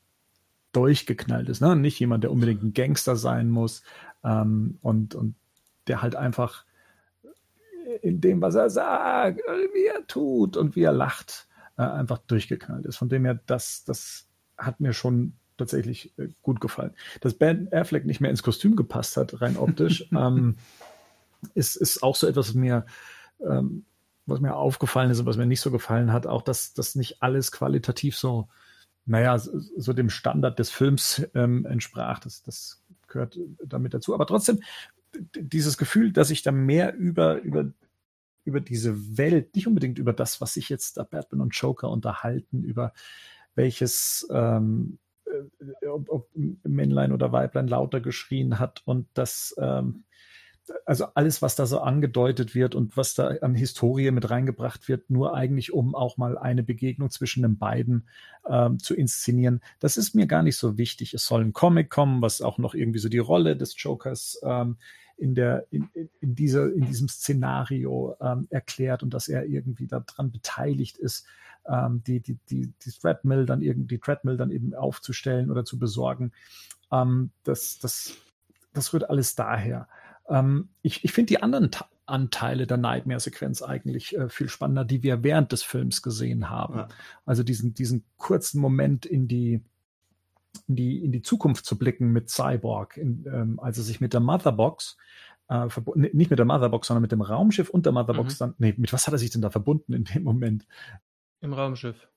durchgeknallt 0.71 1.49
ist. 1.49 1.61
Ne? 1.61 1.75
Nicht 1.75 1.99
jemand, 1.99 2.23
der 2.23 2.31
unbedingt 2.31 2.63
ein 2.63 2.73
Gangster 2.73 3.15
sein 3.15 3.49
muss 3.49 3.83
ähm, 4.23 4.77
und, 4.81 5.15
und 5.15 5.35
der 5.87 6.01
halt 6.01 6.15
einfach 6.15 6.65
in 8.01 8.21
dem, 8.21 8.41
was 8.41 8.55
er 8.55 8.69
sagt, 8.69 9.39
wie 9.39 9.85
er 9.85 10.05
tut 10.07 10.57
und 10.57 10.75
wie 10.75 10.83
er 10.83 10.91
lacht, 10.91 11.47
äh, 11.77 11.83
einfach 11.83 12.19
durchgeknallt 12.19 12.85
ist. 12.85 12.97
Von 12.97 13.09
dem 13.09 13.25
her, 13.25 13.39
das, 13.45 13.83
das 13.83 14.27
hat 14.57 14.79
mir 14.79 14.93
schon 14.93 15.33
tatsächlich 15.57 16.17
äh, 16.17 16.29
gut 16.41 16.61
gefallen. 16.61 16.93
Dass 17.21 17.33
Ben 17.33 17.67
Affleck 17.71 18.05
nicht 18.05 18.21
mehr 18.21 18.31
ins 18.31 18.43
Kostüm 18.43 18.75
gepasst 18.75 19.17
hat, 19.17 19.41
rein 19.41 19.57
optisch, 19.57 20.07
ähm, 20.11 20.57
ist, 21.53 21.75
ist 21.75 22.03
auch 22.03 22.15
so 22.15 22.27
etwas, 22.27 22.49
was 22.49 22.55
mir, 22.55 22.85
ähm, 23.41 23.85
was 24.25 24.39
mir 24.39 24.55
aufgefallen 24.55 25.11
ist 25.11 25.19
und 25.19 25.25
was 25.25 25.37
mir 25.37 25.45
nicht 25.45 25.61
so 25.61 25.71
gefallen 25.71 26.11
hat. 26.13 26.27
Auch, 26.27 26.41
dass 26.41 26.73
das 26.73 26.95
nicht 26.95 27.21
alles 27.21 27.51
qualitativ 27.51 28.17
so, 28.17 28.47
naja, 29.05 29.37
so, 29.37 29.59
so 29.77 29.93
dem 29.93 30.09
Standard 30.09 30.59
des 30.59 30.69
Films 30.69 31.27
ähm, 31.33 31.65
entsprach. 31.65 32.19
Das, 32.19 32.43
das 32.43 32.83
gehört 33.07 33.39
damit 33.63 33.93
dazu. 33.93 34.13
Aber 34.13 34.27
trotzdem, 34.27 34.59
dieses 35.35 35.77
Gefühl, 35.77 36.11
dass 36.11 36.29
ich 36.29 36.43
da 36.43 36.51
mehr 36.51 36.95
über, 36.95 37.41
über, 37.41 37.71
über 38.45 38.61
diese 38.61 39.17
Welt, 39.17 39.55
nicht 39.55 39.67
unbedingt 39.67 39.99
über 39.99 40.13
das, 40.13 40.41
was 40.41 40.53
sich 40.53 40.69
jetzt 40.69 40.97
da 40.97 41.03
Batman 41.03 41.41
und 41.41 41.55
Joker 41.55 41.89
unterhalten, 41.89 42.63
über 42.63 42.93
welches 43.55 44.27
ähm, 44.31 44.99
äh, 45.25 45.87
ob, 45.87 46.09
ob 46.09 46.29
Männlein 46.63 47.11
oder 47.11 47.31
Weiblein 47.31 47.67
lauter 47.67 47.99
geschrien 47.99 48.59
hat 48.59 48.81
und 48.85 49.07
das 49.13 49.55
ähm, 49.57 50.03
also 50.85 51.07
alles, 51.13 51.41
was 51.41 51.55
da 51.55 51.65
so 51.65 51.79
angedeutet 51.79 52.55
wird 52.55 52.75
und 52.75 52.97
was 52.97 53.13
da 53.13 53.27
an 53.41 53.55
Historie 53.55 54.11
mit 54.11 54.29
reingebracht 54.29 54.87
wird, 54.87 55.09
nur 55.09 55.33
eigentlich, 55.33 55.73
um 55.73 55.95
auch 55.95 56.17
mal 56.17 56.37
eine 56.37 56.63
Begegnung 56.63 57.09
zwischen 57.09 57.43
den 57.43 57.57
beiden 57.57 58.07
ähm, 58.47 58.79
zu 58.79 58.95
inszenieren. 58.95 59.61
Das 59.79 59.97
ist 59.97 60.15
mir 60.15 60.27
gar 60.27 60.43
nicht 60.43 60.57
so 60.57 60.77
wichtig. 60.77 61.13
Es 61.13 61.25
soll 61.25 61.43
ein 61.43 61.53
Comic 61.53 61.89
kommen, 61.89 62.21
was 62.21 62.41
auch 62.41 62.57
noch 62.57 62.73
irgendwie 62.73 62.99
so 62.99 63.09
die 63.09 63.17
Rolle 63.17 63.55
des 63.55 63.75
Jokers 63.81 64.39
ähm, 64.43 64.77
in, 65.17 65.35
der, 65.35 65.65
in, 65.71 65.89
in, 66.21 66.35
dieser, 66.35 66.71
in 66.71 66.85
diesem 66.85 67.09
Szenario 67.09 68.15
ähm, 68.21 68.47
erklärt 68.49 69.03
und 69.03 69.13
dass 69.13 69.27
er 69.27 69.45
irgendwie 69.45 69.87
daran 69.87 70.31
beteiligt 70.31 70.97
ist, 70.97 71.25
ähm, 71.67 72.01
die, 72.05 72.21
die, 72.21 72.37
die, 72.49 72.73
die 72.83 72.91
Treadmill 72.91 73.45
dann 73.45 73.61
irgendwie, 73.61 73.99
die 73.99 74.37
dann 74.37 74.51
eben 74.51 74.73
aufzustellen 74.73 75.51
oder 75.51 75.65
zu 75.65 75.77
besorgen. 75.77 76.31
Ähm, 76.91 77.31
das, 77.43 77.79
das, 77.79 78.15
das 78.73 78.93
rührt 78.93 79.09
alles 79.09 79.35
daher. 79.35 79.87
Ähm, 80.29 80.69
ich 80.81 81.03
ich 81.03 81.11
finde 81.11 81.27
die 81.27 81.41
anderen 81.43 81.71
Ta 81.71 81.87
Anteile 82.05 82.65
der 82.65 82.77
Nightmare-Sequenz 82.77 83.61
eigentlich 83.61 84.17
äh, 84.17 84.29
viel 84.29 84.49
spannender, 84.49 84.83
die 84.83 85.03
wir 85.03 85.23
während 85.23 85.51
des 85.51 85.61
Films 85.61 86.01
gesehen 86.01 86.49
haben. 86.49 86.75
Ja. 86.75 86.87
Also 87.25 87.43
diesen, 87.43 87.75
diesen 87.75 88.03
kurzen 88.17 88.59
Moment 88.59 89.05
in 89.05 89.27
die, 89.27 89.61
in 90.67 90.75
die, 90.75 91.05
in 91.05 91.11
die 91.11 91.21
Zukunft 91.21 91.65
zu 91.65 91.77
blicken 91.77 92.11
mit 92.11 92.29
Cyborg, 92.29 92.97
in, 92.97 93.25
ähm, 93.31 93.59
als 93.59 93.77
er 93.77 93.83
sich 93.83 94.01
mit 94.01 94.13
der 94.13 94.21
Motherbox, 94.21 94.97
äh, 95.49 95.67
nicht 95.95 96.29
mit 96.31 96.39
der 96.39 96.45
Motherbox, 96.45 96.87
sondern 96.87 97.03
mit 97.03 97.11
dem 97.11 97.21
Raumschiff 97.21 97.69
und 97.69 97.85
der 97.85 97.93
Motherbox 97.93 98.35
Mhm. 98.35 98.37
dann, 98.39 98.53
nee, 98.57 98.73
mit 98.77 98.91
was 98.91 99.05
hat 99.05 99.13
er 99.13 99.19
sich 99.19 99.29
denn 99.29 99.41
da 99.41 99.51
verbunden 99.51 99.93
in 99.93 100.05
dem 100.05 100.23
Moment? 100.23 100.65
Im 101.41 101.53
Raumschiff. 101.53 102.07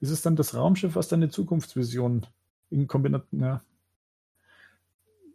Ist 0.00 0.10
es 0.10 0.22
dann 0.22 0.36
das 0.36 0.54
Raumschiff, 0.54 0.96
was 0.96 1.08
dann 1.08 1.22
eine 1.22 1.30
Zukunftsvision 1.30 2.26
in 2.70 2.86
Kombination, 2.86 3.40
ja, 3.40 3.60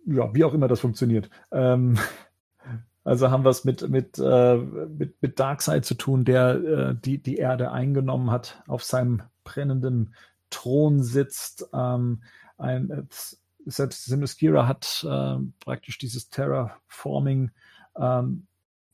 ja, 0.05 0.33
wie 0.33 0.43
auch 0.43 0.53
immer 0.53 0.67
das 0.67 0.79
funktioniert. 0.79 1.29
Ähm, 1.51 1.97
also 3.03 3.29
haben 3.29 3.43
wir 3.43 3.49
es 3.49 3.65
mit, 3.65 3.87
mit, 3.89 4.17
äh, 4.19 4.57
mit, 4.57 5.21
mit 5.21 5.39
Darkseid 5.39 5.85
zu 5.85 5.95
tun, 5.95 6.25
der 6.25 6.55
äh, 6.55 6.95
die, 6.95 7.21
die 7.21 7.37
Erde 7.37 7.71
eingenommen 7.71 8.31
hat, 8.31 8.63
auf 8.67 8.83
seinem 8.83 9.23
brennenden 9.43 10.15
Thron 10.49 11.03
sitzt. 11.03 11.67
Ähm, 11.73 12.23
ein, 12.57 12.89
äh, 12.89 13.03
selbst 13.65 14.05
Themyscira 14.05 14.67
hat 14.67 15.05
äh, 15.09 15.37
praktisch 15.59 15.97
dieses 15.97 16.29
Terraforming, 16.29 17.51
ähm, 17.97 18.47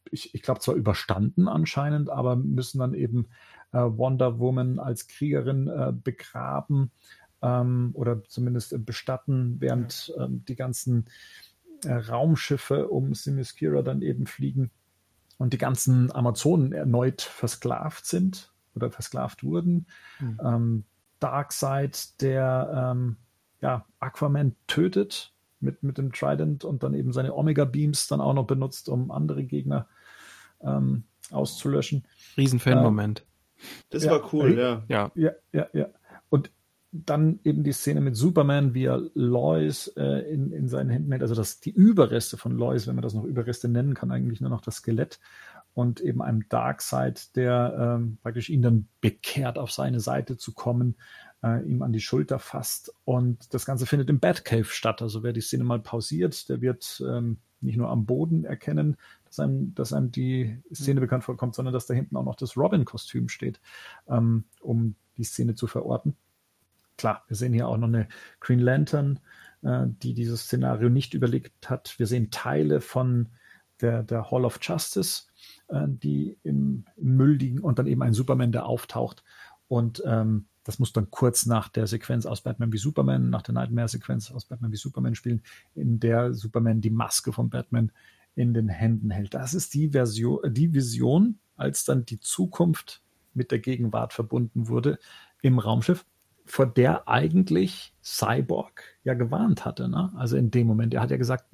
ich, 0.10 0.34
ich 0.34 0.42
glaube 0.42 0.60
zwar 0.60 0.76
überstanden 0.76 1.48
anscheinend, 1.48 2.10
aber 2.10 2.36
müssen 2.36 2.80
dann 2.80 2.94
eben 2.94 3.28
äh, 3.72 3.80
Wonder 3.80 4.40
Woman 4.40 4.80
als 4.80 5.08
Kriegerin 5.08 5.68
äh, 5.68 5.94
begraben 5.94 6.92
ähm, 7.42 7.92
oder 7.94 8.24
zumindest 8.26 8.74
äh, 8.74 8.78
bestatten, 8.78 9.58
während 9.60 10.14
ähm, 10.20 10.44
die 10.48 10.56
ganzen 10.56 11.06
äh, 11.86 11.94
Raumschiffe 11.94 12.88
um 12.90 13.14
Themyscira 13.14 13.82
dann 13.82 14.02
eben 14.02 14.28
fliegen 14.28 14.72
und 15.38 15.54
die 15.54 15.58
ganzen 15.58 16.12
Amazonen 16.12 16.72
erneut 16.72 17.22
versklavt 17.22 18.06
sind 18.06 18.54
oder 18.76 18.92
versklavt 18.92 19.44
wurden. 19.44 19.88
Mhm. 20.20 20.40
Ähm, 20.44 20.84
Darkseid, 21.20 22.22
der 22.22 22.94
ähm, 22.96 23.18
ja, 23.62 23.86
Aquaman 24.00 24.56
tötet 24.68 25.34
mit, 25.60 25.84
mit 25.84 25.98
dem 25.98 26.12
Trident 26.12 26.64
und 26.66 26.84
dann 26.84 26.94
eben 26.94 27.14
seine 27.14 27.36
Omega-Beams 27.36 28.08
dann 28.08 28.22
auch 28.22 28.34
noch 28.34 28.48
benutzt, 28.48 28.90
um 28.90 29.12
andere 29.12 29.44
Gegner 29.44 29.88
ähm, 30.62 31.04
auszulöschen. 31.32 32.06
Riesen-Fan-Moment. 32.38 33.26
Das 33.90 34.04
Ja. 34.04 34.12
war 34.12 34.34
cool, 34.34 34.58
ja. 34.58 34.84
Ja. 34.88 35.12
Ja, 35.16 35.32
ja, 35.54 35.68
ja. 35.74 35.88
Dann 36.92 37.40
eben 37.44 37.64
die 37.64 37.72
Szene 37.72 38.02
mit 38.02 38.18
Superman, 38.18 38.74
wie 38.74 38.86
er 38.86 39.02
Lois 39.14 39.88
äh, 39.96 40.32
in, 40.32 40.52
in 40.52 40.68
seinen 40.68 40.90
Händen 40.90 41.12
hält, 41.12 41.22
also 41.22 41.36
das, 41.36 41.62
die 41.62 41.72
Überreste 41.72 42.38
von 42.38 42.52
Lois, 42.52 42.86
wenn 42.86 42.96
man 42.96 43.02
das 43.02 43.14
noch 43.14 43.24
Überreste 43.24 43.70
nennen 43.70 43.94
kann, 43.94 44.12
eigentlich 44.12 44.42
nur 44.42 44.50
noch 44.50 44.62
das 44.62 44.78
Skelett 44.78 45.20
und 45.74 46.02
eben 46.02 46.22
einem 46.22 46.48
Darkseid, 46.50 47.36
der 47.36 47.98
ähm, 48.00 48.18
praktisch 48.22 48.50
ihn 48.50 48.62
dann 48.62 48.88
bekehrt, 49.00 49.58
auf 49.58 49.72
seine 49.72 50.00
Seite 50.00 50.38
zu 50.38 50.54
kommen, 50.54 50.96
äh, 51.44 51.64
ihm 51.66 51.82
an 51.82 51.94
die 51.94 52.02
Schulter 52.02 52.40
fasst. 52.40 52.94
Und 53.06 53.54
das 53.54 53.66
Ganze 53.66 53.86
findet 53.86 54.10
im 54.10 54.20
Batcave 54.20 54.66
statt. 54.66 55.02
Also 55.02 55.24
wer 55.24 55.34
die 55.34 55.42
Szene 55.42 55.64
mal 55.64 55.80
pausiert, 55.80 56.50
der 56.50 56.62
wird 56.62 57.02
ähm, 57.08 57.38
nicht 57.62 57.78
nur 57.78 57.90
am 57.90 58.06
Boden 58.06 58.44
erkennen, 58.44 58.98
dass 59.26 59.40
einem, 59.40 59.74
dass 59.76 59.94
einem 59.94 60.12
die 60.12 60.62
Szene 60.74 61.00
mhm. 61.00 61.06
bekannt 61.06 61.24
vorkommt, 61.24 61.56
sondern 61.56 61.74
dass 61.74 61.86
da 61.86 61.94
hinten 61.94 62.18
auch 62.18 62.26
noch 62.26 62.36
das 62.36 62.58
Robin-Kostüm 62.58 63.30
steht, 63.30 63.62
ähm, 64.10 64.46
um 64.60 64.96
die 65.18 65.24
Szene 65.24 65.56
zu 65.56 65.68
verorten. 65.68 66.16
Klar, 67.02 67.24
wir 67.28 67.36
sehen 67.36 67.52
hier 67.52 67.68
auch 67.68 67.78
noch 67.78 67.88
eine 67.88 68.08
Green 68.42 68.60
Lantern, 68.60 69.20
äh, 69.64 69.88
die 69.88 70.14
dieses 70.14 70.44
Szenario 70.44 70.88
nicht 70.88 71.16
überlegt 71.16 71.68
hat. 71.68 71.98
Wir 71.98 72.06
sehen 72.06 72.30
Teile 72.30 72.80
von 72.80 73.30
der, 73.82 74.04
der 74.04 74.30
Hall 74.30 74.46
of 74.46 74.60
Justice, 74.62 75.24
äh, 75.70 75.88
die 75.88 76.38
im, 76.44 76.86
Müll 76.98 77.38
liegen 77.38 77.58
und 77.58 77.80
dann 77.80 77.88
eben 77.88 78.04
ein 78.04 78.14
Superman, 78.14 78.52
der 78.52 78.68
auftaucht. 78.68 79.24
Und 79.68 80.04
ähm, 80.06 80.46
das 80.64 80.78
muss 80.78 80.94
dann 80.94 81.10
kurz 81.10 81.48
nach 81.48 81.70
der 81.70 81.88
Sequenz 81.88 82.28
aus 82.28 82.42
Batman 82.42 82.72
wie 82.72 82.78
Superman, 82.78 83.32
nach 83.32 83.42
der 83.42 83.56
Nightmare-Sequenz 83.56 84.30
aus 84.30 84.46
Batman 84.46 84.72
wie 84.72 84.78
Superman 84.78 85.16
spielen, 85.16 85.42
in 85.74 86.00
der 86.00 86.36
Superman 86.36 86.82
die 86.82 86.92
Maske 86.92 87.34
von 87.34 87.50
Batman 87.50 87.92
in 88.36 88.54
den 88.54 88.70
Händen 88.70 89.10
hält. 89.10 89.34
Das 89.34 89.56
ist 89.56 89.74
die 89.74 89.90
Version, 89.90 90.54
die 90.54 90.72
Vision, 90.72 91.40
als 91.56 91.84
dann 91.84 92.06
die 92.06 92.20
Zukunft 92.20 93.02
mit 93.34 93.50
der 93.50 93.58
Gegenwart 93.58 94.14
verbunden 94.14 94.68
wurde 94.68 95.00
im 95.42 95.58
Raumschiff, 95.58 96.06
vor 96.52 96.66
der 96.66 97.08
eigentlich 97.08 97.94
Cyborg 98.04 98.84
ja 99.06 99.14
gewarnt 99.14 99.64
hatte. 99.64 99.88
Ne? 99.88 100.12
Also 100.18 100.36
in 100.36 100.52
dem 100.52 100.68
Moment, 100.68 100.94
er 100.94 101.00
hat 101.00 101.10
ja 101.10 101.16
gesagt, 101.16 101.46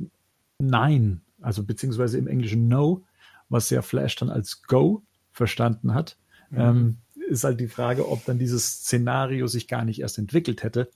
nein, 0.58 1.22
also 1.40 1.64
beziehungsweise 1.64 2.18
im 2.18 2.26
Englischen 2.26 2.68
no, 2.68 3.04
was 3.48 3.70
ja 3.70 3.84
Flash 3.84 4.16
dann 4.16 4.32
als 4.32 4.64
go 4.64 5.04
verstanden 5.32 5.94
hat. 5.94 6.18
Mhm. 6.50 6.60
Ähm, 6.60 6.98
ist 7.30 7.44
halt 7.44 7.60
die 7.60 7.68
Frage, 7.68 8.10
ob 8.10 8.26
dann 8.26 8.40
dieses 8.40 8.68
Szenario 8.68 9.46
sich 9.46 9.68
gar 9.68 9.86
nicht 9.86 10.02
erst 10.02 10.18
entwickelt 10.18 10.64
hätte, 10.64 10.90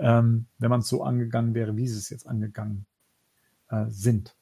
ähm, 0.00 0.46
wenn 0.58 0.70
man 0.70 0.80
es 0.80 0.88
so 0.88 1.02
angegangen 1.02 1.54
wäre, 1.54 1.76
wie 1.76 1.88
sie 1.88 1.98
es 1.98 2.08
jetzt 2.08 2.26
angegangen 2.26 2.86
äh, 3.68 3.84
sind 3.88 4.35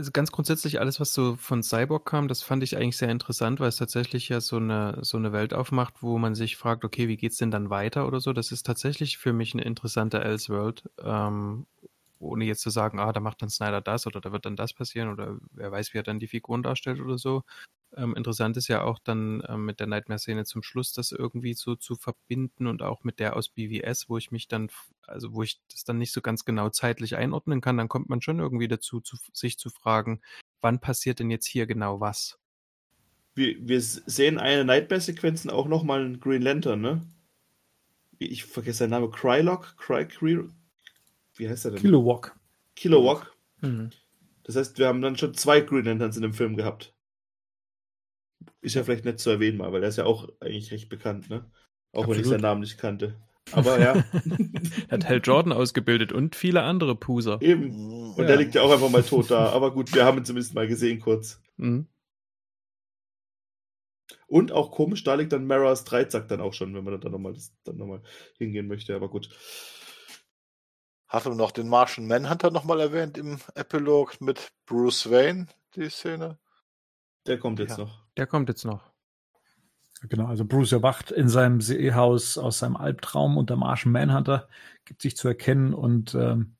also 0.00 0.12
ganz 0.12 0.32
grundsätzlich 0.32 0.80
alles, 0.80 0.98
was 0.98 1.12
so 1.12 1.36
von 1.36 1.62
Cyborg 1.62 2.06
kam, 2.06 2.26
das 2.26 2.42
fand 2.42 2.62
ich 2.62 2.76
eigentlich 2.76 2.96
sehr 2.96 3.10
interessant, 3.10 3.60
weil 3.60 3.68
es 3.68 3.76
tatsächlich 3.76 4.28
ja 4.30 4.40
so 4.40 4.56
eine, 4.56 4.98
so 5.02 5.18
eine 5.18 5.32
Welt 5.32 5.52
aufmacht, 5.52 6.02
wo 6.02 6.16
man 6.18 6.34
sich 6.34 6.56
fragt, 6.56 6.84
okay, 6.84 7.06
wie 7.06 7.18
geht's 7.18 7.36
denn 7.36 7.50
dann 7.50 7.68
weiter 7.70 8.06
oder 8.06 8.20
so. 8.20 8.32
Das 8.32 8.50
ist 8.50 8.64
tatsächlich 8.64 9.18
für 9.18 9.32
mich 9.34 9.52
eine 9.54 9.62
interessante 9.62 10.20
Elseworld. 10.20 10.88
Ähm, 11.04 11.66
ohne 12.20 12.44
jetzt 12.44 12.60
zu 12.60 12.70
sagen, 12.70 12.98
ah, 13.00 13.12
da 13.12 13.20
macht 13.20 13.42
dann 13.42 13.48
Snyder 13.48 13.80
das 13.80 14.06
oder 14.06 14.20
da 14.20 14.32
wird 14.32 14.44
dann 14.44 14.56
das 14.56 14.72
passieren 14.72 15.10
oder 15.10 15.38
wer 15.52 15.72
weiß, 15.72 15.92
wie 15.94 15.98
er 15.98 16.02
dann 16.02 16.20
die 16.20 16.28
Figuren 16.28 16.62
darstellt 16.62 17.00
oder 17.00 17.18
so. 17.18 17.42
Ähm, 17.96 18.14
interessant 18.14 18.56
ist 18.56 18.68
ja 18.68 18.82
auch 18.84 19.00
dann 19.00 19.42
ähm, 19.48 19.64
mit 19.64 19.80
der 19.80 19.88
Nightmare-Szene 19.88 20.44
zum 20.44 20.62
Schluss 20.62 20.92
das 20.92 21.10
irgendwie 21.10 21.54
so 21.54 21.74
zu 21.74 21.96
verbinden 21.96 22.68
und 22.68 22.82
auch 22.82 23.02
mit 23.02 23.18
der 23.18 23.36
aus 23.36 23.48
BWS, 23.48 24.08
wo 24.08 24.16
ich 24.16 24.30
mich 24.30 24.46
dann, 24.46 24.70
also 25.06 25.34
wo 25.34 25.42
ich 25.42 25.60
das 25.70 25.82
dann 25.84 25.98
nicht 25.98 26.12
so 26.12 26.20
ganz 26.20 26.44
genau 26.44 26.68
zeitlich 26.68 27.16
einordnen 27.16 27.60
kann, 27.60 27.78
dann 27.78 27.88
kommt 27.88 28.08
man 28.08 28.22
schon 28.22 28.38
irgendwie 28.38 28.68
dazu, 28.68 29.00
zu, 29.00 29.16
sich 29.32 29.58
zu 29.58 29.70
fragen, 29.70 30.20
wann 30.60 30.80
passiert 30.80 31.18
denn 31.18 31.30
jetzt 31.30 31.46
hier 31.46 31.66
genau 31.66 32.00
was? 32.00 32.38
Wir, 33.34 33.56
wir 33.60 33.80
sehen 33.80 34.38
eine 34.38 34.64
Nightmare-Sequenzen 34.64 35.50
auch 35.50 35.66
nochmal 35.66 36.04
in 36.04 36.20
Green 36.20 36.42
Lantern, 36.42 36.80
ne? 36.80 37.02
Ich 38.18 38.44
vergesse 38.44 38.80
seinen 38.80 38.90
Namen, 38.90 39.10
Krylock? 39.10 39.76
Cry, 39.78 40.06
Cry, 40.06 40.46
wie 41.40 41.48
heißt 41.48 41.64
er 41.64 41.72
denn? 41.72 41.80
Kilowog. 41.80 42.36
Kilowog. 42.76 43.34
Mhm. 43.60 43.90
Das 44.44 44.56
heißt, 44.56 44.78
wir 44.78 44.86
haben 44.86 45.02
dann 45.02 45.16
schon 45.16 45.34
zwei 45.34 45.60
Green 45.60 45.84
Lanterns 45.84 46.16
in 46.16 46.22
dem 46.22 46.34
Film 46.34 46.56
gehabt. 46.56 46.94
Ist 48.60 48.74
ja 48.74 48.84
vielleicht 48.84 49.04
nett 49.04 49.18
zu 49.18 49.30
erwähnen 49.30 49.58
mal, 49.58 49.72
weil 49.72 49.82
er 49.82 49.88
ist 49.88 49.96
ja 49.96 50.04
auch 50.04 50.28
eigentlich 50.40 50.70
recht 50.70 50.88
bekannt, 50.88 51.28
ne? 51.28 51.50
Auch 51.92 52.00
Absolut. 52.02 52.16
wenn 52.16 52.22
ich 52.22 52.28
seinen 52.28 52.40
Namen 52.42 52.60
nicht 52.60 52.78
kannte. 52.78 53.16
Aber 53.52 53.80
ja. 53.80 54.04
hat 54.90 55.08
Hal 55.08 55.20
Jordan 55.22 55.52
ausgebildet 55.52 56.12
und 56.12 56.36
viele 56.36 56.62
andere 56.62 56.94
Puser. 56.94 57.40
Eben. 57.42 58.12
Und 58.12 58.18
ja. 58.18 58.26
der 58.26 58.36
liegt 58.36 58.54
ja 58.54 58.62
auch 58.62 58.70
einfach 58.70 58.90
mal 58.90 59.02
tot 59.02 59.30
da. 59.30 59.50
Aber 59.50 59.72
gut, 59.72 59.94
wir 59.94 60.04
haben 60.04 60.18
ihn 60.18 60.24
zumindest 60.24 60.54
mal 60.54 60.68
gesehen 60.68 61.00
kurz. 61.00 61.40
Mhm. 61.56 61.86
Und 64.26 64.52
auch 64.52 64.70
komisch, 64.70 65.02
da 65.02 65.14
liegt 65.14 65.32
dann 65.32 65.46
Maras 65.46 65.84
Dreizack 65.84 66.28
dann 66.28 66.40
auch 66.40 66.54
schon, 66.54 66.74
wenn 66.74 66.84
man 66.84 67.00
dann 67.00 67.12
nochmal 67.12 67.34
noch 67.72 68.00
hingehen 68.38 68.68
möchte. 68.68 68.94
Aber 68.94 69.08
gut. 69.08 69.30
Hast 71.10 71.26
du 71.26 71.34
noch 71.34 71.50
den 71.50 71.68
Martian 71.68 72.06
Manhunter 72.06 72.52
nochmal 72.52 72.78
erwähnt 72.78 73.18
im 73.18 73.40
Epilog 73.56 74.20
mit 74.20 74.52
Bruce 74.64 75.10
Wayne, 75.10 75.48
die 75.74 75.88
Szene? 75.88 76.38
Der 77.26 77.36
kommt 77.36 77.58
jetzt 77.58 77.78
ja. 77.78 77.84
noch. 77.84 78.04
Der 78.16 78.28
kommt 78.28 78.48
jetzt 78.48 78.64
noch. 78.64 78.92
Genau, 80.02 80.26
also 80.26 80.44
Bruce 80.44 80.70
erwacht 80.70 81.10
in 81.10 81.28
seinem 81.28 81.60
Seehaus 81.60 82.38
aus 82.38 82.60
seinem 82.60 82.76
Albtraum 82.76 83.38
und 83.38 83.50
der 83.50 83.56
Martian 83.56 83.90
Manhunter 83.90 84.48
gibt 84.84 85.02
sich 85.02 85.16
zu 85.16 85.26
erkennen 85.26 85.74
und 85.74 86.14
ähm, 86.14 86.54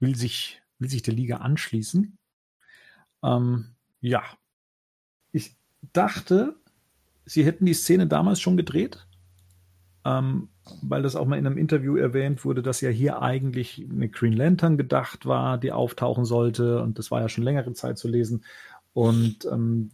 will 0.00 0.14
sich 0.14 0.60
will 0.78 0.90
sich 0.90 1.00
der 1.00 1.14
Liga 1.14 1.38
anschließen. 1.38 2.18
Ähm, 3.22 3.74
ja, 4.02 4.22
ich 5.32 5.56
dachte, 5.94 6.60
sie 7.24 7.46
hätten 7.46 7.64
die 7.64 7.74
Szene 7.74 8.06
damals 8.06 8.38
schon 8.38 8.58
gedreht, 8.58 9.06
ähm, 10.04 10.50
weil 10.82 11.02
das 11.02 11.16
auch 11.16 11.26
mal 11.26 11.38
in 11.38 11.46
einem 11.46 11.58
Interview 11.58 11.96
erwähnt 11.96 12.44
wurde, 12.44 12.62
dass 12.62 12.80
ja 12.80 12.90
hier 12.90 13.22
eigentlich 13.22 13.86
eine 13.90 14.08
Green 14.08 14.32
Lantern 14.32 14.76
gedacht 14.76 15.26
war, 15.26 15.58
die 15.58 15.72
auftauchen 15.72 16.24
sollte. 16.24 16.82
Und 16.82 16.98
das 16.98 17.10
war 17.10 17.20
ja 17.20 17.28
schon 17.28 17.44
längere 17.44 17.72
Zeit 17.72 17.98
zu 17.98 18.08
lesen. 18.08 18.44
Und 18.92 19.44
ähm, 19.44 19.90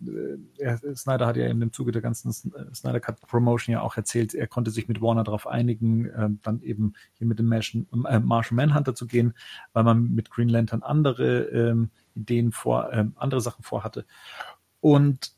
er, 0.57 0.79
Snyder 0.97 1.27
hat 1.27 1.37
ja 1.37 1.47
in 1.49 1.61
dem 1.61 1.73
Zuge 1.73 1.93
der 1.93 2.01
ganzen 2.01 2.33
Snyder 2.33 3.01
Cut 3.01 3.21
Promotion 3.21 3.75
ja 3.75 3.83
auch 3.83 3.97
erzählt, 3.97 4.35
er 4.35 4.47
konnte 4.47 4.71
sich 4.71 4.89
mit 4.89 5.03
Warner 5.03 5.23
darauf 5.23 5.47
einigen, 5.47 6.07
äh, 6.07 6.31
dann 6.43 6.63
eben 6.63 6.95
hier 7.19 7.27
mit 7.27 7.39
dem 7.39 7.47
Martian, 7.47 7.87
äh, 8.09 8.21
Martian 8.21 8.57
Manhunter 8.57 8.95
zu 8.95 9.07
gehen, 9.07 9.35
weil 9.75 9.85
man 9.85 10.15
mit 10.15 10.31
Green 10.31 10.49
Lantern 10.49 10.83
andere 10.83 11.43
ähm, 11.45 11.91
Ideen 12.15 12.53
vor, 12.53 12.91
äh, 12.91 13.05
andere 13.17 13.43
Sachen 13.43 13.63
vorhatte. 13.63 14.07
Und 14.81 15.33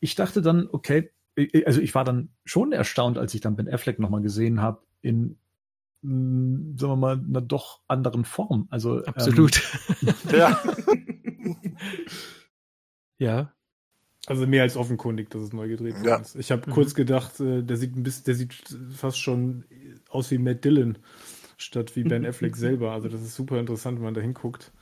ich 0.00 0.14
dachte 0.14 0.40
dann, 0.40 0.68
okay, 0.72 1.10
also 1.64 1.80
ich 1.80 1.94
war 1.94 2.04
dann 2.04 2.30
schon 2.44 2.72
erstaunt, 2.72 3.18
als 3.18 3.34
ich 3.34 3.40
dann 3.40 3.56
Ben 3.56 3.68
Affleck 3.68 3.98
nochmal 3.98 4.22
gesehen 4.22 4.60
habe 4.60 4.82
in 5.00 5.38
mh, 6.02 6.78
sagen 6.78 6.92
wir 6.92 6.96
mal, 6.96 7.18
einer 7.18 7.40
doch 7.40 7.80
anderen 7.88 8.24
Form. 8.24 8.66
Also 8.70 9.04
absolut. 9.04 9.62
Ähm, 10.02 10.14
ja. 10.32 10.62
ja. 13.18 13.52
Also 14.26 14.46
mehr 14.46 14.62
als 14.62 14.76
offenkundig, 14.76 15.30
dass 15.30 15.42
es 15.42 15.52
neu 15.52 15.68
gedreht 15.68 15.96
ja. 16.04 16.16
ist. 16.16 16.36
Ich 16.36 16.52
habe 16.52 16.62
mhm. 16.66 16.72
kurz 16.72 16.94
gedacht, 16.94 17.40
äh, 17.40 17.62
der 17.62 17.76
sieht 17.76 17.96
ein 17.96 18.02
bisschen, 18.02 18.24
der 18.24 18.34
sieht 18.34 18.54
fast 18.94 19.18
schon 19.18 19.64
aus 20.08 20.30
wie 20.30 20.38
Matt 20.38 20.64
Dillon 20.64 20.98
statt 21.56 21.96
wie 21.96 22.04
Ben 22.04 22.26
Affleck 22.26 22.56
selber. 22.56 22.92
Also 22.92 23.08
das 23.08 23.22
ist 23.22 23.34
super 23.34 23.58
interessant, 23.58 23.98
wenn 23.98 24.04
man 24.04 24.14
da 24.14 24.20
hinguckt. 24.20 24.72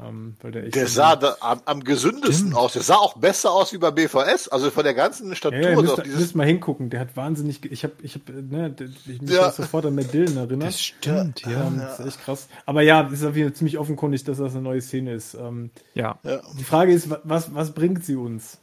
Ähm, 0.00 0.36
der, 0.42 0.62
der 0.62 0.86
sah 0.86 1.16
da 1.16 1.36
am, 1.40 1.60
am 1.64 1.82
gesündesten 1.82 2.48
Stimmt. 2.48 2.54
aus. 2.54 2.74
Der 2.74 2.82
sah 2.82 2.96
auch 2.96 3.16
besser 3.16 3.52
aus 3.52 3.72
wie 3.72 3.78
bei 3.78 3.90
BVS. 3.90 4.48
Also 4.48 4.70
von 4.70 4.84
der 4.84 4.94
ganzen 4.94 5.34
Statur. 5.34 5.58
Ja, 5.58 5.70
ja, 5.70 5.80
müsst, 5.80 6.04
dieses... 6.04 6.20
müsst 6.20 6.36
mal 6.36 6.46
hingucken. 6.46 6.88
Der 6.88 7.00
hat 7.00 7.16
wahnsinnig. 7.16 7.64
Ich 7.70 7.82
habe, 7.82 7.94
ich 8.02 8.14
habe, 8.14 8.32
ne, 8.32 8.74
ich 8.78 9.20
mich 9.20 9.30
ja. 9.30 9.50
sofort 9.50 9.86
an 9.86 9.96
Matt 9.96 10.12
Dillon 10.12 10.36
erinnert. 10.36 10.68
Das 10.68 10.80
stimmt, 10.80 11.40
ja. 11.40 11.66
Ähm, 11.66 11.78
Das 11.78 11.98
ist 11.98 12.06
echt 12.06 12.20
krass. 12.20 12.48
Aber 12.64 12.82
ja, 12.82 13.00
ist 13.08 13.24
auf 13.24 13.34
jeden 13.34 13.48
Fall 13.48 13.56
ziemlich 13.56 13.78
offenkundig, 13.78 14.22
dass 14.22 14.38
das 14.38 14.52
eine 14.52 14.62
neue 14.62 14.80
Szene 14.80 15.14
ist. 15.14 15.34
Ähm, 15.34 15.70
ja. 15.94 16.18
Die 16.58 16.64
Frage 16.64 16.92
ist, 16.92 17.08
was, 17.24 17.54
was 17.54 17.74
bringt 17.74 18.04
sie 18.04 18.14
uns? 18.14 18.58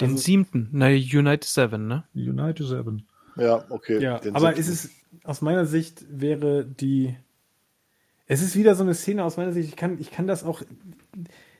Den 0.00 0.10
also, 0.10 0.22
siebten, 0.22 0.68
na, 0.72 0.86
United 0.88 1.44
Seven, 1.44 1.86
ne? 1.86 2.04
United 2.14 2.66
Seven. 2.66 3.06
Ja, 3.36 3.64
okay. 3.68 4.02
Ja, 4.02 4.20
aber 4.32 4.56
ist 4.56 4.68
es, 4.68 4.90
aus 5.24 5.40
meiner 5.40 5.66
Sicht 5.66 6.04
wäre 6.10 6.64
die 6.64 7.16
es 8.26 8.42
ist 8.42 8.56
wieder 8.56 8.74
so 8.74 8.82
eine 8.82 8.94
Szene 8.94 9.24
aus 9.24 9.36
meiner 9.36 9.52
Sicht, 9.52 9.68
ich 9.68 9.76
kann, 9.76 9.98
ich 10.00 10.10
kann 10.10 10.26
das 10.26 10.44
auch, 10.44 10.62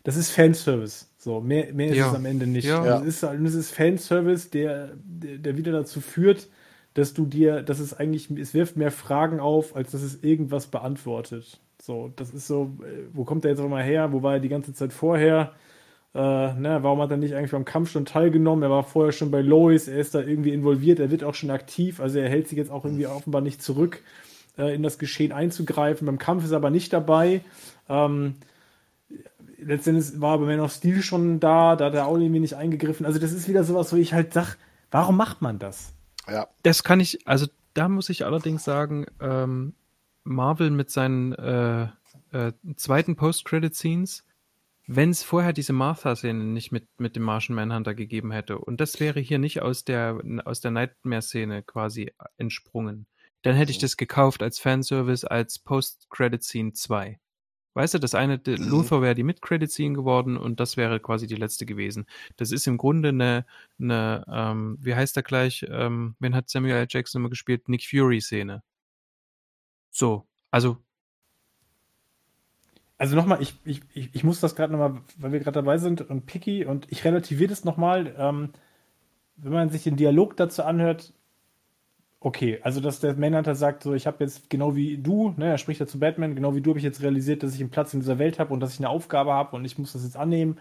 das 0.05 0.17
ist 0.17 0.31
Fanservice. 0.31 1.07
So, 1.17 1.41
mehr, 1.41 1.73
mehr 1.73 1.89
ist 1.89 1.97
ja. 1.97 2.09
es 2.09 2.15
am 2.15 2.27
Ende 2.27 2.47
nicht. 2.47 2.67
Ja. 2.67 2.83
Also 2.83 3.05
es, 3.05 3.23
ist, 3.23 3.45
es 3.45 3.55
ist 3.55 3.71
Fanservice, 3.73 4.51
der, 4.51 4.91
der, 5.05 5.39
der 5.39 5.57
wieder 5.57 5.73
dazu 5.73 6.01
führt, 6.01 6.49
dass 6.95 7.15
du 7.15 7.27
dir, 7.27 7.63
dass 7.63 7.79
es 7.79 7.95
eigentlich, 7.95 8.31
es 8.31 8.55
wirft 8.55 8.77
mehr 8.77 8.91
Fragen 8.91 9.41
auf, 9.41 9.77
als 9.77 9.93
dass 9.93 10.03
es 10.03 10.23
irgendwas 10.23 10.69
beantwortet. 10.69 11.61
So, 11.81 12.13
das 12.17 12.31
ist 12.31 12.47
so, 12.47 12.77
äh, 12.83 13.05
wo 13.13 13.25
kommt 13.25 13.45
er 13.45 13.51
jetzt 13.51 13.61
nochmal 13.61 13.85
her? 13.85 14.13
Wo 14.13 14.23
war 14.23 14.35
er 14.35 14.41
die 14.41 14.49
ganze 14.49 14.73
Zeit 14.73 14.93
vorher? 14.93 15.53
Äh, 16.15 16.19
ne, 16.19 16.79
warum 16.81 17.01
hat 17.03 17.11
er 17.11 17.17
nicht 17.17 17.35
eigentlich 17.35 17.51
beim 17.51 17.65
Kampf 17.65 17.91
schon 17.91 18.07
teilgenommen? 18.07 18.63
Er 18.63 18.71
war 18.71 18.83
vorher 18.83 19.13
schon 19.13 19.31
bei 19.31 19.43
Lois, 19.43 19.87
er 19.87 19.99
ist 19.99 20.15
da 20.15 20.21
irgendwie 20.21 20.53
involviert, 20.53 20.99
er 20.99 21.11
wird 21.11 21.23
auch 21.23 21.35
schon 21.35 21.51
aktiv, 21.51 22.01
also 22.01 22.19
er 22.19 22.29
hält 22.29 22.49
sich 22.49 22.57
jetzt 22.57 22.71
auch 22.71 22.85
irgendwie 22.85 23.07
offenbar 23.07 23.43
nicht 23.43 23.63
zurück 23.63 24.03
äh, 24.59 24.75
in 24.75 24.83
das 24.83 24.99
Geschehen 24.99 25.33
einzugreifen. 25.33 26.07
Beim 26.07 26.19
Kampf 26.19 26.45
ist 26.45 26.51
er 26.51 26.59
aber 26.59 26.71
nicht 26.71 26.93
dabei. 26.93 27.43
Ähm, 27.89 28.37
letztendlich 29.59 30.21
war 30.21 30.35
aber 30.35 30.47
Man 30.47 30.61
of 30.61 30.73
Steel 30.73 31.03
schon 31.03 31.41
da, 31.41 31.77
da 31.77 31.87
hat 31.87 31.95
er 31.95 32.07
auch 32.07 32.19
irgendwie 32.19 32.41
nicht 32.41 32.55
eingegriffen. 32.55 33.07
Also 33.07 33.19
das 33.19 33.33
ist 33.33 33.49
wieder 33.49 33.65
sowas, 33.65 33.93
wo 33.93 33.97
ich 33.97 34.13
halt 34.13 34.33
sag, 34.33 34.57
warum 34.91 35.17
macht 35.17 35.43
man 35.43 35.59
das? 35.59 35.93
Ja. 36.29 36.49
Das 36.63 36.83
kann 36.83 37.01
ich, 37.01 37.27
also 37.27 37.47
da 37.75 37.89
muss 37.89 38.09
ich 38.09 38.25
allerdings 38.25 38.65
sagen, 38.65 39.07
ähm, 39.21 39.75
Marvel 40.25 40.71
mit 40.71 40.91
seinen 40.91 41.33
äh, 41.35 41.89
äh, 42.33 42.53
zweiten 42.77 43.17
Post-Credit-Scenes, 43.17 44.25
wenn 44.89 45.11
es 45.11 45.23
vorher 45.23 45.53
diese 45.53 45.73
Martha-Szene 45.73 46.45
nicht 46.45 46.73
mit, 46.73 46.89
mit 46.99 47.17
dem 47.17 47.23
Martian 47.23 47.57
Manhunter 47.57 47.95
gegeben 47.95 48.33
hätte, 48.33 48.59
und 48.59 48.81
das 48.81 49.01
wäre 49.01 49.21
hier 49.21 49.39
nicht 49.39 49.63
aus 49.63 49.85
der, 49.85 50.21
aus 50.45 50.61
der 50.61 50.71
Nightmare-Szene 50.71 51.63
quasi 51.63 52.13
entsprungen, 52.39 53.07
dann 53.47 53.55
hätte 53.55 53.71
ich 53.71 53.79
das 53.79 53.97
gekauft 53.97 54.43
als 54.43 54.59
Fanservice, 54.59 55.25
als 55.25 55.61
Post-Credit-Scene 55.61 56.73
2. 56.73 57.21
Weißt 57.75 57.95
du, 57.95 58.01
das 58.01 58.17
eine, 58.17 58.39
mhm. 58.45 58.57
Luther 58.57 59.03
wäre 59.03 59.15
die 59.15 59.23
Mid-Credit-Scene 59.23 59.95
geworden 59.95 60.37
und 60.37 60.59
das 60.59 60.77
wäre 60.77 60.99
quasi 60.99 61.29
die 61.29 61.37
letzte 61.37 61.65
gewesen. 61.65 62.07
Das 62.37 62.51
ist 62.51 62.67
im 62.67 62.77
Grunde 62.77 63.11
eine, 63.11 63.47
eine 63.79 64.25
ähm, 64.29 64.79
wie 64.81 64.97
heißt 64.97 65.17
er 65.17 65.23
gleich, 65.23 65.65
ähm, 65.71 66.17
wen 66.19 66.35
hat 66.35 66.49
Samuel 66.49 66.75
L. 66.75 66.87
Jackson 66.91 67.23
immer 67.23 67.29
gespielt? 67.29 67.69
Nick 67.69 67.85
Fury-Szene. 67.85 68.65
So, 69.93 70.27
also. 70.51 70.79
Also 72.99 73.15
nochmal, 73.15 73.41
ich, 73.41 73.55
ich, 73.65 73.83
ich, 73.95 74.13
ich 74.13 74.25
muss 74.25 74.41
das 74.41 74.57
gerade 74.57 74.73
nochmal, 74.73 75.03
weil 75.19 75.31
wir 75.31 75.39
gerade 75.39 75.63
dabei 75.63 75.79
sind 75.79 76.01
und 76.01 76.27
Picky 76.27 76.65
und 76.65 76.91
ich 76.91 77.05
relativiere 77.05 77.51
das 77.51 77.65
nochmal. 77.65 78.13
Ähm, 78.19 78.51
wenn 79.37 79.53
man 79.53 79.71
sich 79.71 79.85
den 79.85 79.97
Dialog 79.97 80.37
dazu 80.37 80.65
anhört, 80.65 81.13
okay, 82.27 82.59
also 82.63 82.81
dass 82.81 82.99
der 82.99 83.15
Manhunter 83.15 83.55
sagt, 83.55 83.85
so 83.85 83.95
ich 83.95 84.09
habe 84.09 84.25
jetzt 84.25 84.51
genau 84.51 84.75
wie 84.75 84.99
du, 84.99 85.33
ne, 85.37 85.51
er 85.51 85.59
spricht 85.59 85.79
ja 85.79 85.87
zu 85.87 86.01
Batman, 86.01 86.35
genau 86.35 86.57
wie 86.57 86.61
du 86.61 86.71
habe 86.71 86.79
ich 86.81 86.85
jetzt 86.85 87.01
realisiert, 87.01 87.45
dass 87.45 87.55
ich 87.55 87.61
einen 87.61 87.71
Platz 87.71 87.95
in 87.95 88.01
dieser 88.01 88.19
Welt 88.19 88.41
habe 88.41 88.53
und 88.53 88.59
dass 88.59 88.73
ich 88.73 88.81
eine 88.81 88.89
Aufgabe 88.89 89.33
habe 89.33 89.55
und 89.55 89.65
ich 89.65 89.79
muss 89.79 89.93
das 89.93 90.03
jetzt 90.03 90.17
annehmen. 90.17 90.59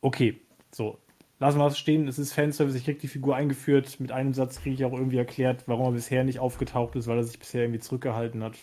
Okay, 0.00 0.40
so, 0.72 0.96
lassen 1.38 1.58
wir 1.58 1.66
es 1.66 1.78
stehen, 1.78 2.08
es 2.08 2.18
ist 2.18 2.32
Fanservice, 2.32 2.78
ich 2.78 2.86
kriege 2.86 2.98
die 2.98 3.08
Figur 3.08 3.36
eingeführt, 3.36 4.00
mit 4.00 4.10
einem 4.10 4.32
Satz 4.32 4.62
kriege 4.62 4.74
ich 4.74 4.84
auch 4.86 4.94
irgendwie 4.94 5.18
erklärt, 5.18 5.64
warum 5.66 5.84
er 5.88 5.92
bisher 5.92 6.24
nicht 6.24 6.38
aufgetaucht 6.38 6.96
ist, 6.96 7.06
weil 7.08 7.18
er 7.18 7.24
sich 7.24 7.38
bisher 7.38 7.64
irgendwie 7.64 7.80
zurückgehalten 7.80 8.42
hat, 8.42 8.54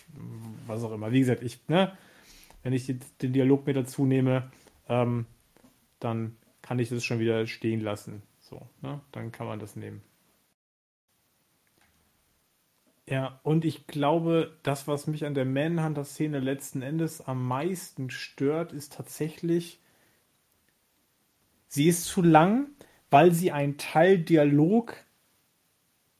was 0.66 0.82
auch 0.82 0.90
immer. 0.90 1.12
Wie 1.12 1.20
gesagt, 1.20 1.44
ich, 1.44 1.60
ne, 1.68 1.92
wenn 2.64 2.72
ich 2.72 2.92
den 3.22 3.32
Dialog 3.32 3.64
mit 3.64 3.76
dazu 3.76 4.06
nehme, 4.06 4.50
ähm, 4.88 5.26
dann 6.00 6.36
kann 6.62 6.80
ich 6.80 6.88
das 6.88 7.04
schon 7.04 7.20
wieder 7.20 7.46
stehen 7.46 7.80
lassen. 7.80 8.22
So, 8.40 8.66
ne? 8.82 9.00
Dann 9.12 9.30
kann 9.30 9.46
man 9.46 9.60
das 9.60 9.76
nehmen. 9.76 10.02
Ja, 13.08 13.40
und 13.42 13.64
ich 13.64 13.86
glaube, 13.86 14.58
das, 14.62 14.86
was 14.86 15.06
mich 15.06 15.24
an 15.24 15.32
der 15.32 15.46
Manhunter-Szene 15.46 16.40
letzten 16.40 16.82
Endes 16.82 17.22
am 17.26 17.46
meisten 17.46 18.10
stört, 18.10 18.74
ist 18.74 18.92
tatsächlich, 18.92 19.80
sie 21.68 21.88
ist 21.88 22.04
zu 22.04 22.20
lang, 22.20 22.66
weil 23.08 23.32
sie 23.32 23.50
einen 23.50 23.78
Teil 23.78 24.18
Dialog 24.18 24.94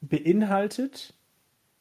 beinhaltet, 0.00 1.12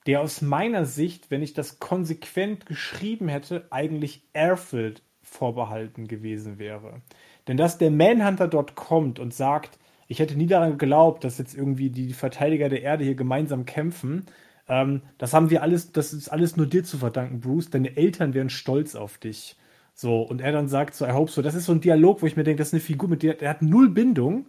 der 0.08 0.20
aus 0.20 0.42
meiner 0.42 0.86
Sicht, 0.86 1.32
wenn 1.32 1.42
ich 1.42 1.54
das 1.54 1.80
konsequent 1.80 2.66
geschrieben 2.66 3.30
hätte, 3.30 3.68
eigentlich 3.70 4.24
Airfield 4.34 5.04
vorbehalten 5.22 6.08
gewesen 6.08 6.60
wäre. 6.60 7.02
Denn 7.48 7.56
dass 7.56 7.78
der 7.78 7.92
Manhunter 7.92 8.50
dort 8.50 8.76
kommt 8.76 9.20
und 9.20 9.34
sagt, 9.34 9.80
ich 10.10 10.20
hätte 10.20 10.36
nie 10.36 10.48
daran 10.48 10.72
geglaubt, 10.72 11.24
dass 11.24 11.38
jetzt 11.38 11.56
irgendwie 11.56 11.90
die 11.92 12.14
Verteidiger 12.14 12.68
der 12.68 12.82
Erde 12.82 13.06
hier 13.06 13.16
gemeinsam 13.16 13.66
kämpfen, 13.66 14.26
ähm, 14.68 15.02
das 15.18 15.34
haben 15.34 15.50
wir 15.50 15.62
alles, 15.62 15.92
das 15.92 16.14
ist 16.14 16.30
alles 16.30 16.58
nur 16.58 16.68
dir 16.68 16.84
zu 16.84 16.98
verdanken, 16.98 17.40
Bruce. 17.40 17.70
Deine 17.70 17.96
Eltern 17.96 18.34
wären 18.34 18.50
stolz 18.50 18.96
auf 18.96 19.18
dich. 19.18 19.58
So, 19.94 20.22
und 20.22 20.42
er 20.42 20.52
dann 20.52 20.68
sagt 20.68 20.94
so, 20.94 21.06
I 21.06 21.12
hope 21.12 21.32
so. 21.32 21.42
Das 21.42 21.56
ist 21.56 21.66
so 21.66 21.72
ein 21.72 21.82
Dialog, 21.82 22.22
wo 22.22 22.28
ich 22.28 22.36
mir 22.36 22.44
denke, 22.44 22.60
das 22.60 22.70
ist 22.70 22.74
eine 22.74 22.82
Figur, 22.82 23.10
mit 23.10 23.24
der, 23.24 23.34
der 23.36 23.50
hat 23.50 23.62
null 23.62 23.90
Bindung 23.90 24.48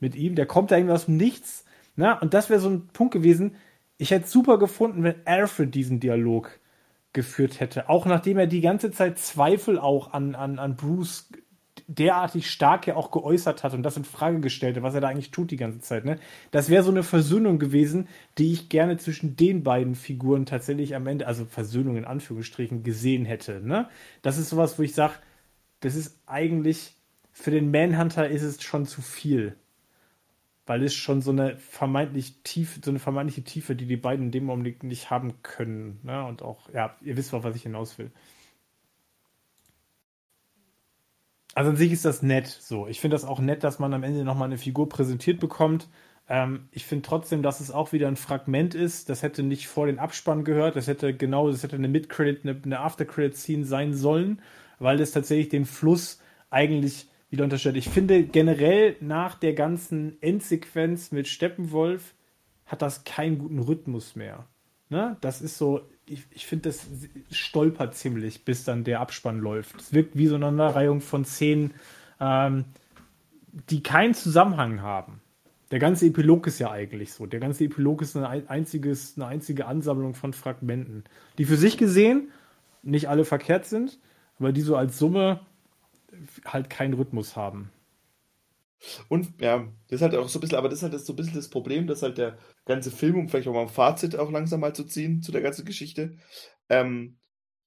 mit 0.00 0.16
ihm, 0.16 0.34
der 0.34 0.46
kommt 0.46 0.70
da 0.70 0.76
irgendwie 0.76 0.94
aus 0.94 1.06
dem 1.06 1.16
Nichts. 1.16 1.64
Na, 1.96 2.18
und 2.20 2.34
das 2.34 2.50
wäre 2.50 2.60
so 2.60 2.68
ein 2.68 2.88
Punkt 2.88 3.12
gewesen. 3.12 3.56
Ich 3.96 4.10
hätte 4.10 4.28
super 4.28 4.58
gefunden, 4.58 5.02
wenn 5.02 5.26
Alfred 5.26 5.74
diesen 5.74 6.00
Dialog 6.00 6.60
geführt 7.12 7.60
hätte. 7.60 7.88
Auch 7.88 8.06
nachdem 8.06 8.38
er 8.38 8.46
die 8.46 8.60
ganze 8.60 8.90
Zeit 8.90 9.18
Zweifel 9.18 9.78
auch 9.78 10.12
an, 10.12 10.34
an, 10.34 10.58
an 10.58 10.76
Bruce 10.76 11.28
derartig 11.88 12.50
stark 12.50 12.86
ja 12.86 12.96
auch 12.96 13.10
geäußert 13.10 13.64
hat 13.64 13.72
und 13.72 13.82
das 13.82 13.96
in 13.96 14.04
Frage 14.04 14.40
gestellt 14.40 14.76
hat, 14.76 14.82
was 14.82 14.94
er 14.94 15.00
da 15.00 15.08
eigentlich 15.08 15.30
tut 15.30 15.50
die 15.50 15.56
ganze 15.56 15.80
Zeit. 15.80 16.04
Ne? 16.04 16.18
Das 16.50 16.68
wäre 16.68 16.82
so 16.82 16.90
eine 16.90 17.02
Versöhnung 17.02 17.58
gewesen, 17.58 18.08
die 18.36 18.52
ich 18.52 18.68
gerne 18.68 18.98
zwischen 18.98 19.36
den 19.36 19.62
beiden 19.64 19.94
Figuren 19.94 20.44
tatsächlich 20.44 20.94
am 20.94 21.06
Ende, 21.06 21.26
also 21.26 21.46
Versöhnung 21.46 21.96
in 21.96 22.04
Anführungsstrichen, 22.04 22.82
gesehen 22.82 23.24
hätte. 23.24 23.62
Ne? 23.66 23.88
Das 24.20 24.36
ist 24.36 24.50
sowas, 24.50 24.78
wo 24.78 24.82
ich 24.82 24.94
sage, 24.94 25.14
das 25.80 25.94
ist 25.94 26.20
eigentlich, 26.26 26.94
für 27.32 27.50
den 27.50 27.70
Manhunter 27.70 28.28
ist 28.28 28.42
es 28.42 28.62
schon 28.62 28.84
zu 28.84 29.00
viel. 29.00 29.56
Weil 30.66 30.82
es 30.82 30.92
schon 30.94 31.22
so 31.22 31.30
eine 31.30 31.56
vermeintlich 31.56 32.42
tief, 32.44 32.80
so 32.84 32.90
eine 32.90 32.98
vermeintliche 32.98 33.44
Tiefe, 33.44 33.74
die 33.74 33.86
die 33.86 33.96
beiden 33.96 34.26
in 34.26 34.32
dem 34.32 34.50
Augenblick 34.50 34.82
nicht 34.82 35.08
haben 35.08 35.42
können. 35.42 36.00
Ne? 36.02 36.22
Und 36.26 36.42
auch, 36.42 36.68
ja, 36.74 36.94
ihr 37.00 37.16
wisst, 37.16 37.32
auf 37.32 37.44
was 37.44 37.56
ich 37.56 37.62
hinaus 37.62 37.96
will. 37.96 38.10
Also 41.54 41.70
an 41.70 41.76
sich 41.76 41.92
ist 41.92 42.04
das 42.04 42.22
nett 42.22 42.46
so. 42.46 42.86
Ich 42.86 43.00
finde 43.00 43.14
das 43.14 43.24
auch 43.24 43.40
nett, 43.40 43.64
dass 43.64 43.78
man 43.78 43.94
am 43.94 44.02
Ende 44.02 44.24
nochmal 44.24 44.46
eine 44.46 44.58
Figur 44.58 44.88
präsentiert 44.88 45.40
bekommt. 45.40 45.88
Ähm, 46.28 46.68
ich 46.72 46.84
finde 46.84 47.06
trotzdem, 47.06 47.42
dass 47.42 47.60
es 47.60 47.70
auch 47.70 47.92
wieder 47.92 48.08
ein 48.08 48.16
Fragment 48.16 48.74
ist. 48.74 49.08
Das 49.08 49.22
hätte 49.22 49.42
nicht 49.42 49.66
vor 49.66 49.86
den 49.86 49.98
Abspann 49.98 50.44
gehört. 50.44 50.76
Das 50.76 50.86
hätte 50.86 51.14
genau, 51.14 51.50
das 51.50 51.62
hätte 51.62 51.76
eine 51.76 51.88
Mid-Credit, 51.88 52.44
eine, 52.44 52.60
eine 52.62 52.80
After-Credit-Scene 52.80 53.64
sein 53.64 53.94
sollen, 53.94 54.40
weil 54.78 55.00
es 55.00 55.12
tatsächlich 55.12 55.48
den 55.48 55.64
Fluss 55.64 56.20
eigentlich 56.50 57.08
wieder 57.30 57.44
unterstellt. 57.44 57.76
Ich 57.76 57.88
finde 57.88 58.24
generell 58.24 58.96
nach 59.00 59.34
der 59.34 59.54
ganzen 59.54 60.20
Endsequenz 60.22 61.12
mit 61.12 61.28
Steppenwolf 61.28 62.14
hat 62.66 62.82
das 62.82 63.04
keinen 63.04 63.38
guten 63.38 63.58
Rhythmus 63.58 64.16
mehr. 64.16 64.46
Ne? 64.88 65.16
Das 65.20 65.42
ist 65.42 65.58
so, 65.58 65.82
ich, 66.10 66.24
ich 66.30 66.46
finde, 66.46 66.68
das 66.68 66.86
stolpert 67.30 67.94
ziemlich, 67.94 68.44
bis 68.44 68.64
dann 68.64 68.84
der 68.84 69.00
Abspann 69.00 69.38
läuft. 69.38 69.80
Es 69.80 69.92
wirkt 69.92 70.16
wie 70.16 70.26
so 70.26 70.34
eine 70.34 70.46
Aneinanderreihung 70.46 71.00
von 71.00 71.24
Szenen, 71.24 71.74
ähm, 72.20 72.64
die 73.70 73.82
keinen 73.82 74.14
Zusammenhang 74.14 74.82
haben. 74.82 75.20
Der 75.70 75.78
ganze 75.78 76.06
Epilog 76.06 76.46
ist 76.46 76.58
ja 76.58 76.70
eigentlich 76.70 77.12
so. 77.12 77.26
Der 77.26 77.40
ganze 77.40 77.64
Epilog 77.64 78.00
ist 78.02 78.16
eine, 78.16 78.28
einziges, 78.48 79.14
eine 79.16 79.26
einzige 79.26 79.66
Ansammlung 79.66 80.14
von 80.14 80.32
Fragmenten, 80.32 81.04
die 81.36 81.44
für 81.44 81.56
sich 81.56 81.76
gesehen 81.76 82.30
nicht 82.82 83.08
alle 83.08 83.24
verkehrt 83.24 83.66
sind, 83.66 83.98
aber 84.38 84.52
die 84.52 84.62
so 84.62 84.76
als 84.76 84.98
Summe 84.98 85.40
halt 86.44 86.70
keinen 86.70 86.94
Rhythmus 86.94 87.36
haben. 87.36 87.70
Und 89.08 89.40
ja, 89.40 89.66
das 89.88 90.00
ist 90.00 90.02
halt 90.02 90.14
auch 90.14 90.28
so 90.28 90.38
ein 90.38 90.40
bisschen, 90.40 90.58
aber 90.58 90.68
das 90.68 90.82
ist 90.82 90.90
halt 90.90 90.98
so 91.00 91.12
ein 91.12 91.16
bisschen 91.16 91.34
das 91.34 91.48
Problem, 91.48 91.86
dass 91.86 92.02
halt 92.02 92.16
der 92.16 92.38
ganze 92.68 92.92
Film, 92.92 93.16
um 93.16 93.28
vielleicht 93.28 93.48
auch 93.48 93.54
mal 93.54 93.62
ein 93.62 93.68
Fazit 93.68 94.14
auch 94.14 94.30
langsam 94.30 94.60
mal 94.60 94.74
zu 94.74 94.84
ziehen 94.84 95.22
zu 95.22 95.32
der 95.32 95.40
ganzen 95.40 95.64
Geschichte, 95.64 96.16
ähm, 96.68 97.18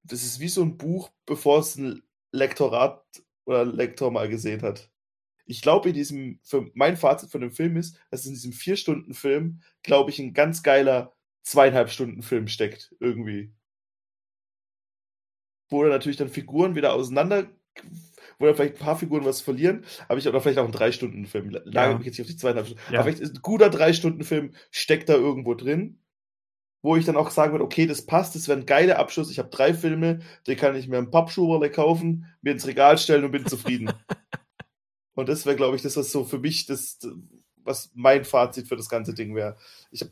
das 0.03 0.23
ist 0.23 0.39
wie 0.39 0.47
so 0.47 0.61
ein 0.61 0.77
Buch, 0.77 1.11
bevor 1.25 1.59
es 1.59 1.75
ein 1.75 2.03
Lektorat 2.31 3.03
oder 3.45 3.65
Lektor 3.65 4.11
mal 4.11 4.29
gesehen 4.29 4.61
hat. 4.61 4.89
Ich 5.45 5.61
glaube, 5.61 5.89
in 5.89 5.95
diesem, 5.95 6.39
mein 6.73 6.95
Fazit 6.95 7.29
von 7.29 7.41
dem 7.41 7.51
Film 7.51 7.75
ist, 7.75 7.99
dass 8.09 8.25
in 8.25 8.33
diesem 8.33 8.53
vier 8.53 8.77
Stunden 8.77 9.13
Film, 9.13 9.61
glaube 9.83 10.11
ich, 10.11 10.19
ein 10.19 10.33
ganz 10.33 10.63
geiler 10.63 11.13
zweieinhalb 11.43 11.89
Stunden 11.89 12.21
Film 12.21 12.47
steckt, 12.47 12.95
irgendwie. 12.99 13.51
Wo 15.69 15.83
natürlich 15.83 16.17
dann 16.17 16.29
Figuren 16.29 16.75
wieder 16.75 16.93
auseinander 16.93 17.49
wo 18.41 18.45
dann 18.45 18.55
vielleicht 18.55 18.75
ein 18.75 18.85
paar 18.85 18.97
Figuren 18.97 19.25
was 19.25 19.41
verlieren, 19.41 19.85
aber 20.07 20.19
ich 20.19 20.27
oder 20.27 20.41
vielleicht 20.41 20.59
auch 20.59 20.63
einen 20.63 20.73
Drei-Stunden-Film. 20.73 21.49
Lage 21.49 21.91
ja. 21.91 21.97
mich 21.97 22.05
jetzt 22.05 22.17
nicht 22.17 22.27
auf 22.27 22.31
die 22.31 22.37
zweieinhalb 22.37 22.67
Stunden. 22.67 22.81
Ja. 22.91 22.99
Aber 22.99 23.03
vielleicht 23.03 23.21
ist 23.21 23.35
ein 23.35 23.41
guter 23.41 23.69
Drei-Stunden-Film, 23.69 24.53
steckt 24.71 25.09
da 25.09 25.13
irgendwo 25.13 25.53
drin, 25.53 25.99
wo 26.81 26.95
ich 26.95 27.05
dann 27.05 27.15
auch 27.15 27.29
sagen 27.29 27.51
würde, 27.51 27.63
okay, 27.63 27.85
das 27.85 28.05
passt, 28.05 28.35
das 28.35 28.47
wäre 28.47 28.59
ein 28.59 28.65
geiler 28.65 28.97
Abschluss. 28.97 29.29
Ich 29.29 29.39
habe 29.39 29.49
drei 29.49 29.73
Filme, 29.73 30.19
die 30.47 30.55
kann 30.55 30.75
ich 30.75 30.87
mir 30.87 30.97
im 30.97 31.11
Pappschuberle 31.11 31.69
kaufen, 31.69 32.25
mir 32.41 32.51
ins 32.51 32.65
Regal 32.65 32.97
stellen 32.97 33.23
und 33.23 33.31
bin 33.31 33.45
zufrieden. 33.45 33.93
und 35.13 35.29
das 35.29 35.45
wäre, 35.45 35.55
glaube 35.55 35.75
ich, 35.75 35.83
das, 35.83 35.95
was 35.95 36.11
so 36.11 36.23
für 36.23 36.39
mich 36.39 36.65
das, 36.65 36.99
was 37.57 37.91
mein 37.93 38.25
Fazit 38.25 38.67
für 38.67 38.75
das 38.75 38.89
ganze 38.89 39.13
Ding 39.13 39.35
wäre. 39.35 39.57
Ich 39.91 40.01
habe 40.01 40.11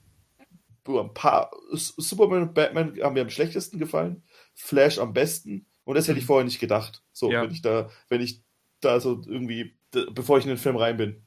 ein 0.88 1.14
paar 1.14 1.52
Superman 1.72 2.44
und 2.44 2.54
Batman 2.54 2.98
haben 3.02 3.14
mir 3.14 3.22
am 3.22 3.30
schlechtesten 3.30 3.78
gefallen, 3.78 4.24
Flash 4.56 4.98
am 4.98 5.14
besten 5.14 5.68
und 5.84 5.96
das 5.96 6.08
hätte 6.08 6.20
ich 6.20 6.26
mhm. 6.26 6.28
vorher 6.28 6.46
nicht 6.46 6.60
gedacht. 6.60 7.04
So, 7.20 7.32
ja. 7.32 7.44
wenn 7.44 7.52
ich 7.52 7.62
da, 7.62 7.90
wenn 8.08 8.22
ich 8.22 8.42
da 8.80 9.00
so 9.00 9.22
irgendwie, 9.28 9.76
bevor 10.14 10.38
ich 10.38 10.46
in 10.46 10.50
den 10.50 10.58
Film 10.58 10.78
rein 10.78 10.98
bin. 10.98 11.18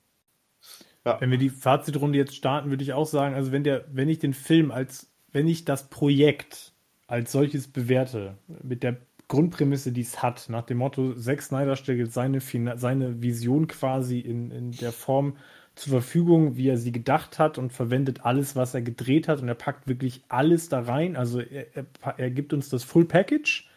Ja. 1.04 1.20
Wenn 1.20 1.30
wir 1.30 1.38
die 1.38 1.50
Fazitrunde 1.50 2.16
jetzt 2.16 2.34
starten, 2.34 2.70
würde 2.70 2.82
ich 2.82 2.92
auch 2.92 3.06
sagen, 3.06 3.34
also 3.34 3.52
wenn 3.52 3.64
der, 3.64 3.84
wenn 3.92 4.08
ich 4.08 4.18
den 4.18 4.34
Film 4.34 4.70
als, 4.70 5.12
wenn 5.32 5.48
ich 5.48 5.64
das 5.64 5.90
Projekt 5.90 6.72
als 7.06 7.32
solches 7.32 7.68
bewerte, 7.68 8.38
mit 8.62 8.82
der 8.82 8.96
Grundprämisse, 9.28 9.92
die 9.92 10.00
es 10.02 10.22
hat, 10.22 10.48
nach 10.48 10.62
dem 10.62 10.78
Motto, 10.78 11.14
Zack 11.14 11.42
Snyder 11.42 11.76
stellt 11.76 12.12
seine, 12.12 12.40
seine 12.40 13.22
Vision 13.22 13.66
quasi 13.66 14.20
in, 14.20 14.50
in 14.50 14.72
der 14.72 14.92
Form 14.92 15.36
zur 15.74 15.90
Verfügung, 15.90 16.56
wie 16.56 16.68
er 16.68 16.76
sie 16.76 16.92
gedacht 16.92 17.38
hat 17.38 17.58
und 17.58 17.72
verwendet 17.72 18.24
alles, 18.24 18.56
was 18.56 18.74
er 18.74 18.82
gedreht 18.82 19.28
hat 19.28 19.40
und 19.40 19.48
er 19.48 19.54
packt 19.54 19.88
wirklich 19.88 20.22
alles 20.28 20.68
da 20.68 20.80
rein. 20.80 21.16
Also 21.16 21.40
er, 21.40 21.66
er, 21.74 21.86
er 22.18 22.30
gibt 22.30 22.52
uns 22.52 22.68
das 22.68 22.84
Full 22.84 23.06
Package 23.06 23.68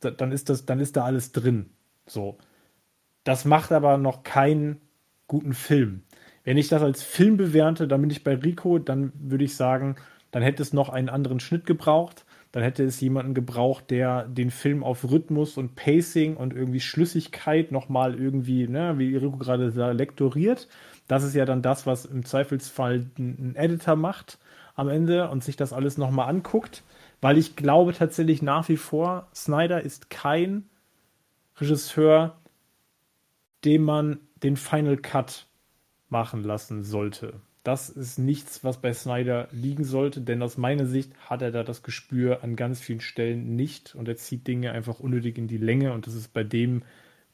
dann 0.00 0.32
ist 0.32 0.48
das, 0.48 0.66
dann 0.66 0.80
ist 0.80 0.96
da 0.96 1.04
alles 1.04 1.32
drin. 1.32 1.70
So. 2.06 2.38
Das 3.24 3.44
macht 3.44 3.72
aber 3.72 3.98
noch 3.98 4.22
keinen 4.22 4.80
guten 5.26 5.54
Film. 5.54 6.02
Wenn 6.44 6.58
ich 6.58 6.68
das 6.68 6.82
als 6.82 7.02
Film 7.02 7.36
bewerte, 7.36 7.88
dann 7.88 8.00
bin 8.00 8.10
ich 8.10 8.22
bei 8.22 8.34
Rico, 8.34 8.78
dann 8.78 9.12
würde 9.18 9.44
ich 9.44 9.56
sagen, 9.56 9.96
dann 10.30 10.42
hätte 10.42 10.62
es 10.62 10.72
noch 10.72 10.88
einen 10.88 11.08
anderen 11.08 11.40
Schnitt 11.40 11.66
gebraucht. 11.66 12.24
Dann 12.52 12.62
hätte 12.62 12.84
es 12.84 13.00
jemanden 13.00 13.34
gebraucht, 13.34 13.90
der 13.90 14.24
den 14.28 14.50
Film 14.50 14.82
auf 14.84 15.10
Rhythmus 15.10 15.58
und 15.58 15.74
Pacing 15.74 16.36
und 16.36 16.54
irgendwie 16.54 16.80
Schlüssigkeit 16.80 17.72
nochmal 17.72 18.14
irgendwie, 18.14 18.66
ne, 18.68 18.94
wie 18.98 19.16
Rico 19.16 19.36
gerade 19.36 19.72
da 19.72 19.90
lektoriert. 19.90 20.68
Das 21.08 21.22
ist 21.22 21.34
ja 21.34 21.44
dann 21.44 21.62
das, 21.62 21.86
was 21.86 22.04
im 22.04 22.24
Zweifelsfall 22.24 23.06
ein 23.18 23.56
Editor 23.56 23.96
macht 23.96 24.38
am 24.74 24.88
Ende 24.88 25.28
und 25.30 25.42
sich 25.44 25.56
das 25.56 25.72
alles 25.72 25.98
nochmal 25.98 26.28
anguckt. 26.28 26.82
Weil 27.20 27.38
ich 27.38 27.56
glaube 27.56 27.92
tatsächlich 27.92 28.42
nach 28.42 28.68
wie 28.68 28.76
vor, 28.76 29.28
Snyder 29.34 29.80
ist 29.80 30.10
kein 30.10 30.68
Regisseur, 31.58 32.36
dem 33.64 33.82
man 33.82 34.20
den 34.42 34.56
Final 34.56 34.96
Cut 34.96 35.46
machen 36.08 36.44
lassen 36.44 36.84
sollte. 36.84 37.40
Das 37.66 37.88
ist 37.88 38.18
nichts, 38.18 38.62
was 38.62 38.80
bei 38.80 38.92
Snyder 38.92 39.48
liegen 39.50 39.82
sollte, 39.82 40.20
denn 40.20 40.40
aus 40.40 40.56
meiner 40.56 40.86
Sicht 40.86 41.12
hat 41.28 41.42
er 41.42 41.50
da 41.50 41.64
das 41.64 41.82
Gespür 41.82 42.44
an 42.44 42.54
ganz 42.54 42.80
vielen 42.80 43.00
Stellen 43.00 43.56
nicht 43.56 43.96
und 43.96 44.06
er 44.06 44.16
zieht 44.16 44.46
Dinge 44.46 44.70
einfach 44.70 45.00
unnötig 45.00 45.36
in 45.36 45.48
die 45.48 45.58
Länge 45.58 45.92
und 45.92 46.06
das 46.06 46.14
ist 46.14 46.32
bei 46.32 46.44
dem 46.44 46.82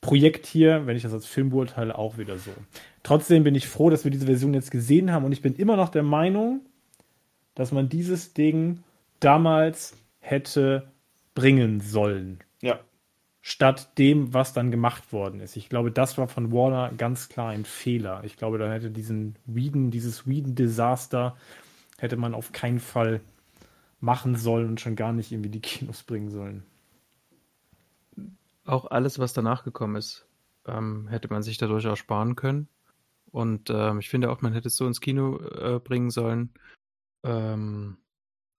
Projekt 0.01 0.47
hier, 0.47 0.87
wenn 0.87 0.97
ich 0.97 1.03
das 1.03 1.13
als 1.13 1.27
Film 1.27 1.51
beurteile, 1.51 1.99
auch 1.99 2.17
wieder 2.17 2.39
so. 2.39 2.51
Trotzdem 3.03 3.45
bin 3.45 3.55
ich 3.55 3.69
froh, 3.69 3.91
dass 3.91 4.05
wir 4.05 4.11
diese 4.11 4.25
Version 4.25 4.55
jetzt 4.55 4.71
gesehen 4.71 5.13
haben 5.13 5.27
und 5.27 5.33
ich 5.33 5.43
bin 5.43 5.55
immer 5.55 5.77
noch 5.77 5.91
der 5.91 6.03
Meinung, 6.03 6.61
dass 7.55 7.71
man 7.71 7.91
dieses 7.91 8.33
Ding 8.33 8.83
damals 9.25 9.97
hätte 10.21 10.93
bringen 11.35 11.81
sollen. 11.81 12.41
Ja 12.61 12.81
statt 13.43 13.99
dem, 13.99 14.33
was 14.33 14.53
dann 14.53 14.71
gemacht 14.71 15.13
worden 15.13 15.41
ist. 15.41 15.57
Ich 15.57 15.69
glaube, 15.69 15.91
das 15.91 16.17
war 16.17 16.29
von 16.29 16.53
Warner 16.53 16.93
ganz 16.97 17.29
klar 17.29 17.51
ein 17.51 17.65
Fehler. 17.65 18.23
Ich 18.25 18.37
glaube, 18.37 18.57
da 18.57 18.73
hätte 18.73 18.91
diesen 18.91 19.37
Whedon, 19.45 19.91
dieses 19.91 20.27
Whedon-Desaster 20.27 21.37
hätte 21.99 22.17
man 22.17 22.35
auf 22.35 22.53
keinen 22.53 22.79
Fall 22.79 23.21
machen 24.01 24.37
sollen 24.37 24.69
und 24.69 24.81
schon 24.81 24.97
gar 24.97 25.13
nicht 25.13 25.33
irgendwie 25.33 25.51
die 25.51 25.61
Kinos 25.61 26.05
bringen 26.05 26.31
sollen. 26.31 26.63
Auch 28.65 28.87
alles, 28.91 29.19
was 29.19 29.33
danach 29.33 29.65
gekommen 29.65 29.97
ist, 29.97 30.25
ähm, 30.67 31.09
hätte 31.09 31.29
man 31.29 31.43
sich 31.43 31.59
dadurch 31.59 31.87
auch 31.89 31.97
sparen 31.97 32.37
können. 32.37 32.69
Und 33.33 33.71
ähm, 33.71 33.99
ich 33.99 34.09
finde 34.09 34.31
auch, 34.31 34.41
man 34.41 34.53
hätte 34.53 34.69
es 34.69 34.77
so 34.77 34.87
ins 34.87 35.01
Kino 35.01 35.39
äh, 35.39 35.81
bringen 35.81 36.11
sollen. 36.11 36.51
Ähm, 37.25 37.97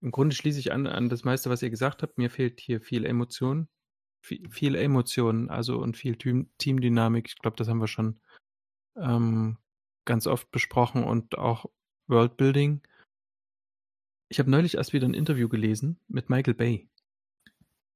Im 0.04 0.12
Grunde 0.12 0.36
schließe 0.36 0.60
ich 0.60 0.72
an, 0.72 0.86
an 0.86 1.10
das 1.10 1.24
meiste, 1.24 1.50
was 1.50 1.62
ihr 1.62 1.70
gesagt 1.72 2.04
habt. 2.04 2.18
Mir 2.18 2.30
fehlt 2.30 2.60
hier 2.60 2.82
viel 2.82 3.06
Emotion 3.06 3.68
viel, 4.24 4.50
viel 4.50 4.76
Emotionen, 4.76 5.50
also 5.50 5.78
und 5.80 5.98
viel 5.98 6.16
Team, 6.16 6.50
Teamdynamik. 6.58 7.28
Ich 7.28 7.38
glaube, 7.38 7.58
das 7.58 7.68
haben 7.68 7.80
wir 7.80 7.88
schon 7.88 8.20
ähm, 8.96 9.58
ganz 10.06 10.28
oft 10.28 10.50
besprochen 10.52 11.04
und 11.04 11.38
auch 11.38 11.66
Worldbuilding. 12.08 12.82
Ich 14.30 14.40
habe 14.40 14.50
neulich 14.50 14.76
erst 14.76 14.94
wieder 14.94 15.08
ein 15.08 15.14
Interview 15.14 15.50
gelesen 15.50 16.00
mit 16.08 16.30
Michael 16.30 16.54
Bay. 16.54 16.90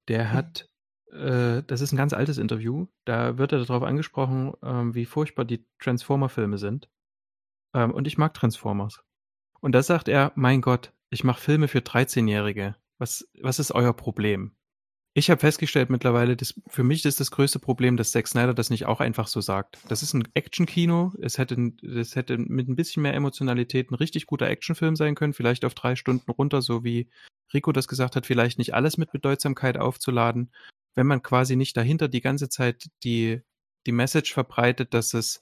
Der 0.10 0.26
mhm. 0.26 0.34
hat, 0.34 0.70
äh, 1.12 1.64
das 1.64 1.82
ist 1.82 1.94
ein 1.94 1.98
ganz 1.98 2.14
altes 2.14 2.38
Interview, 2.38 2.88
da 3.06 3.38
wird 3.38 3.54
er 3.54 3.60
darauf 3.64 3.84
angesprochen, 3.84 4.54
ähm, 4.62 4.94
wie 4.94 5.06
furchtbar 5.06 5.46
die 5.46 5.66
Transformer-Filme 5.80 6.58
sind. 6.58 6.90
Ähm, 7.74 7.92
und 7.92 8.06
ich 8.06 8.18
mag 8.18 8.34
Transformers. 8.34 9.02
Und 9.62 9.72
da 9.72 9.82
sagt 9.82 10.10
er, 10.10 10.34
mein 10.36 10.62
Gott, 10.62 10.94
ich 11.10 11.24
mache 11.24 11.42
Filme 11.42 11.68
für 11.68 11.80
13-Jährige. 11.80 12.76
Was, 12.98 13.28
was 13.42 13.60
ist 13.60 13.72
euer 13.72 13.94
Problem? 13.94 14.58
Ich 15.14 15.32
habe 15.32 15.40
festgestellt 15.40 15.90
mittlerweile, 15.90 16.36
dass 16.36 16.54
für 16.68 16.84
mich 16.84 17.04
ist 17.04 17.20
das 17.20 17.32
größte 17.32 17.58
Problem, 17.58 17.98
dass 17.98 18.12
Zack 18.12 18.28
Snyder 18.28 18.54
das 18.54 18.70
nicht 18.70 18.86
auch 18.86 19.00
einfach 19.00 19.26
so 19.26 19.42
sagt. 19.42 19.80
Das 19.88 20.04
ist 20.04 20.14
ein 20.14 20.28
Action-Kino. 20.36 21.14
Es 21.20 21.40
hätte, 21.40 21.72
es 21.82 22.16
hätte 22.16 22.38
mit 22.38 22.68
ein 22.68 22.76
bisschen 22.76 23.02
mehr 23.02 23.16
Emotionalität 23.16 23.90
ein 23.90 23.96
richtig 23.96 24.28
guter 24.28 24.48
Actionfilm 24.48 24.96
sein 24.96 25.16
können, 25.16 25.34
vielleicht 25.34 25.66
auf 25.66 25.74
drei 25.74 25.96
Stunden 25.96 26.30
runter, 26.30 26.62
so 26.62 26.84
wie 26.84 27.10
Rico 27.52 27.72
das 27.72 27.88
gesagt 27.88 28.16
hat, 28.16 28.28
vielleicht 28.28 28.60
nicht 28.60 28.76
alles 28.76 28.98
mit 28.98 29.12
Bedeutsamkeit 29.12 29.80
aufzuladen. 29.80 30.52
Wenn 30.94 31.08
man 31.08 31.24
quasi 31.24 31.56
nicht 31.56 31.76
dahinter 31.78 32.10
die 32.10 32.22
ganze 32.22 32.50
Zeit 32.50 32.88
die, 33.04 33.42
die 33.88 33.92
Message 33.94 34.34
verbreitet, 34.34 34.94
dass 34.94 35.16
es, 35.16 35.42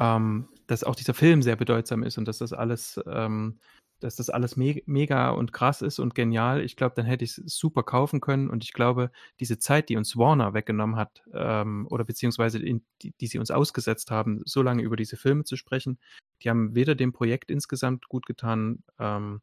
ähm, 0.00 0.48
dass 0.66 0.82
auch 0.82 0.96
dieser 0.96 1.14
Film 1.14 1.42
sehr 1.42 1.54
bedeutsam 1.54 2.02
ist 2.02 2.18
und 2.18 2.26
dass 2.26 2.38
das 2.38 2.52
alles 2.52 3.00
ähm, 3.06 3.60
dass 4.02 4.16
das 4.16 4.30
alles 4.30 4.56
me 4.56 4.82
mega 4.86 5.30
und 5.30 5.52
krass 5.52 5.82
ist 5.82 5.98
und 5.98 6.14
genial, 6.14 6.62
ich 6.62 6.76
glaube, 6.76 6.94
dann 6.96 7.06
hätte 7.06 7.24
ich 7.24 7.38
es 7.38 7.58
super 7.58 7.82
kaufen 7.82 8.20
können. 8.20 8.50
Und 8.50 8.64
ich 8.64 8.72
glaube, 8.72 9.10
diese 9.40 9.58
Zeit, 9.58 9.88
die 9.88 9.96
uns 9.96 10.16
Warner 10.16 10.54
weggenommen 10.54 10.96
hat, 10.96 11.22
ähm, 11.32 11.86
oder 11.90 12.04
beziehungsweise 12.04 12.58
in, 12.58 12.84
die, 13.02 13.12
die 13.20 13.26
sie 13.26 13.38
uns 13.38 13.50
ausgesetzt 13.50 14.10
haben, 14.10 14.40
so 14.44 14.62
lange 14.62 14.82
über 14.82 14.96
diese 14.96 15.16
Filme 15.16 15.44
zu 15.44 15.56
sprechen, 15.56 15.98
die 16.42 16.50
haben 16.50 16.74
weder 16.74 16.94
dem 16.94 17.12
Projekt 17.12 17.50
insgesamt 17.50 18.08
gut 18.08 18.26
getan, 18.26 18.82
ähm, 18.98 19.40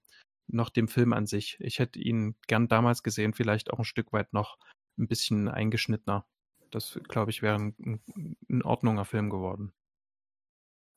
noch 0.48 0.70
dem 0.70 0.88
Film 0.88 1.14
an 1.14 1.28
sich. 1.28 1.58
Ich 1.60 1.80
hätte 1.80 2.00
ihn 2.00 2.36
gern 2.48 2.68
damals 2.68 3.04
gesehen, 3.04 3.34
vielleicht 3.34 3.72
auch 3.72 3.80
ein 3.80 3.86
Stück 3.86 4.12
weit 4.14 4.34
noch 4.34 4.58
ein 4.98 5.08
bisschen 5.08 5.48
eingeschnittener. 5.48 6.26
Das, 6.72 7.00
glaube 7.08 7.32
ich, 7.32 7.42
wäre 7.42 7.56
ein, 7.56 7.76
ein 7.80 8.36
in 8.48 8.64
Ordnunger 8.64 9.06
Film 9.06 9.30
geworden 9.30 9.74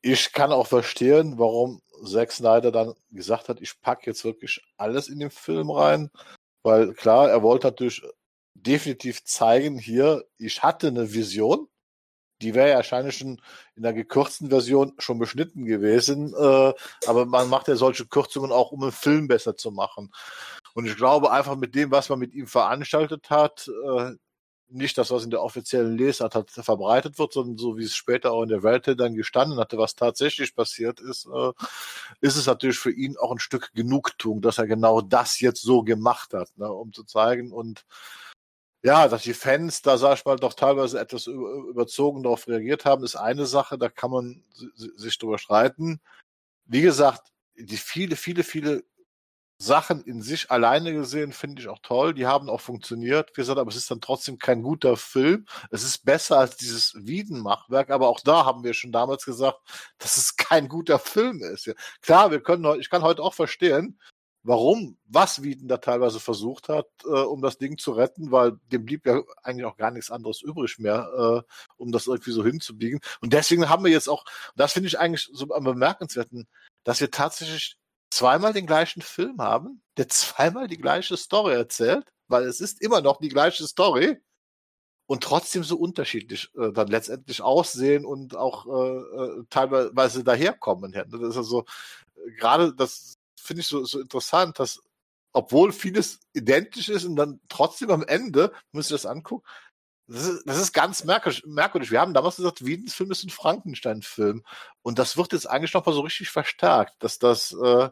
ich 0.02 0.32
kann 0.32 0.52
auch 0.52 0.66
verstehen, 0.66 1.38
warum 1.38 1.80
Zack 2.04 2.32
Snyder 2.32 2.72
dann 2.72 2.94
gesagt 3.10 3.48
hat, 3.48 3.60
ich 3.60 3.80
packe 3.80 4.10
jetzt 4.10 4.24
wirklich 4.24 4.60
alles 4.76 5.08
in 5.08 5.20
den 5.20 5.30
Film 5.30 5.70
rein, 5.70 6.10
weil 6.64 6.92
klar, 6.94 7.30
er 7.30 7.42
wollte 7.42 7.68
natürlich 7.68 8.02
definitiv 8.54 9.24
zeigen, 9.24 9.78
hier, 9.78 10.24
ich 10.38 10.62
hatte 10.62 10.88
eine 10.88 11.14
Vision, 11.14 11.68
die 12.42 12.54
wäre 12.54 12.70
ja 12.70 12.76
wahrscheinlich 12.76 13.16
schon 13.16 13.40
in 13.76 13.84
der 13.84 13.92
gekürzten 13.92 14.50
Version 14.50 14.94
schon 14.98 15.20
beschnitten 15.20 15.64
gewesen, 15.64 16.34
äh, 16.34 16.74
aber 17.06 17.24
man 17.26 17.48
macht 17.48 17.68
ja 17.68 17.76
solche 17.76 18.06
Kürzungen 18.06 18.50
auch, 18.50 18.72
um 18.72 18.82
einen 18.82 18.92
Film 18.92 19.28
besser 19.28 19.56
zu 19.56 19.70
machen. 19.70 20.12
Und 20.74 20.86
ich 20.86 20.96
glaube 20.96 21.30
einfach 21.30 21.56
mit 21.56 21.74
dem, 21.76 21.92
was 21.92 22.08
man 22.08 22.18
mit 22.18 22.34
ihm 22.34 22.48
veranstaltet 22.48 23.30
hat, 23.30 23.68
äh, 23.68 24.12
nicht 24.72 24.98
das, 24.98 25.10
was 25.10 25.24
in 25.24 25.30
der 25.30 25.42
offiziellen 25.42 25.96
Lesart 25.96 26.34
hat, 26.34 26.50
verbreitet 26.50 27.18
wird, 27.18 27.32
sondern 27.32 27.58
so 27.58 27.76
wie 27.76 27.84
es 27.84 27.94
später 27.94 28.32
auch 28.32 28.42
in 28.42 28.48
der 28.48 28.62
Welt 28.62 28.88
dann 28.98 29.14
gestanden 29.14 29.58
hatte, 29.58 29.78
was 29.78 29.94
tatsächlich 29.94 30.54
passiert 30.54 31.00
ist, 31.00 31.26
äh, 31.26 31.52
ist 32.20 32.36
es 32.36 32.46
natürlich 32.46 32.78
für 32.78 32.90
ihn 32.92 33.16
auch 33.16 33.32
ein 33.32 33.38
Stück 33.38 33.72
Genugtuung, 33.74 34.40
dass 34.40 34.58
er 34.58 34.66
genau 34.66 35.00
das 35.00 35.40
jetzt 35.40 35.62
so 35.62 35.82
gemacht 35.82 36.34
hat, 36.34 36.50
ne, 36.56 36.70
um 36.70 36.92
zu 36.92 37.04
zeigen 37.04 37.52
und 37.52 37.84
ja, 38.84 39.06
dass 39.06 39.22
die 39.22 39.34
Fans 39.34 39.82
da, 39.82 39.96
sag 39.96 40.18
ich 40.18 40.24
mal, 40.24 40.36
doch 40.36 40.54
teilweise 40.54 40.98
etwas 40.98 41.28
überzogen 41.28 42.24
darauf 42.24 42.48
reagiert 42.48 42.84
haben, 42.84 43.04
ist 43.04 43.14
eine 43.14 43.46
Sache, 43.46 43.78
da 43.78 43.88
kann 43.88 44.10
man 44.10 44.44
sich 44.96 45.18
drüber 45.18 45.38
streiten. 45.38 46.00
Wie 46.66 46.82
gesagt, 46.82 47.32
die 47.54 47.76
viele, 47.76 48.16
viele, 48.16 48.42
viele 48.42 48.84
Sachen 49.62 50.02
in 50.02 50.22
sich 50.22 50.50
alleine 50.50 50.92
gesehen 50.92 51.32
finde 51.32 51.62
ich 51.62 51.68
auch 51.68 51.78
toll. 51.82 52.14
Die 52.14 52.26
haben 52.26 52.50
auch 52.50 52.60
funktioniert. 52.60 53.30
Wie 53.30 53.42
gesagt, 53.42 53.58
aber 53.58 53.70
es 53.70 53.76
ist 53.76 53.90
dann 53.90 54.00
trotzdem 54.00 54.38
kein 54.38 54.62
guter 54.62 54.96
Film. 54.96 55.46
Es 55.70 55.84
ist 55.84 56.04
besser 56.04 56.38
als 56.38 56.56
dieses 56.56 56.94
Wiedenmachwerk, 56.96 57.90
aber 57.90 58.08
auch 58.08 58.20
da 58.20 58.44
haben 58.44 58.64
wir 58.64 58.74
schon 58.74 58.92
damals 58.92 59.24
gesagt, 59.24 59.60
dass 59.98 60.16
es 60.16 60.36
kein 60.36 60.68
guter 60.68 60.98
Film 60.98 61.42
ist. 61.42 61.72
Klar, 62.00 62.30
wir 62.32 62.42
können, 62.42 62.80
ich 62.80 62.90
kann 62.90 63.02
heute 63.02 63.22
auch 63.22 63.34
verstehen, 63.34 64.00
warum, 64.42 64.98
was 65.06 65.42
Wieden 65.42 65.68
da 65.68 65.76
teilweise 65.76 66.18
versucht 66.18 66.68
hat, 66.68 66.88
äh, 67.04 67.08
um 67.08 67.40
das 67.40 67.58
Ding 67.58 67.78
zu 67.78 67.92
retten, 67.92 68.32
weil 68.32 68.58
dem 68.72 68.84
blieb 68.84 69.06
ja 69.06 69.20
eigentlich 69.44 69.66
auch 69.66 69.76
gar 69.76 69.92
nichts 69.92 70.10
anderes 70.10 70.42
übrig 70.42 70.78
mehr, 70.78 71.44
äh, 71.46 71.52
um 71.76 71.92
das 71.92 72.08
irgendwie 72.08 72.32
so 72.32 72.44
hinzubiegen. 72.44 73.00
Und 73.20 73.32
deswegen 73.32 73.68
haben 73.68 73.84
wir 73.84 73.92
jetzt 73.92 74.08
auch, 74.08 74.24
das 74.56 74.72
finde 74.72 74.88
ich 74.88 74.98
eigentlich 74.98 75.30
so 75.32 75.54
am 75.54 75.64
bemerkenswerten, 75.64 76.48
dass 76.84 77.00
wir 77.00 77.12
tatsächlich 77.12 77.76
zweimal 78.12 78.52
den 78.52 78.66
gleichen 78.66 79.02
Film 79.02 79.40
haben, 79.40 79.82
der 79.96 80.08
zweimal 80.08 80.68
die 80.68 80.78
gleiche 80.78 81.16
Story 81.16 81.54
erzählt, 81.54 82.06
weil 82.28 82.44
es 82.44 82.60
ist 82.60 82.82
immer 82.82 83.00
noch 83.00 83.18
die 83.18 83.30
gleiche 83.30 83.66
Story 83.66 84.20
und 85.06 85.22
trotzdem 85.22 85.64
so 85.64 85.76
unterschiedlich 85.78 86.50
äh, 86.56 86.72
dann 86.72 86.88
letztendlich 86.88 87.40
aussehen 87.42 88.04
und 88.04 88.36
auch 88.36 88.66
äh, 88.66 88.98
äh 88.98 89.44
teilweise 89.50 90.24
daherkommen. 90.24 90.92
Das 90.92 91.20
ist 91.22 91.36
also 91.36 91.64
gerade 92.38 92.74
das 92.74 93.14
finde 93.40 93.62
ich 93.62 93.68
so, 93.68 93.84
so 93.84 94.00
interessant, 94.00 94.58
dass 94.58 94.80
obwohl 95.32 95.72
vieles 95.72 96.20
identisch 96.34 96.90
ist 96.90 97.06
und 97.06 97.16
dann 97.16 97.40
trotzdem 97.48 97.90
am 97.90 98.02
Ende, 98.02 98.52
muss 98.72 98.86
ich 98.86 98.92
das 98.92 99.06
angucken, 99.06 99.46
das 100.12 100.26
ist, 100.26 100.46
das 100.46 100.58
ist 100.58 100.72
ganz 100.72 101.04
merkwürdig. 101.04 101.90
Wir 101.90 102.00
haben 102.00 102.14
damals 102.14 102.36
gesagt, 102.36 102.64
Wiedens 102.64 102.94
Film 102.94 103.10
ist 103.10 103.24
ein 103.24 103.30
Frankenstein-Film. 103.30 104.44
Und 104.82 104.98
das 104.98 105.16
wird 105.16 105.32
jetzt 105.32 105.48
eigentlich 105.48 105.74
noch 105.74 105.86
mal 105.86 105.92
so 105.92 106.02
richtig 106.02 106.30
verstärkt, 106.30 106.94
dass 107.02 107.18
das 107.18 107.52
äh, 107.52 107.88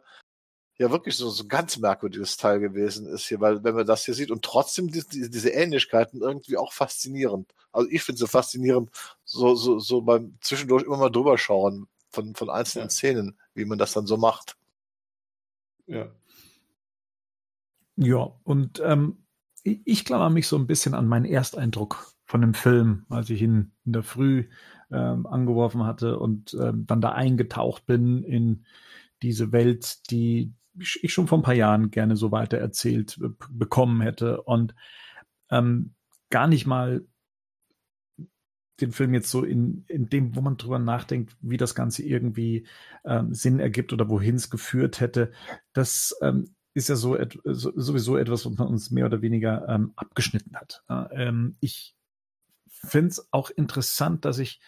ja 0.78 0.90
wirklich 0.90 1.16
so, 1.16 1.30
so 1.30 1.44
ein 1.44 1.48
ganz 1.48 1.78
merkwürdiges 1.78 2.36
Teil 2.36 2.60
gewesen 2.60 3.06
ist 3.06 3.26
hier, 3.26 3.40
weil 3.40 3.64
wenn 3.64 3.74
man 3.74 3.86
das 3.86 4.04
hier 4.04 4.14
sieht 4.14 4.30
und 4.30 4.44
trotzdem 4.44 4.90
die, 4.90 5.02
die, 5.06 5.30
diese 5.30 5.50
Ähnlichkeiten 5.50 6.20
irgendwie 6.20 6.56
auch 6.56 6.72
faszinierend. 6.72 7.52
Also 7.72 7.88
ich 7.90 8.02
finde 8.02 8.18
sie 8.18 8.26
faszinierend, 8.26 8.90
so, 9.24 9.54
so, 9.54 9.78
so 9.78 10.00
beim 10.02 10.36
zwischendurch 10.40 10.84
immer 10.84 10.96
mal 10.96 11.10
drüber 11.10 11.38
schauen 11.38 11.88
von, 12.10 12.34
von 12.34 12.50
einzelnen 12.50 12.86
ja. 12.86 12.90
Szenen, 12.90 13.38
wie 13.54 13.64
man 13.64 13.78
das 13.78 13.92
dann 13.92 14.06
so 14.06 14.16
macht. 14.16 14.56
Ja. 15.86 16.10
Ja, 17.96 18.32
und 18.44 18.80
ähm, 18.82 19.24
ich 19.62 20.04
klammer 20.04 20.30
mich 20.30 20.46
so 20.46 20.56
ein 20.56 20.66
bisschen 20.66 20.94
an 20.94 21.06
meinen 21.06 21.24
Ersteindruck 21.24 22.14
von 22.24 22.40
dem 22.40 22.54
Film, 22.54 23.06
als 23.08 23.30
ich 23.30 23.42
ihn 23.42 23.72
in 23.84 23.92
der 23.92 24.02
Früh 24.02 24.48
ähm, 24.90 25.26
angeworfen 25.26 25.84
hatte 25.84 26.18
und 26.18 26.54
ähm, 26.54 26.86
dann 26.86 27.00
da 27.00 27.12
eingetaucht 27.12 27.86
bin 27.86 28.22
in 28.22 28.64
diese 29.22 29.52
Welt, 29.52 30.10
die 30.10 30.54
ich 30.78 31.12
schon 31.12 31.26
vor 31.26 31.38
ein 31.38 31.42
paar 31.42 31.54
Jahren 31.54 31.90
gerne 31.90 32.16
so 32.16 32.32
weiter 32.32 32.58
erzählt 32.58 33.18
äh, 33.22 33.28
bekommen 33.50 34.00
hätte 34.00 34.42
und 34.42 34.74
ähm, 35.50 35.94
gar 36.30 36.46
nicht 36.46 36.66
mal 36.66 37.04
den 38.80 38.92
Film 38.92 39.12
jetzt 39.12 39.30
so 39.30 39.44
in, 39.44 39.84
in 39.88 40.08
dem, 40.08 40.34
wo 40.34 40.40
man 40.40 40.56
drüber 40.56 40.78
nachdenkt, 40.78 41.36
wie 41.40 41.58
das 41.58 41.74
Ganze 41.74 42.02
irgendwie 42.02 42.66
ähm, 43.04 43.34
Sinn 43.34 43.60
ergibt 43.60 43.92
oder 43.92 44.08
wohin 44.08 44.36
es 44.36 44.48
geführt 44.48 45.00
hätte, 45.00 45.32
das 45.72 46.16
ähm, 46.22 46.54
ist 46.74 46.88
ja 46.88 46.96
so, 46.96 47.16
et 47.16 47.38
so, 47.44 47.72
sowieso 47.74 48.16
etwas, 48.16 48.46
was 48.46 48.56
man 48.56 48.68
uns 48.68 48.90
mehr 48.90 49.06
oder 49.06 49.22
weniger 49.22 49.68
ähm, 49.68 49.92
abgeschnitten 49.96 50.56
hat. 50.56 50.84
Ähm, 51.12 51.56
ich 51.60 51.96
finde 52.68 53.08
es 53.08 53.28
auch 53.32 53.50
interessant, 53.50 54.24
dass 54.24 54.38
ich 54.38 54.60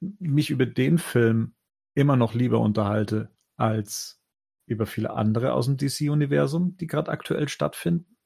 mich 0.00 0.50
über 0.50 0.66
den 0.66 0.98
Film 0.98 1.54
immer 1.94 2.16
noch 2.16 2.34
lieber 2.34 2.60
unterhalte 2.60 3.30
als 3.56 4.20
über 4.66 4.86
viele 4.86 5.10
andere 5.10 5.52
aus 5.52 5.66
dem 5.66 5.76
DC-Universum, 5.76 6.76
die 6.76 6.86
gerade 6.86 7.10
aktuell 7.10 7.48
stattfinden. 7.48 8.16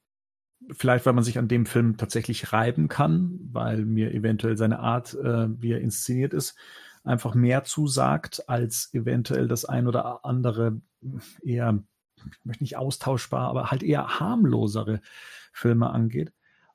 Vielleicht, 0.71 1.05
weil 1.05 1.13
man 1.13 1.23
sich 1.23 1.37
an 1.37 1.47
dem 1.47 1.65
Film 1.65 1.97
tatsächlich 1.97 2.51
reiben 2.53 2.87
kann, 2.87 3.39
weil 3.51 3.85
mir 3.85 4.13
eventuell 4.13 4.57
seine 4.57 4.79
Art, 4.79 5.13
äh, 5.13 5.47
wie 5.61 5.71
er 5.71 5.81
inszeniert 5.81 6.33
ist, 6.33 6.55
einfach 7.03 7.33
mehr 7.33 7.63
zusagt 7.63 8.47
als 8.47 8.93
eventuell 8.93 9.47
das 9.47 9.65
ein 9.65 9.87
oder 9.87 10.23
andere 10.23 10.81
eher, 11.41 11.83
ich 12.31 12.45
möchte 12.45 12.63
nicht 12.63 12.77
austauschbar, 12.77 13.47
aber 13.49 13.71
halt 13.71 13.83
eher 13.83 14.19
harmlosere 14.19 15.01
Filme 15.51 15.89
angeht. 15.89 16.31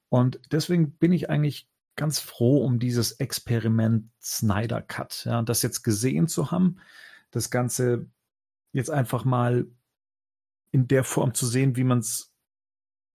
Und 0.08 0.40
deswegen 0.50 0.92
bin 0.92 1.12
ich 1.12 1.30
eigentlich 1.30 1.68
ganz 1.96 2.18
froh 2.20 2.64
um 2.64 2.78
dieses 2.78 3.12
Experiment 3.12 4.10
Snyder 4.20 4.82
Cut. 4.82 5.24
Ja, 5.24 5.42
das 5.42 5.62
jetzt 5.62 5.82
gesehen 5.82 6.28
zu 6.28 6.50
haben, 6.50 6.76
das 7.30 7.50
Ganze 7.50 8.06
jetzt 8.72 8.90
einfach 8.90 9.24
mal 9.24 9.66
in 10.70 10.88
der 10.88 11.04
Form 11.04 11.34
zu 11.34 11.46
sehen, 11.46 11.76
wie 11.76 11.84
man 11.84 12.00
es 12.00 12.32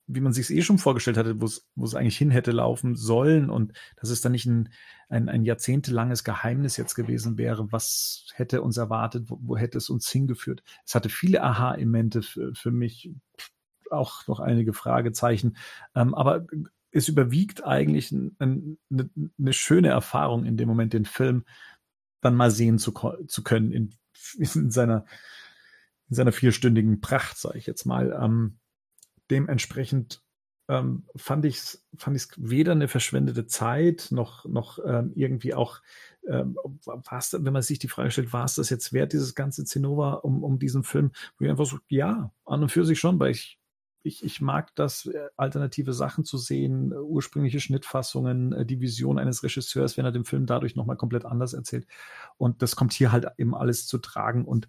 wie 0.08 0.22
man 0.22 0.34
sich 0.34 0.46
es 0.46 0.50
eh 0.52 0.62
schon 0.62 0.78
vorgestellt 0.78 1.18
hatte, 1.18 1.40
wo 1.40 1.46
es 1.46 1.96
eigentlich 1.96 2.18
hin 2.18 2.32
hätte 2.32 2.52
laufen 2.52 2.96
sollen 2.96 3.50
und 3.50 3.74
dass 3.98 4.10
es 4.10 4.22
dann 4.22 4.34
nicht 4.34 4.46
ein, 4.46 4.70
ein, 5.10 5.30
ein 5.30 5.44
jahrzehntelanges 5.44 6.24
Geheimnis 6.24 6.78
jetzt 6.78 6.96
gewesen 6.96 7.38
wäre, 7.38 7.72
was 7.72 8.28
hätte 8.34 8.62
uns 8.62 8.78
erwartet, 8.78 9.30
wo, 9.30 9.40
wo 9.42 9.58
hätte 9.58 9.78
es 9.78 9.90
uns 9.90 10.10
hingeführt. 10.10 10.64
Es 10.86 10.96
hatte 10.96 11.10
viele 11.10 11.44
Aha-Elemente 11.44 12.22
für, 12.22 12.54
für 12.56 12.72
mich, 12.72 13.12
auch 13.90 14.26
noch 14.28 14.40
einige 14.40 14.74
Fragezeichen, 14.74 15.58
ähm, 15.96 16.16
aber 16.16 16.46
es 16.92 17.08
überwiegt 17.08 17.66
eigentlich 17.66 18.12
eine, 18.12 18.32
eine, 18.40 19.10
eine 19.38 19.54
schöne 19.54 19.90
Erfahrung 19.90 20.46
in 20.46 20.58
dem 20.58 20.68
Moment, 20.68 20.94
den 20.94 21.06
Film 21.06 21.46
dann 22.22 22.36
mal 22.36 22.52
sehen 22.52 22.80
zu, 22.80 22.94
zu 23.28 23.44
können 23.44 23.72
in, 23.72 23.94
in 24.38 24.72
seiner 24.72 25.06
in 26.12 26.16
seiner 26.16 26.34
vierstündigen 26.34 27.00
Pracht, 27.00 27.38
sage 27.38 27.58
ich 27.58 27.66
jetzt 27.66 27.86
mal. 27.86 28.12
Ähm, 28.22 28.58
dementsprechend 29.32 30.22
ähm, 30.70 31.06
fand 31.16 31.46
ich 31.46 31.58
es 31.58 31.88
fand 31.98 32.16
ich's 32.16 32.30
weder 32.38 32.74
eine 32.74 32.88
verschwendete 32.88 33.48
Zeit 33.48 34.10
noch, 34.12 34.46
noch 34.46 34.80
ähm, 34.86 35.12
irgendwie 35.16 35.54
auch, 35.54 35.82
ähm, 36.28 36.58
war's, 36.86 37.36
wenn 37.38 37.54
man 37.54 37.62
sich 37.62 37.80
die 37.80 37.88
Frage 37.88 38.12
stellt, 38.12 38.32
war 38.34 38.46
es 38.46 38.56
das 38.56 38.70
jetzt 38.70 38.94
wert, 38.94 39.14
dieses 39.14 39.36
ganze 39.36 39.66
Zinnober 39.66 40.24
um, 40.24 40.44
um 40.44 40.60
diesen 40.60 40.84
Film, 40.84 41.12
wo 41.38 41.46
ich 41.46 41.52
einfach 41.52 41.66
so, 41.66 41.80
ja, 41.88 42.32
an 42.46 42.62
und 42.62 42.70
für 42.70 42.86
sich 42.86 43.00
schon, 43.00 43.20
weil 43.20 43.32
ich 43.32 43.58
ich, 44.04 44.24
ich 44.24 44.42
mag 44.42 44.74
das, 44.76 45.06
äh, 45.06 45.28
alternative 45.38 45.94
Sachen 45.94 46.26
zu 46.26 46.38
sehen, 46.38 46.94
ursprüngliche 46.94 47.60
Schnittfassungen, 47.60 48.54
äh, 48.54 48.66
die 48.66 48.82
Vision 48.82 49.20
eines 49.20 49.44
Regisseurs, 49.44 49.98
wenn 49.98 50.06
er 50.06 50.12
den 50.12 50.26
Film 50.26 50.46
dadurch 50.46 50.76
nochmal 50.76 50.98
komplett 50.98 51.26
anders 51.26 51.54
erzählt. 51.54 51.86
Und 52.38 52.62
das 52.62 52.76
kommt 52.76 52.94
hier 52.94 53.12
halt 53.12 53.28
eben 53.38 53.56
alles 53.56 53.88
zu 53.88 54.00
tragen. 54.00 54.46
Und 54.46 54.68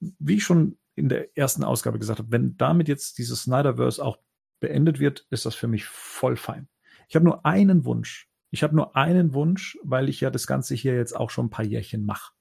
wie 0.00 0.36
ich 0.36 0.44
schon 0.44 0.78
in 0.96 1.08
der 1.08 1.36
ersten 1.36 1.62
Ausgabe 1.62 1.98
gesagt 1.98 2.18
habe, 2.18 2.32
wenn 2.32 2.56
damit 2.56 2.88
jetzt 2.88 3.18
dieses 3.18 3.42
Snyderverse 3.42 4.04
auch 4.04 4.18
beendet 4.60 4.98
wird, 4.98 5.26
ist 5.30 5.46
das 5.46 5.54
für 5.54 5.68
mich 5.68 5.84
voll 5.84 6.36
fein. 6.36 6.68
Ich 7.08 7.14
habe 7.14 7.24
nur 7.24 7.46
einen 7.46 7.84
Wunsch. 7.84 8.28
Ich 8.50 8.62
habe 8.62 8.74
nur 8.74 8.96
einen 8.96 9.34
Wunsch, 9.34 9.78
weil 9.82 10.08
ich 10.08 10.20
ja 10.20 10.30
das 10.30 10.46
Ganze 10.46 10.74
hier 10.74 10.96
jetzt 10.96 11.14
auch 11.14 11.30
schon 11.30 11.46
ein 11.46 11.50
paar 11.50 11.64
Jährchen 11.64 12.04
mache. 12.04 12.32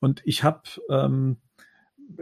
Und 0.00 0.20
ich 0.24 0.42
habe 0.42 0.62
ähm, 0.90 1.38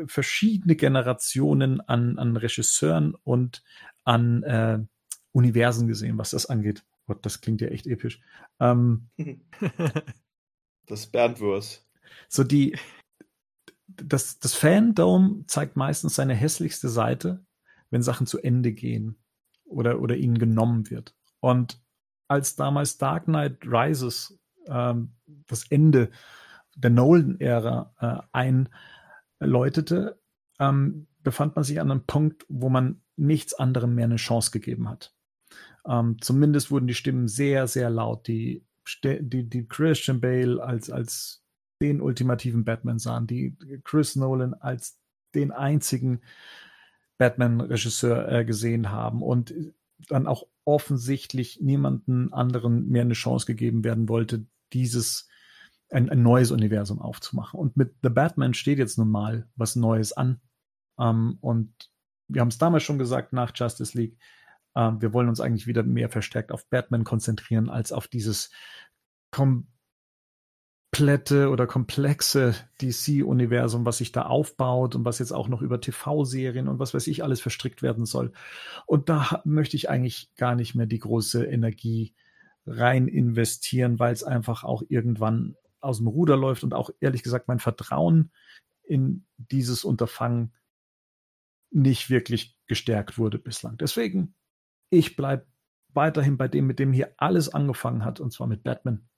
verschiedene 0.07 0.77
Generationen 0.77 1.81
an, 1.81 2.19
an 2.19 2.37
Regisseuren 2.37 3.15
und 3.25 3.63
an 4.05 4.43
äh, 4.43 4.79
Universen 5.33 5.89
gesehen, 5.89 6.19
was 6.19 6.31
das 6.31 6.47
angeht. 6.47 6.85
Gott, 7.07 7.25
das 7.25 7.41
klingt 7.41 7.61
ja 7.61 7.69
echt 7.69 7.87
episch. 7.87 8.21
Ähm, 8.61 9.09
das 10.87 11.07
Berndwurst. 11.07 11.89
So 12.29 12.45
die, 12.45 12.77
das, 13.89 14.39
das 14.39 14.55
Fandom 14.55 15.45
zeigt 15.47 15.77
meistens 15.77 16.15
seine 16.15 16.35
hässlichste 16.35 16.89
Seite, 16.89 17.45
wenn 17.91 18.03
Sachen 18.03 18.27
zu 18.27 18.39
Ende 18.39 18.73
gehen 18.73 19.17
oder, 19.65 20.01
oder 20.01 20.17
ihnen 20.17 20.39
genommen 20.39 20.91
wird. 20.91 21.15
Und 21.41 21.81
als 22.29 22.57
damals 22.57 22.99
Dark 22.99 23.25
Knight 23.25 23.65
Rises 23.65 24.39
ähm, 24.67 25.13
das 25.47 25.65
Ende 25.71 26.11
der 26.77 26.91
Nolan-Ära 26.91 28.29
äh, 28.33 28.67
einläutete, 29.41 30.21
ähm, 30.61 31.07
befand 31.23 31.57
man 31.57 31.65
sich 31.65 31.81
an 31.81 31.91
einem 31.91 32.05
Punkt, 32.05 32.45
wo 32.49 32.69
man 32.69 33.03
nichts 33.17 33.55
anderem 33.55 33.95
mehr 33.95 34.05
eine 34.05 34.17
Chance 34.17 34.51
gegeben 34.51 34.89
hat. 34.89 35.15
Ähm, 35.87 36.17
zumindest 36.21 36.71
wurden 36.71 36.87
die 36.87 36.95
Stimmen 36.95 37.29
sehr, 37.29 37.67
sehr 37.67 37.91
laut. 37.91 38.29
Die, 38.29 38.65
die, 39.03 39.49
die 39.49 39.67
Christian 39.67 40.21
Bale 40.21 40.63
als, 40.63 40.91
als 40.91 41.43
den 41.81 42.01
ultimativen 42.01 42.65
Batman 42.65 42.99
sahen, 42.99 43.27
die 43.27 43.57
Chris 43.85 44.17
Nolan 44.17 44.55
als 44.55 44.99
den 45.35 45.53
einzigen 45.53 46.21
Batman-Regisseur 47.19 48.29
äh, 48.31 48.45
gesehen 48.45 48.91
haben 48.91 49.23
und 49.23 49.55
dann 50.09 50.27
auch 50.27 50.47
offensichtlich 50.65 51.61
niemanden 51.61 52.33
anderen 52.33 52.89
mehr 52.89 53.03
eine 53.03 53.15
Chance 53.15 53.47
gegeben 53.47 53.85
werden 53.85 54.09
wollte, 54.09 54.47
dieses 54.73 55.29
ein, 55.91 56.11
ein 56.11 56.23
neues 56.23 56.51
Universum 56.51 57.01
aufzumachen. 57.01 57.59
Und 57.59 57.77
mit 57.77 57.95
The 58.03 58.11
Batman 58.11 58.55
steht 58.55 58.79
jetzt 58.79 58.99
nun 58.99 59.11
mal 59.11 59.49
was 59.57 59.77
Neues 59.77 60.13
an. 60.13 60.41
Ähm, 60.99 61.39
und 61.41 61.73
wir 62.29 62.41
haben 62.41 62.49
es 62.49 62.59
damals 62.59 62.83
schon 62.83 62.99
gesagt 62.99 63.33
nach 63.33 63.53
Justice 63.55 63.97
League. 63.97 64.19
Äh, 64.75 64.93
wir 64.99 65.13
wollen 65.13 65.29
uns 65.29 65.41
eigentlich 65.41 65.67
wieder 65.67 65.83
mehr 65.83 66.11
verstärkt 66.11 66.53
auf 66.53 66.69
Batman 66.69 67.05
konzentrieren 67.05 67.71
als 67.71 67.93
auf 67.93 68.07
dieses 68.07 68.51
kom 69.31 69.67
komplette 70.99 71.51
oder 71.51 71.69
komplexe 71.69 72.57
DC-Universum, 72.83 73.87
was 73.87 73.99
sich 73.99 74.11
da 74.11 74.23
aufbaut 74.23 74.97
und 74.97 75.05
was 75.05 75.21
jetzt 75.21 75.31
auch 75.31 75.47
noch 75.47 75.63
über 75.63 75.81
TV-Serien 75.81 76.67
und 76.67 76.81
was 76.81 76.93
weiß 76.93 77.07
ich 77.07 77.23
alles 77.23 77.41
verstrickt 77.41 77.83
werden 77.83 78.05
soll. 78.05 78.33
Und 78.85 79.09
da 79.09 79.41
möchte 79.45 79.77
ich 79.77 79.89
eigentlich 79.89 80.35
gar 80.37 80.57
nicht 80.57 80.75
mehr 80.75 80.87
die 80.87 80.99
große 80.99 81.45
Energie 81.45 82.15
rein 82.67 83.07
investieren, 83.07 84.01
weil 84.01 84.13
es 84.13 84.25
einfach 84.25 84.65
auch 84.65 84.83
irgendwann 84.89 85.55
aus 85.81 85.99
dem 85.99 86.09
Ruder 86.09 86.37
läuft 86.37 86.65
und 86.65 86.75
auch 86.75 86.91
ehrlich 86.99 87.23
gesagt 87.23 87.47
mein 87.47 87.61
Vertrauen 87.61 88.33
in 88.83 89.25
dieses 89.37 89.85
Unterfangen 89.85 90.53
nicht 91.71 92.11
wirklich 92.11 92.57
gestärkt 92.67 93.19
wurde 93.19 93.39
bislang. 93.39 93.79
Deswegen, 93.79 94.35
ich 94.91 95.15
bleibe 95.15 95.47
weiterhin 95.91 96.37
bei 96.37 96.49
dem, 96.49 96.67
mit 96.67 96.81
dem 96.81 96.93
hier 96.93 97.15
alles 97.19 97.55
angefangen 97.55 98.05
hat, 98.05 98.19
und 98.19 98.33
zwar 98.33 98.49
mit 98.49 98.65
Batman 98.65 99.09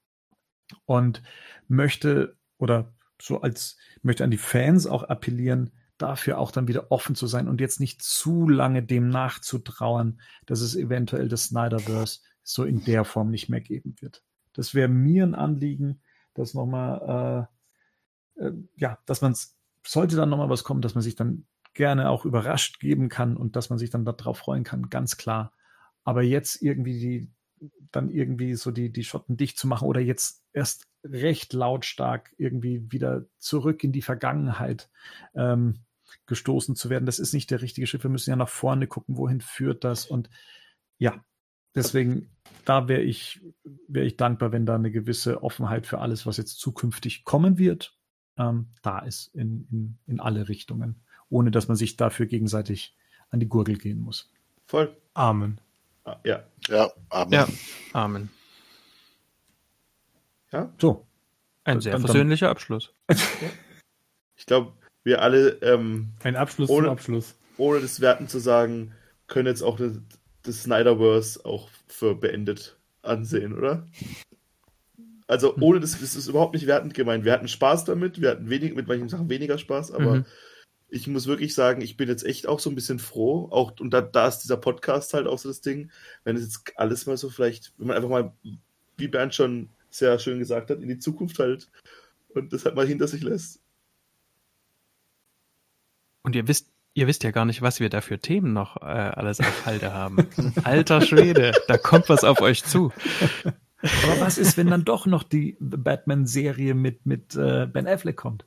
und 0.86 1.23
möchte 1.68 2.36
oder 2.58 2.92
so 3.20 3.40
als 3.40 3.76
möchte 4.02 4.24
an 4.24 4.31
die 4.31 4.39
Fans 4.39 4.86
auch 4.86 5.05
appellieren, 5.05 5.70
dafür 5.99 6.39
auch 6.39 6.50
dann 6.50 6.68
wieder 6.68 6.90
offen 6.90 7.15
zu 7.15 7.26
sein 7.26 7.49
und 7.49 7.60
jetzt 7.60 7.81
nicht 7.81 8.02
zu 8.02 8.49
lange 8.49 8.82
dem 8.82 9.08
nachzutrauern, 9.08 10.20
dass 10.47 10.60
es 10.60 10.74
eventuell 10.74 11.28
das 11.28 11.44
Snyderverse 11.44 12.20
so 12.42 12.65
in 12.65 12.84
der 12.84 13.05
Form 13.05 13.31
nicht 13.31 13.49
mehr 13.49 13.60
geben 13.60 13.94
wird. 14.00 14.23
Das 14.55 14.74
wäre 14.74 14.89
mir 14.89 15.24
ein 15.24 15.34
Anliegen, 15.34 16.00
dass 16.34 16.55
nochmal, 16.55 17.49
äh, 18.39 18.47
äh, 18.47 18.52
ja, 18.76 18.99
dass 19.07 19.20
man 19.20 19.32
es, 19.32 19.58
sollte 19.86 20.16
dann 20.16 20.31
nochmal 20.31 20.49
was 20.49 20.65
kommen, 20.65 20.82
dass 20.82 20.94
man 20.94 21.02
sich 21.02 21.16
dann 21.16 21.47
gerne 21.74 22.10
auch 22.10 22.24
überrascht 22.24 22.81
geben 22.81 23.08
kann 23.08 23.36
und 23.36 23.57
dass 23.57 23.70
man 23.70 23.78
sich 23.78 23.90
dann 23.90 24.05
darauf 24.05 24.39
freuen 24.39 24.65
kann, 24.65 24.90
ganz 24.90 25.16
klar. 25.16 25.52
Aber 26.02 26.23
jetzt 26.23 26.62
irgendwie 26.62 26.99
die, 26.99 27.31
dann 27.92 28.10
irgendwie 28.10 28.55
so 28.55 28.70
die, 28.70 28.90
die 28.90 29.05
Schotten 29.05 29.36
dicht 29.36 29.58
zu 29.58 29.68
machen 29.68 29.86
oder 29.86 30.00
jetzt 30.00 30.40
erst 30.53 30.87
recht 31.05 31.53
lautstark 31.53 32.35
irgendwie 32.37 32.91
wieder 32.91 33.25
zurück 33.39 33.83
in 33.85 33.93
die 33.93 34.03
Vergangenheit 34.03 34.91
ähm, 35.35 35.81
gestoßen 36.27 36.77
zu 36.77 36.91
werden. 36.91 37.07
Das 37.07 37.19
ist 37.19 37.33
nicht 37.33 37.51
der 37.51 37.62
richtige 37.62 37.87
Schritt. 37.87 38.03
Wir 38.03 38.11
müssen 38.11 38.31
ja 38.31 38.37
nach 38.37 38.49
vorne 38.49 38.87
gucken, 38.87 39.17
wohin 39.17 39.41
führt 39.41 39.85
das. 39.85 40.07
Und 40.07 40.29
ja, 40.99 41.25
deswegen, 41.75 42.31
da 42.65 42.89
wäre 42.89 43.03
ich, 43.03 43.41
wäre 43.89 44.07
ich 44.07 44.17
dankbar, 44.17 44.53
wenn 44.53 44.67
da 44.67 44.75
eine 44.75 44.91
gewisse 44.91 45.43
Offenheit 45.43 45.87
für 45.87 45.99
alles, 45.99 46.27
was 46.27 46.37
jetzt 46.37 46.59
zukünftig 46.59 47.25
kommen 47.25 47.59
wird, 47.59 47.97
ähm, 48.37 48.69
da 48.83 49.01
ist 49.01 49.35
in, 49.35 49.67
in, 49.70 49.99
in 50.07 50.20
alle 50.20 50.49
Richtungen, 50.49 51.03
ohne 51.29 51.51
dass 51.51 51.69
man 51.69 51.77
sich 51.77 51.97
dafür 51.97 52.27
gegenseitig 52.27 52.97
an 53.31 53.41
die 53.41 53.49
Gurgel 53.49 53.79
gehen 53.79 54.01
muss. 54.01 54.33
Voll. 54.67 54.97
Amen. 55.15 55.61
Ah, 56.05 56.17
ja. 56.25 56.45
Ja, 56.69 56.91
Amen. 57.09 57.33
Ja, 57.33 57.49
Amen. 57.93 58.31
Ja. 60.53 60.73
So. 60.81 61.07
Ein 61.65 61.81
sehr 61.81 61.93
Dann- 61.93 62.03
dann- 62.03 62.11
versöhnlicher 62.11 62.49
Abschluss. 62.51 62.93
Ich 64.37 64.47
glaube, 64.47 64.73
wir 65.05 65.20
alle 65.20 65.51
ähm, 65.62 66.12
Ein 66.25 66.35
Abschluss 66.35 66.70
Ohne- 66.70 66.89
Abschluss. 66.91 67.37
ohne 67.59 67.81
das 67.81 68.01
Werten 68.01 68.27
zu 68.27 68.39
sagen, 68.39 68.93
können 69.27 69.47
jetzt 69.47 69.61
auch 69.62 69.77
das, 69.77 69.93
das 70.43 70.62
Snyderverse 70.62 71.45
auch 71.45 71.69
für 71.89 72.15
beendet 72.15 72.79
ansehen, 73.03 73.53
oder? 73.57 73.87
Also 75.27 75.55
ohne 75.59 75.79
das, 75.79 75.93
das 76.01 76.17
ist 76.17 76.27
überhaupt 76.27 76.55
nicht 76.55 76.67
wertend 76.67 76.95
gemeint. 76.95 77.25
Wir 77.27 77.33
hatten 77.33 77.49
Spaß 77.49 77.85
damit, 77.85 78.20
wir 78.23 78.31
hatten 78.31 78.49
wenig, 78.49 78.75
mit 78.75 78.89
manchen 78.89 79.09
Sachen 79.11 79.29
weniger 79.29 79.59
Spaß, 79.59 79.93
aber 79.93 80.15
Mhm. 80.17 80.25
ich 80.89 81.07
muss 81.07 81.27
wirklich 81.27 81.55
sagen, 81.55 81.83
ich 81.83 81.97
bin 81.99 82.09
jetzt 82.09 82.25
echt 82.25 82.49
auch 82.49 82.61
so 82.61 82.70
ein 82.70 82.75
bisschen 82.75 82.99
froh, 82.99 83.47
auch 83.51 83.79
und 83.79 83.91
da, 83.93 84.01
da 84.01 84.27
ist 84.27 84.39
dieser 84.39 84.57
Podcast 84.57 85.12
halt 85.15 85.27
auch 85.27 85.39
so 85.39 85.49
das 85.51 85.61
Ding, 85.61 85.91
wenn 86.25 86.35
es 86.37 86.43
jetzt 86.43 86.73
alles 86.77 87.05
mal 87.07 87.17
so 87.19 87.29
vielleicht, 87.31 87.75
wenn 87.77 87.89
man 87.89 87.97
einfach 87.97 88.09
mal, 88.09 88.33
wie 88.97 89.09
Bernd 89.09 89.35
schon 89.35 89.69
sehr 89.91 90.19
schön 90.19 90.39
gesagt 90.39 90.70
hat, 90.70 90.81
in 90.81 90.89
die 90.89 90.99
Zukunft 90.99 91.39
halt 91.39 91.70
und 92.35 92.52
das 92.52 92.65
halt 92.65 92.75
mal 92.77 92.86
hinter 92.86 93.09
sich 93.09 93.23
lässt. 93.23 93.60
Und 96.23 96.36
ihr 96.36 96.49
wisst, 96.49 96.69
ihr 96.94 97.07
wisst 97.07 97.25
ja 97.25 97.31
gar 97.31 97.44
nicht, 97.44 97.62
was 97.62 97.81
wir 97.81 97.89
da 97.89 98.01
für 98.01 98.19
Themen 98.19 98.52
noch 98.52 98.77
äh, 98.83 98.85
alles 98.85 99.41
auf 99.41 99.67
Halde 99.67 99.93
haben. 99.93 100.28
Alter 100.65 101.01
Schwede, 101.01 101.52
da 101.67 101.78
kommt 101.78 102.09
was 102.09 102.25
auf 102.25 102.41
euch 102.41 102.65
zu. 102.65 102.93
Aber 103.83 104.20
was 104.20 104.36
ist, 104.36 104.57
wenn 104.57 104.69
dann 104.69 104.85
doch 104.85 105.07
noch 105.07 105.23
die 105.23 105.57
Batman-Serie 105.60 106.75
mit, 106.75 107.07
mit 107.07 107.35
äh, 107.35 107.67
Ben 107.67 107.86
Affleck 107.86 108.17
kommt? 108.17 108.44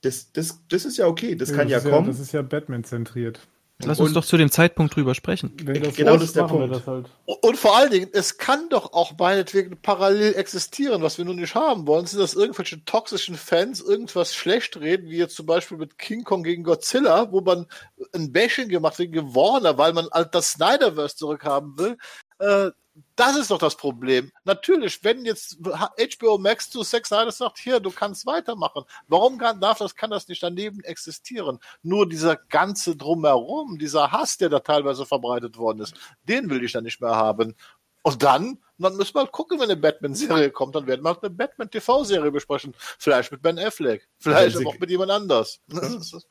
Das, 0.00 0.32
das, 0.32 0.64
das 0.68 0.86
ist 0.86 0.96
ja 0.96 1.06
okay, 1.06 1.34
das 1.34 1.52
kann 1.52 1.68
ja 1.68 1.78
ist 1.78 1.88
kommen. 1.88 2.06
das 2.06 2.18
ist 2.18 2.32
ja 2.32 2.40
Batman-zentriert. 2.40 3.46
Lass 3.84 3.98
uns 4.00 4.08
Und- 4.10 4.14
doch 4.16 4.24
zu 4.24 4.36
dem 4.36 4.50
Zeitpunkt 4.50 4.94
drüber 4.94 5.14
sprechen. 5.14 5.52
Das 5.56 5.94
Genau 5.96 6.14
das 6.14 6.24
ist 6.24 6.36
der 6.36 6.44
Punkt. 6.44 6.74
das 6.74 6.86
halt. 6.86 7.06
Und 7.24 7.56
vor 7.56 7.76
allen 7.76 7.90
Dingen, 7.90 8.08
es 8.12 8.36
kann 8.38 8.68
doch 8.68 8.92
auch 8.92 9.12
meinetwegen 9.18 9.80
parallel 9.80 10.34
existieren. 10.34 11.02
Was 11.02 11.18
wir 11.18 11.24
nun 11.24 11.36
nicht 11.36 11.54
haben 11.54 11.86
wollen, 11.86 12.06
sind, 12.06 12.20
dass 12.20 12.34
irgendwelche 12.34 12.84
toxischen 12.84 13.36
Fans 13.36 13.80
irgendwas 13.80 14.34
schlecht 14.34 14.76
reden, 14.78 15.08
wie 15.08 15.16
jetzt 15.18 15.36
zum 15.36 15.46
Beispiel 15.46 15.78
mit 15.78 15.98
King 15.98 16.24
Kong 16.24 16.42
gegen 16.42 16.62
Godzilla, 16.64 17.32
wo 17.32 17.40
man 17.40 17.66
ein 18.14 18.32
Bashing 18.32 18.68
gemacht 18.68 18.94
hat 18.98 19.06
gegen 19.10 19.34
Warner, 19.34 19.78
weil 19.78 19.92
man 19.92 20.08
halt 20.12 20.34
das 20.34 20.52
Snyderverse 20.52 21.16
zurückhaben 21.16 21.78
will. 21.78 21.96
Äh, 22.38 22.70
das 23.16 23.36
ist 23.36 23.50
doch 23.50 23.58
das 23.58 23.76
Problem. 23.76 24.30
Natürlich, 24.44 25.02
wenn 25.04 25.24
jetzt 25.24 25.58
HBO 25.62 26.38
Max 26.38 26.70
zu 26.70 26.82
Sex 26.82 27.08
Snyder 27.08 27.30
sagt, 27.30 27.58
hier, 27.58 27.80
du 27.80 27.90
kannst 27.90 28.26
weitermachen. 28.26 28.84
Warum 29.08 29.38
kann, 29.38 29.60
darf 29.60 29.78
das, 29.78 29.94
kann 29.94 30.10
das 30.10 30.28
nicht 30.28 30.42
daneben 30.42 30.80
existieren? 30.80 31.58
Nur 31.82 32.08
dieser 32.08 32.36
ganze 32.36 32.96
Drumherum, 32.96 33.78
dieser 33.78 34.10
Hass, 34.10 34.38
der 34.38 34.48
da 34.48 34.60
teilweise 34.60 35.06
verbreitet 35.06 35.56
worden 35.56 35.80
ist, 35.80 35.94
den 36.24 36.50
will 36.50 36.64
ich 36.64 36.72
dann 36.72 36.84
nicht 36.84 37.00
mehr 37.00 37.14
haben. 37.14 37.54
Und 38.02 38.22
dann, 38.22 38.58
dann 38.78 38.96
müssen 38.96 39.14
wir 39.14 39.20
halt 39.20 39.32
gucken, 39.32 39.58
wenn 39.58 39.70
eine 39.70 39.76
Batman-Serie 39.76 40.50
kommt, 40.50 40.74
dann 40.74 40.86
werden 40.86 41.02
wir 41.04 41.10
halt 41.10 41.22
eine 41.22 41.30
Batman-TV-Serie 41.30 42.30
besprechen. 42.30 42.74
Vielleicht 42.98 43.30
mit 43.30 43.42
Ben 43.42 43.58
Affleck. 43.58 44.08
Vielleicht 44.18 44.56
aber 44.56 44.70
auch 44.70 44.78
mit 44.78 44.88
jemand 44.88 45.10
anders. 45.10 45.60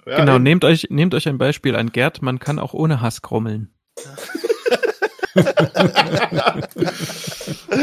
Ja, 0.06 0.18
genau, 0.18 0.40
nehmt 0.40 0.66
euch, 0.66 0.88
nehmt 0.90 1.14
euch 1.14 1.28
ein 1.28 1.38
Beispiel 1.38 1.76
an 1.76 1.92
Gerd, 1.92 2.24
man 2.24 2.40
kann 2.40 2.58
auch 2.58 2.74
ohne 2.74 3.02
Hass 3.02 3.22
grummeln. 3.22 3.72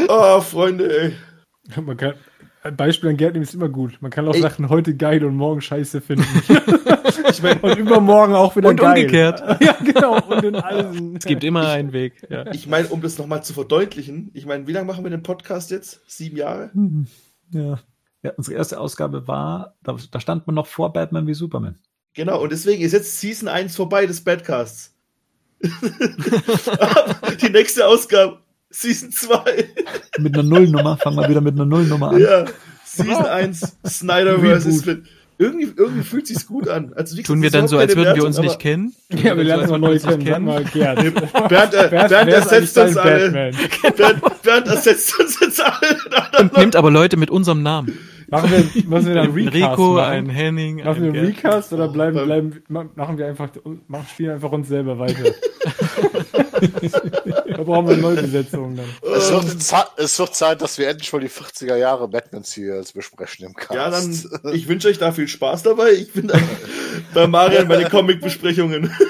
Oh, 0.09 0.41
Freunde, 0.41 1.01
ey. 1.01 1.13
Man 1.83 1.97
kann, 1.97 2.15
ein 2.63 2.77
Beispiel 2.77 3.11
an 3.11 3.17
Gerd 3.17 3.35
nehmen 3.35 3.45
ist 3.45 3.55
immer 3.55 3.69
gut. 3.69 3.99
Man 4.01 4.11
kann 4.11 4.27
auch 4.29 4.35
Sachen 4.35 4.69
heute 4.69 4.97
geil 4.97 5.25
und 5.25 5.37
morgen 5.37 5.61
scheiße 5.61 6.01
finden. 6.01 6.27
Ich 7.31 7.43
meine, 7.43 7.61
und 7.61 7.79
übermorgen 7.79 8.35
auch 8.35 8.57
wieder 8.57 8.69
Und 8.69 8.81
geil. 8.81 9.05
umgekehrt. 9.05 9.41
ja, 9.61 9.77
genau. 9.83 10.21
Und 10.23 10.45
in 10.45 10.57
allen. 10.57 11.17
Es 11.17 11.25
gibt 11.25 11.45
immer 11.45 11.69
einen 11.69 11.93
Weg. 11.93 12.27
Ja. 12.31 12.47
ich 12.53 12.67
meine, 12.67 12.89
um 12.89 13.03
das 13.03 13.19
nochmal 13.19 13.43
zu 13.43 13.53
verdeutlichen, 13.53 14.31
ich 14.33 14.47
meine, 14.47 14.67
wie 14.67 14.73
lange 14.73 14.87
machen 14.87 15.05
wir 15.05 15.11
den 15.11 15.23
Podcast 15.23 15.71
jetzt? 15.71 16.01
Sieben 16.07 16.37
Jahre? 16.37 16.71
Ja. 17.51 17.81
ja. 18.23 18.33
Unsere 18.37 18.57
erste 18.57 18.81
Ausgabe 18.81 19.29
war, 19.29 19.77
da, 19.83 19.97
da 20.11 20.21
stand 20.21 20.47
man 20.47 20.55
noch 20.55 20.67
vor 20.67 20.93
Batman 20.93 21.27
wie 21.27 21.35
Superman. 21.35 21.79
Genau, 22.15 22.43
und 22.43 22.53
deswegen 22.53 22.83
ist 22.83 22.93
jetzt 22.93 23.21
Season 23.21 23.49
1 23.49 23.77
vorbei 23.77 24.07
des 24.07 24.25
Badcasts. 24.25 24.96
Die 27.41 27.51
nächste 27.51 27.87
Ausgabe, 27.87 28.39
Season 28.71 29.11
2. 29.11 29.39
Mit 30.19 30.35
einer 30.35 30.43
Nullnummer, 30.43 30.97
fangen 30.99 31.17
wir 31.17 31.29
wieder 31.29 31.41
mit 31.41 31.55
einer 31.55 31.65
Nullnummer 31.67 32.11
an. 32.11 32.21
Ja, 32.21 32.45
Season 32.85 33.27
1, 33.27 33.77
Snyderverse 33.87 34.67
Reboot. 34.67 34.67
ist 34.67 34.87
mit. 34.87 35.05
Irgendwie, 35.39 35.71
irgendwie 35.77 36.03
fühlt 36.03 36.27
sich's 36.27 36.47
gut 36.47 36.67
an. 36.67 36.95
Also, 36.97 37.15
wie 37.19 37.23
Tun 37.23 37.43
wir 37.43 37.51
dann 37.51 37.69
so, 37.69 37.77
als 37.77 37.95
würden 37.95 38.05
keine 38.07 38.17
wir 38.17 38.25
uns 38.25 38.37
Wertung, 38.37 38.49
nicht 38.53 38.59
kennen? 38.59 38.95
Ja, 39.11 39.37
wir 39.37 39.45
lernen 39.45 39.69
mal 39.69 39.69
So, 39.69 39.77
neu 39.77 39.99
kennen. 39.99 40.23
uns 40.25 40.47
mal, 40.47 40.65
Gerd. 40.65 40.99
aber 40.99 41.11
Bernd, 41.49 41.75
äh, 41.75 41.89
Bernd 41.91 42.31
ersetzt 42.31 42.79
uns 42.79 42.97
alle. 42.97 43.53
Bernd, 43.97 44.43
Bernd 44.43 44.67
ersetzt 44.67 45.21
uns 45.21 45.39
jetzt 45.39 45.61
alle. 45.63 45.99
Und 46.41 46.57
nimmt 46.57 46.75
aber 46.75 46.91
Leute 46.91 47.19
mit 47.19 47.31
unserem 47.31 47.63
Namen. 47.63 47.99
Machen 48.29 48.51
wir, 48.51 48.59
müssen 48.89 49.07
wir 49.09 49.15
dann 49.15 49.27
Ein 49.29 49.33
Recast 49.33 49.55
Rico, 49.55 49.93
machen? 49.95 50.11
ein 50.13 50.29
Henning, 50.29 50.77
Machen 50.85 50.87
wir 50.87 50.93
ein 50.95 51.03
einen 51.05 51.13
Gerd. 51.13 51.27
Recast 51.45 51.73
oder 51.73 51.89
bleiben, 51.89 52.25
bleiben, 52.25 52.63
ma- 52.69 52.89
machen 52.95 53.19
wir 53.19 53.27
einfach, 53.29 53.49
machen, 53.87 54.07
spielen 54.11 54.31
einfach 54.33 54.51
uns 54.53 54.69
selber 54.69 54.99
weiter. 54.99 55.23
da 57.57 57.63
brauchen 57.63 57.89
wir 57.89 57.97
Neubesetzungen 57.97 58.77
dann. 58.77 58.87
Es 59.17 59.31
wird, 59.31 59.63
Zeit, 59.63 59.87
es 59.97 60.19
wird 60.19 60.35
Zeit, 60.35 60.61
dass 60.63 60.79
wir 60.79 60.89
endlich 60.89 61.13
mal 61.13 61.21
die 61.21 61.29
40er 61.29 61.77
Jahre 61.77 62.09
Batman-Serials 62.09 62.93
besprechen 62.93 63.47
im 63.47 63.55
Cast. 63.55 63.75
Ja, 63.75 63.91
dann, 63.91 64.55
ich 64.55 64.67
wünsche 64.69 64.89
euch 64.89 64.99
da 64.99 65.13
viel 65.13 65.29
Spaß 65.29 65.63
dabei. 65.63 65.93
Ich 65.93 66.13
bin 66.13 66.27
dann 66.29 66.43
bei 67.15 67.27
Marian 67.27 67.69
bei 67.69 67.77
den 67.77 67.89
Comic-Besprechungen. 67.89 68.91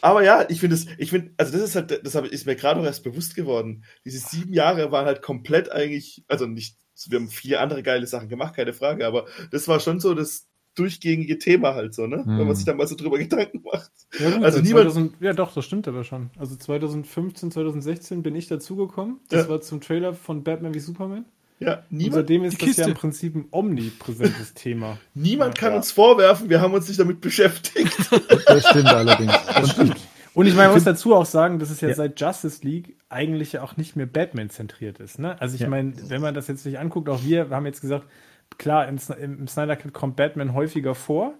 Aber 0.00 0.22
ja, 0.22 0.44
ich 0.48 0.60
finde 0.60 0.76
es, 0.76 0.86
ich 0.98 1.10
finde, 1.10 1.32
also 1.36 1.52
das 1.52 1.62
ist 1.62 1.74
halt, 1.76 2.00
das 2.04 2.14
ist 2.14 2.46
mir 2.46 2.56
gerade 2.56 2.78
noch 2.80 2.86
erst 2.86 3.02
bewusst 3.04 3.34
geworden. 3.34 3.84
Diese 4.04 4.18
sieben 4.18 4.52
Jahre 4.52 4.92
waren 4.92 5.06
halt 5.06 5.22
komplett 5.22 5.70
eigentlich, 5.72 6.24
also 6.28 6.46
nicht, 6.46 6.76
wir 7.08 7.18
haben 7.18 7.28
viele 7.28 7.60
andere 7.60 7.82
geile 7.82 8.06
Sachen 8.06 8.28
gemacht, 8.28 8.54
keine 8.56 8.72
Frage, 8.72 9.06
aber 9.06 9.26
das 9.50 9.66
war 9.68 9.80
schon 9.80 10.00
so 10.00 10.14
das 10.14 10.46
durchgängige 10.76 11.38
Thema 11.38 11.74
halt 11.74 11.94
so, 11.94 12.06
ne? 12.06 12.18
Wenn 12.26 12.38
Hm. 12.38 12.46
man 12.48 12.54
sich 12.54 12.66
da 12.66 12.74
mal 12.74 12.86
so 12.86 12.96
drüber 12.96 13.16
Gedanken 13.18 13.62
macht. 13.64 13.90
Ja, 14.18 14.30
gut, 14.30 14.44
Also 14.44 14.58
seit 14.58 14.66
niemand- 14.66 14.84
2000, 14.92 15.14
ja 15.20 15.32
doch, 15.32 15.54
das 15.54 15.64
stimmt 15.64 15.88
aber 15.88 16.04
schon. 16.04 16.30
Also 16.38 16.54
2015, 16.54 17.50
2016 17.50 18.22
bin 18.22 18.34
ich 18.36 18.46
dazugekommen. 18.48 19.20
Das 19.30 19.44
Ja. 19.44 19.48
war 19.48 19.60
zum 19.62 19.80
Trailer 19.80 20.12
von 20.12 20.44
Batman 20.44 20.74
wie 20.74 20.80
Superman. 20.80 21.24
Ja, 21.58 21.76
Und 21.76 21.92
niemand, 21.92 22.14
seitdem 22.14 22.44
ist 22.44 22.60
das 22.60 22.76
ja 22.76 22.86
im 22.86 22.94
Prinzip 22.94 23.34
ein 23.34 23.46
omnipräsentes 23.50 24.52
Thema. 24.54 24.98
niemand 25.14 25.56
kann 25.56 25.70
Ja. 25.72 25.76
uns 25.78 25.90
vorwerfen, 25.90 26.50
wir 26.50 26.60
haben 26.60 26.74
uns 26.74 26.86
nicht 26.88 27.00
damit 27.00 27.20
beschäftigt. 27.20 27.96
Das 28.46 28.68
stimmt 28.68 28.88
allerdings. 28.88 29.32
Und 29.78 29.96
Und 30.34 30.46
ich 30.46 30.54
meine, 30.54 30.68
man 30.68 30.74
muss 30.76 30.84
dazu 30.84 31.14
auch 31.14 31.24
sagen, 31.24 31.58
dass 31.58 31.70
es 31.70 31.80
ja, 31.80 31.88
Ja. 31.88 31.94
seit 31.94 32.20
Justice 32.20 32.62
League 32.62 32.96
eigentlich 33.08 33.52
ja 33.54 33.62
auch 33.62 33.76
nicht 33.78 33.96
mehr 33.96 34.04
Batman-zentriert 34.06 34.98
ist. 35.00 35.18
Ne? 35.18 35.40
Also 35.40 35.54
ich 35.54 35.62
Ja. 35.62 35.68
meine, 35.68 35.94
wenn 36.10 36.20
man 36.20 36.34
das 36.34 36.46
jetzt 36.48 36.62
sich 36.62 36.78
anguckt, 36.78 37.08
auch 37.08 37.22
wir, 37.24 37.48
wir 37.48 37.56
haben 37.56 37.64
jetzt 37.64 37.80
gesagt, 37.80 38.06
klar, 38.58 38.86
im, 38.86 38.98
im 39.18 39.48
Snyder 39.48 39.76
Cut 39.76 39.94
kommt 39.94 40.16
Batman 40.16 40.52
häufiger 40.52 40.94
vor, 40.94 41.32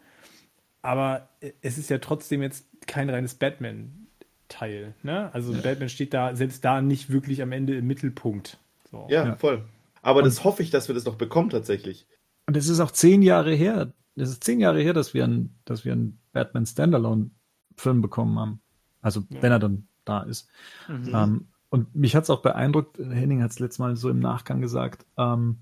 aber 0.81 1.29
es 1.61 1.77
ist 1.77 1.91
ja 1.91 1.99
trotzdem 1.99 2.41
jetzt 2.43 2.65
kein 2.87 3.11
reines 3.11 3.35
Batman-Teil. 3.35 4.95
Ne? 5.03 5.31
Also 5.35 5.53
Batman 5.53 5.89
steht 5.89 6.15
da 6.15 6.35
selbst 6.35 6.65
da 6.65 6.81
nicht 6.81 7.11
wirklich 7.11 7.43
am 7.43 7.53
Ende 7.53 7.77
im 7.77 7.87
Mittelpunkt. 7.87 8.59
So. 8.91 9.07
Ja, 9.11 9.25
Ja. 9.27 9.37
voll. 9.37 9.63
Aber 10.07 10.23
das 10.23 10.45
hoffe 10.45 10.63
ich, 10.63 10.71
dass 10.71 10.87
wir 10.87 10.95
das 10.95 11.05
noch 11.05 11.17
bekommen 11.17 11.51
tatsächlich. 11.51 12.07
Und 12.47 12.57
es 12.57 12.69
ist 12.69 12.79
auch 12.79 12.93
zehn 12.93 13.23
Jahre 13.23 13.53
her. 13.53 13.93
Es 14.15 14.31
ist 14.31 14.45
zehn 14.45 14.61
Jahre 14.61 14.81
her, 14.81 14.93
dass 14.93 15.15
wir 15.15 15.25
einen, 15.25 15.59
dass 15.65 15.85
wir 15.85 15.95
einen 15.95 16.21
Batman 16.33 16.65
Standalone-Film 16.65 18.03
bekommen 18.03 18.39
haben. 18.39 18.61
Also 19.03 19.25
wenn 19.29 19.51
er 19.51 19.59
dann 19.59 19.89
da 20.05 20.23
ist. 20.23 20.49
Mhm. 20.87 21.11
Ähm, 21.13 21.49
und 21.71 21.93
mich 21.97 22.15
hat 22.15 22.23
es 22.23 22.31
auch 22.31 22.41
beeindruckt, 22.41 22.99
Henning 22.99 23.43
hat 23.43 23.51
es 23.51 23.59
letztes 23.59 23.81
Mal 23.81 23.97
so 23.97 24.09
im 24.09 24.21
Nachgang 24.21 24.61
gesagt, 24.61 25.05
ähm, 25.19 25.59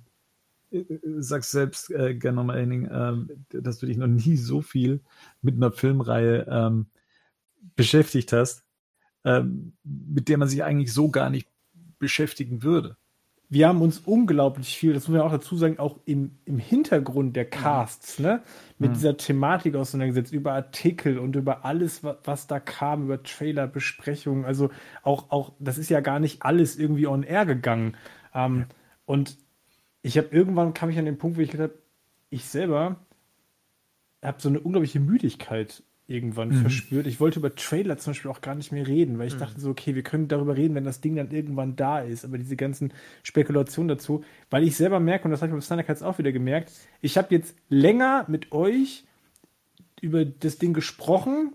äh, 0.70 0.80
äh, 0.80 1.00
sagst 1.22 1.50
selbst 1.50 1.90
äh, 1.90 2.14
gerne 2.14 2.36
nochmal, 2.36 2.60
Henning, 2.60 2.86
ähm, 2.92 3.46
dass 3.48 3.78
du 3.78 3.86
dich 3.86 3.96
noch 3.96 4.08
nie 4.08 4.36
so 4.36 4.60
viel 4.60 5.00
mit 5.40 5.56
einer 5.56 5.72
Filmreihe 5.72 6.46
ähm, 6.50 6.86
beschäftigt 7.76 8.34
hast, 8.34 8.62
ähm, 9.24 9.72
mit 9.84 10.28
der 10.28 10.36
man 10.36 10.48
sich 10.48 10.62
eigentlich 10.62 10.92
so 10.92 11.10
gar 11.10 11.30
nicht 11.30 11.48
beschäftigen 11.98 12.62
würde. 12.62 12.98
Wir 13.50 13.68
haben 13.68 13.82
uns 13.82 13.98
unglaublich 14.00 14.76
viel, 14.76 14.94
das 14.94 15.06
muss 15.08 15.16
man 15.16 15.26
auch 15.26 15.30
dazu 15.30 15.56
sagen, 15.56 15.78
auch 15.78 15.98
im, 16.06 16.38
im 16.44 16.58
Hintergrund 16.58 17.36
der 17.36 17.44
Casts, 17.48 18.18
ne, 18.18 18.42
mit 18.78 18.92
Mhm. 18.92 18.94
dieser 18.94 19.16
Thematik 19.16 19.76
auseinandergesetzt, 19.76 20.32
über 20.32 20.52
Artikel 20.54 21.18
und 21.18 21.36
über 21.36 21.64
alles, 21.64 22.02
was, 22.02 22.16
was 22.24 22.46
da 22.46 22.58
kam, 22.60 23.04
über 23.04 23.22
Trailer, 23.22 23.66
Besprechungen, 23.68 24.44
also 24.44 24.70
auch, 25.02 25.30
auch, 25.30 25.52
das 25.60 25.78
ist 25.78 25.90
ja 25.90 26.00
gar 26.00 26.18
nicht 26.20 26.42
alles 26.42 26.76
irgendwie 26.78 27.06
on 27.06 27.22
air 27.22 27.46
gegangen. 27.46 27.96
Ähm, 28.34 28.66
Und 29.06 29.38
ich 30.02 30.18
habe 30.18 30.28
irgendwann 30.30 30.74
kam 30.74 30.90
ich 30.90 30.98
an 30.98 31.04
den 31.06 31.18
Punkt, 31.18 31.36
wo 31.36 31.40
ich 31.42 31.50
gedacht 31.50 31.70
habe, 31.70 31.82
ich 32.30 32.46
selber 32.46 32.96
habe 34.22 34.40
so 34.40 34.48
eine 34.48 34.60
unglaubliche 34.60 35.00
Müdigkeit 35.00 35.82
irgendwann 36.06 36.48
Mhm. 36.50 36.60
verspürt. 36.60 37.06
Ich 37.06 37.18
wollte 37.18 37.38
über 37.38 37.54
Trailer 37.54 37.96
zum 37.96 38.12
Beispiel 38.12 38.30
auch 38.30 38.42
gar 38.42 38.54
nicht 38.54 38.72
mehr 38.72 38.86
reden, 38.86 39.18
weil 39.18 39.28
ich 39.28 39.36
dachte 39.38 39.58
so, 39.60 39.70
okay, 39.70 39.94
wir 39.94 40.02
können 40.02 40.28
darüber 40.28 40.54
reden, 40.56 40.74
wenn 40.74 40.84
das 40.84 41.00
Ding 41.00 41.16
dann 41.16 41.30
irgendwann 41.30 41.76
da 41.76 42.00
ist. 42.00 42.24
Aber 42.26 42.36
diese 42.36 42.56
ganzen 42.56 42.92
Spekulationen 43.22 43.88
dazu, 43.88 44.22
weil 44.50 44.64
ich 44.64 44.76
selber 44.76 45.00
merke, 45.00 45.24
und 45.24 45.30
das 45.30 45.40
habe 45.40 45.48
ich 45.48 45.52
beim 45.52 45.62
Snyder 45.62 45.82
Cuts 45.84 46.02
auch 46.02 46.18
wieder 46.18 46.32
gemerkt, 46.32 46.72
ich 47.00 47.16
habe 47.16 47.34
jetzt 47.34 47.56
länger 47.70 48.26
mit 48.28 48.52
euch 48.52 49.04
über 50.02 50.26
das 50.26 50.58
Ding 50.58 50.74
gesprochen, 50.74 51.54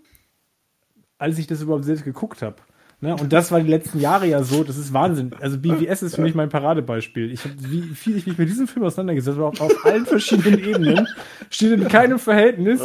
als 1.20 1.38
ich 1.38 1.46
das 1.46 1.62
überhaupt 1.62 1.86
selbst 1.86 2.04
geguckt 2.04 2.42
habe. 2.42 2.56
Ne? 3.02 3.16
Und 3.16 3.32
das 3.32 3.50
war 3.52 3.62
die 3.62 3.70
letzten 3.70 4.00
Jahre 4.00 4.28
ja 4.28 4.44
so, 4.44 4.64
das 4.66 4.78
ist 4.78 4.92
Wahnsinn. 4.92 5.32
Also 5.40 5.58
BVS 5.58 6.02
ist 6.04 6.16
für 6.16 6.22
mich 6.22 6.36
mein 6.36 6.50
Paradebeispiel. 6.50 7.32
Ich 7.32 7.46
habe, 7.46 7.54
wie 7.60 7.82
viel 7.96 8.18
ich 8.18 8.28
mich 8.28 8.38
mit 8.38 8.50
diesem 8.50 8.68
Film 8.68 8.86
auseinandergesetzt 8.86 9.38
habe, 9.38 9.48
auf, 9.48 9.62
auf 9.62 9.86
allen 9.86 10.06
verschiedenen 10.06 10.60
Ebenen, 10.64 11.08
steht 11.50 11.72
in 11.72 11.88
keinem 11.88 12.20
Verhältnis 12.20 12.82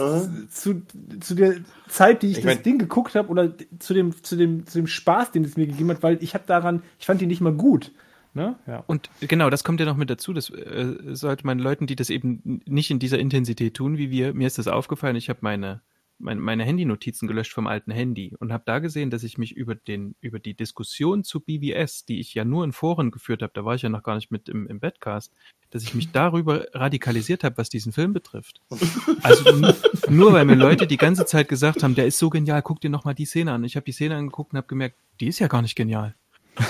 zu, 0.52 0.82
zu 1.18 1.34
der 1.34 1.56
Zeit, 1.88 2.22
die 2.22 2.28
ich, 2.28 2.38
Ich 2.38 2.44
das 2.44 2.54
mein- 2.54 2.62
Ding 2.62 2.78
geguckt 2.78 3.16
habe 3.16 3.28
oder 3.28 3.52
zu 3.80 3.92
dem, 3.92 4.22
zu, 4.22 4.36
dem, 4.36 4.66
zu 4.68 4.78
dem 4.78 4.86
Spaß, 4.86 5.32
den 5.32 5.44
es 5.44 5.56
mir 5.56 5.66
gegeben 5.66 5.90
hat, 5.90 6.02
weil 6.04 6.22
ich 6.22 6.34
habe 6.34 6.44
daran, 6.46 6.82
ich 7.00 7.06
fand 7.06 7.20
ihn 7.20 7.28
nicht 7.28 7.40
mal 7.40 7.52
gut. 7.52 7.90
Ne? 8.34 8.54
Ja. 8.68 8.84
Und 8.86 9.10
genau, 9.20 9.50
das 9.50 9.64
kommt 9.64 9.80
ja 9.80 9.86
noch 9.86 9.96
mit 9.96 10.10
dazu. 10.10 10.32
Das 10.32 10.48
äh, 10.50 10.94
sollte 11.12 11.44
man 11.46 11.58
Leuten, 11.58 11.86
die 11.88 11.96
das 11.96 12.10
eben 12.10 12.60
nicht 12.66 12.90
in 12.92 12.98
dieser 13.00 13.18
Intensität 13.18 13.74
tun 13.74 13.96
wie 13.98 14.10
wir, 14.10 14.32
mir 14.34 14.46
ist 14.46 14.58
das 14.58 14.68
aufgefallen, 14.68 15.14
ich 15.16 15.28
habe 15.28 15.38
meine, 15.42 15.80
meine, 16.24 16.40
meine 16.40 16.64
Handynotizen 16.64 17.28
gelöscht 17.28 17.52
vom 17.52 17.66
alten 17.66 17.92
Handy 17.92 18.34
und 18.38 18.52
habe 18.52 18.64
da 18.66 18.78
gesehen, 18.78 19.10
dass 19.10 19.22
ich 19.22 19.38
mich 19.38 19.54
über, 19.54 19.74
den, 19.74 20.16
über 20.20 20.38
die 20.38 20.54
Diskussion 20.54 21.22
zu 21.22 21.40
BBS, 21.40 22.04
die 22.06 22.18
ich 22.18 22.34
ja 22.34 22.44
nur 22.44 22.64
in 22.64 22.72
Foren 22.72 23.10
geführt 23.10 23.42
habe, 23.42 23.52
da 23.54 23.64
war 23.64 23.74
ich 23.74 23.82
ja 23.82 23.90
noch 23.90 24.02
gar 24.02 24.16
nicht 24.16 24.30
mit 24.30 24.48
im, 24.48 24.66
im 24.66 24.80
Bedcast, 24.80 25.32
dass 25.70 25.82
ich 25.82 25.94
mich 25.94 26.10
darüber 26.12 26.66
radikalisiert 26.72 27.44
habe, 27.44 27.58
was 27.58 27.68
diesen 27.68 27.92
Film 27.92 28.12
betrifft. 28.12 28.60
Also 29.22 29.50
nur 30.08 30.32
weil 30.32 30.46
mir 30.46 30.56
Leute 30.56 30.86
die 30.86 30.96
ganze 30.96 31.26
Zeit 31.26 31.48
gesagt 31.48 31.82
haben, 31.82 31.94
der 31.94 32.06
ist 32.06 32.18
so 32.18 32.30
genial, 32.30 32.62
guck 32.62 32.80
dir 32.80 32.90
noch 32.90 33.04
mal 33.04 33.14
die 33.14 33.26
Szene 33.26 33.52
an. 33.52 33.64
Ich 33.64 33.76
habe 33.76 33.84
die 33.84 33.92
Szene 33.92 34.16
angeguckt 34.16 34.52
und 34.52 34.56
habe 34.56 34.66
gemerkt, 34.66 34.96
die 35.20 35.28
ist 35.28 35.38
ja 35.38 35.46
gar 35.46 35.62
nicht 35.62 35.76
genial. 35.76 36.14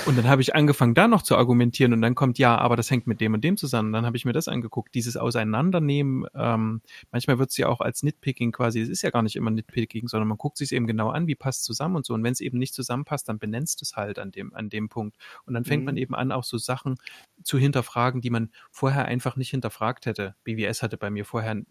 Und 0.05 0.17
dann 0.17 0.27
habe 0.27 0.41
ich 0.41 0.55
angefangen, 0.55 0.95
da 0.95 1.07
noch 1.07 1.21
zu 1.21 1.37
argumentieren 1.37 1.93
und 1.93 2.01
dann 2.01 2.15
kommt, 2.15 2.39
ja, 2.39 2.57
aber 2.57 2.75
das 2.75 2.89
hängt 2.89 3.05
mit 3.05 3.21
dem 3.21 3.35
und 3.35 3.43
dem 3.43 3.55
zusammen. 3.55 3.93
Dann 3.93 4.05
habe 4.05 4.17
ich 4.17 4.25
mir 4.25 4.33
das 4.33 4.47
angeguckt. 4.47 4.95
Dieses 4.95 5.15
Auseinandernehmen, 5.15 6.25
ähm, 6.33 6.81
manchmal 7.11 7.37
wird 7.37 7.51
es 7.51 7.57
ja 7.57 7.67
auch 7.67 7.81
als 7.81 8.01
Nitpicking 8.01 8.51
quasi, 8.51 8.79
es 8.81 8.89
ist 8.89 9.03
ja 9.03 9.11
gar 9.11 9.21
nicht 9.21 9.35
immer 9.35 9.51
Nitpicking, 9.51 10.07
sondern 10.07 10.27
man 10.27 10.39
guckt 10.39 10.57
sich 10.57 10.71
eben 10.71 10.87
genau 10.87 11.09
an, 11.09 11.27
wie 11.27 11.35
passt 11.35 11.65
zusammen 11.65 11.97
und 11.97 12.05
so. 12.05 12.15
Und 12.15 12.23
wenn 12.23 12.33
es 12.33 12.41
eben 12.41 12.57
nicht 12.57 12.73
zusammenpasst, 12.73 13.29
dann 13.29 13.37
benennst 13.37 13.81
es 13.83 13.95
halt 13.95 14.17
an 14.17 14.31
dem, 14.31 14.55
an 14.55 14.69
dem 14.69 14.89
Punkt. 14.89 15.17
Und 15.45 15.53
dann 15.53 15.65
fängt 15.65 15.81
Mhm. 15.83 15.85
man 15.85 15.97
eben 15.97 16.15
an, 16.15 16.31
auch 16.31 16.43
so 16.43 16.57
Sachen 16.57 16.95
zu 17.43 17.59
hinterfragen, 17.59 18.21
die 18.21 18.31
man 18.31 18.49
vorher 18.71 19.05
einfach 19.05 19.35
nicht 19.35 19.51
hinterfragt 19.51 20.07
hätte. 20.07 20.35
BWS 20.43 20.81
hatte 20.81 20.97
bei 20.97 21.11
mir 21.11 21.25
vorher 21.25 21.61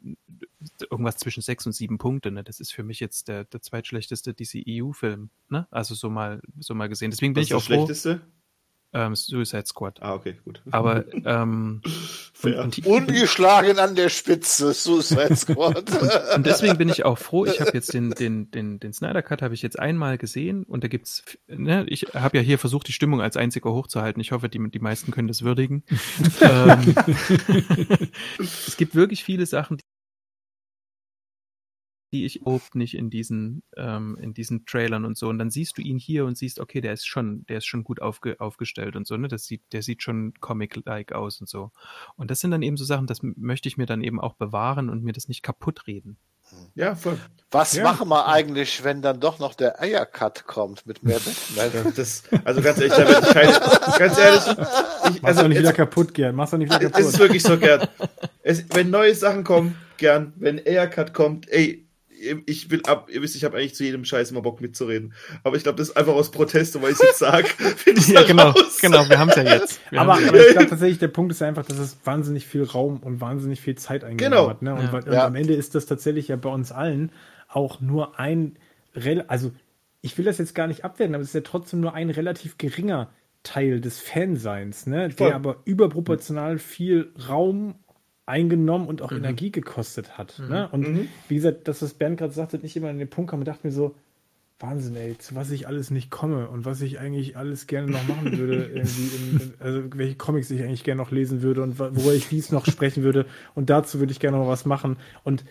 irgendwas 0.91 1.17
zwischen 1.17 1.43
sechs 1.43 1.67
und 1.67 1.73
sieben 1.73 1.99
Punkte. 1.99 2.31
Ne? 2.31 2.44
Das 2.44 2.60
ist 2.60 2.73
für 2.73 2.83
mich 2.83 3.01
jetzt 3.01 3.28
der, 3.28 3.44
der 3.44 3.62
zweitschlechteste 3.62 4.34
DCEU-Film. 4.34 5.31
Ne? 5.49 5.67
Also 5.70 5.94
so 5.94 6.10
mal, 6.10 6.41
so 6.60 6.75
mal 6.75 6.89
gesehen. 6.89 7.10
Deswegen 7.10 7.34
bin 7.34 7.43
Was 7.43 7.47
ist 7.47 7.51
ich 7.51 7.55
auch 7.55 7.59
das 7.59 7.67
froh. 7.67 7.75
Schlechteste? 7.86 8.20
Ähm, 8.97 9.17
Suicide 9.17 9.67
Squad. 9.67 10.01
Ah, 10.02 10.15
okay, 10.15 10.36
gut. 10.44 10.62
Aber 10.70 11.05
ähm, 11.25 11.83
und, 12.44 12.55
und, 12.55 12.76
die- 12.76 12.83
Ungeschlagen 12.84 13.81
an 13.81 13.97
der 13.97 14.09
Spitze, 14.09 14.73
Suicide 14.73 15.34
Squad. 15.36 15.91
und 16.36 16.47
deswegen 16.47 16.78
bin 16.78 16.89
ich 16.89 17.05
auch 17.05 17.18
froh. 17.18 17.44
Ich 17.44 17.60
habe 17.60 17.73
jetzt 17.75 17.93
den, 17.93 18.12
den, 18.12 18.52
den, 18.52 18.78
den 18.78 18.93
Snyder 18.93 19.23
Cut 19.23 19.43
habe 19.43 19.52
ich 19.52 19.62
jetzt 19.62 19.81
einmal 19.81 20.17
gesehen 20.17 20.62
und 20.62 20.84
da 20.84 20.89
gibt's, 20.89 21.25
ne, 21.49 21.84
ich 21.89 22.02
habe 22.15 22.36
ja 22.36 22.43
hier 22.44 22.57
versucht, 22.57 22.86
die 22.86 22.93
Stimmung 22.93 23.20
als 23.20 23.36
einziger 23.36 23.73
hochzuhalten. 23.73 24.20
Ich 24.20 24.31
hoffe, 24.31 24.49
die, 24.49 24.60
die 24.70 24.78
meisten 24.78 25.10
können 25.10 25.26
das 25.26 25.43
würdigen. 25.43 25.83
ähm, 26.41 26.94
es 28.39 28.76
gibt 28.76 28.94
wirklich 28.94 29.25
viele 29.25 29.47
Sachen, 29.47 29.78
die 32.15 32.25
ich 32.25 32.36
überhaupt 32.43 32.76
nicht 32.76 32.94
in 32.94 33.10
diesen, 33.10 33.65
ähm, 33.76 34.17
in 34.20 34.33
diesen 34.34 34.65
Trailern 34.67 35.05
und 35.05 35.18
so. 35.18 35.28
Und 35.28 35.39
dann 35.41 35.51
siehst 35.51 35.76
du 35.76 35.83
ihn 35.83 35.99
hier 35.99 36.25
und 36.26 36.39
siehst, 36.39 36.60
okay, 36.60 36.81
der 36.81 36.93
ist 36.93 37.07
schon, 37.07 37.44
der 37.49 37.59
ist 37.59 37.67
schon 37.67 37.83
gut 37.83 38.01
aufge, 38.01 38.39
aufgestellt 38.39 38.94
und 38.94 39.05
so, 39.07 39.17
ne? 39.17 39.26
Das 39.26 39.44
sieht, 39.47 39.62
der 39.73 39.83
sieht 39.83 40.02
schon 40.05 40.33
comic-like 40.41 41.12
aus 41.12 41.41
und 41.41 41.49
so. 41.49 41.73
Und 42.17 42.31
das 42.31 42.39
sind 42.39 42.52
dann 42.52 42.62
eben 42.62 42.76
so 42.76 42.84
Sachen, 42.84 43.09
das 43.09 43.18
möchte 43.23 43.68
ich 43.68 43.76
mir 43.76 43.86
dann 43.86 44.02
eben 44.02 44.20
auch 44.20 44.34
bewahren 44.34 44.89
und 44.91 45.02
mir 45.02 45.12
das 45.12 45.26
nicht 45.26 45.43
kaputt 45.43 45.89
reden. 45.89 46.17
Ja, 46.75 46.94
voll. 46.94 47.18
Was 47.51 47.75
Ja. 47.75 47.83
machen 47.84 48.07
wir 48.09 48.28
eigentlich, 48.28 48.84
wenn 48.84 49.02
dann 49.02 49.18
doch 49.18 49.39
noch 49.41 49.55
der 49.55 49.81
Eiercut 49.81 50.47
kommt 50.47 50.86
mit 50.86 51.02
mehr 51.02 51.18
Batman? 51.57 51.93
Das, 51.97 52.23
also 52.44 52.60
ganz 52.60 52.78
ehrlich, 52.78 52.93
da 52.94 53.18
ich 53.20 53.28
keine, 53.34 53.99
ganz 53.99 54.18
ehrlich, 54.18 54.43
ich, 54.47 54.57
Mach's 54.57 55.18
also 55.25 55.43
doch 55.43 55.49
nicht 55.49 55.59
wieder 55.59 55.73
kaputt, 55.73 56.15
Gerd. 56.15 56.34
Mach's 56.36 56.51
doch 56.52 56.59
nicht 56.59 56.68
wieder 56.73 56.83
es 56.93 56.99
ist 56.99 57.05
kaputt. 57.12 57.18
wirklich 57.18 57.43
so 57.43 57.59
gern. 57.59 57.89
Es, 58.43 58.65
wenn 58.75 58.91
neue 58.91 59.15
Sachen 59.15 59.43
kommen, 59.43 59.75
gern. 59.97 60.33
Wenn 60.36 60.59
Aircut 60.59 61.15
kommt, 61.15 61.49
ey, 61.49 61.83
ich 62.46 62.70
will 62.70 62.82
ab, 62.86 63.08
ihr 63.12 63.22
wisst, 63.22 63.36
ich 63.36 63.44
habe 63.44 63.56
eigentlich 63.56 63.74
zu 63.74 63.84
jedem 63.84 64.04
Scheiß 64.04 64.30
immer 64.30 64.42
Bock 64.42 64.60
mitzureden. 64.60 65.12
Aber 65.42 65.56
ich 65.56 65.62
glaube, 65.62 65.76
das 65.78 65.90
ist 65.90 65.96
einfach 65.96 66.14
aus 66.14 66.30
Protest, 66.30 66.76
und 66.76 66.82
weil 66.82 66.90
ich 66.92 66.96
es 66.96 67.02
jetzt 67.02 67.18
sage, 67.18 67.46
finde 67.46 68.00
ich 68.00 68.08
Ja, 68.08 68.22
genau, 68.22 68.50
raus. 68.50 68.78
genau, 68.80 69.08
wir 69.08 69.18
haben 69.18 69.28
es 69.30 69.36
ja 69.36 69.42
jetzt. 69.42 69.80
Wir 69.90 70.00
Aber, 70.00 70.14
aber 70.14 70.40
ich 70.46 70.52
glaube 70.52 70.68
tatsächlich, 70.68 70.98
der 70.98 71.08
Punkt 71.08 71.32
ist 71.32 71.42
einfach, 71.42 71.64
dass 71.64 71.78
es 71.78 71.96
wahnsinnig 72.04 72.46
viel 72.46 72.62
Raum 72.64 72.98
und 72.98 73.20
wahnsinnig 73.20 73.60
viel 73.60 73.74
Zeit 73.76 74.02
eingenommen 74.04 74.32
Genau. 74.32 74.48
hat. 74.50 74.62
Ne? 74.62 74.74
Und, 74.74 74.82
Ja. 74.84 74.92
und 74.98 75.12
Ja. 75.12 75.26
am 75.26 75.34
Ende 75.36 75.54
ist 75.54 75.74
das 75.74 75.86
tatsächlich 75.86 76.28
ja 76.28 76.36
bei 76.36 76.50
uns 76.50 76.72
allen 76.72 77.10
auch 77.48 77.80
nur 77.80 78.18
ein, 78.18 78.56
rel- 78.96 79.24
also 79.28 79.52
ich 80.00 80.18
will 80.18 80.24
das 80.24 80.38
jetzt 80.38 80.54
gar 80.54 80.66
nicht 80.66 80.84
abwerten, 80.84 81.14
aber 81.14 81.22
es 81.22 81.28
ist 81.28 81.34
ja 81.34 81.40
trotzdem 81.42 81.80
nur 81.80 81.94
ein 81.94 82.10
relativ 82.10 82.58
geringer 82.58 83.10
Teil 83.42 83.80
des 83.80 84.00
Fanseins, 84.00 84.86
ne? 84.86 85.10
Voll. 85.10 85.28
der 85.28 85.36
aber 85.36 85.58
überproportional 85.64 86.58
viel 86.58 87.12
Raum 87.28 87.74
eingenommen 88.26 88.86
und 88.86 89.02
auch 89.02 89.12
Energie 89.12 89.50
gekostet 89.50 90.16
hat. 90.16 90.42
Ne? 90.48 90.68
Und 90.72 90.88
Mhm. 90.88 91.08
wie 91.28 91.34
gesagt, 91.34 91.68
das, 91.68 91.82
was 91.82 91.94
Bernd 91.94 92.18
gerade 92.18 92.32
sagte, 92.32 92.58
nicht 92.58 92.76
immer 92.76 92.88
an 92.88 92.98
den 92.98 93.10
Punkt 93.10 93.30
kam 93.30 93.40
und 93.40 93.46
dachte 93.48 93.66
mir 93.66 93.72
so, 93.72 93.94
Wahnsinn, 94.60 94.96
ey, 94.96 95.18
zu 95.18 95.34
was 95.34 95.50
ich 95.50 95.66
alles 95.66 95.90
nicht 95.90 96.10
komme 96.10 96.48
und 96.48 96.64
was 96.64 96.80
ich 96.80 96.98
eigentlich 97.00 97.36
alles 97.36 97.66
gerne 97.66 97.88
noch 97.88 98.06
machen 98.08 98.32
würde, 98.38 98.66
irgendwie 98.66 99.16
in, 99.16 99.40
in, 99.40 99.54
also 99.58 99.82
welche 99.94 100.14
Comics 100.14 100.50
ich 100.50 100.62
eigentlich 100.62 100.84
gerne 100.84 101.02
noch 101.02 101.10
lesen 101.10 101.42
würde 101.42 101.62
und 101.62 101.78
worüber 101.78 102.14
ich 102.14 102.28
dies 102.28 102.50
noch 102.52 102.64
sprechen 102.64 103.02
würde 103.02 103.26
und 103.54 103.68
dazu 103.68 103.98
würde 103.98 104.12
ich 104.12 104.20
gerne 104.20 104.38
noch 104.38 104.48
was 104.48 104.64
machen 104.64 104.96
und 105.24 105.44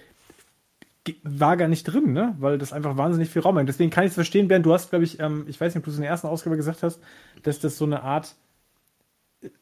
war 1.24 1.58
gar 1.58 1.68
nicht 1.68 1.84
drin, 1.84 2.14
ne? 2.14 2.34
Weil 2.40 2.58
das 2.58 2.72
einfach 2.72 2.96
wahnsinnig 2.96 3.30
viel 3.30 3.42
Raum 3.42 3.58
hat. 3.58 3.68
Deswegen 3.68 3.92
kann 3.92 4.06
ich 4.06 4.12
es 4.12 4.16
verstehen, 4.16 4.48
Bernd, 4.48 4.66
du 4.66 4.74
hast, 4.74 4.90
glaube 4.90 5.04
ich, 5.04 5.20
ähm, 5.20 5.44
ich 5.50 5.60
weiß 5.60 5.76
nicht, 5.76 5.82
ob 5.82 5.86
du 5.86 5.92
es 5.92 5.98
in 5.98 6.04
der 6.04 6.12
ersten 6.12 6.28
Ausgabe 6.28 6.56
gesagt 6.56 6.82
hast, 6.82 7.02
dass 7.44 7.60
das 7.60 7.78
so 7.78 7.84
eine 7.84 8.04
Art, 8.04 8.36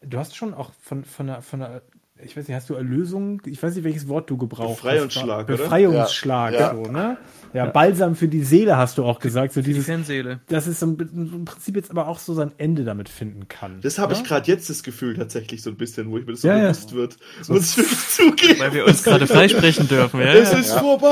du 0.01 0.17
hast 0.19 0.35
schon 0.35 0.53
auch 0.53 0.71
von, 0.79 1.03
von 1.03 1.27
einer, 1.29 1.41
von 1.41 1.63
einer 1.63 1.81
ich 2.23 2.35
weiß 2.37 2.47
nicht, 2.47 2.55
hast 2.55 2.69
du 2.69 2.75
Erlösung? 2.75 3.41
Ich 3.45 3.61
weiß 3.61 3.75
nicht, 3.75 3.83
welches 3.83 4.07
Wort 4.07 4.29
du 4.29 4.37
gebraucht 4.37 4.77
Befreiungsschlag, 4.81 5.47
hast. 5.47 5.49
oder? 5.49 5.57
Befreiungsschlag, 5.57 6.53
Ja, 6.53 6.75
so, 6.75 6.91
ne? 6.91 7.17
Ja, 7.53 7.65
Balsam 7.65 8.15
für 8.15 8.29
die 8.29 8.43
Seele 8.43 8.77
hast 8.77 8.97
du 8.97 9.03
auch 9.03 9.19
gesagt. 9.19 9.51
So 9.53 9.61
Die 9.61 9.73
dieses, 9.73 9.85
Fanseele. 9.85 10.39
dass 10.47 10.67
es 10.67 10.81
im, 10.81 10.95
Prinzip 11.43 11.75
jetzt 11.75 11.91
aber 11.91 12.07
auch 12.07 12.17
so 12.19 12.33
sein 12.33 12.53
Ende 12.57 12.85
damit 12.85 13.09
finden 13.09 13.49
kann. 13.49 13.81
Das 13.81 13.99
habe 13.99 14.13
ich 14.13 14.21
ne? 14.21 14.27
gerade 14.27 14.49
jetzt 14.49 14.69
das 14.69 14.83
Gefühl 14.83 15.15
tatsächlich 15.17 15.61
so 15.61 15.69
ein 15.69 15.75
bisschen, 15.75 16.09
wo 16.11 16.17
ich 16.17 16.25
mir 16.25 16.31
das 16.31 16.41
so 16.41 16.47
Ja, 16.47 16.55
ja. 16.55 16.61
bewusst 16.63 16.93
wird. 16.93 17.17
Muss 17.49 17.71
ich 17.71 17.77
wirklich 17.77 18.07
zugeben. 18.07 18.59
Weil 18.61 18.73
wir 18.73 18.85
uns 18.87 19.03
gerade 19.03 19.27
freisprechen 19.27 19.87
dürfen, 19.89 20.21
ja? 20.21 20.27
es 20.33 20.51
ja. 20.53 20.59
ist 20.59 20.71
vorbei. 20.73 21.09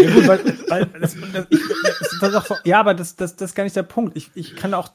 Ja, 0.00 0.10
gut, 0.14 0.26
weil, 0.28 0.40
weil 0.68 0.86
das, 1.00 1.14
das, 1.32 1.46
ich, 1.50 1.60
das, 1.82 2.18
das 2.20 2.34
auch, 2.34 2.46
so- 2.46 2.54
ja, 2.64 2.80
aber 2.80 2.94
das, 2.94 3.16
das, 3.16 3.36
das 3.36 3.50
ist 3.50 3.54
gar 3.54 3.64
nicht 3.64 3.76
der 3.76 3.82
Punkt. 3.82 4.16
Ich, 4.16 4.30
ich 4.34 4.56
kann 4.56 4.72
auch 4.72 4.92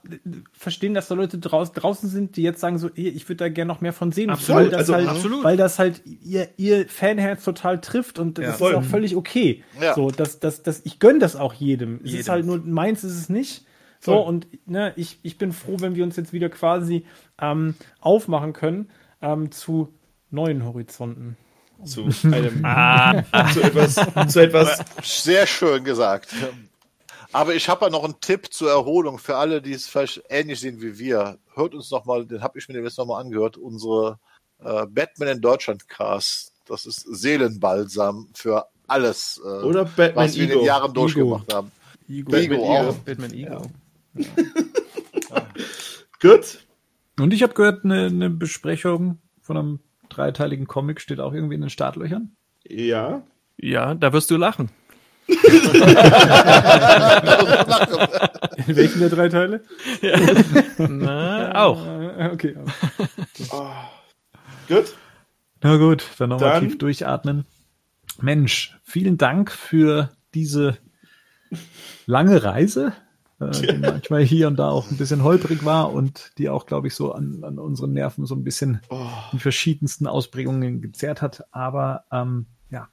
verstehen, 0.54 0.96
dass 0.96 1.08
da 1.08 1.14
Leute 1.14 1.38
draus, 1.38 1.72
draußen 1.72 2.10
sind, 2.10 2.36
die 2.36 2.42
jetzt 2.42 2.60
sagen 2.62 2.80
so, 2.80 2.88
ey, 2.96 3.10
ich 3.10 3.30
würde 3.30 3.38
da 3.44 3.50
gerne 3.50 3.68
noch 3.72 3.82
mehr 3.82 3.94
von 3.94 4.12
sehen. 4.12 4.32
Absolut, 4.32 4.74
also 4.74 4.96
halt, 4.96 5.08
absolut. 5.08 5.33
Weil 5.42 5.58
das 5.58 5.80
halt 5.80 6.02
ihr, 6.06 6.50
ihr 6.58 6.88
Fanherz 6.88 7.44
total 7.44 7.80
trifft 7.82 8.20
und 8.20 8.38
das 8.38 8.44
Ja. 8.46 8.52
ist 8.52 8.58
Voll. 8.58 8.76
auch 8.76 8.84
völlig 8.84 9.16
okay. 9.16 9.64
Ja. 9.82 9.96
So, 9.96 10.12
das, 10.12 10.40
das, 10.40 10.62
das, 10.64 10.82
ich 10.84 11.00
gönne 11.00 11.20
das 11.20 11.36
auch 11.36 11.54
jedem. 11.54 11.96
Es 12.04 12.12
ist 12.12 12.12
Jedem. 12.14 12.28
halt 12.32 12.46
nur, 12.46 12.58
meins 12.60 13.04
ist 13.04 13.16
es 13.18 13.30
nicht. 13.30 13.66
So, 14.00 14.12
Voll. 14.14 14.24
und 14.28 14.48
ne, 14.68 14.92
ich, 14.98 15.20
ich 15.24 15.38
bin 15.38 15.54
froh, 15.54 15.78
wenn 15.80 15.96
wir 15.96 16.04
uns 16.04 16.18
jetzt 16.18 16.34
wieder 16.34 16.50
quasi 16.50 17.06
ähm, 17.42 17.76
aufmachen 18.02 18.52
können 18.54 18.90
ähm, 19.22 19.52
zu 19.52 19.94
neuen 20.30 20.66
Horizonten. 20.66 21.38
Zu 21.86 22.04
einem, 22.24 22.64
zu 23.54 23.62
etwas, 23.62 23.96
zu 24.32 24.40
etwas, 24.42 24.80
Sehr 25.04 25.46
schön 25.48 25.84
gesagt. 25.84 26.30
Aber 27.34 27.56
ich 27.56 27.68
habe 27.68 27.86
ja 27.86 27.92
noch 27.92 28.04
einen 28.04 28.20
Tipp 28.22 28.54
zur 28.54 28.70
Erholung 28.70 29.18
für 29.18 29.36
alle, 29.38 29.62
die 29.62 29.74
es 29.74 29.88
vielleicht 29.88 30.22
ähnlich 30.30 30.60
sehen 30.60 30.82
wie 30.82 30.98
wir. 31.00 31.40
Hört 31.56 31.74
uns 31.74 31.90
noch 31.92 32.06
mal, 32.06 32.26
den 32.26 32.42
habe 32.42 32.58
ich 32.60 32.70
mir 32.70 32.82
jetzt 32.82 32.98
noch 32.98 33.06
mal 33.08 33.20
angehört, 33.20 33.58
unsere 33.58 34.20
äh, 34.66 34.86
Batman 34.88 35.30
in 35.30 35.42
Deutschland 35.42 35.88
Cast. 35.90 36.54
Das 36.66 36.86
ist 36.86 37.02
Seelenbalsam 37.02 38.30
für 38.34 38.66
alles, 38.88 39.42
äh, 39.44 39.48
oder 39.64 39.86
Batman 39.86 40.26
was 40.26 40.36
wir 40.36 40.44
in 40.44 40.50
den 40.50 40.58
Ego. 40.60 40.66
Jahren 40.68 40.94
durchgemacht 40.94 41.54
haben. 41.54 41.72
Igo. 42.08 42.32
Batman 42.32 42.60
Ego 42.60 42.66
auch. 42.90 42.96
Batman 42.96 43.34
Ego. 43.34 43.62
Gut. 46.22 46.60
Und 47.20 47.34
ich 47.34 47.44
habe 47.44 47.54
gehört, 47.54 47.84
eine, 47.86 48.06
eine 48.08 48.30
Besprechung 48.30 49.20
von 49.42 49.58
einem 49.58 49.80
dreiteiligen 50.10 50.68
Comic 50.68 51.02
steht 51.02 51.20
auch 51.20 51.34
irgendwie 51.34 51.56
in 51.56 51.62
den 51.62 51.70
Startlöchern. 51.70 52.32
Ja. 52.68 53.24
Ja, 53.58 53.94
da 53.94 54.14
wirst 54.14 54.32
du 54.32 54.38
lachen. 54.38 54.70
In 58.68 58.76
welchen 58.76 59.00
der 59.00 59.10
drei 59.10 59.30
Teile? 59.30 59.64
Na, 60.78 61.64
auch. 61.64 61.86
Äh, 61.86 62.30
Okay. 62.34 62.56
Gut. 64.68 64.96
Na 65.62 65.78
gut, 65.78 66.06
dann 66.18 66.30
nochmal 66.30 66.60
tief 66.60 66.78
durchatmen. 66.78 67.46
Mensch, 68.22 68.78
vielen 68.84 69.18
Dank 69.18 69.52
für 69.52 70.10
diese 70.34 70.78
lange 72.06 72.44
Reise, 72.44 72.94
äh, 73.40 73.52
die 73.52 73.78
manchmal 73.78 74.24
hier 74.24 74.48
und 74.48 74.58
da 74.58 74.70
auch 74.70 74.90
ein 74.92 74.98
bisschen 74.98 75.24
holprig 75.24 75.64
war 75.66 75.94
und 75.94 76.32
die 76.38 76.50
auch, 76.50 76.66
glaube 76.66 76.88
ich, 76.88 76.96
so 76.96 77.14
an, 77.14 77.44
an 77.44 77.60
unseren 77.60 77.94
Nerven 77.94 78.26
so 78.26 78.36
ein 78.36 78.44
bisschen 78.44 78.82
Oh, 78.90 79.08
in 79.32 79.40
verschiedensten 79.40 80.08
Ausprägungen 80.08 80.82
gezerrt 80.82 81.22
hat. 81.22 81.46
Aber 81.52 82.06
ähm, 82.12 82.48
ja, 82.70 82.90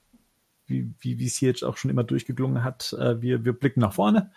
wie, 0.66 0.94
wie 1.00 1.26
es 1.26 1.36
hier 1.36 1.48
jetzt 1.48 1.64
auch 1.64 1.76
schon 1.76 1.90
immer 1.90 2.04
durchgeklungen 2.04 2.62
hat, 2.62 2.92
äh, 2.94 3.20
wir, 3.20 3.44
wir 3.44 3.52
blicken 3.52 3.80
nach 3.80 3.94
vorne. 3.94 4.32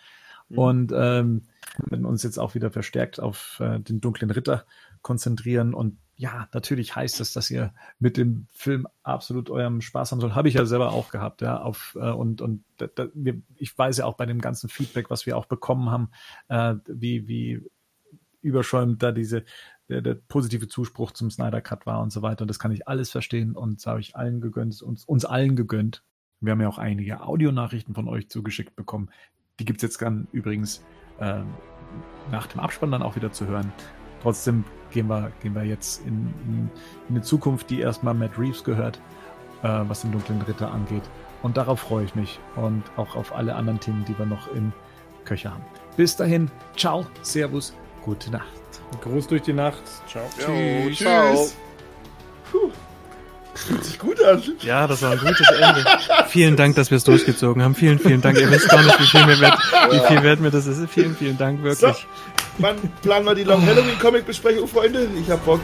Und 0.50 0.92
ähm, 0.94 1.42
werden 1.78 2.04
uns 2.04 2.22
jetzt 2.22 2.38
auch 2.38 2.54
wieder 2.54 2.70
verstärkt 2.70 3.18
auf 3.18 3.58
äh, 3.60 3.80
den 3.80 4.00
dunklen 4.00 4.30
Ritter 4.30 4.66
konzentrieren 5.02 5.74
und 5.74 5.98
ja, 6.16 6.48
natürlich 6.52 6.94
heißt 6.94 7.20
es, 7.20 7.32
dass 7.32 7.50
ihr 7.50 7.74
mit 7.98 8.16
dem 8.16 8.46
Film 8.50 8.86
absolut 9.02 9.50
eurem 9.50 9.80
Spaß 9.80 10.12
haben 10.12 10.20
sollt. 10.20 10.34
Habe 10.34 10.48
ich 10.48 10.54
ja 10.54 10.64
selber 10.64 10.92
auch 10.92 11.10
gehabt, 11.10 11.42
ja. 11.42 11.60
Auf, 11.60 11.96
äh, 12.00 12.10
und 12.10 12.40
und 12.40 12.64
da, 12.76 12.86
da, 12.86 13.08
wir, 13.14 13.40
ich 13.56 13.76
weiß 13.76 13.98
ja 13.98 14.04
auch 14.04 14.14
bei 14.14 14.26
dem 14.26 14.40
ganzen 14.40 14.68
Feedback, 14.68 15.10
was 15.10 15.26
wir 15.26 15.36
auch 15.36 15.46
bekommen 15.46 15.90
haben, 15.90 16.10
äh, 16.48 16.76
wie, 16.86 17.26
wie 17.26 17.62
überschäumend 18.42 19.02
da 19.02 19.10
diese, 19.10 19.44
der, 19.88 20.02
der 20.02 20.14
positive 20.14 20.68
Zuspruch 20.68 21.12
zum 21.12 21.30
Snyder 21.30 21.60
Cut 21.60 21.86
war 21.86 22.00
und 22.00 22.12
so 22.12 22.22
weiter. 22.22 22.42
Und 22.42 22.48
das 22.48 22.58
kann 22.58 22.72
ich 22.72 22.86
alles 22.86 23.10
verstehen 23.10 23.56
und 23.56 23.80
das 23.80 23.86
habe 23.86 24.00
ich 24.00 24.14
allen 24.14 24.40
gegönnt, 24.40 24.80
uns, 24.82 25.04
uns 25.04 25.24
allen 25.24 25.56
gegönnt. 25.56 26.04
Wir 26.40 26.52
haben 26.52 26.60
ja 26.60 26.68
auch 26.68 26.78
einige 26.78 27.22
Audionachrichten 27.22 27.94
von 27.94 28.08
euch 28.08 28.28
zugeschickt 28.28 28.76
bekommen. 28.76 29.10
Die 29.58 29.64
gibt 29.64 29.78
es 29.78 29.82
jetzt 29.82 30.02
dann 30.02 30.28
übrigens 30.32 30.84
äh, 31.18 31.42
nach 32.30 32.46
dem 32.46 32.60
Abspann 32.60 32.92
dann 32.92 33.02
auch 33.02 33.16
wieder 33.16 33.32
zu 33.32 33.46
hören. 33.46 33.72
Trotzdem 34.22 34.64
gehen 34.94 35.08
wir, 35.08 35.30
gehen 35.42 35.54
wir 35.54 35.64
jetzt 35.64 36.00
in, 36.06 36.32
in, 36.46 36.70
in 37.08 37.16
eine 37.16 37.22
Zukunft, 37.22 37.68
die 37.68 37.80
erstmal 37.80 38.14
Matt 38.14 38.38
Reeves 38.38 38.64
gehört, 38.64 38.98
äh, 39.62 39.68
was 39.68 40.00
den 40.00 40.12
dunklen 40.12 40.40
Ritter 40.42 40.70
angeht. 40.72 41.02
Und 41.42 41.58
darauf 41.58 41.80
freue 41.80 42.06
ich 42.06 42.14
mich 42.14 42.38
und 42.56 42.82
auch 42.96 43.16
auf 43.16 43.34
alle 43.34 43.54
anderen 43.54 43.78
Themen, 43.80 44.04
die 44.06 44.18
wir 44.18 44.24
noch 44.24 44.48
im 44.54 44.72
Köcher 45.26 45.50
haben. 45.50 45.64
Bis 45.98 46.16
dahin, 46.16 46.50
ciao, 46.76 47.04
Servus, 47.20 47.74
gute 48.02 48.30
Nacht. 48.30 48.46
Gruß 49.02 49.26
durch 49.26 49.42
die 49.42 49.52
Nacht. 49.52 49.82
Ciao. 50.08 50.22
Jo, 50.40 50.86
Tschüss. 50.88 50.98
ciao. 50.98 51.48
Puh. 52.50 52.70
Fühlt 53.54 53.84
sich 53.84 53.98
gut 53.98 54.22
an. 54.24 54.42
Ja, 54.62 54.86
das 54.86 55.00
war 55.02 55.12
ein 55.12 55.18
gutes 55.18 55.48
Ende. 55.48 55.84
vielen 56.26 56.56
Dank, 56.56 56.74
dass 56.74 56.90
wir 56.90 56.96
es 56.96 57.04
durchgezogen 57.04 57.62
haben. 57.62 57.74
Vielen, 57.76 57.98
vielen 58.00 58.20
Dank. 58.20 58.38
Ihr 58.38 58.50
wisst 58.50 58.68
gar 58.68 58.82
nicht, 58.82 58.98
wie 58.98 59.06
viel, 59.06 59.24
mir 59.26 59.38
wert, 59.40 59.58
wie 59.92 60.00
viel 60.08 60.22
wert 60.24 60.40
mir 60.40 60.50
das 60.50 60.66
ist. 60.66 60.90
Vielen, 60.90 61.14
vielen 61.14 61.38
Dank, 61.38 61.60
So, 61.60 61.64
wirklich. 61.64 62.06
Wann 62.58 62.76
planen 63.02 63.26
wir 63.26 63.34
die 63.34 63.44
Long 63.44 63.64
Halloween 63.64 63.98
Comic 63.98 64.26
Besprechung, 64.26 64.68
Freunde? 64.68 65.08
Ich 65.20 65.30
hab 65.30 65.44
Bock. 65.44 65.60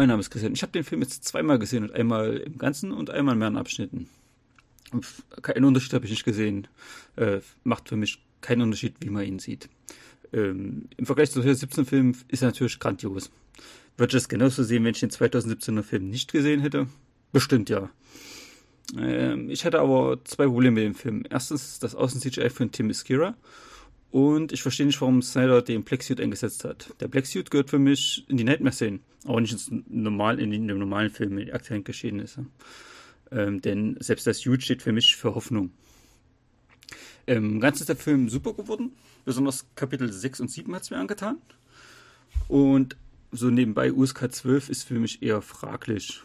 Mein 0.00 0.08
Name 0.08 0.20
ist 0.20 0.30
Christian. 0.30 0.54
Ich 0.54 0.62
habe 0.62 0.72
den 0.72 0.82
Film 0.82 1.02
jetzt 1.02 1.24
zweimal 1.24 1.58
gesehen 1.58 1.82
und 1.82 1.92
einmal 1.92 2.38
im 2.38 2.56
Ganzen 2.56 2.90
und 2.90 3.10
einmal 3.10 3.34
in 3.34 3.38
mehreren 3.38 3.58
Abschnitten. 3.58 4.08
Keinen 5.42 5.66
Unterschied 5.66 5.92
habe 5.92 6.06
ich 6.06 6.10
nicht 6.10 6.24
gesehen. 6.24 6.68
Äh, 7.16 7.40
macht 7.64 7.90
für 7.90 7.96
mich 7.96 8.24
keinen 8.40 8.62
Unterschied, 8.62 8.94
wie 9.00 9.10
man 9.10 9.26
ihn 9.26 9.38
sieht. 9.40 9.68
Ähm, 10.32 10.88
Im 10.96 11.04
Vergleich 11.04 11.30
zu 11.30 11.42
2017 11.42 11.84
Film 11.84 12.14
ist 12.28 12.40
er 12.40 12.48
natürlich 12.48 12.78
grandios. 12.78 13.30
Würde 13.98 14.16
ich 14.16 14.22
es 14.22 14.30
genauso 14.30 14.62
sehen, 14.62 14.84
wenn 14.84 14.94
ich 14.94 15.00
den 15.00 15.10
2017er 15.10 15.82
Film 15.82 16.08
nicht 16.08 16.32
gesehen 16.32 16.60
hätte? 16.60 16.86
Bestimmt 17.30 17.68
ja. 17.68 17.90
Ähm, 18.98 19.50
ich 19.50 19.66
hatte 19.66 19.80
aber 19.80 20.24
zwei 20.24 20.46
Probleme 20.46 20.76
mit 20.76 20.84
dem 20.84 20.94
Film. 20.94 21.24
Erstens 21.28 21.78
das 21.78 21.94
Außen-CGI 21.94 22.48
von 22.48 22.72
Tim 22.72 22.88
Iskira 22.88 23.34
und 24.10 24.52
ich 24.52 24.62
verstehe 24.62 24.86
nicht, 24.86 25.00
warum 25.00 25.22
Snyder 25.22 25.62
den 25.62 25.84
Black 25.84 26.02
Suit 26.02 26.20
eingesetzt 26.20 26.64
hat. 26.64 26.94
Der 27.00 27.08
Black 27.08 27.26
Suit 27.26 27.50
gehört 27.50 27.70
für 27.70 27.78
mich 27.78 28.24
in 28.28 28.36
die 28.36 28.44
Nightmare-Szenen, 28.44 29.00
aber 29.24 29.40
nicht 29.40 29.52
ins 29.52 29.70
normal, 29.88 30.40
in, 30.40 30.50
den 30.50 30.66
normalen 30.66 31.10
Film, 31.10 31.38
in 31.38 31.46
die 31.46 31.52
aktuellen 31.52 31.84
Geschehnisse. 31.84 32.46
Ähm, 33.30 33.60
denn 33.60 33.96
selbst 34.00 34.26
das 34.26 34.38
Suit 34.38 34.62
steht 34.62 34.82
für 34.82 34.92
mich 34.92 35.14
für 35.14 35.34
Hoffnung. 35.34 35.70
Ähm, 37.26 37.60
ganz 37.60 37.80
ist 37.80 37.88
der 37.88 37.96
Film 37.96 38.28
super 38.28 38.54
geworden. 38.54 38.92
Besonders 39.24 39.66
Kapitel 39.76 40.12
6 40.12 40.40
und 40.40 40.50
7 40.50 40.74
hat 40.74 40.82
es 40.82 40.90
mir 40.90 40.98
angetan. 40.98 41.38
Und 42.48 42.96
so 43.30 43.48
nebenbei 43.48 43.92
USK 43.92 44.32
12 44.32 44.70
ist 44.70 44.82
für 44.82 44.98
mich 44.98 45.22
eher 45.22 45.40
fraglich. 45.40 46.22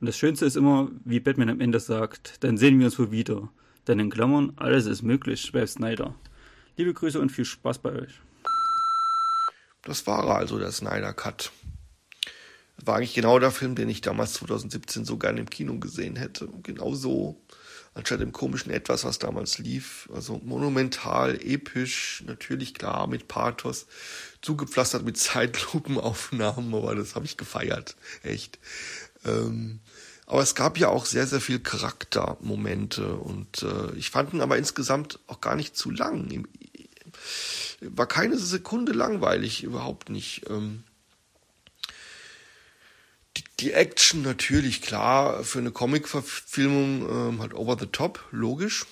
Und 0.00 0.06
das 0.06 0.16
Schönste 0.16 0.46
ist 0.46 0.56
immer, 0.56 0.90
wie 1.04 1.20
Batman 1.20 1.50
am 1.50 1.60
Ende 1.60 1.80
sagt, 1.80 2.42
dann 2.44 2.56
sehen 2.56 2.78
wir 2.78 2.86
uns 2.86 2.98
wohl 2.98 3.10
wieder. 3.10 3.50
Denn 3.86 3.98
in 3.98 4.10
Klammern, 4.10 4.52
alles 4.56 4.86
ist 4.86 5.02
möglich 5.02 5.52
bei 5.52 5.66
Snyder. 5.66 6.14
Liebe 6.76 6.92
Grüße 6.92 7.20
und 7.20 7.30
viel 7.30 7.44
Spaß 7.44 7.78
bei 7.78 7.92
euch. 7.92 8.20
Das 9.82 10.06
war 10.06 10.24
also 10.28 10.58
der 10.58 10.72
Snyder 10.72 11.12
Cut. 11.14 11.52
War 12.84 12.96
eigentlich 12.96 13.14
genau 13.14 13.38
der 13.38 13.50
Film, 13.50 13.74
den 13.74 13.88
ich 13.88 14.02
damals 14.02 14.34
2017 14.34 15.04
so 15.04 15.16
gerne 15.16 15.40
im 15.40 15.48
Kino 15.48 15.78
gesehen 15.78 16.16
hätte. 16.16 16.48
Genau 16.62 16.94
so. 16.94 17.40
Anstatt 17.94 18.20
dem 18.20 18.32
komischen 18.32 18.70
Etwas, 18.70 19.04
was 19.04 19.18
damals 19.18 19.56
lief. 19.56 20.10
Also 20.12 20.38
monumental, 20.44 21.40
episch, 21.42 22.22
natürlich 22.26 22.74
klar, 22.74 23.06
mit 23.06 23.26
Pathos, 23.26 23.86
zugepflastert 24.42 25.02
mit 25.02 25.16
Zeitlupenaufnahmen, 25.16 26.74
aber 26.74 26.94
das 26.94 27.14
habe 27.14 27.24
ich 27.24 27.38
gefeiert. 27.38 27.96
Echt. 28.22 28.58
Ähm, 29.24 29.80
aber 30.26 30.42
es 30.42 30.54
gab 30.54 30.76
ja 30.76 30.88
auch 30.88 31.06
sehr, 31.06 31.26
sehr 31.26 31.40
viel 31.40 31.60
Charaktermomente 31.60 33.14
und 33.14 33.62
äh, 33.62 33.94
ich 33.94 34.10
fand 34.10 34.34
ihn 34.34 34.42
aber 34.42 34.58
insgesamt 34.58 35.20
auch 35.28 35.40
gar 35.40 35.54
nicht 35.56 35.74
zu 35.76 35.90
lang. 35.90 36.28
Im- 36.30 36.48
War 37.80 38.06
keine 38.06 38.38
Sekunde 38.38 38.92
langweilig, 38.92 39.62
überhaupt 39.62 40.10
nicht. 40.10 40.48
Ähm, 40.48 40.84
die, 43.36 43.44
die 43.60 43.72
Action 43.72 44.22
natürlich 44.22 44.82
klar 44.82 45.44
für 45.44 45.58
eine 45.58 45.72
Comic-Verfilmung 45.72 47.08
ähm, 47.08 47.40
halt 47.40 47.54
over 47.54 47.76
the 47.78 47.86
top, 47.86 48.24
logisch. 48.30 48.86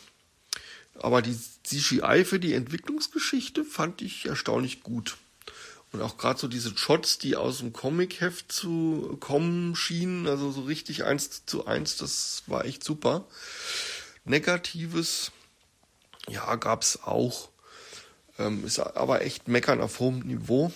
Aber 0.97 1.23
die 1.23 1.37
CGI 1.65 2.25
für 2.25 2.39
die 2.39 2.55
Entwicklungsgeschichte 2.55 3.65
fand 3.65 4.03
ich 4.03 4.27
erstaunlich 4.27 4.83
gut. 4.83 5.17
Und 5.93 6.03
auch 6.03 6.19
gerade 6.19 6.41
so 6.41 6.49
diese 6.49 6.77
Shots, 6.77 7.19
die 7.19 7.37
aus 7.37 7.59
dem 7.59 7.73
Comic-Heft 7.73 8.51
zu 8.51 9.17
kommen 9.21 9.77
schienen, 9.77 10.27
also 10.27 10.51
so 10.51 10.63
richtig 10.63 11.05
eins 11.05 11.47
zu 11.47 11.67
eins, 11.67 11.97
das 11.97 12.43
war 12.47 12.65
echt 12.65 12.83
super. 12.83 13.27
Negatives, 14.25 15.31
ja, 16.29 16.57
gab's 16.57 16.99
auch. 17.05 17.49
Ähm, 18.39 18.65
ist 18.65 18.79
aber 18.79 19.23
echt 19.23 19.49
meckern 19.49 19.81
auf 19.81 20.01
hohem 20.01 20.21
Niveau. 20.21 20.73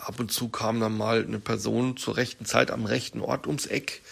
Ab 0.00 0.18
und 0.18 0.32
zu 0.32 0.48
kam 0.48 0.80
dann 0.80 0.96
mal 0.96 1.24
eine 1.24 1.38
Person 1.38 1.96
zur 1.96 2.16
rechten 2.16 2.44
Zeit 2.44 2.70
am 2.70 2.84
rechten 2.84 3.20
Ort 3.20 3.46
ums 3.46 3.66
Eck, 3.66 4.02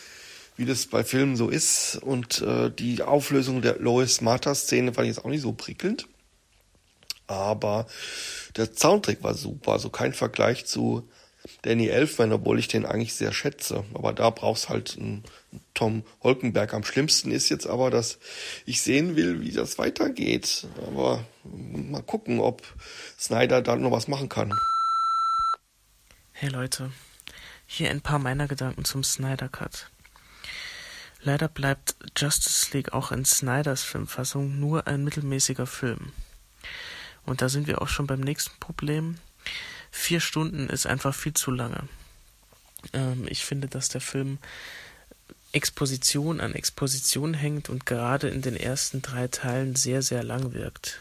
wie 0.57 0.65
das 0.65 0.87
bei 0.87 1.05
Filmen 1.05 1.37
so 1.37 1.49
ist. 1.49 1.97
Und 1.97 2.41
äh, 2.43 2.71
die 2.71 3.03
Auflösung 3.03 3.63
der 3.63 3.79
Lois 3.79 4.21
Martha-Szene 4.21 4.95
fand 4.95 5.09
ich 5.09 5.17
jetzt 5.17 5.25
auch 5.25 5.31
nicht 5.31 5.43
so 5.43 5.53
prickelnd. 5.53 6.07
Aber 7.27 7.87
der 8.57 8.69
Soundtrack 8.73 9.23
war 9.23 9.35
super, 9.35 9.73
also 9.73 9.91
kein 9.91 10.13
Vergleich 10.13 10.67
zu 10.67 11.09
Danny 11.63 11.89
Elfman, 11.89 12.33
obwohl 12.33 12.59
ich 12.59 12.69
den 12.69 12.87
eigentlich 12.87 13.15
sehr 13.15 13.33
schätze. 13.33 13.85
Aber 13.95 14.13
da 14.13 14.31
brauchst 14.31 14.69
halt 14.69 14.97
einen 14.99 15.25
Tom 15.75 16.05
Holkenberg. 16.23 16.75
Am 16.75 16.85
schlimmsten 16.85 17.31
ist 17.31 17.49
jetzt 17.49 17.67
aber, 17.67 17.91
dass 17.91 18.19
ich 18.67 18.83
sehen 18.83 19.17
will, 19.17 19.41
wie 19.41 19.53
das 19.53 19.79
weitergeht. 19.79 20.67
Aber 20.87 21.25
mal 21.45 22.03
gucken, 22.03 22.41
ob 22.41 22.63
Snyder 23.19 23.63
da 23.63 23.77
noch 23.77 23.91
was 23.91 24.09
machen 24.09 24.29
kann. 24.29 24.53
Hey 26.33 26.51
Leute, 26.51 26.93
hier 27.67 27.91
ein 27.91 28.01
paar 28.01 28.19
meiner 28.19 28.47
Gedanken 28.47 28.85
zum 28.85 29.03
Snyder 29.03 29.49
Cut. 29.49 29.91
Leider 31.23 31.49
bleibt 31.49 31.97
Justice 32.17 32.69
League 32.73 32.93
auch 32.93 33.11
in 33.11 33.25
Snyders 33.25 33.83
Filmfassung 33.83 34.61
nur 34.61 34.87
ein 34.87 35.03
mittelmäßiger 35.03 35.67
Film. 35.67 36.13
Und 37.25 37.43
da 37.43 37.49
sind 37.49 37.67
wir 37.67 37.83
auch 37.83 37.89
schon 37.89 38.07
beim 38.07 38.21
nächsten 38.21 38.57
Problem. 38.61 39.19
Vier 39.99 40.21
Stunden 40.21 40.69
ist 40.69 40.87
einfach 40.87 41.15
viel 41.15 41.33
zu 41.33 41.51
lange. 41.51 41.89
Ähm, 42.93 43.27
ich 43.29 43.45
finde, 43.45 43.67
dass 43.67 43.89
der 43.89 44.03
Film 44.03 44.39
Exposition 45.53 46.39
an 46.39 46.55
Exposition 46.55 47.33
hängt 47.33 47.71
und 47.71 47.87
gerade 47.87 48.29
in 48.29 48.43
den 48.43 48.57
ersten 48.57 49.01
drei 49.01 49.27
Teilen 49.27 49.75
sehr, 49.75 50.03
sehr 50.03 50.23
lang 50.23 50.53
wirkt. 50.53 51.01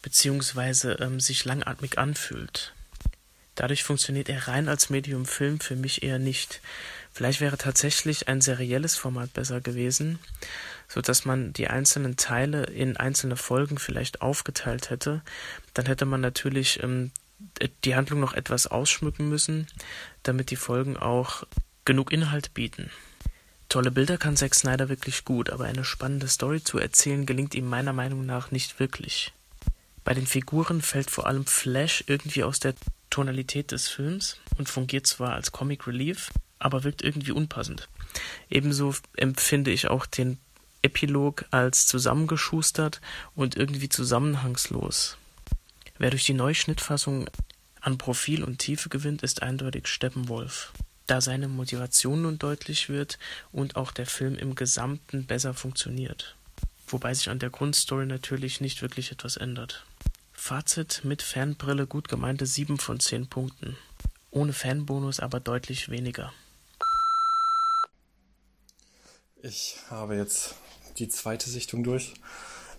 Beziehungsweise 0.00 0.94
ähm, 0.94 1.20
sich 1.20 1.44
langatmig 1.44 1.98
anfühlt. 1.98 2.72
Dadurch 3.54 3.84
funktioniert 3.84 4.30
er 4.30 4.48
rein 4.48 4.68
als 4.68 4.88
Medium 4.88 5.26
Film 5.26 5.60
für 5.60 5.76
mich 5.76 6.02
eher 6.02 6.18
nicht. 6.18 6.60
Vielleicht 7.12 7.40
wäre 7.40 7.58
tatsächlich 7.58 8.26
ein 8.26 8.40
serielles 8.40 8.96
Format 8.96 9.34
besser 9.34 9.60
gewesen, 9.60 10.18
so 10.88 11.02
dass 11.02 11.26
man 11.26 11.52
die 11.52 11.68
einzelnen 11.68 12.16
Teile 12.16 12.64
in 12.64 12.96
einzelne 12.96 13.36
Folgen 13.36 13.78
vielleicht 13.78 14.22
aufgeteilt 14.22 14.88
hätte, 14.90 15.22
dann 15.74 15.86
hätte 15.86 16.06
man 16.06 16.22
natürlich 16.22 16.82
ähm, 16.82 17.12
die 17.84 17.94
Handlung 17.94 18.20
noch 18.20 18.34
etwas 18.34 18.66
ausschmücken 18.66 19.28
müssen, 19.28 19.66
damit 20.22 20.50
die 20.50 20.56
Folgen 20.56 20.96
auch 20.96 21.44
genug 21.84 22.12
Inhalt 22.12 22.54
bieten. 22.54 22.90
Tolle 23.68 23.90
Bilder 23.90 24.16
kann 24.16 24.36
Zack 24.36 24.54
Snyder 24.54 24.88
wirklich 24.88 25.26
gut, 25.26 25.50
aber 25.50 25.64
eine 25.64 25.84
spannende 25.84 26.28
Story 26.28 26.62
zu 26.62 26.78
erzählen 26.78 27.26
gelingt 27.26 27.54
ihm 27.54 27.68
meiner 27.68 27.92
Meinung 27.92 28.24
nach 28.24 28.50
nicht 28.50 28.80
wirklich. 28.80 29.34
Bei 30.04 30.14
den 30.14 30.26
Figuren 30.26 30.80
fällt 30.80 31.10
vor 31.10 31.26
allem 31.26 31.44
Flash 31.44 32.02
irgendwie 32.06 32.44
aus 32.44 32.60
der 32.60 32.74
Tonalität 33.10 33.72
des 33.72 33.88
Films 33.88 34.38
und 34.56 34.68
fungiert 34.68 35.06
zwar 35.06 35.34
als 35.34 35.52
Comic 35.52 35.86
Relief, 35.86 36.30
aber 36.58 36.82
wirkt 36.82 37.02
irgendwie 37.02 37.32
unpassend. 37.32 37.88
Ebenso 38.48 38.94
empfinde 39.16 39.70
ich 39.70 39.88
auch 39.88 40.06
den 40.06 40.38
Epilog 40.80 41.44
als 41.50 41.86
zusammengeschustert 41.86 43.02
und 43.34 43.54
irgendwie 43.54 43.90
zusammenhangslos. 43.90 45.17
Wer 45.98 46.10
durch 46.10 46.24
die 46.24 46.34
Neuschnittfassung 46.34 47.28
an 47.80 47.98
Profil 47.98 48.44
und 48.44 48.58
Tiefe 48.58 48.88
gewinnt, 48.88 49.22
ist 49.22 49.42
eindeutig 49.42 49.86
Steppenwolf 49.86 50.72
da 51.08 51.20
seine 51.20 51.48
Motivation 51.48 52.22
nun 52.22 52.38
deutlich 52.38 52.88
wird 52.88 53.18
und 53.50 53.76
auch 53.76 53.90
der 53.90 54.06
Film 54.06 54.36
im 54.36 54.54
Gesamten 54.54 55.26
besser 55.26 55.54
funktioniert. 55.54 56.36
Wobei 56.86 57.12
sich 57.14 57.30
an 57.30 57.38
der 57.38 57.50
Grundstory 57.50 58.06
natürlich 58.06 58.60
nicht 58.60 58.82
wirklich 58.82 59.10
etwas 59.10 59.36
ändert. 59.36 59.84
Fazit 60.32 61.00
mit 61.04 61.22
Fanbrille 61.22 61.86
gut 61.86 62.08
gemeinte 62.08 62.46
7 62.46 62.78
von 62.78 63.00
10 63.00 63.28
Punkten. 63.28 63.76
Ohne 64.30 64.52
Fanbonus 64.52 65.20
aber 65.20 65.40
deutlich 65.40 65.88
weniger. 65.88 66.32
Ich 69.42 69.76
habe 69.90 70.16
jetzt 70.16 70.56
die 70.98 71.08
zweite 71.08 71.48
Sichtung 71.48 71.82
durch. 71.82 72.14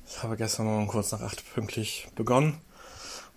Ich 0.08 0.24
habe 0.24 0.38
gestern 0.38 0.66
Morgen 0.66 0.88
kurz 0.88 1.12
nach 1.12 1.22
8 1.22 1.54
pünktlich 1.54 2.08
begonnen 2.16 2.62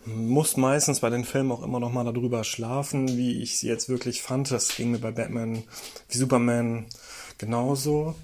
muss 0.04 0.56
meistens 0.56 1.00
bei 1.00 1.10
den 1.10 1.24
Filmen 1.24 1.52
auch 1.52 1.62
immer 1.62 1.80
noch 1.80 1.92
mal 1.92 2.04
darüber 2.04 2.44
schlafen, 2.44 3.16
wie 3.16 3.42
ich 3.42 3.58
sie 3.58 3.68
jetzt 3.68 3.88
wirklich 3.88 4.22
fand. 4.22 4.50
Das 4.50 4.74
ging 4.74 4.90
mir 4.90 4.98
bei 4.98 5.12
Batman 5.12 5.62
wie 6.08 6.18
Superman 6.18 6.86
genauso. 7.38 8.14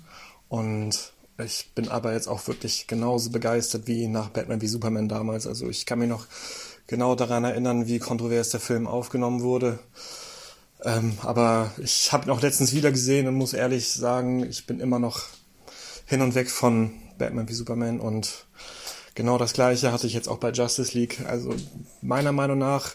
Und 0.48 1.12
ich 1.42 1.70
bin 1.74 1.88
aber 1.88 2.12
jetzt 2.12 2.26
auch 2.26 2.46
wirklich 2.48 2.86
genauso 2.86 3.30
begeistert 3.30 3.86
wie 3.86 4.08
nach 4.08 4.30
Batman 4.30 4.60
wie 4.60 4.66
Superman 4.66 5.08
damals. 5.08 5.46
Also 5.46 5.68
ich 5.68 5.86
kann 5.86 6.00
mich 6.00 6.08
noch 6.08 6.26
genau 6.86 7.14
daran 7.14 7.44
erinnern, 7.44 7.86
wie 7.86 8.00
kontrovers 8.00 8.50
der 8.50 8.60
Film 8.60 8.86
aufgenommen 8.86 9.42
wurde. 9.42 9.78
Ähm, 10.84 11.18
aber 11.22 11.72
ich 11.78 12.12
habe 12.12 12.26
ihn 12.26 12.30
auch 12.30 12.42
letztens 12.42 12.72
wieder 12.72 12.90
gesehen 12.90 13.28
und 13.28 13.34
muss 13.34 13.52
ehrlich 13.52 13.88
sagen, 13.88 14.44
ich 14.48 14.66
bin 14.66 14.80
immer 14.80 14.98
noch 14.98 15.22
hin 16.06 16.22
und 16.22 16.34
weg 16.34 16.50
von 16.50 16.92
Batman 17.18 17.48
wie 17.48 17.54
Superman 17.54 18.00
und 18.00 18.46
Genau 19.18 19.36
das 19.36 19.52
gleiche 19.52 19.90
hatte 19.90 20.06
ich 20.06 20.12
jetzt 20.12 20.28
auch 20.28 20.38
bei 20.38 20.52
Justice 20.52 20.96
League. 20.96 21.26
Also 21.26 21.52
meiner 22.02 22.30
Meinung 22.30 22.58
nach, 22.58 22.94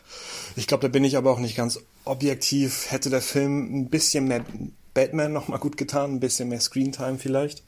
ich 0.55 0.67
glaube, 0.67 0.83
da 0.83 0.87
bin 0.87 1.03
ich 1.03 1.17
aber 1.17 1.29
auch 1.29 1.39
nicht 1.39 1.57
ganz 1.57 1.81
objektiv, 2.05 2.85
hätte 2.89 3.09
der 3.09 3.21
Film 3.21 3.81
ein 3.81 3.89
bisschen 3.89 4.29
mehr 4.29 4.45
Batman 4.93 5.33
nochmal 5.33 5.59
gut 5.59 5.75
getan, 5.75 6.13
ein 6.13 6.19
bisschen 6.21 6.47
mehr 6.47 6.61
Screentime 6.61 7.17
vielleicht. 7.17 7.65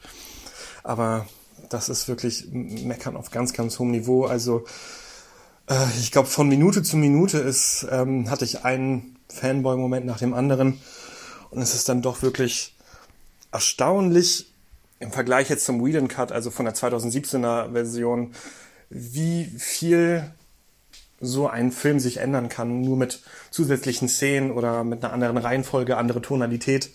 Aber 0.83 1.27
das 1.67 1.89
ist 1.89 2.07
wirklich 2.07 2.45
Meckern 2.49 3.17
auf 3.17 3.29
ganz, 3.29 3.51
ganz 3.51 3.77
hohem 3.77 3.91
Niveau. 3.91 4.23
Also 4.23 4.63
äh, 5.67 5.87
ich 5.99 6.13
glaube, 6.13 6.29
von 6.29 6.47
Minute 6.47 6.81
zu 6.81 6.95
Minute 6.95 7.39
ist, 7.39 7.85
ähm, 7.91 8.29
hatte 8.29 8.45
ich 8.45 8.63
einen 8.63 9.17
Fanboy-Moment 9.27 10.05
nach 10.05 10.19
dem 10.19 10.33
anderen. 10.33 10.79
Und 11.49 11.61
es 11.61 11.75
ist 11.75 11.89
dann 11.89 12.01
doch 12.01 12.21
wirklich 12.21 12.73
erstaunlich, 13.51 14.53
im 15.05 15.11
Vergleich 15.11 15.49
jetzt 15.49 15.65
zum 15.65 15.85
Whedon 15.85 16.07
Cut, 16.07 16.31
also 16.31 16.51
von 16.51 16.65
der 16.65 16.75
2017er 16.75 17.71
Version, 17.71 18.33
wie 18.89 19.45
viel 19.57 20.31
so 21.21 21.47
ein 21.47 21.71
Film 21.71 21.99
sich 21.99 22.17
ändern 22.17 22.49
kann, 22.49 22.81
nur 22.81 22.97
mit 22.97 23.21
zusätzlichen 23.51 24.09
Szenen 24.09 24.51
oder 24.51 24.83
mit 24.83 25.03
einer 25.03 25.13
anderen 25.13 25.37
Reihenfolge, 25.37 25.97
andere 25.97 26.21
Tonalität. 26.21 26.89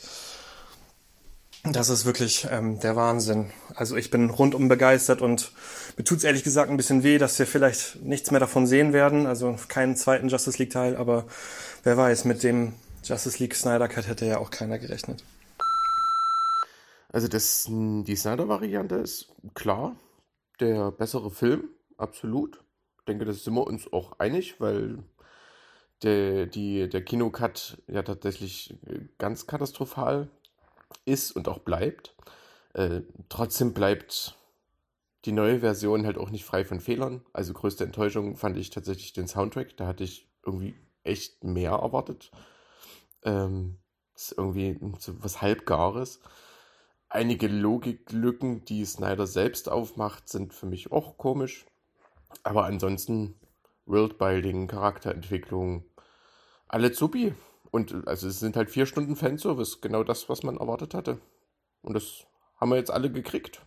Das 1.64 1.90
ist 1.90 2.06
wirklich 2.06 2.46
ähm, 2.50 2.80
der 2.80 2.96
Wahnsinn. 2.96 3.50
Also 3.74 3.96
ich 3.96 4.10
bin 4.10 4.30
rundum 4.30 4.68
begeistert 4.68 5.20
und 5.20 5.52
mir 5.96 6.04
tut's 6.04 6.24
ehrlich 6.24 6.42
gesagt 6.42 6.70
ein 6.70 6.76
bisschen 6.76 7.02
weh, 7.02 7.18
dass 7.18 7.38
wir 7.38 7.46
vielleicht 7.46 8.02
nichts 8.02 8.30
mehr 8.30 8.40
davon 8.40 8.66
sehen 8.66 8.92
werden. 8.92 9.26
Also 9.26 9.56
keinen 9.68 9.96
zweiten 9.96 10.28
Justice 10.28 10.58
League 10.58 10.70
Teil, 10.70 10.96
aber 10.96 11.26
wer 11.82 11.96
weiß, 11.96 12.24
mit 12.24 12.42
dem 12.42 12.72
Justice 13.04 13.38
League 13.38 13.54
Snyder 13.54 13.88
Cut 13.88 14.08
hätte 14.08 14.24
ja 14.24 14.38
auch 14.38 14.50
keiner 14.50 14.78
gerechnet. 14.78 15.22
Also 17.12 17.28
das, 17.28 17.66
die 17.68 18.16
Snyder-Variante 18.16 18.96
ist 18.96 19.32
klar 19.54 19.96
der 20.60 20.92
bessere 20.92 21.30
Film, 21.30 21.70
absolut. 21.96 22.62
Ich 22.98 23.04
denke, 23.06 23.24
das 23.24 23.44
sind 23.44 23.54
wir 23.54 23.66
uns 23.66 23.92
auch 23.92 24.18
einig, 24.18 24.60
weil 24.60 25.02
der, 26.02 26.46
der 26.46 27.04
Kinocut 27.04 27.82
ja 27.88 28.02
tatsächlich 28.02 28.78
äh, 28.86 29.00
ganz 29.18 29.46
katastrophal 29.46 30.28
ist 31.04 31.32
und 31.32 31.48
auch 31.48 31.58
bleibt. 31.58 32.14
Äh, 32.74 33.02
trotzdem 33.28 33.74
bleibt 33.74 34.36
die 35.24 35.32
neue 35.32 35.60
Version 35.60 36.06
halt 36.06 36.16
auch 36.16 36.30
nicht 36.30 36.44
frei 36.44 36.64
von 36.64 36.80
Fehlern. 36.80 37.24
Also 37.32 37.52
größte 37.52 37.84
Enttäuschung 37.84 38.36
fand 38.36 38.56
ich 38.56 38.70
tatsächlich 38.70 39.12
den 39.12 39.28
Soundtrack. 39.28 39.76
Da 39.76 39.86
hatte 39.86 40.04
ich 40.04 40.30
irgendwie 40.44 40.74
echt 41.04 41.44
mehr 41.44 41.72
erwartet. 41.72 42.30
Ähm, 43.22 43.78
ist 44.14 44.34
irgendwie 44.36 44.78
so 44.98 45.22
was 45.22 45.42
Halbgares. 45.42 46.20
Einige 47.12 47.48
Logiklücken, 47.48 48.64
die 48.64 48.84
Snyder 48.84 49.26
selbst 49.26 49.68
aufmacht, 49.68 50.28
sind 50.28 50.54
für 50.54 50.66
mich 50.66 50.92
auch 50.92 51.18
komisch. 51.18 51.66
Aber 52.44 52.66
ansonsten 52.66 53.34
Worldbuilding, 53.86 54.68
Charakterentwicklung, 54.68 55.84
alle 56.68 56.92
Zubi. 56.92 57.34
Und 57.72 58.06
also 58.06 58.28
es 58.28 58.38
sind 58.38 58.54
halt 58.54 58.70
vier 58.70 58.86
Stunden 58.86 59.16
Fanservice, 59.16 59.80
genau 59.80 60.04
das, 60.04 60.28
was 60.28 60.44
man 60.44 60.56
erwartet 60.56 60.94
hatte. 60.94 61.18
Und 61.82 61.94
das 61.94 62.26
haben 62.60 62.70
wir 62.70 62.76
jetzt 62.76 62.92
alle 62.92 63.10
gekriegt. 63.10 63.60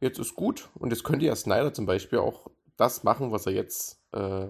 Jetzt 0.00 0.18
ist 0.18 0.34
gut. 0.34 0.68
Und 0.74 0.90
jetzt 0.90 1.04
könnte 1.04 1.24
ja 1.24 1.36
Snyder 1.36 1.72
zum 1.72 1.86
Beispiel 1.86 2.18
auch 2.18 2.50
das 2.76 3.04
machen, 3.04 3.30
was 3.30 3.46
er 3.46 3.52
jetzt 3.52 4.02
äh, 4.10 4.48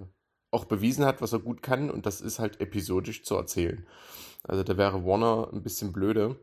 auch 0.50 0.64
bewiesen 0.64 1.04
hat, 1.04 1.20
was 1.20 1.34
er 1.34 1.40
gut 1.40 1.62
kann. 1.62 1.90
Und 1.90 2.06
das 2.06 2.22
ist 2.22 2.38
halt 2.38 2.62
episodisch 2.62 3.24
zu 3.24 3.34
erzählen. 3.36 3.86
Also 4.42 4.62
da 4.62 4.78
wäre 4.78 5.04
Warner 5.04 5.50
ein 5.52 5.62
bisschen 5.62 5.92
blöde, 5.92 6.36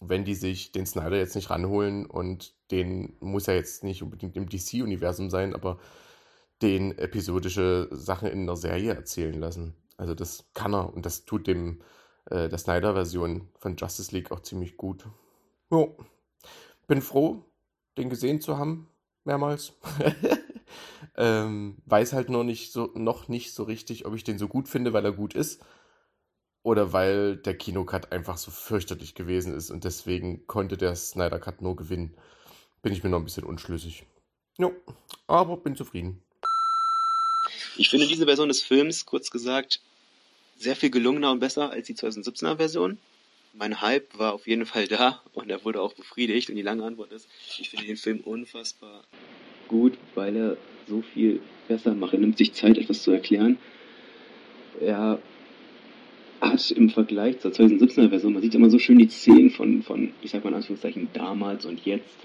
wenn 0.00 0.24
die 0.24 0.34
sich 0.34 0.72
den 0.72 0.86
Snyder 0.86 1.16
jetzt 1.16 1.36
nicht 1.36 1.50
ranholen 1.50 2.06
und 2.06 2.54
den 2.70 3.16
muss 3.20 3.46
ja 3.46 3.54
jetzt 3.54 3.84
nicht 3.84 4.02
unbedingt 4.02 4.36
im 4.36 4.48
DC-Universum 4.48 5.28
sein, 5.28 5.54
aber 5.54 5.78
den 6.62 6.96
episodische 6.98 7.88
Sachen 7.90 8.28
in 8.28 8.40
einer 8.42 8.56
Serie 8.56 8.94
erzählen 8.94 9.38
lassen. 9.38 9.74
Also 9.98 10.14
das 10.14 10.46
kann 10.54 10.74
er 10.74 10.92
und 10.92 11.04
das 11.04 11.26
tut 11.26 11.46
dem 11.46 11.82
äh, 12.30 12.48
der 12.48 12.58
Snyder-Version 12.58 13.48
von 13.58 13.76
Justice 13.76 14.14
League 14.14 14.30
auch 14.30 14.40
ziemlich 14.40 14.78
gut. 14.78 15.04
Jo, 15.70 15.96
bin 16.86 17.02
froh, 17.02 17.44
den 17.98 18.08
gesehen 18.08 18.40
zu 18.40 18.56
haben, 18.56 18.88
mehrmals. 19.24 19.74
ähm, 21.16 21.76
weiß 21.84 22.14
halt 22.14 22.30
noch 22.30 22.44
nicht 22.44 22.72
so 22.72 22.90
noch 22.94 23.28
nicht 23.28 23.54
so 23.54 23.64
richtig, 23.64 24.06
ob 24.06 24.14
ich 24.14 24.24
den 24.24 24.38
so 24.38 24.48
gut 24.48 24.68
finde, 24.68 24.92
weil 24.94 25.04
er 25.04 25.12
gut 25.12 25.34
ist 25.34 25.62
oder 26.62 26.92
weil 26.92 27.36
der 27.36 27.56
Kinocut 27.56 28.12
einfach 28.12 28.36
so 28.36 28.50
fürchterlich 28.50 29.14
gewesen 29.14 29.54
ist 29.54 29.70
und 29.70 29.84
deswegen 29.84 30.46
konnte 30.46 30.76
der 30.76 30.94
Snyder 30.94 31.38
Cut 31.38 31.62
nur 31.62 31.76
gewinnen. 31.76 32.14
Bin 32.82 32.92
ich 32.92 33.02
mir 33.02 33.10
noch 33.10 33.18
ein 33.18 33.24
bisschen 33.24 33.44
unschlüssig. 33.44 34.04
Jo, 34.58 34.74
aber 35.26 35.56
bin 35.56 35.76
zufrieden. 35.76 36.22
Ich 37.76 37.88
finde 37.88 38.06
diese 38.06 38.26
Version 38.26 38.48
des 38.48 38.62
Films, 38.62 39.06
kurz 39.06 39.30
gesagt, 39.30 39.80
sehr 40.58 40.76
viel 40.76 40.90
gelungener 40.90 41.32
und 41.32 41.40
besser 41.40 41.70
als 41.70 41.86
die 41.86 41.94
2017er 41.94 42.56
Version. 42.56 42.98
Mein 43.54 43.80
Hype 43.80 44.18
war 44.18 44.34
auf 44.34 44.46
jeden 44.46 44.66
Fall 44.66 44.86
da 44.86 45.22
und 45.32 45.50
er 45.50 45.64
wurde 45.64 45.80
auch 45.80 45.94
befriedigt. 45.94 46.50
Und 46.50 46.56
die 46.56 46.62
lange 46.62 46.84
Antwort 46.84 47.10
ist, 47.12 47.28
ich 47.58 47.70
finde 47.70 47.86
den 47.86 47.96
Film 47.96 48.20
unfassbar 48.20 49.02
gut, 49.68 49.96
weil 50.14 50.36
er 50.36 50.56
so 50.86 51.02
viel 51.02 51.40
besser 51.66 51.94
macht. 51.94 52.12
Er 52.12 52.20
nimmt 52.20 52.36
sich 52.36 52.52
Zeit, 52.52 52.76
etwas 52.76 53.02
zu 53.02 53.12
erklären. 53.12 53.58
Er 54.80 55.20
hat 56.40 56.70
im 56.70 56.90
Vergleich 56.90 57.38
zur 57.40 57.50
2017er 57.50 58.08
Version, 58.08 58.32
man 58.32 58.42
sieht 58.42 58.54
immer 58.54 58.70
so 58.70 58.78
schön 58.78 58.98
die 58.98 59.08
Szenen 59.08 59.50
von, 59.50 59.82
von 59.82 60.10
ich 60.22 60.30
sag 60.30 60.42
mal 60.44 60.50
in 60.50 60.56
Anführungszeichen, 60.56 61.08
damals 61.12 61.66
und 61.66 61.84
jetzt, 61.84 62.16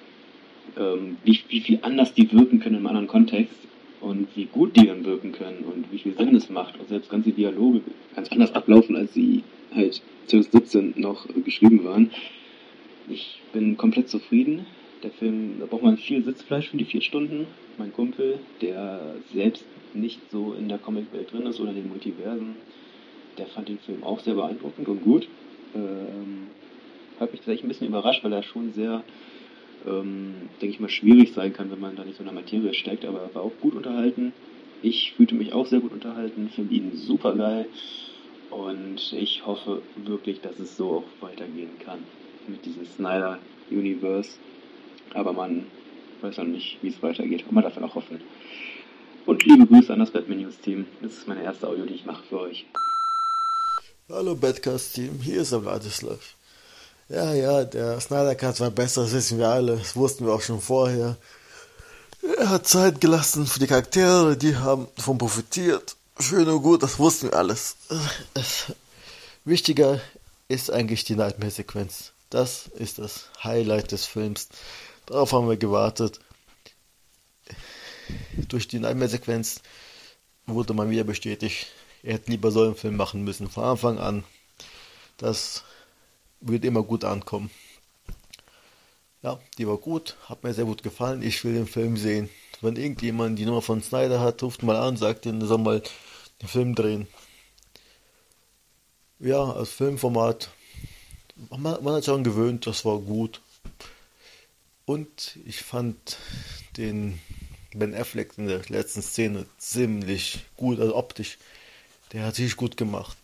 ähm, 0.77 1.17
wie, 1.23 1.39
wie 1.49 1.61
viel 1.61 1.79
anders 1.81 2.13
die 2.13 2.31
wirken 2.31 2.59
können 2.59 2.77
im 2.77 2.87
anderen 2.87 3.07
Kontext 3.07 3.55
und 4.01 4.27
wie 4.35 4.45
gut 4.45 4.75
die 4.75 4.87
dann 4.87 5.03
wirken 5.05 5.31
können 5.31 5.63
und 5.65 5.91
wie 5.91 5.99
viel 5.99 6.15
Sinn 6.15 6.35
es 6.35 6.49
macht 6.49 6.79
und 6.79 6.87
selbst 6.87 7.09
ganze 7.09 7.31
Dialoge 7.31 7.81
ganz 8.15 8.31
anders 8.31 8.53
ablaufen, 8.53 8.95
als 8.95 9.13
sie 9.13 9.43
halt 9.73 10.01
2017 10.27 10.93
noch 10.97 11.27
geschrieben 11.43 11.83
waren. 11.83 12.11
Ich 13.09 13.41
bin 13.53 13.77
komplett 13.77 14.09
zufrieden. 14.09 14.65
Der 15.03 15.11
Film, 15.11 15.55
da 15.59 15.65
braucht 15.65 15.83
man 15.83 15.97
viel 15.97 16.23
Sitzfleisch 16.23 16.69
für 16.69 16.77
die 16.77 16.85
vier 16.85 17.01
Stunden. 17.01 17.45
Mein 17.77 17.93
Kumpel, 17.93 18.39
der 18.61 19.15
selbst 19.33 19.65
nicht 19.93 20.19
so 20.31 20.53
in 20.53 20.67
der 20.67 20.77
Comicwelt 20.77 21.31
drin 21.31 21.45
ist 21.45 21.59
oder 21.59 21.69
in 21.69 21.75
den 21.75 21.89
Multiversen, 21.89 22.55
der 23.37 23.47
fand 23.47 23.69
den 23.69 23.79
Film 23.79 24.03
auch 24.03 24.19
sehr 24.19 24.35
beeindruckend 24.35 24.87
und 24.87 25.03
gut. 25.03 25.27
Ähm, 25.75 26.47
hat 27.19 27.31
mich 27.31 27.41
tatsächlich 27.41 27.63
ein 27.63 27.69
bisschen 27.69 27.87
überrascht, 27.87 28.23
weil 28.23 28.33
er 28.33 28.43
schon 28.43 28.73
sehr 28.73 29.03
ähm, 29.85 30.49
denke 30.61 30.73
ich 30.73 30.79
mal, 30.79 30.89
schwierig 30.89 31.33
sein 31.33 31.53
kann, 31.53 31.71
wenn 31.71 31.79
man 31.79 31.95
da 31.95 32.03
nicht 32.03 32.17
so 32.17 32.23
in 32.23 32.25
der 32.25 32.35
Materie 32.35 32.73
steckt, 32.73 33.05
aber 33.05 33.21
er 33.21 33.35
war 33.35 33.43
auch 33.43 33.51
gut 33.61 33.75
unterhalten. 33.75 34.33
Ich 34.83 35.13
fühlte 35.13 35.35
mich 35.35 35.53
auch 35.53 35.65
sehr 35.65 35.79
gut 35.79 35.93
unterhalten, 35.93 36.49
finde 36.49 36.75
ihn 36.75 36.95
super 36.95 37.35
geil 37.35 37.65
und 38.51 39.13
ich 39.13 39.45
hoffe 39.45 39.81
wirklich, 40.05 40.41
dass 40.41 40.59
es 40.59 40.77
so 40.77 40.97
auch 40.97 41.27
weitergehen 41.27 41.69
kann 41.83 41.99
mit 42.47 42.65
diesem 42.65 42.85
Snyder 42.85 43.39
Universe. 43.71 44.37
Aber 45.13 45.33
man 45.33 45.65
weiß 46.21 46.37
noch 46.37 46.45
nicht, 46.45 46.77
wie 46.81 46.89
es 46.89 47.01
weitergeht. 47.01 47.43
Und 47.47 47.53
man 47.53 47.63
darf 47.63 47.77
auch 47.77 47.95
hoffen. 47.95 48.19
Und 49.25 49.45
liebe 49.45 49.65
Grüße 49.65 49.91
an 49.91 49.99
das 49.99 50.11
Batman 50.11 50.41
News 50.41 50.59
Team. 50.59 50.85
Das 51.01 51.13
ist 51.13 51.27
meine 51.27 51.43
erste 51.43 51.67
Audio, 51.67 51.85
die 51.85 51.95
ich 51.95 52.05
mache 52.05 52.23
für 52.25 52.39
euch. 52.41 52.65
Hallo 54.07 54.35
Badcast 54.35 54.93
Team, 54.93 55.19
hier 55.19 55.41
ist 55.41 55.51
der 55.51 55.61
Vladislav. 55.61 56.19
Ja, 57.09 57.33
ja, 57.33 57.63
der 57.63 57.99
Snyder 57.99 58.35
Cut 58.35 58.59
war 58.59 58.69
besser, 58.69 59.01
das 59.01 59.13
wissen 59.13 59.39
wir 59.39 59.49
alle, 59.49 59.77
das 59.77 59.95
wussten 59.95 60.27
wir 60.27 60.33
auch 60.33 60.43
schon 60.43 60.61
vorher. 60.61 61.17
Er 62.37 62.49
hat 62.49 62.67
Zeit 62.67 63.01
gelassen 63.01 63.47
für 63.47 63.57
die 63.57 63.65
Charaktere, 63.65 64.37
die 64.37 64.57
haben 64.57 64.87
davon 64.95 65.17
profitiert. 65.17 65.95
Schön 66.19 66.47
und 66.47 66.61
gut, 66.61 66.83
das 66.83 66.99
wussten 66.99 67.31
wir 67.31 67.37
alles. 67.37 67.77
Wichtiger 69.43 69.99
ist 70.49 70.69
eigentlich 70.69 71.03
die 71.05 71.15
Nightmare-Sequenz. 71.15 72.11
Das 72.29 72.67
ist 72.75 72.99
das 72.99 73.29
Highlight 73.43 73.91
des 73.91 74.05
Films. 74.05 74.49
Darauf 75.07 75.33
haben 75.33 75.49
wir 75.49 75.57
gewartet. 75.57 76.19
Durch 78.49 78.67
die 78.67 78.77
Nightmare-Sequenz 78.77 79.61
wurde 80.45 80.75
man 80.75 80.91
wieder 80.91 81.05
bestätigt, 81.05 81.65
er 82.05 82.13
hätte 82.13 82.29
lieber 82.29 82.51
so 82.51 82.61
einen 82.61 82.75
Film 82.75 82.95
machen 82.95 83.23
müssen, 83.23 83.49
von 83.49 83.63
Anfang 83.63 83.97
an. 83.97 84.23
Das 85.17 85.63
wird 86.39 86.63
immer 86.63 86.83
gut 86.83 87.03
ankommen. 87.03 87.49
Ja, 89.23 89.39
die 89.57 89.67
war 89.67 89.77
gut, 89.77 90.15
hat 90.29 90.43
mir 90.43 90.53
sehr 90.53 90.65
gut 90.65 90.83
gefallen. 90.83 91.23
Ich 91.23 91.43
will 91.43 91.55
den 91.55 91.65
Film 91.65 91.97
sehen. 91.97 92.29
Wenn 92.61 92.75
irgendjemand 92.75 93.39
die 93.39 93.45
Nummer 93.45 93.63
von 93.63 93.81
Snyder 93.81 94.19
hat, 94.19 94.43
ruft 94.43 94.61
mal 94.61 94.75
an, 94.75 94.97
sagt 94.97 95.25
ihnen, 95.25 95.45
soll 95.45 95.57
mal 95.57 95.81
den 96.41 96.47
Film 96.47 96.75
drehen. 96.75 97.07
Ja, 99.17 99.43
als 99.43 99.71
Filmformat, 99.71 100.51
man, 101.49 101.83
man 101.83 101.95
hat 101.95 102.05
schon 102.05 102.23
gewöhnt, 102.23 102.67
das 102.67 102.85
war 102.85 102.99
gut. 102.99 103.41
Und 104.85 105.39
ich 105.45 105.63
fand 105.63 106.17
den 106.77 107.19
Ben 107.73 107.95
Affleck 107.95 108.37
in 108.37 108.47
der 108.47 108.61
letzten 108.69 109.01
Szene 109.01 109.47
ziemlich 109.57 110.45
gut, 110.55 110.79
also 110.79 110.95
optisch. 110.95 111.39
Der 112.11 112.25
hat 112.25 112.35
sich 112.35 112.55
gut 112.55 112.77
gemacht. 112.77 113.17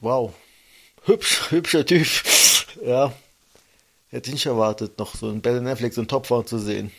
Wow. 0.00 0.34
Hübsch, 1.04 1.50
hübscher 1.50 1.84
Typ. 1.84 2.06
ja. 2.84 3.12
Hätte 4.08 4.28
ich 4.28 4.34
nicht 4.34 4.46
erwartet, 4.46 4.98
noch 4.98 5.14
so 5.14 5.28
einen 5.28 5.40
Ben 5.40 5.66
Affleck, 5.66 5.94
so 5.94 6.00
einen 6.00 6.08
Topfahrer 6.08 6.44
zu 6.44 6.58
sehen. 6.58 6.90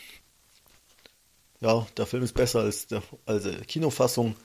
Ja, 1.59 1.85
der 1.97 2.05
Film 2.05 2.23
ist 2.23 2.33
besser 2.33 2.61
als, 2.61 2.87
der, 2.87 3.03
als 3.25 3.43
die 3.43 3.55
Kinofassung, 3.65 4.35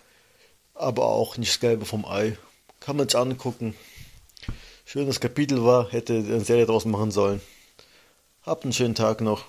aber 0.75 1.07
auch 1.07 1.37
nicht 1.37 1.61
Gelbe 1.61 1.87
vom 1.87 2.05
Ei. 2.05 2.37
Kann 2.81 2.97
man 2.97 3.09
sich 3.09 3.17
angucken. 3.17 3.75
Schönes 4.85 5.21
Kapitel 5.21 5.65
war, 5.65 5.91
hätte 5.91 6.15
eine 6.15 6.45
Serie 6.45 6.67
draus 6.67 6.85
machen 6.85 7.11
sollen. 7.11 7.41
Habt 8.43 8.65
einen 8.65 8.73
schönen 8.73 8.95
Tag 8.95 9.21
noch. 9.21 9.45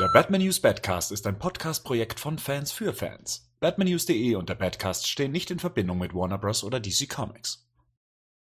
Der 0.00 0.08
Batman 0.12 0.40
News 0.40 0.60
Badcast 0.60 1.12
ist 1.12 1.26
ein 1.26 1.38
Podcast-Projekt 1.38 2.18
von 2.18 2.38
Fans 2.38 2.72
für 2.72 2.92
Fans. 2.92 3.46
Batmannews.de 3.64 4.34
und 4.34 4.50
der 4.50 4.56
Badcast 4.56 5.08
stehen 5.08 5.32
nicht 5.32 5.50
in 5.50 5.58
Verbindung 5.58 5.96
mit 5.96 6.12
Warner 6.12 6.36
Bros. 6.36 6.64
oder 6.64 6.80
DC 6.80 7.08
Comics. 7.08 7.63